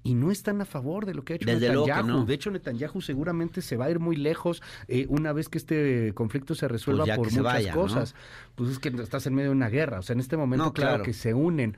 y 0.06 0.14
no 0.14 0.30
están 0.30 0.60
a 0.60 0.64
favor 0.64 1.04
de 1.04 1.14
lo 1.14 1.24
que 1.24 1.32
ha 1.32 1.36
hecho 1.36 1.46
Netanyahu. 1.46 2.24
De 2.24 2.34
hecho, 2.34 2.50
Netanyahu 2.50 3.00
seguramente 3.00 3.60
se 3.60 3.76
va 3.76 3.86
a 3.86 3.90
ir 3.90 3.98
muy 3.98 4.14
lejos 4.16 4.62
eh, 4.86 5.06
una 5.08 5.32
vez 5.32 5.48
que 5.48 5.58
este 5.58 6.12
conflicto 6.14 6.54
se 6.54 6.68
resuelva 6.68 7.04
pues 7.04 7.16
por 7.16 7.32
muchas 7.32 7.66
cosas. 7.74 8.14
Pues 8.54 8.70
es 8.70 8.78
que 8.78 8.88
estás 8.88 9.26
en 9.26 9.34
medio 9.34 9.50
de 9.50 9.56
una 9.56 9.68
guerra. 9.68 9.98
O 9.98 10.02
sea, 10.02 10.14
en 10.14 10.20
este 10.20 10.36
momento, 10.36 10.72
claro. 10.72 11.02
que 11.02 11.12
se 11.12 11.34
unen. 11.34 11.76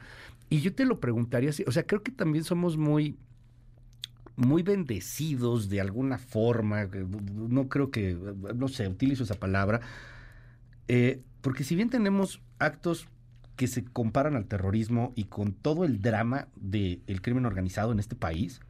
Y 0.50 0.60
yo 0.60 0.74
te 0.74 0.84
lo 0.84 1.00
preguntaría 1.00 1.50
así. 1.50 1.64
O 1.66 1.72
sea, 1.72 1.86
creo 1.86 2.02
que 2.02 2.12
también 2.12 2.44
somos 2.44 2.76
muy 2.76 3.16
muy 4.36 4.62
bendecidos 4.62 5.68
de 5.68 5.80
alguna 5.80 6.16
forma, 6.16 6.86
no 6.86 7.68
creo 7.68 7.90
que, 7.90 8.16
no 8.54 8.68
sé, 8.68 8.86
utilizo 8.86 9.24
esa 9.24 9.34
palabra, 9.34 9.80
eh, 10.86 11.22
porque 11.40 11.64
si 11.64 11.74
bien 11.74 11.90
tenemos 11.90 12.40
actos 12.60 13.08
que 13.58 13.66
se 13.66 13.84
comparan 13.84 14.36
al 14.36 14.46
terrorismo 14.46 15.12
y 15.16 15.24
con 15.24 15.52
todo 15.52 15.84
el 15.84 16.00
drama 16.00 16.46
del 16.54 17.20
crimen 17.20 17.44
organizado 17.44 17.90
en 17.90 17.98
este 17.98 18.14
país, 18.14 18.60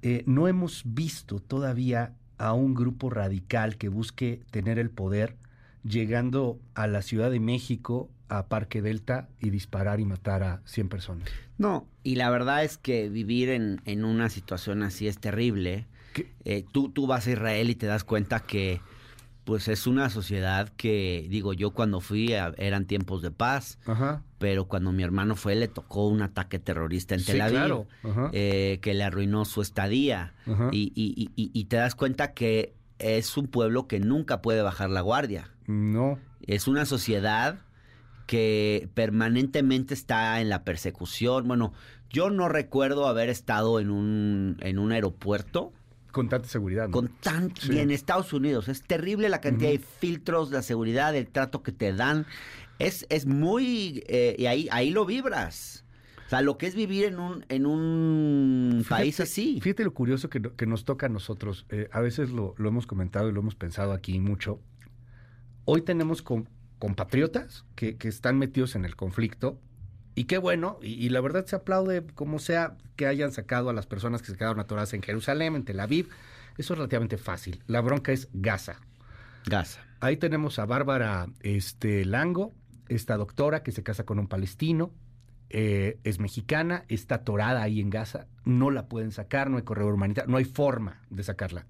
eh, 0.00 0.24
no 0.26 0.48
hemos 0.48 0.82
visto 0.86 1.40
todavía 1.40 2.14
a 2.38 2.54
un 2.54 2.72
grupo 2.72 3.10
radical 3.10 3.76
que 3.76 3.90
busque 3.90 4.40
tener 4.50 4.78
el 4.78 4.88
poder 4.88 5.36
llegando 5.84 6.58
a 6.74 6.86
la 6.86 7.02
Ciudad 7.02 7.30
de 7.30 7.38
México, 7.38 8.08
a 8.30 8.46
Parque 8.46 8.80
Delta 8.80 9.28
y 9.40 9.50
disparar 9.50 10.00
y 10.00 10.06
matar 10.06 10.42
a 10.42 10.62
100 10.64 10.88
personas. 10.88 11.28
No, 11.58 11.86
y 12.02 12.14
la 12.14 12.30
verdad 12.30 12.64
es 12.64 12.78
que 12.78 13.10
vivir 13.10 13.50
en, 13.50 13.82
en 13.84 14.06
una 14.06 14.30
situación 14.30 14.84
así 14.84 15.06
es 15.06 15.18
terrible. 15.18 15.86
Eh, 16.46 16.64
tú, 16.72 16.88
tú 16.88 17.06
vas 17.06 17.26
a 17.26 17.32
Israel 17.32 17.68
y 17.68 17.74
te 17.74 17.84
das 17.84 18.04
cuenta 18.04 18.40
que 18.40 18.80
pues 19.46 19.68
es 19.68 19.86
una 19.86 20.10
sociedad 20.10 20.70
que, 20.76 21.24
digo, 21.30 21.52
yo 21.52 21.70
cuando 21.70 22.00
fui 22.00 22.32
eran 22.32 22.84
tiempos 22.84 23.22
de 23.22 23.30
paz, 23.30 23.78
pero 24.38 24.66
cuando 24.66 24.90
mi 24.90 25.04
hermano 25.04 25.36
fue 25.36 25.54
le 25.54 25.68
tocó 25.68 26.08
un 26.08 26.20
ataque 26.20 26.58
terrorista 26.58 27.14
en 27.14 27.24
Tel 27.24 27.40
Aviv 27.40 27.86
eh, 28.32 28.80
que 28.82 28.92
le 28.92 29.04
arruinó 29.04 29.44
su 29.44 29.62
estadía 29.62 30.34
y, 30.72 30.92
y, 30.96 31.30
y, 31.36 31.50
y, 31.54 31.64
te 31.66 31.76
das 31.76 31.94
cuenta 31.94 32.34
que 32.34 32.74
es 32.98 33.36
un 33.36 33.46
pueblo 33.46 33.86
que 33.86 34.00
nunca 34.00 34.42
puede 34.42 34.62
bajar 34.62 34.90
la 34.90 35.00
guardia. 35.00 35.52
No. 35.68 36.18
Es 36.44 36.66
una 36.66 36.84
sociedad 36.84 37.60
que 38.26 38.88
permanentemente 38.94 39.94
está 39.94 40.40
en 40.40 40.48
la 40.48 40.64
persecución. 40.64 41.46
Bueno, 41.46 41.72
yo 42.10 42.30
no 42.30 42.48
recuerdo 42.48 43.06
haber 43.06 43.28
estado 43.28 43.78
en 43.78 43.90
un, 43.90 44.56
en 44.60 44.80
un 44.80 44.90
aeropuerto 44.90 45.72
Con 46.16 46.28
tanta 46.30 46.48
seguridad. 46.48 46.86
¿no? 46.86 46.92
Con 46.92 47.08
tan... 47.20 47.54
Sí. 47.54 47.74
Y 47.74 47.78
en 47.78 47.90
Estados 47.90 48.32
Unidos 48.32 48.68
es 48.68 48.82
terrible 48.82 49.28
la 49.28 49.40
cantidad 49.40 49.70
de 49.70 49.78
filtros, 49.78 50.50
la 50.50 50.62
seguridad, 50.62 51.14
el 51.14 51.26
trato 51.28 51.62
que 51.62 51.72
te 51.72 51.92
dan. 51.92 52.24
Es, 52.78 53.04
es 53.10 53.26
muy... 53.26 54.02
eh, 54.08 54.34
y 54.38 54.46
ahí, 54.46 54.66
ahí 54.72 54.90
lo 54.90 55.04
vibras. 55.04 55.84
O 56.26 56.28
sea, 56.28 56.40
lo 56.40 56.58
que 56.58 56.66
es 56.66 56.74
vivir 56.74 57.04
en 57.04 57.20
un, 57.20 57.44
en 57.48 57.66
un 57.66 58.84
país 58.88 59.20
así. 59.20 59.60
Fíjate 59.60 59.84
lo 59.84 59.94
curioso 59.94 60.28
que, 60.28 60.40
que 60.42 60.66
nos 60.66 60.84
toca 60.84 61.06
a 61.06 61.08
nosotros. 61.08 61.66
Eh, 61.68 61.88
a 61.92 62.00
veces 62.00 62.30
lo, 62.30 62.54
lo 62.56 62.68
hemos 62.68 62.86
comentado 62.86 63.28
y 63.28 63.32
lo 63.32 63.40
hemos 63.40 63.54
pensado 63.54 63.92
aquí 63.92 64.18
mucho. 64.18 64.58
Hoy 65.66 65.82
tenemos 65.82 66.22
com- 66.22 66.46
compatriotas 66.78 67.64
que, 67.76 67.96
que 67.96 68.08
están 68.08 68.38
metidos 68.38 68.74
en 68.74 68.84
el 68.84 68.96
conflicto. 68.96 69.60
Y 70.16 70.24
qué 70.24 70.38
bueno, 70.38 70.78
y, 70.82 70.94
y 70.94 71.08
la 71.10 71.20
verdad 71.20 71.46
se 71.46 71.54
aplaude 71.54 72.04
como 72.14 72.40
sea 72.40 72.76
que 72.96 73.06
hayan 73.06 73.30
sacado 73.30 73.70
a 73.70 73.72
las 73.72 73.86
personas 73.86 74.22
que 74.22 74.32
se 74.32 74.36
quedaron 74.36 74.58
atoradas 74.58 74.92
en 74.94 75.02
Jerusalén, 75.02 75.54
en 75.54 75.64
Tel 75.64 75.78
Aviv. 75.78 76.08
Eso 76.58 76.72
es 76.72 76.78
relativamente 76.78 77.18
fácil. 77.18 77.62
La 77.66 77.82
bronca 77.82 78.12
es 78.12 78.28
Gaza. 78.32 78.80
Gaza. 79.44 79.84
Ahí 80.00 80.16
tenemos 80.16 80.58
a 80.58 80.66
Bárbara 80.66 81.28
este, 81.40 82.04
Lango, 82.04 82.52
esta 82.88 83.16
doctora 83.16 83.62
que 83.62 83.72
se 83.72 83.82
casa 83.82 84.04
con 84.04 84.18
un 84.18 84.26
palestino, 84.26 84.90
eh, 85.48 85.98
es 86.02 86.18
mexicana, 86.18 86.84
está 86.88 87.16
atorada 87.16 87.62
ahí 87.62 87.80
en 87.80 87.90
Gaza, 87.90 88.26
no 88.44 88.70
la 88.70 88.88
pueden 88.88 89.12
sacar, 89.12 89.48
no 89.48 89.58
hay 89.58 89.62
corredor 89.62 89.94
humanitario, 89.94 90.30
no 90.30 90.38
hay 90.38 90.44
forma 90.44 91.00
de 91.10 91.22
sacarla. 91.22 91.66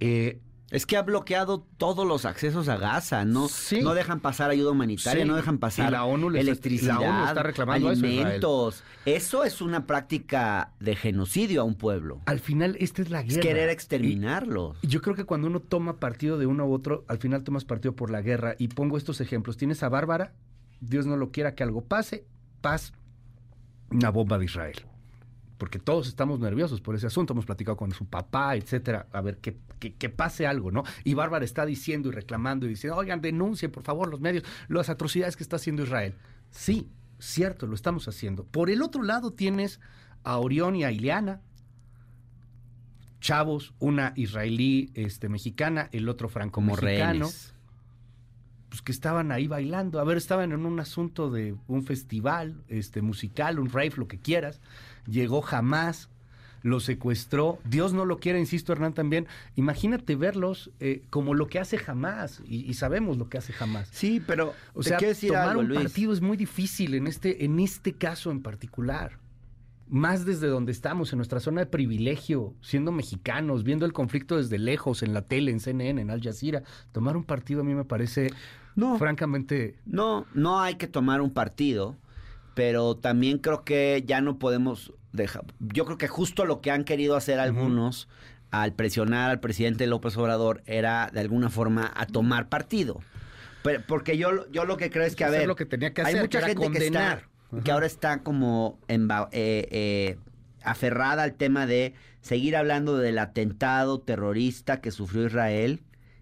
Eh, 0.00 0.40
Es 0.70 0.86
que 0.86 0.96
ha 0.96 1.02
bloqueado 1.02 1.66
todos 1.78 2.06
los 2.06 2.24
accesos 2.24 2.68
a 2.68 2.76
Gaza, 2.76 3.24
no, 3.24 3.48
no 3.82 3.94
dejan 3.94 4.20
pasar 4.20 4.50
ayuda 4.50 4.70
humanitaria, 4.70 5.24
Sí. 5.24 5.28
no 5.28 5.34
dejan 5.34 5.58
pasar 5.58 5.88
Y 5.88 5.92
la 5.92 6.04
ONU 6.04 6.28
electricidad, 6.36 7.00
la 7.00 7.10
ONU 7.10 7.24
está 7.26 7.42
reclamando 7.42 7.88
alimentos. 7.88 8.84
Eso, 9.04 9.42
es 9.44 9.60
una 9.60 9.86
práctica 9.86 10.72
de 10.78 10.94
genocidio 10.94 11.62
a 11.62 11.64
un 11.64 11.74
pueblo. 11.74 12.20
al 12.26 12.38
final, 12.38 12.76
esta 12.78 13.02
es 13.02 13.10
la 13.10 13.20
Es 13.22 13.28
guerra. 13.28 13.40
querer 13.40 13.68
exterminarlo. 13.70 14.76
Y 14.82 14.86
yo 14.86 15.02
creo 15.02 15.16
que 15.16 15.24
cuando 15.24 15.48
uno 15.48 15.58
toma 15.60 15.98
partido 15.98 16.38
de 16.38 16.46
uno 16.46 16.66
u 16.66 16.72
otro, 16.72 17.04
al 17.08 17.18
final 17.18 17.42
tomas 17.42 17.64
partido 17.64 17.96
por 17.96 18.10
la 18.10 18.20
guerra. 18.22 18.54
Y 18.58 18.68
pongo 18.68 18.96
estos 18.96 19.20
ejemplos. 19.20 19.56
Tienes 19.56 19.82
a 19.82 19.88
Bárbara, 19.88 20.34
Dios 20.80 21.04
no 21.04 21.16
lo 21.16 21.30
quiera 21.32 21.54
que 21.56 21.64
algo 21.64 21.82
pase, 21.82 22.24
paz, 22.60 22.92
una 23.90 24.10
bomba 24.10 24.38
de 24.38 24.44
Israel. 24.44 24.76
Porque 25.60 25.78
todos 25.78 26.08
estamos 26.08 26.40
nerviosos 26.40 26.80
por 26.80 26.94
ese 26.94 27.06
asunto. 27.06 27.34
Hemos 27.34 27.44
platicado 27.44 27.76
con 27.76 27.92
su 27.92 28.06
papá, 28.06 28.56
etcétera. 28.56 29.06
A 29.12 29.20
ver, 29.20 29.36
que, 29.36 29.58
que, 29.78 29.92
que 29.94 30.08
pase 30.08 30.46
algo, 30.46 30.72
¿no? 30.72 30.84
Y 31.04 31.12
Bárbara 31.12 31.44
está 31.44 31.66
diciendo 31.66 32.08
y 32.08 32.12
reclamando 32.12 32.64
y 32.64 32.70
diciendo, 32.70 32.96
oigan, 32.96 33.20
denuncien, 33.20 33.70
por 33.70 33.82
favor, 33.82 34.08
los 34.08 34.20
medios, 34.20 34.42
las 34.68 34.88
atrocidades 34.88 35.36
que 35.36 35.42
está 35.42 35.56
haciendo 35.56 35.82
Israel. 35.82 36.14
Sí, 36.50 36.88
cierto, 37.18 37.66
lo 37.66 37.74
estamos 37.74 38.08
haciendo. 38.08 38.44
Por 38.44 38.70
el 38.70 38.80
otro 38.80 39.02
lado 39.02 39.32
tienes 39.34 39.80
a 40.24 40.38
Orión 40.38 40.76
y 40.76 40.84
a 40.84 40.92
Ileana, 40.92 41.42
chavos, 43.20 43.74
una 43.80 44.14
israelí 44.16 44.90
este, 44.94 45.28
mexicana, 45.28 45.90
el 45.92 46.08
otro 46.08 46.28
Como 46.28 46.32
franco-mexicano, 46.32 47.26
rehenes. 47.26 47.54
pues 48.70 48.80
que 48.80 48.92
estaban 48.92 49.30
ahí 49.30 49.46
bailando. 49.46 50.00
A 50.00 50.04
ver, 50.04 50.16
estaban 50.16 50.52
en 50.52 50.64
un 50.64 50.80
asunto 50.80 51.30
de 51.30 51.54
un 51.68 51.84
festival 51.84 52.64
este, 52.68 53.02
musical, 53.02 53.58
un 53.58 53.68
rave, 53.68 53.92
lo 53.96 54.08
que 54.08 54.18
quieras. 54.18 54.62
Llegó 55.06 55.40
jamás, 55.42 56.08
lo 56.62 56.80
secuestró. 56.80 57.58
Dios 57.64 57.92
no 57.92 58.04
lo 58.04 58.18
quiere, 58.18 58.38
insisto, 58.38 58.72
Hernán, 58.72 58.92
también. 58.92 59.26
Imagínate 59.56 60.16
verlos 60.16 60.70
eh, 60.80 61.02
como 61.10 61.34
lo 61.34 61.46
que 61.48 61.58
hace 61.58 61.78
jamás, 61.78 62.42
y, 62.46 62.68
y 62.68 62.74
sabemos 62.74 63.16
lo 63.16 63.28
que 63.28 63.38
hace 63.38 63.52
jamás. 63.52 63.88
Sí, 63.92 64.22
pero 64.26 64.54
o 64.74 64.82
sea, 64.82 64.98
tomar 64.98 65.48
algo, 65.48 65.60
un 65.60 65.68
Luis. 65.68 65.80
partido 65.80 66.12
es 66.12 66.20
muy 66.20 66.36
difícil 66.36 66.94
en 66.94 67.06
este, 67.06 67.44
en 67.44 67.58
este 67.60 67.94
caso 67.94 68.30
en 68.30 68.42
particular. 68.42 69.18
Más 69.88 70.24
desde 70.24 70.46
donde 70.46 70.70
estamos, 70.70 71.12
en 71.12 71.16
nuestra 71.16 71.40
zona 71.40 71.62
de 71.62 71.66
privilegio, 71.66 72.54
siendo 72.60 72.92
mexicanos, 72.92 73.64
viendo 73.64 73.86
el 73.86 73.92
conflicto 73.92 74.36
desde 74.36 74.56
lejos, 74.56 75.02
en 75.02 75.12
la 75.14 75.22
tele, 75.22 75.50
en 75.50 75.58
CNN, 75.58 76.00
en 76.00 76.10
Al 76.10 76.22
Jazeera. 76.22 76.62
Tomar 76.92 77.16
un 77.16 77.24
partido 77.24 77.62
a 77.62 77.64
mí 77.64 77.74
me 77.74 77.84
parece, 77.84 78.30
francamente, 78.98 79.76
No, 79.86 80.26
no 80.32 80.60
hay 80.60 80.76
que 80.76 80.86
tomar 80.86 81.20
un 81.20 81.32
partido, 81.32 81.96
pero 82.60 82.94
también 82.94 83.38
creo 83.38 83.64
que 83.64 84.04
ya 84.06 84.20
no 84.20 84.38
podemos 84.38 84.92
dejar. 85.12 85.44
Yo 85.60 85.86
creo 85.86 85.96
que 85.96 86.08
justo 86.08 86.44
lo 86.44 86.60
que 86.60 86.70
han 86.70 86.84
querido 86.84 87.16
hacer 87.16 87.40
algunos 87.40 88.06
al 88.50 88.74
presionar 88.74 89.30
al 89.30 89.40
presidente 89.40 89.86
López 89.86 90.14
Obrador 90.18 90.62
era 90.66 91.08
de 91.10 91.20
alguna 91.20 91.48
forma 91.48 91.90
a 91.96 92.04
tomar 92.04 92.50
partido. 92.50 93.00
Pero- 93.62 93.82
porque 93.88 94.18
yo, 94.18 94.46
yo 94.52 94.66
lo 94.66 94.76
que 94.76 94.90
creo 94.90 95.04
es 95.06 95.16
que, 95.16 95.24
a 95.24 95.30
ver, 95.30 95.46
lo 95.48 95.56
que 95.56 95.64
tenía 95.64 95.94
que 95.94 96.02
hay 96.02 96.08
hacer, 96.08 96.20
mucha 96.20 96.40
que 96.40 96.46
gente 96.48 96.70
que, 96.70 96.84
está, 96.86 97.22
condenar. 97.48 97.62
que 97.64 97.70
ahora 97.72 97.86
está 97.86 98.22
como 98.22 98.78
emba- 98.88 99.30
eh, 99.32 99.66
eh, 99.70 100.18
aferrada 100.62 101.22
al 101.22 101.32
tema 101.36 101.64
de 101.64 101.94
seguir 102.20 102.56
hablando 102.56 102.98
del 102.98 103.18
atentado 103.20 104.00
terrorista 104.00 104.82
que 104.82 104.90
sufrió 104.90 105.24
Israel 105.24 105.80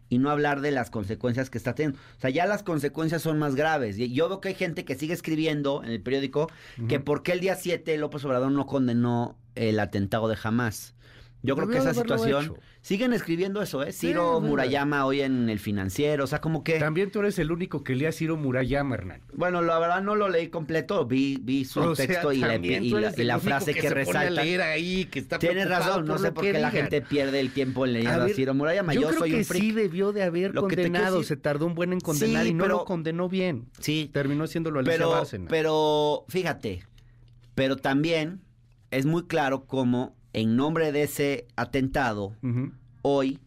y 0.09 0.19
no 0.19 0.31
hablar 0.31 0.61
de 0.61 0.71
las 0.71 0.91
consecuencias 0.91 1.51
que 1.51 1.59
está 1.59 1.75
teniendo. 1.75 1.99
O 2.17 2.21
sea, 2.21 2.31
ya 2.31 2.47
las 2.47 2.63
consecuencias 2.63 3.23
son 3.23 3.39
más 3.39 3.55
graves. 3.55 3.97
Yo 3.97 4.29
veo 4.29 4.41
que 4.41 4.49
hay 4.49 4.55
gente 4.55 4.85
que 4.85 4.95
sigue 4.95 5.15
escribiendo 5.15 5.83
en 5.85 5.91
el 5.91 6.01
periódico 6.01 6.51
que 6.89 7.01
por 7.01 7.23
qué 7.23 7.33
el 7.33 7.41
día 7.41 7.55
7 7.55 7.97
López 7.99 8.25
Obrador 8.25 8.51
no 8.53 8.67
condenó 8.67 9.37
el 9.55 9.81
atentado 9.81 10.29
de 10.29 10.37
Hamas. 10.43 10.95
Yo 11.43 11.55
creo 11.57 11.69
que 11.69 11.79
esa 11.79 11.95
situación... 11.95 12.45
hecho. 12.45 12.55
Siguen 12.81 13.13
escribiendo 13.13 13.61
eso, 13.61 13.83
¿eh? 13.83 13.93
Ciro. 13.93 14.41
Murayama 14.41 15.05
hoy 15.05 15.21
en 15.21 15.49
El 15.51 15.59
Financiero, 15.59 16.25
o 16.25 16.27
sea, 16.27 16.41
como 16.41 16.65
que... 16.65 16.79
También 16.79 17.11
tú 17.11 17.21
eres 17.21 17.39
el 17.39 17.53
único 17.53 17.85
que 17.85 17.95
lee 17.95 18.07
a 18.07 18.13
Ciro 18.13 18.37
Murayama, 18.37 18.95
Hernán. 18.95 19.23
Bueno, 19.33 19.63
la 19.63 19.79
verdad 19.79 20.03
no 20.03 20.15
lo 20.15 20.29
leí 20.29 20.49
completo, 20.49 21.05
vi, 21.07 21.39
vi 21.41 21.65
su 21.65 21.81
O 21.81 21.95
sea, 21.95 22.07
texto 22.07 22.33
y 22.33 22.39
la, 22.39 22.57
y 22.57 22.77
y 22.77 22.91
frase 23.41 23.75
que, 23.75 23.83
se 23.83 23.89
pone 23.89 24.01
a 24.01 24.05
resalta. 24.05 24.43
leer 24.43 24.63
ahí, 24.63 25.05
que 25.07 25.19
está 25.19 25.39
Tienes 25.39 25.69
razón, 25.69 26.07
no 26.07 26.15
por 26.15 26.21
sé 26.23 26.33
por 26.33 26.45
qué 26.45 26.53
la 26.55 26.71
gente 26.71 27.03
pierde 27.03 27.41
el 27.41 27.53
tiempo 27.53 27.85
en 27.85 27.95
leyendo 27.95 28.19
A 28.19 28.23
a, 28.23 28.27
ver, 28.27 28.35
Ciro 28.35 28.55
Murayama. 28.55 28.95
Yo, 28.95 29.03
Yo, 29.03 29.09
creo 29.09 29.19
soy 29.21 29.31
que 29.33 29.37
un 29.39 29.45
freak. 29.45 29.63
sí 29.65 29.73
debió 29.73 30.13
de 30.13 30.23
haber 30.23 30.55
Lo 30.55 30.63
condenado. 30.63 31.23
Se 31.23 31.37
tardó 31.37 31.67
un 31.67 31.75
buen 31.75 31.93
en 31.93 32.01
condenar 32.01 32.45
Sí, 32.45 32.51
y 32.51 32.55
no 32.55 32.65
pero- 32.65 32.77
lo 32.79 32.85
condenó 32.85 33.29
bien. 33.29 33.69
Sí. 33.81 34.11
Terminó 34.13 34.45
haciéndolo 34.45 34.81
Alicia 34.81 34.97
pero, 34.97 35.11
Bárcena. 35.11 35.47
pero 35.49 36.25
fíjate, 36.29 36.85
pero 37.55 37.77
también 37.77 38.41
es 38.91 39.05
muy 39.07 39.27
claro 39.27 39.67
cómo 39.67 40.17
en 40.41 40.55
nombre 40.55 40.93
de 40.93 41.03
ese 41.03 41.49
atentado, 41.57 42.37
hoy 43.03 43.41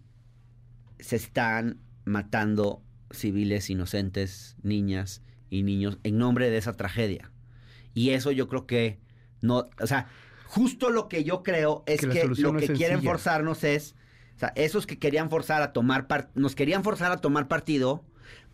se 1.00 1.16
están 1.16 1.80
matando 2.04 2.84
civiles 3.12 3.70
inocentes, 3.70 4.58
niñas 4.62 5.22
y 5.50 5.64
niños, 5.64 6.00
en 6.04 6.18
nombre 6.18 6.50
de 6.50 6.58
esa 6.58 6.74
tragedia. 6.74 7.32
Y 7.94 8.10
eso 8.10 8.32
yo 8.32 8.50
creo 8.50 8.68
que 8.68 9.00
no, 9.42 9.70
o 9.80 9.88
sea, 9.88 10.08
justo 10.46 10.90
lo 10.90 11.08
que 11.08 11.24
yo 11.24 11.44
creo 11.44 11.84
es 11.86 12.02
Que 12.02 12.26
lo 12.26 12.54
que 12.54 12.68
quieren 12.68 12.98
sencilla. 12.98 13.02
forzarnos 13.02 13.64
es, 13.64 13.96
o 14.36 14.40
sea, 14.40 14.52
esos 14.56 14.86
que 14.86 15.00
querían 15.00 15.30
forzar 15.30 15.62
a 15.62 15.72
tomar 15.72 16.08
nos 16.36 16.56
querían 16.56 16.84
forzar 16.84 17.14
a 17.14 17.18
tomar 17.18 17.48
partido 17.48 18.04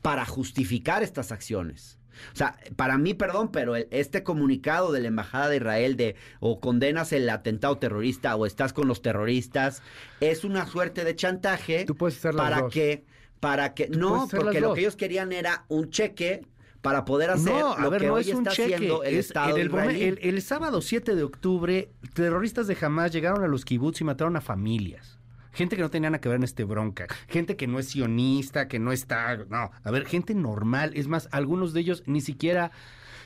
para 0.03 0.25
justificar 0.25 1.01
estas 1.01 1.31
acciones. 1.31 1.96
O 2.33 2.35
sea, 2.35 2.57
para 2.75 2.97
mí, 2.97 3.13
perdón, 3.13 3.51
pero 3.51 3.75
el- 3.75 3.87
este 3.91 4.23
comunicado 4.23 4.91
de 4.91 5.01
la 5.01 5.07
Embajada 5.07 5.49
de 5.49 5.57
Israel 5.57 5.97
de 5.97 6.15
o 6.39 6.59
condenas 6.59 7.11
el 7.13 7.29
atentado 7.29 7.77
terrorista 7.77 8.35
o 8.35 8.45
estás 8.45 8.73
con 8.73 8.87
los 8.87 9.01
terroristas 9.01 9.81
es 10.19 10.43
una 10.43 10.65
suerte 10.67 11.03
de 11.03 11.15
chantaje 11.15 11.85
las 11.99 12.35
para 12.35 12.61
dos. 12.61 12.73
que 12.73 13.03
para 13.39 13.73
que 13.73 13.85
puedes 13.85 13.99
no, 13.99 14.27
porque 14.31 14.59
lo 14.61 14.67
dos. 14.69 14.75
que 14.75 14.81
ellos 14.81 14.95
querían 14.95 15.31
era 15.31 15.65
un 15.67 15.89
cheque 15.91 16.41
para 16.81 17.05
poder 17.05 17.29
hacer 17.31 17.51
no, 17.53 17.73
a 17.73 17.81
lo 17.81 17.89
ver, 17.89 18.01
que 18.01 18.07
no 18.07 18.13
hoy 18.13 18.21
es 18.21 18.33
un 18.33 18.43
está 18.47 18.51
cheque. 18.51 18.75
haciendo 18.75 19.03
el 19.03 19.13
es 19.15 19.27
Estado 19.27 19.55
en 19.55 19.61
el, 19.61 19.69
momen- 19.71 19.91
israelí. 19.95 20.03
el- 20.03 20.19
el 20.35 20.41
sábado 20.41 20.81
7 20.81 21.15
de 21.15 21.23
octubre, 21.23 21.89
terroristas 22.13 22.67
de 22.67 22.77
Hamas 22.79 23.11
llegaron 23.11 23.43
a 23.43 23.47
los 23.47 23.65
kibbutz 23.65 24.01
y 24.01 24.03
mataron 24.03 24.35
a 24.37 24.41
familias. 24.41 25.16
Gente 25.57 25.75
que 25.75 25.81
no 25.81 25.89
tenía 25.89 26.11
nada 26.11 26.21
que 26.21 26.29
ver 26.29 26.37
en 26.37 26.43
este 26.43 26.65
bronca. 26.65 27.07
Gente 27.27 27.55
que 27.55 27.65
no 27.65 27.79
es 27.79 27.87
sionista, 27.87 28.67
que 28.67 28.77
no 28.77 28.91
está... 28.91 29.35
No, 29.49 29.71
a 29.83 29.91
ver, 29.91 30.05
gente 30.05 30.35
normal. 30.35 30.91
Es 30.93 31.07
más, 31.07 31.27
algunos 31.31 31.73
de 31.73 31.79
ellos 31.79 32.03
ni 32.05 32.21
siquiera... 32.21 32.71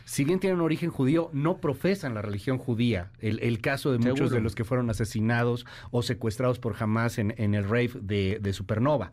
Si 0.06 0.24
bien 0.24 0.40
tienen 0.40 0.62
origen 0.62 0.90
judío, 0.90 1.30
no 1.34 1.58
profesan 1.58 2.16
la 2.16 2.22
religión 2.22 2.58
judía. 2.58 3.12
El, 3.20 3.40
el 3.44 3.60
caso 3.60 3.92
de 3.92 4.00
muchos 4.00 4.18
Seguro. 4.18 4.36
de 4.36 4.42
los 4.42 4.56
que 4.56 4.64
fueron 4.64 4.90
asesinados 4.90 5.66
o 5.92 6.02
secuestrados 6.02 6.58
por 6.58 6.76
Hamas 6.82 7.20
en, 7.20 7.36
en 7.38 7.54
el 7.54 7.66
rave 7.66 7.92
de, 8.02 8.40
de 8.42 8.54
Supernova. 8.54 9.12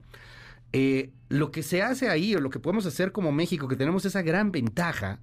Eh, 0.73 1.11
lo 1.29 1.51
que 1.51 1.63
se 1.63 1.83
hace 1.83 2.09
ahí, 2.09 2.35
o 2.35 2.41
lo 2.41 2.51
que 2.51 2.59
podemos 2.59 2.87
hacer 2.87 3.13
como 3.13 3.33
México, 3.33 3.69
que 3.69 3.77
tenemos 3.77 4.05
esa 4.07 4.23
gran 4.23 4.51
ventaja, 4.51 5.21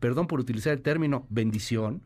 perdón 0.00 0.28
por 0.28 0.40
utilizar 0.40 0.72
el 0.72 0.80
término 0.80 1.26
bendición, 1.28 2.02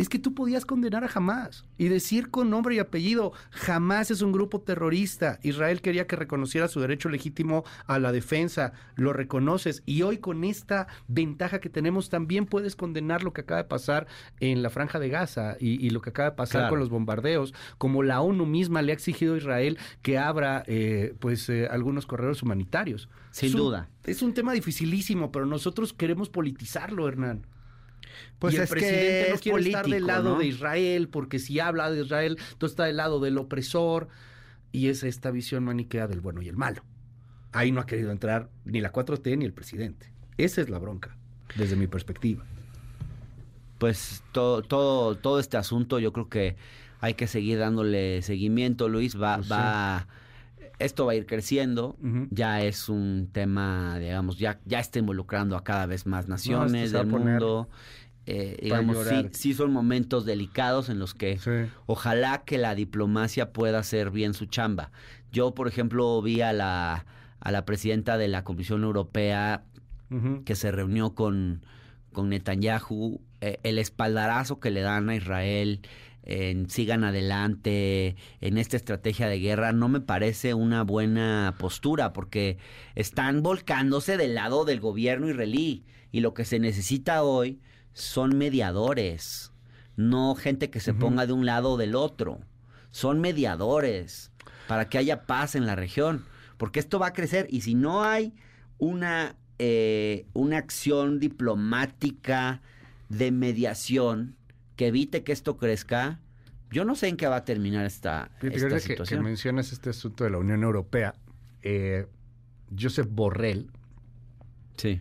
es 0.00 0.08
que 0.08 0.18
tú 0.18 0.32
podías 0.32 0.64
condenar 0.64 1.04
a 1.04 1.10
Hamas 1.14 1.66
y 1.76 1.88
decir 1.88 2.30
con 2.30 2.48
nombre 2.48 2.74
y 2.74 2.78
apellido, 2.78 3.34
Hamas 3.68 4.10
es 4.10 4.22
un 4.22 4.32
grupo 4.32 4.62
terrorista. 4.62 5.38
Israel 5.42 5.82
quería 5.82 6.06
que 6.06 6.16
reconociera 6.16 6.68
su 6.68 6.80
derecho 6.80 7.10
legítimo 7.10 7.64
a 7.84 7.98
la 7.98 8.10
defensa, 8.10 8.72
lo 8.96 9.12
reconoces 9.12 9.82
y 9.84 10.00
hoy 10.00 10.16
con 10.16 10.42
esta 10.44 10.86
ventaja 11.06 11.60
que 11.60 11.68
tenemos 11.68 12.08
también 12.08 12.46
puedes 12.46 12.76
condenar 12.76 13.22
lo 13.22 13.34
que 13.34 13.42
acaba 13.42 13.62
de 13.62 13.68
pasar 13.68 14.06
en 14.40 14.62
la 14.62 14.70
franja 14.70 14.98
de 14.98 15.10
Gaza 15.10 15.56
y, 15.60 15.86
y 15.86 15.90
lo 15.90 16.00
que 16.00 16.08
acaba 16.08 16.30
de 16.30 16.36
pasar 16.36 16.62
Claro. 16.62 16.70
con 16.70 16.78
los 16.78 16.88
bombardeos, 16.88 17.52
como 17.76 18.02
la 18.02 18.22
ONU 18.22 18.46
misma 18.46 18.80
le 18.80 18.92
ha 18.92 18.94
exigido 18.94 19.34
a 19.34 19.36
Israel 19.36 19.78
que 20.00 20.16
abra 20.16 20.64
eh, 20.66 21.14
pues 21.18 21.46
eh, 21.50 21.68
algunos 21.70 22.06
corredores 22.06 22.42
humanitarios. 22.42 23.10
Sin 23.32 23.52
duda. 23.52 23.90
Es 24.04 24.22
un 24.22 24.32
tema 24.32 24.54
dificilísimo, 24.54 25.30
pero 25.30 25.44
nosotros 25.44 25.92
queremos 25.92 26.30
politizarlo, 26.30 27.06
Hernán. 27.06 27.46
Pues 28.38 28.54
y 28.54 28.56
el 28.58 28.62
es 28.64 28.68
que 28.68 28.74
presidente 28.74 29.26
no 29.28 29.34
es 29.34 29.40
quiere 29.40 29.60
estar 29.60 29.86
del 29.86 30.06
lado 30.06 30.30
¿no? 30.34 30.38
de 30.38 30.46
Israel, 30.46 31.08
porque 31.08 31.38
si 31.38 31.60
habla 31.60 31.90
de 31.90 32.02
Israel, 32.02 32.38
tú 32.58 32.66
está 32.66 32.84
del 32.84 32.96
lado 32.96 33.20
del 33.20 33.38
opresor. 33.38 34.08
y 34.72 34.88
es 34.88 35.02
esta 35.02 35.30
visión 35.30 35.64
maniquea 35.64 36.06
del 36.06 36.20
bueno 36.20 36.42
y 36.42 36.48
el 36.48 36.56
malo. 36.56 36.82
Ahí 37.52 37.72
no 37.72 37.80
ha 37.80 37.86
querido 37.86 38.12
entrar 38.12 38.48
ni 38.64 38.80
la 38.80 38.92
4T 38.92 39.36
ni 39.36 39.44
el 39.44 39.52
presidente. 39.52 40.12
Esa 40.36 40.60
es 40.60 40.70
la 40.70 40.78
bronca, 40.78 41.16
desde 41.56 41.74
mi 41.76 41.86
perspectiva. 41.88 42.44
Pues 43.78 44.22
todo, 44.32 44.62
todo, 44.62 45.16
todo 45.16 45.40
este 45.40 45.56
asunto 45.56 45.98
yo 45.98 46.12
creo 46.12 46.28
que 46.28 46.56
hay 47.00 47.14
que 47.14 47.26
seguir 47.26 47.58
dándole 47.58 48.22
seguimiento, 48.22 48.88
Luis. 48.88 49.20
Va, 49.20 49.36
Pues 49.38 49.50
va, 49.50 50.06
esto 50.78 51.06
va 51.06 51.12
a 51.12 51.14
ir 51.14 51.26
creciendo. 51.26 51.96
Ya 52.30 52.62
es 52.62 52.88
un 52.88 53.28
tema, 53.32 53.98
digamos, 53.98 54.38
ya, 54.38 54.60
ya 54.66 54.80
está 54.80 54.98
involucrando 54.98 55.56
a 55.56 55.64
cada 55.64 55.86
vez 55.86 56.06
más 56.06 56.28
naciones 56.28 56.92
del 56.92 57.08
poner 57.08 57.40
mundo. 57.40 57.68
Eh, 58.26 58.56
digamos, 58.62 59.06
sí, 59.08 59.28
sí 59.32 59.54
son 59.54 59.72
momentos 59.72 60.24
delicados 60.24 60.88
en 60.88 60.98
los 60.98 61.14
que 61.14 61.38
ojalá 61.86 62.44
que 62.44 62.58
la 62.58 62.74
diplomacia 62.74 63.52
pueda 63.52 63.78
hacer 63.78 64.10
bien 64.10 64.34
su 64.34 64.46
chamba. 64.46 64.92
Yo, 65.32 65.54
por 65.54 65.68
ejemplo, 65.68 66.20
vi 66.22 66.40
a 66.42 66.52
la, 66.52 67.06
a 67.40 67.52
la 67.52 67.64
presidenta 67.64 68.18
de 68.18 68.28
la 68.28 68.44
Comisión 68.44 68.84
Europea 68.84 69.64
que 70.44 70.56
se 70.56 70.72
reunió 70.72 71.14
con, 71.14 71.64
con 72.12 72.30
Netanyahu, 72.30 73.20
eh, 73.40 73.60
el 73.62 73.78
espaldarazo 73.78 74.58
que 74.58 74.72
le 74.72 74.80
dan 74.80 75.08
a 75.08 75.14
Israel 75.14 75.80
en 76.24 76.68
sigan 76.68 77.04
adelante 77.04 78.16
en 78.40 78.58
esta 78.58 78.76
estrategia 78.76 79.28
de 79.28 79.38
guerra 79.38 79.72
no 79.72 79.88
me 79.88 80.00
parece 80.00 80.52
una 80.52 80.82
buena 80.82 81.54
postura 81.58 82.12
porque 82.12 82.58
están 82.94 83.42
volcándose 83.42 84.16
del 84.16 84.34
lado 84.34 84.64
del 84.64 84.80
gobierno 84.80 85.30
israelí 85.30 85.84
y 86.12 86.20
lo 86.20 86.34
que 86.34 86.44
se 86.44 86.58
necesita 86.58 87.22
hoy 87.22 87.60
son 87.92 88.36
mediadores, 88.36 89.52
no 89.96 90.34
gente 90.34 90.70
que 90.70 90.80
se 90.80 90.94
ponga 90.94 91.26
de 91.26 91.32
un 91.32 91.46
lado 91.46 91.72
o 91.72 91.76
del 91.76 91.94
otro, 91.94 92.40
son 92.90 93.20
mediadores 93.20 94.32
para 94.66 94.88
que 94.88 94.98
haya 94.98 95.26
paz 95.26 95.54
en 95.54 95.66
la 95.66 95.76
región, 95.76 96.24
porque 96.56 96.80
esto 96.80 96.98
va 96.98 97.08
a 97.08 97.12
crecer 97.12 97.46
y 97.50 97.62
si 97.62 97.74
no 97.74 98.02
hay 98.04 98.34
una 98.78 99.36
eh, 99.62 100.24
una 100.32 100.56
acción 100.56 101.20
diplomática 101.20 102.62
de 103.10 103.30
mediación 103.30 104.36
que 104.74 104.86
evite 104.86 105.22
que 105.22 105.32
esto 105.32 105.58
crezca, 105.58 106.18
yo 106.70 106.86
no 106.86 106.94
sé 106.94 107.08
en 107.08 107.18
qué 107.18 107.26
va 107.26 107.36
a 107.36 107.44
terminar 107.44 107.84
esta, 107.84 108.30
esta 108.40 108.68
que, 108.68 108.74
que 108.74 108.80
situación. 108.80 109.22
mencionas 109.22 109.72
este 109.72 109.90
asunto 109.90 110.24
de 110.24 110.30
la 110.30 110.38
Unión 110.38 110.62
Europea, 110.62 111.14
eh, 111.60 112.06
Josep 112.74 113.06
Borrell 113.10 113.70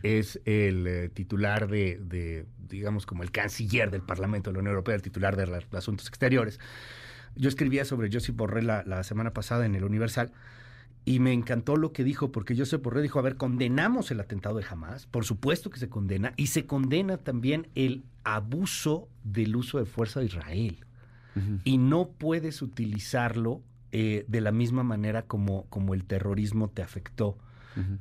es 0.03 0.39
el 0.45 0.87
eh, 0.87 1.09
titular 1.09 1.67
de, 1.67 1.99
de, 2.03 2.45
digamos, 2.67 3.05
como 3.05 3.23
el 3.23 3.31
canciller 3.31 3.91
del 3.91 4.01
Parlamento 4.01 4.49
de 4.49 4.53
la 4.55 4.59
Unión 4.59 4.73
Europea, 4.73 4.95
el 4.95 5.01
titular 5.01 5.35
de 5.35 5.47
la- 5.47 5.59
de 5.59 5.77
Asuntos 5.77 6.07
Exteriores. 6.07 6.59
Yo 7.35 7.49
escribía 7.49 7.85
sobre 7.85 8.09
Josep 8.11 8.35
Borrell 8.35 8.67
la, 8.67 8.83
la 8.85 9.03
semana 9.03 9.31
pasada 9.33 9.65
en 9.65 9.75
el 9.75 9.83
Universal 9.83 10.31
y 11.05 11.19
me 11.19 11.31
encantó 11.31 11.75
lo 11.77 11.93
que 11.93 12.03
dijo, 12.03 12.31
porque 12.31 12.55
Josep 12.55 12.83
Borrell 12.83 13.03
dijo, 13.03 13.19
a 13.19 13.21
ver, 13.21 13.35
condenamos 13.35 14.11
el 14.11 14.19
atentado 14.19 14.57
de 14.57 14.65
Hamas, 14.69 15.07
por 15.07 15.25
supuesto 15.25 15.69
que 15.69 15.79
se 15.79 15.89
condena, 15.89 16.33
y 16.37 16.47
se 16.47 16.65
condena 16.65 17.17
también 17.17 17.67
el 17.75 18.03
abuso 18.23 19.07
del 19.23 19.55
uso 19.55 19.79
de 19.79 19.85
fuerza 19.85 20.19
de 20.19 20.25
Israel 20.27 20.77
y 21.63 21.77
no 21.77 22.09
puedes 22.09 22.61
utilizarlo 22.61 23.61
eh, 23.91 24.25
de 24.27 24.41
la 24.41 24.51
misma 24.51 24.83
manera 24.83 25.21
como, 25.23 25.65
como 25.69 25.93
el 25.93 26.03
terrorismo 26.03 26.69
te 26.69 26.81
afectó. 26.81 27.37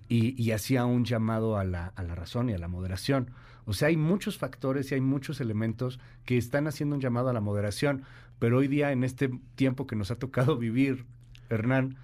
Y, 0.08 0.42
y 0.42 0.50
hacía 0.52 0.84
un 0.86 1.04
llamado 1.04 1.56
a 1.56 1.64
la, 1.64 1.86
a 1.94 2.02
la 2.02 2.14
razón 2.14 2.50
y 2.50 2.52
a 2.52 2.58
la 2.58 2.68
moderación. 2.68 3.30
O 3.64 3.74
sea, 3.74 3.88
hay 3.88 3.96
muchos 3.96 4.38
factores 4.38 4.90
y 4.90 4.94
hay 4.94 5.00
muchos 5.00 5.40
elementos 5.40 6.00
que 6.24 6.38
están 6.38 6.66
haciendo 6.66 6.94
un 6.96 7.02
llamado 7.02 7.28
a 7.28 7.32
la 7.32 7.40
moderación, 7.40 8.02
pero 8.38 8.58
hoy 8.58 8.68
día, 8.68 8.92
en 8.92 9.04
este 9.04 9.30
tiempo 9.56 9.86
que 9.86 9.94
nos 9.94 10.10
ha 10.10 10.16
tocado 10.16 10.56
vivir, 10.56 11.04
Hernán, 11.50 11.96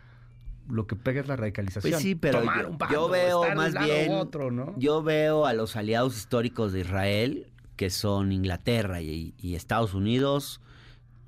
lo 0.69 0.87
que 0.87 0.97
pega 0.97 1.21
es 1.21 1.27
la 1.27 1.37
radicalización. 1.37 1.93
Pues 1.93 2.03
sí, 2.03 2.15
pero 2.15 2.41
Tomar 2.41 2.63
yo, 2.63 2.71
un 2.71 2.79
bando, 2.79 2.95
yo 2.95 3.09
veo 3.09 3.43
estar 3.43 3.57
más 3.57 3.85
bien, 3.85 4.13
otro, 4.13 4.51
¿no? 4.51 4.75
yo 4.79 5.03
veo 5.03 5.47
a 5.47 5.53
los 5.53 5.77
aliados 5.77 6.17
históricos 6.17 6.73
de 6.73 6.81
Israel, 6.81 7.47
que 7.77 7.91
son 7.91 8.33
Inglaterra 8.33 9.01
y, 9.01 9.35
y 9.39 9.55
Estados 9.55 9.95
Unidos, 9.95 10.61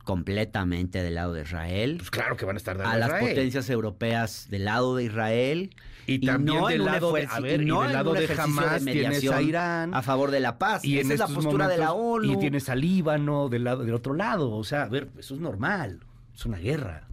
completamente 0.06 1.02
del 1.02 1.16
lado 1.16 1.34
de 1.34 1.42
Israel. 1.42 1.96
Pues 1.98 2.10
claro 2.10 2.36
que 2.36 2.46
van 2.46 2.56
a 2.56 2.58
estar 2.58 2.78
del 2.78 2.86
A 2.86 2.90
lado 2.90 2.94
de 2.94 3.00
las 3.00 3.08
Israel. 3.18 3.34
potencias 3.34 3.68
europeas 3.70 4.46
del 4.48 4.64
lado 4.64 4.96
de 4.96 5.04
Israel. 5.04 5.74
Y 6.06 6.20
también 6.20 6.60
no 6.60 6.68
del 6.68 6.84
lado 6.84 7.12
de- 7.12 7.26
a 7.28 7.40
ver, 7.40 7.60
y 7.62 7.64
no 7.66 7.82
del 7.82 7.92
lado 7.92 8.12
de 8.14 8.28
Hamas 8.38 8.84
tienes 8.84 9.28
a 9.28 9.42
Irán. 9.42 9.92
a 9.92 10.02
favor 10.02 10.30
de 10.30 10.38
la 10.38 10.56
paz. 10.56 10.84
Y 10.84 11.00
Esa 11.00 11.12
es 11.14 11.18
la 11.18 11.26
postura 11.26 11.66
de 11.66 11.78
la 11.78 11.92
ONU. 11.92 12.32
Y 12.32 12.36
tienes 12.38 12.68
al 12.68 12.80
Líbano 12.80 13.48
del 13.48 13.64
lado 13.64 13.84
del 13.84 13.92
otro 13.92 14.14
lado. 14.14 14.52
O 14.52 14.62
sea, 14.62 14.84
a 14.84 14.88
ver, 14.88 15.08
eso 15.18 15.34
es 15.34 15.40
normal. 15.40 16.00
Es 16.32 16.46
una 16.46 16.58
guerra. 16.58 17.08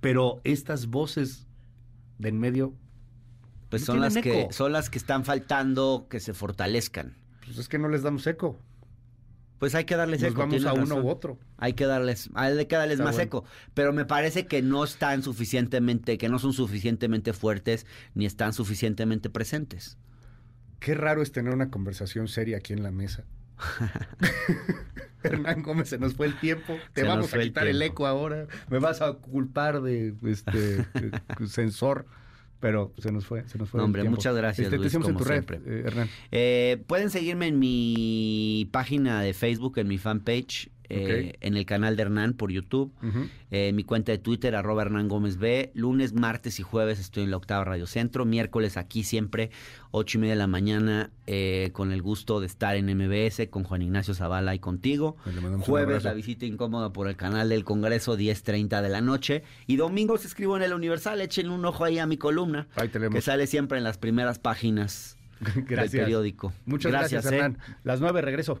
Pero 0.00 0.42
estas 0.44 0.88
voces 0.88 1.46
de 2.18 2.28
en 2.28 2.38
medio. 2.38 2.74
Pues 3.70 3.82
no 3.88 3.94
son 3.94 4.00
las, 4.02 4.14
que, 4.18 4.48
son 4.50 4.72
las 4.72 4.90
que 4.90 4.98
están 4.98 5.24
faltando 5.24 6.06
que 6.10 6.20
se 6.20 6.34
fortalezcan. 6.34 7.16
Pues 7.46 7.56
es 7.56 7.68
que 7.68 7.78
no 7.78 7.88
les 7.88 8.02
damos 8.02 8.26
eco. 8.26 8.58
Pues 9.64 9.74
hay 9.74 9.86
que 9.86 9.96
darles 9.96 10.20
Nos 10.20 10.32
eco. 10.32 10.40
vamos 10.40 10.66
a 10.66 10.74
uno 10.74 10.82
razón. 10.82 11.04
u 11.04 11.08
otro. 11.08 11.38
Hay 11.56 11.72
que 11.72 11.86
darles, 11.86 12.28
hay 12.34 12.66
que 12.66 12.76
darles 12.76 12.96
Está 12.96 13.04
más 13.04 13.14
bueno. 13.14 13.26
eco. 13.26 13.44
Pero 13.72 13.94
me 13.94 14.04
parece 14.04 14.46
que 14.46 14.60
no 14.60 14.84
están 14.84 15.22
suficientemente, 15.22 16.18
que 16.18 16.28
no 16.28 16.38
son 16.38 16.52
suficientemente 16.52 17.32
fuertes 17.32 17.86
ni 18.12 18.26
están 18.26 18.52
suficientemente 18.52 19.30
presentes. 19.30 19.96
Qué 20.80 20.94
raro 20.94 21.22
es 21.22 21.32
tener 21.32 21.54
una 21.54 21.70
conversación 21.70 22.28
seria 22.28 22.58
aquí 22.58 22.74
en 22.74 22.82
la 22.82 22.90
mesa. 22.90 23.24
Hernán 25.22 25.62
Gómez, 25.62 25.88
se 25.88 25.96
nos 25.96 26.12
fue 26.12 26.26
el 26.26 26.38
tiempo. 26.38 26.76
Te 26.92 27.00
Se 27.00 27.06
nos 27.06 27.16
vamos 27.16 27.32
a 27.32 27.36
el 27.38 27.44
quitar 27.44 27.66
el, 27.66 27.80
eco 27.80 28.06
ahora. 28.06 28.46
Me 28.68 28.80
vas 28.80 29.00
a 29.00 29.14
culpar 29.14 29.80
de 29.80 30.12
este 30.24 30.84
sensor. 31.46 32.04
Pero 32.64 32.94
se 32.96 33.12
nos 33.12 33.26
fue, 33.26 33.46
se 33.46 33.58
nos 33.58 33.68
fue 33.68 33.76
No, 33.76 33.84
el 33.84 33.86
hombre, 33.88 34.00
tiempo. 34.00 34.16
muchas 34.16 34.34
gracias, 34.34 34.64
Este, 34.64 34.76
te 34.76 34.80
Luis, 34.80 34.94
en 34.94 35.02
como 35.02 35.18
tu 35.18 35.24
red, 35.24 35.34
siempre. 35.44 35.60
eh, 35.66 35.82
Hernán. 35.84 36.08
Eh, 36.32 36.82
pueden 36.86 37.10
seguirme 37.10 37.48
en 37.48 37.58
mi 37.58 38.66
página 38.72 39.20
de 39.20 39.34
Facebook, 39.34 39.76
en 39.76 39.86
mi 39.86 39.98
fanpage, 39.98 40.70
eh, 40.88 41.34
en 41.40 41.56
el 41.56 41.64
canal 41.66 41.96
de 41.96 42.02
Hernán 42.02 42.34
por 42.34 42.50
YouTube, 42.50 42.92
Ujú. 43.02 43.26
eh, 43.50 43.72
mi 43.72 43.84
cuenta 43.84 44.12
de 44.12 44.18
Twitter, 44.18 44.54
arroba 44.54 44.82
Hernán 44.82 45.08
Gómez 45.08 45.38
B. 45.38 45.70
Lunes, 45.74 46.12
martes 46.12 46.60
y 46.60 46.62
jueves 46.62 46.98
estoy 47.00 47.24
en 47.24 47.30
la 47.30 47.36
octava 47.38 47.64
Radio 47.64 47.86
Centro. 47.86 48.24
Miércoles 48.24 48.76
aquí 48.76 49.02
siempre, 49.02 49.50
ocho 49.90 50.18
y 50.18 50.20
media 50.20 50.34
de 50.34 50.38
la 50.38 50.46
mañana, 50.46 51.10
eh, 51.26 51.70
con 51.72 51.92
el 51.92 52.02
gusto 52.02 52.40
de 52.40 52.46
estar 52.46 52.76
en 52.76 52.86
MBS 52.86 53.48
con 53.48 53.64
Juan 53.64 53.82
Ignacio 53.82 54.14
Zavala 54.14 54.54
y 54.54 54.58
contigo. 54.58 55.16
Jueves, 55.60 56.04
la 56.04 56.12
visita 56.14 56.44
incómoda 56.46 56.92
por 56.92 57.08
el 57.08 57.16
canal 57.16 57.48
del 57.48 57.64
Congreso, 57.64 58.16
10.30 58.18 58.82
de 58.82 58.88
la 58.88 59.00
noche. 59.00 59.42
Y 59.66 59.76
domingos 59.76 60.24
escribo 60.24 60.56
en 60.56 60.62
el 60.62 60.72
Universal. 60.74 61.20
Echen 61.20 61.50
un 61.50 61.64
ojo 61.64 61.84
ahí 61.84 61.98
a 61.98 62.06
mi 62.06 62.16
columna, 62.16 62.66
Ahí 62.76 62.88
que 62.88 63.20
sale 63.20 63.46
siempre 63.46 63.78
en 63.78 63.84
las 63.84 63.98
primeras 63.98 64.38
páginas 64.38 65.16
del 65.54 65.64
Gracias. 65.64 66.02
periódico. 66.02 66.52
Muchas 66.66 66.92
gracias, 66.92 67.24
¿eh? 67.26 67.36
Hernán. 67.36 67.58
Las 67.82 68.00
nueve 68.00 68.20
regreso. 68.20 68.60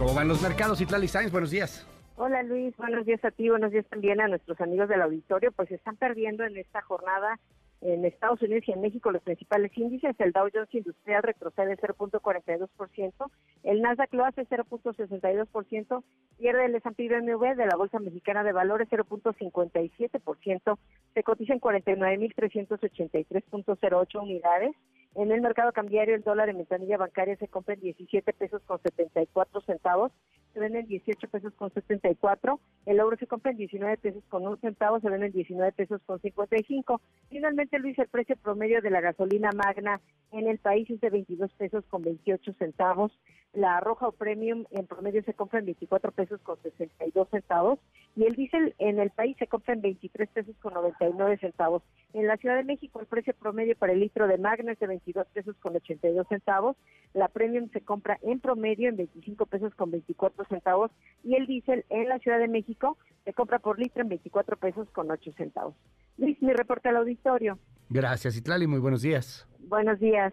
¿Cómo 0.00 0.14
van 0.14 0.28
los 0.28 0.40
mercados? 0.40 0.82
Buenos 1.30 1.50
días. 1.50 1.86
Hola 2.16 2.42
Luis, 2.42 2.74
buenos 2.78 3.04
días 3.04 3.22
a 3.22 3.30
ti, 3.30 3.50
buenos 3.50 3.70
días 3.70 3.84
también 3.90 4.18
a 4.22 4.28
nuestros 4.28 4.58
amigos 4.62 4.88
del 4.88 5.02
auditorio. 5.02 5.52
Pues 5.52 5.70
están 5.70 5.96
perdiendo 5.96 6.42
en 6.42 6.56
esta 6.56 6.80
jornada 6.80 7.38
en 7.82 8.06
Estados 8.06 8.40
Unidos 8.40 8.64
y 8.66 8.72
en 8.72 8.80
México 8.80 9.10
los 9.10 9.20
principales 9.22 9.70
índices. 9.76 10.16
El 10.18 10.32
Dow 10.32 10.48
Jones 10.52 10.74
Industrial 10.74 11.22
retrocede 11.22 11.76
0.42%, 11.76 13.30
el 13.64 13.82
Nasdaq 13.82 14.14
lo 14.14 14.24
hace 14.24 14.46
0.62%, 14.46 16.02
pierde 16.38 16.64
el 16.64 16.76
S&P 16.76 17.08
BMW 17.08 17.54
de 17.54 17.66
la 17.66 17.76
Bolsa 17.76 17.98
Mexicana 17.98 18.42
de 18.42 18.52
Valores 18.52 18.88
0.57%, 18.88 20.78
se 21.12 21.22
cotiza 21.22 21.52
en 21.52 21.60
49.383.08 21.60 24.22
unidades. 24.22 24.74
En 25.16 25.32
el 25.32 25.40
mercado 25.40 25.72
cambiario, 25.72 26.14
el 26.14 26.22
dólar 26.22 26.48
en 26.48 26.58
ventanilla 26.58 26.96
bancaria 26.96 27.36
se 27.36 27.48
compra 27.48 27.74
en 27.74 27.80
17 27.80 28.32
pesos 28.32 28.62
con 28.64 28.80
74 28.80 29.60
centavos, 29.62 30.12
se 30.52 30.60
vende 30.60 30.80
en 30.80 30.86
18 30.86 31.28
pesos 31.28 31.52
con 31.54 31.72
74, 31.72 32.60
el 32.86 32.98
euro 32.98 33.16
se 33.16 33.26
compra 33.26 33.50
en 33.50 33.56
19 33.56 33.96
pesos 33.98 34.22
con 34.28 34.46
1 34.46 34.58
centavo, 34.58 35.00
se 35.00 35.10
vende 35.10 35.26
en 35.26 35.32
19 35.32 35.72
pesos 35.72 36.00
con 36.06 36.20
55. 36.20 37.00
Finalmente, 37.28 37.78
Luis, 37.80 37.98
el 37.98 38.06
precio 38.06 38.36
promedio 38.36 38.80
de 38.82 38.90
la 38.90 39.00
gasolina 39.00 39.50
magna 39.52 40.00
en 40.30 40.46
el 40.46 40.58
país 40.58 40.88
es 40.88 41.00
de 41.00 41.10
22 41.10 41.52
pesos 41.54 41.84
con 41.86 42.02
28 42.02 42.52
centavos, 42.54 43.12
la 43.52 43.80
roja 43.80 44.06
o 44.06 44.12
premium 44.12 44.64
en 44.70 44.86
promedio 44.86 45.22
se 45.24 45.34
compra 45.34 45.58
en 45.58 45.66
24 45.66 46.12
pesos 46.12 46.40
con 46.42 46.60
62 46.62 47.28
centavos 47.30 47.78
y 48.16 48.24
el 48.24 48.34
diésel 48.34 48.74
en 48.78 49.00
el 49.00 49.10
país 49.10 49.36
se 49.38 49.46
compra 49.46 49.74
en 49.74 49.82
23 49.82 50.28
pesos 50.28 50.54
con 50.60 50.74
99 50.74 51.38
centavos. 51.38 51.82
En 52.12 52.26
la 52.26 52.36
Ciudad 52.36 52.56
de 52.56 52.64
México 52.64 53.00
el 53.00 53.06
precio 53.06 53.34
promedio 53.34 53.76
para 53.76 53.92
el 53.92 54.00
litro 54.00 54.28
de 54.28 54.38
magna 54.38 54.72
es 54.72 54.78
de 54.78 54.86
22 54.86 55.26
pesos 55.28 55.56
con 55.60 55.74
82 55.74 56.26
centavos, 56.28 56.76
la 57.12 57.28
premium 57.28 57.68
se 57.72 57.80
compra 57.80 58.18
en 58.22 58.40
promedio 58.40 58.88
en 58.88 58.96
25 58.96 59.46
pesos 59.46 59.74
con 59.74 59.90
24 59.90 60.44
centavos 60.44 60.90
y 61.24 61.34
el 61.34 61.46
diésel 61.46 61.84
en 61.88 62.08
la 62.08 62.18
Ciudad 62.20 62.38
de 62.38 62.48
México 62.48 62.98
se 63.24 63.32
compra 63.32 63.58
por 63.58 63.78
litro 63.78 64.02
en 64.02 64.08
24 64.10 64.56
pesos 64.58 64.88
con 64.90 65.10
8 65.10 65.32
centavos. 65.36 65.74
Luis, 66.18 66.40
mi 66.40 66.52
reporte 66.52 66.88
al 66.88 66.96
auditorio. 66.96 67.58
Gracias, 67.88 68.36
Itlali. 68.36 68.66
Muy 68.66 68.78
buenos 68.78 69.02
días. 69.02 69.48
Buenos 69.58 69.98
días. 69.98 70.32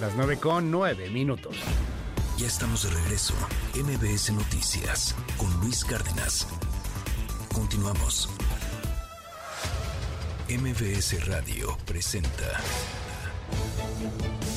Las 0.00 0.14
9 0.14 0.38
con 0.38 0.70
9 0.70 1.10
minutos. 1.10 1.56
Ya 2.36 2.46
estamos 2.46 2.84
de 2.84 2.90
regreso. 2.90 3.34
MBS 3.74 4.32
Noticias 4.32 5.16
con 5.36 5.52
Luis 5.60 5.84
Cárdenas. 5.84 6.46
Continuamos. 7.52 8.28
MBS 10.48 11.26
Radio 11.26 11.76
presenta 11.84 12.62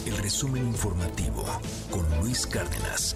el 0.05 0.15
resumen 0.17 0.67
informativo 0.67 1.43
con 1.89 2.05
Luis 2.19 2.45
Cárdenas. 2.45 3.15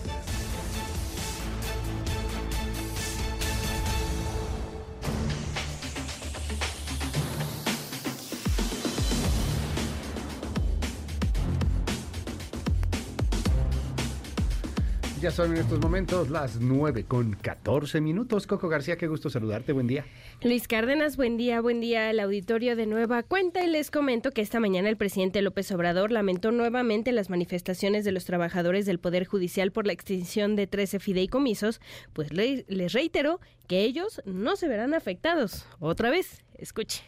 Ya 15.25 15.31
son 15.31 15.53
en 15.53 15.57
estos 15.57 15.79
momentos 15.79 16.29
las 16.29 16.61
9 16.61 17.05
con 17.05 17.33
14 17.33 17.99
minutos. 17.99 18.45
Coco 18.45 18.69
García, 18.69 18.95
qué 18.95 19.07
gusto 19.07 19.31
saludarte. 19.31 19.71
Buen 19.73 19.87
día. 19.87 20.05
Luis 20.43 20.67
Cárdenas, 20.67 21.17
buen 21.17 21.35
día, 21.35 21.61
buen 21.61 21.81
día 21.81 22.09
al 22.09 22.19
auditorio 22.19 22.75
de 22.75 22.85
Nueva 22.85 23.23
Cuenta 23.23 23.63
y 23.63 23.67
les 23.67 23.89
comento 23.89 24.29
que 24.29 24.41
esta 24.43 24.59
mañana 24.59 24.87
el 24.87 24.97
presidente 24.97 25.41
López 25.41 25.71
Obrador 25.71 26.11
lamentó 26.11 26.51
nuevamente 26.51 27.11
las 27.11 27.31
manifestaciones 27.31 28.05
de 28.05 28.11
los 28.11 28.25
trabajadores 28.25 28.85
del 28.85 28.99
Poder 28.99 29.25
Judicial 29.25 29.71
por 29.71 29.87
la 29.87 29.93
extinción 29.93 30.55
de 30.55 30.67
13 30.67 30.99
fideicomisos, 30.99 31.81
pues 32.13 32.31
les 32.31 32.93
reiteró 32.93 33.39
que 33.67 33.81
ellos 33.81 34.21
no 34.25 34.55
se 34.55 34.67
verán 34.67 34.93
afectados. 34.93 35.65
Otra 35.79 36.11
vez, 36.11 36.43
escuche. 36.53 37.01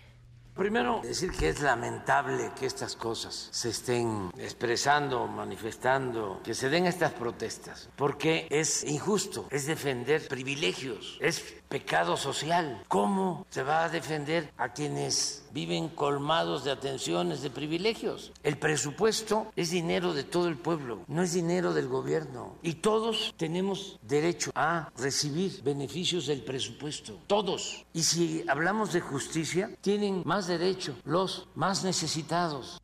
Primero, 0.57 1.01
decir 1.03 1.31
que 1.31 1.49
es 1.49 1.61
lamentable 1.61 2.51
que 2.59 2.65
estas 2.65 2.95
cosas 2.95 3.49
se 3.51 3.69
estén 3.69 4.31
expresando, 4.39 5.27
manifestando, 5.27 6.41
que 6.43 6.55
se 6.55 6.69
den 6.69 6.87
estas 6.87 7.13
protestas, 7.13 7.89
porque 7.95 8.47
es 8.49 8.83
injusto, 8.83 9.45
es 9.51 9.67
defender 9.67 10.27
privilegios, 10.27 11.17
es 11.21 11.56
pecado 11.67 12.17
social. 12.17 12.83
¿Cómo 12.87 13.45
se 13.49 13.63
va 13.63 13.83
a 13.83 13.89
defender 13.89 14.51
a 14.57 14.73
quienes 14.73 15.45
viven 15.51 15.89
colmados 15.89 16.63
de 16.63 16.71
atenciones, 16.71 17.41
de 17.41 17.49
privilegios? 17.49 18.31
El 18.43 18.57
presupuesto 18.57 19.51
es 19.55 19.69
dinero 19.69 20.13
de 20.13 20.23
todo 20.23 20.47
el 20.47 20.57
pueblo, 20.57 21.01
no 21.07 21.23
es 21.23 21.33
dinero 21.33 21.73
del 21.73 21.87
gobierno. 21.87 22.55
Y 22.61 22.75
todos 22.75 23.33
tenemos 23.37 23.99
derecho 24.01 24.51
a 24.55 24.91
recibir 24.97 25.61
beneficios 25.63 26.27
del 26.27 26.43
presupuesto, 26.43 27.19
todos. 27.27 27.85
Y 27.93 28.03
si 28.03 28.43
hablamos 28.47 28.93
de 28.93 29.01
justicia, 29.01 29.71
tienen 29.81 30.21
más 30.25 30.47
derecho 30.47 30.95
los 31.03 31.47
más 31.55 31.83
necesitados. 31.83 32.81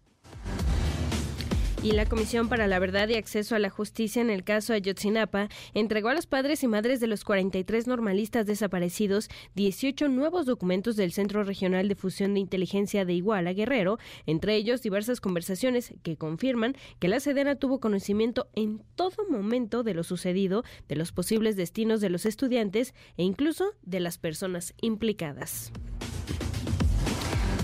Y 1.83 1.91
la 1.91 2.05
Comisión 2.05 2.47
para 2.47 2.65
la 2.65 2.79
Verdad 2.79 3.09
y 3.09 3.15
Acceso 3.15 3.55
a 3.55 3.59
la 3.59 3.69
Justicia 3.69 4.21
en 4.21 4.29
el 4.29 4.45
caso 4.45 4.71
Ayotzinapa 4.71 5.49
entregó 5.73 6.07
a 6.07 6.13
los 6.13 6.27
padres 6.27 6.63
y 6.63 6.67
madres 6.69 7.01
de 7.01 7.07
los 7.07 7.25
43 7.25 7.87
normalistas 7.87 8.45
desaparecidos 8.45 9.27
18 9.55 10.07
nuevos 10.07 10.45
documentos 10.45 10.95
del 10.95 11.11
Centro 11.11 11.43
Regional 11.43 11.89
de 11.89 11.95
Fusión 11.95 12.35
de 12.35 12.39
Inteligencia 12.39 13.03
de 13.03 13.15
Iguala 13.15 13.51
Guerrero, 13.51 13.99
entre 14.25 14.55
ellos 14.55 14.81
diversas 14.81 15.19
conversaciones 15.19 15.93
que 16.03 16.15
confirman 16.15 16.73
que 16.99 17.09
la 17.09 17.19
Sedena 17.19 17.55
tuvo 17.55 17.81
conocimiento 17.81 18.47
en 18.55 18.81
todo 18.95 19.29
momento 19.29 19.83
de 19.83 19.93
lo 19.93 20.05
sucedido, 20.05 20.63
de 20.87 20.95
los 20.95 21.11
posibles 21.11 21.57
destinos 21.57 21.99
de 21.99 22.09
los 22.09 22.25
estudiantes 22.25 22.93
e 23.17 23.23
incluso 23.23 23.73
de 23.81 23.99
las 23.99 24.17
personas 24.17 24.73
implicadas. 24.79 25.73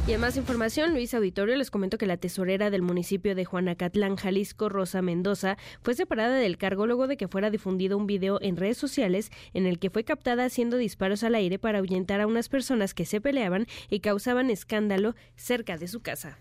Y 0.10 0.14
en 0.14 0.22
más 0.22 0.38
información, 0.38 0.94
Luis 0.94 1.14
Auditorio 1.14 1.56
les 1.56 1.70
comento 1.70 2.00
que 2.00 2.08
la 2.08 2.18
tesorera 2.18 2.72
del 2.72 2.82
municipio 2.82 3.36
de 3.36 3.46
Juanacatlán, 3.46 4.16
Jalisco, 4.16 4.68
Rosa 4.68 5.04
Mendoza, 5.04 5.56
fue 5.84 5.94
separada 5.94 6.38
del 6.38 6.58
cargo 6.58 6.88
luego 6.88 7.06
de 7.06 7.16
que 7.16 7.28
fuera 7.28 7.52
difundido 7.52 7.96
un 7.96 8.08
video 8.08 8.40
en 8.42 8.58
redes 8.58 8.80
sociales 8.80 9.30
en 9.54 9.68
el 9.68 9.78
que 9.78 9.92
fue 9.92 10.04
captada 10.04 10.46
haciendo 10.46 10.78
disparos 10.78 11.24
al 11.24 11.36
aire 11.36 11.60
para 11.60 11.78
ahuyentar 11.78 12.22
a 12.22 12.26
unas 12.26 12.50
personas 12.50 12.96
que 12.96 13.06
se 13.06 13.22
peleaban 13.22 13.68
y 13.88 14.00
causaban 14.00 14.50
escándalo 14.50 15.14
cerca 15.36 15.78
de 15.78 15.88
su 15.88 16.00
casa. 16.02 16.40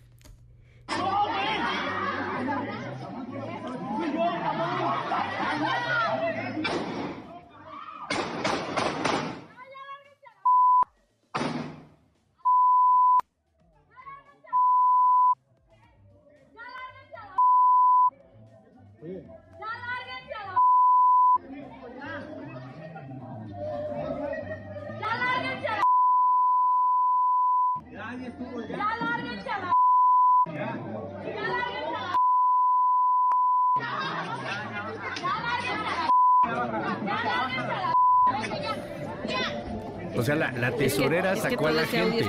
La, 40.78 40.84
tesorera 40.84 41.36
sacó 41.36 41.66
a 41.66 41.72
la 41.72 41.86
gente. 41.86 42.24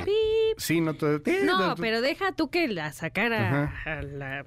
Sí, 0.57 0.81
no, 0.81 0.93
todo, 0.93 1.21
no, 1.45 1.75
pero 1.77 2.01
deja 2.01 2.33
tú 2.33 2.49
que 2.49 2.67
la 2.67 2.91
sacara 2.91 3.73
a 3.85 4.01
la 4.01 4.45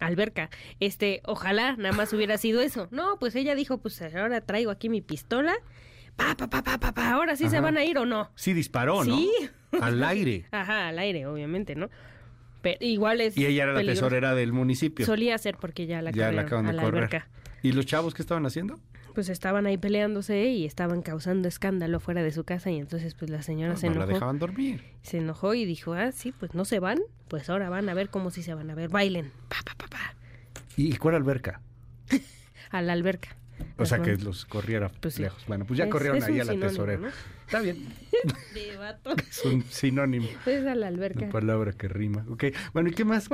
alberca. 0.00 0.50
Este, 0.80 1.20
ojalá 1.24 1.76
nada 1.76 1.94
más 1.94 2.12
hubiera 2.12 2.38
sido 2.38 2.60
eso. 2.60 2.88
No, 2.90 3.18
pues 3.18 3.34
ella 3.36 3.54
dijo, 3.54 3.78
pues 3.78 4.00
ahora 4.02 4.40
traigo 4.40 4.70
aquí 4.70 4.88
mi 4.88 5.00
pistola. 5.00 5.54
Pa, 6.16 6.36
pa, 6.36 6.48
pa, 6.48 6.62
pa, 6.62 6.78
pa, 6.78 7.10
ahora 7.12 7.36
sí 7.36 7.48
se 7.48 7.60
van 7.60 7.76
a 7.76 7.84
ir 7.84 7.98
o 7.98 8.04
no. 8.04 8.32
Sí 8.34 8.52
disparó, 8.52 9.04
¿no? 9.04 9.16
Sí. 9.16 9.30
Al 9.80 10.02
aire. 10.04 10.46
Ajá, 10.50 10.88
al 10.88 10.98
aire, 10.98 11.26
obviamente, 11.26 11.76
¿no? 11.76 11.90
Pero 12.60 12.78
igual 12.80 13.20
es 13.20 13.36
Y 13.36 13.46
ella 13.46 13.64
era 13.64 13.72
la 13.74 13.84
tesorera 13.84 14.34
del 14.34 14.52
municipio. 14.52 15.06
Solía 15.06 15.38
ser 15.38 15.56
porque 15.56 15.86
ya 15.86 16.02
la, 16.02 16.10
ya 16.10 16.32
la 16.32 16.42
acaban 16.42 16.66
de 16.66 16.76
correr. 16.76 17.24
¿Y 17.62 17.72
los 17.72 17.86
chavos 17.86 18.14
qué 18.14 18.22
estaban 18.22 18.46
haciendo? 18.46 18.80
Pues 19.14 19.28
estaban 19.28 19.66
ahí 19.66 19.76
peleándose 19.76 20.46
y 20.46 20.64
estaban 20.64 21.02
causando 21.02 21.48
escándalo 21.48 22.00
fuera 22.00 22.22
de 22.22 22.32
su 22.32 22.44
casa 22.44 22.70
y 22.70 22.78
entonces 22.78 23.14
pues 23.14 23.30
la 23.30 23.42
señora 23.42 23.76
se 23.76 23.86
enojó. 23.86 24.00
No 24.00 24.06
la 24.06 24.12
dejaban 24.12 24.38
dormir. 24.38 24.82
Se 25.02 25.18
enojó 25.18 25.54
y 25.54 25.64
dijo, 25.64 25.94
ah, 25.94 26.12
sí, 26.12 26.32
pues 26.32 26.54
no 26.54 26.64
se 26.64 26.78
van, 26.78 26.98
pues 27.28 27.48
ahora 27.50 27.68
van 27.70 27.88
a 27.88 27.94
ver 27.94 28.10
cómo 28.10 28.30
sí 28.30 28.42
se 28.42 28.54
van 28.54 28.70
a 28.70 28.74
ver, 28.74 28.90
bailen. 28.90 29.32
Pa, 29.48 29.56
pa, 29.64 29.74
pa, 29.76 29.86
pa. 29.88 30.14
¿Y 30.76 30.96
cuál 30.96 31.16
alberca? 31.16 31.60
a 32.70 32.82
la 32.82 32.92
alberca. 32.92 33.36
O 33.76 33.86
sea, 33.86 34.02
que 34.02 34.16
los 34.16 34.44
corriera 34.44 34.90
pues 35.00 35.18
lejos. 35.18 35.44
Bueno, 35.46 35.64
pues 35.64 35.78
ya 35.78 35.88
corrieron 35.88 36.22
ahí 36.22 36.40
a 36.40 36.44
la 36.44 36.58
tesorera. 36.58 37.10
Está 37.46 37.60
bien. 37.60 37.86
De 38.54 38.76
vato. 38.76 39.14
es 39.16 39.44
un 39.44 39.62
sinónimo. 39.64 40.28
Es 40.46 40.66
a 40.66 40.74
la 40.74 40.88
alberca. 40.88 41.24
Una 41.24 41.32
palabra 41.32 41.72
que 41.72 41.88
rima. 41.88 42.24
Ok, 42.28 42.44
bueno, 42.72 42.88
¿y 42.88 42.92
qué 42.92 43.04
más? 43.04 43.28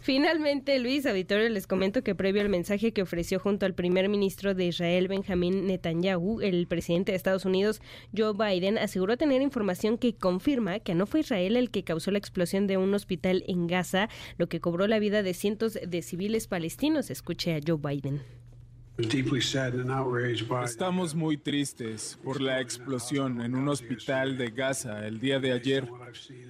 Finalmente, 0.00 0.78
Luis 0.78 1.06
Auditorio, 1.06 1.48
les 1.48 1.66
comento 1.66 2.02
que 2.02 2.14
previo 2.14 2.42
al 2.42 2.48
mensaje 2.48 2.92
que 2.92 3.02
ofreció 3.02 3.38
junto 3.38 3.66
al 3.66 3.74
primer 3.74 4.08
ministro 4.08 4.54
de 4.54 4.66
Israel, 4.66 5.08
Benjamín 5.08 5.66
Netanyahu, 5.66 6.40
el 6.40 6.66
presidente 6.66 7.12
de 7.12 7.16
Estados 7.16 7.44
Unidos, 7.44 7.80
Joe 8.16 8.32
Biden, 8.32 8.78
aseguró 8.78 9.16
tener 9.16 9.42
información 9.42 9.98
que 9.98 10.14
confirma 10.14 10.80
que 10.80 10.94
no 10.94 11.06
fue 11.06 11.20
Israel 11.20 11.56
el 11.56 11.70
que 11.70 11.84
causó 11.84 12.10
la 12.10 12.18
explosión 12.18 12.66
de 12.66 12.78
un 12.78 12.92
hospital 12.94 13.44
en 13.46 13.66
Gaza, 13.66 14.08
lo 14.38 14.48
que 14.48 14.60
cobró 14.60 14.86
la 14.88 14.98
vida 14.98 15.22
de 15.22 15.34
cientos 15.34 15.78
de 15.86 16.02
civiles 16.02 16.48
palestinos. 16.48 17.10
Escuche 17.10 17.54
a 17.54 17.60
Joe 17.64 17.78
Biden. 17.78 18.41
Estamos 20.64 21.14
muy 21.14 21.38
tristes 21.38 22.18
por 22.22 22.40
la 22.40 22.60
explosión 22.60 23.40
en 23.40 23.54
un 23.54 23.68
hospital 23.68 24.36
de 24.36 24.50
Gaza 24.50 25.06
el 25.06 25.18
día 25.18 25.40
de 25.40 25.52
ayer 25.52 25.88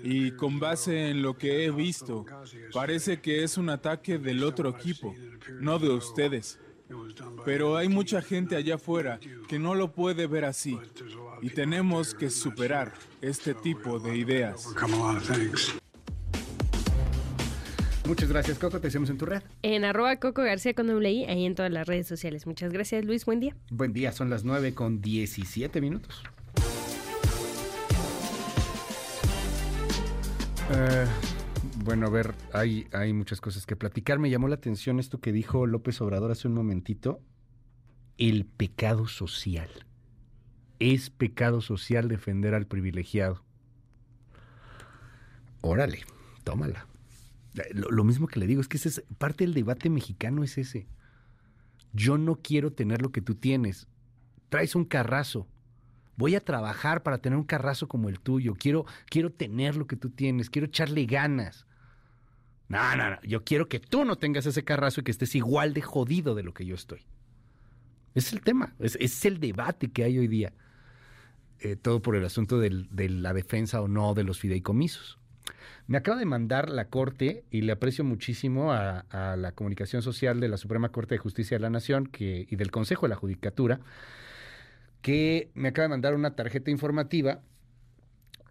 y 0.02 0.32
con 0.32 0.58
base 0.58 1.10
en 1.10 1.22
lo 1.22 1.38
que 1.38 1.64
he 1.64 1.70
visto, 1.70 2.26
parece 2.72 3.20
que 3.20 3.44
es 3.44 3.56
un 3.56 3.70
ataque 3.70 4.18
del 4.18 4.42
otro 4.42 4.70
equipo, 4.70 5.14
no 5.60 5.78
de 5.78 5.90
ustedes. 5.90 6.58
Pero 7.44 7.76
hay 7.76 7.88
mucha 7.88 8.20
gente 8.20 8.56
allá 8.56 8.74
afuera 8.74 9.20
que 9.48 9.58
no 9.58 9.74
lo 9.74 9.92
puede 9.92 10.26
ver 10.26 10.44
así 10.44 10.78
y 11.40 11.50
tenemos 11.50 12.12
que 12.12 12.28
superar 12.28 12.92
este 13.20 13.54
tipo 13.54 13.98
de 13.98 14.16
ideas. 14.16 14.68
Muchas 18.06 18.28
gracias, 18.28 18.58
Coco. 18.58 18.80
Te 18.80 18.88
hacemos 18.88 19.10
en 19.10 19.18
tu 19.18 19.26
red. 19.26 19.42
En 19.62 19.84
arroba 19.84 20.16
Coco 20.16 20.42
García 20.42 20.74
con 20.74 20.88
doble 20.88 21.08
ahí 21.28 21.46
en 21.46 21.54
todas 21.54 21.72
las 21.72 21.86
redes 21.86 22.06
sociales. 22.06 22.46
Muchas 22.46 22.72
gracias, 22.72 23.04
Luis. 23.04 23.24
Buen 23.24 23.40
día. 23.40 23.56
Buen 23.70 23.92
día, 23.92 24.12
son 24.12 24.28
las 24.28 24.44
9 24.44 24.74
con 24.74 25.00
17 25.00 25.80
minutos. 25.80 26.22
Eh, 30.74 31.06
bueno, 31.84 32.06
a 32.06 32.10
ver, 32.10 32.34
hay, 32.52 32.86
hay 32.92 33.12
muchas 33.12 33.40
cosas 33.40 33.66
que 33.66 33.76
platicar. 33.76 34.18
Me 34.18 34.30
llamó 34.30 34.48
la 34.48 34.56
atención 34.56 34.98
esto 34.98 35.20
que 35.20 35.32
dijo 35.32 35.66
López 35.66 36.00
Obrador 36.00 36.32
hace 36.32 36.48
un 36.48 36.54
momentito. 36.54 37.20
El 38.18 38.44
pecado 38.46 39.06
social. 39.06 39.68
Es 40.80 41.10
pecado 41.10 41.60
social 41.60 42.08
defender 42.08 42.54
al 42.54 42.66
privilegiado. 42.66 43.44
Órale, 45.60 46.00
tómala. 46.42 46.86
Lo, 47.72 48.04
mismo 48.04 48.28
que 48.28 48.40
le 48.40 48.46
digo, 48.46 48.60
es 48.60 48.68
que 48.68 48.78
es, 48.78 49.02
parte 49.18 49.44
del 49.44 49.54
debate 49.54 49.90
mexicano 49.90 50.42
es 50.42 50.56
ese. 50.56 50.86
Yo 51.92 52.16
no 52.16 52.36
quiero 52.36 52.72
tener 52.72 53.02
lo 53.02 53.12
que 53.12 53.20
tú 53.20 53.34
tienes. 53.34 53.88
Traes 54.48 54.74
un 54.74 54.84
carrazo. 54.84 55.46
Voy 56.16 56.34
a 56.34 56.40
trabajar 56.40 57.02
para 57.02 57.18
tener 57.18 57.38
un 57.38 57.44
carrazo 57.44 57.88
como 57.88 58.08
el 58.08 58.20
tuyo. 58.20 58.54
Quiero, 58.54 58.86
quiero 59.06 59.30
tener 59.30 59.76
lo 59.76 59.86
que 59.86 59.96
tú 59.96 60.10
tienes. 60.10 60.48
Quiero 60.48 60.66
echarle 60.66 61.04
ganas. 61.04 61.66
No, 62.68 62.96
no, 62.96 63.10
no. 63.10 63.22
Yo 63.22 63.44
quiero 63.44 63.68
que 63.68 63.80
tú 63.80 64.04
no 64.04 64.16
tengas 64.16 64.46
ese 64.46 64.64
carrazo 64.64 65.00
y 65.00 65.04
que 65.04 65.10
estés 65.10 65.34
igual 65.34 65.74
de 65.74 65.82
jodido 65.82 66.34
de 66.34 66.42
lo 66.42 66.54
que 66.54 66.64
yo 66.64 66.74
estoy. 66.74 67.02
Es 68.14 68.32
el 68.32 68.40
tema. 68.40 68.74
Es, 68.78 69.24
el 69.26 69.40
debate 69.40 69.90
que 69.90 70.04
hay 70.04 70.18
hoy 70.18 70.28
día. 70.28 70.54
Eh, 71.60 71.76
todo 71.76 72.00
por 72.00 72.16
el 72.16 72.24
asunto 72.24 72.58
de 72.58 73.08
la 73.10 73.34
defensa 73.34 73.82
o 73.82 73.88
no 73.88 74.14
de 74.14 74.24
los 74.24 74.38
fideicomisos. 74.38 75.18
Me 75.86 75.98
acaba 75.98 76.18
de 76.18 76.24
mandar 76.24 76.70
la 76.70 76.86
Corte, 76.86 77.44
y 77.50 77.62
le 77.62 77.72
aprecio 77.72 78.04
muchísimo 78.04 78.72
a, 78.72 79.04
la 79.36 79.52
comunicación 79.52 80.02
social 80.02 80.40
de 80.40 80.48
la 80.48 80.56
Suprema 80.56 80.90
Corte 80.90 81.14
de 81.14 81.18
Justicia 81.18 81.56
de 81.56 81.62
la 81.62 81.70
Nación 81.70 82.10
y 82.18 82.56
del 82.56 82.70
Consejo 82.70 83.06
de 83.06 83.10
la 83.10 83.16
Judicatura, 83.16 83.80
que 85.00 85.50
me 85.54 85.68
acaba 85.68 85.84
de 85.84 85.90
mandar 85.90 86.14
una 86.14 86.36
tarjeta 86.36 86.70
informativa 86.70 87.40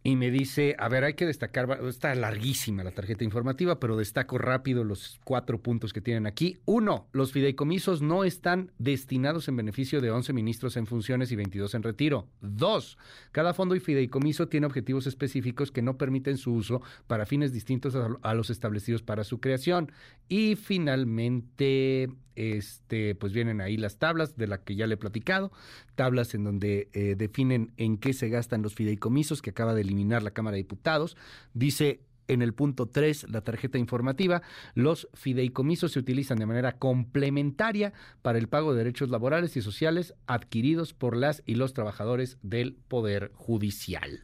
y 0.03 0.15
me 0.15 0.31
dice, 0.31 0.75
a 0.79 0.89
ver, 0.89 1.03
hay 1.03 1.13
que 1.13 1.27
destacar, 1.27 1.79
está 1.87 2.15
larguísima 2.15 2.83
la 2.83 2.91
tarjeta 2.91 3.23
informativa, 3.23 3.79
pero 3.79 3.97
destaco 3.97 4.39
rápido 4.39 4.83
los 4.83 5.19
cuatro 5.23 5.61
puntos 5.61 5.93
que 5.93 6.01
tienen 6.01 6.25
aquí. 6.25 6.57
Uno, 6.65 7.07
los 7.11 7.31
fideicomisos 7.31 8.01
no 8.01 8.23
están 8.23 8.71
destinados 8.79 9.47
en 9.47 9.57
beneficio 9.57 10.01
de 10.01 10.09
11 10.09 10.33
ministros 10.33 10.75
en 10.77 10.87
funciones 10.87 11.31
y 11.31 11.35
22 11.35 11.75
en 11.75 11.83
retiro. 11.83 12.27
Dos, 12.41 12.97
cada 13.31 13.53
fondo 13.53 13.75
y 13.75 13.79
fideicomiso 13.79 14.47
tiene 14.47 14.65
objetivos 14.65 15.05
específicos 15.05 15.71
que 15.71 15.83
no 15.83 15.97
permiten 15.97 16.37
su 16.37 16.53
uso 16.53 16.81
para 17.05 17.27
fines 17.27 17.53
distintos 17.53 17.95
a 17.95 18.33
los 18.33 18.49
establecidos 18.49 19.03
para 19.03 19.23
su 19.23 19.39
creación. 19.39 19.91
Y 20.27 20.55
finalmente, 20.55 22.09
este, 22.41 23.13
pues 23.13 23.33
vienen 23.33 23.61
ahí 23.61 23.77
las 23.77 23.97
tablas 23.97 24.35
de 24.35 24.47
las 24.47 24.59
que 24.61 24.75
ya 24.75 24.87
le 24.87 24.95
he 24.95 24.97
platicado, 24.97 25.51
tablas 25.93 26.33
en 26.33 26.43
donde 26.43 26.89
eh, 26.93 27.15
definen 27.15 27.71
en 27.77 27.97
qué 27.97 28.13
se 28.13 28.29
gastan 28.29 28.63
los 28.63 28.73
fideicomisos 28.73 29.43
que 29.43 29.51
acaba 29.51 29.75
de 29.75 29.81
eliminar 29.81 30.23
la 30.23 30.31
Cámara 30.31 30.55
de 30.55 30.63
Diputados. 30.63 31.17
Dice 31.53 32.01
en 32.27 32.41
el 32.41 32.53
punto 32.53 32.87
3, 32.87 33.29
la 33.29 33.41
tarjeta 33.41 33.77
informativa, 33.77 34.41
los 34.73 35.07
fideicomisos 35.13 35.91
se 35.91 35.99
utilizan 35.99 36.39
de 36.39 36.47
manera 36.47 36.79
complementaria 36.79 37.93
para 38.23 38.39
el 38.39 38.47
pago 38.47 38.71
de 38.71 38.79
derechos 38.79 39.09
laborales 39.09 39.55
y 39.55 39.61
sociales 39.61 40.15
adquiridos 40.25 40.93
por 40.93 41.15
las 41.15 41.43
y 41.45 41.55
los 41.55 41.73
trabajadores 41.73 42.37
del 42.41 42.75
Poder 42.87 43.31
Judicial. 43.35 44.23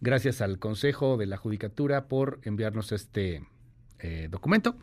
Gracias 0.00 0.40
al 0.40 0.58
Consejo 0.58 1.18
de 1.18 1.26
la 1.26 1.36
Judicatura 1.36 2.08
por 2.08 2.40
enviarnos 2.44 2.92
este 2.92 3.42
eh, 3.98 4.28
documento. 4.30 4.76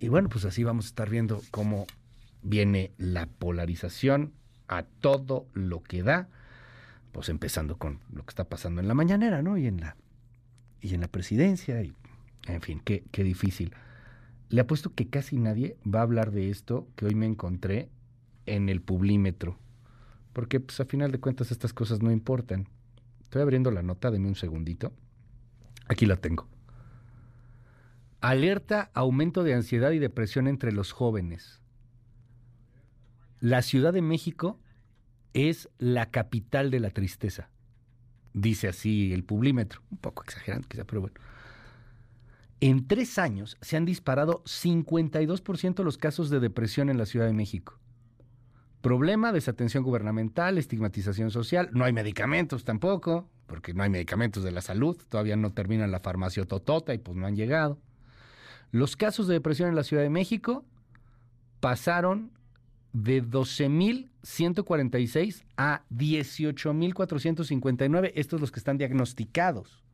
Y 0.00 0.08
bueno, 0.08 0.28
pues 0.28 0.44
así 0.44 0.64
vamos 0.64 0.86
a 0.86 0.88
estar 0.88 1.10
viendo 1.10 1.42
cómo 1.50 1.86
viene 2.42 2.92
la 2.98 3.26
polarización 3.26 4.32
a 4.68 4.82
todo 4.82 5.46
lo 5.54 5.82
que 5.82 6.02
da, 6.02 6.28
pues 7.12 7.28
empezando 7.28 7.78
con 7.78 8.00
lo 8.12 8.22
que 8.24 8.30
está 8.30 8.44
pasando 8.44 8.80
en 8.80 8.88
la 8.88 8.94
mañanera, 8.94 9.42
¿no? 9.42 9.56
Y 9.56 9.66
en 9.66 9.80
la, 9.80 9.96
y 10.80 10.94
en 10.94 11.00
la 11.00 11.08
presidencia, 11.08 11.82
y 11.82 11.92
en 12.46 12.60
fin, 12.60 12.80
qué, 12.84 13.02
qué 13.10 13.24
difícil. 13.24 13.74
Le 14.50 14.60
apuesto 14.60 14.94
que 14.94 15.08
casi 15.08 15.36
nadie 15.38 15.76
va 15.86 16.00
a 16.00 16.02
hablar 16.02 16.30
de 16.30 16.50
esto 16.50 16.88
que 16.96 17.06
hoy 17.06 17.14
me 17.14 17.26
encontré 17.26 17.90
en 18.46 18.68
el 18.68 18.80
publímetro, 18.80 19.58
porque 20.32 20.60
pues 20.60 20.78
a 20.80 20.84
final 20.84 21.10
de 21.10 21.20
cuentas 21.20 21.50
estas 21.50 21.72
cosas 21.72 22.02
no 22.02 22.12
importan. 22.12 22.68
Estoy 23.22 23.42
abriendo 23.42 23.70
la 23.70 23.82
nota, 23.82 24.10
deme 24.10 24.28
un 24.28 24.36
segundito. 24.36 24.92
Aquí 25.86 26.06
la 26.06 26.16
tengo. 26.16 26.48
Alerta 28.20 28.90
aumento 28.94 29.44
de 29.44 29.54
ansiedad 29.54 29.92
y 29.92 29.98
depresión 29.98 30.48
entre 30.48 30.72
los 30.72 30.92
jóvenes. 30.92 31.60
La 33.40 33.62
Ciudad 33.62 33.92
de 33.92 34.02
México 34.02 34.58
es 35.34 35.68
la 35.78 36.10
capital 36.10 36.70
de 36.70 36.80
la 36.80 36.90
tristeza. 36.90 37.50
Dice 38.34 38.68
así 38.68 39.12
el 39.12 39.24
publímetro. 39.24 39.82
Un 39.90 39.98
poco 39.98 40.24
exagerante 40.24 40.68
quizá, 40.68 40.84
pero 40.84 41.02
bueno. 41.02 41.16
En 42.60 42.88
tres 42.88 43.18
años 43.18 43.56
se 43.60 43.76
han 43.76 43.84
disparado 43.84 44.42
52% 44.44 45.84
los 45.84 45.96
casos 45.96 46.28
de 46.28 46.40
depresión 46.40 46.90
en 46.90 46.98
la 46.98 47.06
Ciudad 47.06 47.26
de 47.26 47.32
México. 47.32 47.78
Problema, 48.80 49.32
desatención 49.32 49.84
gubernamental, 49.84 50.58
estigmatización 50.58 51.30
social. 51.30 51.70
No 51.72 51.84
hay 51.84 51.92
medicamentos 51.92 52.64
tampoco, 52.64 53.28
porque 53.46 53.74
no 53.74 53.84
hay 53.84 53.90
medicamentos 53.90 54.42
de 54.42 54.50
la 54.50 54.60
salud. 54.60 54.96
Todavía 55.08 55.36
no 55.36 55.52
termina 55.52 55.86
la 55.86 56.00
farmacia 56.00 56.44
totota 56.44 56.94
y 56.94 56.98
pues 56.98 57.16
no 57.16 57.26
han 57.26 57.36
llegado. 57.36 57.78
Los 58.70 58.96
casos 58.96 59.26
de 59.26 59.34
depresión 59.34 59.68
en 59.68 59.76
la 59.76 59.84
Ciudad 59.84 60.02
de 60.02 60.08
México 60.10 60.64
pasaron 61.60 62.32
de 62.92 63.22
12.146 63.22 65.44
a 65.56 65.84
18.459. 65.90 68.12
Estos 68.14 68.40
los 68.40 68.50
que 68.50 68.60
están 68.60 68.78
diagnosticados. 68.78 69.84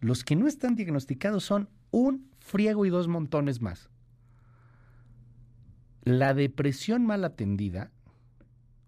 Los 0.00 0.24
que 0.24 0.36
no 0.36 0.46
están 0.46 0.76
diagnosticados 0.76 1.44
son 1.44 1.70
un 1.90 2.30
friego 2.38 2.84
y 2.86 2.90
dos 2.90 3.08
montones 3.08 3.60
más. 3.60 3.90
La 6.02 6.32
depresión 6.32 7.04
mal 7.04 7.24
atendida 7.24 7.90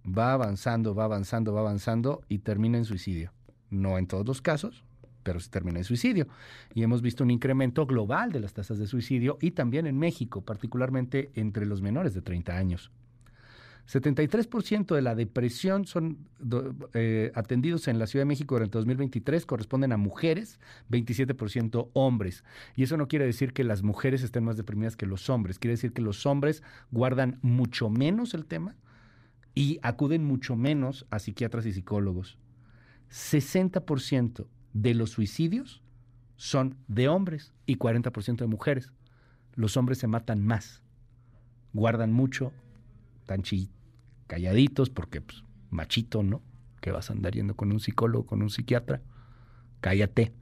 va 0.07 0.33
avanzando, 0.33 0.95
va 0.95 1.05
avanzando, 1.05 1.53
va 1.53 1.61
avanzando 1.61 2.23
y 2.29 2.39
termina 2.39 2.79
en 2.79 2.87
suicidio. 2.87 3.35
No 3.69 3.99
en 3.99 4.07
todos 4.07 4.27
los 4.27 4.41
casos, 4.41 4.85
pero 5.23 5.41
se 5.41 5.51
termina 5.51 5.79
en 5.79 5.85
suicidio. 5.85 6.29
Y 6.75 6.83
hemos 6.83 7.03
visto 7.03 7.25
un 7.25 7.31
incremento 7.31 7.87
global 7.87 8.33
de 8.33 8.41
las 8.41 8.53
tasas 8.53 8.79
de 8.79 8.87
suicidio 8.87 9.39
y 9.41 9.53
también 9.53 9.87
en 9.87 9.99
México, 9.99 10.43
particularmente 10.43 11.31
entre 11.35 11.67
los 11.67 11.83
menores 11.83 12.15
de 12.15 12.23
30 12.23 12.57
años. 12.57 12.91
73% 13.87 14.95
de 14.95 15.03
la 15.03 15.15
depresión 15.15 15.87
son 15.87 16.19
eh, 16.95 17.33
atendidos 17.35 17.89
en 17.89 17.99
la 17.99 18.07
Ciudad 18.07 18.23
de 18.23 18.29
México 18.29 18.55
durante 18.55 18.79
2023, 18.79 19.45
corresponden 19.45 19.93
a 19.93 19.97
mujeres, 19.97 20.61
27% 20.91 21.91
hombres. 21.93 22.45
Y 22.77 22.85
eso 22.85 22.97
no 22.97 23.09
quiere 23.09 23.27
decir 23.27 23.53
que 23.53 23.65
las 23.65 23.83
mujeres 23.83 24.23
estén 24.23 24.45
más 24.45 24.57
deprimidas 24.57 24.97
que 24.97 25.07
los 25.07 25.29
hombres, 25.29 25.59
quiere 25.59 25.73
decir 25.73 25.93
que 25.93 26.03
los 26.03 26.27
hombres 26.27 26.63
guardan 26.91 27.39
mucho 27.43 27.91
menos 27.91 28.35
el 28.35 28.47
tema 28.47 28.77
y 29.55 29.79
acuden 29.83 30.25
mucho 30.25 30.57
menos 30.57 31.07
a 31.11 31.19
psiquiatras 31.19 31.67
y 31.67 31.73
psicólogos. 31.73 32.39
60% 33.11 34.47
de 34.73 34.95
los 34.95 35.11
suicidios 35.11 35.83
son 36.37 36.77
de 36.89 37.09
hombres 37.09 37.53
y 37.67 37.77
40% 37.77 38.37
de 38.37 38.47
mujeres. 38.47 38.93
Los 39.55 39.77
hombres 39.77 39.99
se 39.99 40.07
matan 40.07 40.45
más, 40.45 40.83
guardan 41.73 42.13
mucho, 42.13 42.53
tan 43.27 43.43
calladitos 44.27 44.91
porque 44.91 45.21
pues, 45.21 45.45
machito, 45.71 46.23
¿no? 46.23 46.43
Que 46.81 46.91
vas 46.91 47.11
a 47.11 47.13
andar 47.13 47.35
yendo 47.35 47.55
con 47.55 47.71
un 47.71 47.81
psicólogo, 47.81 48.27
con 48.27 48.43
un 48.43 48.51
psiquiatra. 48.51 49.03
Cállate. 49.81 50.33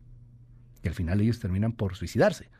Y 0.82 0.88
al 0.88 0.94
final 0.94 1.20
ellos 1.20 1.40
terminan 1.40 1.72
por 1.72 1.96
suicidarse. 1.96 2.50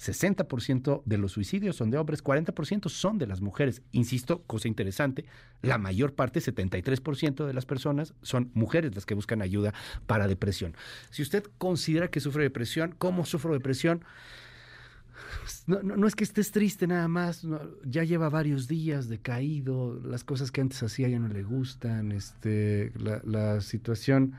60% 0.00 1.02
de 1.04 1.18
los 1.18 1.32
suicidios 1.32 1.76
son 1.76 1.90
de 1.90 1.98
hombres, 1.98 2.24
40% 2.24 2.88
son 2.88 3.18
de 3.18 3.26
las 3.26 3.42
mujeres. 3.42 3.82
Insisto, 3.92 4.42
cosa 4.44 4.66
interesante, 4.66 5.26
la 5.60 5.76
mayor 5.76 6.14
parte, 6.14 6.40
73% 6.40 7.46
de 7.46 7.52
las 7.52 7.66
personas 7.66 8.14
son 8.22 8.50
mujeres 8.54 8.94
las 8.94 9.04
que 9.04 9.14
buscan 9.14 9.42
ayuda 9.42 9.74
para 10.06 10.26
depresión. 10.26 10.74
Si 11.10 11.22
usted 11.22 11.44
considera 11.58 12.08
que 12.08 12.20
sufre 12.20 12.44
depresión, 12.44 12.94
¿cómo 12.96 13.26
sufro 13.26 13.52
depresión? 13.52 14.04
No, 15.66 16.06
es 16.06 16.16
que 16.16 16.24
estés 16.24 16.50
triste 16.50 16.86
nada 16.86 17.06
más, 17.06 17.46
ya 17.84 18.02
lleva 18.04 18.30
varios 18.30 18.68
días 18.68 19.08
decaído, 19.08 20.00
las 20.02 20.24
cosas 20.24 20.50
que 20.50 20.62
antes 20.62 20.82
hacía 20.82 21.08
ya 21.08 21.18
no 21.18 21.28
le 21.28 21.42
gustan, 21.42 22.10
este, 22.12 22.92
la 22.96 23.60
situación 23.60 24.34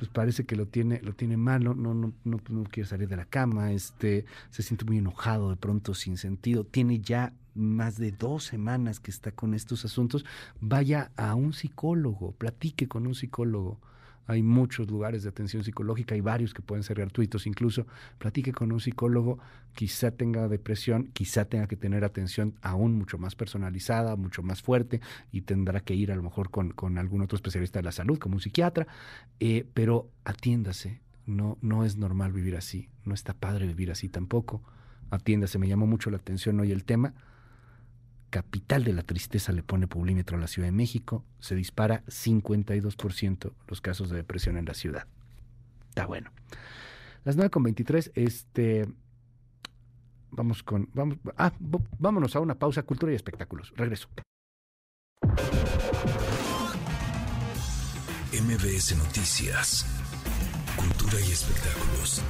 pues 0.00 0.10
parece 0.10 0.46
que 0.46 0.56
lo 0.56 0.64
tiene, 0.64 0.98
lo 1.02 1.12
tiene 1.12 1.36
malo, 1.36 1.74
no, 1.74 1.92
no, 1.92 2.14
no, 2.24 2.40
no 2.48 2.64
quiere 2.64 2.88
salir 2.88 3.06
de 3.06 3.18
la 3.18 3.26
cama, 3.26 3.70
este, 3.72 4.24
se 4.48 4.62
siente 4.62 4.86
muy 4.86 4.96
enojado 4.96 5.50
de 5.50 5.56
pronto 5.56 5.92
sin 5.92 6.16
sentido, 6.16 6.64
tiene 6.64 7.00
ya 7.00 7.34
más 7.54 7.98
de 7.98 8.10
dos 8.10 8.44
semanas 8.44 8.98
que 8.98 9.10
está 9.10 9.30
con 9.30 9.52
estos 9.52 9.84
asuntos, 9.84 10.24
vaya 10.58 11.10
a 11.16 11.34
un 11.34 11.52
psicólogo, 11.52 12.32
platique 12.32 12.88
con 12.88 13.06
un 13.06 13.14
psicólogo 13.14 13.78
hay 14.26 14.42
muchos 14.42 14.88
lugares 14.88 15.22
de 15.22 15.28
atención 15.28 15.64
psicológica, 15.64 16.14
hay 16.14 16.20
varios 16.20 16.54
que 16.54 16.62
pueden 16.62 16.84
ser 16.84 16.98
gratuitos. 16.98 17.46
Incluso. 17.46 17.86
Platique 18.18 18.52
con 18.52 18.70
un 18.72 18.80
psicólogo, 18.80 19.38
quizá 19.74 20.10
tenga 20.10 20.46
depresión, 20.48 21.10
quizá 21.12 21.44
tenga 21.44 21.66
que 21.66 21.76
tener 21.76 22.04
atención 22.04 22.54
aún 22.62 22.94
mucho 22.94 23.18
más 23.18 23.34
personalizada, 23.34 24.16
mucho 24.16 24.42
más 24.42 24.62
fuerte 24.62 25.00
y 25.32 25.42
tendrá 25.42 25.80
que 25.80 25.94
ir 25.94 26.12
a 26.12 26.16
lo 26.16 26.22
mejor 26.22 26.50
con, 26.50 26.98
algún 26.98 27.22
otro 27.22 27.36
especialista 27.36 27.78
de 27.80 27.84
la 27.84 27.92
salud, 27.92 28.18
como 28.18 28.36
un 28.36 28.40
psiquiatra, 28.40 28.86
eh, 29.40 29.66
pero 29.74 30.10
atiéndase, 30.24 31.00
no, 31.26 31.58
no 31.60 31.84
es 31.84 31.96
normal 31.96 32.32
vivir 32.32 32.56
así, 32.56 32.88
no 33.04 33.14
está 33.14 33.34
padre 33.34 33.66
vivir 33.66 33.90
así 33.90 34.08
tampoco. 34.08 34.62
Atiéndase, 35.10 35.58
me 35.58 35.68
llamó 35.68 35.86
mucho 35.86 36.10
la 36.10 36.18
atención 36.18 36.60
hoy 36.60 36.70
el 36.70 36.84
tema 36.84 37.14
capital 38.30 38.84
de 38.84 38.92
la 38.92 39.02
tristeza 39.02 39.52
le 39.52 39.62
pone 39.62 39.86
Publímetro 39.86 40.36
a 40.36 40.40
la 40.40 40.46
Ciudad 40.46 40.68
de 40.68 40.72
México, 40.72 41.24
se 41.40 41.54
dispara 41.54 42.04
52% 42.06 43.52
los 43.66 43.80
casos 43.80 44.08
de 44.08 44.16
depresión 44.16 44.56
en 44.56 44.64
la 44.64 44.74
ciudad. 44.74 45.06
Está 45.88 46.06
bueno. 46.06 46.30
Las 47.24 47.36
9.23, 47.36 48.12
este... 48.14 48.88
Vamos 50.30 50.62
con... 50.62 50.88
Vamos, 50.94 51.18
ah, 51.36 51.52
vámonos 51.98 52.36
a 52.36 52.40
una 52.40 52.54
pausa, 52.54 52.84
cultura 52.84 53.12
y 53.12 53.16
espectáculos. 53.16 53.72
Regreso. 53.76 54.08
MBS 58.32 58.96
Noticias. 58.96 59.84
Cultura 60.76 61.20
y 61.20 61.32
espectáculos. 61.32 62.22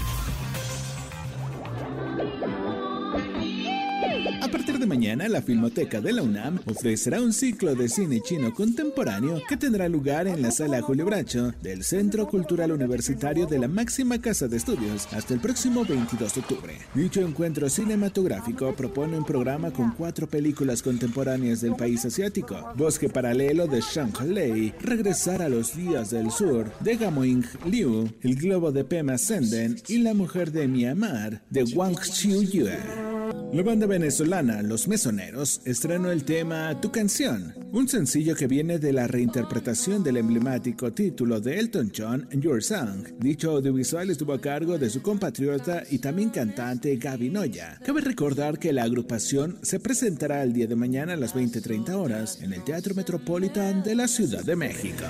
A 4.51 4.53
partir 4.53 4.81
de 4.81 4.87
mañana, 4.87 5.29
la 5.29 5.43
Filmoteca 5.43 6.01
de 6.01 6.13
la 6.13 6.25
UNAM 6.25 6.59
ofrecerá 6.67 7.23
un 7.23 7.33
ciclo 7.33 7.77
de 7.77 7.89
cine 7.89 8.21
chino 8.21 8.53
contemporáneo 8.53 9.41
que 9.49 9.57
tendrá 9.57 9.89
lugar 9.89 10.27
en 10.27 10.43
la 10.43 10.51
Sala 10.51 10.83
Julio 10.83 11.07
Bracho 11.07 11.55
del 11.63 11.85
Centro 11.85 12.27
Cultural 12.27 12.73
Universitario 12.73 13.47
de 13.47 13.61
la 13.61 13.69
máxima 13.69 14.21
casa 14.21 14.49
de 14.49 14.57
estudios 14.57 15.07
hasta 15.13 15.35
el 15.35 15.41
próximo 15.41 15.85
22 15.85 16.35
de 16.35 16.41
octubre. 16.41 16.79
Dicho 16.95 17.21
encuentro 17.21 17.71
cinematográfico 17.71 18.75
propone 18.75 19.17
un 19.17 19.25
programa 19.25 19.71
con 19.71 19.93
cuatro 19.93 20.27
películas 20.27 20.83
contemporáneas 20.83 21.61
del 21.61 21.77
país 21.77 22.05
asiático: 22.05 22.73
Bosque 22.75 23.09
Paralelo 23.09 23.69
de 23.69 23.81
Shang 23.81 24.15
Lei, 24.27 24.75
Regresar 24.81 25.43
a 25.43 25.49
los 25.49 25.77
Días 25.77 26.11
del 26.11 26.33
Sur 26.33 26.73
de 26.81 26.97
Gamoing 26.97 27.45
Liu, 27.67 28.13
El 28.21 28.35
Globo 28.35 28.73
de 28.73 28.83
Pema 28.83 29.17
Senden 29.17 29.81
y 29.87 29.99
La 29.99 30.13
Mujer 30.13 30.51
de 30.51 30.67
Myanmar 30.67 31.41
de 31.51 31.63
Wang 31.63 32.01
Xiuyue. 32.01 33.11
La 33.53 33.65
banda 33.65 33.87
venezolana 33.87 34.40
Los 34.41 34.89
Mesoneros 34.89 35.61
estrenó 35.67 36.11
el 36.11 36.25
tema 36.25 36.81
Tu 36.81 36.91
canción, 36.91 37.55
un 37.73 37.87
sencillo 37.89 38.35
que 38.35 38.47
viene 38.47 38.79
de 38.79 38.91
la 38.95 39.07
reinterpretación 39.07 40.03
del 40.03 40.17
emblemático 40.17 40.95
título 40.95 41.43
de 41.43 41.59
Elton 41.59 41.93
John, 41.95 42.27
Your 42.33 42.63
Song. 42.63 43.07
Dicho 43.19 43.51
audiovisual 43.51 44.09
estuvo 44.09 44.33
a 44.33 44.41
cargo 44.41 44.79
de 44.79 44.89
su 44.89 45.03
compatriota 45.03 45.83
y 45.91 45.99
también 45.99 46.31
cantante 46.31 46.97
Gaby 46.97 47.29
Noya. 47.29 47.79
Cabe 47.85 48.01
recordar 48.01 48.59
que 48.59 48.73
la 48.73 48.85
agrupación 48.85 49.59
se 49.61 49.79
presentará 49.79 50.43
el 50.43 50.55
día 50.55 50.67
de 50.67 50.77
mañana 50.77 51.13
a 51.13 51.17
las 51.17 51.35
20:30 51.35 51.95
horas 51.97 52.39
en 52.41 52.55
el 52.55 52.65
Teatro 52.65 52.95
Metropolitan 52.95 53.83
de 53.83 53.95
la 53.95 54.09
Ciudad 54.09 54.43
de 54.43 54.57
México. 54.57 55.05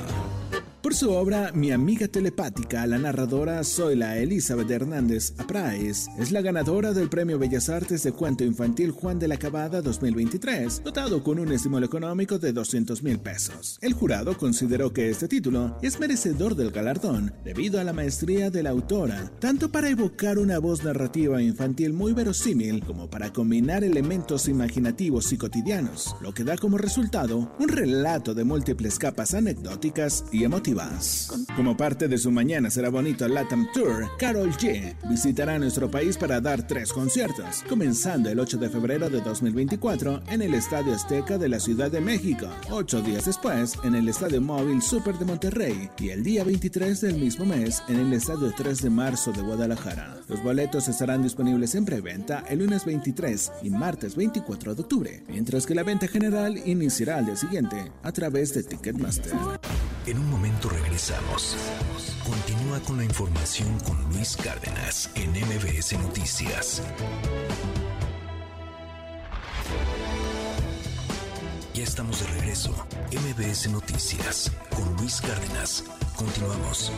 Por 0.83 0.95
su 0.95 1.11
obra 1.11 1.53
Mi 1.53 1.73
amiga 1.73 2.09
telepática, 2.09 2.87
la 2.87 2.97
narradora 2.97 3.63
Zoila 3.65 4.17
Elizabeth 4.17 4.71
Hernández 4.71 5.35
Aprais 5.37 6.09
es 6.19 6.33
la 6.33 6.41
ganadora 6.41 6.95
del 6.95 7.11
Premio 7.11 7.39
Bellas 7.39 7.69
Artes 7.69 8.03
de 8.03 8.13
Cuento 8.13 8.45
Infantil 8.45 8.91
Juan 8.91 9.19
de 9.19 9.29
la 9.29 9.37
Cabada 9.37 9.83
2023, 9.83 10.83
dotado 10.83 11.23
con 11.23 11.39
un 11.39 11.53
estímulo 11.53 11.85
económico 11.85 12.39
de 12.39 12.55
200 12.55 13.03
mil 13.03 13.19
pesos. 13.19 13.79
El 13.83 13.93
jurado 13.93 14.39
consideró 14.39 14.91
que 14.91 15.11
este 15.11 15.29
título 15.29 15.77
es 15.83 16.01
merecedor 16.01 16.55
del 16.55 16.71
galardón 16.71 17.35
debido 17.45 17.79
a 17.79 17.85
la 17.85 17.93
maestría 17.93 18.49
de 18.49 18.63
la 18.63 18.71
autora, 18.71 19.31
tanto 19.39 19.71
para 19.71 19.91
evocar 19.91 20.39
una 20.39 20.59
voz 20.59 20.83
narrativa 20.83 21.43
infantil 21.43 21.93
muy 21.93 22.15
verosímil 22.15 22.83
como 22.87 23.11
para 23.11 23.35
combinar 23.35 23.85
elementos 23.85 24.49
imaginativos 24.49 25.31
y 25.31 25.37
cotidianos, 25.37 26.17
lo 26.23 26.33
que 26.33 26.45
da 26.45 26.57
como 26.57 26.79
resultado 26.79 27.55
un 27.59 27.69
relato 27.69 28.33
de 28.33 28.45
múltiples 28.45 28.99
capas 28.99 29.35
anecdóticas 29.35 30.25
y 30.33 30.45
emotivas 30.45 30.70
como 31.57 31.77
parte 31.77 32.07
de 32.07 32.19
su 32.19 32.31
Mañana 32.31 32.71
será 32.71 32.91
bonito 32.91 33.27
Latam 33.27 33.67
Tour, 33.73 34.09
Carol 34.19 34.51
G 34.53 34.95
visitará 35.09 35.59
nuestro 35.59 35.91
país 35.91 36.17
para 36.17 36.41
dar 36.41 36.67
tres 36.67 36.93
conciertos, 36.93 37.65
comenzando 37.69 38.29
el 38.31 38.39
8 38.39 38.59
de 38.59 38.69
febrero 38.69 39.11
de 39.11 39.21
2024 39.21 40.23
en 40.29 40.43
el 40.43 40.55
Estadio 40.55 40.95
Azteca 40.95 41.39
de 41.39 41.49
la 41.49 41.59
Ciudad 41.59 41.91
de 41.91 42.01
México, 42.01 42.47
ocho 42.71 43.03
días 43.03 43.25
después 43.25 43.75
en 43.83 43.95
el 43.95 44.09
Estadio 44.09 44.41
Móvil 44.41 44.81
Super 44.81 45.19
de 45.19 45.25
Monterrey 45.25 45.91
y 45.99 46.11
el 46.11 46.23
día 46.23 46.45
23 46.45 47.01
del 47.01 47.17
mismo 47.17 47.45
mes 47.45 47.83
en 47.89 47.99
el 47.99 48.13
Estadio 48.13 48.53
3 48.57 48.83
de 48.83 48.91
marzo 48.91 49.33
de 49.33 49.43
Guadalajara. 49.43 50.21
Los 50.29 50.43
boletos 50.43 50.89
estarán 50.89 51.23
disponibles 51.23 51.75
en 51.75 51.85
preventa 51.85 52.45
el 52.49 52.61
lunes 52.61 52.85
23 52.85 53.53
y 53.63 53.71
martes 53.71 54.15
24 54.15 54.75
de 54.75 54.83
octubre, 54.83 55.25
mientras 55.29 55.67
que 55.67 55.75
la 55.75 55.83
venta 55.83 56.07
general 56.07 56.61
iniciará 56.65 57.19
al 57.19 57.27
día 57.27 57.37
siguiente 57.37 57.91
a 58.03 58.13
través 58.13 58.55
de 58.55 58.63
Ticketmaster. 58.63 59.33
En 60.07 60.19
un 60.19 60.31
momento 60.31 60.60
regresamos. 60.69 61.57
Continúa 62.25 62.81
con 62.81 62.99
la 62.99 63.05
información 63.05 63.79
con 63.81 64.03
Luis 64.13 64.37
Cárdenas 64.37 65.11
en 65.15 65.31
MBS 65.31 65.99
Noticias. 65.99 66.83
Ya 71.75 71.85
estamos 71.85 72.21
de 72.21 72.27
regreso. 72.39 72.75
MBS 73.13 73.71
Noticias 73.71 74.53
con 74.75 74.97
Luis 74.97 75.21
Cárdenas. 75.21 75.85
Continuamos. 76.17 76.93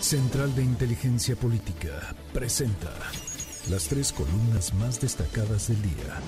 Central 0.00 0.54
de 0.54 0.62
Inteligencia 0.62 1.36
Política 1.36 2.14
presenta 2.32 2.92
las 3.70 3.88
tres 3.88 4.12
columnas 4.12 4.72
más 4.74 5.00
destacadas 5.00 5.68
del 5.68 5.82
día. 5.82 6.20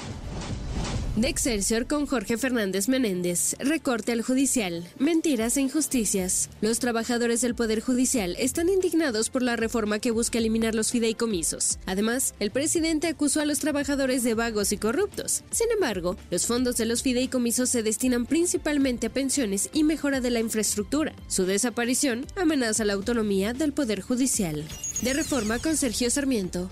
De 1.16 1.28
Excelsior 1.28 1.86
con 1.86 2.06
Jorge 2.06 2.38
Fernández 2.38 2.88
Menéndez. 2.88 3.56
Recorte 3.58 4.12
al 4.12 4.22
judicial. 4.22 4.84
Mentiras 4.98 5.56
e 5.56 5.60
injusticias. 5.60 6.48
Los 6.60 6.78
trabajadores 6.78 7.40
del 7.40 7.54
Poder 7.54 7.80
Judicial 7.80 8.36
están 8.38 8.68
indignados 8.68 9.28
por 9.28 9.42
la 9.42 9.56
reforma 9.56 9.98
que 9.98 10.12
busca 10.12 10.38
eliminar 10.38 10.74
los 10.74 10.92
fideicomisos. 10.92 11.78
Además, 11.86 12.34
el 12.38 12.50
presidente 12.50 13.08
acusó 13.08 13.40
a 13.40 13.44
los 13.44 13.58
trabajadores 13.58 14.22
de 14.22 14.34
vagos 14.34 14.72
y 14.72 14.78
corruptos. 14.78 15.42
Sin 15.50 15.70
embargo, 15.72 16.16
los 16.30 16.46
fondos 16.46 16.76
de 16.76 16.86
los 16.86 17.02
fideicomisos 17.02 17.70
se 17.70 17.82
destinan 17.82 18.24
principalmente 18.24 19.08
a 19.08 19.10
pensiones 19.10 19.68
y 19.72 19.82
mejora 19.82 20.20
de 20.20 20.30
la 20.30 20.40
infraestructura. 20.40 21.12
Su 21.26 21.44
desaparición 21.44 22.24
amenaza 22.36 22.84
la 22.84 22.92
autonomía 22.92 23.52
del 23.52 23.72
Poder 23.72 24.00
Judicial. 24.00 24.64
De 25.02 25.12
reforma 25.14 25.58
con 25.58 25.76
Sergio 25.76 26.10
Sarmiento. 26.10 26.70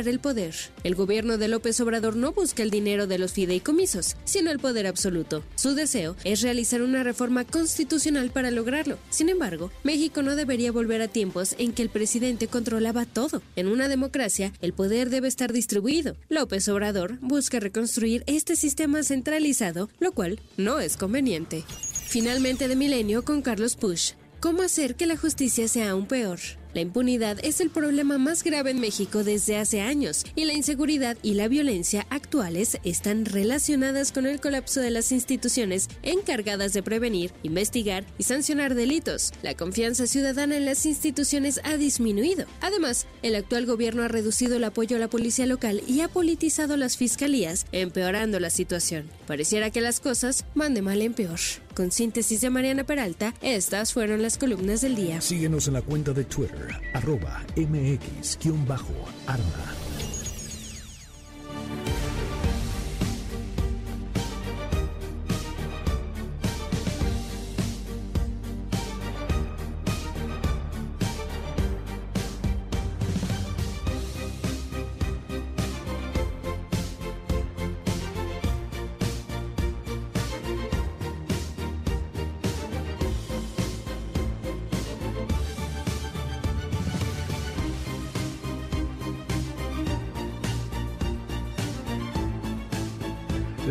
El 0.00 0.20
poder. 0.20 0.54
El 0.84 0.94
gobierno 0.94 1.36
de 1.36 1.48
López 1.48 1.78
Obrador 1.80 2.16
no 2.16 2.32
busca 2.32 2.62
el 2.62 2.70
dinero 2.70 3.06
de 3.06 3.18
los 3.18 3.34
fideicomisos, 3.34 4.16
sino 4.24 4.50
el 4.50 4.58
poder 4.58 4.86
absoluto. 4.86 5.44
Su 5.54 5.74
deseo 5.74 6.16
es 6.24 6.40
realizar 6.40 6.80
una 6.80 7.02
reforma 7.02 7.44
constitucional 7.44 8.30
para 8.30 8.50
lograrlo. 8.50 8.96
Sin 9.10 9.28
embargo, 9.28 9.70
México 9.84 10.22
no 10.22 10.34
debería 10.34 10.72
volver 10.72 11.02
a 11.02 11.08
tiempos 11.08 11.54
en 11.58 11.72
que 11.72 11.82
el 11.82 11.90
presidente 11.90 12.48
controlaba 12.48 13.04
todo. 13.04 13.42
En 13.54 13.68
una 13.68 13.86
democracia, 13.86 14.54
el 14.62 14.72
poder 14.72 15.10
debe 15.10 15.28
estar 15.28 15.52
distribuido. 15.52 16.16
López 16.30 16.66
Obrador 16.68 17.18
busca 17.20 17.60
reconstruir 17.60 18.24
este 18.26 18.56
sistema 18.56 19.02
centralizado, 19.02 19.90
lo 20.00 20.12
cual 20.12 20.40
no 20.56 20.80
es 20.80 20.96
conveniente. 20.96 21.64
Finalmente 22.06 22.66
de 22.66 22.76
Milenio 22.76 23.24
con 23.24 23.42
Carlos 23.42 23.76
Push. 23.76 24.12
¿Cómo 24.40 24.62
hacer 24.62 24.96
que 24.96 25.06
la 25.06 25.18
justicia 25.18 25.68
sea 25.68 25.90
aún 25.90 26.06
peor? 26.06 26.40
La 26.74 26.80
impunidad 26.80 27.38
es 27.42 27.60
el 27.60 27.68
problema 27.68 28.16
más 28.16 28.42
grave 28.42 28.70
en 28.70 28.80
México 28.80 29.24
desde 29.24 29.58
hace 29.58 29.82
años 29.82 30.24
y 30.34 30.46
la 30.46 30.54
inseguridad 30.54 31.18
y 31.22 31.34
la 31.34 31.48
violencia 31.48 32.06
actuales 32.08 32.78
están 32.82 33.26
relacionadas 33.26 34.10
con 34.10 34.24
el 34.24 34.40
colapso 34.40 34.80
de 34.80 34.90
las 34.90 35.12
instituciones 35.12 35.88
encargadas 36.02 36.72
de 36.72 36.82
prevenir, 36.82 37.32
investigar 37.42 38.06
y 38.16 38.22
sancionar 38.22 38.74
delitos. 38.74 39.32
La 39.42 39.54
confianza 39.54 40.06
ciudadana 40.06 40.56
en 40.56 40.64
las 40.64 40.86
instituciones 40.86 41.60
ha 41.64 41.76
disminuido. 41.76 42.46
Además, 42.60 43.06
El 43.22 43.36
actual 43.36 43.66
gobierno 43.66 44.02
ha 44.02 44.08
reducido 44.08 44.56
el 44.56 44.64
apoyo 44.64 44.96
a 44.96 44.98
la 44.98 45.08
policía 45.08 45.46
local 45.46 45.82
y 45.86 46.00
ha 46.00 46.08
politizado 46.08 46.76
las 46.76 46.96
fiscalías, 46.96 47.66
empeorando 47.70 48.40
la 48.40 48.50
situación. 48.50 49.08
Pareciera 49.26 49.70
que 49.70 49.80
las 49.80 50.00
cosas 50.00 50.44
van 50.54 50.74
de 50.74 50.82
mal 50.82 51.02
en 51.02 51.14
peor. 51.14 51.38
Con 51.74 51.90
síntesis 51.90 52.40
de 52.42 52.50
Mariana 52.50 52.84
Peralta, 52.84 53.32
estas 53.40 53.94
fueron 53.94 54.20
las 54.20 54.36
columnas 54.36 54.82
del 54.82 54.94
día. 54.94 55.20
Síguenos 55.22 55.68
en 55.68 55.74
la 55.74 55.82
cuenta 55.82 56.12
de 56.12 56.24
Twitter, 56.24 56.68
arroba 56.92 57.42
mx-arma. 57.56 58.82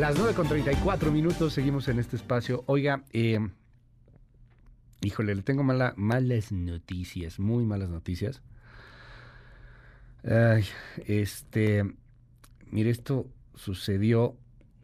Las 0.02 0.18
9 0.18 0.34
con 0.34 0.48
34 0.48 1.12
minutos, 1.12 1.54
seguimos 1.54 1.88
en 1.88 2.00
este 2.00 2.16
espacio. 2.16 2.64
Oiga, 2.66 3.04
eh, 3.14 3.38
híjole, 5.04 5.36
le 5.36 5.44
tengo 5.44 5.62
mala, 5.62 5.94
malas 5.96 6.52
noticias, 6.52 7.40
muy 7.40 7.66
malas 7.66 7.90
noticias. 7.90 8.42
Ay, 10.24 10.66
este, 11.06 11.84
mire, 12.72 12.90
esto 12.90 13.28
sucedió 13.54 14.36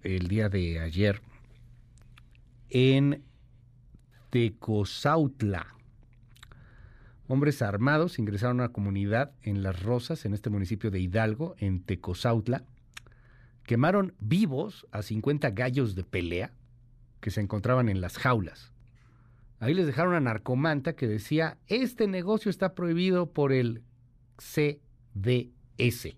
el 0.04 0.28
día 0.28 0.50
de 0.50 0.82
ayer 0.82 1.20
en 2.70 3.24
Tecozautla. 4.30 5.66
Hombres 7.28 7.64
armados 7.64 8.20
ingresaron 8.20 8.60
a 8.60 8.66
una 8.66 8.72
comunidad 8.72 9.32
en 9.42 9.64
Las 9.64 9.82
Rosas, 9.82 10.26
en 10.26 10.36
este 10.36 10.52
municipio 10.52 10.92
de 10.92 11.00
Hidalgo, 11.00 11.56
en 11.58 11.82
Tecozautla 11.82 12.66
quemaron 13.68 14.16
vivos 14.20 14.88
a 14.92 15.04
50 15.04 15.52
gallos 15.52 15.94
de 15.94 16.04
pelea 16.04 16.54
que 17.20 17.30
se 17.30 17.42
encontraban 17.42 17.90
en 17.90 18.02
las 18.02 18.18
jaulas. 18.18 18.72
Ahí 19.60 19.74
les 19.74 19.86
dejaron 19.86 20.16
a 20.16 20.22
narcomanta 20.22 20.96
que 20.96 21.06
decía, 21.06 21.58
este 21.68 22.08
negocio 22.08 22.50
está 22.50 22.74
prohibido 22.74 23.34
por 23.34 23.52
el 23.52 23.84
CDS. 24.38 26.16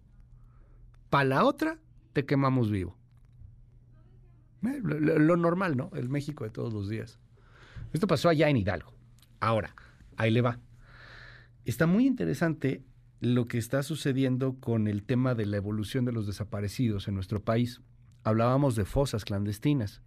Para 1.10 1.24
la 1.26 1.44
otra, 1.44 1.80
te 2.14 2.26
quemamos 2.26 2.70
vivo. 2.70 2.96
Eh, 4.64 4.80
lo, 4.84 5.00
lo, 5.00 5.36
normal, 5.36 5.76
¿no? 5.76 5.90
El 5.96 6.08
México 6.08 6.44
de 6.44 6.52
todos 6.52 6.72
los 6.72 6.88
días. 6.88 7.18
Esto 7.94 8.06
pasó 8.06 8.30
allá 8.30 8.48
en 8.50 8.58
Hidalgo. 8.58 8.94
Ahora, 9.40 9.74
ahí 10.18 10.30
le 10.30 10.42
va. 10.42 10.60
Está 11.66 11.88
muy 11.88 12.06
interesante 12.06 12.84
lo 13.20 13.48
que 13.48 13.58
está 13.58 13.84
sucediendo 13.84 14.56
con 14.60 14.88
el 14.88 15.04
tema 15.04 15.36
de 15.36 15.46
la 15.46 15.58
evolución 15.58 16.06
de 16.06 16.12
los 16.12 16.26
desaparecidos 16.26 17.08
en 17.08 17.16
nuestro 17.16 17.42
país. 17.42 17.82
Hablábamos 18.24 18.76
de 18.76 18.86
fosas 18.86 19.26
clandestinas, 19.26 20.02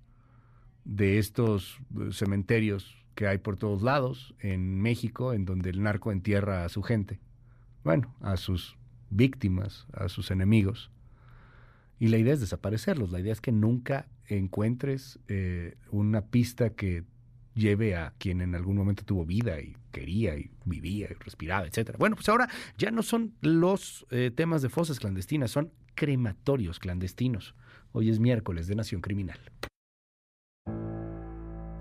de 0.85 1.19
estos 1.19 1.79
eh, 1.99 2.13
cementerios 2.13 2.97
que 3.15 3.27
hay 3.27 3.39
por 3.39 3.57
todos 3.57 3.83
lados 3.83 4.35
en 4.39 4.81
México, 4.81 5.33
en 5.33 5.45
donde 5.45 5.71
el 5.71 5.83
narco 5.83 6.13
entierra 6.13 6.65
a 6.65 6.69
su 6.69 6.83
gente, 6.83 7.21
bueno, 7.85 8.15
a 8.21 8.37
sus 8.37 8.77
víctimas, 9.11 9.87
a 9.93 10.09
sus 10.09 10.31
enemigos. 10.31 10.91
Y 11.99 12.09
la 12.09 12.19
idea 12.19 12.33
es 12.35 12.41
desaparecerlos, 12.41 13.11
la 13.11 13.21
idea 13.21 13.33
es 13.33 13.41
que 13.41 13.53
nunca 13.53 14.09
encuentres 14.27 15.19
eh, 15.29 15.77
una 15.91 16.23
pista 16.23 16.71
que 16.71 17.05
lleve 17.55 17.97
a 17.97 18.15
quien 18.19 18.41
en 18.41 18.55
algún 18.55 18.77
momento 18.77 19.05
tuvo 19.05 19.25
vida 19.25 19.61
y 19.61 19.77
quería 19.91 20.37
y 20.37 20.51
vivía 20.65 21.09
y 21.11 21.15
respiraba, 21.15 21.67
etcétera. 21.67 21.99
Bueno, 21.99 22.17
pues 22.17 22.29
ahora 22.29 22.49
ya 22.79 22.91
no 22.91 23.03
son 23.03 23.35
los 23.41 24.07
eh, 24.11 24.31
temas 24.35 24.63
de 24.63 24.69
fosas 24.69 24.99
clandestinas, 24.99 25.51
son 25.51 25.73
crematorios 25.95 26.79
clandestinos. 26.79 27.55
Hoy 27.93 28.11
es 28.11 28.19
miércoles 28.19 28.67
de 28.67 28.75
Nación 28.75 29.01
Criminal. 29.01 29.39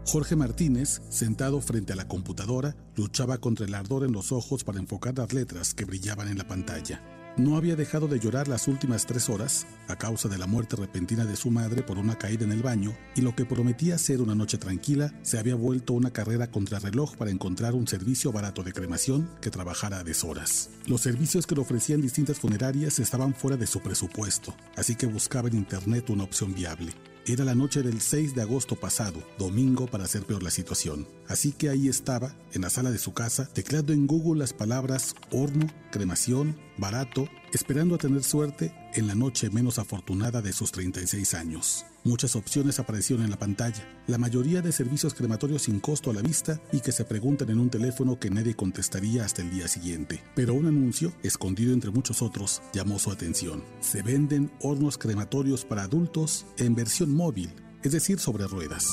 Jorge 0.06 0.36
Martínez, 0.36 1.02
sentado 1.10 1.62
frente 1.62 1.94
a 1.94 1.96
la 1.96 2.08
computadora, 2.08 2.76
luchaba 2.96 3.38
contra 3.38 3.66
el 3.66 3.76
ardor 3.76 4.04
en 4.04 4.12
los 4.12 4.32
ojos 4.32 4.64
para 4.64 4.80
enfocar 4.80 5.18
las 5.18 5.32
letras 5.32 5.74
que 5.74 5.86
brillaban 5.86 6.28
en 6.28 6.38
la 6.38 6.48
pantalla. 6.48 7.21
No 7.38 7.56
había 7.56 7.78
dejado 7.78 8.08
de 8.08 8.20
llorar 8.20 8.50
las 8.50 8.68
últimas 8.68 9.06
tres 9.06 9.30
horas 9.30 9.66
a 9.88 9.96
causa 9.96 10.28
de 10.28 10.38
la 10.38 10.48
muerte 10.48 10.76
repentina 10.76 11.26
de 11.26 11.38
su 11.38 11.50
madre 11.50 11.82
por 11.82 11.98
una 11.98 12.18
caída 12.18 12.44
en 12.44 12.52
el 12.52 12.62
baño 12.62 12.94
y 13.16 13.22
lo 13.22 13.36
que 13.36 13.46
prometía 13.46 13.98
ser 13.98 14.22
una 14.22 14.36
noche 14.36 14.58
tranquila 14.58 15.14
se 15.22 15.40
había 15.40 15.56
vuelto 15.56 15.94
una 15.94 16.12
carrera 16.12 16.52
contrarreloj 16.52 17.16
para 17.16 17.32
encontrar 17.32 17.74
un 17.74 17.88
servicio 17.88 18.34
barato 18.34 18.64
de 18.64 18.74
cremación 18.74 19.30
que 19.40 19.50
trabajara 19.50 20.00
a 20.00 20.04
deshoras. 20.04 20.70
Los 20.88 21.02
servicios 21.02 21.48
que 21.48 21.56
le 21.56 21.62
ofrecían 21.62 22.02
distintas 22.02 22.38
funerarias 22.38 23.00
estaban 23.00 23.34
fuera 23.34 23.56
de 23.56 23.68
su 23.68 23.80
presupuesto, 23.80 24.54
así 24.76 24.96
que 24.96 25.06
buscaba 25.06 25.48
en 25.48 25.56
internet 25.56 26.10
una 26.10 26.26
opción 26.26 26.54
viable. 26.54 26.92
Era 27.28 27.46
la 27.46 27.54
noche 27.54 27.84
del 27.84 28.02
6 28.02 28.34
de 28.34 28.42
agosto 28.42 28.76
pasado, 28.76 29.22
domingo 29.38 29.86
para 29.86 30.06
hacer 30.06 30.24
peor 30.24 30.42
la 30.42 30.50
situación. 30.50 31.08
Así 31.28 31.52
que 31.52 31.70
ahí 31.70 31.88
estaba, 31.88 32.36
en 32.52 32.64
la 32.64 32.72
sala 32.72 32.90
de 32.90 32.98
su 32.98 33.14
casa, 33.14 33.48
tecleando 33.54 33.94
en 33.94 34.08
Google 34.08 34.40
las 34.40 34.54
palabras 34.54 35.14
horno, 35.30 35.68
cremación, 35.92 36.58
barato, 36.82 37.30
esperando 37.54 37.96
a 37.96 37.98
tener 37.98 38.24
suerte 38.24 38.74
en 38.94 39.08
la 39.08 39.16
noche 39.16 39.50
menos 39.50 39.80
afortunada 39.80 40.42
de 40.42 40.52
sus 40.52 40.74
36 40.74 41.34
años. 41.36 41.86
Muchas 42.04 42.36
opciones 42.36 42.80
aparecieron 42.80 43.24
en 43.24 43.32
la 43.32 43.40
pantalla, 43.40 43.88
la 44.08 44.18
mayoría 44.18 44.62
de 44.62 44.74
servicios 44.74 45.14
crematorios 45.14 45.62
sin 45.62 45.80
costo 45.80 46.10
a 46.10 46.14
la 46.14 46.22
vista 46.22 46.60
y 46.74 46.82
que 46.82 46.92
se 46.92 47.06
preguntan 47.06 47.50
en 47.52 47.60
un 47.60 47.70
teléfono 47.70 48.20
que 48.20 48.32
nadie 48.32 48.56
contestaría 48.56 49.24
hasta 49.24 49.44
el 49.44 49.52
día 49.52 49.70
siguiente. 49.70 50.22
Pero 50.36 50.56
un 50.56 50.66
anuncio, 50.66 51.14
escondido 51.24 51.72
entre 51.72 51.92
muchos 51.92 52.22
otros, 52.22 52.62
llamó 52.74 53.00
su 53.00 53.12
atención. 53.12 53.64
Se 53.80 54.02
venden 54.02 54.52
hornos 54.60 54.98
crematorios 54.98 55.64
para 55.64 55.84
adultos 55.84 56.46
en 56.58 56.76
versión 56.76 57.14
móvil, 57.16 57.54
es 57.84 57.94
decir, 57.94 58.20
sobre 58.20 58.48
ruedas 58.48 58.88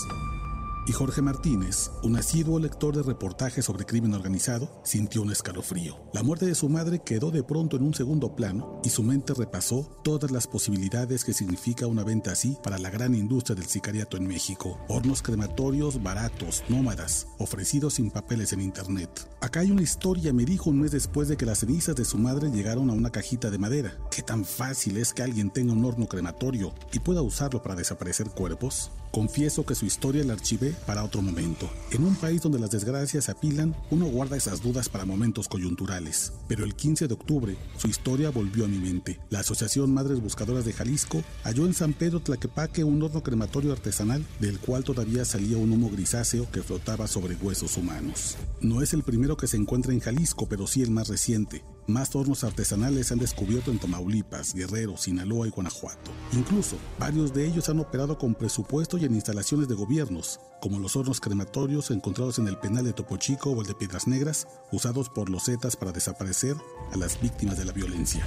y 0.89 0.93
Jorge 0.93 1.21
Martínez, 1.21 1.91
un 2.03 2.17
asiduo 2.17 2.59
lector 2.59 2.97
de 2.97 3.03
reportajes 3.03 3.67
sobre 3.67 3.85
crimen 3.85 4.15
organizado, 4.15 4.81
sintió 4.85 5.21
un 5.21 5.31
escalofrío. 5.31 5.99
La 6.15 6.23
muerte 6.23 6.47
de 6.47 6.55
su 6.55 6.71
madre 6.71 7.03
quedó 7.05 7.31
de 7.31 7.43
pronto 7.43 7.77
en 7.77 7.83
un 7.83 7.93
segundo 7.93 8.35
plano 8.35 8.81
y 8.83 8.89
su 8.89 9.03
mente 9.03 9.35
repasó 9.35 10.01
todas 10.03 10.31
las 10.31 10.47
posibilidades 10.47 11.25
que 11.25 11.35
significa 11.35 11.87
una 11.87 12.05
venta 12.05 12.33
así 12.33 12.57
para 12.63 12.79
la 12.79 12.89
gran 12.89 13.15
industria 13.15 13.55
del 13.55 13.67
sicariato 13.67 14.17
en 14.17 14.27
México. 14.27 14.79
Hornos 14.89 15.21
crematorios 15.21 16.03
baratos, 16.03 16.65
nómadas, 16.71 17.27
ofrecidos 17.39 17.95
sin 17.95 18.11
papeles 18.11 18.55
en 18.55 18.63
internet. 18.63 19.29
Acá 19.43 19.61
hay 19.61 19.71
una 19.71 19.83
historia, 19.83 20.33
me 20.33 20.47
dijo 20.47 20.71
un 20.71 20.81
mes 20.81 20.93
después 20.93 21.29
de 21.29 21.37
que 21.37 21.45
las 21.45 21.59
cenizas 21.59 21.97
de 21.97 22.07
su 22.07 22.17
madre 22.17 22.51
llegaron 22.51 22.89
a 22.89 22.95
una 22.95 23.11
cajita 23.11 23.51
de 23.51 23.59
madera. 23.59 23.99
¿Qué 24.11 24.23
tan 24.23 24.47
fácil 24.47 24.97
es 24.97 25.13
que 25.13 25.23
alguien 25.23 25.51
tenga 25.51 25.75
un 25.75 25.85
horno 25.85 26.07
crematorio 26.07 26.73
y 26.95 27.01
pueda 27.01 27.21
usarlo 27.21 27.63
para 27.63 27.77
desaparecer 27.77 28.31
cuerpos? 28.31 28.91
Confieso 29.19 29.67
que 29.67 29.75
su 29.75 29.85
historia 29.85 30.23
la 30.23 30.35
archivé 30.35 30.77
para 30.87 31.03
otro 31.03 31.23
momento. 31.23 31.69
En 31.91 32.05
un 32.05 32.15
país 32.15 32.41
donde 32.41 32.61
las 32.61 32.71
desgracias 32.71 33.29
apilan, 33.29 33.75
uno 33.91 34.07
guarda 34.07 34.37
esas 34.37 34.63
dudas 34.63 34.89
para 34.89 35.05
momentos 35.05 35.49
coyunturales. 35.49 36.33
Pero 36.47 36.65
el 36.65 36.77
15 36.77 37.09
de 37.09 37.15
octubre, 37.15 37.57
su 37.79 37.89
historia 37.89 38.31
volvió 38.31 38.65
a 38.65 38.69
mi 38.69 38.79
mente. 38.79 39.19
La 39.31 39.41
Asociación 39.41 39.93
Madres 39.93 40.23
Buscadoras 40.23 40.65
de 40.65 40.73
Jalisco 40.73 41.25
halló 41.43 41.67
en 41.67 41.75
San 41.75 41.95
Pedro 41.95 42.21
Tlaquepaque 42.21 42.85
un 42.85 43.03
horno 43.03 43.25
crematorio 43.25 43.73
artesanal 43.73 44.25
del 44.39 44.61
cual 44.61 44.85
todavía 44.85 45.25
salía 45.25 45.57
un 45.57 45.73
humo 45.73 45.91
grisáceo 45.91 46.49
que 46.53 46.63
flotaba 46.63 47.09
sobre 47.09 47.35
huesos 47.35 47.77
humanos. 47.77 48.37
No 48.61 48.83
es 48.83 48.93
el 48.93 49.03
primero 49.03 49.37
que 49.37 49.49
se 49.49 49.57
encuentra 49.57 49.93
en 49.93 49.99
Jalisco, 49.99 50.47
pero 50.49 50.69
sí 50.69 50.83
el 50.83 50.93
más 50.93 51.09
reciente. 51.09 51.65
Más 51.89 52.15
hornos 52.15 52.45
artesanales 52.45 53.07
se 53.07 53.15
han 53.15 53.19
descubierto 53.19 53.71
en 53.71 53.79
Tamaulipas, 53.79 54.53
Guerrero, 54.53 54.99
Sinaloa 54.99 55.49
y 55.49 55.51
Guanajuato. 55.51 56.11
Incluso, 56.35 56.77
varios 56.99 57.33
de 57.33 57.47
ellos 57.47 57.71
han 57.71 57.81
operado 57.81 58.19
con 58.19 58.35
presupuesto 58.35 58.99
y 58.99 59.07
en 59.07 59.15
instalaciones 59.15 59.69
de 59.69 59.75
gobiernos, 59.75 60.39
como 60.61 60.79
los 60.79 60.97
hornos 60.97 61.19
crematorios 61.19 61.91
encontrados 61.91 62.39
en 62.39 62.47
el 62.47 62.59
penal 62.59 62.85
de 62.85 62.93
Topo 62.93 63.17
Chico 63.17 63.53
o 63.53 63.63
el 63.63 63.67
de 63.67 63.75
Piedras 63.75 64.07
Negras, 64.07 64.47
usados 64.71 65.09
por 65.09 65.31
los 65.31 65.47
Zetas 65.47 65.77
para 65.77 65.93
desaparecer 65.93 66.57
a 66.93 66.99
las 66.99 67.19
víctimas 67.23 67.57
de 67.57 67.65
la 67.65 67.73
violencia. 67.73 68.23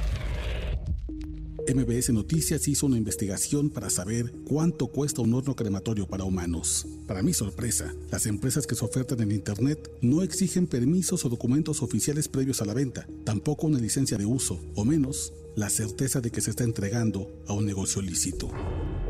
MBS 1.74 2.10
Noticias 2.12 2.68
hizo 2.68 2.86
una 2.86 2.98
investigación 2.98 3.70
para 3.70 3.90
saber 3.90 4.34
cuánto 4.46 4.88
cuesta 4.88 5.22
un 5.22 5.34
horno 5.34 5.56
crematorio 5.56 6.06
para 6.06 6.26
humanos. 6.26 6.86
Para 7.08 7.24
mi 7.24 7.34
sorpresa, 7.34 7.94
las 8.10 8.26
empresas 8.26 8.68
que 8.68 8.76
se 8.76 8.84
ofertan 8.84 9.22
en 9.22 9.32
Internet 9.32 9.90
no 10.02 10.22
exigen 10.22 10.68
permisos 10.68 11.24
o 11.24 11.30
documentos 11.30 11.82
oficiales 11.82 12.28
previos 12.28 12.62
a 12.62 12.66
la 12.66 12.74
venta, 12.74 13.08
tampoco 13.24 13.68
una 13.68 13.80
licencia 13.80 14.18
de 14.18 14.26
uso, 14.26 14.60
o 14.76 14.84
menos 14.84 15.34
la 15.56 15.70
certeza 15.70 16.22
de 16.22 16.32
que 16.32 16.42
se 16.42 16.50
está 16.50 16.64
entregando 16.64 17.30
a 17.48 17.54
un 17.54 17.66
negocio 17.66 18.02
lícito. 18.02 18.50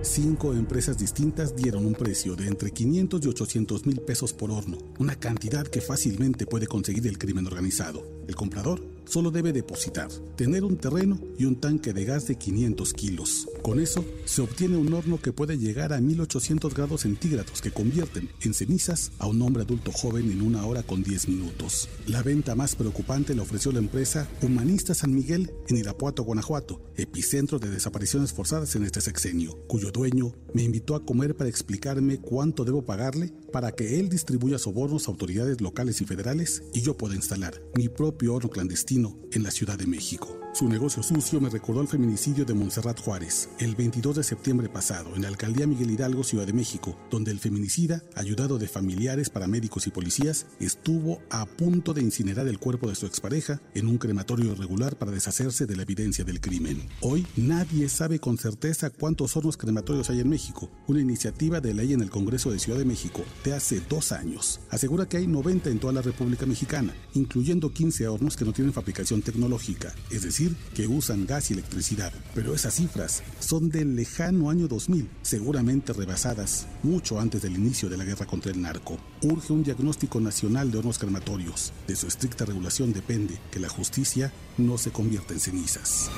Cinco 0.02 0.54
empresas 0.54 0.98
distintas 0.98 1.56
dieron 1.56 1.86
un 1.86 1.94
precio 1.94 2.36
de 2.36 2.48
entre 2.48 2.72
500 2.72 3.24
y 3.24 3.28
800 3.28 3.86
mil 3.86 4.02
pesos 4.02 4.34
por 4.34 4.50
horno, 4.50 4.78
una 4.98 5.16
cantidad 5.16 5.68
que 5.68 5.82
fácilmente 5.82 6.48
puede 6.48 6.66
conseguir 6.66 7.06
el 7.08 7.20
crimen 7.20 7.46
organizado. 7.46 8.04
El 8.28 8.36
comprador 8.36 8.82
solo 9.06 9.32
debe 9.32 9.54
depositar, 9.54 10.10
tener 10.36 10.64
un 10.64 10.78
terreno 10.78 11.20
y 11.38 11.46
un 11.46 11.56
tanque 11.56 11.94
de 11.94 12.06
gas 12.06 12.28
de 12.28 12.36
500 12.36 12.94
kilos. 12.94 13.48
Con 13.62 13.80
eso 13.80 14.06
se 14.26 14.42
obtiene 14.42 14.78
un 14.78 14.94
horno 14.94 15.20
que 15.22 15.34
puede 15.34 15.58
llegar 15.58 15.94
a 15.94 16.02
1800 16.02 16.74
grados 16.74 17.02
centígrados 17.02 17.62
que 17.62 17.72
convierten 17.72 18.30
en 18.42 18.54
cenizas 18.54 19.12
a 19.20 19.28
un 19.28 19.42
hombre 19.42 19.64
adulto 19.64 19.92
joven 19.92 20.32
en 20.32 20.42
una 20.42 20.66
hora 20.66 20.84
con 20.84 21.04
10 21.04 21.30
minutos. 21.30 21.90
La 22.08 22.24
venta 22.24 22.56
más 22.56 22.76
preocupante 22.76 23.36
la 23.36 23.44
ofreció 23.44 23.72
la 23.72 23.80
empresa 23.80 24.28
Humanista 24.42 24.94
San 24.94 25.14
Miguel 25.14 25.52
en 25.68 25.78
Irapuato, 25.78 26.24
Guanajuato, 26.24 26.82
epicentro 26.96 27.60
de 27.60 27.70
desapariciones 27.70 28.34
forzadas 28.34 28.76
en 28.76 28.84
este 28.84 29.02
sexenio, 29.02 29.58
cuyo 29.68 29.92
dueño 29.92 30.34
me 30.54 30.64
invitó 30.64 30.96
a 30.96 31.06
comer 31.06 31.36
para 31.36 31.50
explicarme 31.50 32.20
cuánto 32.20 32.64
debo 32.64 32.86
pagarle 32.86 33.34
para 33.52 33.72
que 33.72 34.00
él 34.00 34.10
distribuya 34.10 34.58
sobornos 34.58 35.08
a 35.08 35.12
autoridades 35.12 35.62
locales 35.62 36.02
y 36.02 36.06
federales 36.06 36.64
y 36.74 36.82
yo 36.82 36.98
pueda 36.98 37.16
instalar 37.16 37.62
mi 37.76 37.90
propio 37.90 38.36
horno 38.36 38.50
clandestino 38.50 39.01
en 39.32 39.44
la 39.44 39.52
Ciudad 39.52 39.78
de 39.78 39.88
México. 39.88 40.41
Su 40.54 40.68
negocio 40.68 41.02
sucio 41.02 41.40
me 41.40 41.50
recordó 41.50 41.82
el 41.82 41.88
feminicidio 41.88 42.44
de 42.44 42.54
Montserrat 42.54 43.00
Juárez, 43.00 43.48
el 43.60 43.74
22 43.74 44.18
de 44.18 44.24
septiembre 44.24 44.68
pasado, 44.68 45.16
en 45.16 45.22
la 45.22 45.30
alcaldía 45.30 45.66
Miguel 45.66 45.92
Hidalgo, 45.92 46.26
Ciudad 46.26 46.46
de 46.46 46.52
México, 46.52 46.98
donde 47.10 47.32
el 47.32 47.40
feminicida, 47.40 48.04
ayudado 48.16 48.58
de 48.60 48.68
familiares, 48.68 49.30
paramédicos 49.30 49.88
y 49.88 49.92
policías, 49.92 50.48
estuvo 50.60 51.22
a 51.30 51.46
punto 51.46 51.94
de 51.94 52.02
incinerar 52.02 52.50
el 52.50 52.60
cuerpo 52.60 52.90
de 52.90 52.96
su 52.96 53.06
expareja 53.06 53.62
en 53.76 53.88
un 53.88 53.98
crematorio 53.98 54.52
irregular 54.52 54.98
para 54.98 55.12
deshacerse 55.12 55.66
de 55.66 55.78
la 55.78 55.84
evidencia 55.84 56.26
del 56.26 56.42
crimen. 56.42 56.86
Hoy 57.00 57.26
nadie 57.38 57.88
sabe 57.88 58.20
con 58.20 58.38
certeza 58.38 58.90
cuántos 58.90 59.38
hornos 59.38 59.56
crematorios 59.56 60.10
hay 60.10 60.20
en 60.20 60.30
México. 60.30 60.70
Una 60.88 61.00
iniciativa 61.00 61.62
de 61.62 61.74
ley 61.74 61.94
en 61.94 62.02
el 62.02 62.10
Congreso 62.10 62.52
de 62.52 62.60
Ciudad 62.60 62.78
de 62.78 62.86
México 62.86 63.24
de 63.46 63.54
hace 63.54 63.82
dos 63.88 64.12
años 64.12 64.60
asegura 64.70 65.08
que 65.08 65.16
hay 65.16 65.28
90 65.28 65.70
en 65.70 65.80
toda 65.80 65.94
la 65.94 66.02
República 66.02 66.46
Mexicana, 66.46 66.94
incluyendo 67.14 67.72
15 67.72 68.10
hornos 68.10 68.36
que 68.36 68.44
no 68.44 68.52
tienen 68.52 68.74
fabricación 68.74 69.22
tecnológica, 69.22 69.96
es 70.10 70.24
decir, 70.24 70.41
que 70.74 70.88
usan 70.88 71.26
gas 71.26 71.50
y 71.50 71.54
electricidad. 71.54 72.12
Pero 72.34 72.54
esas 72.54 72.76
cifras 72.76 73.24
son 73.40 73.70
del 73.70 73.96
lejano 73.96 74.50
año 74.50 74.68
2000, 74.68 75.08
seguramente 75.22 75.94
rebasadas 75.94 76.68
mucho 76.84 77.20
antes 77.20 77.42
del 77.42 77.56
inicio 77.56 77.90
de 77.90 77.98
la 77.98 78.04
guerra 78.04 78.26
contra 78.26 78.52
el 78.52 78.62
narco. 78.62 78.98
Urge 79.22 79.54
un 79.54 79.64
diagnóstico 79.64 80.20
nacional 80.20 80.72
de 80.72 80.80
hornos 80.80 81.00
crematorios. 81.00 81.74
De 81.88 81.96
su 81.96 82.08
estricta 82.08 82.46
regulación 82.46 82.94
depende 82.94 83.40
que 83.52 83.60
la 83.60 83.70
justicia 83.70 84.32
no 84.58 84.78
se 84.78 84.92
convierta 84.92 85.34
en 85.34 85.40
cenizas. 85.40 86.10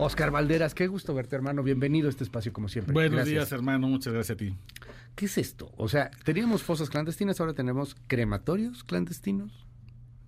Oscar 0.00 0.30
Valderas, 0.30 0.74
qué 0.74 0.86
gusto 0.86 1.12
verte, 1.12 1.34
hermano. 1.34 1.64
Bienvenido 1.64 2.06
a 2.06 2.10
este 2.10 2.22
espacio, 2.22 2.52
como 2.52 2.68
siempre. 2.68 2.92
Buenos 2.92 3.26
días, 3.26 3.50
hermano. 3.50 3.88
Muchas 3.88 4.12
gracias 4.12 4.36
a 4.36 4.38
ti. 4.38 4.54
¿Qué 5.16 5.26
es 5.26 5.36
esto? 5.38 5.72
O 5.76 5.88
sea, 5.88 6.12
teníamos 6.24 6.62
fosas 6.62 6.88
clandestinas, 6.88 7.40
ahora 7.40 7.52
tenemos 7.52 7.96
crematorios 8.06 8.84
clandestinos. 8.84 9.66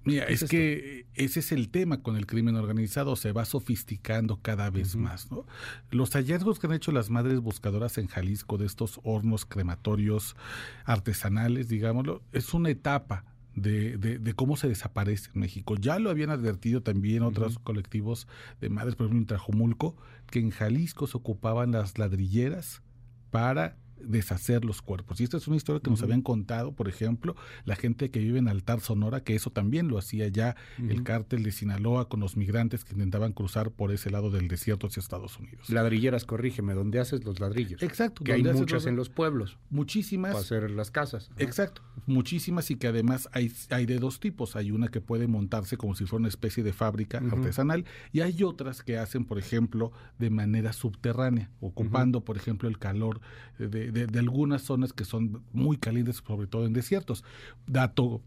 Mira, 0.03 0.25
es, 0.25 0.45
que 0.45 1.07
ese 1.15 1.41
es 1.41 1.53
el 1.53 1.69
tema 1.69 2.03
con 2.03 2.17
el 2.17 2.27
crimen 2.27 2.57
organizado, 2.57 3.15
se 3.15 3.33
va 3.33 3.45
sofisticando 3.45 4.41
cada 4.43 4.71
vez 4.71 4.97
más. 4.97 5.31
¿no? 5.31 5.47
Los 5.91 6.13
hallazgos 6.15 6.59
que 6.59 6.67
han 6.67 6.73
hecho 6.73 6.91
las 6.91 7.11
madres 7.11 7.39
buscadoras 7.39 7.97
en 7.99 8.09
Jalisco 8.09 8.59
de 8.59 8.67
estos 8.67 8.99
hornos 9.05 9.45
crematorios 9.45 10.35
artesanales, 10.85 11.69
digámoslo, 11.69 12.23
es 12.33 12.55
una 12.55 12.71
etapa 12.71 13.25
de, 13.61 13.97
de, 13.97 14.35
cómo 14.35 14.57
se 14.57 14.69
desaparece 14.69 15.31
en 15.35 15.41
México. 15.41 15.77
Ya 15.77 15.99
lo 15.99 16.11
habían 16.11 16.31
advertido 16.31 16.83
también 16.83 17.23
otros 17.23 17.59
colectivos 17.59 18.27
de 18.61 18.71
madres, 18.71 18.97
por 18.97 19.07
ejemplo 19.07 19.21
en 19.21 19.27
Trajumulco, 19.27 19.97
que 20.31 20.41
en 20.41 20.51
Jalisco 20.51 21.07
se 21.07 21.17
ocupaban 21.17 21.73
las 21.73 21.99
ladrilleras 21.99 22.83
para 23.31 23.77
deshacer 24.05 24.65
los 24.65 24.83
cuerpos. 24.83 25.21
Y 25.21 25.25
esta 25.25 25.37
es 25.37 25.47
una 25.49 25.57
historia 25.57 25.81
que 25.81 25.91
nos 25.91 26.03
habían 26.03 26.23
contado, 26.23 26.73
por 26.73 26.89
ejemplo, 26.89 27.37
la 27.65 27.77
gente 27.77 28.11
que 28.11 28.21
vive 28.21 28.39
en 28.39 28.49
Altar 28.49 28.81
Sonora, 28.81 29.23
que 29.23 29.35
eso 29.35 29.51
también 29.51 29.89
lo 29.89 29.99
hacía 29.99 30.29
ya 30.29 30.57
el 30.79 31.03
cártel 31.03 31.43
de 31.43 31.53
Sinaloa 31.53 32.09
con 32.09 32.21
los 32.21 32.37
migrantes 32.37 32.85
que 32.85 32.93
intentaban 32.93 33.33
cruzar 33.33 33.71
por 33.71 33.93
ese 33.93 34.11
lado 34.11 34.31
del 34.31 34.49
desierto 34.49 34.87
hacia 34.87 35.01
Estados 35.01 35.39
Unidos. 35.39 35.71
Ladrilleras, 35.71 36.25
corrígeme, 36.25 36.75
¿dónde 36.75 37.01
haces 37.01 37.25
los 37.25 37.41
ladrillos? 37.41 37.83
Exacto. 37.83 38.25
Que 38.25 38.33
hay 38.33 38.43
muchas 38.43 38.87
en 38.87 38.97
los 38.97 39.09
pueblos. 39.09 39.59
Muchísimas. 39.71 40.33
Para 40.33 40.43
hacer 40.43 40.71
las 40.71 40.91
casas. 40.91 41.31
Exacto. 41.39 41.83
Muchísimas 42.07 42.71
y 42.71 42.77
que 42.77 42.89
además 42.89 43.29
hay, 43.33 43.53
hay 43.71 43.87
de 43.87 43.99
dos 43.99 44.21
tipos. 44.21 44.57
Hay 44.57 44.71
una 44.71 44.89
que 44.89 45.01
puede 45.01 45.27
montarse 45.27 45.77
como 45.77 45.95
si 45.95 46.07
fuera 46.07 46.21
una 46.21 46.29
especie 46.29 46.63
de 46.63 46.73
fábrica 46.73 47.19
artesanal 47.19 47.85
y 48.13 48.21
hay 48.21 48.43
otras 48.43 48.83
que 48.83 48.99
hacen, 48.99 49.25
por 49.25 49.39
ejemplo, 49.39 49.93
de 50.19 50.31
manera 50.31 50.73
subterránea, 50.73 51.51
ocupando, 51.61 52.25
por 52.25 52.37
ejemplo, 52.37 52.69
el 52.69 52.79
calor 52.79 53.21
de, 53.59 53.90
de, 53.91 54.19
algunas 54.19 54.63
zonas 54.63 54.93
que 54.93 55.05
son 55.05 55.43
muy 55.53 55.77
calientes, 55.77 56.23
sobre 56.27 56.47
todo 56.47 56.67
en 56.67 56.73
desiertos. 56.73 57.25
Dato 57.67 58.23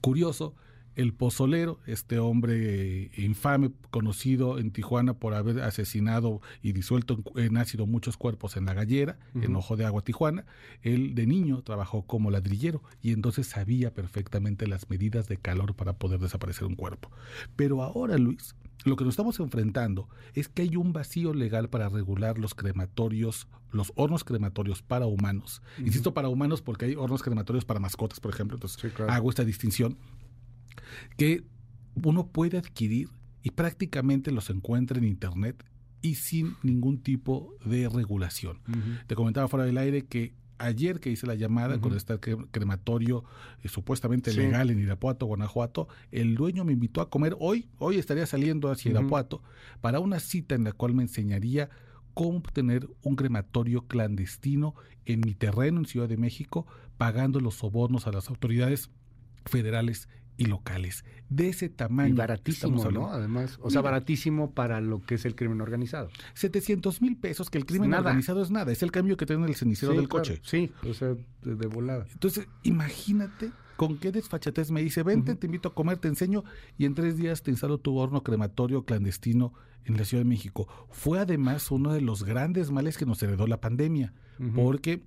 curioso, 0.00 0.54
el 0.96 1.12
pozolero, 1.12 1.80
este 1.86 2.18
hombre 2.18 3.10
infame, 3.16 3.72
conocido 3.90 4.58
en 4.58 4.70
Tijuana 4.70 5.14
por 5.14 5.34
haber 5.34 5.60
asesinado 5.62 6.40
y 6.62 6.72
disuelto 6.72 7.22
en 7.36 7.56
ácido 7.56 7.86
muchos 7.86 8.16
cuerpos 8.16 8.56
en 8.56 8.66
la 8.66 8.74
gallera, 8.74 9.18
en 9.34 9.56
Ojo 9.56 9.76
de 9.76 9.84
Agua, 9.84 10.02
Tijuana, 10.02 10.44
él 10.82 11.14
de 11.14 11.26
niño 11.26 11.62
trabajó 11.62 12.02
como 12.02 12.30
ladrillero 12.30 12.82
y 13.02 13.12
entonces 13.12 13.46
sabía 13.48 13.92
perfectamente 13.92 14.66
las 14.68 14.88
medidas 14.88 15.26
de 15.28 15.36
calor 15.36 15.74
para 15.74 15.94
poder 15.94 16.20
desaparecer 16.20 16.64
un 16.64 16.76
cuerpo. 16.76 17.10
Pero 17.56 17.82
ahora, 17.82 18.16
Luis, 18.16 18.54
lo 18.84 18.96
que 18.96 19.04
nos 19.04 19.12
estamos 19.12 19.40
enfrentando 19.40 20.08
es 20.34 20.48
que 20.48 20.62
hay 20.62 20.76
un 20.76 20.92
vacío 20.92 21.34
legal 21.34 21.68
para 21.68 21.88
regular 21.88 22.38
los 22.38 22.54
crematorios, 22.54 23.48
los 23.72 23.92
hornos 23.96 24.24
crematorios 24.24 24.82
para 24.82 25.06
humanos. 25.06 25.62
Insisto, 25.78 26.14
para 26.14 26.28
humanos 26.28 26.62
porque 26.62 26.86
hay 26.86 26.94
hornos 26.94 27.22
crematorios 27.22 27.64
para 27.64 27.80
mascotas, 27.80 28.20
por 28.20 28.32
ejemplo. 28.32 28.56
Entonces, 28.56 28.92
hago 29.08 29.30
esta 29.30 29.44
distinción 29.44 29.96
que 31.16 31.44
uno 32.02 32.26
puede 32.26 32.58
adquirir 32.58 33.08
y 33.42 33.50
prácticamente 33.50 34.30
los 34.30 34.50
encuentra 34.50 34.98
en 34.98 35.04
Internet 35.04 35.64
y 36.02 36.16
sin 36.16 36.56
ningún 36.62 36.98
tipo 36.98 37.54
de 37.64 37.88
regulación. 37.88 38.60
Te 39.06 39.14
comentaba 39.14 39.48
fuera 39.48 39.64
del 39.64 39.78
aire 39.78 40.04
que 40.04 40.34
ayer 40.58 41.00
que 41.00 41.10
hice 41.10 41.26
la 41.26 41.34
llamada 41.34 41.80
con 41.80 41.94
este 41.96 42.18
crematorio 42.18 43.24
eh, 43.62 43.68
supuestamente 43.68 44.32
legal 44.32 44.70
en 44.70 44.78
Irapuato, 44.78 45.26
Guanajuato, 45.26 45.88
el 46.12 46.34
dueño 46.34 46.64
me 46.64 46.72
invitó 46.72 47.00
a 47.00 47.10
comer 47.10 47.36
hoy, 47.38 47.68
hoy 47.78 47.98
estaría 47.98 48.26
saliendo 48.26 48.70
hacia 48.70 48.90
Irapuato, 48.90 49.42
para 49.80 50.00
una 50.00 50.20
cita 50.20 50.54
en 50.54 50.64
la 50.64 50.72
cual 50.72 50.94
me 50.94 51.02
enseñaría 51.02 51.70
cómo 52.14 52.42
tener 52.42 52.88
un 53.02 53.16
crematorio 53.16 53.86
clandestino 53.86 54.74
en 55.04 55.20
mi 55.20 55.34
terreno 55.34 55.80
en 55.80 55.86
Ciudad 55.86 56.08
de 56.08 56.16
México, 56.16 56.66
pagando 56.96 57.40
los 57.40 57.56
sobornos 57.56 58.06
a 58.06 58.12
las 58.12 58.28
autoridades 58.28 58.90
federales 59.44 60.08
y 60.36 60.46
locales 60.46 61.04
de 61.28 61.48
ese 61.48 61.68
tamaño. 61.68 62.14
Y 62.14 62.16
baratísimo, 62.16 62.90
¿no? 62.90 63.08
Además, 63.10 63.58
o 63.60 63.70
sea, 63.70 63.80
baratísimo 63.80 64.52
para 64.52 64.80
lo 64.80 65.02
que 65.02 65.16
es 65.16 65.24
el 65.24 65.34
crimen 65.34 65.60
organizado. 65.60 66.08
700 66.34 67.02
mil 67.02 67.16
pesos, 67.16 67.50
que 67.50 67.58
el 67.58 67.66
crimen 67.66 67.92
organizado 67.94 68.42
es 68.42 68.50
nada, 68.50 68.72
es 68.72 68.82
el 68.82 68.92
cambio 68.92 69.16
que 69.16 69.26
tiene 69.26 69.46
el 69.46 69.54
cenicero 69.54 69.92
del 69.92 70.08
coche. 70.08 70.40
Sí, 70.42 70.72
o 70.88 70.94
sea, 70.94 71.14
de, 71.42 71.66
volada. 71.66 72.06
Entonces, 72.12 72.46
imagínate 72.62 73.52
con 73.76 73.98
qué 73.98 74.12
desfachatez 74.12 74.70
me 74.70 74.82
dice, 74.82 75.02
vente, 75.02 75.34
te 75.34 75.46
invito 75.46 75.68
a 75.68 75.74
comer, 75.74 75.98
te 75.98 76.08
enseño 76.08 76.44
y 76.78 76.84
en 76.84 76.94
tres 76.94 77.16
días 77.16 77.42
te 77.42 77.50
instalo 77.50 77.78
tu 77.78 77.96
horno 77.96 78.22
crematorio 78.22 78.84
clandestino 78.84 79.52
en 79.84 79.96
la 79.96 80.04
Ciudad 80.04 80.22
de 80.22 80.28
México. 80.28 80.68
Fue 80.90 81.18
además 81.18 81.70
uno 81.70 81.92
de 81.92 82.00
los 82.00 82.24
grandes 82.24 82.70
males 82.70 82.96
que 82.96 83.06
nos 83.06 83.22
heredó 83.22 83.46
la 83.46 83.60
pandemia, 83.60 84.12
porque 84.54 85.02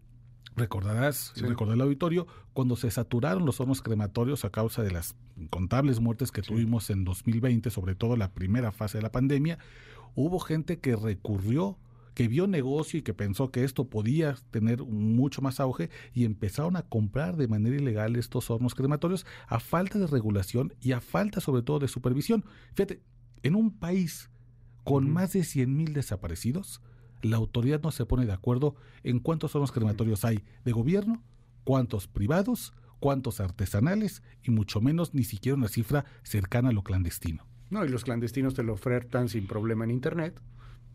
Recordarás, 0.57 1.33
sí. 1.35 1.41
recordar 1.41 1.75
el 1.75 1.81
auditorio, 1.81 2.25
cuando 2.53 2.75
se 2.75 2.89
saturaron 2.89 3.45
los 3.45 3.59
hornos 3.59 3.81
crematorios 3.81 4.43
a 4.43 4.49
causa 4.49 4.81
de 4.81 4.91
las 4.91 5.15
incontables 5.37 5.99
muertes 5.99 6.31
que 6.31 6.41
tuvimos 6.41 6.89
en 6.89 7.05
2020, 7.05 7.69
sobre 7.69 7.93
todo 7.93 8.17
la 8.17 8.33
primera 8.33 8.71
fase 8.71 8.97
de 8.97 9.03
la 9.03 9.11
pandemia, 9.11 9.59
hubo 10.15 10.39
gente 10.39 10.79
que 10.79 10.95
recurrió, 10.95 11.77
que 12.15 12.27
vio 12.27 12.47
negocio 12.47 12.97
y 12.97 13.03
que 13.03 13.13
pensó 13.13 13.51
que 13.51 13.63
esto 13.63 13.85
podía 13.85 14.35
tener 14.49 14.83
mucho 14.83 15.43
más 15.43 15.59
auge 15.59 15.91
y 16.15 16.25
empezaron 16.25 16.75
a 16.75 16.81
comprar 16.81 17.37
de 17.37 17.47
manera 17.47 17.75
ilegal 17.75 18.15
estos 18.15 18.49
hornos 18.49 18.73
crematorios 18.73 19.27
a 19.47 19.59
falta 19.59 19.99
de 19.99 20.07
regulación 20.07 20.73
y 20.81 20.93
a 20.93 21.01
falta 21.01 21.39
sobre 21.39 21.61
todo 21.61 21.77
de 21.77 21.87
supervisión. 21.87 22.43
Fíjate, 22.73 23.03
en 23.43 23.55
un 23.55 23.77
país 23.77 24.31
con 24.83 25.11
más 25.11 25.33
de 25.33 25.43
100 25.43 25.75
mil 25.75 25.93
desaparecidos, 25.93 26.81
la 27.27 27.37
autoridad 27.37 27.81
no 27.81 27.91
se 27.91 28.05
pone 28.05 28.25
de 28.25 28.33
acuerdo 28.33 28.75
en 29.03 29.19
cuántos 29.19 29.51
son 29.51 29.61
los 29.61 29.71
crematorios 29.71 30.25
hay 30.25 30.43
de 30.65 30.71
gobierno, 30.71 31.23
cuántos 31.63 32.07
privados, 32.07 32.73
cuántos 32.99 33.39
artesanales 33.39 34.23
y 34.43 34.51
mucho 34.51 34.81
menos 34.81 35.13
ni 35.13 35.23
siquiera 35.23 35.57
una 35.57 35.67
cifra 35.67 36.05
cercana 36.23 36.69
a 36.69 36.73
lo 36.73 36.83
clandestino. 36.83 37.45
No, 37.69 37.83
y 37.85 37.89
los 37.89 38.05
clandestinos 38.05 38.53
te 38.53 38.63
lo 38.63 38.73
ofertan 38.73 39.29
sin 39.29 39.45
problema 39.47 39.83
en 39.83 39.91
Internet 39.91 40.39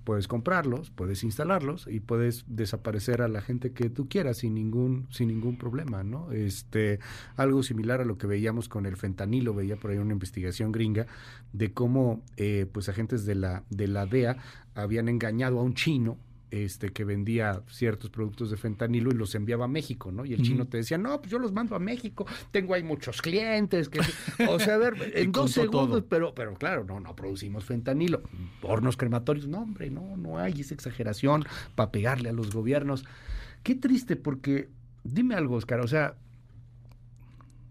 puedes 0.05 0.29
comprarlos, 0.29 0.91
puedes 0.91 1.25
instalarlos 1.25 1.87
y 1.87 2.01
puedes 2.01 2.45
desaparecer 2.47 3.23
a 3.23 3.29
la 3.29 3.41
gente 3.41 3.73
que 3.73 3.91
tú 3.91 4.09
quieras 4.09 4.39
sin 4.39 4.55
ningún 4.55 5.07
sin 5.11 5.29
ningún 5.29 5.57
problema, 5.57 6.03
¿no? 6.03 6.33
Este 6.33 7.01
algo 7.37 7.63
similar 7.63 8.01
a 8.01 8.05
lo 8.05 8.19
que 8.19 8.27
veíamos 8.27 8.69
con 8.69 8.87
el 8.87 8.97
fentanilo, 8.97 9.55
veía 9.55 9.77
por 9.77 9.91
ahí 9.91 9.99
una 9.99 10.13
investigación 10.13 10.73
gringa 10.73 11.07
de 11.53 11.73
cómo 11.73 12.23
eh, 12.37 12.67
pues 12.71 12.89
agentes 12.89 13.25
de 13.27 13.35
la 13.35 13.65
de 13.71 13.89
la 13.89 14.07
DEA 14.07 14.37
habían 14.75 15.09
engañado 15.09 15.59
a 15.59 15.63
un 15.63 15.75
chino 15.75 16.19
este, 16.53 16.91
que 16.91 17.05
vendía 17.05 17.63
ciertos 17.67 18.11
productos 18.11 18.51
de 18.51 18.59
fentanilo 18.59 19.11
y 19.11 19.15
los 19.15 19.35
enviaba 19.35 19.65
a 19.65 19.69
México, 19.69 20.13
¿no? 20.13 20.27
Y 20.27 20.35
el 20.35 20.43
chino 20.43 20.67
te 20.67 20.77
decía, 20.77 20.99
no, 20.99 21.19
pues 21.19 21.31
yo 21.31 21.39
los 21.39 21.51
mando 21.51 21.75
a 21.75 21.79
México, 21.79 22.27
tengo 22.51 22.75
ahí 22.75 22.83
muchos 22.83 23.23
clientes, 23.23 23.89
que, 23.89 24.01
o 24.47 24.61
sea, 24.61 24.75
a 24.75 24.79
ver, 24.79 24.95
en 25.17 25.33
dos 25.33 25.53
segundos, 25.53 26.05
pero, 26.07 26.35
pero 26.35 26.53
claro, 26.53 26.85
no, 26.85 27.01
no 27.01 27.17
producimos 27.17 27.65
fentanilo. 27.65 28.21
Hornos 28.61 28.99
crematorios, 28.99 29.49
no, 29.49 29.63
hombre, 29.63 29.89
no, 29.89 30.19
no 30.19 30.39
hay 30.39 30.61
esa 30.61 30.75
exageración 30.75 31.45
para 31.75 31.91
pegarle 31.91 32.29
a 32.29 32.33
los 32.35 32.53
gobiernos. 32.53 33.07
Qué 33.63 33.75
triste, 33.75 34.17
porque, 34.17 34.69
dime 35.05 35.35
algo, 35.35 35.57
Oscar, 35.57 35.81
o 35.81 35.89
sea, 35.89 36.17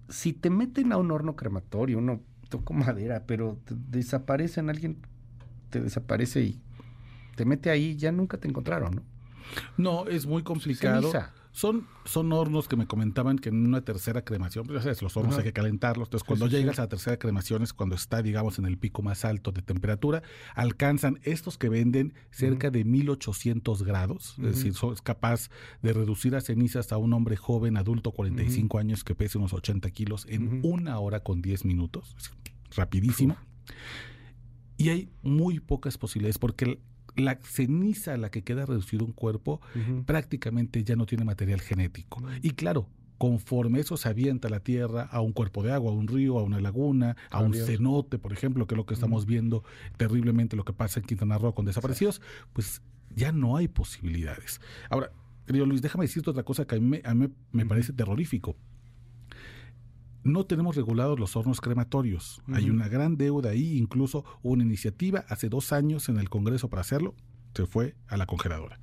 si 0.09 0.33
te 0.33 0.49
meten 0.49 0.91
a 0.91 0.97
un 0.97 1.11
horno 1.11 1.35
crematorio, 1.35 1.99
uno 1.99 2.19
toco 2.49 2.73
madera, 2.73 3.25
pero 3.27 3.59
desaparecen, 3.69 4.71
alguien 4.71 4.97
te 5.69 5.81
desaparece 5.81 6.41
y 6.41 6.61
te 7.35 7.45
mete 7.45 7.69
ahí, 7.69 7.95
ya 7.95 8.11
nunca 8.11 8.37
te 8.37 8.47
encontraron, 8.47 8.95
¿no? 8.95 9.03
No, 9.77 10.07
es 10.07 10.25
muy 10.25 10.43
complicado. 10.43 11.11
Son, 11.53 11.85
son 12.05 12.31
hornos 12.31 12.69
que 12.69 12.77
me 12.77 12.87
comentaban 12.87 13.37
que 13.37 13.49
en 13.49 13.67
una 13.67 13.81
tercera 13.81 14.23
cremación, 14.23 14.65
pues 14.65 14.77
ya 14.77 14.83
sabes, 14.83 15.01
los 15.01 15.17
hornos 15.17 15.37
hay 15.37 15.43
que 15.43 15.51
calentarlos. 15.51 16.07
Entonces, 16.07 16.25
cuando 16.25 16.47
llegas 16.47 16.79
a 16.79 16.83
la 16.83 16.87
tercera 16.87 17.17
cremación 17.17 17.61
es 17.61 17.73
cuando 17.73 17.93
está, 17.95 18.21
digamos, 18.21 18.57
en 18.57 18.65
el 18.65 18.77
pico 18.77 19.01
más 19.01 19.25
alto 19.25 19.51
de 19.51 19.61
temperatura, 19.61 20.23
alcanzan 20.55 21.19
estos 21.23 21.57
que 21.57 21.67
venden 21.67 22.13
cerca 22.29 22.71
de 22.71 22.85
1800 22.85 23.83
grados. 23.83 24.35
Es 24.37 24.63
decir, 24.63 24.73
es 24.93 25.01
capaz 25.01 25.49
de 25.81 25.91
reducir 25.91 26.37
a 26.37 26.41
cenizas 26.41 26.93
a 26.93 26.97
un 26.97 27.11
hombre 27.11 27.35
joven, 27.35 27.75
adulto, 27.75 28.13
45 28.13 28.77
años, 28.77 29.03
que 29.03 29.13
pese 29.13 29.37
unos 29.37 29.51
80 29.51 29.91
kilos 29.91 30.25
en 30.29 30.61
una 30.63 30.99
hora 30.99 31.19
con 31.19 31.41
10 31.41 31.65
minutos. 31.65 32.15
rapidísimo. 32.77 33.35
Y 34.77 34.89
hay 34.89 35.09
muy 35.21 35.59
pocas 35.59 35.97
posibilidades 35.97 36.37
porque 36.37 36.79
la 37.15 37.39
ceniza 37.43 38.13
a 38.13 38.17
la 38.17 38.29
que 38.31 38.43
queda 38.43 38.65
reducido 38.65 39.05
un 39.05 39.11
cuerpo 39.11 39.61
prácticamente 40.05 40.83
ya 40.83 40.95
no 40.95 41.05
tiene 41.05 41.25
material 41.25 41.61
genético. 41.61 42.21
Y 42.41 42.51
claro, 42.51 42.87
conforme 43.17 43.79
eso 43.79 43.97
se 43.97 44.09
avienta 44.09 44.47
a 44.47 44.51
la 44.51 44.61
tierra, 44.61 45.03
a 45.03 45.21
un 45.21 45.31
cuerpo 45.31 45.61
de 45.61 45.71
agua, 45.71 45.91
a 45.91 45.95
un 45.95 46.07
río, 46.07 46.39
a 46.39 46.43
una 46.43 46.59
laguna, 46.59 47.15
a 47.29 47.39
un 47.41 47.53
cenote, 47.53 48.17
por 48.17 48.33
ejemplo, 48.33 48.65
que 48.65 48.73
es 48.73 48.77
lo 48.77 48.85
que 48.85 48.95
estamos 48.95 49.25
viendo 49.25 49.63
terriblemente 49.97 50.55
lo 50.55 50.65
que 50.65 50.73
pasa 50.73 50.99
en 50.99 51.05
Quintana 51.05 51.37
Roo 51.37 51.53
con 51.53 51.65
desaparecidos, 51.65 52.21
pues 52.53 52.81
ya 53.15 53.31
no 53.31 53.57
hay 53.57 53.67
posibilidades. 53.67 54.59
Ahora, 54.89 55.11
querido 55.45 55.65
Luis, 55.65 55.81
déjame 55.81 56.05
decirte 56.05 56.29
otra 56.29 56.43
cosa 56.43 56.65
que 56.65 56.75
a 56.75 56.79
mí, 56.79 57.29
me 57.51 57.65
parece 57.65 57.93
terrorífico 57.93 58.55
no 60.23 60.45
tenemos 60.45 60.75
regulados 60.75 61.19
los 61.19 61.35
hornos 61.35 61.61
crematorios. 61.61 62.41
Hay 62.53 62.69
una 62.69 62.87
gran 62.87 63.17
deuda 63.17 63.51
ahí, 63.51 63.77
incluso 63.77 64.23
hubo 64.41 64.53
una 64.53 64.63
iniciativa 64.63 65.25
hace 65.29 65.49
dos 65.49 65.71
años 65.71 66.09
en 66.09 66.17
el 66.17 66.29
Congreso 66.29 66.69
para 66.69 66.81
hacerlo, 66.81 67.15
se 67.53 67.65
fue 67.65 67.95
a 68.07 68.17
la 68.17 68.25
congeladora. 68.25 68.79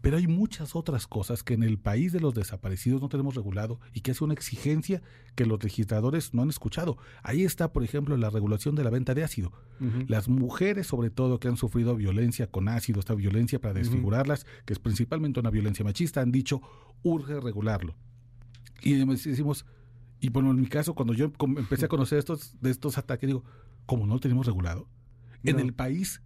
Pero 0.00 0.16
hay 0.16 0.28
muchas 0.28 0.76
otras 0.76 1.08
cosas 1.08 1.42
que 1.42 1.54
en 1.54 1.64
el 1.64 1.78
país 1.78 2.12
de 2.12 2.20
los 2.20 2.32
desaparecidos 2.32 3.02
no 3.02 3.08
tenemos 3.08 3.34
regulado 3.34 3.80
y 3.92 4.02
que 4.02 4.12
es 4.12 4.20
una 4.20 4.32
exigencia 4.32 5.02
que 5.34 5.44
los 5.44 5.58
registradores 5.58 6.34
no 6.34 6.42
han 6.42 6.50
escuchado. 6.50 6.98
Ahí 7.24 7.42
está, 7.42 7.72
por 7.72 7.82
ejemplo, 7.82 8.16
la 8.16 8.30
regulación 8.30 8.76
de 8.76 8.84
la 8.84 8.90
venta 8.90 9.14
de 9.14 9.24
ácido. 9.24 9.52
Las 10.06 10.28
mujeres, 10.28 10.86
sobre 10.86 11.10
todo, 11.10 11.40
que 11.40 11.48
han 11.48 11.56
sufrido 11.56 11.96
violencia 11.96 12.48
con 12.48 12.68
ácido, 12.68 13.00
esta 13.00 13.14
violencia 13.14 13.60
para 13.60 13.74
desfigurarlas, 13.74 14.46
que 14.64 14.72
es 14.72 14.78
principalmente 14.78 15.40
una 15.40 15.50
violencia 15.50 15.84
machista, 15.84 16.20
han 16.20 16.30
dicho, 16.30 16.60
urge 17.02 17.40
regularlo. 17.40 17.96
Y 18.82 18.94
decimos, 18.94 19.66
y 20.20 20.30
bueno, 20.30 20.50
en 20.50 20.60
mi 20.60 20.66
caso, 20.66 20.94
cuando 20.94 21.14
yo 21.14 21.32
empecé 21.56 21.84
a 21.84 21.88
conocer 21.88 22.18
estos, 22.18 22.60
de 22.60 22.70
estos 22.70 22.98
ataques, 22.98 23.26
digo, 23.26 23.44
¿cómo 23.86 24.06
no 24.06 24.14
lo 24.14 24.20
tenemos 24.20 24.46
regulado? 24.46 24.88
En 25.44 25.60
el 25.60 25.72
país 25.72 26.22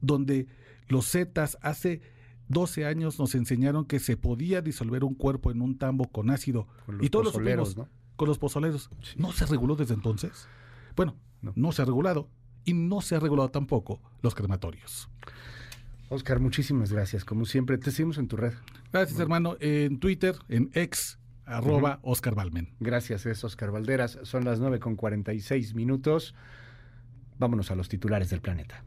donde 0.00 0.46
los 0.88 1.10
Zetas 1.10 1.58
hace 1.60 2.02
12 2.48 2.86
años 2.86 3.18
nos 3.18 3.34
enseñaron 3.34 3.84
que 3.84 3.98
se 3.98 4.16
podía 4.16 4.60
disolver 4.62 5.04
un 5.04 5.14
cuerpo 5.14 5.50
en 5.50 5.62
un 5.62 5.78
tambo 5.78 6.08
con 6.08 6.30
ácido. 6.30 6.68
y 7.00 7.10
todos 7.10 7.34
los 7.34 7.76
¿no? 7.76 7.88
Con 8.16 8.28
los 8.28 8.38
pozoleros. 8.38 8.90
¿No 9.16 9.32
se 9.32 9.46
reguló 9.46 9.74
desde 9.74 9.94
entonces? 9.94 10.46
Bueno, 10.94 11.16
no. 11.42 11.72
se 11.72 11.82
ha 11.82 11.84
regulado. 11.84 12.28
Y 12.64 12.72
no 12.72 13.00
se 13.02 13.14
ha 13.14 13.20
regulado 13.20 13.50
tampoco 13.50 14.00
los 14.22 14.34
crematorios. 14.34 15.10
Oscar, 16.08 16.40
muchísimas 16.40 16.92
gracias. 16.92 17.24
Como 17.24 17.44
siempre, 17.44 17.76
te 17.76 17.90
seguimos 17.90 18.16
en 18.18 18.28
tu 18.28 18.36
red. 18.36 18.54
Gracias, 18.92 19.18
hermano. 19.18 19.56
En 19.60 19.98
Twitter, 19.98 20.36
en 20.48 20.70
X, 20.72 21.18
arroba 21.46 22.00
Oscar 22.02 22.34
Balmen. 22.34 22.74
Gracias, 22.80 23.26
es 23.26 23.44
Oscar 23.44 23.70
Valderas. 23.70 24.18
Son 24.22 24.44
las 24.44 24.60
9 24.60 24.80
con 24.80 24.96
46 24.96 25.74
minutos. 25.74 26.34
Vámonos 27.38 27.70
a 27.70 27.74
los 27.74 27.88
titulares 27.88 28.30
del 28.30 28.40
planeta. 28.40 28.84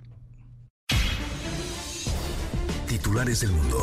Titulares 2.88 3.42
del 3.42 3.52
mundo. 3.52 3.78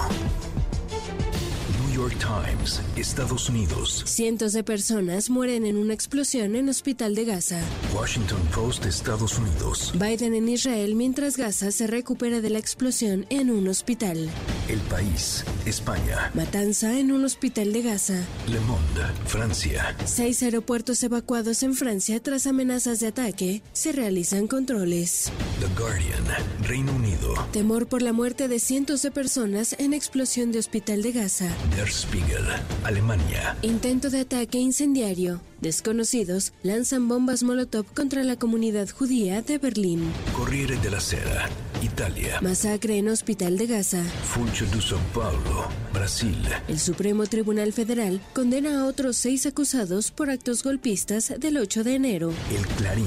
York 1.94 2.17
Times, 2.19 2.83
Estados 2.97 3.49
Unidos. 3.49 4.03
Cientos 4.05 4.53
de 4.53 4.65
personas 4.65 5.31
mueren 5.31 5.65
en 5.65 5.77
una 5.77 5.94
explosión 5.94 6.57
en 6.57 6.69
hospital 6.69 7.15
de 7.15 7.25
Gaza. 7.25 7.61
Washington 7.94 8.41
Post, 8.53 8.85
Estados 8.85 9.39
Unidos. 9.39 9.93
Biden 9.94 10.35
en 10.35 10.49
Israel 10.49 10.97
mientras 10.97 11.36
Gaza 11.36 11.70
se 11.70 11.86
recupera 11.86 12.41
de 12.41 12.51
la 12.51 12.59
explosión 12.59 13.27
en 13.31 13.49
un 13.49 13.69
hospital. 13.69 14.28
El 14.69 14.81
país, 14.81 15.44
España. 15.67 16.31
Matanza 16.34 16.99
en 16.99 17.12
un 17.12 17.25
hospital 17.25 17.73
de 17.73 17.83
Gaza. 17.83 18.15
Le 18.49 18.60
Monde, 18.60 19.02
Francia. 19.26 19.97
Seis 20.05 20.43
aeropuertos 20.43 21.02
evacuados 21.02 21.62
en 21.62 21.75
Francia 21.75 22.20
tras 22.23 22.47
amenazas 22.47 23.01
de 23.01 23.09
ataque. 23.09 23.62
Se 23.73 23.93
realizan 23.93 24.47
controles. 24.47 25.31
The 25.60 25.81
Guardian, 25.81 26.25
Reino 26.62 26.93
Unido. 26.93 27.34
Temor 27.52 27.86
por 27.86 28.02
la 28.02 28.12
muerte 28.12 28.49
de 28.49 28.59
cientos 28.59 29.02
de 29.02 29.10
personas 29.10 29.75
en 29.78 29.94
explosión 29.94 30.52
de 30.52 30.59
hospital 30.59 31.02
de 31.02 31.12
Gaza. 31.12 31.49
Spiegel, 31.86 32.44
Alemania. 32.84 33.57
Intento 33.62 34.10
de 34.10 34.20
ataque 34.20 34.59
incendiario. 34.59 35.41
Desconocidos 35.60 36.52
lanzan 36.62 37.09
bombas 37.09 37.43
Molotov 37.43 37.86
contra 37.94 38.23
la 38.25 38.36
comunidad 38.36 38.89
judía 38.91 39.41
de 39.41 39.59
Berlín. 39.59 40.12
Corriere 40.36 40.76
della 40.76 41.01
Sera, 41.01 41.49
Italia. 41.85 42.41
Masacre 42.41 42.97
en 42.99 43.09
Hospital 43.09 43.59
de 43.59 43.67
Gaza. 43.67 44.03
Funcho 44.03 44.65
de 44.67 44.79
São 44.79 44.99
Paulo, 45.13 45.69
Brasil. 45.93 46.37
El 46.67 46.79
Supremo 46.79 47.27
Tribunal 47.27 47.73
Federal 47.73 48.21
condena 48.33 48.81
a 48.81 48.87
otros 48.87 49.17
seis 49.17 49.45
acusados 49.45 50.11
por 50.11 50.31
actos 50.31 50.63
golpistas 50.63 51.35
del 51.39 51.59
8 51.59 51.85
de 51.85 51.95
enero. 51.95 52.33
El 52.51 52.67
Clarín, 52.77 53.07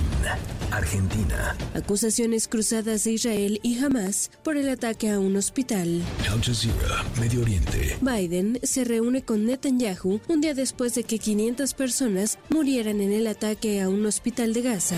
Argentina. 0.72 1.56
Acusaciones 1.74 2.48
cruzadas 2.48 3.04
de 3.04 3.14
Israel 3.14 3.60
y 3.64 3.80
Hamas 3.80 4.30
por 4.44 4.58
el 4.58 4.70
ataque 4.70 5.10
a 5.10 5.20
un 5.20 5.36
hospital. 5.36 6.02
Al 6.32 6.42
Jazeera, 6.42 7.04
Medio 7.20 7.42
Oriente. 7.42 7.98
Biden 8.02 8.60
se 8.62 8.84
reúne 8.84 9.24
con 9.24 9.46
Netanyahu 9.46 10.22
un 10.28 10.42
día 10.42 10.54
después 10.54 10.94
de 10.94 11.04
que 11.04 11.18
500 11.18 11.74
personas 11.74 12.38
murieran 12.50 13.02
en 13.02 13.12
el 13.12 13.26
ataque 13.26 13.82
a 13.82 13.90
un 13.90 14.06
hospital 14.06 14.54
de 14.54 14.62
Gaza. 14.62 14.98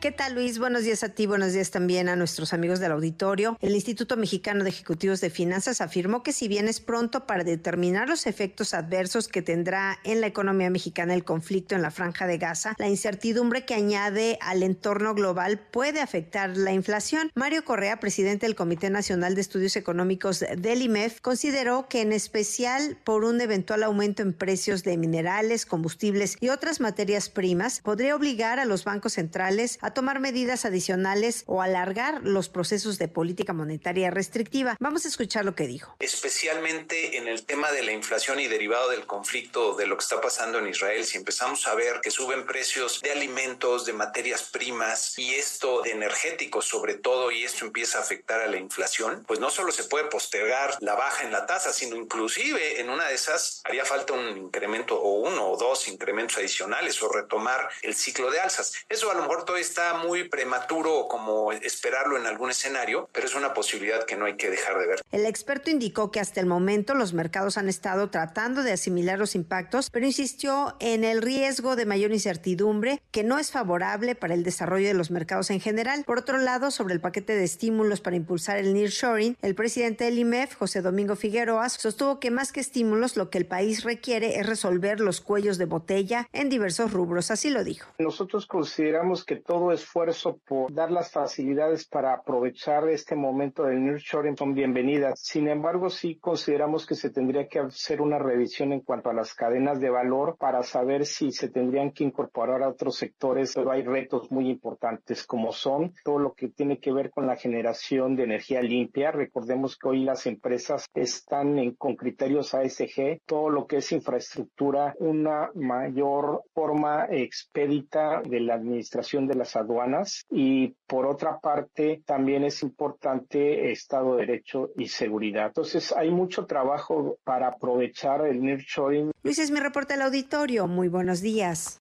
¿Qué 0.00 0.12
tal 0.12 0.36
Luis? 0.36 0.60
Buenos 0.60 0.84
días 0.84 1.02
a 1.02 1.08
ti, 1.08 1.26
buenos 1.26 1.52
días 1.54 1.72
también 1.72 2.08
a 2.08 2.14
nuestros 2.14 2.52
amigos 2.52 2.78
del 2.78 2.92
auditorio. 2.92 3.58
El 3.60 3.74
Instituto 3.74 4.16
Mexicano 4.16 4.62
de 4.62 4.70
Ejecutivos 4.70 5.20
de 5.20 5.28
Finanzas 5.28 5.80
afirmó 5.80 6.22
que 6.22 6.32
si 6.32 6.46
bien 6.46 6.68
es 6.68 6.78
pronto 6.78 7.26
para 7.26 7.42
determinar 7.42 8.08
los 8.08 8.28
efectos 8.28 8.74
adversos 8.74 9.26
que 9.26 9.42
tendrá 9.42 9.98
en 10.04 10.20
la 10.20 10.28
economía 10.28 10.70
mexicana 10.70 11.14
el 11.14 11.24
conflicto 11.24 11.74
en 11.74 11.82
la 11.82 11.90
franja 11.90 12.28
de 12.28 12.38
Gaza, 12.38 12.76
la 12.78 12.86
incertidumbre 12.86 13.64
que 13.64 13.74
añade 13.74 14.38
al 14.40 14.62
entorno 14.62 15.14
global 15.14 15.58
puede 15.58 16.00
afectar 16.00 16.56
la 16.56 16.72
inflación. 16.72 17.32
Mario 17.34 17.64
Correa, 17.64 17.98
presidente 17.98 18.46
del 18.46 18.54
Comité 18.54 18.90
Nacional 18.90 19.34
de 19.34 19.40
Estudios 19.40 19.74
Económicos 19.74 20.44
del 20.56 20.80
IMEF, 20.80 21.20
consideró 21.20 21.88
que 21.88 22.02
en 22.02 22.12
especial 22.12 22.98
por 23.02 23.24
un 23.24 23.40
eventual 23.40 23.82
aumento 23.82 24.22
en 24.22 24.32
precios 24.32 24.84
de 24.84 24.96
minerales, 24.96 25.66
combustibles 25.66 26.36
y 26.38 26.50
otras 26.50 26.78
materias 26.78 27.28
primas, 27.30 27.80
podría 27.80 28.14
obligar 28.14 28.60
a 28.60 28.64
los 28.64 28.84
bancos 28.84 29.14
centrales 29.14 29.80
a 29.82 29.87
tomar 29.94 30.20
medidas 30.20 30.64
adicionales 30.64 31.44
o 31.46 31.62
alargar 31.62 32.20
los 32.22 32.48
procesos 32.48 32.98
de 32.98 33.08
política 33.08 33.52
monetaria 33.52 34.10
restrictiva. 34.10 34.76
Vamos 34.80 35.04
a 35.04 35.08
escuchar 35.08 35.44
lo 35.44 35.54
que 35.54 35.66
dijo. 35.66 35.96
Especialmente 35.98 37.16
en 37.16 37.28
el 37.28 37.44
tema 37.44 37.70
de 37.72 37.82
la 37.82 37.92
inflación 37.92 38.40
y 38.40 38.48
derivado 38.48 38.90
del 38.90 39.06
conflicto 39.06 39.74
de 39.74 39.86
lo 39.86 39.96
que 39.96 40.02
está 40.02 40.20
pasando 40.20 40.58
en 40.58 40.68
Israel, 40.68 41.04
si 41.04 41.16
empezamos 41.16 41.66
a 41.66 41.74
ver 41.74 42.00
que 42.02 42.10
suben 42.10 42.46
precios 42.46 43.00
de 43.00 43.12
alimentos, 43.12 43.86
de 43.86 43.92
materias 43.92 44.42
primas 44.42 45.18
y 45.18 45.34
esto 45.34 45.82
de 45.82 45.92
energéticos 45.92 46.66
sobre 46.66 46.94
todo, 46.94 47.30
y 47.30 47.44
esto 47.44 47.64
empieza 47.64 47.98
a 47.98 48.02
afectar 48.02 48.40
a 48.40 48.46
la 48.46 48.56
inflación, 48.56 49.24
pues 49.26 49.40
no 49.40 49.50
solo 49.50 49.72
se 49.72 49.84
puede 49.84 50.04
postergar 50.04 50.76
la 50.80 50.94
baja 50.94 51.24
en 51.24 51.32
la 51.32 51.46
tasa, 51.46 51.72
sino 51.72 51.96
inclusive 51.96 52.80
en 52.80 52.90
una 52.90 53.08
de 53.08 53.14
esas 53.14 53.62
haría 53.64 53.84
falta 53.84 54.12
un 54.12 54.36
incremento 54.36 55.00
o 55.00 55.20
uno 55.28 55.50
o 55.50 55.56
dos 55.56 55.88
incrementos 55.88 56.38
adicionales 56.38 57.02
o 57.02 57.08
retomar 57.08 57.68
el 57.82 57.94
ciclo 57.94 58.30
de 58.30 58.40
alzas. 58.40 58.74
Eso 58.88 59.10
a 59.10 59.14
lo 59.14 59.22
mejor 59.22 59.44
todavía 59.44 59.66
está 59.66 59.77
muy 60.04 60.28
prematuro 60.28 61.06
como 61.08 61.52
esperarlo 61.52 62.16
en 62.16 62.26
algún 62.26 62.50
escenario, 62.50 63.08
pero 63.12 63.26
es 63.26 63.34
una 63.34 63.54
posibilidad 63.54 64.04
que 64.04 64.16
no 64.16 64.26
hay 64.26 64.36
que 64.36 64.50
dejar 64.50 64.78
de 64.78 64.86
ver. 64.86 65.02
El 65.12 65.26
experto 65.26 65.70
indicó 65.70 66.10
que 66.10 66.20
hasta 66.20 66.40
el 66.40 66.46
momento 66.46 66.94
los 66.94 67.12
mercados 67.12 67.58
han 67.58 67.68
estado 67.68 68.10
tratando 68.10 68.62
de 68.62 68.72
asimilar 68.72 69.18
los 69.18 69.34
impactos, 69.34 69.90
pero 69.90 70.06
insistió 70.06 70.76
en 70.80 71.04
el 71.04 71.22
riesgo 71.22 71.76
de 71.76 71.86
mayor 71.86 72.12
incertidumbre 72.12 73.00
que 73.10 73.24
no 73.24 73.38
es 73.38 73.50
favorable 73.50 74.14
para 74.14 74.34
el 74.34 74.44
desarrollo 74.44 74.88
de 74.88 74.94
los 74.94 75.10
mercados 75.10 75.50
en 75.50 75.60
general. 75.60 76.04
Por 76.04 76.18
otro 76.18 76.38
lado, 76.38 76.70
sobre 76.70 76.94
el 76.94 77.00
paquete 77.00 77.34
de 77.34 77.44
estímulos 77.44 78.00
para 78.00 78.16
impulsar 78.16 78.58
el 78.58 78.74
nearshoring, 78.74 79.36
el 79.42 79.54
presidente 79.54 80.04
del 80.04 80.18
IMEF, 80.18 80.54
José 80.54 80.82
Domingo 80.82 81.16
Figueroa, 81.16 81.68
sostuvo 81.68 82.20
que 82.20 82.30
más 82.30 82.52
que 82.52 82.60
estímulos, 82.60 83.16
lo 83.16 83.30
que 83.30 83.38
el 83.38 83.46
país 83.46 83.84
requiere 83.84 84.38
es 84.38 84.46
resolver 84.46 85.00
los 85.00 85.20
cuellos 85.20 85.58
de 85.58 85.66
botella 85.66 86.28
en 86.32 86.48
diversos 86.48 86.92
rubros. 86.92 87.30
Así 87.30 87.50
lo 87.50 87.64
dijo. 87.64 87.88
Nosotros 87.98 88.46
consideramos 88.46 89.24
que 89.24 89.36
todo 89.36 89.67
esfuerzo 89.72 90.38
por 90.46 90.72
dar 90.72 90.90
las 90.90 91.10
facilidades 91.10 91.86
para 91.86 92.14
aprovechar 92.14 92.88
este 92.88 93.14
momento 93.14 93.64
del 93.64 93.84
nearshoring 93.84 94.36
son 94.36 94.54
bienvenidas. 94.54 95.20
Sin 95.20 95.48
embargo, 95.48 95.90
sí 95.90 96.18
consideramos 96.18 96.86
que 96.86 96.94
se 96.94 97.10
tendría 97.10 97.48
que 97.48 97.60
hacer 97.60 98.00
una 98.00 98.18
revisión 98.18 98.72
en 98.72 98.80
cuanto 98.80 99.10
a 99.10 99.14
las 99.14 99.34
cadenas 99.34 99.80
de 99.80 99.90
valor 99.90 100.36
para 100.38 100.62
saber 100.62 101.06
si 101.06 101.32
se 101.32 101.48
tendrían 101.48 101.92
que 101.92 102.04
incorporar 102.04 102.62
a 102.62 102.68
otros 102.68 102.96
sectores, 102.96 103.52
pero 103.54 103.70
hay 103.70 103.82
retos 103.82 104.30
muy 104.30 104.48
importantes 104.48 105.24
como 105.26 105.52
son 105.52 105.92
todo 106.04 106.18
lo 106.18 106.34
que 106.34 106.48
tiene 106.48 106.78
que 106.78 106.92
ver 106.92 107.10
con 107.10 107.26
la 107.26 107.36
generación 107.36 108.16
de 108.16 108.24
energía 108.24 108.62
limpia. 108.62 109.10
Recordemos 109.10 109.76
que 109.76 109.88
hoy 109.88 110.04
las 110.04 110.26
empresas 110.26 110.86
están 110.94 111.58
en, 111.58 111.74
con 111.74 111.96
criterios 111.96 112.54
ASG, 112.54 113.20
todo 113.26 113.50
lo 113.50 113.66
que 113.66 113.78
es 113.78 113.92
infraestructura, 113.92 114.94
una 114.98 115.50
mayor 115.54 116.42
forma 116.54 117.06
expedita 117.10 118.22
de 118.22 118.40
la 118.40 118.54
administración 118.54 119.26
de 119.26 119.34
las 119.34 119.56
aduanas 119.58 120.24
y 120.30 120.74
por 120.86 121.06
otra 121.06 121.38
parte 121.40 122.02
también 122.04 122.44
es 122.44 122.62
importante 122.62 123.70
Estado 123.72 124.16
de 124.16 124.26
Derecho 124.26 124.70
y 124.76 124.88
seguridad. 124.88 125.46
Entonces 125.48 125.92
hay 125.92 126.10
mucho 126.10 126.46
trabajo 126.46 127.18
para 127.24 127.48
aprovechar 127.48 128.26
el 128.26 128.42
nearshoring. 128.42 129.12
Luis 129.22 129.38
es 129.38 129.50
mi 129.50 129.60
reporte 129.60 129.94
al 129.94 130.02
auditorio. 130.02 130.66
Muy 130.66 130.88
buenos 130.88 131.20
días. 131.20 131.80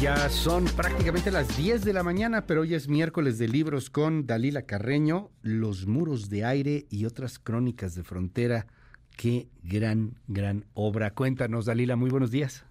Ya 0.00 0.30
son 0.30 0.64
prácticamente 0.64 1.30
las 1.30 1.58
10 1.58 1.84
de 1.84 1.92
la 1.92 2.02
mañana, 2.02 2.46
pero 2.46 2.62
hoy 2.62 2.74
es 2.74 2.88
miércoles 2.88 3.36
de 3.36 3.48
libros 3.48 3.90
con 3.90 4.26
Dalila 4.26 4.62
Carreño, 4.62 5.28
Los 5.42 5.86
muros 5.86 6.30
de 6.30 6.46
aire 6.46 6.86
y 6.88 7.04
otras 7.04 7.38
crónicas 7.38 7.94
de 7.94 8.02
frontera. 8.02 8.66
Qué 9.20 9.48
gran, 9.62 10.12
gran 10.28 10.64
obra. 10.72 11.10
Cuéntanos, 11.10 11.66
Dalila, 11.66 11.94
muy 11.94 12.08
buenos 12.08 12.30
días. 12.30 12.66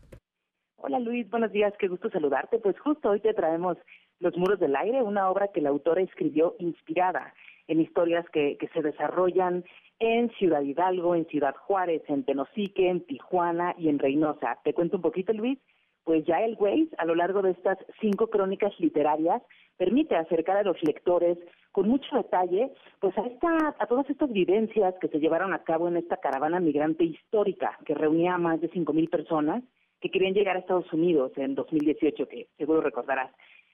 Hola 0.77 0.97
Luis, 0.97 1.29
buenos 1.29 1.51
días, 1.51 1.71
qué 1.77 1.87
gusto 1.87 2.09
saludarte. 2.09 2.57
Pues 2.57 2.79
justo 2.79 3.11
hoy 3.11 3.19
te 3.19 3.35
traemos 3.35 3.77
Los 4.19 4.35
muros 4.35 4.59
del 4.59 4.75
aire, 4.75 5.03
una 5.03 5.29
obra 5.29 5.49
que 5.53 5.61
la 5.61 5.69
autora 5.69 6.01
escribió 6.01 6.55
inspirada 6.57 7.35
en 7.67 7.81
historias 7.81 8.25
que, 8.33 8.57
que 8.59 8.67
se 8.69 8.81
desarrollan 8.81 9.63
en 9.99 10.31
Ciudad 10.39 10.63
Hidalgo, 10.63 11.13
en 11.13 11.27
Ciudad 11.27 11.53
Juárez, 11.55 12.01
en 12.07 12.23
Tenosique, 12.23 12.89
en 12.89 13.05
Tijuana 13.05 13.75
y 13.77 13.89
en 13.89 13.99
Reynosa. 13.99 14.57
Te 14.63 14.73
cuento 14.73 14.95
un 14.97 15.03
poquito, 15.03 15.31
Luis 15.33 15.59
pues 16.09 16.25
ya 16.25 16.43
el 16.43 16.57
Waze, 16.59 16.89
a 16.97 17.05
lo 17.05 17.13
largo 17.13 17.43
de 17.43 17.51
estas 17.51 17.77
cinco 18.01 18.31
crónicas 18.31 18.73
literarias, 18.79 19.43
permite 19.77 20.15
acercar 20.15 20.57
a 20.57 20.63
los 20.63 20.81
lectores 20.81 21.37
con 21.71 21.87
mucho 21.87 22.15
detalle 22.15 22.71
pues 22.99 23.15
a, 23.15 23.27
esta, 23.27 23.75
a 23.77 23.85
todas 23.85 24.09
estas 24.09 24.31
vivencias 24.31 24.95
que 24.99 25.07
se 25.09 25.19
llevaron 25.19 25.53
a 25.53 25.63
cabo 25.63 25.87
en 25.87 25.97
esta 25.97 26.17
caravana 26.17 26.59
migrante 26.59 27.03
histórica 27.03 27.77
que 27.85 27.93
reunía 27.93 28.33
a 28.33 28.37
más 28.39 28.59
de 28.59 28.69
cinco 28.69 28.91
mil 28.91 29.07
personas 29.07 29.63
que 30.01 30.09
querían 30.09 30.33
llegar 30.33 30.55
a 30.55 30.61
Estados 30.61 30.91
Unidos 30.91 31.31
en 31.35 31.53
2018, 31.53 32.27
que 32.27 32.47
seguro 32.57 32.81
recordarás. 32.81 33.31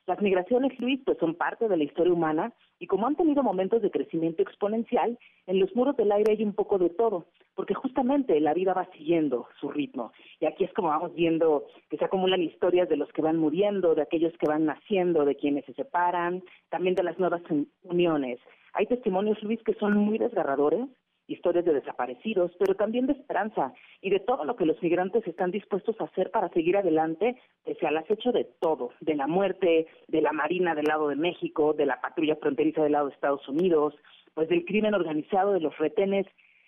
Las 0.07 0.21
migraciones, 0.21 0.79
Luis, 0.79 1.01
pues 1.03 1.17
son 1.17 1.33
parte 1.33 1.67
de 1.67 1.77
la 1.77 1.83
historia 1.83 2.13
humana 2.13 2.53
y 2.77 2.85
como 2.85 3.07
han 3.07 3.15
tenido 3.15 3.41
momentos 3.41 3.81
de 3.81 3.89
crecimiento 3.89 4.43
exponencial, 4.43 5.17
en 5.47 5.59
los 5.59 5.75
muros 5.75 5.97
del 5.97 6.11
aire 6.11 6.33
hay 6.33 6.43
un 6.43 6.53
poco 6.53 6.77
de 6.77 6.89
todo, 6.89 7.25
porque 7.55 7.73
justamente 7.73 8.39
la 8.39 8.53
vida 8.53 8.73
va 8.73 8.87
siguiendo 8.91 9.47
su 9.59 9.69
ritmo. 9.69 10.11
Y 10.39 10.45
aquí 10.45 10.63
es 10.63 10.73
como 10.73 10.89
vamos 10.89 11.15
viendo 11.15 11.65
que 11.89 11.97
se 11.97 12.05
acumulan 12.05 12.43
historias 12.43 12.87
de 12.87 12.97
los 12.97 13.11
que 13.13 13.23
van 13.23 13.37
muriendo, 13.37 13.95
de 13.95 14.03
aquellos 14.03 14.33
que 14.37 14.47
van 14.47 14.65
naciendo, 14.65 15.25
de 15.25 15.35
quienes 15.35 15.65
se 15.65 15.73
separan, 15.73 16.43
también 16.69 16.93
de 16.93 17.03
las 17.03 17.17
nuevas 17.17 17.41
uniones. 17.81 18.39
Hay 18.73 18.85
testimonios, 18.85 19.41
Luis, 19.41 19.63
que 19.63 19.73
son 19.73 19.97
muy 19.97 20.19
desgarradores, 20.19 20.85
historias 21.27 21.65
de 21.65 21.73
desaparecidos, 21.73 22.51
pero 22.59 22.75
también 22.75 23.07
de 23.07 23.13
esperanza 23.13 23.73
y 24.01 24.09
de 24.09 24.19
todo 24.19 24.45
lo 24.45 24.55
que 24.55 24.65
los 24.65 24.81
migrantes 24.81 25.25
están 25.27 25.51
dispuestos 25.51 25.99
a 25.99 26.05
hacer 26.05 26.31
para 26.31 26.49
seguir 26.49 26.77
adelante, 26.77 27.35
pese 27.63 27.87
al 27.87 27.97
acecho 27.97 28.31
de 28.31 28.45
todo, 28.59 28.91
de 28.99 29.15
la 29.15 29.27
muerte, 29.27 29.87
de 30.07 30.21
la 30.21 30.31
Marina 30.31 30.75
del 30.75 30.85
lado 30.85 31.07
de 31.09 31.15
México, 31.15 31.73
de 31.73 31.85
la 31.85 31.99
patrulla 32.01 32.35
fronteriza 32.35 32.83
del 32.83 32.93
lado 32.93 33.07
de 33.07 33.13
Estados 33.13 33.47
Unidos, 33.47 33.95
pues 34.33 34.49
del 34.49 34.65
crimen 34.65 34.93
organizado, 34.93 35.53
de 35.53 35.61
los 35.61 35.77
retenes. 35.77 36.27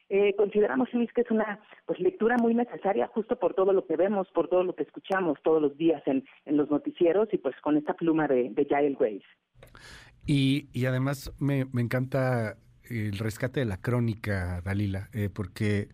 Eh, 0.10 0.36
consideramos, 0.38 0.92
Luis, 0.94 1.12
que 1.12 1.22
es 1.22 1.32
una 1.32 1.60
pues 1.86 2.00
lectura 2.00 2.38
muy 2.38 2.56
necesaria 2.56 3.08
justo 3.08 3.38
por 3.38 3.54
todo 3.54 3.74
lo 3.74 3.86
que 3.86 3.98
vemos, 3.98 4.30
por 4.34 4.48
todo 4.48 4.64
lo 4.64 4.74
que 4.74 4.84
escuchamos 4.84 5.38
todos 5.44 5.62
los 5.62 5.78
días 5.78 6.02
en, 6.06 6.24
en 6.46 6.56
los 6.56 6.72
noticieros 6.72 7.28
y 7.34 7.38
pues 7.38 7.56
con 7.62 7.76
esta 7.76 7.94
pluma 7.94 8.28
de, 8.28 8.50
de 8.52 8.66
Jael 8.66 8.96
Grace. 8.96 9.26
Y, 10.26 10.70
y 10.74 10.86
además 10.86 11.34
me, 11.40 11.66
me 11.74 11.82
encanta 11.82 12.56
el 12.90 13.18
rescate 13.18 13.60
de 13.60 13.66
la 13.66 13.78
crónica, 13.78 14.62
Dalila, 14.62 15.10
eh, 15.14 15.30
porque 15.30 15.90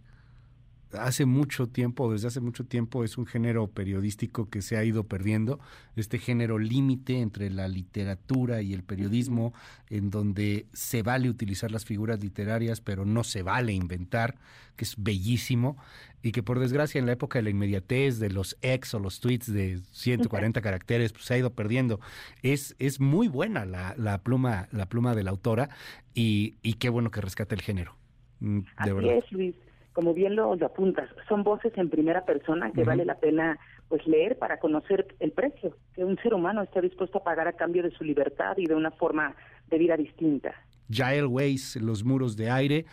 hace 0.97 1.25
mucho 1.25 1.67
tiempo, 1.67 2.11
desde 2.11 2.27
hace 2.27 2.39
mucho 2.41 2.65
tiempo, 2.65 3.03
es 3.03 3.17
un 3.17 3.25
género 3.25 3.67
periodístico 3.67 4.49
que 4.49 4.61
se 4.61 4.77
ha 4.77 4.83
ido 4.83 5.05
perdiendo, 5.05 5.59
este 5.95 6.19
género 6.19 6.59
límite 6.59 7.19
entre 7.19 7.49
la 7.49 7.67
literatura 7.67 8.61
y 8.61 8.73
el 8.73 8.83
periodismo, 8.83 9.53
en 9.89 10.09
donde 10.09 10.65
se 10.73 11.03
vale 11.03 11.29
utilizar 11.29 11.71
las 11.71 11.85
figuras 11.85 12.21
literarias, 12.21 12.81
pero 12.81 13.05
no 13.05 13.23
se 13.23 13.43
vale 13.43 13.73
inventar, 13.73 14.35
que 14.75 14.85
es 14.85 14.95
bellísimo, 14.97 15.77
y 16.21 16.31
que 16.31 16.43
por 16.43 16.59
desgracia 16.59 16.99
en 16.99 17.05
la 17.05 17.11
época 17.11 17.39
de 17.39 17.43
la 17.43 17.49
inmediatez, 17.49 18.19
de 18.19 18.29
los 18.29 18.57
ex 18.61 18.93
o 18.93 18.99
los 18.99 19.19
tweets 19.19 19.51
de 19.51 19.81
140 19.91 20.61
caracteres, 20.61 21.11
pues 21.11 21.25
se 21.25 21.33
ha 21.33 21.37
ido 21.37 21.53
perdiendo. 21.53 21.99
Es, 22.41 22.75
es 22.79 22.99
muy 22.99 23.27
buena 23.27 23.65
la, 23.65 23.93
la 23.97 24.23
pluma, 24.23 24.67
la 24.71 24.87
pluma 24.87 25.15
de 25.15 25.23
la 25.23 25.31
autora, 25.31 25.69
y, 26.13 26.55
y 26.61 26.73
qué 26.75 26.89
bueno 26.89 27.11
que 27.11 27.21
rescate 27.21 27.55
el 27.55 27.61
género. 27.61 27.95
Mm, 28.39 28.59
de 28.59 28.65
Así 28.75 28.91
verdad. 28.91 29.17
es, 29.17 29.31
Luis 29.31 29.55
como 29.93 30.13
bien 30.13 30.35
lo, 30.35 30.55
lo, 30.55 30.65
apuntas, 30.65 31.09
son 31.29 31.43
voces 31.43 31.71
en 31.77 31.89
primera 31.89 32.25
persona 32.25 32.71
que 32.71 32.81
uh 32.81 32.83
-huh. 32.83 32.87
vale 32.87 33.05
la 33.05 33.15
pena 33.15 33.59
pues 33.87 34.05
leer 34.07 34.37
para 34.37 34.59
conocer 34.59 35.15
el 35.19 35.31
precio 35.31 35.77
que 35.93 36.03
un 36.03 36.17
ser 36.17 36.33
humano 36.33 36.63
está 36.63 36.81
dispuesto 36.81 37.19
a 37.19 37.23
pagar 37.23 37.47
a 37.47 37.53
cambio 37.53 37.83
de 37.83 37.91
su 37.91 38.03
libertad 38.03 38.57
y 38.57 38.65
de 38.65 38.75
una 38.75 38.91
forma 38.91 39.35
de 39.69 39.77
vida 39.77 39.95
distinta. 39.95 40.53
Jael 40.89 41.27
Weiss, 41.27 41.75
Los 41.75 42.03
Muros 42.03 42.35
de 42.35 42.49
Aire. 42.49 42.85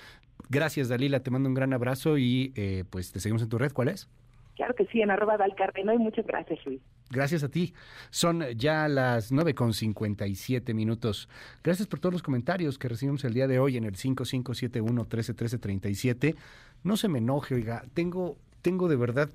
Gracias, 0.49 0.89
Dalila, 0.89 1.21
te 1.21 1.31
mando 1.31 1.49
un 1.49 1.55
gran 1.55 1.73
abrazo 1.73 2.19
y 2.19 2.53
eh, 2.57 2.85
pues 2.91 3.13
te 3.13 3.21
seguimos 3.21 3.43
en 3.43 3.49
tu 3.49 3.59
red. 3.59 3.73
¿Cuál 3.73 3.89
es? 3.89 4.09
Claro 4.57 4.75
que 4.75 4.85
sí, 4.87 5.01
en 5.01 5.11
arroba 5.11 5.39
Dalcarreno 5.39 5.95
y 5.95 5.99
muchas 5.99 6.27
gracias, 6.27 6.59
Luis. 6.67 6.83
Gracias 7.09 7.43
a 7.43 7.49
ti. 7.49 7.75
Son 8.11 8.45
ya 8.57 8.87
las 8.87 9.33
9 9.33 9.55
con 9.55 9.73
57 9.73 10.75
minutos. 10.75 11.29
Gracias 11.65 11.89
por 11.89 11.99
todos 11.99 12.13
los 12.13 12.23
comentarios 12.23 12.79
que 12.79 12.89
recibimos 12.89 13.25
el 13.25 13.35
día 13.35 13.49
de 13.49 13.59
hoy 13.59 13.77
en 13.79 13.85
el 13.85 13.97
5571 13.97 15.07
131337. 15.07 16.35
No 16.83 16.97
se 16.97 17.09
me 17.09 17.19
enoje, 17.19 17.55
oiga, 17.55 17.85
tengo, 17.95 18.37
tengo 18.63 18.89
de 18.89 18.97
verdad 18.97 19.31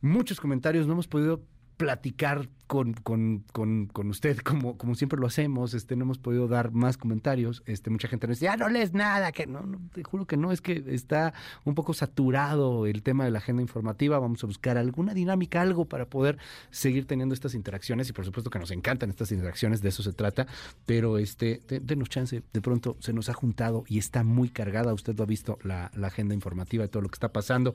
muchos 0.00 0.40
comentarios, 0.40 0.86
no 0.86 0.92
hemos 0.94 1.08
podido 1.08 1.40
platicar 1.76 2.48
con, 2.66 2.94
con, 2.94 3.44
con, 3.52 3.86
con, 3.86 4.08
usted 4.10 4.38
como, 4.38 4.78
como 4.78 4.94
siempre 4.94 5.20
lo 5.20 5.26
hacemos, 5.26 5.74
este, 5.74 5.96
no 5.96 6.04
hemos 6.04 6.18
podido 6.18 6.48
dar 6.48 6.72
más 6.72 6.96
comentarios, 6.96 7.62
este, 7.66 7.90
mucha 7.90 8.08
gente 8.08 8.26
nos 8.26 8.38
dice, 8.38 8.46
ya 8.46 8.56
no 8.56 8.68
lees 8.68 8.94
nada, 8.94 9.32
que 9.32 9.46
no, 9.46 9.62
no, 9.62 9.80
te 9.92 10.02
juro 10.02 10.26
que 10.26 10.36
no, 10.36 10.50
es 10.50 10.60
que 10.60 10.82
está 10.88 11.34
un 11.64 11.74
poco 11.74 11.94
saturado 11.94 12.86
el 12.86 13.02
tema 13.02 13.24
de 13.24 13.30
la 13.30 13.38
agenda 13.38 13.62
informativa, 13.62 14.18
vamos 14.18 14.42
a 14.44 14.46
buscar 14.46 14.78
alguna 14.78 15.14
dinámica, 15.14 15.60
algo 15.60 15.84
para 15.84 16.06
poder 16.06 16.38
seguir 16.70 17.06
teniendo 17.06 17.34
estas 17.34 17.54
interacciones 17.54 18.08
y 18.08 18.12
por 18.12 18.24
supuesto 18.24 18.50
que 18.50 18.58
nos 18.58 18.70
encantan 18.70 19.10
estas 19.10 19.30
interacciones, 19.32 19.82
de 19.82 19.90
eso 19.90 20.02
se 20.02 20.12
trata, 20.12 20.46
pero 20.86 21.18
este, 21.18 21.60
denos 21.68 22.08
chance, 22.08 22.42
de 22.52 22.60
pronto 22.60 22.96
se 23.00 23.12
nos 23.12 23.28
ha 23.28 23.34
juntado 23.34 23.84
y 23.88 23.98
está 23.98 24.24
muy 24.24 24.48
cargada, 24.48 24.94
usted 24.94 25.16
lo 25.16 25.24
ha 25.24 25.26
visto, 25.26 25.58
la, 25.62 25.90
la 25.94 26.06
agenda 26.06 26.34
informativa 26.34 26.82
de 26.82 26.88
todo 26.88 27.02
lo 27.02 27.08
que 27.08 27.16
está 27.16 27.32
pasando 27.32 27.74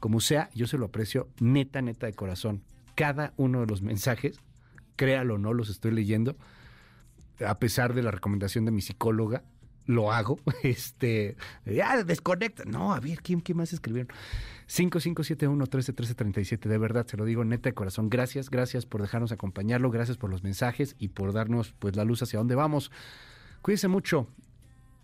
Como 0.00 0.20
sea, 0.20 0.50
yo 0.54 0.66
se 0.66 0.76
lo 0.76 0.86
aprecio 0.86 1.28
neta, 1.40 1.80
neta 1.80 2.06
de 2.06 2.12
corazón. 2.12 2.62
Cada 2.94 3.32
uno 3.36 3.60
de 3.60 3.66
los 3.66 3.82
mensajes, 3.82 4.38
créalo 4.96 5.34
o 5.34 5.38
no, 5.38 5.52
los 5.52 5.68
estoy 5.68 5.92
leyendo. 5.92 6.36
A 7.44 7.58
pesar 7.58 7.94
de 7.94 8.02
la 8.02 8.10
recomendación 8.10 8.64
de 8.64 8.70
mi 8.70 8.80
psicóloga, 8.80 9.42
lo 9.86 10.12
hago. 10.12 10.38
Este, 10.62 11.36
ya 11.66 12.02
desconecta. 12.04 12.64
No, 12.64 12.94
a 12.94 13.00
ver, 13.00 13.20
¿quién, 13.22 13.40
quién 13.40 13.58
más 13.58 13.72
escribieron? 13.72 14.14
5571-131337. 14.68 16.68
De 16.68 16.78
verdad, 16.78 17.06
se 17.06 17.16
lo 17.16 17.24
digo 17.24 17.44
neta 17.44 17.68
de 17.68 17.74
corazón. 17.74 18.08
Gracias, 18.08 18.50
gracias 18.50 18.86
por 18.86 19.02
dejarnos 19.02 19.32
acompañarlo. 19.32 19.90
Gracias 19.90 20.16
por 20.16 20.30
los 20.30 20.42
mensajes 20.42 20.96
y 20.98 21.08
por 21.08 21.32
darnos 21.32 21.74
pues 21.78 21.96
la 21.96 22.04
luz 22.04 22.22
hacia 22.22 22.38
dónde 22.38 22.54
vamos. 22.54 22.90
Cuídense 23.62 23.88
mucho. 23.88 24.26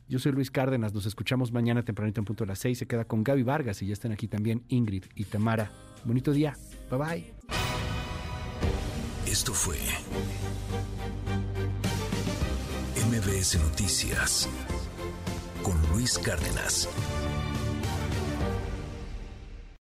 Yo 0.09 0.19
soy 0.19 0.33
Luis 0.33 0.51
Cárdenas. 0.51 0.93
Nos 0.93 1.07
escuchamos 1.07 1.53
mañana 1.53 1.85
tempranito 1.85 2.21
en 2.21 2.25
punto 2.25 2.45
de 2.45 2.49
las 2.49 2.59
6. 2.59 2.79
Se 2.79 2.87
queda 2.87 3.05
con 3.05 3.23
Gaby 3.23 3.43
Vargas 3.43 3.81
y 3.83 3.87
ya 3.87 3.93
están 3.93 4.13
aquí 4.13 4.27
también 4.27 4.65
Ingrid 4.69 5.05
y 5.15 5.25
Tamara. 5.25 5.71
Bonito 6.05 6.33
día. 6.33 6.57
Bye 6.91 6.99
bye. 6.99 7.70
Esto 9.31 9.55
fue 9.55 9.79
MBS 12.97 13.61
Noticias 13.61 14.49
con 15.63 15.81
Luis 15.93 16.19
Cárdenas. 16.19 16.89